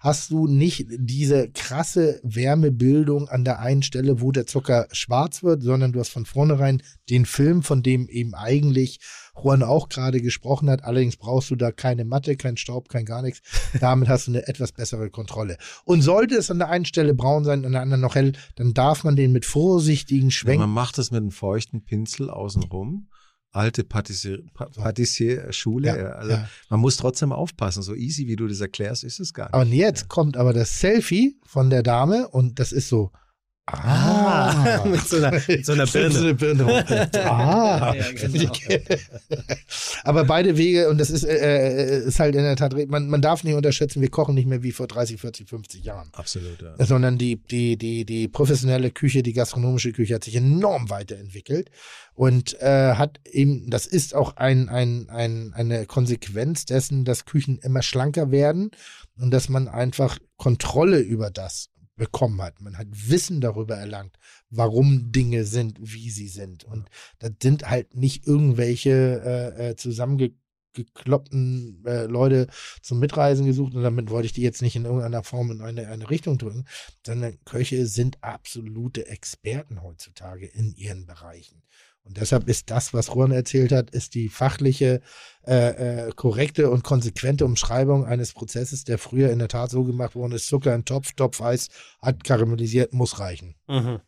hast 0.00 0.30
du 0.30 0.46
nicht 0.46 0.86
diese 0.88 1.50
krasse 1.50 2.20
Wärmebildung 2.24 3.28
an 3.28 3.44
der 3.44 3.60
einen 3.60 3.82
Stelle, 3.82 4.20
wo 4.20 4.32
der 4.32 4.46
Zucker 4.46 4.88
schwarz 4.92 5.42
wird, 5.42 5.62
sondern 5.62 5.92
du 5.92 6.00
hast 6.00 6.08
von 6.08 6.24
vornherein 6.24 6.82
den 7.10 7.26
Film, 7.26 7.62
von 7.62 7.82
dem 7.82 8.08
eben 8.08 8.34
eigentlich 8.34 9.00
Juan 9.40 9.62
auch 9.62 9.90
gerade 9.90 10.20
gesprochen 10.20 10.70
hat. 10.70 10.84
Allerdings 10.84 11.16
brauchst 11.16 11.50
du 11.50 11.56
da 11.56 11.70
keine 11.70 12.04
Matte, 12.06 12.36
kein 12.36 12.56
Staub, 12.56 12.88
kein 12.88 13.04
gar 13.04 13.22
nichts. 13.22 13.42
Damit 13.80 14.08
hast 14.08 14.26
du 14.26 14.32
eine 14.32 14.48
etwas 14.48 14.72
bessere 14.72 15.10
Kontrolle. 15.10 15.58
Und 15.84 16.00
sollte 16.02 16.34
es 16.34 16.50
an 16.50 16.58
der 16.58 16.70
einen 16.70 16.86
Stelle 16.86 17.14
braun 17.14 17.44
sein 17.44 17.64
an 17.64 17.72
der 17.72 17.82
anderen 17.82 18.00
noch 18.00 18.14
hell, 18.14 18.32
dann 18.56 18.72
darf 18.72 19.04
man 19.04 19.16
den 19.16 19.32
mit 19.32 19.44
vorsichtigen 19.44 20.26
Man 20.26 20.30
Schwenken. 20.30 20.70
macht 20.70 20.96
das 20.96 21.10
mit 21.10 21.20
einem 21.20 21.30
feuchten 21.30 21.84
Pinsel 21.84 22.30
außenrum. 22.30 23.08
Alte 23.52 23.82
Patissier- 23.82 24.42
Pa- 24.54 24.66
Patissier-Schule. 24.66 25.88
Ja, 25.88 25.96
ja, 25.96 26.08
also 26.10 26.30
ja. 26.32 26.48
man 26.68 26.80
muss 26.80 26.96
trotzdem 26.96 27.32
aufpassen. 27.32 27.82
So 27.82 27.94
easy, 27.94 28.26
wie 28.28 28.36
du 28.36 28.46
das 28.46 28.60
erklärst, 28.60 29.02
ist 29.04 29.18
es 29.18 29.34
gar 29.34 29.46
nicht. 29.46 29.54
Und 29.66 29.72
jetzt 29.72 30.08
kommt 30.08 30.36
aber 30.36 30.52
das 30.52 30.78
Selfie 30.78 31.36
von 31.44 31.68
der 31.70 31.82
Dame 31.82 32.28
und 32.28 32.58
das 32.60 32.72
ist 32.72 32.88
so. 32.88 33.10
Ah, 33.72 34.84
mit 34.86 35.00
so 35.06 35.16
einer, 35.16 35.32
mit 35.46 35.64
so 35.64 35.72
einer 35.72 35.86
So 35.86 35.98
Birne. 35.98 36.18
eine 36.18 36.34
Birne. 36.34 37.10
Ah. 37.24 37.94
Ja, 38.00 38.12
genau. 38.12 38.52
Aber 40.04 40.24
beide 40.24 40.56
Wege, 40.56 40.88
und 40.88 40.98
das 40.98 41.10
ist, 41.10 41.24
äh, 41.24 42.00
äh, 42.02 42.06
ist 42.06 42.20
halt 42.20 42.34
in 42.34 42.42
der 42.42 42.56
Tat, 42.56 42.74
man, 42.88 43.08
man 43.08 43.22
darf 43.22 43.44
nicht 43.44 43.54
unterschätzen, 43.54 44.00
wir 44.00 44.10
kochen 44.10 44.34
nicht 44.34 44.46
mehr 44.46 44.62
wie 44.62 44.72
vor 44.72 44.86
30, 44.86 45.20
40, 45.20 45.48
50 45.48 45.84
Jahren. 45.84 46.08
Absolut, 46.12 46.60
ja. 46.62 46.84
Sondern 46.84 47.18
die, 47.18 47.36
die, 47.36 47.76
die, 47.76 48.04
die 48.04 48.28
professionelle 48.28 48.90
Küche, 48.90 49.22
die 49.22 49.32
gastronomische 49.32 49.92
Küche 49.92 50.14
hat 50.14 50.24
sich 50.24 50.36
enorm 50.36 50.90
weiterentwickelt 50.90 51.70
und 52.14 52.60
äh, 52.60 52.94
hat 52.94 53.20
eben, 53.30 53.70
das 53.70 53.86
ist 53.86 54.14
auch 54.14 54.36
ein, 54.36 54.68
ein, 54.68 55.08
ein, 55.08 55.52
eine 55.54 55.86
Konsequenz 55.86 56.64
dessen, 56.66 57.04
dass 57.04 57.24
Küchen 57.24 57.58
immer 57.62 57.82
schlanker 57.82 58.30
werden 58.30 58.70
und 59.18 59.30
dass 59.30 59.48
man 59.48 59.68
einfach 59.68 60.18
Kontrolle 60.36 61.00
über 61.00 61.30
das 61.30 61.69
bekommen 62.00 62.40
hat. 62.40 62.60
Man 62.62 62.78
hat 62.78 62.86
Wissen 62.90 63.42
darüber 63.42 63.76
erlangt, 63.76 64.18
warum 64.48 65.12
Dinge 65.12 65.44
sind, 65.44 65.76
wie 65.78 66.08
sie 66.08 66.28
sind. 66.28 66.64
Und 66.64 66.88
das 67.18 67.32
sind 67.42 67.68
halt 67.68 67.94
nicht 67.94 68.26
irgendwelche 68.26 69.20
äh, 69.22 69.68
äh, 69.68 69.76
zusammengekloppten 69.76 71.84
äh, 71.84 72.06
Leute 72.06 72.46
zum 72.80 73.00
Mitreisen 73.00 73.44
gesucht 73.44 73.74
und 73.74 73.82
damit 73.82 74.08
wollte 74.08 74.24
ich 74.24 74.32
die 74.32 74.40
jetzt 74.40 74.62
nicht 74.62 74.76
in 74.76 74.86
irgendeiner 74.86 75.22
Form 75.22 75.50
in 75.50 75.60
eine, 75.60 75.88
eine 75.88 76.08
Richtung 76.08 76.38
drücken, 76.38 76.64
sondern 77.04 77.36
Köche 77.44 77.86
sind 77.86 78.24
absolute 78.24 79.06
Experten 79.06 79.82
heutzutage 79.82 80.46
in 80.46 80.72
ihren 80.72 81.04
Bereichen. 81.04 81.62
Und 82.04 82.16
deshalb 82.16 82.48
ist 82.48 82.70
das, 82.70 82.92
was 82.92 83.08
Juan 83.08 83.30
erzählt 83.30 83.72
hat, 83.72 83.90
ist 83.90 84.14
die 84.14 84.28
fachliche, 84.28 85.00
äh, 85.46 86.06
äh, 86.08 86.12
korrekte 86.16 86.70
und 86.70 86.82
konsequente 86.82 87.44
Umschreibung 87.44 88.04
eines 88.04 88.32
Prozesses, 88.32 88.84
der 88.84 88.98
früher 88.98 89.30
in 89.30 89.38
der 89.38 89.48
Tat 89.48 89.70
so 89.70 89.84
gemacht 89.84 90.14
worden 90.16 90.32
ist, 90.32 90.46
Zucker 90.48 90.74
in 90.74 90.84
Topf, 90.84 91.12
Topf 91.12 91.40
Eis, 91.40 91.68
hat 92.02 92.24
karamellisiert, 92.24 92.92
muss 92.92 93.20
reichen. 93.20 93.54
Mhm. 93.68 94.00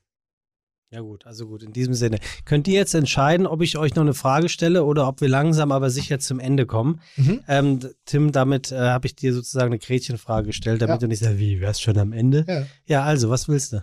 Ja 0.91 1.01
gut, 1.01 1.25
also 1.27 1.47
gut, 1.47 1.63
in 1.63 1.73
diesem 1.73 1.95
Sinne. 1.95 2.19
Könnt 2.45 2.69
ihr 2.69 2.75
jetzt 2.75 2.93
entscheiden, 2.95 3.47
ob 3.47 3.63
ich 3.63 3.79
euch 3.79 3.95
noch 3.95 4.03
eine 4.03 4.13
Frage 4.13 4.51
stelle 4.51 4.85
oder 4.85 5.09
ob 5.09 5.23
wir 5.23 5.29
langsam 5.29 5.73
aber 5.73 5.89
sicher 5.89 6.19
zum 6.19 6.39
Ende 6.39 6.67
kommen? 6.67 7.01
Mhm. 7.17 7.41
Ähm, 7.49 7.81
Tim, 8.05 8.31
damit 8.31 8.73
äh, 8.73 8.77
habe 8.79 9.07
ich 9.07 9.15
dir 9.17 9.33
sozusagen 9.33 9.69
eine 9.69 9.79
Gretchenfrage 9.79 10.49
gestellt, 10.49 10.83
damit 10.83 10.97
Ja. 10.97 10.99
du 10.99 11.07
nicht 11.09 11.21
sagst, 11.21 11.39
wie, 11.39 11.63
wärst 11.63 11.81
schon 11.81 11.97
am 11.97 12.13
Ende? 12.13 12.45
Ja. 12.47 12.67
Ja, 12.85 13.03
also, 13.05 13.31
was 13.31 13.49
willst 13.49 13.73
du? 13.73 13.83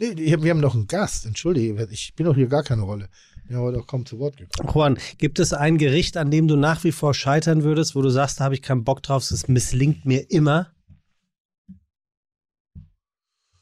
Nee, 0.00 0.16
Wir 0.16 0.50
haben- 0.50 0.60
noch 0.60 0.74
einen 0.74 0.86
Gast, 0.86 1.26
entschuldige, 1.26 1.86
ich 1.90 2.14
bin 2.14 2.26
doch 2.26 2.34
hier 2.34 2.46
gar 2.48 2.62
keine 2.62 2.82
Rolle. 2.82 3.08
Ja, 3.48 3.58
aber 3.58 3.72
doch 3.72 3.86
kaum 3.86 4.06
zu 4.06 4.18
Wort 4.18 4.36
gekommen. 4.36 4.70
Juan, 4.72 4.98
gibt 5.18 5.38
es 5.40 5.52
ein 5.52 5.76
Gericht, 5.76 6.16
an 6.16 6.30
dem 6.30 6.46
du 6.48 6.56
nach 6.56 6.84
wie 6.84 6.92
vor 6.92 7.14
scheitern 7.14 7.64
würdest, 7.64 7.94
wo 7.96 8.02
du 8.02 8.08
sagst, 8.08 8.38
da 8.40 8.44
habe 8.44 8.54
ich 8.54 8.62
keinen 8.62 8.84
Bock 8.84 9.02
drauf, 9.02 9.28
es 9.30 9.48
misslingt 9.48 10.04
mir 10.06 10.30
immer? 10.30 10.72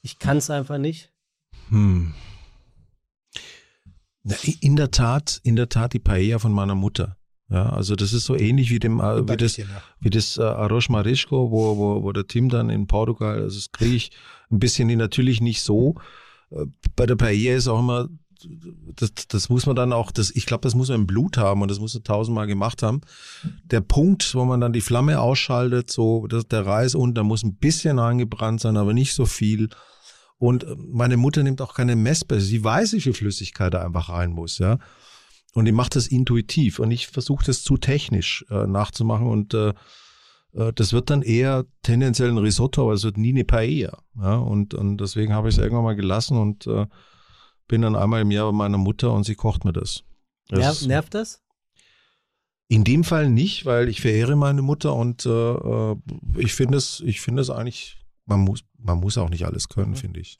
Ich 0.02 0.18
kann 0.18 0.36
es 0.36 0.50
einfach 0.50 0.78
nicht. 0.78 1.12
Hm. 1.70 2.14
In 4.60 4.76
der 4.76 4.90
Tat, 4.90 5.40
in 5.42 5.56
der 5.56 5.68
Tat 5.70 5.94
die 5.94 5.98
Paella 5.98 6.38
von 6.38 6.52
meiner 6.52 6.74
Mutter. 6.74 7.16
Ja, 7.50 7.70
also 7.70 7.96
das 7.96 8.12
ist 8.12 8.26
so 8.26 8.36
ähnlich 8.36 8.70
wie 8.70 8.78
dem, 8.78 9.00
äh, 9.00 9.26
wie 9.26 9.36
das, 9.38 9.58
wie 10.00 10.10
das 10.10 10.36
äh, 10.36 10.42
Arroz 10.42 10.90
Marisco, 10.90 11.50
wo, 11.50 11.78
wo, 11.78 12.02
wo 12.02 12.12
der 12.12 12.26
Tim 12.26 12.50
dann 12.50 12.68
in 12.68 12.86
Portugal, 12.86 13.40
also 13.40 13.56
das 13.56 13.72
kriege 13.72 13.96
ich 13.96 14.10
ein 14.50 14.58
bisschen 14.58 14.88
natürlich 14.98 15.40
nicht 15.40 15.62
so. 15.62 15.94
Äh, 16.50 16.66
Bei 16.96 17.06
der 17.06 17.16
Paella 17.16 17.56
ist 17.56 17.68
auch 17.68 17.80
immer, 17.80 18.08
das, 18.96 19.12
das 19.28 19.48
muss 19.48 19.66
man 19.66 19.74
dann 19.74 19.92
auch, 19.92 20.12
das, 20.12 20.30
ich 20.30 20.46
glaube, 20.46 20.62
das 20.62 20.74
muss 20.74 20.88
man 20.88 21.00
im 21.00 21.06
Blut 21.06 21.36
haben 21.36 21.62
und 21.62 21.70
das 21.70 21.80
muss 21.80 21.94
man 21.94 22.04
tausendmal 22.04 22.46
gemacht 22.46 22.82
haben. 22.82 23.00
Der 23.64 23.80
Punkt, 23.80 24.34
wo 24.34 24.44
man 24.44 24.60
dann 24.60 24.72
die 24.72 24.80
Flamme 24.80 25.20
ausschaltet, 25.20 25.90
so 25.90 26.26
dass 26.26 26.46
der 26.46 26.64
Reis 26.64 26.94
unten, 26.94 27.16
da 27.16 27.22
muss 27.24 27.42
ein 27.42 27.56
bisschen 27.56 27.98
angebrannt 27.98 28.60
sein, 28.60 28.76
aber 28.76 28.94
nicht 28.94 29.14
so 29.14 29.26
viel. 29.26 29.68
Und 30.38 30.64
äh, 30.64 30.76
meine 30.76 31.16
Mutter 31.16 31.42
nimmt 31.42 31.60
auch 31.60 31.74
keine 31.74 31.96
Messbässe. 31.96 32.46
Sie 32.46 32.62
weiß, 32.62 32.92
wie 32.92 33.00
viel 33.00 33.14
Flüssigkeit 33.14 33.74
da 33.74 33.84
einfach 33.84 34.08
rein 34.08 34.30
muss, 34.30 34.58
ja. 34.58 34.78
Und 35.54 35.64
die 35.64 35.72
macht 35.72 35.96
das 35.96 36.06
intuitiv 36.06 36.78
und 36.78 36.90
ich 36.90 37.08
versuche 37.08 37.44
das 37.44 37.62
zu 37.62 37.78
technisch 37.78 38.44
äh, 38.50 38.66
nachzumachen 38.66 39.26
und 39.26 39.54
äh, 39.54 39.72
das 40.52 40.92
wird 40.92 41.10
dann 41.10 41.22
eher 41.22 41.66
tendenziell 41.82 42.30
ein 42.30 42.38
Risotto, 42.38 42.82
aber 42.82 42.92
es 42.94 43.04
wird 43.04 43.18
nie 43.18 43.30
eine 43.30 43.44
Paella. 43.44 44.02
Ja? 44.16 44.36
Und, 44.36 44.74
und 44.74 44.98
deswegen 44.98 45.32
habe 45.32 45.48
ich 45.48 45.56
es 45.56 45.62
irgendwann 45.62 45.84
mal 45.84 45.96
gelassen 45.96 46.36
und 46.38 46.66
äh, 46.66 46.86
bin 47.68 47.82
dann 47.82 47.96
einmal 47.96 48.22
im 48.22 48.30
Jahr 48.30 48.46
bei 48.50 48.56
meiner 48.56 48.78
Mutter 48.78 49.12
und 49.12 49.24
sie 49.24 49.34
kocht 49.34 49.64
mir 49.64 49.72
das. 49.72 50.02
das 50.48 50.58
Ner 50.60 50.70
ist- 50.72 50.86
nervt 50.86 51.14
das? 51.14 51.42
in 52.70 52.84
dem 52.84 53.02
Fall 53.02 53.30
nicht, 53.30 53.64
weil 53.64 53.88
ich 53.88 54.02
verehre 54.02 54.36
meine 54.36 54.60
Mutter 54.60 54.94
und 54.94 55.24
äh, 55.24 55.30
äh, 55.30 55.96
ich 56.36 56.52
finde 56.52 56.76
es, 56.76 57.02
ich 57.04 57.22
finde 57.22 57.40
es 57.40 57.48
eigentlich, 57.48 57.96
man 58.26 58.40
muss, 58.40 58.62
man 58.78 59.00
muss 59.00 59.16
auch 59.16 59.30
nicht 59.30 59.46
alles 59.46 59.70
können, 59.70 59.96
finde 59.96 60.20
ich. 60.20 60.38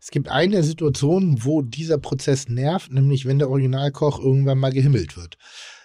Es 0.00 0.10
gibt 0.10 0.28
eine 0.28 0.64
Situation, 0.64 1.44
wo 1.44 1.62
dieser 1.62 1.98
Prozess 1.98 2.48
nervt, 2.48 2.90
nämlich 2.92 3.24
wenn 3.24 3.38
der 3.38 3.50
Originalkoch 3.50 4.18
irgendwann 4.18 4.58
mal 4.58 4.72
gehimmelt 4.72 5.16
wird. 5.16 5.38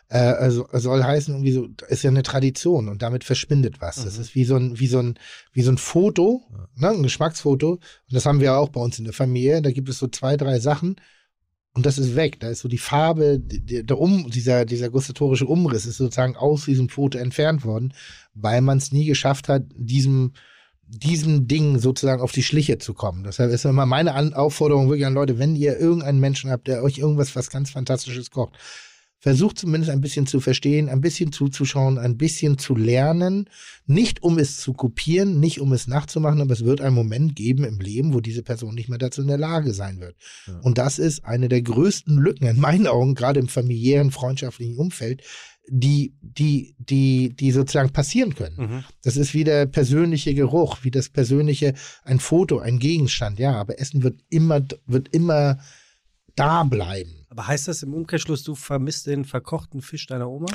Äh, 0.09 0.17
also 0.17 0.67
soll 0.71 1.03
heißen, 1.03 1.33
irgendwie 1.33 1.51
so, 1.51 1.67
ist 1.89 2.03
ja 2.03 2.09
eine 2.11 2.23
Tradition 2.23 2.89
und 2.89 3.01
damit 3.01 3.23
verschwindet 3.23 3.81
was. 3.81 4.03
Das 4.03 4.15
Mhm. 4.15 4.21
ist 4.21 4.35
wie 4.35 4.45
so 4.45 4.55
ein, 4.55 4.79
wie 4.79 4.87
so 4.87 4.99
ein, 4.99 5.17
wie 5.53 5.63
so 5.63 5.71
ein 5.71 5.77
Foto, 5.77 6.43
ne, 6.75 6.89
ein 6.89 7.03
Geschmacksfoto. 7.03 7.71
Und 7.71 7.81
das 8.11 8.25
haben 8.25 8.39
wir 8.39 8.55
auch 8.55 8.69
bei 8.69 8.81
uns 8.81 8.99
in 8.99 9.05
der 9.05 9.13
Familie. 9.13 9.61
Da 9.61 9.71
gibt 9.71 9.89
es 9.89 9.97
so 9.99 10.07
zwei, 10.07 10.37
drei 10.37 10.59
Sachen. 10.59 10.95
und 11.77 11.85
das 11.85 11.97
ist 11.97 12.15
weg. 12.15 12.39
Da 12.39 12.47
ist 12.49 12.61
so 12.61 12.69
die 12.69 12.77
Farbe, 12.77 13.37
der 13.37 13.99
um, 13.99 14.29
dieser, 14.31 14.63
dieser 14.63 14.89
gustatorische 14.89 15.45
Umriss 15.45 15.85
ist 15.85 15.97
sozusagen 15.97 16.37
aus 16.37 16.63
diesem 16.65 16.87
Foto 16.87 17.17
entfernt 17.17 17.65
worden, 17.65 17.93
weil 18.33 18.61
man 18.61 18.77
es 18.77 18.93
nie 18.93 19.03
geschafft 19.05 19.49
hat, 19.49 19.63
diesem, 19.75 20.31
diesem 20.87 21.47
Ding 21.49 21.77
sozusagen 21.79 22.21
auf 22.21 22.31
die 22.31 22.43
Schliche 22.43 22.77
zu 22.77 22.93
kommen. 22.93 23.25
Deshalb 23.25 23.51
ist 23.51 23.65
immer 23.65 23.85
meine 23.85 24.37
Aufforderung 24.37 24.87
wirklich 24.87 25.05
an 25.05 25.15
Leute, 25.15 25.37
wenn 25.37 25.57
ihr 25.57 25.77
irgendeinen 25.77 26.19
Menschen 26.21 26.49
habt, 26.49 26.67
der 26.69 26.81
euch 26.81 26.97
irgendwas 26.99 27.35
was 27.35 27.49
ganz 27.49 27.71
Fantastisches 27.71 28.31
kocht, 28.31 28.53
versucht 29.25 29.57
zumindest 29.57 29.91
ein 29.91 30.01
bisschen 30.01 30.27
zu 30.27 30.39
verstehen, 30.39 30.87
ein 30.87 31.01
bisschen 31.01 31.31
zuzuschauen, 31.31 31.97
ein 31.97 32.15
bisschen 32.15 32.59
zu 32.59 32.75
lernen, 32.75 33.49
nicht 33.87 34.21
um 34.21 34.37
es 34.37 34.57
zu 34.57 34.73
kopieren, 34.73 35.39
nicht 35.39 35.59
um 35.59 35.73
es 35.73 35.87
nachzumachen, 35.87 36.41
aber 36.41 36.53
es 36.53 36.63
wird 36.63 36.79
einen 36.79 36.93
Moment 36.93 37.35
geben 37.35 37.63
im 37.63 37.79
Leben, 37.79 38.13
wo 38.13 38.19
diese 38.21 38.43
Person 38.43 38.75
nicht 38.75 38.87
mehr 38.87 38.99
dazu 38.99 39.23
in 39.23 39.27
der 39.27 39.39
Lage 39.39 39.73
sein 39.73 39.99
wird. 39.99 40.15
Ja. 40.45 40.59
Und 40.59 40.77
das 40.77 40.99
ist 40.99 41.25
eine 41.25 41.49
der 41.49 41.63
größten 41.63 42.15
Lücken 42.15 42.45
in 42.45 42.59
meinen 42.59 42.85
Augen, 42.85 43.15
gerade 43.15 43.39
im 43.39 43.47
familiären, 43.47 44.11
freundschaftlichen 44.11 44.77
Umfeld, 44.77 45.23
die, 45.67 46.13
die, 46.21 46.75
die, 46.77 47.35
die 47.35 47.49
sozusagen 47.49 47.89
passieren 47.89 48.35
können. 48.35 48.57
Mhm. 48.57 48.83
Das 49.01 49.17
ist 49.17 49.33
wie 49.33 49.43
der 49.43 49.65
persönliche 49.65 50.35
Geruch, 50.35 50.83
wie 50.83 50.91
das 50.91 51.09
persönliche, 51.09 51.73
ein 52.03 52.19
Foto, 52.19 52.59
ein 52.59 52.77
Gegenstand, 52.77 53.39
ja, 53.39 53.53
aber 53.53 53.79
Essen 53.79 54.03
wird 54.03 54.21
immer, 54.29 54.61
wird 54.85 55.07
immer 55.07 55.57
da 56.35 56.63
bleiben. 56.63 57.24
Aber 57.35 57.47
heißt 57.47 57.67
das 57.67 57.83
im 57.83 57.93
Umkehrschluss, 57.93 58.43
du 58.43 58.55
vermisst 58.55 59.07
den 59.07 59.25
verkochten 59.25 59.81
Fisch 59.81 60.07
deiner 60.07 60.29
Oma? 60.29 60.47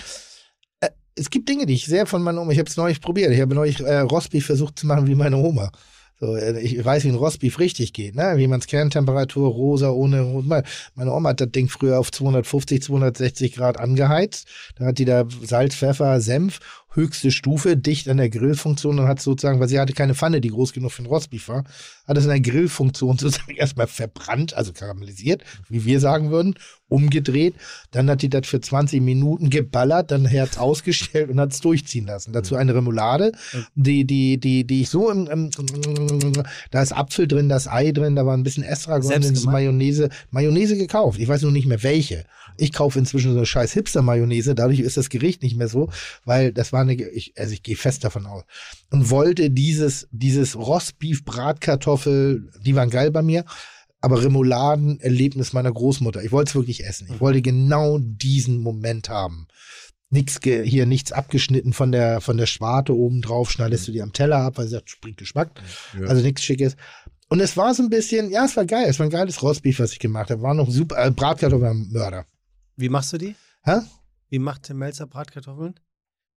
es 1.15 1.29
gibt 1.29 1.51
Dinge, 1.51 1.67
die 1.67 1.75
ich 1.75 1.85
sehr 1.85 2.07
von 2.07 2.23
meiner 2.23 2.41
Oma, 2.41 2.53
ich 2.53 2.59
habe 2.59 2.71
es 2.71 2.79
neulich 2.79 3.03
probiert. 3.03 3.31
Ich 3.33 3.41
habe 3.41 3.55
neulich 3.55 3.81
äh, 3.81 3.99
Rostbeef 3.99 4.47
versucht 4.47 4.79
zu 4.79 4.87
machen 4.87 5.07
wie 5.07 5.15
meine 5.15 5.37
Oma. 5.37 5.71
So, 6.19 6.35
äh, 6.35 6.59
ich 6.61 6.83
weiß, 6.83 7.05
wie 7.05 7.09
ein 7.09 7.17
Rostbeef 7.17 7.59
richtig 7.59 7.93
geht, 7.93 8.15
ne? 8.15 8.35
Wie 8.37 8.47
man's 8.47 8.67
Kerntemperatur, 8.67 9.51
rosa, 9.51 9.91
ohne 9.91 10.23
rot. 10.23 10.47
Meine 10.47 11.13
Oma 11.13 11.31
hat 11.31 11.43
das 11.43 11.51
Ding 11.51 11.69
früher 11.69 11.99
auf 11.99 12.11
250, 12.11 12.83
260 12.83 13.55
Grad 13.55 13.79
angeheizt. 13.79 14.49
Da 14.77 14.87
hat 14.87 14.99
die 14.99 15.05
da 15.05 15.25
Salz, 15.43 15.75
Pfeffer, 15.75 16.21
Senf, 16.23 16.61
höchste 16.93 17.31
Stufe, 17.31 17.77
dicht 17.77 18.09
an 18.09 18.17
der 18.17 18.31
Grillfunktion 18.31 18.99
und 18.99 19.07
hat 19.07 19.21
sozusagen, 19.21 19.61
weil 19.61 19.69
sie 19.69 19.79
hatte 19.79 19.93
keine 19.93 20.15
Pfanne, 20.15 20.41
die 20.41 20.49
groß 20.49 20.73
genug 20.73 20.93
für 20.93 21.03
ein 21.03 21.07
Rostbeef 21.07 21.49
war, 21.49 21.65
hat 22.07 22.17
es 22.17 22.25
in 22.25 22.31
der 22.31 22.41
Grillfunktion 22.41 23.19
sozusagen 23.19 23.55
erstmal 23.55 23.87
verbrannt, 23.87 24.55
also 24.55 24.73
karamellisiert, 24.73 25.43
wie 25.69 25.85
wir 25.85 26.01
sagen 26.01 26.31
würden, 26.31 26.55
umgedreht. 26.89 27.55
Dann 27.93 28.11
hat 28.11 28.23
die 28.23 28.29
das 28.29 28.47
für 28.47 28.61
20 28.61 29.01
Minuten 29.01 29.51
geballert, 29.51 30.11
dann 30.11 30.27
Herz 30.27 30.59
ausgestellt 30.59 31.31
und 31.31 31.41
hat 31.41 31.53
es 31.53 31.61
durchziehen 31.61 32.07
lassen. 32.07 32.33
Dazu 32.33 32.57
eine 32.57 32.75
Remoulade, 32.75 33.33
die, 33.75 34.05
die, 34.05 34.39
die, 34.39 34.67
die 34.67 34.83
ich 34.83 34.91
so 34.91 35.11
im, 35.11 35.27
im 35.29 35.51
da 36.71 36.83
ist 36.83 36.93
Apfel 36.93 37.29
drin, 37.29 37.49
da 37.49 37.57
ist 37.57 37.69
Ei 37.69 37.93
drin, 37.93 38.17
da 38.17 38.27
war 38.27 38.37
ein 38.37 38.43
bisschen 38.43 38.65
Estragon? 38.65 39.13
Mayonnaise, 39.53 40.09
Mayonnaise 40.31 40.77
gekauft. 40.77 41.21
Ich 41.21 41.29
weiß 41.29 41.43
nur 41.43 41.53
nicht 41.53 41.67
mehr 41.67 41.83
welche. 41.83 42.25
Ich 42.57 42.73
kaufe 42.73 42.99
inzwischen 42.99 43.33
so 43.33 43.39
eine 43.39 43.47
scheiß 43.47 43.73
Hipster-Mayonnaise, 43.73 44.55
dadurch 44.55 44.81
ist 44.81 44.97
das 44.97 45.09
Gericht 45.09 45.43
nicht 45.43 45.57
mehr 45.57 45.69
so, 45.69 45.91
weil 46.25 46.53
das 46.53 46.73
war 46.73 46.81
eine, 46.81 46.95
ich, 46.95 47.35
also 47.37 47.53
ich 47.53 47.63
gehe 47.63 47.77
fest 47.77 48.05
davon 48.05 48.27
aus. 48.27 48.45
Und 48.91 49.11
wollte 49.11 49.51
dieses, 49.51 50.09
dieses 50.11 50.57
Rostbeef, 50.57 51.25
Bratkartoffel, 51.25 52.51
die 52.65 52.75
waren 52.75 52.91
geil 52.91 53.11
bei 53.11 53.23
mir, 53.23 53.45
aber 54.01 54.23
Remouladen-Erlebnis 54.23 55.53
meiner 55.53 55.73
Großmutter. 55.73 56.23
Ich 56.23 56.33
wollte 56.33 56.51
es 56.51 56.55
wirklich 56.55 56.85
essen. 56.85 57.09
Ich 57.13 57.21
wollte 57.21 57.43
genau 57.43 57.99
diesen 58.01 58.59
Moment 58.59 59.09
haben. 59.09 59.47
Ge 60.11 60.65
hier 60.67 60.87
nichts 60.87 61.13
abgeschnitten 61.13 61.73
von 61.73 61.93
der 61.93 62.21
von 62.21 62.37
der 62.37 62.47
Schwarte 62.47 62.97
oben 62.97 63.21
drauf, 63.21 63.51
schneidest 63.51 63.87
du 63.87 63.93
die 63.93 64.03
am 64.03 64.13
Teller 64.13 64.39
ab, 64.39 64.59
weil 64.59 64.65
sie 64.65 64.73
sagt, 64.73 64.99
bringt 65.01 65.19
Geschmack. 65.19 65.53
Ja. 66.01 66.09
Also 66.09 66.23
nichts 66.23 66.43
Schickes. 66.43 66.77
Und 67.29 67.39
es 67.39 67.57
war 67.57 67.73
so 67.75 67.85
ein 67.85 67.91
bisschen, 67.91 68.29
ja, 68.29 68.45
es 68.45 68.57
war 68.57 68.65
geil. 68.65 68.87
Es 68.89 68.99
war 68.99 69.07
ein 69.07 69.11
geiles 69.11 69.41
Rostbeef, 69.41 69.79
was 69.79 69.93
ich 69.93 70.01
gemacht 70.01 70.31
habe. 70.31 70.43
War 70.43 70.53
noch 70.53 70.69
super, 70.69 70.97
äh, 70.99 71.13
Bratkartoffeln 71.13 71.89
Mörder. 71.93 72.27
Wie 72.81 72.89
machst 72.89 73.13
du 73.13 73.19
die? 73.19 73.35
Hä? 73.63 73.81
Wie 74.31 74.39
macht 74.39 74.63
Tim 74.65 74.79
Melzer 74.79 75.07
Bratkartoffeln? 75.07 75.75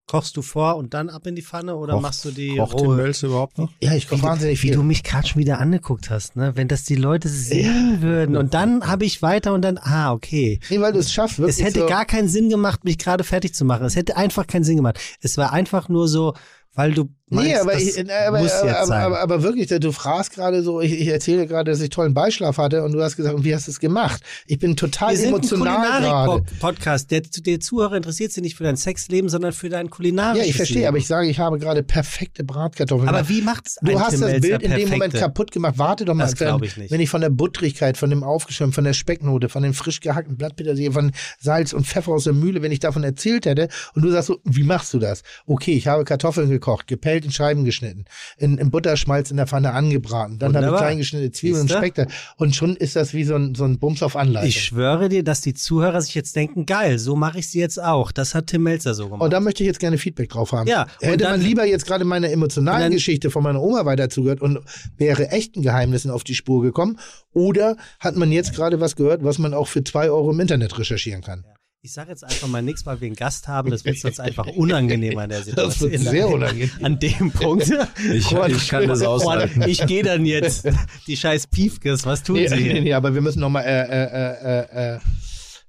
Kochst 0.08 0.36
du 0.36 0.42
vor 0.42 0.76
und 0.76 0.94
dann 0.94 1.08
ab 1.08 1.24
in 1.28 1.36
die 1.36 1.42
Pfanne 1.42 1.76
oder 1.76 1.92
Kocht- 1.94 2.02
machst 2.02 2.24
du 2.24 2.32
die 2.32 2.56
Kocht 2.56 2.76
Tim 2.76 2.86
rohe? 2.88 2.96
Melzer 2.96 3.28
überhaupt 3.28 3.56
noch? 3.58 3.70
Ja, 3.80 3.94
ich 3.94 4.08
koche 4.08 4.22
wahnsinnig 4.22 4.58
Wie 4.62 4.68
viel. 4.68 4.74
du 4.74 4.82
mich 4.82 5.04
gerade 5.04 5.28
schon 5.28 5.38
wieder 5.40 5.60
angeguckt 5.60 6.10
hast, 6.10 6.34
ne? 6.34 6.56
Wenn 6.56 6.66
das 6.66 6.82
die 6.82 6.96
Leute 6.96 7.28
sehen 7.28 8.02
würden 8.02 8.36
und 8.36 8.52
dann 8.54 8.84
habe 8.88 9.04
ich 9.04 9.22
weiter 9.22 9.52
und 9.54 9.62
dann, 9.62 9.78
ah, 9.78 10.12
okay. 10.12 10.58
Nee, 10.70 10.80
weil 10.80 10.92
du 10.92 10.98
es 10.98 11.12
schaffst, 11.12 11.38
wirklich 11.38 11.58
Es 11.58 11.64
hätte 11.64 11.80
so, 11.80 11.86
gar 11.86 12.04
keinen 12.04 12.26
Sinn 12.28 12.48
gemacht, 12.48 12.82
mich 12.82 12.98
gerade 12.98 13.22
fertig 13.22 13.54
zu 13.54 13.64
machen. 13.64 13.86
Es 13.86 13.94
hätte 13.94 14.16
einfach 14.16 14.48
keinen 14.48 14.64
Sinn 14.64 14.76
gemacht. 14.76 14.98
Es 15.20 15.38
war 15.38 15.52
einfach 15.52 15.88
nur 15.88 16.08
so, 16.08 16.34
weil 16.74 16.92
du 16.92 17.08
meinst, 17.32 17.50
Nee, 17.50 17.56
aber, 17.56 17.74
ich, 17.78 17.98
äh, 17.98 18.06
aber, 18.26 18.38
aber, 18.40 18.96
aber, 18.96 19.20
aber, 19.20 19.42
wirklich, 19.42 19.68
du 19.68 19.92
fragst 19.92 20.32
gerade 20.34 20.62
so, 20.62 20.80
ich, 20.80 20.92
ich 21.00 21.08
erzähle 21.08 21.46
gerade, 21.46 21.70
dass 21.70 21.80
ich 21.80 21.90
tollen 21.90 22.14
Beischlaf 22.14 22.58
hatte 22.58 22.82
und 22.84 22.92
du 22.92 23.02
hast 23.02 23.16
gesagt, 23.16 23.34
und 23.34 23.44
wie 23.44 23.54
hast 23.54 23.66
du 23.66 23.70
es 23.72 23.80
gemacht? 23.80 24.22
Ich 24.46 24.58
bin 24.58 24.76
total 24.76 25.16
Wir 25.18 25.28
emotional 25.28 25.76
gerade. 26.00 26.06
Kulinarik-Podcast. 26.42 27.10
Der, 27.10 27.20
der 27.22 27.60
Zuhörer 27.60 27.96
interessiert 27.96 28.32
sich 28.32 28.42
nicht 28.42 28.56
für 28.56 28.64
dein 28.64 28.76
Sexleben, 28.76 29.28
sondern 29.28 29.52
für 29.52 29.68
dein 29.68 29.90
kulinarisches 29.90 30.44
Ja, 30.44 30.50
ich 30.50 30.56
verstehe, 30.56 30.76
Leben. 30.78 30.88
aber 30.88 30.98
ich 30.98 31.06
sage, 31.06 31.28
ich 31.28 31.38
habe 31.38 31.58
gerade 31.58 31.82
perfekte 31.82 32.44
Bratkartoffeln 32.44 33.08
Aber 33.08 33.18
gemacht. 33.18 33.30
wie 33.30 33.42
macht's 33.42 33.76
Du 33.82 33.98
hast 33.98 34.10
Tim 34.12 34.20
das 34.20 34.40
Bild 34.40 34.62
in 34.62 34.70
dem 34.72 34.88
Moment 34.88 35.14
kaputt 35.14 35.50
gemacht. 35.50 35.74
Warte 35.78 36.04
doch 36.04 36.14
mal, 36.14 36.24
Das 36.24 36.36
glaub 36.36 36.62
ich 36.62 36.76
nicht. 36.76 36.90
wenn 36.90 37.00
ich 37.00 37.10
von 37.10 37.20
der 37.20 37.30
Buttrigkeit, 37.30 37.96
von 37.96 38.10
dem 38.10 38.22
Aufgeschwemmt, 38.22 38.74
von 38.74 38.84
der 38.84 38.92
Specknote, 38.92 39.48
von 39.48 39.62
dem 39.62 39.74
frisch 39.74 40.00
gehackten 40.00 40.36
Blattpetersilie, 40.36 40.92
von 40.92 41.12
Salz 41.40 41.72
und 41.72 41.86
Pfeffer 41.86 42.12
aus 42.12 42.24
der 42.24 42.32
Mühle, 42.32 42.62
wenn 42.62 42.72
ich 42.72 42.80
davon 42.80 43.04
erzählt 43.04 43.46
hätte 43.46 43.68
und 43.94 44.02
du 44.02 44.10
sagst 44.10 44.28
so, 44.28 44.38
wie 44.44 44.62
machst 44.64 44.92
du 44.94 44.98
das? 44.98 45.22
Okay, 45.46 45.72
ich 45.72 45.86
habe 45.86 46.04
Kartoffeln 46.04 46.48
gekocht, 46.50 46.86
gepellt 46.86 47.21
in 47.24 47.32
Scheiben 47.32 47.64
geschnitten, 47.64 48.04
in, 48.38 48.58
in 48.58 48.70
Butterschmalz 48.70 49.30
in 49.30 49.36
der 49.36 49.46
Pfanne 49.46 49.72
angebraten, 49.72 50.38
dann 50.38 50.48
habe 50.54 50.58
ich 50.58 50.70
Wunderbar. 50.70 50.80
klein 50.80 50.98
geschnittene 50.98 51.30
Zwiebeln 51.32 51.62
und? 51.62 51.70
Speck 51.70 51.94
da. 51.94 52.06
und 52.36 52.54
schon 52.56 52.76
ist 52.76 52.96
das 52.96 53.14
wie 53.14 53.24
so 53.24 53.34
ein, 53.34 53.54
so 53.54 53.64
ein 53.64 53.78
Bums 53.78 54.02
auf 54.02 54.16
Anleitung. 54.16 54.48
Ich 54.48 54.62
schwöre 54.64 55.08
dir, 55.08 55.22
dass 55.24 55.40
die 55.40 55.54
Zuhörer 55.54 56.00
sich 56.00 56.14
jetzt 56.14 56.34
denken, 56.36 56.66
geil, 56.66 56.98
so 56.98 57.16
mache 57.16 57.38
ich 57.38 57.48
sie 57.48 57.58
jetzt 57.60 57.82
auch. 57.82 58.12
Das 58.12 58.34
hat 58.34 58.48
Tim 58.48 58.62
Melzer 58.64 58.94
so 58.94 59.04
gemacht. 59.08 59.22
Und 59.22 59.32
da 59.32 59.40
möchte 59.40 59.62
ich 59.62 59.66
jetzt 59.66 59.80
gerne 59.80 59.98
Feedback 59.98 60.28
drauf 60.30 60.52
haben. 60.52 60.66
Ja, 60.68 60.86
Hätte 61.00 61.18
dann- 61.18 61.32
man 61.32 61.40
lieber 61.40 61.64
jetzt 61.64 61.86
gerade 61.86 62.04
meine 62.04 62.30
emotionalen 62.30 62.82
dann- 62.82 62.92
Geschichte 62.92 63.30
von 63.30 63.42
meiner 63.42 63.60
Oma 63.62 63.84
weiter 63.84 64.08
zugehört 64.08 64.40
und 64.40 64.60
wäre 64.96 65.28
echten 65.30 65.62
Geheimnissen 65.62 66.10
auf 66.10 66.24
die 66.24 66.34
Spur 66.34 66.62
gekommen? 66.62 66.98
Oder 67.32 67.76
hat 68.00 68.16
man 68.16 68.30
jetzt 68.32 68.54
gerade 68.54 68.80
was 68.80 68.96
gehört, 68.96 69.24
was 69.24 69.38
man 69.38 69.54
auch 69.54 69.68
für 69.68 69.82
zwei 69.84 70.10
Euro 70.10 70.30
im 70.30 70.40
Internet 70.40 70.78
recherchieren 70.78 71.22
kann? 71.22 71.44
Ich 71.84 71.94
sage 71.94 72.10
jetzt 72.10 72.22
einfach 72.22 72.46
mal 72.46 72.62
nichts, 72.62 72.86
weil 72.86 73.00
wir 73.00 73.06
einen 73.06 73.16
Gast 73.16 73.48
haben. 73.48 73.72
Das 73.72 73.84
wird 73.84 73.98
sonst 73.98 74.20
einfach 74.20 74.46
unangenehmer 74.54 75.24
in 75.24 75.30
der 75.30 75.42
Situation. 75.42 75.90
Das 75.90 76.00
wird 76.00 76.12
sehr 76.12 76.28
unangenehm. 76.28 76.70
An 76.80 77.00
dem 77.00 77.32
Punkt. 77.32 77.72
Ich, 78.12 78.30
ich 78.30 78.68
kann 78.68 78.86
das 78.86 79.02
aushalten. 79.02 79.62
Ich 79.66 79.84
gehe 79.86 80.04
dann 80.04 80.24
jetzt. 80.24 80.68
Die 81.08 81.16
scheiß 81.16 81.48
Piefkes, 81.48 82.06
was 82.06 82.22
tun 82.22 82.36
Nee, 82.36 82.46
sie 82.46 82.54
nee, 82.54 82.62
hier? 82.62 82.80
nee, 82.82 82.92
aber 82.92 83.14
wir 83.14 83.20
müssen 83.20 83.40
nochmal, 83.40 83.64
äh, 83.64 83.82
äh, 83.82 84.94
äh, 84.94 84.94
äh, 84.94 85.00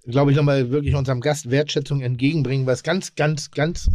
glaube 0.05 0.29
ich, 0.29 0.37
nochmal 0.37 0.69
wirklich 0.69 0.93
unserem 0.93 1.19
Gast 1.19 1.49
Wertschätzung 1.49 2.01
entgegenbringen, 2.01 2.67
was 2.67 2.83
ganz, 2.83 3.15
ganz, 3.15 3.49
ganz, 3.49 3.89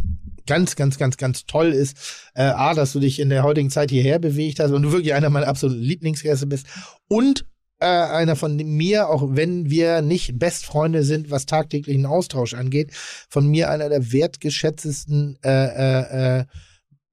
ganz, 0.45 0.75
ganz, 0.75 0.97
ganz, 0.97 1.15
ganz 1.15 1.45
toll 1.45 1.67
ist. 1.67 1.95
Äh, 2.33 2.43
A, 2.43 2.73
dass 2.73 2.91
du 2.91 2.99
dich 2.99 3.19
in 3.21 3.29
der 3.29 3.43
heutigen 3.43 3.69
Zeit 3.69 3.91
hierher 3.91 4.19
bewegt 4.19 4.59
hast 4.59 4.71
und 4.71 4.83
du 4.83 4.91
wirklich 4.91 5.13
einer 5.13 5.29
meiner 5.29 5.47
absoluten 5.47 5.81
Lieblingsgäste 5.81 6.47
bist. 6.47 6.67
Und 7.07 7.45
äh, 7.79 7.85
einer 7.85 8.35
von 8.35 8.55
mir, 8.55 9.09
auch 9.09 9.23
wenn 9.31 9.69
wir 9.69 10.01
nicht 10.01 10.37
Bestfreunde 10.37 11.03
sind, 11.03 11.31
was 11.31 11.45
tagtäglichen 11.45 12.05
Austausch 12.05 12.53
angeht, 12.53 12.91
von 13.29 13.47
mir 13.47 13.69
einer 13.69 13.89
der 13.89 14.11
wertgeschätztesten 14.11 15.37
äh, 15.43 15.49
äh, 15.49 16.39
äh, 16.39 16.45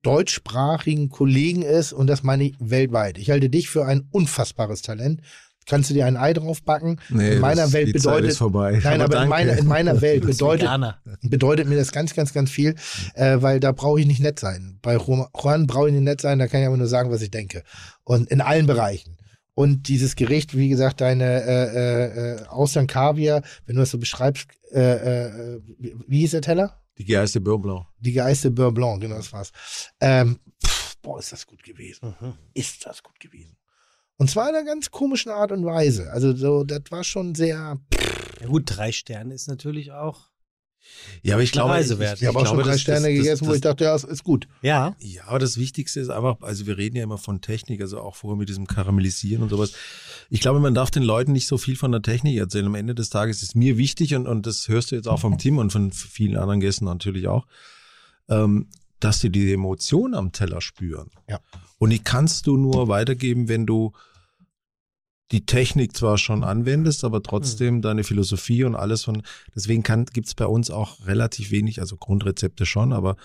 deutschsprachigen 0.03 1.09
Kollegen 1.09 1.63
ist 1.63 1.93
und 1.93 2.07
das 2.07 2.23
meine 2.23 2.45
ich 2.45 2.55
weltweit. 2.59 3.19
Ich 3.19 3.31
halte 3.31 3.51
dich 3.51 3.69
für 3.69 3.85
ein 3.87 4.07
unfassbares 4.11 4.83
Talent. 4.83 5.21
Kannst 5.69 5.91
du 5.91 5.95
dir 5.95 6.07
ein 6.07 6.17
Ei 6.17 6.33
draufbacken? 6.33 7.01
Nee, 7.09 7.35
in 7.35 7.41
meiner 7.41 7.63
das- 7.63 7.73
Welt 7.73 7.93
bedeutet. 7.93 8.41
Nein, 8.85 9.01
aber, 9.01 9.17
Aber 9.17 9.23
in, 9.25 9.29
meiner, 9.29 9.59
in 9.59 9.67
meiner 9.67 10.01
Welt 10.01 10.25
bedeutet, 10.25 10.69
bedeutet 11.23 11.69
mir 11.69 11.77
das 11.77 11.91
ganz, 11.91 12.15
ganz, 12.15 12.33
ganz 12.33 12.51
viel, 12.53 12.77
äh, 13.15 13.39
weil 13.41 13.59
da 13.59 13.73
brauche 13.73 13.99
ich 14.01 14.07
nicht 14.07 14.21
nett 14.21 14.39
sein. 14.39 14.79
Bei 14.81 14.97
Juan 14.97 15.67
brauche 15.67 15.89
ich 15.89 15.95
nicht 15.95 16.05
nett 16.05 16.21
sein, 16.21 16.39
da 16.39 16.47
kann 16.47 16.61
ich 16.61 16.69
aber 16.69 16.77
nur 16.77 16.87
sagen, 16.87 17.11
was 17.11 17.21
ich 17.21 17.33
denke. 17.33 17.65
Und 18.05 18.31
in 18.31 18.41
allen 18.41 18.67
Bereichen. 18.67 19.17
Und 19.57 19.89
dieses 19.89 20.17
Gericht, 20.17 20.55
wie 20.55 20.69
gesagt, 20.69 21.01
deine 21.01 21.25
äh, 21.25 21.65
äh, 21.65 22.43
äh, 22.43 22.47
Austern 22.49 22.87
Kaviar, 22.87 23.41
wenn 23.65 23.77
du 23.77 23.81
das 23.81 23.91
so 23.91 23.97
beschreibst, 23.97 24.49
äh, 24.71 24.81
äh, 24.81 25.63
wie, 25.79 26.19
hieß 26.19 26.33
der 26.33 26.43
Teller? 26.43 26.83
Die 26.99 27.07
geiste 27.07 27.41
Börblau. 27.41 27.87
Die 27.99 28.13
geiste 28.13 28.51
Beurre 28.51 28.73
Blanc, 28.73 29.01
genau 29.01 29.17
das 29.17 29.33
war's. 29.33 29.53
Ähm, 29.99 30.41
pff, 30.63 30.97
boah, 30.99 31.19
ist 31.19 31.33
das 31.33 31.47
gut 31.47 31.63
gewesen. 31.63 32.15
Ist 32.53 32.85
das 32.85 33.03
gut 33.03 33.19
gewesen. 33.19 33.57
Und 34.19 34.31
zwar 34.31 34.51
in 34.51 34.57
einer 34.57 34.67
ganz 34.67 34.91
komischen 34.91 35.33
Art 35.33 35.53
und 35.53 35.65
Weise. 35.65 36.13
Also 36.13 36.37
so, 36.37 36.63
das 36.63 36.83
war 36.91 37.03
schon 37.03 37.35
sehr. 37.35 37.81
Ja, 38.41 38.47
gut, 38.47 38.65
drei 38.67 38.93
Sterne 38.93 39.33
ist 39.33 39.49
natürlich 39.49 39.93
auch. 39.93 40.29
Ja, 41.23 41.35
aber 41.35 41.43
ich 41.43 41.53
glaube, 41.53 41.79
ich, 41.81 41.91
ich 41.91 41.99
Ich 42.23 42.27
habe 42.27 42.39
auch 42.39 42.47
schon 42.47 42.59
drei 42.59 42.73
das- 42.73 42.81
Sterne 42.81 43.07
das- 43.09 43.17
das- 43.17 43.23
gegessen, 43.25 43.45
wo 43.47 43.49
das- 43.51 43.57
ich 43.57 43.61
dachte, 43.63 43.85
ja, 43.85 43.95
es 43.95 44.05
ist 44.05 44.25
gut. 44.25 44.47
Ja. 44.63 44.95
Ja, 45.01 45.25
aber 45.27 45.39
das 45.39 45.57
Wichtigste 45.57 46.01
ist 46.01 46.09
einfach, 46.11 46.41
also 46.43 46.67
wir 46.67 46.77
reden 46.79 46.97
ja 46.97 47.03
immer 47.03 47.19
von 47.19 47.41
Technik, 47.41 47.81
also 47.81 48.01
auch 48.01 48.15
vorher 48.17 48.37
mit 48.39 48.49
diesem 48.49 48.67
Karamellisieren 48.67 49.43
und 49.43 49.49
sowas. 49.49 49.73
Ich 50.31 50.41
glaube, 50.41 50.61
man 50.61 50.75
darf 50.75 50.91
den 50.91 51.03
Leuten 51.03 51.33
nicht 51.33 51.47
so 51.47 51.59
viel 51.59 51.77
von 51.77 51.93
der 51.93 52.03
Technik 52.03 52.37
erzählen. 52.39 52.67
Am 52.67 52.75
Ende 52.75 52.95
des 52.95 53.11
Tages 53.11 53.43
ist 53.43 53.55
mir 53.57 53.79
wichtig 53.79 54.15
und, 54.15 54.27
und 54.27 54.47
das 54.47 54.69
hörst 54.69 54.91
du 54.91 54.97
jetzt 54.97 55.09
auch 55.09 55.21
vom 55.21 55.39
Tim 55.39 55.59
und 55.59 55.71
von 55.73 55.93
vielen 55.93 56.37
anderen 56.37 56.61
Gästen 56.61 56.85
natürlich 56.85 57.29
auch, 57.29 57.47
ähm, 58.29 58.67
dass 59.01 59.21
sie 59.21 59.31
die 59.31 59.53
Emotion 59.53 60.15
am 60.15 60.33
Teller 60.33 60.61
spüren. 60.61 61.11
Ja. 61.29 61.41
Und 61.79 61.91
die 61.91 61.99
kannst 61.99 62.47
du 62.47 62.57
nur 62.57 62.89
weitergeben, 62.89 63.49
wenn 63.49 63.67
du 63.67 63.93
die 65.33 65.45
Technik 65.45 65.97
zwar 65.97 66.19
schon 66.19 66.45
anwendest, 66.45 67.05
aber 67.05 67.23
trotzdem 67.23 67.83
deine 67.83 68.05
Philosophie 68.05 68.65
und 68.65 68.77
alles 68.77 69.05
von, 69.05 69.23
deswegen 69.55 69.83
gibt 69.83 70.29
es 70.29 70.35
bei 70.35 70.47
uns 70.47 70.71
auch 70.71 71.07
relativ 71.07 71.51
wenig, 71.51 71.81
also 71.81 71.97
Grundrezepte 71.97 72.65
schon, 72.65 72.93
aber 72.93 73.17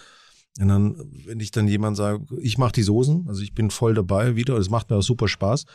dann, 0.56 0.96
wenn 1.26 1.40
ich 1.40 1.52
dann 1.52 1.68
jemand 1.68 1.98
sage, 1.98 2.26
ich 2.42 2.58
mache 2.58 2.74
die 2.74 2.84
Soßen, 2.84 3.28
also 3.28 3.42
ich 3.42 3.54
bin 3.54 3.70
voll 3.70 3.94
dabei 3.94 4.36
wieder, 4.36 4.56
das 4.56 4.70
macht 4.70 4.90
mir 4.90 4.98
auch 4.98 5.04
super 5.04 5.28
Spaß. 5.28 5.66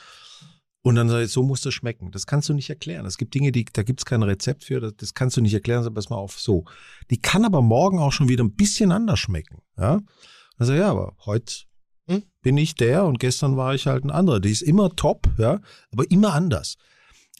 Und 0.82 0.94
dann 0.94 1.08
sage 1.08 1.24
ich, 1.24 1.32
so 1.32 1.42
muss 1.42 1.62
das 1.62 1.74
schmecken. 1.74 2.12
Das 2.12 2.26
kannst 2.26 2.48
du 2.48 2.54
nicht 2.54 2.70
erklären. 2.70 3.06
Es 3.06 3.18
gibt 3.18 3.34
Dinge, 3.34 3.50
die, 3.50 3.64
da 3.64 3.82
gibt 3.82 4.00
es 4.00 4.04
kein 4.04 4.22
Rezept 4.22 4.62
für, 4.62 4.78
das, 4.78 4.94
das 4.96 5.14
kannst 5.14 5.36
du 5.36 5.40
nicht 5.40 5.54
erklären, 5.54 5.82
sag 5.82 6.10
mal 6.10 6.16
auf, 6.16 6.38
so. 6.38 6.64
Die 7.10 7.20
kann 7.20 7.44
aber 7.44 7.60
morgen 7.60 7.98
auch 7.98 8.12
schon 8.12 8.28
wieder 8.28 8.44
ein 8.44 8.54
bisschen 8.54 8.92
anders 8.92 9.18
schmecken. 9.18 9.62
Ja. 9.76 10.00
Dann 10.58 10.66
sage 10.66 10.78
ich, 10.78 10.82
ja, 10.82 10.90
aber 10.90 11.16
heute 11.24 11.65
bin 12.46 12.58
ich 12.58 12.76
der 12.76 13.04
und 13.06 13.18
gestern 13.18 13.56
war 13.56 13.74
ich 13.74 13.88
halt 13.88 14.04
ein 14.04 14.10
anderer. 14.12 14.38
Die 14.38 14.52
ist 14.52 14.62
immer 14.62 14.94
top, 14.94 15.26
ja, 15.36 15.60
aber 15.90 16.08
immer 16.12 16.32
anders. 16.32 16.76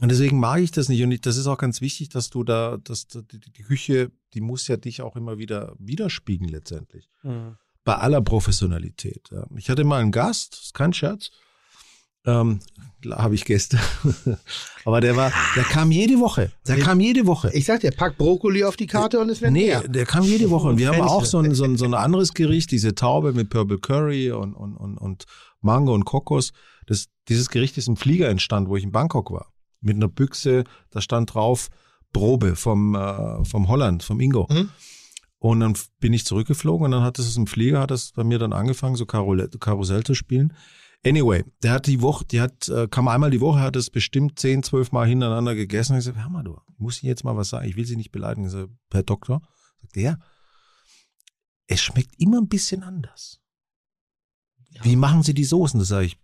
Und 0.01 0.11
deswegen 0.11 0.41
mag 0.41 0.61
ich 0.61 0.73
das 0.73 0.89
nicht. 0.89 1.01
Und 1.01 1.25
das 1.25 1.37
ist 1.37 1.47
auch 1.47 1.59
ganz 1.59 1.81
wichtig, 1.81 2.09
dass 2.09 2.29
du 2.29 2.43
da, 2.43 2.77
dass 2.83 3.07
die, 3.07 3.39
die 3.39 3.63
Küche, 3.63 4.11
die 4.35 4.41
muss 4.41 4.67
ja 4.67 4.77
dich 4.77 5.03
auch 5.03 5.15
immer 5.15 5.39
wieder 5.39 5.77
widerspiegeln 5.79 6.51
letztendlich. 6.51 7.09
Mhm. 7.23 7.57
Bei 7.85 7.95
aller 7.95 8.21
Professionalität. 8.21 9.29
Ja. 9.31 9.47
Ich 9.57 9.71
hatte 9.71 9.85
mal 9.85 10.03
einen 10.03 10.11
Gast, 10.11 10.55
ist 10.55 10.75
kein 10.75 10.93
Scherz. 10.93 11.31
Ähm, 12.27 12.61
habe 13.11 13.35
ich 13.35 13.45
Gäste. 13.45 13.79
Aber 14.85 15.01
der 15.01 15.17
war, 15.17 15.33
der 15.55 15.65
kam 15.65 15.91
jede 15.93 16.19
Woche. 16.19 16.51
Der 16.67 16.79
kam 16.79 17.01
jede 17.01 17.27
Woche. 17.27 17.51
Ich 17.53 17.65
sag 17.65 17.81
dir, 17.81 17.93
pack 17.93 18.19
Brokkoli 18.19 18.65
auf 18.65 18.77
die 18.77 18.87
Karte 18.87 19.21
und 19.21 19.29
es 19.31 19.41
wird 19.41 19.53
Nee, 19.53 19.69
mehr. 19.69 19.87
der 19.87 20.07
kam 20.07 20.25
jede 20.25 20.51
Woche. 20.51 20.69
Und 20.69 20.79
wir 20.79 20.89
haben 20.89 21.01
auch 21.01 21.25
so 21.25 21.39
ein, 21.39 21.55
so, 21.55 21.65
ein, 21.65 21.77
so 21.77 21.85
ein 21.85 21.95
anderes 21.95 22.35
Gericht, 22.35 22.71
diese 22.71 22.95
Taube 22.95 23.33
mit 23.33 23.51
Purple 23.51 23.79
Curry 23.79 24.33
und, 24.33 24.55
und, 24.55 24.77
und, 24.77 24.99
und 24.99 25.25
Mango 25.61 25.95
und 25.95 26.05
Kokos. 26.05 26.53
Das, 26.87 27.07
dieses 27.29 27.49
Gericht 27.49 27.79
ist 27.79 27.89
im 27.89 27.97
Flieger 27.97 28.29
entstanden, 28.29 28.71
wo 28.71 28.77
ich 28.77 28.85
in 28.85 28.93
Bangkok 28.93 29.31
war 29.31 29.53
mit 29.81 29.97
einer 29.97 30.09
Büchse, 30.09 30.65
da 30.91 31.01
stand 31.01 31.35
drauf 31.35 31.69
Probe 32.13 32.57
vom, 32.57 32.95
äh, 32.95 33.45
vom 33.45 33.69
Holland, 33.69 34.03
vom 34.03 34.21
Ingo. 34.21 34.47
Mhm. 34.51 34.71
Und 35.39 35.61
dann 35.61 35.75
bin 36.01 36.13
ich 36.13 36.25
zurückgeflogen 36.25 36.87
und 36.87 36.91
dann 36.91 37.03
hat 37.03 37.19
es 37.19 37.37
im 37.37 37.47
Flieger, 37.47 37.81
hat 37.81 37.91
es 37.91 38.13
bei 38.13 38.25
mir 38.25 38.39
dann 38.39 38.53
angefangen, 38.53 38.97
so 38.97 39.07
Karussell, 39.07 39.49
Karussell 39.61 40.03
zu 40.03 40.15
spielen. 40.15 40.55
Anyway, 41.07 41.45
der 41.63 41.71
hat 41.71 41.87
die 41.87 42.03
Woche, 42.03 42.25
die 42.25 42.41
hat, 42.41 42.69
äh, 42.69 42.89
kam 42.89 43.07
einmal 43.07 43.31
die 43.31 43.41
Woche, 43.41 43.61
hat 43.61 43.77
es 43.77 43.91
bestimmt 43.91 44.41
zehn, 44.41 44.65
zwölf 44.65 44.91
Mal 44.91 45.07
hintereinander 45.07 45.55
gegessen. 45.55 45.93
Und 45.93 46.01
ich 46.01 46.05
gesagt, 46.05 46.19
hör 46.19 46.31
mal, 46.31 46.43
du, 46.43 46.59
muss 46.79 46.97
ich 46.97 47.05
jetzt 47.05 47.23
mal 47.23 47.37
was 47.37 47.51
sagen? 47.51 47.69
Ich 47.69 47.77
will 47.77 47.87
sie 47.87 47.95
nicht 47.95 48.11
beleidigen. 48.11 48.47
Ich 48.47 48.53
sage, 48.53 48.71
Herr 48.91 49.05
Doktor, 49.05 49.41
sagt 49.83 49.97
er, 49.97 50.19
es 51.69 51.81
schmeckt 51.81 52.13
immer 52.19 52.39
ein 52.39 52.49
bisschen 52.49 52.83
anders. 52.83 53.41
Ja. 54.71 54.85
Wie 54.85 54.97
machen 54.97 55.23
Sie 55.23 55.33
die 55.33 55.45
Soßen? 55.45 55.79
Da 55.79 55.87
sage 55.87 56.07
ich, 56.07 56.19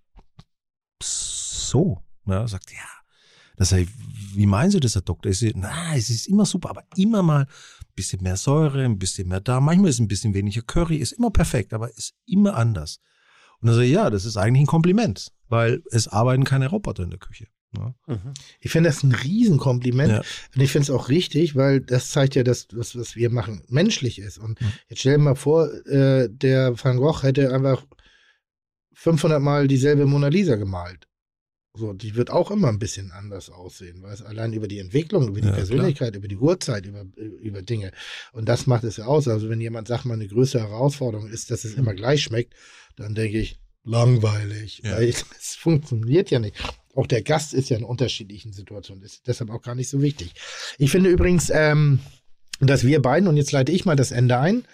so. 1.01 2.03
Ja, 2.27 2.47
sagt, 2.49 2.73
ja, 2.73 2.79
da 3.57 3.65
sage 3.65 3.83
ich, 3.83 3.89
wie 4.35 4.47
meinen 4.47 4.73
Sie 4.73 4.81
das, 4.81 4.97
Herr 4.97 5.03
Doktor? 5.03 5.31
Ich 5.31 5.39
sage, 5.39 5.53
na, 5.55 5.95
es 5.95 6.11
ist 6.11 6.27
immer 6.27 6.45
super, 6.45 6.71
aber 6.71 6.85
immer 6.97 7.23
mal 7.23 7.43
ein 7.43 7.95
bisschen 7.95 8.21
mehr 8.21 8.37
Säure, 8.37 8.85
ein 8.85 8.99
bisschen 8.99 9.29
mehr 9.29 9.41
da. 9.41 9.61
Manchmal 9.61 9.91
ist 9.91 10.01
ein 10.01 10.09
bisschen 10.09 10.35
weniger 10.35 10.63
Curry, 10.63 10.97
ist 10.97 11.13
immer 11.13 11.31
perfekt, 11.31 11.73
aber 11.73 11.89
ist 11.97 12.15
immer 12.27 12.57
anders. 12.57 12.99
Und 13.63 13.69
dann 13.69 13.77
sage 13.77 13.87
ich, 13.87 13.93
ja, 13.93 14.11
das 14.11 14.25
ist 14.25 14.37
eigentlich 14.37 14.65
ein 14.65 14.67
Kompliment, 14.67 15.33
weil 15.49 15.83
es 15.91 16.09
arbeiten 16.09 16.45
keine 16.45 16.69
Roboter 16.69 17.05
in 17.05 17.11
der 17.11 17.21
Küche. 17.21 17.47
Ja. 17.77 17.95
Mhm. 18.07 18.35
Ich 18.61 18.71
finde 18.71 18.91
das 18.91 19.03
ein 19.03 19.13
Riesenkompliment. 19.13 20.13
Ja. 20.13 20.23
Und 20.55 20.61
ich 20.61 20.73
finde 20.73 20.85
es 20.85 20.91
auch 20.91 21.09
richtig, 21.09 21.57
weil 21.57 21.81
das 21.81 22.11
zeigt 22.11 22.35
ja, 22.35 22.43
dass 22.43 22.69
das, 22.69 22.99
was 22.99 23.17
wir 23.17 23.31
machen, 23.31 23.63
menschlich 23.69 24.19
ist. 24.19 24.39
Und 24.39 24.61
mhm. 24.61 24.73
jetzt 24.89 24.99
stell 24.99 25.17
dir 25.17 25.23
mal 25.23 25.37
vor, 25.37 25.73
äh, 25.87 26.29
der 26.29 26.77
Van 26.83 26.99
Gogh 26.99 27.23
hätte 27.23 27.55
einfach 27.55 27.87
500 28.95 29.41
Mal 29.41 29.69
dieselbe 29.69 30.07
Mona 30.07 30.29
Lisa 30.29 30.57
gemalt. 30.57 31.09
So, 31.75 31.95
die 31.95 32.17
wird 32.17 32.31
auch 32.31 32.51
immer 32.51 32.69
ein 32.69 32.79
bisschen 32.79 33.13
anders 33.13 33.49
aussehen, 33.49 34.03
weil 34.03 34.13
es 34.13 34.21
allein 34.21 34.53
über 34.53 34.69
die 34.69 34.79
Entwicklung, 34.79 35.29
über 35.29 35.41
die 35.41 35.49
ja, 35.49 35.55
Persönlichkeit, 35.55 36.13
klar. 36.13 36.19
über 36.19 36.29
die 36.29 36.37
Uhrzeit, 36.37 36.85
über, 36.85 37.07
über 37.17 37.63
Dinge. 37.63 37.93
Und 38.33 38.47
das 38.47 38.67
macht 38.67 38.85
es 38.85 38.99
ja 38.99 39.07
aus. 39.07 39.27
Also 39.27 39.49
wenn 39.49 39.61
jemand 39.61 39.89
sagt, 39.89 40.05
mal 40.05 40.15
eine 40.15 40.29
größere 40.29 40.69
Herausforderung 40.69 41.29
ist, 41.29 41.51
dass 41.51 41.65
es 41.65 41.75
immer 41.75 41.95
gleich 41.95 42.23
schmeckt, 42.23 42.53
dann 42.97 43.15
denke 43.15 43.39
ich, 43.39 43.59
langweilig. 43.85 44.83
Ja. 44.85 44.97
Weil 44.97 45.09
es 45.41 45.55
funktioniert 45.55 46.31
ja 46.31 46.41
nicht. 46.41 46.57
Auch 46.95 47.07
der 47.07 47.23
Gast 47.23 47.55
ist 47.55 47.71
ja 47.71 47.79
in 47.79 47.85
unterschiedlichen 47.85 48.53
Situationen, 48.53 49.03
ist 49.03 49.27
deshalb 49.27 49.49
auch 49.49 49.63
gar 49.63 49.75
nicht 49.75 49.89
so 49.89 50.03
wichtig. 50.03 50.35
Ich 50.77 50.91
finde 50.91 51.09
übrigens, 51.09 51.51
ähm, 51.55 52.01
dass 52.61 52.85
wir 52.85 53.01
beiden, 53.01 53.29
und 53.29 53.39
jetzt 53.39 53.53
leite 53.53 53.73
ich 53.73 53.87
mal 53.87 53.97
das 53.97 54.11
Ende 54.11 54.39
ein, 54.39 54.65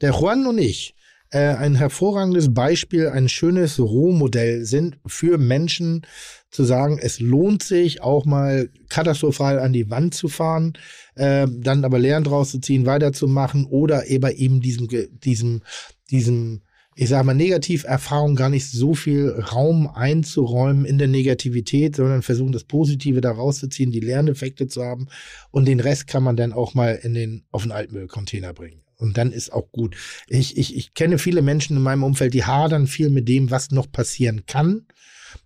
der 0.00 0.10
Juan 0.10 0.46
und 0.46 0.58
ich, 0.58 0.96
äh, 1.30 1.54
ein 1.54 1.74
hervorragendes 1.74 2.54
Beispiel, 2.54 3.08
ein 3.08 3.28
schönes 3.28 3.78
Rohmodell 3.78 4.64
sind 4.64 4.98
für 5.06 5.38
Menschen 5.38 6.06
zu 6.50 6.64
sagen, 6.64 6.98
es 7.00 7.20
lohnt 7.20 7.62
sich 7.62 8.00
auch 8.00 8.24
mal 8.24 8.70
katastrophal 8.88 9.58
an 9.58 9.72
die 9.72 9.90
Wand 9.90 10.14
zu 10.14 10.28
fahren, 10.28 10.72
äh, 11.16 11.46
dann 11.50 11.84
aber 11.84 11.98
Lehren 11.98 12.24
draus 12.24 12.50
zu 12.50 12.60
ziehen, 12.60 12.86
weiterzumachen 12.86 13.66
oder 13.66 14.06
eben 14.06 14.60
diesem, 14.60 14.88
diesem, 15.22 15.62
diesem 16.10 16.62
ich 17.00 17.10
sage 17.10 17.24
mal, 17.24 17.34
Negativerfahrung 17.34 18.34
gar 18.34 18.48
nicht 18.48 18.68
so 18.68 18.92
viel 18.92 19.30
Raum 19.30 19.86
einzuräumen 19.86 20.84
in 20.84 20.98
der 20.98 21.06
Negativität, 21.06 21.94
sondern 21.94 22.22
versuchen, 22.22 22.50
das 22.50 22.64
Positive 22.64 23.20
da 23.20 23.30
rauszuziehen, 23.30 23.92
die 23.92 24.00
Lerneffekte 24.00 24.66
zu 24.66 24.82
haben 24.82 25.06
und 25.52 25.68
den 25.68 25.78
Rest 25.78 26.08
kann 26.08 26.24
man 26.24 26.36
dann 26.36 26.52
auch 26.52 26.74
mal 26.74 26.98
in 27.00 27.14
den, 27.14 27.44
auf 27.52 27.62
den 27.62 27.70
Altmüllcontainer 27.70 28.52
bringen. 28.52 28.82
Und 28.98 29.16
dann 29.16 29.32
ist 29.32 29.52
auch 29.52 29.70
gut. 29.70 29.96
Ich, 30.28 30.56
ich, 30.56 30.76
ich 30.76 30.92
kenne 30.92 31.18
viele 31.18 31.40
Menschen 31.40 31.76
in 31.76 31.82
meinem 31.82 32.02
Umfeld, 32.02 32.34
die 32.34 32.44
hadern 32.44 32.86
viel 32.86 33.10
mit 33.10 33.28
dem, 33.28 33.50
was 33.50 33.70
noch 33.70 33.90
passieren 33.90 34.44
kann. 34.46 34.86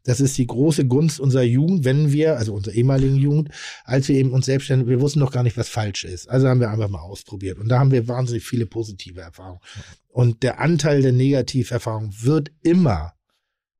Das 0.04 0.20
ist 0.20 0.38
die 0.38 0.46
große 0.46 0.86
Gunst 0.86 1.20
unserer 1.20 1.42
Jugend, 1.42 1.84
wenn 1.84 2.12
wir, 2.12 2.36
also 2.38 2.54
unserer 2.54 2.74
ehemaligen 2.74 3.16
Jugend, 3.16 3.50
als 3.84 4.08
wir 4.08 4.16
eben 4.16 4.32
uns 4.32 4.46
selbstständig, 4.46 4.88
wir 4.88 5.00
wussten 5.00 5.20
noch 5.20 5.32
gar 5.32 5.42
nicht, 5.42 5.56
was 5.56 5.68
falsch 5.68 6.04
ist. 6.04 6.28
Also 6.28 6.48
haben 6.48 6.60
wir 6.60 6.70
einfach 6.70 6.88
mal 6.88 7.00
ausprobiert. 7.00 7.58
Und 7.58 7.68
da 7.68 7.78
haben 7.78 7.90
wir 7.90 8.08
wahnsinnig 8.08 8.44
viele 8.44 8.66
positive 8.66 9.20
Erfahrungen. 9.20 9.60
Und 10.08 10.42
der 10.42 10.60
Anteil 10.60 11.02
der 11.02 11.12
Negativerfahrungen 11.12 12.14
wird 12.22 12.50
immer 12.62 13.14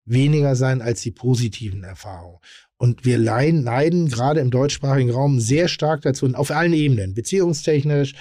weniger 0.05 0.57
sein 0.57 0.83
als 0.83 1.03
die 1.03 1.13
positiven 1.13 1.85
Erfahrungen. 1.85 2.39
Und 2.83 3.05
wir 3.05 3.17
leiden, 3.17 3.63
leiden 3.63 4.09
gerade 4.09 4.41
im 4.41 4.51
deutschsprachigen 4.51 5.13
Raum 5.13 5.39
sehr 5.39 5.69
stark 5.69 6.03
dazu, 6.03 6.27
auf 6.35 6.51
allen 6.51 6.73
Ebenen, 6.73 7.15
beziehungstechnisch, 7.15 8.15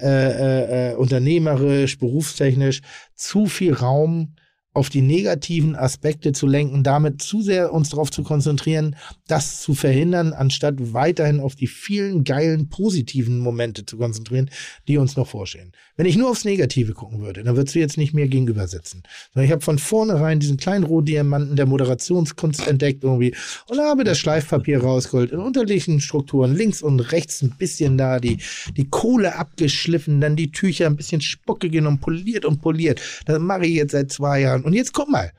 äh, 0.00 0.08
äh, 0.08 0.90
äh, 0.90 0.94
unternehmerisch, 0.96 1.98
berufstechnisch, 1.98 2.80
zu 3.14 3.46
viel 3.46 3.74
Raum 3.74 4.34
auf 4.72 4.88
die 4.88 5.02
negativen 5.02 5.76
Aspekte 5.76 6.32
zu 6.32 6.48
lenken, 6.48 6.82
damit 6.82 7.22
zu 7.22 7.42
sehr 7.42 7.72
uns 7.72 7.90
darauf 7.90 8.10
zu 8.10 8.24
konzentrieren, 8.24 8.96
das 9.28 9.60
zu 9.60 9.74
verhindern, 9.74 10.32
anstatt 10.32 10.74
weiterhin 10.92 11.40
auf 11.40 11.54
die 11.54 11.66
vielen 11.66 12.24
geilen 12.24 12.68
positiven 12.68 13.38
Momente 13.38 13.86
zu 13.86 13.96
konzentrieren, 13.96 14.50
die 14.88 14.98
uns 14.98 15.16
noch 15.16 15.28
vorstehen. 15.28 15.72
Wenn 15.96 16.06
ich 16.06 16.16
nur 16.16 16.30
aufs 16.30 16.44
Negative 16.44 16.92
gucken 16.94 17.20
würde, 17.20 17.42
dann 17.42 17.56
würdest 17.56 17.74
du 17.74 17.78
jetzt 17.78 17.98
nicht 17.98 18.14
mir 18.14 18.28
gegenüber 18.28 18.66
sitzen. 18.68 19.02
Sondern 19.32 19.46
ich 19.46 19.52
habe 19.52 19.62
von 19.62 19.78
vornherein 19.78 20.40
diesen 20.40 20.56
kleinen 20.56 20.84
Rohdiamanten 20.84 21.56
der 21.56 21.66
Moderationskunst 21.66 22.66
entdeckt 22.66 23.04
irgendwie 23.04 23.34
und 23.68 23.78
habe 23.78 24.04
das 24.04 24.18
Schleifpapier 24.18 24.82
rausgeholt 24.82 25.32
in 25.32 25.38
unterschiedlichen 25.38 26.00
Strukturen, 26.00 26.54
links 26.54 26.82
und 26.82 27.00
rechts 27.00 27.42
ein 27.42 27.54
bisschen 27.58 27.98
da, 27.98 28.20
die, 28.20 28.38
die 28.76 28.88
Kohle 28.88 29.36
abgeschliffen, 29.36 30.20
dann 30.20 30.36
die 30.36 30.50
Tücher 30.50 30.86
ein 30.86 30.96
bisschen 30.96 31.20
Spucke 31.20 31.70
genommen, 31.70 32.00
poliert 32.00 32.44
und 32.44 32.60
poliert. 32.60 33.00
Das 33.26 33.38
mache 33.38 33.66
ich 33.66 33.74
jetzt 33.74 33.92
seit 33.92 34.10
zwei 34.10 34.40
Jahren. 34.40 34.64
Und 34.64 34.72
jetzt 34.72 34.92
guck 34.92 35.08
mal. 35.08 35.32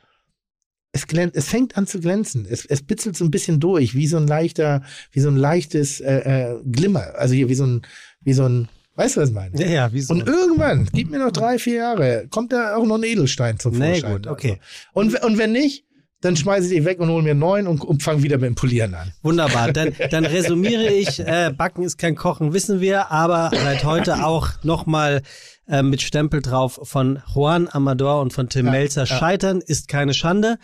Es, 0.91 1.05
glänzt, 1.07 1.35
es 1.35 1.47
fängt 1.47 1.77
an 1.77 1.85
zu 1.85 1.99
glänzen. 1.99 2.47
Es, 2.49 2.65
es 2.65 2.81
bitzelt 2.81 3.15
so 3.15 3.23
ein 3.23 3.31
bisschen 3.31 3.59
durch, 3.59 3.93
wie 3.93 4.07
so 4.07 4.17
ein 4.17 4.27
leichter, 4.27 4.81
wie 5.11 5.19
so 5.19 5.29
ein 5.29 5.37
leichtes 5.37 5.99
äh, 5.99 6.17
äh, 6.17 6.55
Glimmer. 6.65 7.13
Also 7.15 7.35
hier 7.35 7.49
wie 7.49 7.55
so 7.55 7.65
ein, 7.65 7.81
wie 8.21 8.33
so 8.33 8.47
ein, 8.47 8.67
weißt 8.95 9.17
du, 9.17 9.21
was 9.21 9.29
ich 9.29 9.35
meine? 9.35 9.59
Ja, 9.61 9.67
ja, 9.67 9.93
wie 9.93 10.01
so. 10.01 10.13
Und 10.13 10.27
irgendwann, 10.27 10.89
gib 10.91 11.11
mir 11.11 11.19
noch 11.19 11.31
drei, 11.31 11.59
vier 11.59 11.75
Jahre, 11.75 12.27
kommt 12.29 12.51
da 12.51 12.75
auch 12.75 12.85
noch 12.85 12.97
ein 12.97 13.03
Edelstein 13.03 13.59
zum 13.59 13.75
Vorschein. 13.75 14.01
Nee, 14.01 14.01
gut, 14.01 14.27
okay. 14.27 14.59
Also. 14.93 15.17
Und, 15.17 15.23
und 15.23 15.37
wenn 15.37 15.51
nicht, 15.51 15.85
dann 16.21 16.35
schmeiße 16.35 16.67
ich 16.67 16.79
die 16.79 16.85
weg 16.85 16.99
und 16.99 17.09
hole 17.09 17.23
mir 17.23 17.31
einen 17.31 17.39
neuen 17.39 17.67
und, 17.67 17.81
und 17.81 18.03
fange 18.03 18.23
wieder 18.23 18.37
mit 18.37 18.47
dem 18.47 18.55
Polieren 18.55 18.93
an. 18.93 19.13
Wunderbar. 19.21 19.71
Dann, 19.71 19.95
dann 20.11 20.25
resümiere 20.25 20.87
ich, 20.87 21.19
äh, 21.19 21.53
Backen 21.55 21.83
ist 21.83 21.97
kein 21.97 22.15
Kochen, 22.15 22.51
wissen 22.51 22.81
wir, 22.81 23.09
aber 23.09 23.51
seit 23.53 23.85
heute 23.85 24.25
auch 24.25 24.49
nochmal 24.63 25.21
äh, 25.69 25.81
mit 25.81 26.01
Stempel 26.01 26.41
drauf 26.41 26.79
von 26.83 27.21
Juan 27.33 27.69
Amador 27.71 28.21
und 28.21 28.33
von 28.33 28.49
Tim 28.49 28.65
ja, 28.65 28.71
Melzer. 28.71 29.05
Ja. 29.05 29.17
Scheitern 29.17 29.61
ist 29.61 29.87
keine 29.87 30.13
Schande. 30.13 30.57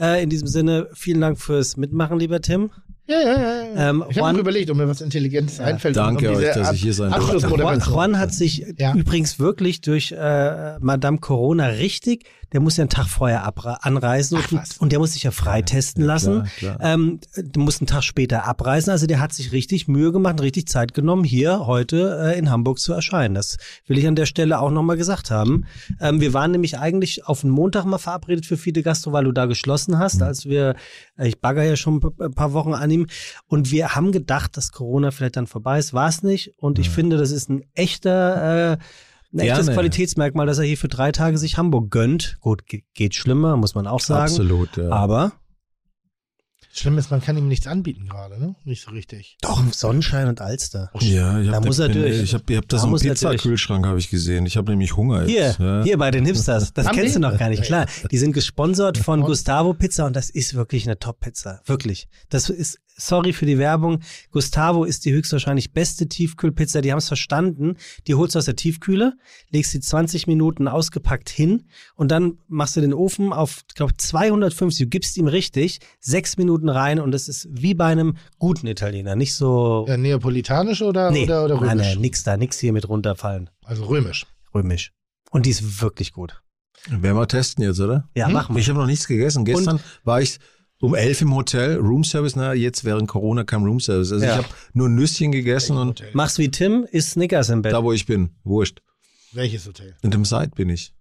Äh, 0.00 0.22
in 0.22 0.30
diesem 0.30 0.48
Sinne, 0.48 0.88
vielen 0.94 1.20
Dank 1.20 1.38
fürs 1.38 1.76
Mitmachen, 1.76 2.18
lieber 2.18 2.40
Tim. 2.40 2.70
Ja, 3.06 3.20
ja, 3.20 3.26
ja. 3.26 3.62
ja. 3.74 3.90
Ähm, 3.90 4.04
ich 4.08 4.18
habe 4.20 4.38
überlegt, 4.38 4.70
ob 4.70 4.76
mir 4.76 4.88
was 4.88 5.00
Intelligentes 5.00 5.60
einfällt. 5.60 5.96
Danke 5.96 6.30
um 6.30 6.36
euch, 6.36 6.54
dass 6.54 6.72
ich 6.72 6.82
hier 6.82 6.94
sein 6.94 7.10
durfte. 7.12 7.48
Juan. 7.48 7.80
Juan 7.80 8.18
hat 8.18 8.32
sich 8.32 8.64
Ja. 8.78 8.94
übrigens 8.94 9.38
wirklich 9.38 9.80
durch 9.80 10.12
äh, 10.12 10.78
Madame 10.78 11.18
Corona 11.18 11.66
richtig, 11.66 12.24
der 12.52 12.60
muss 12.60 12.76
ja 12.76 12.82
einen 12.82 12.90
Tag 12.90 13.06
vorher 13.06 13.44
anreisen 13.84 14.38
Ach, 14.40 14.52
und, 14.52 14.60
und 14.80 14.92
der 14.92 14.98
muss 14.98 15.12
sich 15.14 15.22
ja 15.22 15.30
freitesten 15.30 16.02
lassen. 16.04 16.44
klar. 16.58 16.76
Ähm, 16.80 17.20
der 17.36 17.62
muss 17.62 17.80
einen 17.80 17.86
Tag 17.86 18.02
später 18.04 18.46
abreisen. 18.46 18.90
Also 18.90 19.06
der 19.06 19.20
hat 19.20 19.32
sich 19.32 19.52
richtig 19.52 19.88
Mühe 19.88 20.12
gemacht, 20.12 20.34
und 20.34 20.40
richtig 20.40 20.68
Zeit 20.68 20.94
genommen, 20.94 21.24
hier 21.24 21.66
heute 21.66 22.18
äh, 22.34 22.38
in 22.38 22.50
Hamburg 22.50 22.78
zu 22.78 22.92
erscheinen. 22.92 23.34
Das 23.34 23.56
will 23.86 23.98
ich 23.98 24.06
an 24.06 24.16
der 24.16 24.26
Stelle 24.26 24.60
auch 24.60 24.70
nochmal 24.70 24.96
gesagt 24.96 25.30
haben. 25.30 25.64
Ähm, 26.00 26.20
wir 26.20 26.32
waren 26.34 26.50
nämlich 26.50 26.78
eigentlich 26.78 27.26
auf 27.26 27.40
den 27.42 27.50
Montag 27.50 27.84
mal 27.84 27.98
verabredet 27.98 28.46
für 28.46 28.56
Fide 28.56 28.82
Gastro, 28.82 29.12
weil 29.12 29.24
du 29.24 29.32
da 29.32 29.46
geschlossen 29.46 29.98
hast, 29.98 30.16
Mhm. 30.16 30.22
als 30.22 30.44
wir, 30.46 30.74
äh, 31.18 31.28
ich 31.28 31.40
bagger 31.40 31.62
ja 31.62 31.76
schon 31.76 32.00
ein 32.20 32.34
paar 32.34 32.52
Wochen 32.52 32.74
an 32.74 32.90
ihm. 32.90 33.06
Und 33.46 33.70
wir 33.70 33.94
haben 33.94 34.12
gedacht, 34.12 34.56
dass 34.56 34.72
Corona 34.72 35.10
vielleicht 35.10 35.36
dann 35.36 35.46
vorbei 35.46 35.78
ist. 35.78 35.94
War 35.94 36.08
es 36.08 36.22
nicht. 36.22 36.52
Und 36.58 36.78
ich 36.78 36.90
finde, 36.90 37.16
das 37.16 37.30
ist 37.30 37.48
ein 37.48 37.62
echter, 37.74 38.72
äh, 38.72 38.78
ein 39.32 39.38
echtes 39.40 39.66
Gerne. 39.66 39.72
Qualitätsmerkmal, 39.74 40.46
dass 40.46 40.58
er 40.58 40.64
hier 40.64 40.76
für 40.78 40.88
drei 40.88 41.12
Tage 41.12 41.38
sich 41.38 41.56
Hamburg 41.58 41.90
gönnt. 41.90 42.36
Gut, 42.40 42.66
ge- 42.66 42.82
geht 42.94 43.14
schlimmer, 43.14 43.56
muss 43.56 43.74
man 43.74 43.86
auch 43.86 44.00
sagen. 44.00 44.22
Absolut, 44.22 44.76
ja. 44.76 44.90
Aber 44.90 45.32
Schlimm 46.74 46.96
ist, 46.96 47.10
man 47.10 47.20
kann 47.20 47.36
ihm 47.36 47.48
nichts 47.48 47.66
anbieten 47.66 48.06
gerade, 48.08 48.40
ne? 48.40 48.54
Nicht 48.64 48.82
so 48.82 48.92
richtig. 48.92 49.36
doch, 49.42 49.62
Sonnenschein 49.74 50.28
und 50.28 50.40
Alster. 50.40 50.90
ja, 51.00 51.38
ich 51.38 51.48
Da 51.50 51.56
hab, 51.56 51.66
muss 51.66 51.78
er 51.78 51.88
bin- 51.88 52.00
durch. 52.00 52.22
Ich 52.22 52.32
habe 52.32 52.44
ich 52.48 52.56
hab 52.56 52.66
da 52.66 52.76
Da 52.78 52.82
so 52.82 52.86
einen. 52.88 52.98
Pizzakühlschrank, 52.98 53.84
habe 53.84 53.98
ich 53.98 54.08
gesehen. 54.08 54.46
Ich 54.46 54.56
habe 54.56 54.70
nämlich 54.70 54.96
Hunger 54.96 55.24
Hier, 55.26 55.40
jetzt. 55.48 55.58
ja. 55.58 55.82
hier 55.82 55.98
bei 55.98 56.10
den 56.10 56.24
Hipsters. 56.24 56.72
Das 56.72 56.88
kennst 56.90 57.14
du 57.16 57.20
noch 57.20 57.36
gar 57.36 57.50
nicht. 57.50 57.62
Klar, 57.64 57.84
die 58.10 58.16
sind 58.16 58.32
gesponsert 58.32 58.96
von? 58.96 59.20
Gustavo 59.20 59.74
Pizza 59.74 60.06
und 60.06 60.16
das 60.16 60.30
ist 60.30 60.54
wirklich 60.54 60.86
eine 60.86 60.98
Top-Pizza. 60.98 61.60
Wirklich. 61.66 62.08
Das 62.30 62.48
ist, 62.48 62.78
sorry 63.06 63.32
für 63.32 63.46
die 63.46 63.58
Werbung. 63.58 64.00
Gustavo 64.30 64.84
ist 64.84 65.04
die 65.04 65.12
höchstwahrscheinlich 65.12 65.72
beste 65.72 66.08
Tiefkühlpizza. 66.08 66.80
Die 66.80 66.90
haben 66.92 66.98
es 66.98 67.08
verstanden. 67.08 67.76
Die 68.06 68.14
holst 68.14 68.34
du 68.34 68.38
aus 68.38 68.44
der 68.46 68.56
Tiefkühle, 68.56 69.14
legst 69.50 69.72
sie 69.72 69.80
20 69.80 70.26
Minuten 70.26 70.68
ausgepackt 70.68 71.28
hin 71.28 71.64
und 71.94 72.10
dann 72.10 72.38
machst 72.48 72.76
du 72.76 72.80
den 72.80 72.94
Ofen 72.94 73.32
auf, 73.32 73.64
ich 73.68 73.74
glaube, 73.74 73.96
250. 73.96 74.86
Du 74.86 74.90
gibst 74.90 75.16
ihm 75.16 75.26
richtig 75.26 75.80
sechs 76.00 76.36
Minuten 76.36 76.68
rein 76.68 77.00
und 77.00 77.14
es 77.14 77.28
ist 77.28 77.48
wie 77.50 77.74
bei 77.74 77.86
einem 77.86 78.16
guten 78.38 78.66
Italiener. 78.66 79.16
Nicht 79.16 79.34
so. 79.34 79.84
Ja, 79.88 79.96
neapolitanisch 79.96 80.82
oder, 80.82 81.10
nee, 81.10 81.24
oder, 81.24 81.44
oder 81.44 81.54
nein, 81.60 81.70
römisch? 81.78 81.86
nein, 81.94 82.00
nix 82.00 82.22
da, 82.24 82.36
nix 82.36 82.58
hier 82.58 82.72
mit 82.72 82.88
runterfallen. 82.88 83.50
Also 83.64 83.84
römisch. 83.84 84.26
Römisch. 84.54 84.92
Und 85.30 85.46
die 85.46 85.50
ist 85.50 85.80
wirklich 85.80 86.12
gut. 86.12 86.42
Werden 86.88 87.16
wir 87.16 87.28
testen 87.28 87.62
jetzt, 87.64 87.78
oder? 87.80 88.08
Ja, 88.14 88.26
Hm? 88.26 88.32
mach 88.32 88.48
mal. 88.48 88.58
Ich 88.58 88.68
habe 88.68 88.78
noch 88.80 88.86
nichts 88.86 89.06
gegessen. 89.06 89.44
Gestern 89.44 89.78
war 90.04 90.20
ich 90.20 90.38
um 90.82 90.94
elf 90.96 91.20
im 91.22 91.34
Hotel, 91.34 91.76
Roomservice. 91.76 92.34
Na, 92.36 92.52
jetzt 92.54 92.84
während 92.84 93.08
Corona 93.08 93.44
kam 93.44 93.64
Roomservice. 93.64 94.12
Also 94.12 94.24
Ja. 94.24 94.32
ich 94.40 94.44
habe 94.44 94.54
nur 94.74 94.88
Nüsschen 94.88 95.30
gegessen 95.32 95.76
und 95.78 95.88
Hotel. 95.90 96.10
Mach's 96.12 96.38
wie 96.38 96.50
Tim, 96.50 96.86
isst 96.90 97.12
Snickers 97.12 97.48
im 97.50 97.62
Bett. 97.62 97.72
da, 97.72 97.82
wo 97.82 97.92
ich 97.92 98.04
bin, 98.04 98.30
wurscht. 98.44 98.82
Welches 99.32 99.66
Hotel? 99.66 99.94
In 100.02 100.10
dem 100.10 100.24
Side 100.24 100.50
bin 100.56 100.68
ich. 100.68 100.92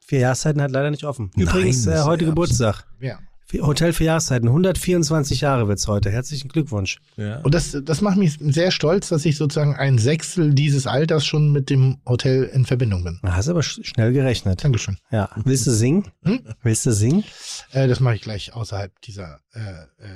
Vier 0.00 0.18
Jahreszeiten 0.20 0.62
hat 0.62 0.70
leider 0.70 0.90
nicht 0.90 1.04
offen. 1.04 1.30
Nein, 1.36 1.46
Übrigens, 1.46 1.84
das 1.84 2.00
äh, 2.00 2.04
heute 2.04 2.24
ja 2.24 2.30
Geburtstag. 2.30 2.86
Ja. 3.00 3.18
Hotel 3.60 3.92
vier 3.92 4.06
Jahreszeiten. 4.06 4.48
124 4.48 5.40
Jahre 5.40 5.68
wird's 5.68 5.86
heute. 5.86 6.10
Herzlichen 6.10 6.48
Glückwunsch. 6.48 6.98
Ja. 7.16 7.40
Und 7.40 7.54
das, 7.54 7.76
das 7.84 8.00
macht 8.00 8.16
mich 8.16 8.38
sehr 8.40 8.70
stolz, 8.70 9.08
dass 9.08 9.24
ich 9.24 9.36
sozusagen 9.36 9.74
ein 9.74 9.98
Sechstel 9.98 10.54
dieses 10.54 10.86
Alters 10.86 11.26
schon 11.26 11.52
mit 11.52 11.70
dem 11.70 11.98
Hotel 12.06 12.44
in 12.44 12.64
Verbindung 12.64 13.04
bin. 13.04 13.20
Hast 13.22 13.48
du 13.48 13.52
aber 13.52 13.62
sch 13.62 13.80
schnell 13.82 14.12
gerechnet. 14.12 14.64
Dankeschön. 14.64 14.96
Ja. 15.10 15.28
Willst 15.44 15.66
du 15.66 15.70
singen? 15.70 16.08
Hm? 16.22 16.40
Willst 16.62 16.86
du 16.86 16.92
singen? 16.92 17.24
Äh, 17.72 17.88
das 17.88 18.00
mache 18.00 18.14
ich 18.14 18.22
gleich 18.22 18.54
außerhalb 18.54 19.00
dieser 19.02 19.40
äh, 19.54 19.60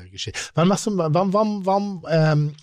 äh, 0.05 0.11
Geschichte. 0.11 0.39
Wann 0.55 0.69
machst 0.69 0.87
du, 0.87 0.97
warum, 0.97 1.33
warum, 1.33 1.67
warum, 1.67 2.07
ähm, 2.09 2.55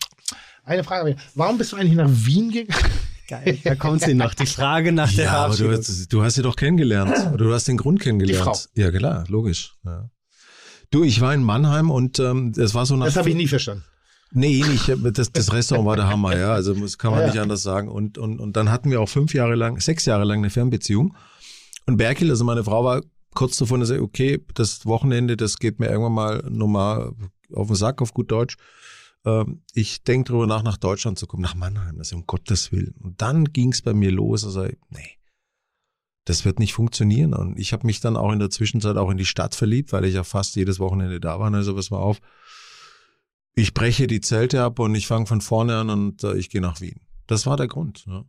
eine 0.65 0.83
Frage, 0.83 1.17
warum 1.35 1.57
bist 1.57 1.73
du 1.73 1.75
eigentlich 1.75 1.95
nach 1.95 2.09
Wien 2.09 2.51
gegangen? 2.51 2.83
Geil. 3.27 3.57
Da 3.63 3.75
kommt 3.75 4.01
sie 4.01 4.13
noch. 4.13 4.33
Die 4.33 4.45
Frage 4.45 4.91
nach 4.91 5.11
der 5.13 5.25
Ja, 5.25 5.45
aber 5.45 5.55
du, 5.55 5.81
du 6.09 6.23
hast 6.23 6.35
sie 6.35 6.41
doch 6.41 6.55
kennengelernt. 6.55 7.11
Oder 7.33 7.45
du 7.45 7.53
hast 7.53 7.67
den 7.67 7.77
Grund 7.77 7.99
kennengelernt. 7.99 8.41
Die 8.41 8.43
Frau. 8.43 8.57
Ja, 8.75 8.91
klar, 8.91 9.23
logisch. 9.27 9.75
Ja. 9.85 10.09
Du, 10.93 11.03
ich 11.03 11.21
war 11.21 11.33
in 11.33 11.41
Mannheim 11.43 11.89
und 11.89 12.19
ähm, 12.19 12.53
es 12.55 12.75
war 12.75 12.85
so 12.85 12.95
nach. 12.95 13.05
Das 13.07 13.17
habe 13.17 13.27
ich 13.27 13.35
nie 13.35 13.47
verstanden. 13.47 13.83
Nee, 14.31 14.63
nicht. 14.63 14.87
Das, 15.17 15.31
das 15.31 15.51
Restaurant 15.51 15.87
war 15.87 15.95
der 15.95 16.07
Hammer, 16.07 16.37
ja. 16.37 16.53
Also 16.53 16.75
das 16.75 16.99
kann 16.99 17.11
man 17.11 17.21
Ja. 17.21 17.27
nicht 17.27 17.39
anders 17.39 17.63
sagen. 17.63 17.87
Und, 17.89 18.19
und, 18.19 18.39
und 18.39 18.55
dann 18.55 18.69
hatten 18.69 18.91
wir 18.91 19.01
auch 19.01 19.09
fünf 19.09 19.33
Jahre 19.33 19.55
lang, 19.55 19.79
sechs 19.79 20.05
Jahre 20.05 20.23
lang 20.23 20.39
eine 20.39 20.51
Fernbeziehung. 20.51 21.15
Und 21.87 21.97
Berkel, 21.97 22.29
also 22.29 22.43
meine 22.45 22.63
Frau 22.63 22.83
war 22.83 23.01
kurz 23.33 23.57
davon, 23.57 23.79
dass 23.79 23.89
sie, 23.89 23.99
okay, 23.99 24.39
das 24.53 24.85
Wochenende, 24.85 25.35
das 25.35 25.57
geht 25.57 25.79
mir 25.79 25.87
irgendwann 25.89 26.13
mal 26.13 26.43
normal 26.47 27.13
auf 27.53 27.67
den 27.67 27.75
Sack, 27.75 27.99
auf 28.01 28.13
gut 28.13 28.31
Deutsch. 28.31 28.55
Ähm, 29.25 29.63
ich 29.73 30.03
denke 30.03 30.31
drüber 30.31 30.45
nach, 30.45 30.61
nach 30.61 30.77
Deutschland 30.77 31.17
zu 31.17 31.25
kommen, 31.25 31.41
nach 31.41 31.55
Mannheim, 31.55 31.97
das 31.97 32.09
ist 32.09 32.13
um 32.13 32.27
Gottes 32.27 32.71
Willen. 32.71 32.93
Und 33.01 33.19
dann 33.19 33.45
ging 33.45 33.71
es 33.71 33.81
bei 33.81 33.95
mir 33.95 34.11
los, 34.11 34.45
also 34.45 34.63
nee, 34.89 35.17
das 36.25 36.45
wird 36.45 36.59
nicht 36.59 36.73
funktionieren. 36.73 37.33
Und 37.33 37.59
ich 37.59 37.73
habe 37.73 37.85
mich 37.85 37.99
dann 37.99 38.17
auch 38.17 38.31
in 38.31 38.39
der 38.39 38.49
Zwischenzeit 38.49 38.97
auch 38.97 39.09
in 39.09 39.17
die 39.17 39.25
Stadt 39.25 39.55
verliebt, 39.55 39.91
weil 39.93 40.05
ich 40.05 40.15
ja 40.15 40.23
fast 40.23 40.55
jedes 40.55 40.79
Wochenende 40.79 41.19
da 41.19 41.39
war. 41.39 41.53
Also 41.53 41.75
pass 41.75 41.91
mal 41.91 41.97
auf, 41.97 42.19
ich 43.55 43.73
breche 43.73 44.07
die 44.07 44.21
Zelte 44.21 44.63
ab 44.63 44.79
und 44.79 44.95
ich 44.95 45.07
fange 45.07 45.25
von 45.25 45.41
vorne 45.41 45.77
an 45.77 45.89
und 45.89 46.23
äh, 46.23 46.35
ich 46.35 46.49
gehe 46.49 46.61
nach 46.61 46.81
Wien. 46.81 47.01
Das 47.27 47.45
war 47.45 47.57
der 47.57 47.67
Grund. 47.67 48.05
Ja. 48.07 48.25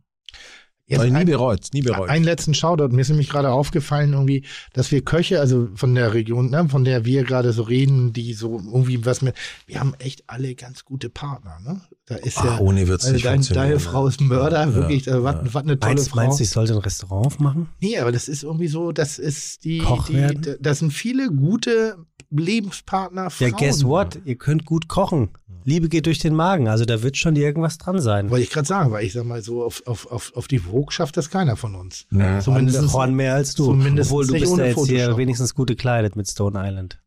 Jetzt 0.87 0.99
Weil 0.99 1.09
nie 1.09 1.15
ein, 1.17 1.25
bereut, 1.25 1.69
nie 1.73 1.81
bereut. 1.81 2.09
einen 2.09 2.23
letzten 2.23 2.53
Shoutout. 2.53 2.89
Mir 2.89 3.01
ist 3.01 3.09
nämlich 3.09 3.27
gerade 3.29 3.49
aufgefallen, 3.49 4.13
irgendwie, 4.13 4.45
dass 4.73 4.91
wir 4.91 5.03
Köche, 5.03 5.39
also 5.39 5.67
von 5.73 5.95
der 5.95 6.13
Region, 6.13 6.51
ne, 6.51 6.69
von 6.69 6.83
der 6.83 7.05
wir 7.05 7.23
gerade 7.23 7.53
so 7.53 7.63
reden, 7.63 8.13
die 8.13 8.33
so 8.35 8.59
irgendwie 8.59 9.03
was 9.03 9.23
mit, 9.23 9.33
wir 9.65 9.79
haben 9.79 9.95
echt 9.97 10.23
alle 10.27 10.53
ganz 10.53 10.85
gute 10.85 11.09
Partner, 11.09 11.57
ne? 11.63 11.81
Da 12.05 12.15
ist 12.17 12.37
Ah, 12.37 12.45
ja, 12.45 12.59
ohne 12.59 12.87
wird's 12.87 13.05
also 13.05 13.15
nicht 13.15 13.25
dein, 13.25 13.33
funktionieren. 13.37 13.67
deine 13.69 13.79
Frau 13.79 14.05
ist 14.05 14.21
Mörder, 14.21 14.61
Ja, 14.61 14.75
wirklich, 14.75 15.05
ja, 15.07 15.23
was, 15.23 15.35
ja. 15.37 15.43
was 15.55 15.63
eine 15.63 15.79
tolle 15.79 15.95
Meinst, 15.95 16.09
Frau. 16.09 16.15
meinst 16.17 16.39
du, 16.39 16.43
ich 16.43 16.49
sollte 16.51 16.73
ein 16.73 16.79
Restaurant 16.79 17.25
aufmachen? 17.25 17.69
Nee, 17.81 17.97
aber 17.97 18.11
das 18.11 18.27
ist 18.27 18.43
irgendwie 18.43 18.67
so, 18.67 18.91
das 18.91 19.17
ist 19.17 19.63
die, 19.63 19.79
Koch 19.79 20.05
die 20.05 20.55
das 20.59 20.77
sind 20.79 20.91
viele 20.93 21.29
gute 21.31 21.97
Lebenspartner 22.29 23.29
Frauen. 23.31 23.51
Ja, 23.51 23.57
guess 23.57 23.83
what? 23.83 24.19
Ihr 24.25 24.35
könnt 24.35 24.65
gut 24.65 24.87
kochen. 24.87 25.29
Liebe 25.65 25.89
geht 25.89 26.05
durch 26.05 26.19
den 26.19 26.35
Magen. 26.35 26.67
Also 26.67 26.85
da 26.85 27.01
wird 27.01 27.17
schon 27.17 27.35
irgendwas 27.35 27.79
dran 27.79 27.99
sein. 27.99 28.29
Wollte 28.29 28.43
ich 28.43 28.51
gerade 28.51 28.67
sagen, 28.67 28.91
weil 28.91 29.03
ich 29.03 29.13
sag 29.13 29.25
mal 29.25 29.41
so, 29.41 29.63
auf, 29.63 29.85
auf, 29.87 30.05
auf, 30.11 30.31
auf 30.35 30.47
die 30.47 30.59
Vogue 30.59 30.91
schafft 30.91 31.17
das 31.17 31.31
keiner 31.31 31.57
von 31.57 31.73
uns. 31.73 32.05
Ja. 32.11 32.39
Zumindest, 32.39 32.93
Horn 32.93 33.15
mehr 33.15 33.33
als 33.33 33.55
du. 33.55 33.65
zumindest 33.65 34.11
Obwohl 34.11 34.27
du 34.27 34.33
bist 34.33 34.51
ohne 34.53 34.63
ja 34.63 34.69
jetzt 34.69 34.87
hier 34.87 35.17
wenigstens 35.17 35.55
gut 35.55 35.67
gekleidet 35.67 36.15
mit 36.15 36.29
Stone 36.29 36.57
Island. 36.63 37.01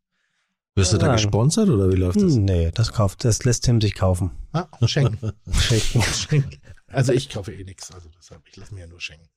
Wirst 0.75 0.93
du 0.93 0.97
da 0.97 1.13
gesponsert 1.13 1.69
oder 1.69 1.91
wie 1.91 1.95
läuft 1.95 2.21
das? 2.21 2.35
Nee, 2.35 2.71
das 2.73 2.93
kauft, 2.93 3.25
das 3.25 3.43
lässt 3.43 3.63
Tim 3.63 3.81
sich 3.81 3.95
kaufen. 3.95 4.31
ah, 4.53 4.67
schenken. 4.85 5.31
Schenken. 5.51 6.01
schenken. 6.03 6.57
Also 6.87 7.13
ich 7.13 7.29
kaufe 7.29 7.53
eh 7.53 7.63
nichts, 7.63 7.91
also 7.91 8.09
deshalb, 8.17 8.41
ich 8.47 8.55
lasse 8.57 8.73
mir 8.73 8.81
ja 8.81 8.87
nur 8.87 8.99
schenken. 9.01 9.27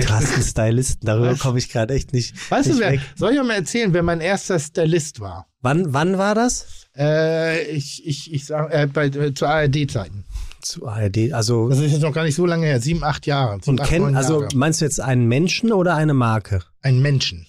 Krassen 0.00 0.42
Stylisten, 0.42 1.06
darüber 1.06 1.34
komme 1.34 1.58
ich 1.58 1.68
gerade 1.68 1.94
echt 1.94 2.12
nicht. 2.12 2.34
Weißt 2.50 2.68
nicht 2.68 2.78
du, 2.78 2.82
wer, 2.82 2.92
weg. 2.92 3.00
soll 3.14 3.32
ich 3.32 3.42
mal 3.42 3.54
erzählen, 3.54 3.92
wer 3.92 4.02
mein 4.02 4.20
erster 4.20 4.58
Stylist 4.58 5.20
war? 5.20 5.46
Wann, 5.60 5.92
wann 5.92 6.16
war 6.16 6.34
das? 6.34 6.85
Äh, 6.98 7.62
ich, 7.70 8.06
ich, 8.06 8.32
ich 8.32 8.46
sag, 8.46 8.72
äh, 8.72 8.86
bei, 8.86 9.06
äh, 9.06 9.34
zu 9.34 9.46
ARD-Zeiten. 9.46 10.24
Zu 10.62 10.86
ARD. 10.86 11.32
Also, 11.32 11.68
Das 11.68 11.78
ist 11.78 11.92
jetzt 11.92 12.02
noch 12.02 12.12
gar 12.12 12.24
nicht 12.24 12.34
so 12.34 12.46
lange 12.46 12.66
her, 12.66 12.80
sieben, 12.80 13.04
acht 13.04 13.26
Jahre. 13.26 13.58
Sieben, 13.60 13.78
und 13.78 13.80
acht, 13.82 13.92
neun 13.92 14.16
also 14.16 14.42
Jahre. 14.42 14.56
meinst 14.56 14.80
du 14.80 14.84
jetzt 14.86 15.00
einen 15.00 15.26
Menschen 15.28 15.72
oder 15.72 15.94
eine 15.94 16.14
Marke? 16.14 16.60
Ein 16.82 17.00
Menschen. 17.02 17.46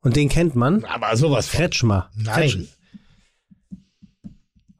Und 0.00 0.16
den 0.16 0.28
kennt 0.28 0.54
man? 0.54 0.84
Aber 0.84 1.16
sowas 1.16 1.46
von. 1.48 1.58
Kretschmer. 1.60 2.10
Nein. 2.14 2.48
Kretsch- 2.50 2.66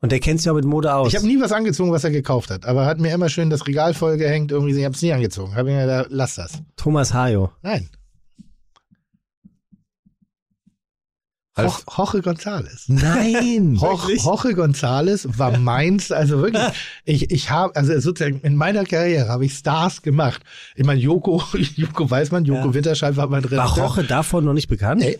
Und 0.00 0.12
der 0.12 0.20
kennt 0.20 0.40
sich 0.40 0.50
auch 0.50 0.54
mit 0.54 0.66
Mode 0.66 0.94
aus. 0.94 1.08
Ich 1.08 1.16
habe 1.16 1.26
nie 1.26 1.40
was 1.40 1.50
angezogen, 1.52 1.90
was 1.90 2.04
er 2.04 2.10
gekauft 2.10 2.50
hat, 2.50 2.66
aber 2.66 2.82
er 2.82 2.86
hat 2.86 3.00
mir 3.00 3.12
immer 3.14 3.28
schön 3.30 3.48
das 3.48 3.66
Regal 3.66 3.94
vollgehängt, 3.94 4.52
irgendwie, 4.52 4.78
ich 4.78 4.84
habe 4.84 4.94
es 4.94 5.00
nie 5.02 5.12
angezogen. 5.12 5.54
Habe 5.54 5.70
ich 5.70 5.74
mir 5.74 5.82
gedacht, 5.82 6.06
lass 6.10 6.34
das. 6.34 6.60
Thomas 6.76 7.14
Hayo. 7.14 7.50
Nein. 7.62 7.88
Ho 11.56 11.72
Jorge 11.96 12.18
González. 12.18 12.84
Nein! 12.88 13.78
Ho 13.80 13.96
Jorge 14.16 14.54
González 14.54 15.26
war 15.38 15.56
meins, 15.56 16.10
also 16.10 16.42
wirklich, 16.42 16.62
ich, 17.04 17.30
ich 17.30 17.50
habe, 17.50 17.76
also 17.76 17.98
sozusagen 18.00 18.40
in 18.40 18.56
meiner 18.56 18.84
Karriere 18.84 19.28
habe 19.28 19.44
ich 19.44 19.54
Stars 19.54 20.02
gemacht. 20.02 20.42
Ich 20.74 20.84
meine, 20.84 21.00
Joko, 21.00 21.42
Joko 21.76 22.10
Weißmann, 22.10 22.44
Joko 22.44 22.66
Ja. 22.68 22.74
Winterscheid 22.74 23.16
war 23.16 23.28
mein 23.28 23.44
War 23.44 23.50
Redakteur. 23.52 23.84
Roche 23.84 24.04
davon 24.04 24.44
noch 24.44 24.52
nicht 24.54 24.68
bekannt? 24.68 25.00
Nee. 25.02 25.18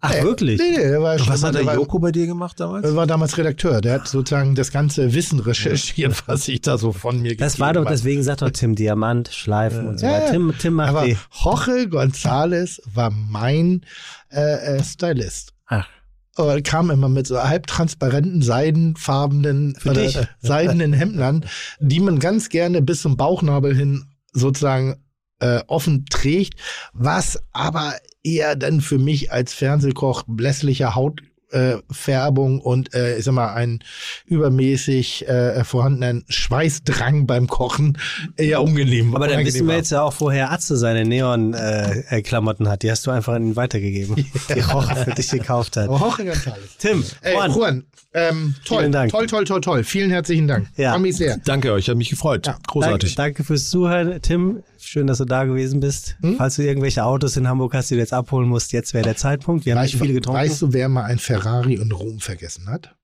Ach, 0.00 0.12
Nee, 0.12 0.22
wirklich? 0.24 0.60
Nee, 0.60 0.70
nee, 0.72 0.76
der 0.76 1.00
war 1.02 1.18
schon, 1.18 1.28
Was 1.28 1.42
hat 1.42 1.54
der 1.54 1.64
war, 1.64 1.74
Joko 1.74 1.98
bei 1.98 2.12
dir 2.12 2.26
gemacht 2.26 2.60
damals? 2.60 2.82
der 2.82 2.94
war 2.96 3.06
damals 3.06 3.38
Redakteur. 3.38 3.80
Der 3.80 3.94
hat 3.94 4.08
sozusagen 4.08 4.54
das 4.54 4.70
ganze 4.70 5.14
Wissen 5.14 5.40
recherchiert, 5.40 6.22
was 6.26 6.46
ich 6.48 6.60
da 6.60 6.76
so 6.78 6.92
von 6.92 7.22
mir 7.22 7.34
Das 7.36 7.58
war 7.60 7.72
doch, 7.72 7.86
deswegen 7.86 8.22
sagt 8.22 8.42
doch 8.42 8.50
Tim 8.50 8.74
Diamant, 8.74 9.28
Schleifen 9.32 9.86
und 9.88 9.98
so 9.98 10.06
weiter. 10.06 10.26
ja. 10.26 10.30
Tim, 10.32 10.52
Tim 10.58 10.74
macht 10.74 10.88
Aber 10.90 11.06
die. 11.06 11.16
Jorge 11.42 11.84
González 11.90 12.80
war 12.92 13.10
mein 13.10 13.86
äh, 14.30 14.76
äh, 14.76 14.84
Stylist. 14.84 15.52
Ach, 15.66 15.88
Er 16.36 16.62
kam 16.62 16.90
immer 16.90 17.08
mit 17.08 17.26
so 17.26 17.42
halbtransparenten, 17.42 18.42
seidenfarbenen 18.42 19.76
äh, 19.84 20.26
seidenen 20.40 20.92
Hemden 20.92 21.22
an, 21.22 21.44
die 21.80 22.00
man 22.00 22.18
ganz 22.18 22.48
gerne 22.48 22.82
bis 22.82 23.02
zum 23.02 23.16
Bauchnabel 23.16 23.74
hin 23.74 24.04
sozusagen 24.32 24.96
äh, 25.40 25.62
offen 25.66 26.06
trägt, 26.06 26.60
was 26.92 27.42
aber 27.52 27.94
eher 28.22 28.56
dann 28.56 28.80
für 28.80 28.98
mich 28.98 29.32
als 29.32 29.54
Fernsehkoch 29.54 30.24
blässlicher 30.26 30.94
Haut 30.94 31.20
äh, 31.50 31.76
Färbung 31.90 32.60
und 32.60 32.94
äh, 32.94 33.18
ich 33.18 33.24
sag 33.24 33.32
mal 33.32 33.54
einen 33.54 33.80
übermäßig 34.26 35.28
äh, 35.28 35.64
vorhandenen 35.64 36.24
Schweißdrang 36.28 37.26
beim 37.26 37.46
Kochen 37.46 37.98
eher 38.36 38.62
unangenehm. 38.62 39.14
Aber 39.14 39.28
dann 39.28 39.44
wissen 39.44 39.66
wir 39.66 39.76
jetzt 39.76 39.90
ja 39.90 40.02
auch, 40.02 40.14
woher 40.18 40.50
Atze 40.50 40.76
seine 40.76 41.04
Neon-Klamotten 41.04 42.68
hat. 42.68 42.82
Die 42.82 42.90
hast 42.90 43.06
du 43.06 43.10
einfach 43.10 43.34
an 43.34 43.46
ihn 43.46 43.56
weitergegeben, 43.56 44.16
die 44.54 44.60
Roche 44.60 44.96
für 44.96 45.10
dich 45.12 45.30
gekauft 45.30 45.76
hat. 45.76 45.88
Auch 45.88 46.18
ganz 46.18 46.46
alles. 46.46 46.76
Tim, 46.78 47.04
Ey, 47.22 47.34
Juan, 47.34 47.52
Juan, 47.52 47.84
ähm, 48.12 48.54
toll, 48.64 48.80
Vielen 48.80 48.92
Dank. 48.92 49.10
toll, 49.10 49.26
toll, 49.26 49.44
toll, 49.44 49.60
toll. 49.60 49.84
Vielen 49.84 50.10
herzlichen 50.10 50.48
Dank. 50.48 50.68
Ja. 50.76 50.92
Freue 50.92 51.02
mich 51.02 51.16
sehr. 51.16 51.38
Danke 51.44 51.72
euch, 51.72 51.88
hat 51.88 51.96
mich 51.96 52.10
gefreut. 52.10 52.50
Großartig. 52.66 53.14
Danke, 53.14 53.34
danke 53.34 53.44
fürs 53.44 53.68
Zuhören. 53.68 54.20
Tim, 54.22 54.62
schön, 54.78 55.06
dass 55.06 55.18
du 55.18 55.24
da 55.24 55.44
gewesen 55.44 55.80
bist. 55.80 56.16
Hm? 56.20 56.36
Falls 56.36 56.56
du 56.56 56.62
irgendwelche 56.62 57.04
Autos 57.04 57.36
in 57.36 57.48
Hamburg 57.48 57.74
hast, 57.74 57.90
die 57.90 57.94
du 57.94 58.00
jetzt 58.00 58.12
abholen 58.12 58.48
musst, 58.48 58.72
jetzt 58.72 58.94
wäre 58.94 59.04
der 59.04 59.16
Zeitpunkt. 59.16 59.66
Wir 59.66 59.74
haben 59.76 59.82
nicht 59.82 59.96
viele 59.96 60.12
getrunken. 60.12 60.40
Weißt 60.40 60.62
du, 60.62 60.72
wer 60.72 60.88
mal 60.88 61.04
ein 61.04 61.18
Ferrari 61.18 61.74
in 61.74 61.92
Rom 61.92 62.20
vergessen 62.20 62.68
hat? 62.68 62.94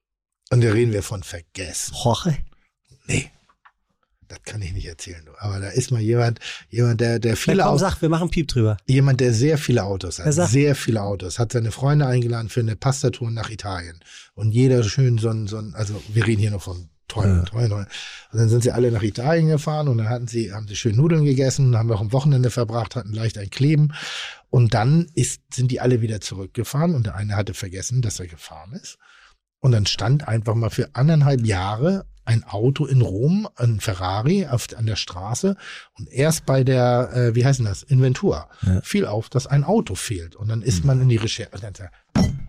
Und 0.50 0.62
da 0.62 0.70
reden 0.70 0.92
wir 0.92 1.02
von 1.02 1.22
vergessen. 1.22 1.94
Jorge? 2.02 2.36
Nee. 3.06 3.30
Das 4.28 4.42
kann 4.44 4.62
ich 4.62 4.72
nicht 4.72 4.86
erzählen. 4.86 5.22
Du. 5.26 5.32
Aber 5.38 5.60
da 5.60 5.68
ist 5.68 5.90
mal 5.90 6.00
jemand, 6.00 6.40
jemand, 6.70 7.02
der, 7.02 7.18
der 7.18 7.32
Na 7.32 7.36
viele 7.36 7.62
komm, 7.62 7.68
Autos, 7.72 7.80
sag, 7.80 8.00
wir 8.00 8.08
machen 8.08 8.30
Piep 8.30 8.48
drüber. 8.48 8.78
jemand, 8.86 9.20
der 9.20 9.34
sehr 9.34 9.58
viele 9.58 9.84
Autos 9.84 10.18
hat. 10.18 10.32
Sehr 10.32 10.74
viele 10.74 11.02
Autos. 11.02 11.38
Hat 11.38 11.52
seine 11.52 11.70
Freunde 11.70 12.06
eingeladen 12.06 12.48
für 12.48 12.60
eine 12.60 12.74
Pastatour 12.74 13.30
nach 13.30 13.50
Italien. 13.50 14.00
Und 14.34 14.52
jeder 14.52 14.82
schön 14.84 15.18
so 15.18 15.28
ein, 15.28 15.48
so 15.48 15.58
ein, 15.58 15.74
also 15.74 16.02
wir 16.08 16.26
reden 16.26 16.40
hier 16.40 16.50
noch 16.50 16.62
von 16.62 16.88
teuren, 17.12 17.44
teuren, 17.44 17.68
teuren. 17.70 17.86
Und 18.32 18.38
dann 18.38 18.48
sind 18.48 18.62
sie 18.62 18.72
alle 18.72 18.90
nach 18.90 19.02
Italien 19.02 19.48
gefahren 19.48 19.88
und 19.88 19.98
dann 19.98 20.08
hatten 20.08 20.28
sie, 20.28 20.52
haben 20.52 20.66
sie 20.66 20.76
schön 20.76 20.96
Nudeln 20.96 21.24
gegessen, 21.24 21.76
haben 21.76 21.90
auch 21.92 22.00
am 22.00 22.12
Wochenende 22.12 22.50
verbracht, 22.50 22.96
hatten 22.96 23.12
leicht 23.12 23.38
ein 23.38 23.50
Kleben. 23.50 23.92
Und 24.50 24.74
dann 24.74 25.06
ist, 25.14 25.42
sind 25.52 25.70
die 25.70 25.80
alle 25.80 26.00
wieder 26.00 26.20
zurückgefahren 26.20 26.94
und 26.94 27.06
der 27.06 27.14
eine 27.14 27.36
hatte 27.36 27.54
vergessen, 27.54 28.02
dass 28.02 28.20
er 28.20 28.26
gefahren 28.26 28.72
ist. 28.72 28.98
Und 29.62 29.70
dann 29.72 29.86
stand 29.86 30.26
einfach 30.26 30.56
mal 30.56 30.70
für 30.70 30.90
anderthalb 30.92 31.46
Jahre 31.46 32.04
ein 32.24 32.44
Auto 32.44 32.84
in 32.84 33.00
Rom, 33.00 33.48
ein 33.56 33.80
Ferrari 33.80 34.46
auf, 34.46 34.66
an 34.76 34.86
der 34.86 34.96
Straße 34.96 35.56
und 35.98 36.12
erst 36.12 36.46
bei 36.46 36.62
der, 36.62 37.10
äh, 37.14 37.34
wie 37.34 37.44
heißt 37.44 37.60
denn 37.60 37.66
das, 37.66 37.82
Inventur, 37.82 38.48
fiel 38.82 39.06
auf, 39.06 39.28
dass 39.28 39.46
ein 39.46 39.64
Auto 39.64 39.94
fehlt. 39.94 40.36
Und 40.36 40.48
dann 40.48 40.62
ist 40.62 40.84
man 40.84 41.00
in 41.00 41.08
die 41.08 41.16
Recherche 41.16 41.50
und 41.52 41.62
dann 41.62 41.74
sagt, 41.74 41.92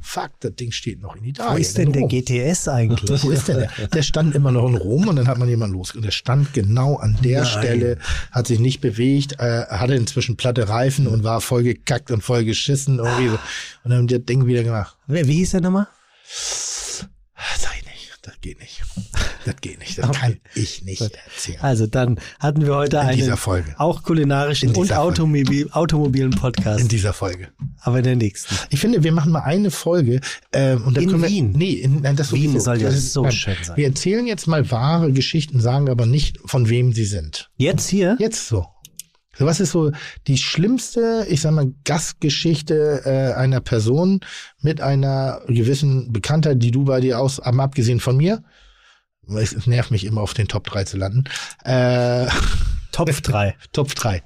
fuck, 0.02 0.32
das 0.42 0.56
Ding 0.56 0.72
steht 0.72 1.02
noch 1.02 1.16
in 1.16 1.24
Italien. 1.24 1.56
Wo 1.56 1.60
ist 1.60 1.78
denn 1.78 1.92
der. 1.92 2.08
GTS 2.08 2.68
eigentlich? 2.68 3.24
Wo 3.24 3.32
ist 3.32 3.48
denn 3.48 3.60
der? 3.60 3.88
Der 3.88 4.02
stand 4.04 4.36
immer 4.36 4.52
noch 4.52 4.68
in 4.68 4.76
Rom 4.76 5.08
und 5.08 5.16
dann 5.16 5.28
hat 5.28 5.38
man 5.38 5.50
jemanden 5.50 5.76
los. 5.76 5.96
Und 5.96 6.04
der 6.04 6.12
stand 6.12 6.54
genau 6.54 6.98
an 6.98 7.18
der 7.24 7.46
Stelle, 7.46 7.98
hat 8.32 8.48
sich 8.48 8.60
nicht 8.60 8.82
bewegt, 8.82 9.40
äh, 9.40 9.66
hatte 9.68 9.96
inzwischen 9.96 10.36
platte 10.36 10.68
Reifen 10.68 11.08
und 11.08 11.24
war 11.24 11.42
voll 11.42 11.64
gekackt 11.64 12.12
und 12.12 12.24
voll 12.24 12.44
geschissen 12.44 13.00
irgendwie 13.00 13.30
so. 13.30 13.36
Und 13.36 13.92
dann 13.92 13.98
haben 14.00 14.08
die 14.08 14.18
das 14.18 14.26
Ding 14.26 14.46
wieder 14.46 14.64
gemacht. 14.64 14.98
Wie 15.08 15.24
hieß 15.24 15.52
der 15.52 15.62
nochmal? 15.62 15.88
Sag 17.58 17.72
ich 17.78 17.86
nicht, 17.86 18.18
das 18.22 18.34
geht 18.42 18.60
nicht. 18.60 18.82
Das 19.46 19.56
geht 19.60 19.80
nicht, 19.80 19.98
das 19.98 20.12
kann 20.20 20.38
ich 20.56 20.84
nicht 20.84 21.02
erzählen. 21.02 21.60
Also 21.62 21.88
dann 21.88 22.20
hatten 22.40 22.66
wir 22.66 22.76
heute 22.76 22.98
In 22.98 23.02
einen 23.04 23.34
auch 23.78 24.04
kulinarischen 24.04 24.70
In 24.70 24.76
und. 24.76 24.94
Automobil, 24.94 25.70
automobilen 25.72 26.32
Podcast. 26.32 26.80
In 26.80 26.88
dieser 26.88 27.14
Folge. 27.14 27.50
aber 27.82 27.98
in 27.98 28.04
der 28.06 28.16
nächsten. 28.16 28.56
Ich 28.70 28.80
finde, 28.80 29.04
wir 29.04 29.12
machen 29.12 29.32
mal 29.32 29.42
eine 29.44 29.72
Folge. 29.72 30.22
Ähm, 30.54 30.84
und 30.86 30.96
dann 30.96 31.04
In 31.04 31.10
können 31.10 31.24
wir, 31.24 31.30
Wien? 31.30 31.52
Nee, 31.52 31.74
in, 31.74 32.02
nein, 32.02 32.16
das 32.16 32.32
Wien 32.32 32.60
soll 32.60 32.82
ja 32.82 32.92
so 32.92 33.30
schön 33.32 33.56
sein. 33.62 33.76
Wir 33.76 33.88
erzählen 33.88 34.26
jetzt 34.26 34.48
mal 34.48 34.70
wahre 34.72 35.12
Geschichten, 35.12 35.60
sagen 35.60 35.90
aber 35.90 36.06
nicht, 36.06 36.40
von 36.46 36.70
wem 36.70 36.94
sie 36.94 37.06
sind. 37.06 37.50
Jetzt 37.58 37.90
hier? 37.90 38.16
Jetzt 38.20 38.48
so. 38.48 38.68
So, 39.38 39.46
was 39.46 39.60
ist 39.60 39.72
so 39.72 39.92
die 40.28 40.38
schlimmste, 40.38 41.26
ich 41.28 41.42
sag 41.42 41.52
mal, 41.54 41.74
Gastgeschichte 41.86 43.02
äh, 43.06 43.34
einer 43.34 43.62
Person 43.62 44.20
mit 44.62 44.80
einer 44.80 45.42
gewissen 45.48 46.14
Bekanntheit, 46.14 46.62
die 46.62 46.72
du 46.72 46.86
bei 46.86 47.00
dir 47.00 47.20
aus, 47.20 47.40
am 47.40 47.60
abgesehen 47.60 48.00
von 48.00 48.16
mir, 48.18 48.44
weil 49.24 49.44
es, 49.44 49.54
es 49.54 49.66
nervt 49.66 49.90
mich 49.90 50.06
immer 50.06 50.22
auf 50.22 50.34
den 50.34 50.48
Top 50.48 50.66
3 50.66 50.84
zu 50.84 50.98
landen, 50.98 51.24
äh, 51.64 52.28
Topf 52.92 53.22
3. 53.22 53.56
Top 53.72 53.90
3. 53.96 54.22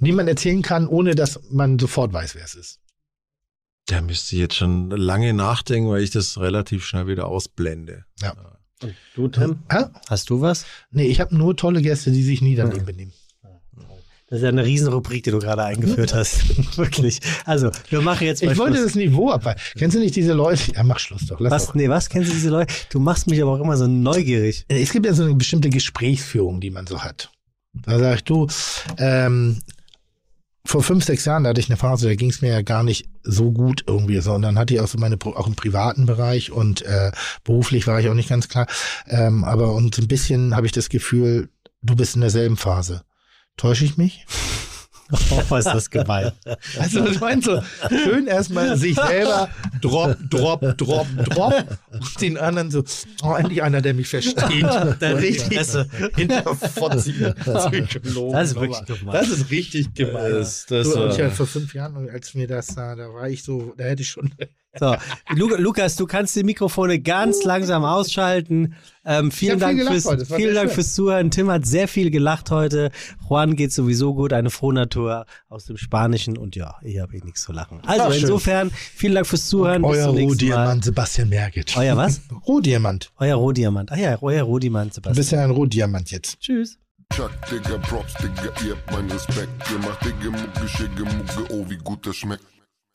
Die 0.00 0.12
man 0.12 0.28
erzählen 0.28 0.60
kann, 0.60 0.86
ohne 0.86 1.14
dass 1.14 1.40
man 1.50 1.78
sofort 1.78 2.12
weiß, 2.12 2.34
wer 2.34 2.44
es 2.44 2.54
ist. 2.54 2.80
Da 3.86 4.02
müsste 4.02 4.34
ich 4.34 4.40
jetzt 4.40 4.56
schon 4.56 4.90
lange 4.90 5.32
nachdenken, 5.32 5.88
weil 5.88 6.02
ich 6.02 6.10
das 6.10 6.38
relativ 6.38 6.84
schnell 6.84 7.06
wieder 7.06 7.28
ausblende. 7.28 8.04
Ja. 8.20 8.34
Du, 9.14 9.28
Tim? 9.28 9.60
Hä? 9.70 9.84
Hast 10.08 10.28
du 10.28 10.42
was? 10.42 10.66
Nee, 10.90 11.06
ich 11.06 11.20
habe 11.20 11.34
nur 11.34 11.56
tolle 11.56 11.80
Gäste, 11.80 12.10
die 12.10 12.22
sich 12.22 12.42
nie 12.42 12.56
daneben 12.56 12.84
benehmen. 12.84 13.14
Das 14.28 14.38
ist 14.38 14.42
ja 14.42 14.48
eine 14.48 14.64
Riesenrubrik, 14.64 15.22
die 15.22 15.30
du 15.30 15.38
gerade 15.38 15.62
eingeführt 15.64 16.12
hast. 16.12 16.76
Wirklich. 16.76 17.20
Also, 17.44 17.70
wir 17.90 18.00
machen 18.00 18.26
jetzt 18.26 18.42
mal 18.42 18.50
Ich 18.52 18.58
wollte 18.58 18.74
Schluss. 18.76 18.86
das 18.86 18.94
Niveau 18.96 19.30
abweichen. 19.30 19.60
Kennst 19.78 19.94
du 19.94 20.00
nicht 20.00 20.16
diese 20.16 20.32
Leute? 20.32 20.72
Ja, 20.74 20.82
mach 20.82 20.98
Schluss 20.98 21.26
doch. 21.26 21.38
Lass 21.38 21.52
Was? 21.52 21.66
doch. 21.66 21.74
Nee, 21.76 21.88
was 21.88 22.08
kennst 22.08 22.30
du 22.30 22.34
diese 22.34 22.50
Leute? 22.50 22.74
Du 22.90 22.98
machst 22.98 23.28
mich 23.28 23.40
aber 23.40 23.52
auch 23.52 23.60
immer 23.60 23.76
so 23.76 23.86
neugierig. 23.86 24.64
Es 24.66 24.90
gibt 24.92 25.06
ja 25.06 25.12
so 25.12 25.22
eine 25.22 25.34
bestimmte 25.34 25.70
Gesprächsführung, 25.70 26.60
die 26.60 26.70
man 26.70 26.88
so 26.88 27.04
hat. 27.04 27.30
Da 27.72 27.98
sag 28.00 28.16
ich, 28.16 28.24
du, 28.24 28.48
ähm, 28.98 29.60
vor 30.64 30.82
fünf, 30.82 31.04
sechs 31.04 31.24
Jahren, 31.24 31.44
da 31.44 31.50
hatte 31.50 31.60
ich 31.60 31.68
eine 31.70 31.76
Phase, 31.76 32.08
da 32.08 32.14
ging 32.16 32.30
es 32.30 32.42
mir 32.42 32.50
ja 32.50 32.62
gar 32.62 32.82
nicht 32.82 33.08
so 33.22 33.52
gut 33.52 33.84
irgendwie, 33.86 34.20
sondern 34.20 34.58
hatte 34.58 34.74
ich 34.74 34.80
auch 34.80 34.88
so 34.88 34.98
meine, 34.98 35.16
auch 35.22 35.46
im 35.46 35.54
privaten 35.54 36.06
Bereich 36.06 36.50
und 36.50 36.82
äh, 36.82 37.12
beruflich 37.44 37.86
war 37.86 38.00
ich 38.00 38.08
auch 38.08 38.14
nicht 38.14 38.28
ganz 38.28 38.48
klar. 38.48 38.66
Ähm, 39.06 39.44
aber 39.44 39.72
und 39.74 39.94
so 39.94 40.02
ein 40.02 40.08
bisschen 40.08 40.56
habe 40.56 40.66
ich 40.66 40.72
das 40.72 40.88
Gefühl, 40.88 41.48
du 41.82 41.94
bist 41.94 42.16
in 42.16 42.22
derselben 42.22 42.56
Phase. 42.56 43.02
Täusche 43.56 43.84
ich 43.84 43.96
mich? 43.96 44.26
Oh, 45.48 45.54
ist 45.54 45.66
das 45.66 45.88
gemein. 45.88 46.32
Also 46.80 47.04
das 47.04 47.20
meinst 47.20 47.46
du, 47.46 47.62
schön 48.02 48.26
erstmal 48.26 48.76
sich 48.76 48.96
selber 48.96 49.48
drop, 49.80 50.16
drop, 50.28 50.60
drop, 50.76 51.06
drop 51.28 51.54
und 51.92 52.20
den 52.20 52.36
anderen 52.36 52.72
so, 52.72 52.82
oh, 53.22 53.34
endlich 53.34 53.62
einer, 53.62 53.80
der 53.80 53.94
mich 53.94 54.08
versteht. 54.08 54.64
Der 55.00 55.16
richtig 55.22 55.60
hinterfotzige 56.16 57.34
Psychologen. 57.38 58.32
Das 58.32 58.48
ist 58.50 58.54
wirklich 58.60 58.84
gemein. 58.84 59.12
Das 59.12 59.28
ist 59.28 59.48
richtig 59.52 59.94
gemein. 59.94 60.32
Das- 60.32 60.66
das 60.66 60.88
du, 60.90 61.00
und 61.00 61.10
war- 61.10 61.18
ja, 61.20 61.30
vor 61.30 61.46
fünf 61.46 61.72
Jahren, 61.72 62.10
als 62.10 62.34
mir 62.34 62.48
das 62.48 62.66
da, 62.74 62.96
da 62.96 63.12
war 63.14 63.28
ich 63.28 63.44
so, 63.44 63.74
da 63.76 63.84
hätte 63.84 64.02
ich 64.02 64.08
schon, 64.08 64.34
So, 64.78 64.94
Lu 65.34 65.48
Lukas, 65.56 65.96
du 65.96 66.06
kannst 66.06 66.36
die 66.36 66.42
Mikrofone 66.44 66.98
ganz 67.00 67.44
langsam 67.44 67.84
ausschalten. 67.84 68.74
Ähm, 69.04 69.30
vielen 69.30 69.52
viel 69.52 69.60
Dank, 69.60 69.78
gelacht 69.78 70.02
fürs, 70.02 70.28
vielen 70.34 70.54
Dank 70.54 70.68
schön. 70.68 70.74
fürs 70.74 70.94
Zuhören. 70.94 71.30
Tim 71.30 71.50
hat 71.50 71.64
sehr 71.64 71.86
viel 71.88 72.10
gelacht 72.10 72.50
heute. 72.50 72.90
Juan 73.28 73.54
geht 73.56 73.72
sowieso 73.72 74.14
gut, 74.14 74.32
eine 74.32 74.50
Frohnatur 74.50 75.26
aus 75.48 75.64
dem 75.66 75.76
Spanischen 75.76 76.36
und 76.36 76.56
ja, 76.56 76.74
ich 76.82 76.98
habe 76.98 77.16
eh 77.16 77.20
nichts 77.24 77.42
zu 77.42 77.52
lachen. 77.52 77.80
Also 77.86 78.02
Ach, 78.04 78.12
schön. 78.12 78.22
insofern, 78.22 78.70
vielen 78.72 79.14
Dank 79.14 79.26
fürs 79.26 79.46
Zuhören. 79.48 79.82
Bis 79.82 79.98
euer. 79.98 80.06
Rohdiamant 80.08 80.84
Sebastian 80.84 81.28
Merget. 81.28 81.76
Euer 81.76 81.96
was? 81.96 82.20
Rohdiamant. 82.48 83.12
Euer 83.18 83.36
Rohdiamant. 83.36 83.92
Ah 83.92 83.96
ja, 83.96 84.18
euer 84.22 84.42
Rohdiamant, 84.42 84.90
Du 84.90 84.94
Sebastian. 84.96 85.16
bist 85.16 85.32
ja 85.32 85.44
ein 85.44 85.50
Rohdiamant 85.50 86.10
jetzt. 86.10 86.40
Tschüss. 86.40 86.78
Chuck, 87.14 87.30
Digga, 87.50 87.78
Props, 87.78 88.14
Digga, 88.14 88.50
ihr 88.66 88.72
habt 88.74 88.90
meinen 88.90 89.10
Respekt. 89.12 89.48
Ihr 89.70 89.78
macht 89.78 90.04
Digga, 90.04 90.30
Mucke, 90.30 90.68
Schicke, 90.68 91.04
Mucke, 91.04 91.52
oh, 91.54 91.64
wie 91.68 91.76
gut 91.76 92.04
das 92.04 92.16
schmeckt. 92.16 92.42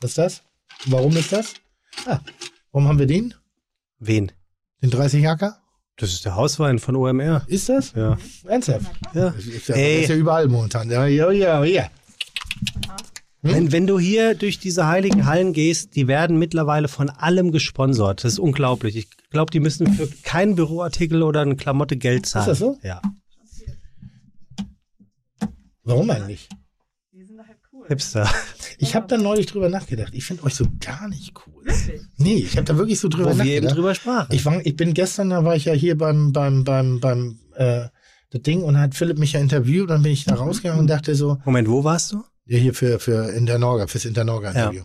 Was 0.00 0.10
ist 0.12 0.18
das? 0.18 0.42
Warum 0.86 1.16
ist 1.16 1.32
das? 1.32 1.54
Ah, 2.06 2.20
warum 2.72 2.88
haben 2.88 2.98
wir 2.98 3.06
den? 3.06 3.34
Wen? 3.98 4.32
Den 4.82 4.90
30 4.90 5.28
Acker? 5.28 5.58
Das 5.96 6.12
ist 6.12 6.24
der 6.24 6.34
Hauswein 6.36 6.78
von 6.78 6.96
OMR. 6.96 7.44
Ist 7.46 7.68
das? 7.68 7.92
Ja. 7.92 8.16
Ernsthaft? 8.46 8.90
ja. 9.12 9.30
Das 9.30 9.44
ist 9.44 9.68
ja, 9.68 9.74
Ey. 9.74 10.02
ist 10.02 10.08
ja 10.08 10.16
überall 10.16 10.48
momentan. 10.48 10.90
Ja, 10.90 11.04
ja, 11.06 11.30
ja, 11.30 11.62
ja. 11.64 11.90
Hm? 13.42 13.52
Wenn, 13.52 13.72
wenn 13.72 13.86
du 13.86 13.98
hier 13.98 14.34
durch 14.34 14.58
diese 14.58 14.86
heiligen 14.86 15.26
Hallen 15.26 15.52
gehst, 15.52 15.96
die 15.96 16.08
werden 16.08 16.38
mittlerweile 16.38 16.88
von 16.88 17.10
allem 17.10 17.52
gesponsert. 17.52 18.24
Das 18.24 18.32
ist 18.32 18.38
unglaublich. 18.38 18.96
Ich 18.96 19.10
glaube, 19.30 19.50
die 19.50 19.60
müssen 19.60 19.92
für 19.92 20.06
keinen 20.22 20.54
Büroartikel 20.54 21.22
oder 21.22 21.42
eine 21.42 21.56
Klamotte 21.56 21.98
Geld 21.98 22.24
zahlen. 22.26 22.46
das 22.46 22.58
so? 22.58 22.78
Ja. 22.82 23.02
Warum 25.84 26.08
eigentlich? 26.10 26.48
Die 27.12 27.24
sind 27.24 27.36
doch 27.38 27.46
halt 27.46 27.58
cool. 27.72 27.79
Hipster. 27.90 28.28
Ich 28.82 28.94
habe 28.94 29.06
da 29.08 29.18
neulich 29.18 29.44
drüber 29.44 29.68
nachgedacht. 29.68 30.14
Ich 30.14 30.24
finde 30.24 30.42
euch 30.44 30.54
so 30.54 30.64
gar 30.80 31.06
nicht 31.08 31.34
cool. 31.46 31.64
Nee, 32.16 32.36
ich 32.36 32.56
habe 32.56 32.64
da 32.64 32.78
wirklich 32.78 32.98
so 32.98 33.08
drüber 33.08 33.34
Wo 33.34 33.36
wir 33.36 33.44
eben 33.44 33.66
nachgedacht. 33.66 33.76
drüber 33.76 33.94
sprachen. 33.94 34.34
Ich, 34.34 34.42
war, 34.46 34.64
ich 34.64 34.74
bin 34.74 34.94
gestern, 34.94 35.28
da 35.28 35.44
war 35.44 35.54
ich 35.54 35.66
ja 35.66 35.74
hier 35.74 35.98
beim, 35.98 36.32
beim, 36.32 36.64
beim, 36.64 36.98
beim, 36.98 37.38
äh, 37.56 37.88
das 38.30 38.40
Ding 38.40 38.62
und 38.62 38.78
hat 38.78 38.94
Philipp 38.94 39.18
mich 39.18 39.32
ja 39.32 39.40
interviewt, 39.40 39.90
dann 39.90 40.02
bin 40.02 40.12
ich 40.12 40.24
da 40.24 40.36
rausgegangen 40.36 40.80
und 40.80 40.86
dachte 40.86 41.14
so, 41.14 41.36
Moment, 41.44 41.68
wo 41.68 41.84
warst 41.84 42.12
du? 42.12 42.24
ja, 42.46 42.58
hier 42.58 42.72
für, 42.74 42.98
für 42.98 43.30
Internorga, 43.32 43.86
fürs 43.86 44.06
Internorga-Interview. 44.06 44.82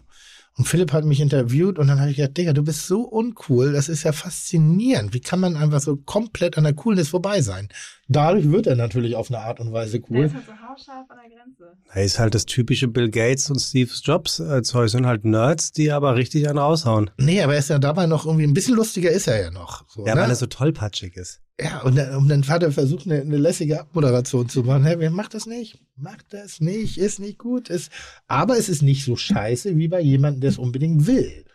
Und 0.58 0.66
Philipp 0.69 0.93
hat 0.93 1.03
mich 1.03 1.19
interviewt 1.19 1.77
und 1.77 1.88
dann 1.88 2.00
habe 2.00 2.11
ich 2.11 2.16
gedacht, 2.16 2.38
Digga, 2.38 2.53
du 2.53 2.64
bist 2.64 2.88
so 2.88 3.01
uncool, 3.01 3.74
das 3.74 3.90
ist 3.90 4.03
ja 4.03 4.14
faszinierend. 4.14 5.14
Wie 5.14 5.19
kann 5.19 5.42
man 5.42 5.58
einfach 5.58 5.82
so 5.82 5.98
komplett 5.98 6.58
an 6.58 6.64
der 6.64 6.74
Coolness 6.74 7.09
vorbei 7.09 7.42
sein? 7.42 7.67
Dadurch 8.08 8.50
wird 8.50 8.66
er 8.67 8.77
natürlich 8.77 9.16
auf 9.16 9.30
eine 9.30 9.40
Art 9.40 9.59
und 9.59 9.74
Weise 9.74 10.00
cool. 10.09 10.25
ist 10.25 10.34
halt 10.34 10.45
so 10.45 10.53
haarscharf 10.53 11.09
an 11.09 11.17
der 11.22 11.38
Grenze. 11.38 11.77
Er 11.92 12.03
ist 12.06 12.19
halt 12.19 12.35
das 12.35 12.45
typische 12.45 12.88
Bill 12.88 13.09
Gates 13.09 13.50
und 13.50 13.59
Steve 13.59 13.90
Jobs 14.01 14.40
äh, 14.40 14.61
Zeug. 14.64 14.90
Sind 14.90 15.06
halt 15.06 15.25
Nerds, 15.25 15.74
die 15.74 15.92
aber 15.92 16.16
richtig 16.16 16.48
einen 16.48 16.58
raushauen. 16.59 17.09
Nee, 17.17 17.42
aber 17.42 17.53
er 17.53 17.59
ist 17.59 17.69
ja 17.69 17.80
dabei 17.80 18.06
noch 18.06 18.25
irgendwie 18.25 18.45
ein 18.45 18.53
bisschen 18.53 18.75
lustiger 18.75 19.09
ist 19.11 19.27
er 19.27 19.42
ja 19.42 19.51
noch. 19.51 19.84
So, 19.90 20.06
Ja, 20.06 20.16
ne? 20.16 20.22
weil 20.22 20.30
er 20.30 20.35
so 20.35 20.45
tollpatschig 20.45 21.17
ist. 21.17 21.42
Ja, 21.59 21.82
und 21.84 21.95
dann, 21.95 22.16
und 22.16 22.27
dann 22.27 22.48
hat 22.48 22.64
er 22.64 22.72
versucht, 22.72 23.06
eine, 23.06 23.22
eine 23.22 23.38
lässige 23.38 23.80
Abmoderation 23.80 24.50
zu 24.50 24.64
machen. 24.64 24.84
Hey, 24.84 25.09
macht 25.09 25.34
das 25.34 25.45
nicht? 25.45 25.80
Macht 25.95 26.25
das 26.32 26.59
nicht, 26.59 26.98
ist 26.98 27.19
nicht 27.19 27.38
gut. 27.38 27.69
Ist, 27.69 27.92
aber 28.27 28.58
es 28.58 28.67
ist 28.67 28.82
nicht 28.82 29.06
so 29.06 29.16
scheiße 29.16 29.77
wie 29.77 29.88
bei 29.88 30.01
jemandem, 30.01 30.42
der 30.42 30.50
es 30.50 30.58
unbedingt 30.58 31.08
will. 31.08 31.45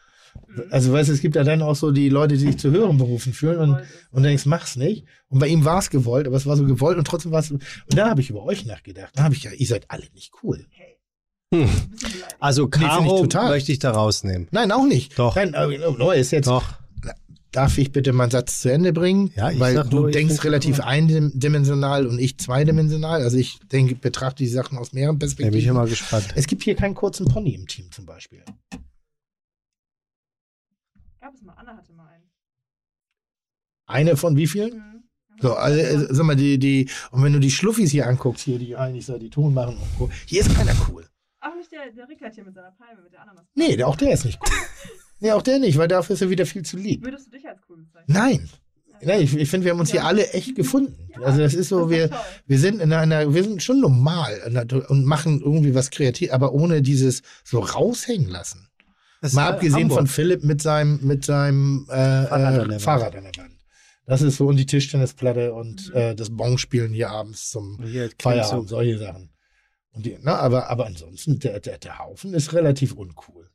Also, 0.70 0.92
weißt 0.92 1.10
du, 1.10 1.12
es 1.12 1.20
gibt 1.20 1.36
ja 1.36 1.44
dann 1.44 1.60
auch 1.60 1.76
so 1.76 1.90
die 1.90 2.08
Leute, 2.08 2.34
die 2.34 2.40
sich 2.40 2.56
zu 2.56 2.70
höheren 2.70 2.96
Berufen 2.96 3.32
fühlen 3.32 3.58
und, 3.58 3.78
und 4.10 4.22
denkst, 4.22 4.46
mach's 4.46 4.76
nicht. 4.76 5.04
Und 5.28 5.38
bei 5.38 5.48
ihm 5.48 5.64
war 5.64 5.78
es 5.78 5.90
gewollt, 5.90 6.26
aber 6.26 6.36
es 6.36 6.46
war 6.46 6.56
so 6.56 6.64
gewollt 6.64 6.96
und 6.96 7.06
trotzdem 7.06 7.32
war 7.32 7.40
es. 7.40 7.50
Und 7.50 7.62
dann 7.88 8.08
habe 8.08 8.20
ich 8.20 8.30
über 8.30 8.42
euch 8.44 8.64
nachgedacht. 8.64 9.10
Dann 9.14 9.24
habe 9.24 9.34
ich 9.34 9.42
ja, 9.42 9.50
ihr 9.50 9.66
seid 9.66 9.84
alle 9.88 10.06
nicht 10.14 10.32
cool. 10.42 10.66
Hm. 11.52 11.68
Also 12.38 12.64
ich 12.64 12.70
Caro 12.70 13.20
total. 13.20 13.50
möchte 13.50 13.72
ich 13.72 13.80
da 13.80 13.90
rausnehmen. 13.90 14.48
Nein, 14.50 14.70
auch 14.72 14.86
nicht. 14.86 15.18
Doch. 15.18 15.34
Nein, 15.34 15.54
aber, 15.54 15.72
oh, 16.00 16.10
ist 16.12 16.30
jetzt. 16.30 16.46
Doch. 16.46 16.79
Darf 17.52 17.78
ich 17.78 17.90
bitte 17.90 18.12
meinen 18.12 18.30
Satz 18.30 18.60
zu 18.60 18.70
Ende 18.72 18.92
bringen? 18.92 19.32
Ja, 19.34 19.50
ich 19.50 19.58
Weil 19.58 19.74
sag 19.74 19.90
du 19.90 19.96
nur, 20.00 20.08
ich 20.08 20.14
denkst 20.14 20.44
relativ 20.44 20.78
cool. 20.78 20.84
eindimensional 20.84 22.06
und 22.06 22.18
ich 22.20 22.38
zweidimensional. 22.38 23.22
Also 23.22 23.36
ich 23.38 23.58
denke, 23.72 23.96
betrachte 23.96 24.44
die 24.44 24.48
Sachen 24.48 24.78
aus 24.78 24.92
mehreren 24.92 25.18
Da 25.18 25.26
bin 25.26 25.30
ich 25.30 25.36
Perspektiven. 25.36 25.70
immer 25.70 25.86
gespannt. 25.86 26.28
es 26.36 26.46
gibt 26.46 26.62
hier 26.62 26.76
keinen 26.76 26.94
kurzen 26.94 27.26
Pony 27.26 27.54
im 27.54 27.66
Team 27.66 27.90
zum 27.90 28.06
Beispiel. 28.06 28.44
Gab 31.20 31.34
es 31.34 31.42
mal. 31.42 31.54
Anna 31.54 31.76
hatte 31.76 31.92
mal 31.92 32.06
einen. 32.08 32.30
Eine 33.86 34.16
von 34.16 34.36
wie 34.36 34.46
vielen? 34.46 34.74
Mhm. 34.76 35.02
So, 35.42 35.54
also, 35.54 35.78
äh, 35.80 36.14
sag 36.14 36.26
mal, 36.26 36.36
die, 36.36 36.58
die, 36.58 36.88
und 37.10 37.22
wenn 37.24 37.32
du 37.32 37.40
die 37.40 37.50
Schluffis 37.50 37.90
hier 37.90 38.06
anguckst, 38.06 38.44
hier, 38.44 38.58
die 38.58 38.76
eigentlich 38.76 39.06
so 39.06 39.18
die 39.18 39.30
Ton 39.30 39.54
machen. 39.54 39.76
Hier 40.26 40.42
ist 40.42 40.54
keiner 40.54 40.74
cool. 40.88 41.06
Auch 41.40 41.54
nicht 41.56 41.72
der, 41.72 41.90
der 41.90 42.06
Rickert 42.08 42.34
hier 42.34 42.44
mit 42.44 42.54
seiner 42.54 42.72
Palme, 42.72 43.02
mit 43.02 43.12
der 43.12 43.22
Ananas. 43.22 43.46
Nee, 43.54 43.74
der, 43.76 43.88
auch 43.88 43.96
der 43.96 44.12
ist 44.12 44.24
nicht 44.26 44.38
cool. 44.40 44.54
nee, 45.20 45.32
auch 45.32 45.42
der 45.42 45.58
nicht, 45.58 45.78
weil 45.78 45.88
dafür 45.88 46.14
ist 46.14 46.22
er 46.22 46.30
wieder 46.30 46.46
viel 46.46 46.62
zu 46.62 46.76
lieb. 46.76 47.04
Würdest 47.04 47.26
du 47.26 47.30
dich 47.30 47.46
als 47.46 47.60
cool 47.68 47.78
bezeichnen? 47.78 48.04
Nein. 48.08 48.48
Nein, 49.02 49.22
ich, 49.22 49.34
ich 49.34 49.48
finde, 49.48 49.64
wir 49.64 49.72
haben 49.72 49.80
uns 49.80 49.90
hier 49.90 50.04
alle 50.04 50.30
echt 50.32 50.54
gefunden. 50.54 51.08
Also 51.22 51.38
das 51.38 51.54
ist 51.54 51.68
so, 51.68 51.88
wir, 51.88 52.10
wir 52.46 52.58
sind 52.58 52.82
in 52.82 52.92
einer, 52.92 53.32
wir 53.32 53.42
sind 53.42 53.62
schon 53.62 53.80
normal 53.80 54.84
und 54.88 55.06
machen 55.06 55.40
irgendwie 55.40 55.74
was 55.74 55.90
kreativ, 55.90 56.32
aber 56.32 56.52
ohne 56.52 56.82
dieses 56.82 57.22
so 57.42 57.60
raushängen 57.60 58.28
lassen. 58.28 58.68
Das 59.22 59.32
Mal 59.32 59.44
ist, 59.44 59.48
äh, 59.48 59.54
abgesehen 59.54 59.82
Hamburg. 59.82 59.98
von 59.98 60.06
Philipp 60.06 60.44
mit 60.44 60.62
seinem, 60.62 61.00
mit 61.02 61.24
seinem 61.24 61.86
äh, 61.88 61.94
Fahrrad 61.94 62.32
an 62.32 62.54
der 62.54 62.62
äh, 62.62 62.68
Wand. 62.68 62.82
Fahrrad 62.82 63.16
an 63.16 63.24
der 63.24 63.36
Wand. 63.42 63.56
Das 64.06 64.22
ist 64.22 64.36
so 64.36 64.48
und 64.48 64.56
die 64.56 64.66
Tischtennisplatte 64.66 65.54
und 65.54 65.94
äh, 65.94 66.14
das 66.14 66.34
Bonspielen 66.34 66.92
hier 66.92 67.10
abends 67.10 67.50
zum 67.50 67.80
Hier. 67.82 68.10
Feierabend, 68.20 68.68
solche 68.68 68.98
Sachen. 68.98 69.30
Und 69.92 70.06
die, 70.06 70.18
na, 70.20 70.36
aber, 70.36 70.68
aber 70.68 70.86
ansonsten, 70.86 71.38
der, 71.38 71.60
der, 71.60 71.78
der 71.78 71.98
Haufen 71.98 72.34
ist 72.34 72.52
relativ 72.52 72.92
uncool. 72.92 73.49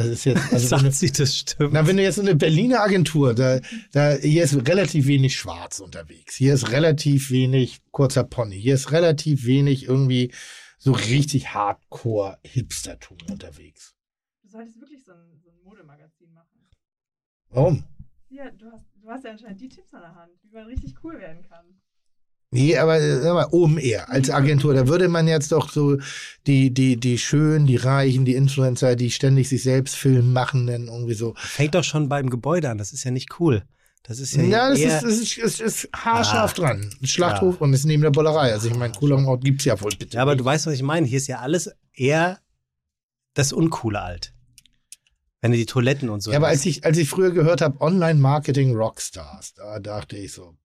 Das 0.00 0.08
ist 0.08 0.24
jetzt, 0.24 0.50
also 0.50 0.66
Sagt 0.66 0.84
du, 0.84 0.90
sie, 0.92 1.12
das 1.12 1.36
stimmt. 1.36 1.74
na, 1.74 1.86
wenn 1.86 1.98
du 1.98 2.02
jetzt 2.02 2.14
so 2.14 2.22
eine 2.22 2.34
Berliner 2.34 2.80
Agentur, 2.80 3.34
da, 3.34 3.60
da, 3.92 4.14
hier 4.14 4.44
ist 4.44 4.66
relativ 4.66 5.06
wenig 5.06 5.36
Schwarz 5.36 5.78
unterwegs. 5.78 6.36
Hier 6.36 6.54
ist 6.54 6.70
relativ 6.70 7.30
wenig 7.30 7.82
kurzer 7.90 8.24
Pony. 8.24 8.58
Hier 8.58 8.76
ist 8.76 8.92
relativ 8.92 9.44
wenig 9.44 9.84
irgendwie 9.84 10.32
so 10.78 10.92
richtig 10.92 11.52
Hardcore 11.52 12.38
Hipstertum 12.44 13.18
unterwegs. 13.28 13.94
Du 14.42 14.48
solltest 14.48 14.80
wirklich 14.80 15.04
so 15.04 15.12
ein, 15.12 15.38
so 15.44 15.50
ein 15.50 15.60
Modemagazin 15.64 16.32
machen. 16.32 16.70
Warum? 17.50 17.84
Ja, 18.30 18.50
du 18.52 18.72
hast, 18.72 18.86
du 19.02 19.10
hast 19.10 19.24
ja 19.24 19.32
anscheinend 19.32 19.60
die 19.60 19.68
Tipps 19.68 19.92
an 19.92 20.00
der 20.00 20.14
Hand, 20.14 20.32
wie 20.44 20.54
man 20.54 20.64
richtig 20.64 20.94
cool 21.04 21.20
werden 21.20 21.42
kann. 21.42 21.79
Nee, 22.52 22.76
aber, 22.76 23.00
sag 23.20 23.32
mal, 23.34 23.46
OMR 23.52 24.08
als 24.08 24.28
Agentur, 24.28 24.74
da 24.74 24.88
würde 24.88 25.06
man 25.08 25.28
jetzt 25.28 25.52
doch 25.52 25.70
so 25.70 25.98
die, 26.48 26.74
die, 26.74 26.96
die 26.96 27.16
Schönen, 27.16 27.66
die 27.66 27.76
Reichen, 27.76 28.24
die 28.24 28.34
Influencer, 28.34 28.96
die 28.96 29.12
ständig 29.12 29.48
sich 29.48 29.62
selbst 29.62 29.94
filmen 29.94 30.32
machen, 30.32 30.66
dann 30.66 30.88
irgendwie 30.88 31.14
so. 31.14 31.34
Fängt 31.36 31.76
doch 31.76 31.84
schon 31.84 32.08
beim 32.08 32.28
Gebäude 32.28 32.68
an. 32.68 32.78
Das 32.78 32.92
ist 32.92 33.04
ja 33.04 33.12
nicht 33.12 33.38
cool. 33.38 33.62
Das 34.02 34.18
ist 34.18 34.34
ja, 34.34 34.42
Ja, 34.42 34.70
das 34.70 34.78
eher, 34.80 35.02
ist, 35.04 35.36
ist, 35.38 35.42
das 35.42 35.60
ist 35.60 35.88
haarscharf 35.94 36.52
Ah. 36.52 36.54
dran. 36.60 36.90
Ein 37.00 37.06
Schlachthof 37.06 37.60
und 37.60 37.72
ist 37.72 37.84
neben 37.84 38.02
der 38.02 38.10
Bollerei. 38.10 38.52
Also 38.52 38.66
ich 38.68 38.74
meine, 38.74 38.94
cooler 38.94 39.24
Ort 39.28 39.44
gibt's 39.44 39.64
ja 39.64 39.80
wohl 39.80 39.92
bitte. 39.96 40.16
Ja, 40.16 40.22
aber 40.22 40.34
du 40.34 40.44
weißt, 40.44 40.66
was 40.66 40.74
ich 40.74 40.82
meine. 40.82 41.06
Hier 41.06 41.18
ist 41.18 41.28
ja 41.28 41.38
alles 41.38 41.70
eher 41.94 42.40
das 43.34 43.52
Uncoole 43.52 44.00
alt. 44.00 44.32
Wenn 45.40 45.52
du 45.52 45.56
die 45.56 45.66
Toiletten 45.66 46.08
und 46.08 46.20
so. 46.22 46.32
Ja, 46.32 46.38
aber 46.38 46.46
hast. 46.48 46.52
als 46.54 46.66
ich, 46.66 46.84
als 46.84 46.98
ich 46.98 47.08
früher 47.08 47.30
gehört 47.30 47.60
habe, 47.60 47.80
Online-Marketing 47.80 48.74
Rockstars, 48.74 49.54
da 49.54 49.78
dachte 49.78 50.16
ich 50.16 50.32
so, 50.32 50.56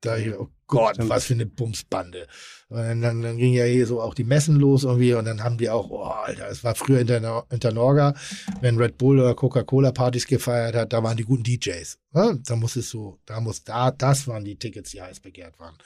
da 0.00 0.16
ich, 0.16 0.32
oh 0.34 0.48
Gott, 0.66 0.94
Stimmt. 0.94 1.10
was 1.10 1.26
für 1.26 1.34
eine 1.34 1.46
Bumsbande. 1.46 2.26
Und 2.68 2.78
dann, 2.78 3.02
dann, 3.02 3.22
dann 3.22 3.36
ging 3.36 3.52
ja 3.52 3.64
hier 3.64 3.86
so 3.86 4.00
auch 4.00 4.14
die 4.14 4.24
Messen 4.24 4.56
los 4.56 4.84
irgendwie 4.84 5.14
und 5.14 5.26
dann 5.26 5.44
haben 5.44 5.58
die 5.58 5.68
auch, 5.68 5.90
oh 5.90 6.02
Alter, 6.02 6.48
es 6.48 6.64
war 6.64 6.74
früher 6.74 7.00
Inter 7.00 7.46
Internorga, 7.50 8.14
wenn 8.60 8.78
Red 8.78 8.98
Bull 8.98 9.20
oder 9.20 9.34
Coca-Cola 9.34 9.92
Partys 9.92 10.26
gefeiert 10.26 10.74
hat, 10.74 10.92
da 10.92 11.02
waren 11.02 11.16
die 11.16 11.24
guten 11.24 11.44
DJs. 11.44 11.98
Ne? 12.12 12.40
Da 12.46 12.56
muss 12.56 12.76
es 12.76 12.90
so, 12.90 13.18
da 13.26 13.40
muss, 13.40 13.64
da, 13.64 13.90
das 13.90 14.26
waren 14.26 14.44
die 14.44 14.56
Tickets, 14.56 14.92
die 14.92 15.02
heiß 15.02 15.20
begehrt 15.20 15.58
waren. 15.58 15.76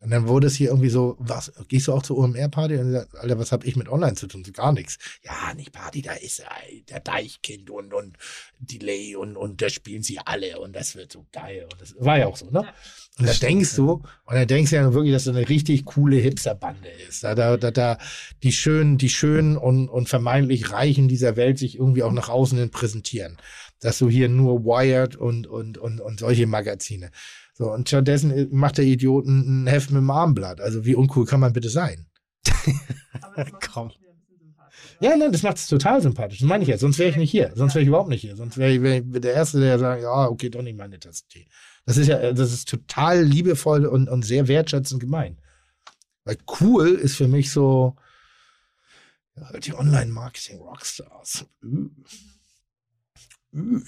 Und 0.00 0.10
dann 0.10 0.26
wurde 0.26 0.48
es 0.48 0.56
hier 0.56 0.68
irgendwie 0.68 0.88
so, 0.88 1.16
was, 1.18 1.52
gehst 1.68 1.88
du 1.88 1.92
auch 1.92 2.02
zur 2.02 2.18
OMR-Party? 2.18 2.76
Und 2.78 2.92
sagt, 2.92 3.16
Alter, 3.16 3.38
was 3.38 3.52
habe 3.52 3.66
ich 3.66 3.76
mit 3.76 3.88
Online 3.88 4.14
zu 4.14 4.26
tun? 4.26 4.42
Gar 4.52 4.72
nichts. 4.72 4.98
Ja, 5.22 5.54
nicht 5.54 5.72
Party, 5.72 6.02
da 6.02 6.12
ist 6.14 6.40
äh, 6.40 6.82
der 6.88 7.00
Deichkind 7.00 7.70
und, 7.70 7.94
und 7.94 8.16
Delay 8.58 9.14
und, 9.14 9.36
und 9.36 9.62
da 9.62 9.68
spielen 9.68 10.02
sie 10.02 10.18
alle 10.18 10.58
und 10.58 10.74
das 10.74 10.96
wird 10.96 11.12
so 11.12 11.26
geil. 11.32 11.66
Und 11.70 11.80
das 11.80 11.94
war 11.98 12.18
ja 12.18 12.26
auch 12.26 12.36
so, 12.36 12.50
ne? 12.50 12.66
Und 13.18 13.28
da 13.28 13.32
denkst 13.32 13.76
du, 13.76 14.02
und 14.24 14.34
da 14.34 14.44
denkst 14.44 14.70
du 14.70 14.76
ja 14.76 14.92
wirklich, 14.92 15.12
dass 15.12 15.24
das 15.24 15.36
eine 15.36 15.48
richtig 15.48 15.84
coole 15.84 16.16
Hipsterbande 16.16 16.88
ist. 17.08 17.22
Da, 17.22 17.36
da, 17.36 17.56
da, 17.56 17.70
da 17.70 17.98
die 18.42 18.50
schönen, 18.50 18.98
die 18.98 19.08
schönen 19.08 19.56
und, 19.56 19.88
und 19.88 20.08
vermeintlich 20.08 20.72
Reichen 20.72 21.06
dieser 21.06 21.36
Welt 21.36 21.58
sich 21.58 21.78
irgendwie 21.78 22.02
auch 22.02 22.10
nach 22.10 22.28
außen 22.28 22.58
hin 22.58 22.70
präsentieren. 22.70 23.36
Dass 23.78 23.98
du 23.98 24.10
hier 24.10 24.28
nur 24.28 24.64
Wired 24.64 25.14
und, 25.14 25.46
und, 25.46 25.78
und, 25.78 26.00
und 26.00 26.18
solche 26.18 26.48
Magazine. 26.48 27.10
So, 27.56 27.70
und 27.70 27.88
stattdessen 27.88 28.48
macht 28.50 28.78
der 28.78 28.84
Idioten 28.84 29.62
ein 29.62 29.66
Heft 29.68 29.92
mit 29.92 30.00
dem 30.00 30.10
Armblatt. 30.10 30.60
Also 30.60 30.84
wie 30.84 30.96
uncool 30.96 31.24
kann 31.24 31.40
man 31.40 31.52
bitte 31.52 31.68
sein? 31.68 32.06
Das 33.36 33.48
Komm. 33.72 33.90
Ja, 35.00 35.16
nein, 35.16 35.32
das 35.32 35.42
macht 35.42 35.56
es 35.56 35.66
total 35.66 36.00
sympathisch. 36.00 36.38
Das 36.38 36.48
meine 36.48 36.62
ich 36.62 36.68
jetzt. 36.68 36.80
Sonst 36.80 36.98
wäre 36.98 37.10
ich 37.10 37.16
nicht 37.16 37.30
hier. 37.30 37.52
Sonst 37.54 37.74
wäre 37.74 37.82
ich 37.82 37.88
überhaupt 37.88 38.08
nicht 38.08 38.20
hier. 38.20 38.36
Sonst 38.36 38.58
wäre 38.58 38.72
ich, 38.72 38.82
wär 38.82 38.98
ich 38.98 39.20
der 39.20 39.34
Erste, 39.34 39.60
der 39.60 39.78
sagt, 39.78 40.02
ja, 40.02 40.28
okay, 40.28 40.50
doch 40.50 40.62
nicht 40.62 40.78
meine 40.78 40.98
Tasse 40.98 41.24
Tee. 41.28 41.46
Das 41.86 41.96
ist 41.96 42.06
ja, 42.06 42.32
das 42.32 42.52
ist 42.52 42.68
total 42.68 43.22
liebevoll 43.22 43.86
und, 43.86 44.08
und 44.08 44.24
sehr 44.24 44.48
wertschätzend 44.48 45.00
gemeint. 45.00 45.38
Weil 46.24 46.38
cool 46.60 46.88
ist 46.88 47.16
für 47.16 47.28
mich 47.28 47.50
so, 47.50 47.96
die 49.62 49.74
Online-Marketing-Rockstars. 49.74 51.46
Ü. 51.62 51.90
Ü. 53.52 53.82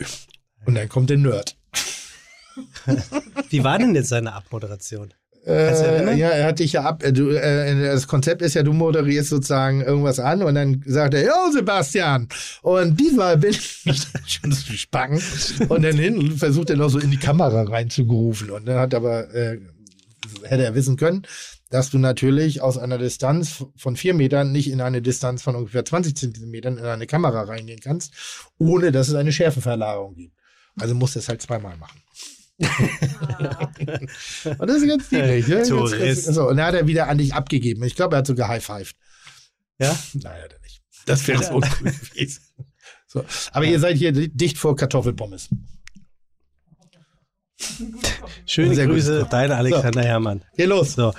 Und 0.65 0.75
dann 0.75 0.89
kommt 0.89 1.11
der 1.11 1.19
Nerd. 1.19 1.57
Wie 3.51 3.63
war 3.65 3.79
denn 3.79 3.95
jetzt 3.95 4.09
seine 4.09 4.33
Abmoderation? 4.33 5.15
Äh, 5.47 6.19
ja, 6.19 6.29
er 6.31 6.47
hat 6.47 6.59
dich 6.59 6.73
ja 6.73 6.83
ab. 6.83 7.05
äh, 7.05 7.13
Du, 7.13 7.31
äh, 7.31 7.85
das 7.85 8.09
Konzept 8.09 8.43
ist 8.43 8.55
ja, 8.55 8.65
du 8.65 8.73
moderierst 8.73 9.31
sozusagen 9.31 9.81
irgendwas 9.81 10.19
an 10.19 10.43
und 10.43 10.57
dann 10.57 10.83
sagt 10.87 11.15
er, 11.15 11.25
ja, 11.25 11.51
Sebastian. 11.53 12.29
Und 12.63 12.99
diesmal 12.99 13.37
bin 13.39 13.51
ich 13.51 13.85
schon 14.27 14.51
so 14.51 14.73
spacken. 14.73 15.23
Und 15.69 15.83
dann 15.83 15.97
hin 15.97 16.37
versucht 16.37 16.71
er 16.71 16.77
noch 16.77 16.89
so 16.89 16.99
in 16.99 17.13
die 17.13 17.19
Kamera 17.19 17.63
reinzugerufen. 17.63 18.51
Und 18.51 18.67
dann 18.67 18.79
hat 18.79 18.93
aber, 18.93 19.33
äh, 19.33 19.61
hätte 20.43 20.65
er 20.65 20.75
wissen 20.75 20.97
können, 20.97 21.23
dass 21.71 21.91
du 21.91 21.99
natürlich 21.99 22.61
aus 22.61 22.77
einer 22.77 22.99
Distanz 22.99 23.65
von 23.77 23.97
vier 23.97 24.15
Metern 24.15 24.51
nicht 24.51 24.71
in 24.71 24.81
eine 24.81 25.01
Distanz 25.03 25.43
von 25.43 25.55
ungefähr 25.55 25.85
20 25.85 26.17
Zentimetern 26.17 26.79
in 26.79 26.85
eine 26.85 27.07
Kamera 27.07 27.43
reingehen 27.43 27.81
kannst, 27.81 28.13
ohne 28.59 28.91
dass 28.91 29.09
es 29.09 29.15
eine 29.15 29.33
Schärfeverlagerung 29.33 30.15
gibt. 30.17 30.37
Also 30.79 30.95
musst 30.95 31.15
du 31.15 31.21
es 31.21 31.29
halt 31.29 31.41
zweimal 31.43 31.77
machen. 31.77 32.01
Und 32.59 32.71
das 34.67 34.79
ist 34.79 34.89
ganz 34.89 35.11
niedlich. 35.11 35.47
Ne? 35.47 35.63
Tourist. 35.69 36.25
Ganz, 36.25 36.37
so, 36.37 36.49
und 36.49 36.57
dann 36.57 36.67
hat 36.67 36.75
er 36.75 36.87
wieder 36.87 37.09
an 37.09 37.19
dich 37.19 37.35
abgegeben. 37.35 37.85
Ich 37.85 37.97
glaube, 37.97 38.17
er 38.17 38.21
hat 38.21 38.27
sogar 38.27 38.49
high-fived. 38.49 38.97
Ja? 39.79 39.95
Nein, 40.15 40.43
hat 40.43 40.55
er 40.55 40.61
nicht. 40.61 40.81
Das 41.05 41.29
wäre 41.29 41.43
so 41.43 41.53
uncool 41.55 41.93
gewesen. 41.93 42.43
So. 43.09 43.25
Aber 43.53 43.65
ihr 43.65 43.79
seid 43.79 43.97
hier 43.97 44.11
dicht 44.13 44.59
vor 44.59 44.75
Kartoffelpommes. 44.75 45.49
Schöne. 48.47 48.87
Grüße, 48.87 49.27
dein 49.31 49.53
Alexander 49.53 50.03
Herrmann. 50.03 50.45
Geh 50.57 50.65
los. 50.65 50.95
So, 50.95 51.13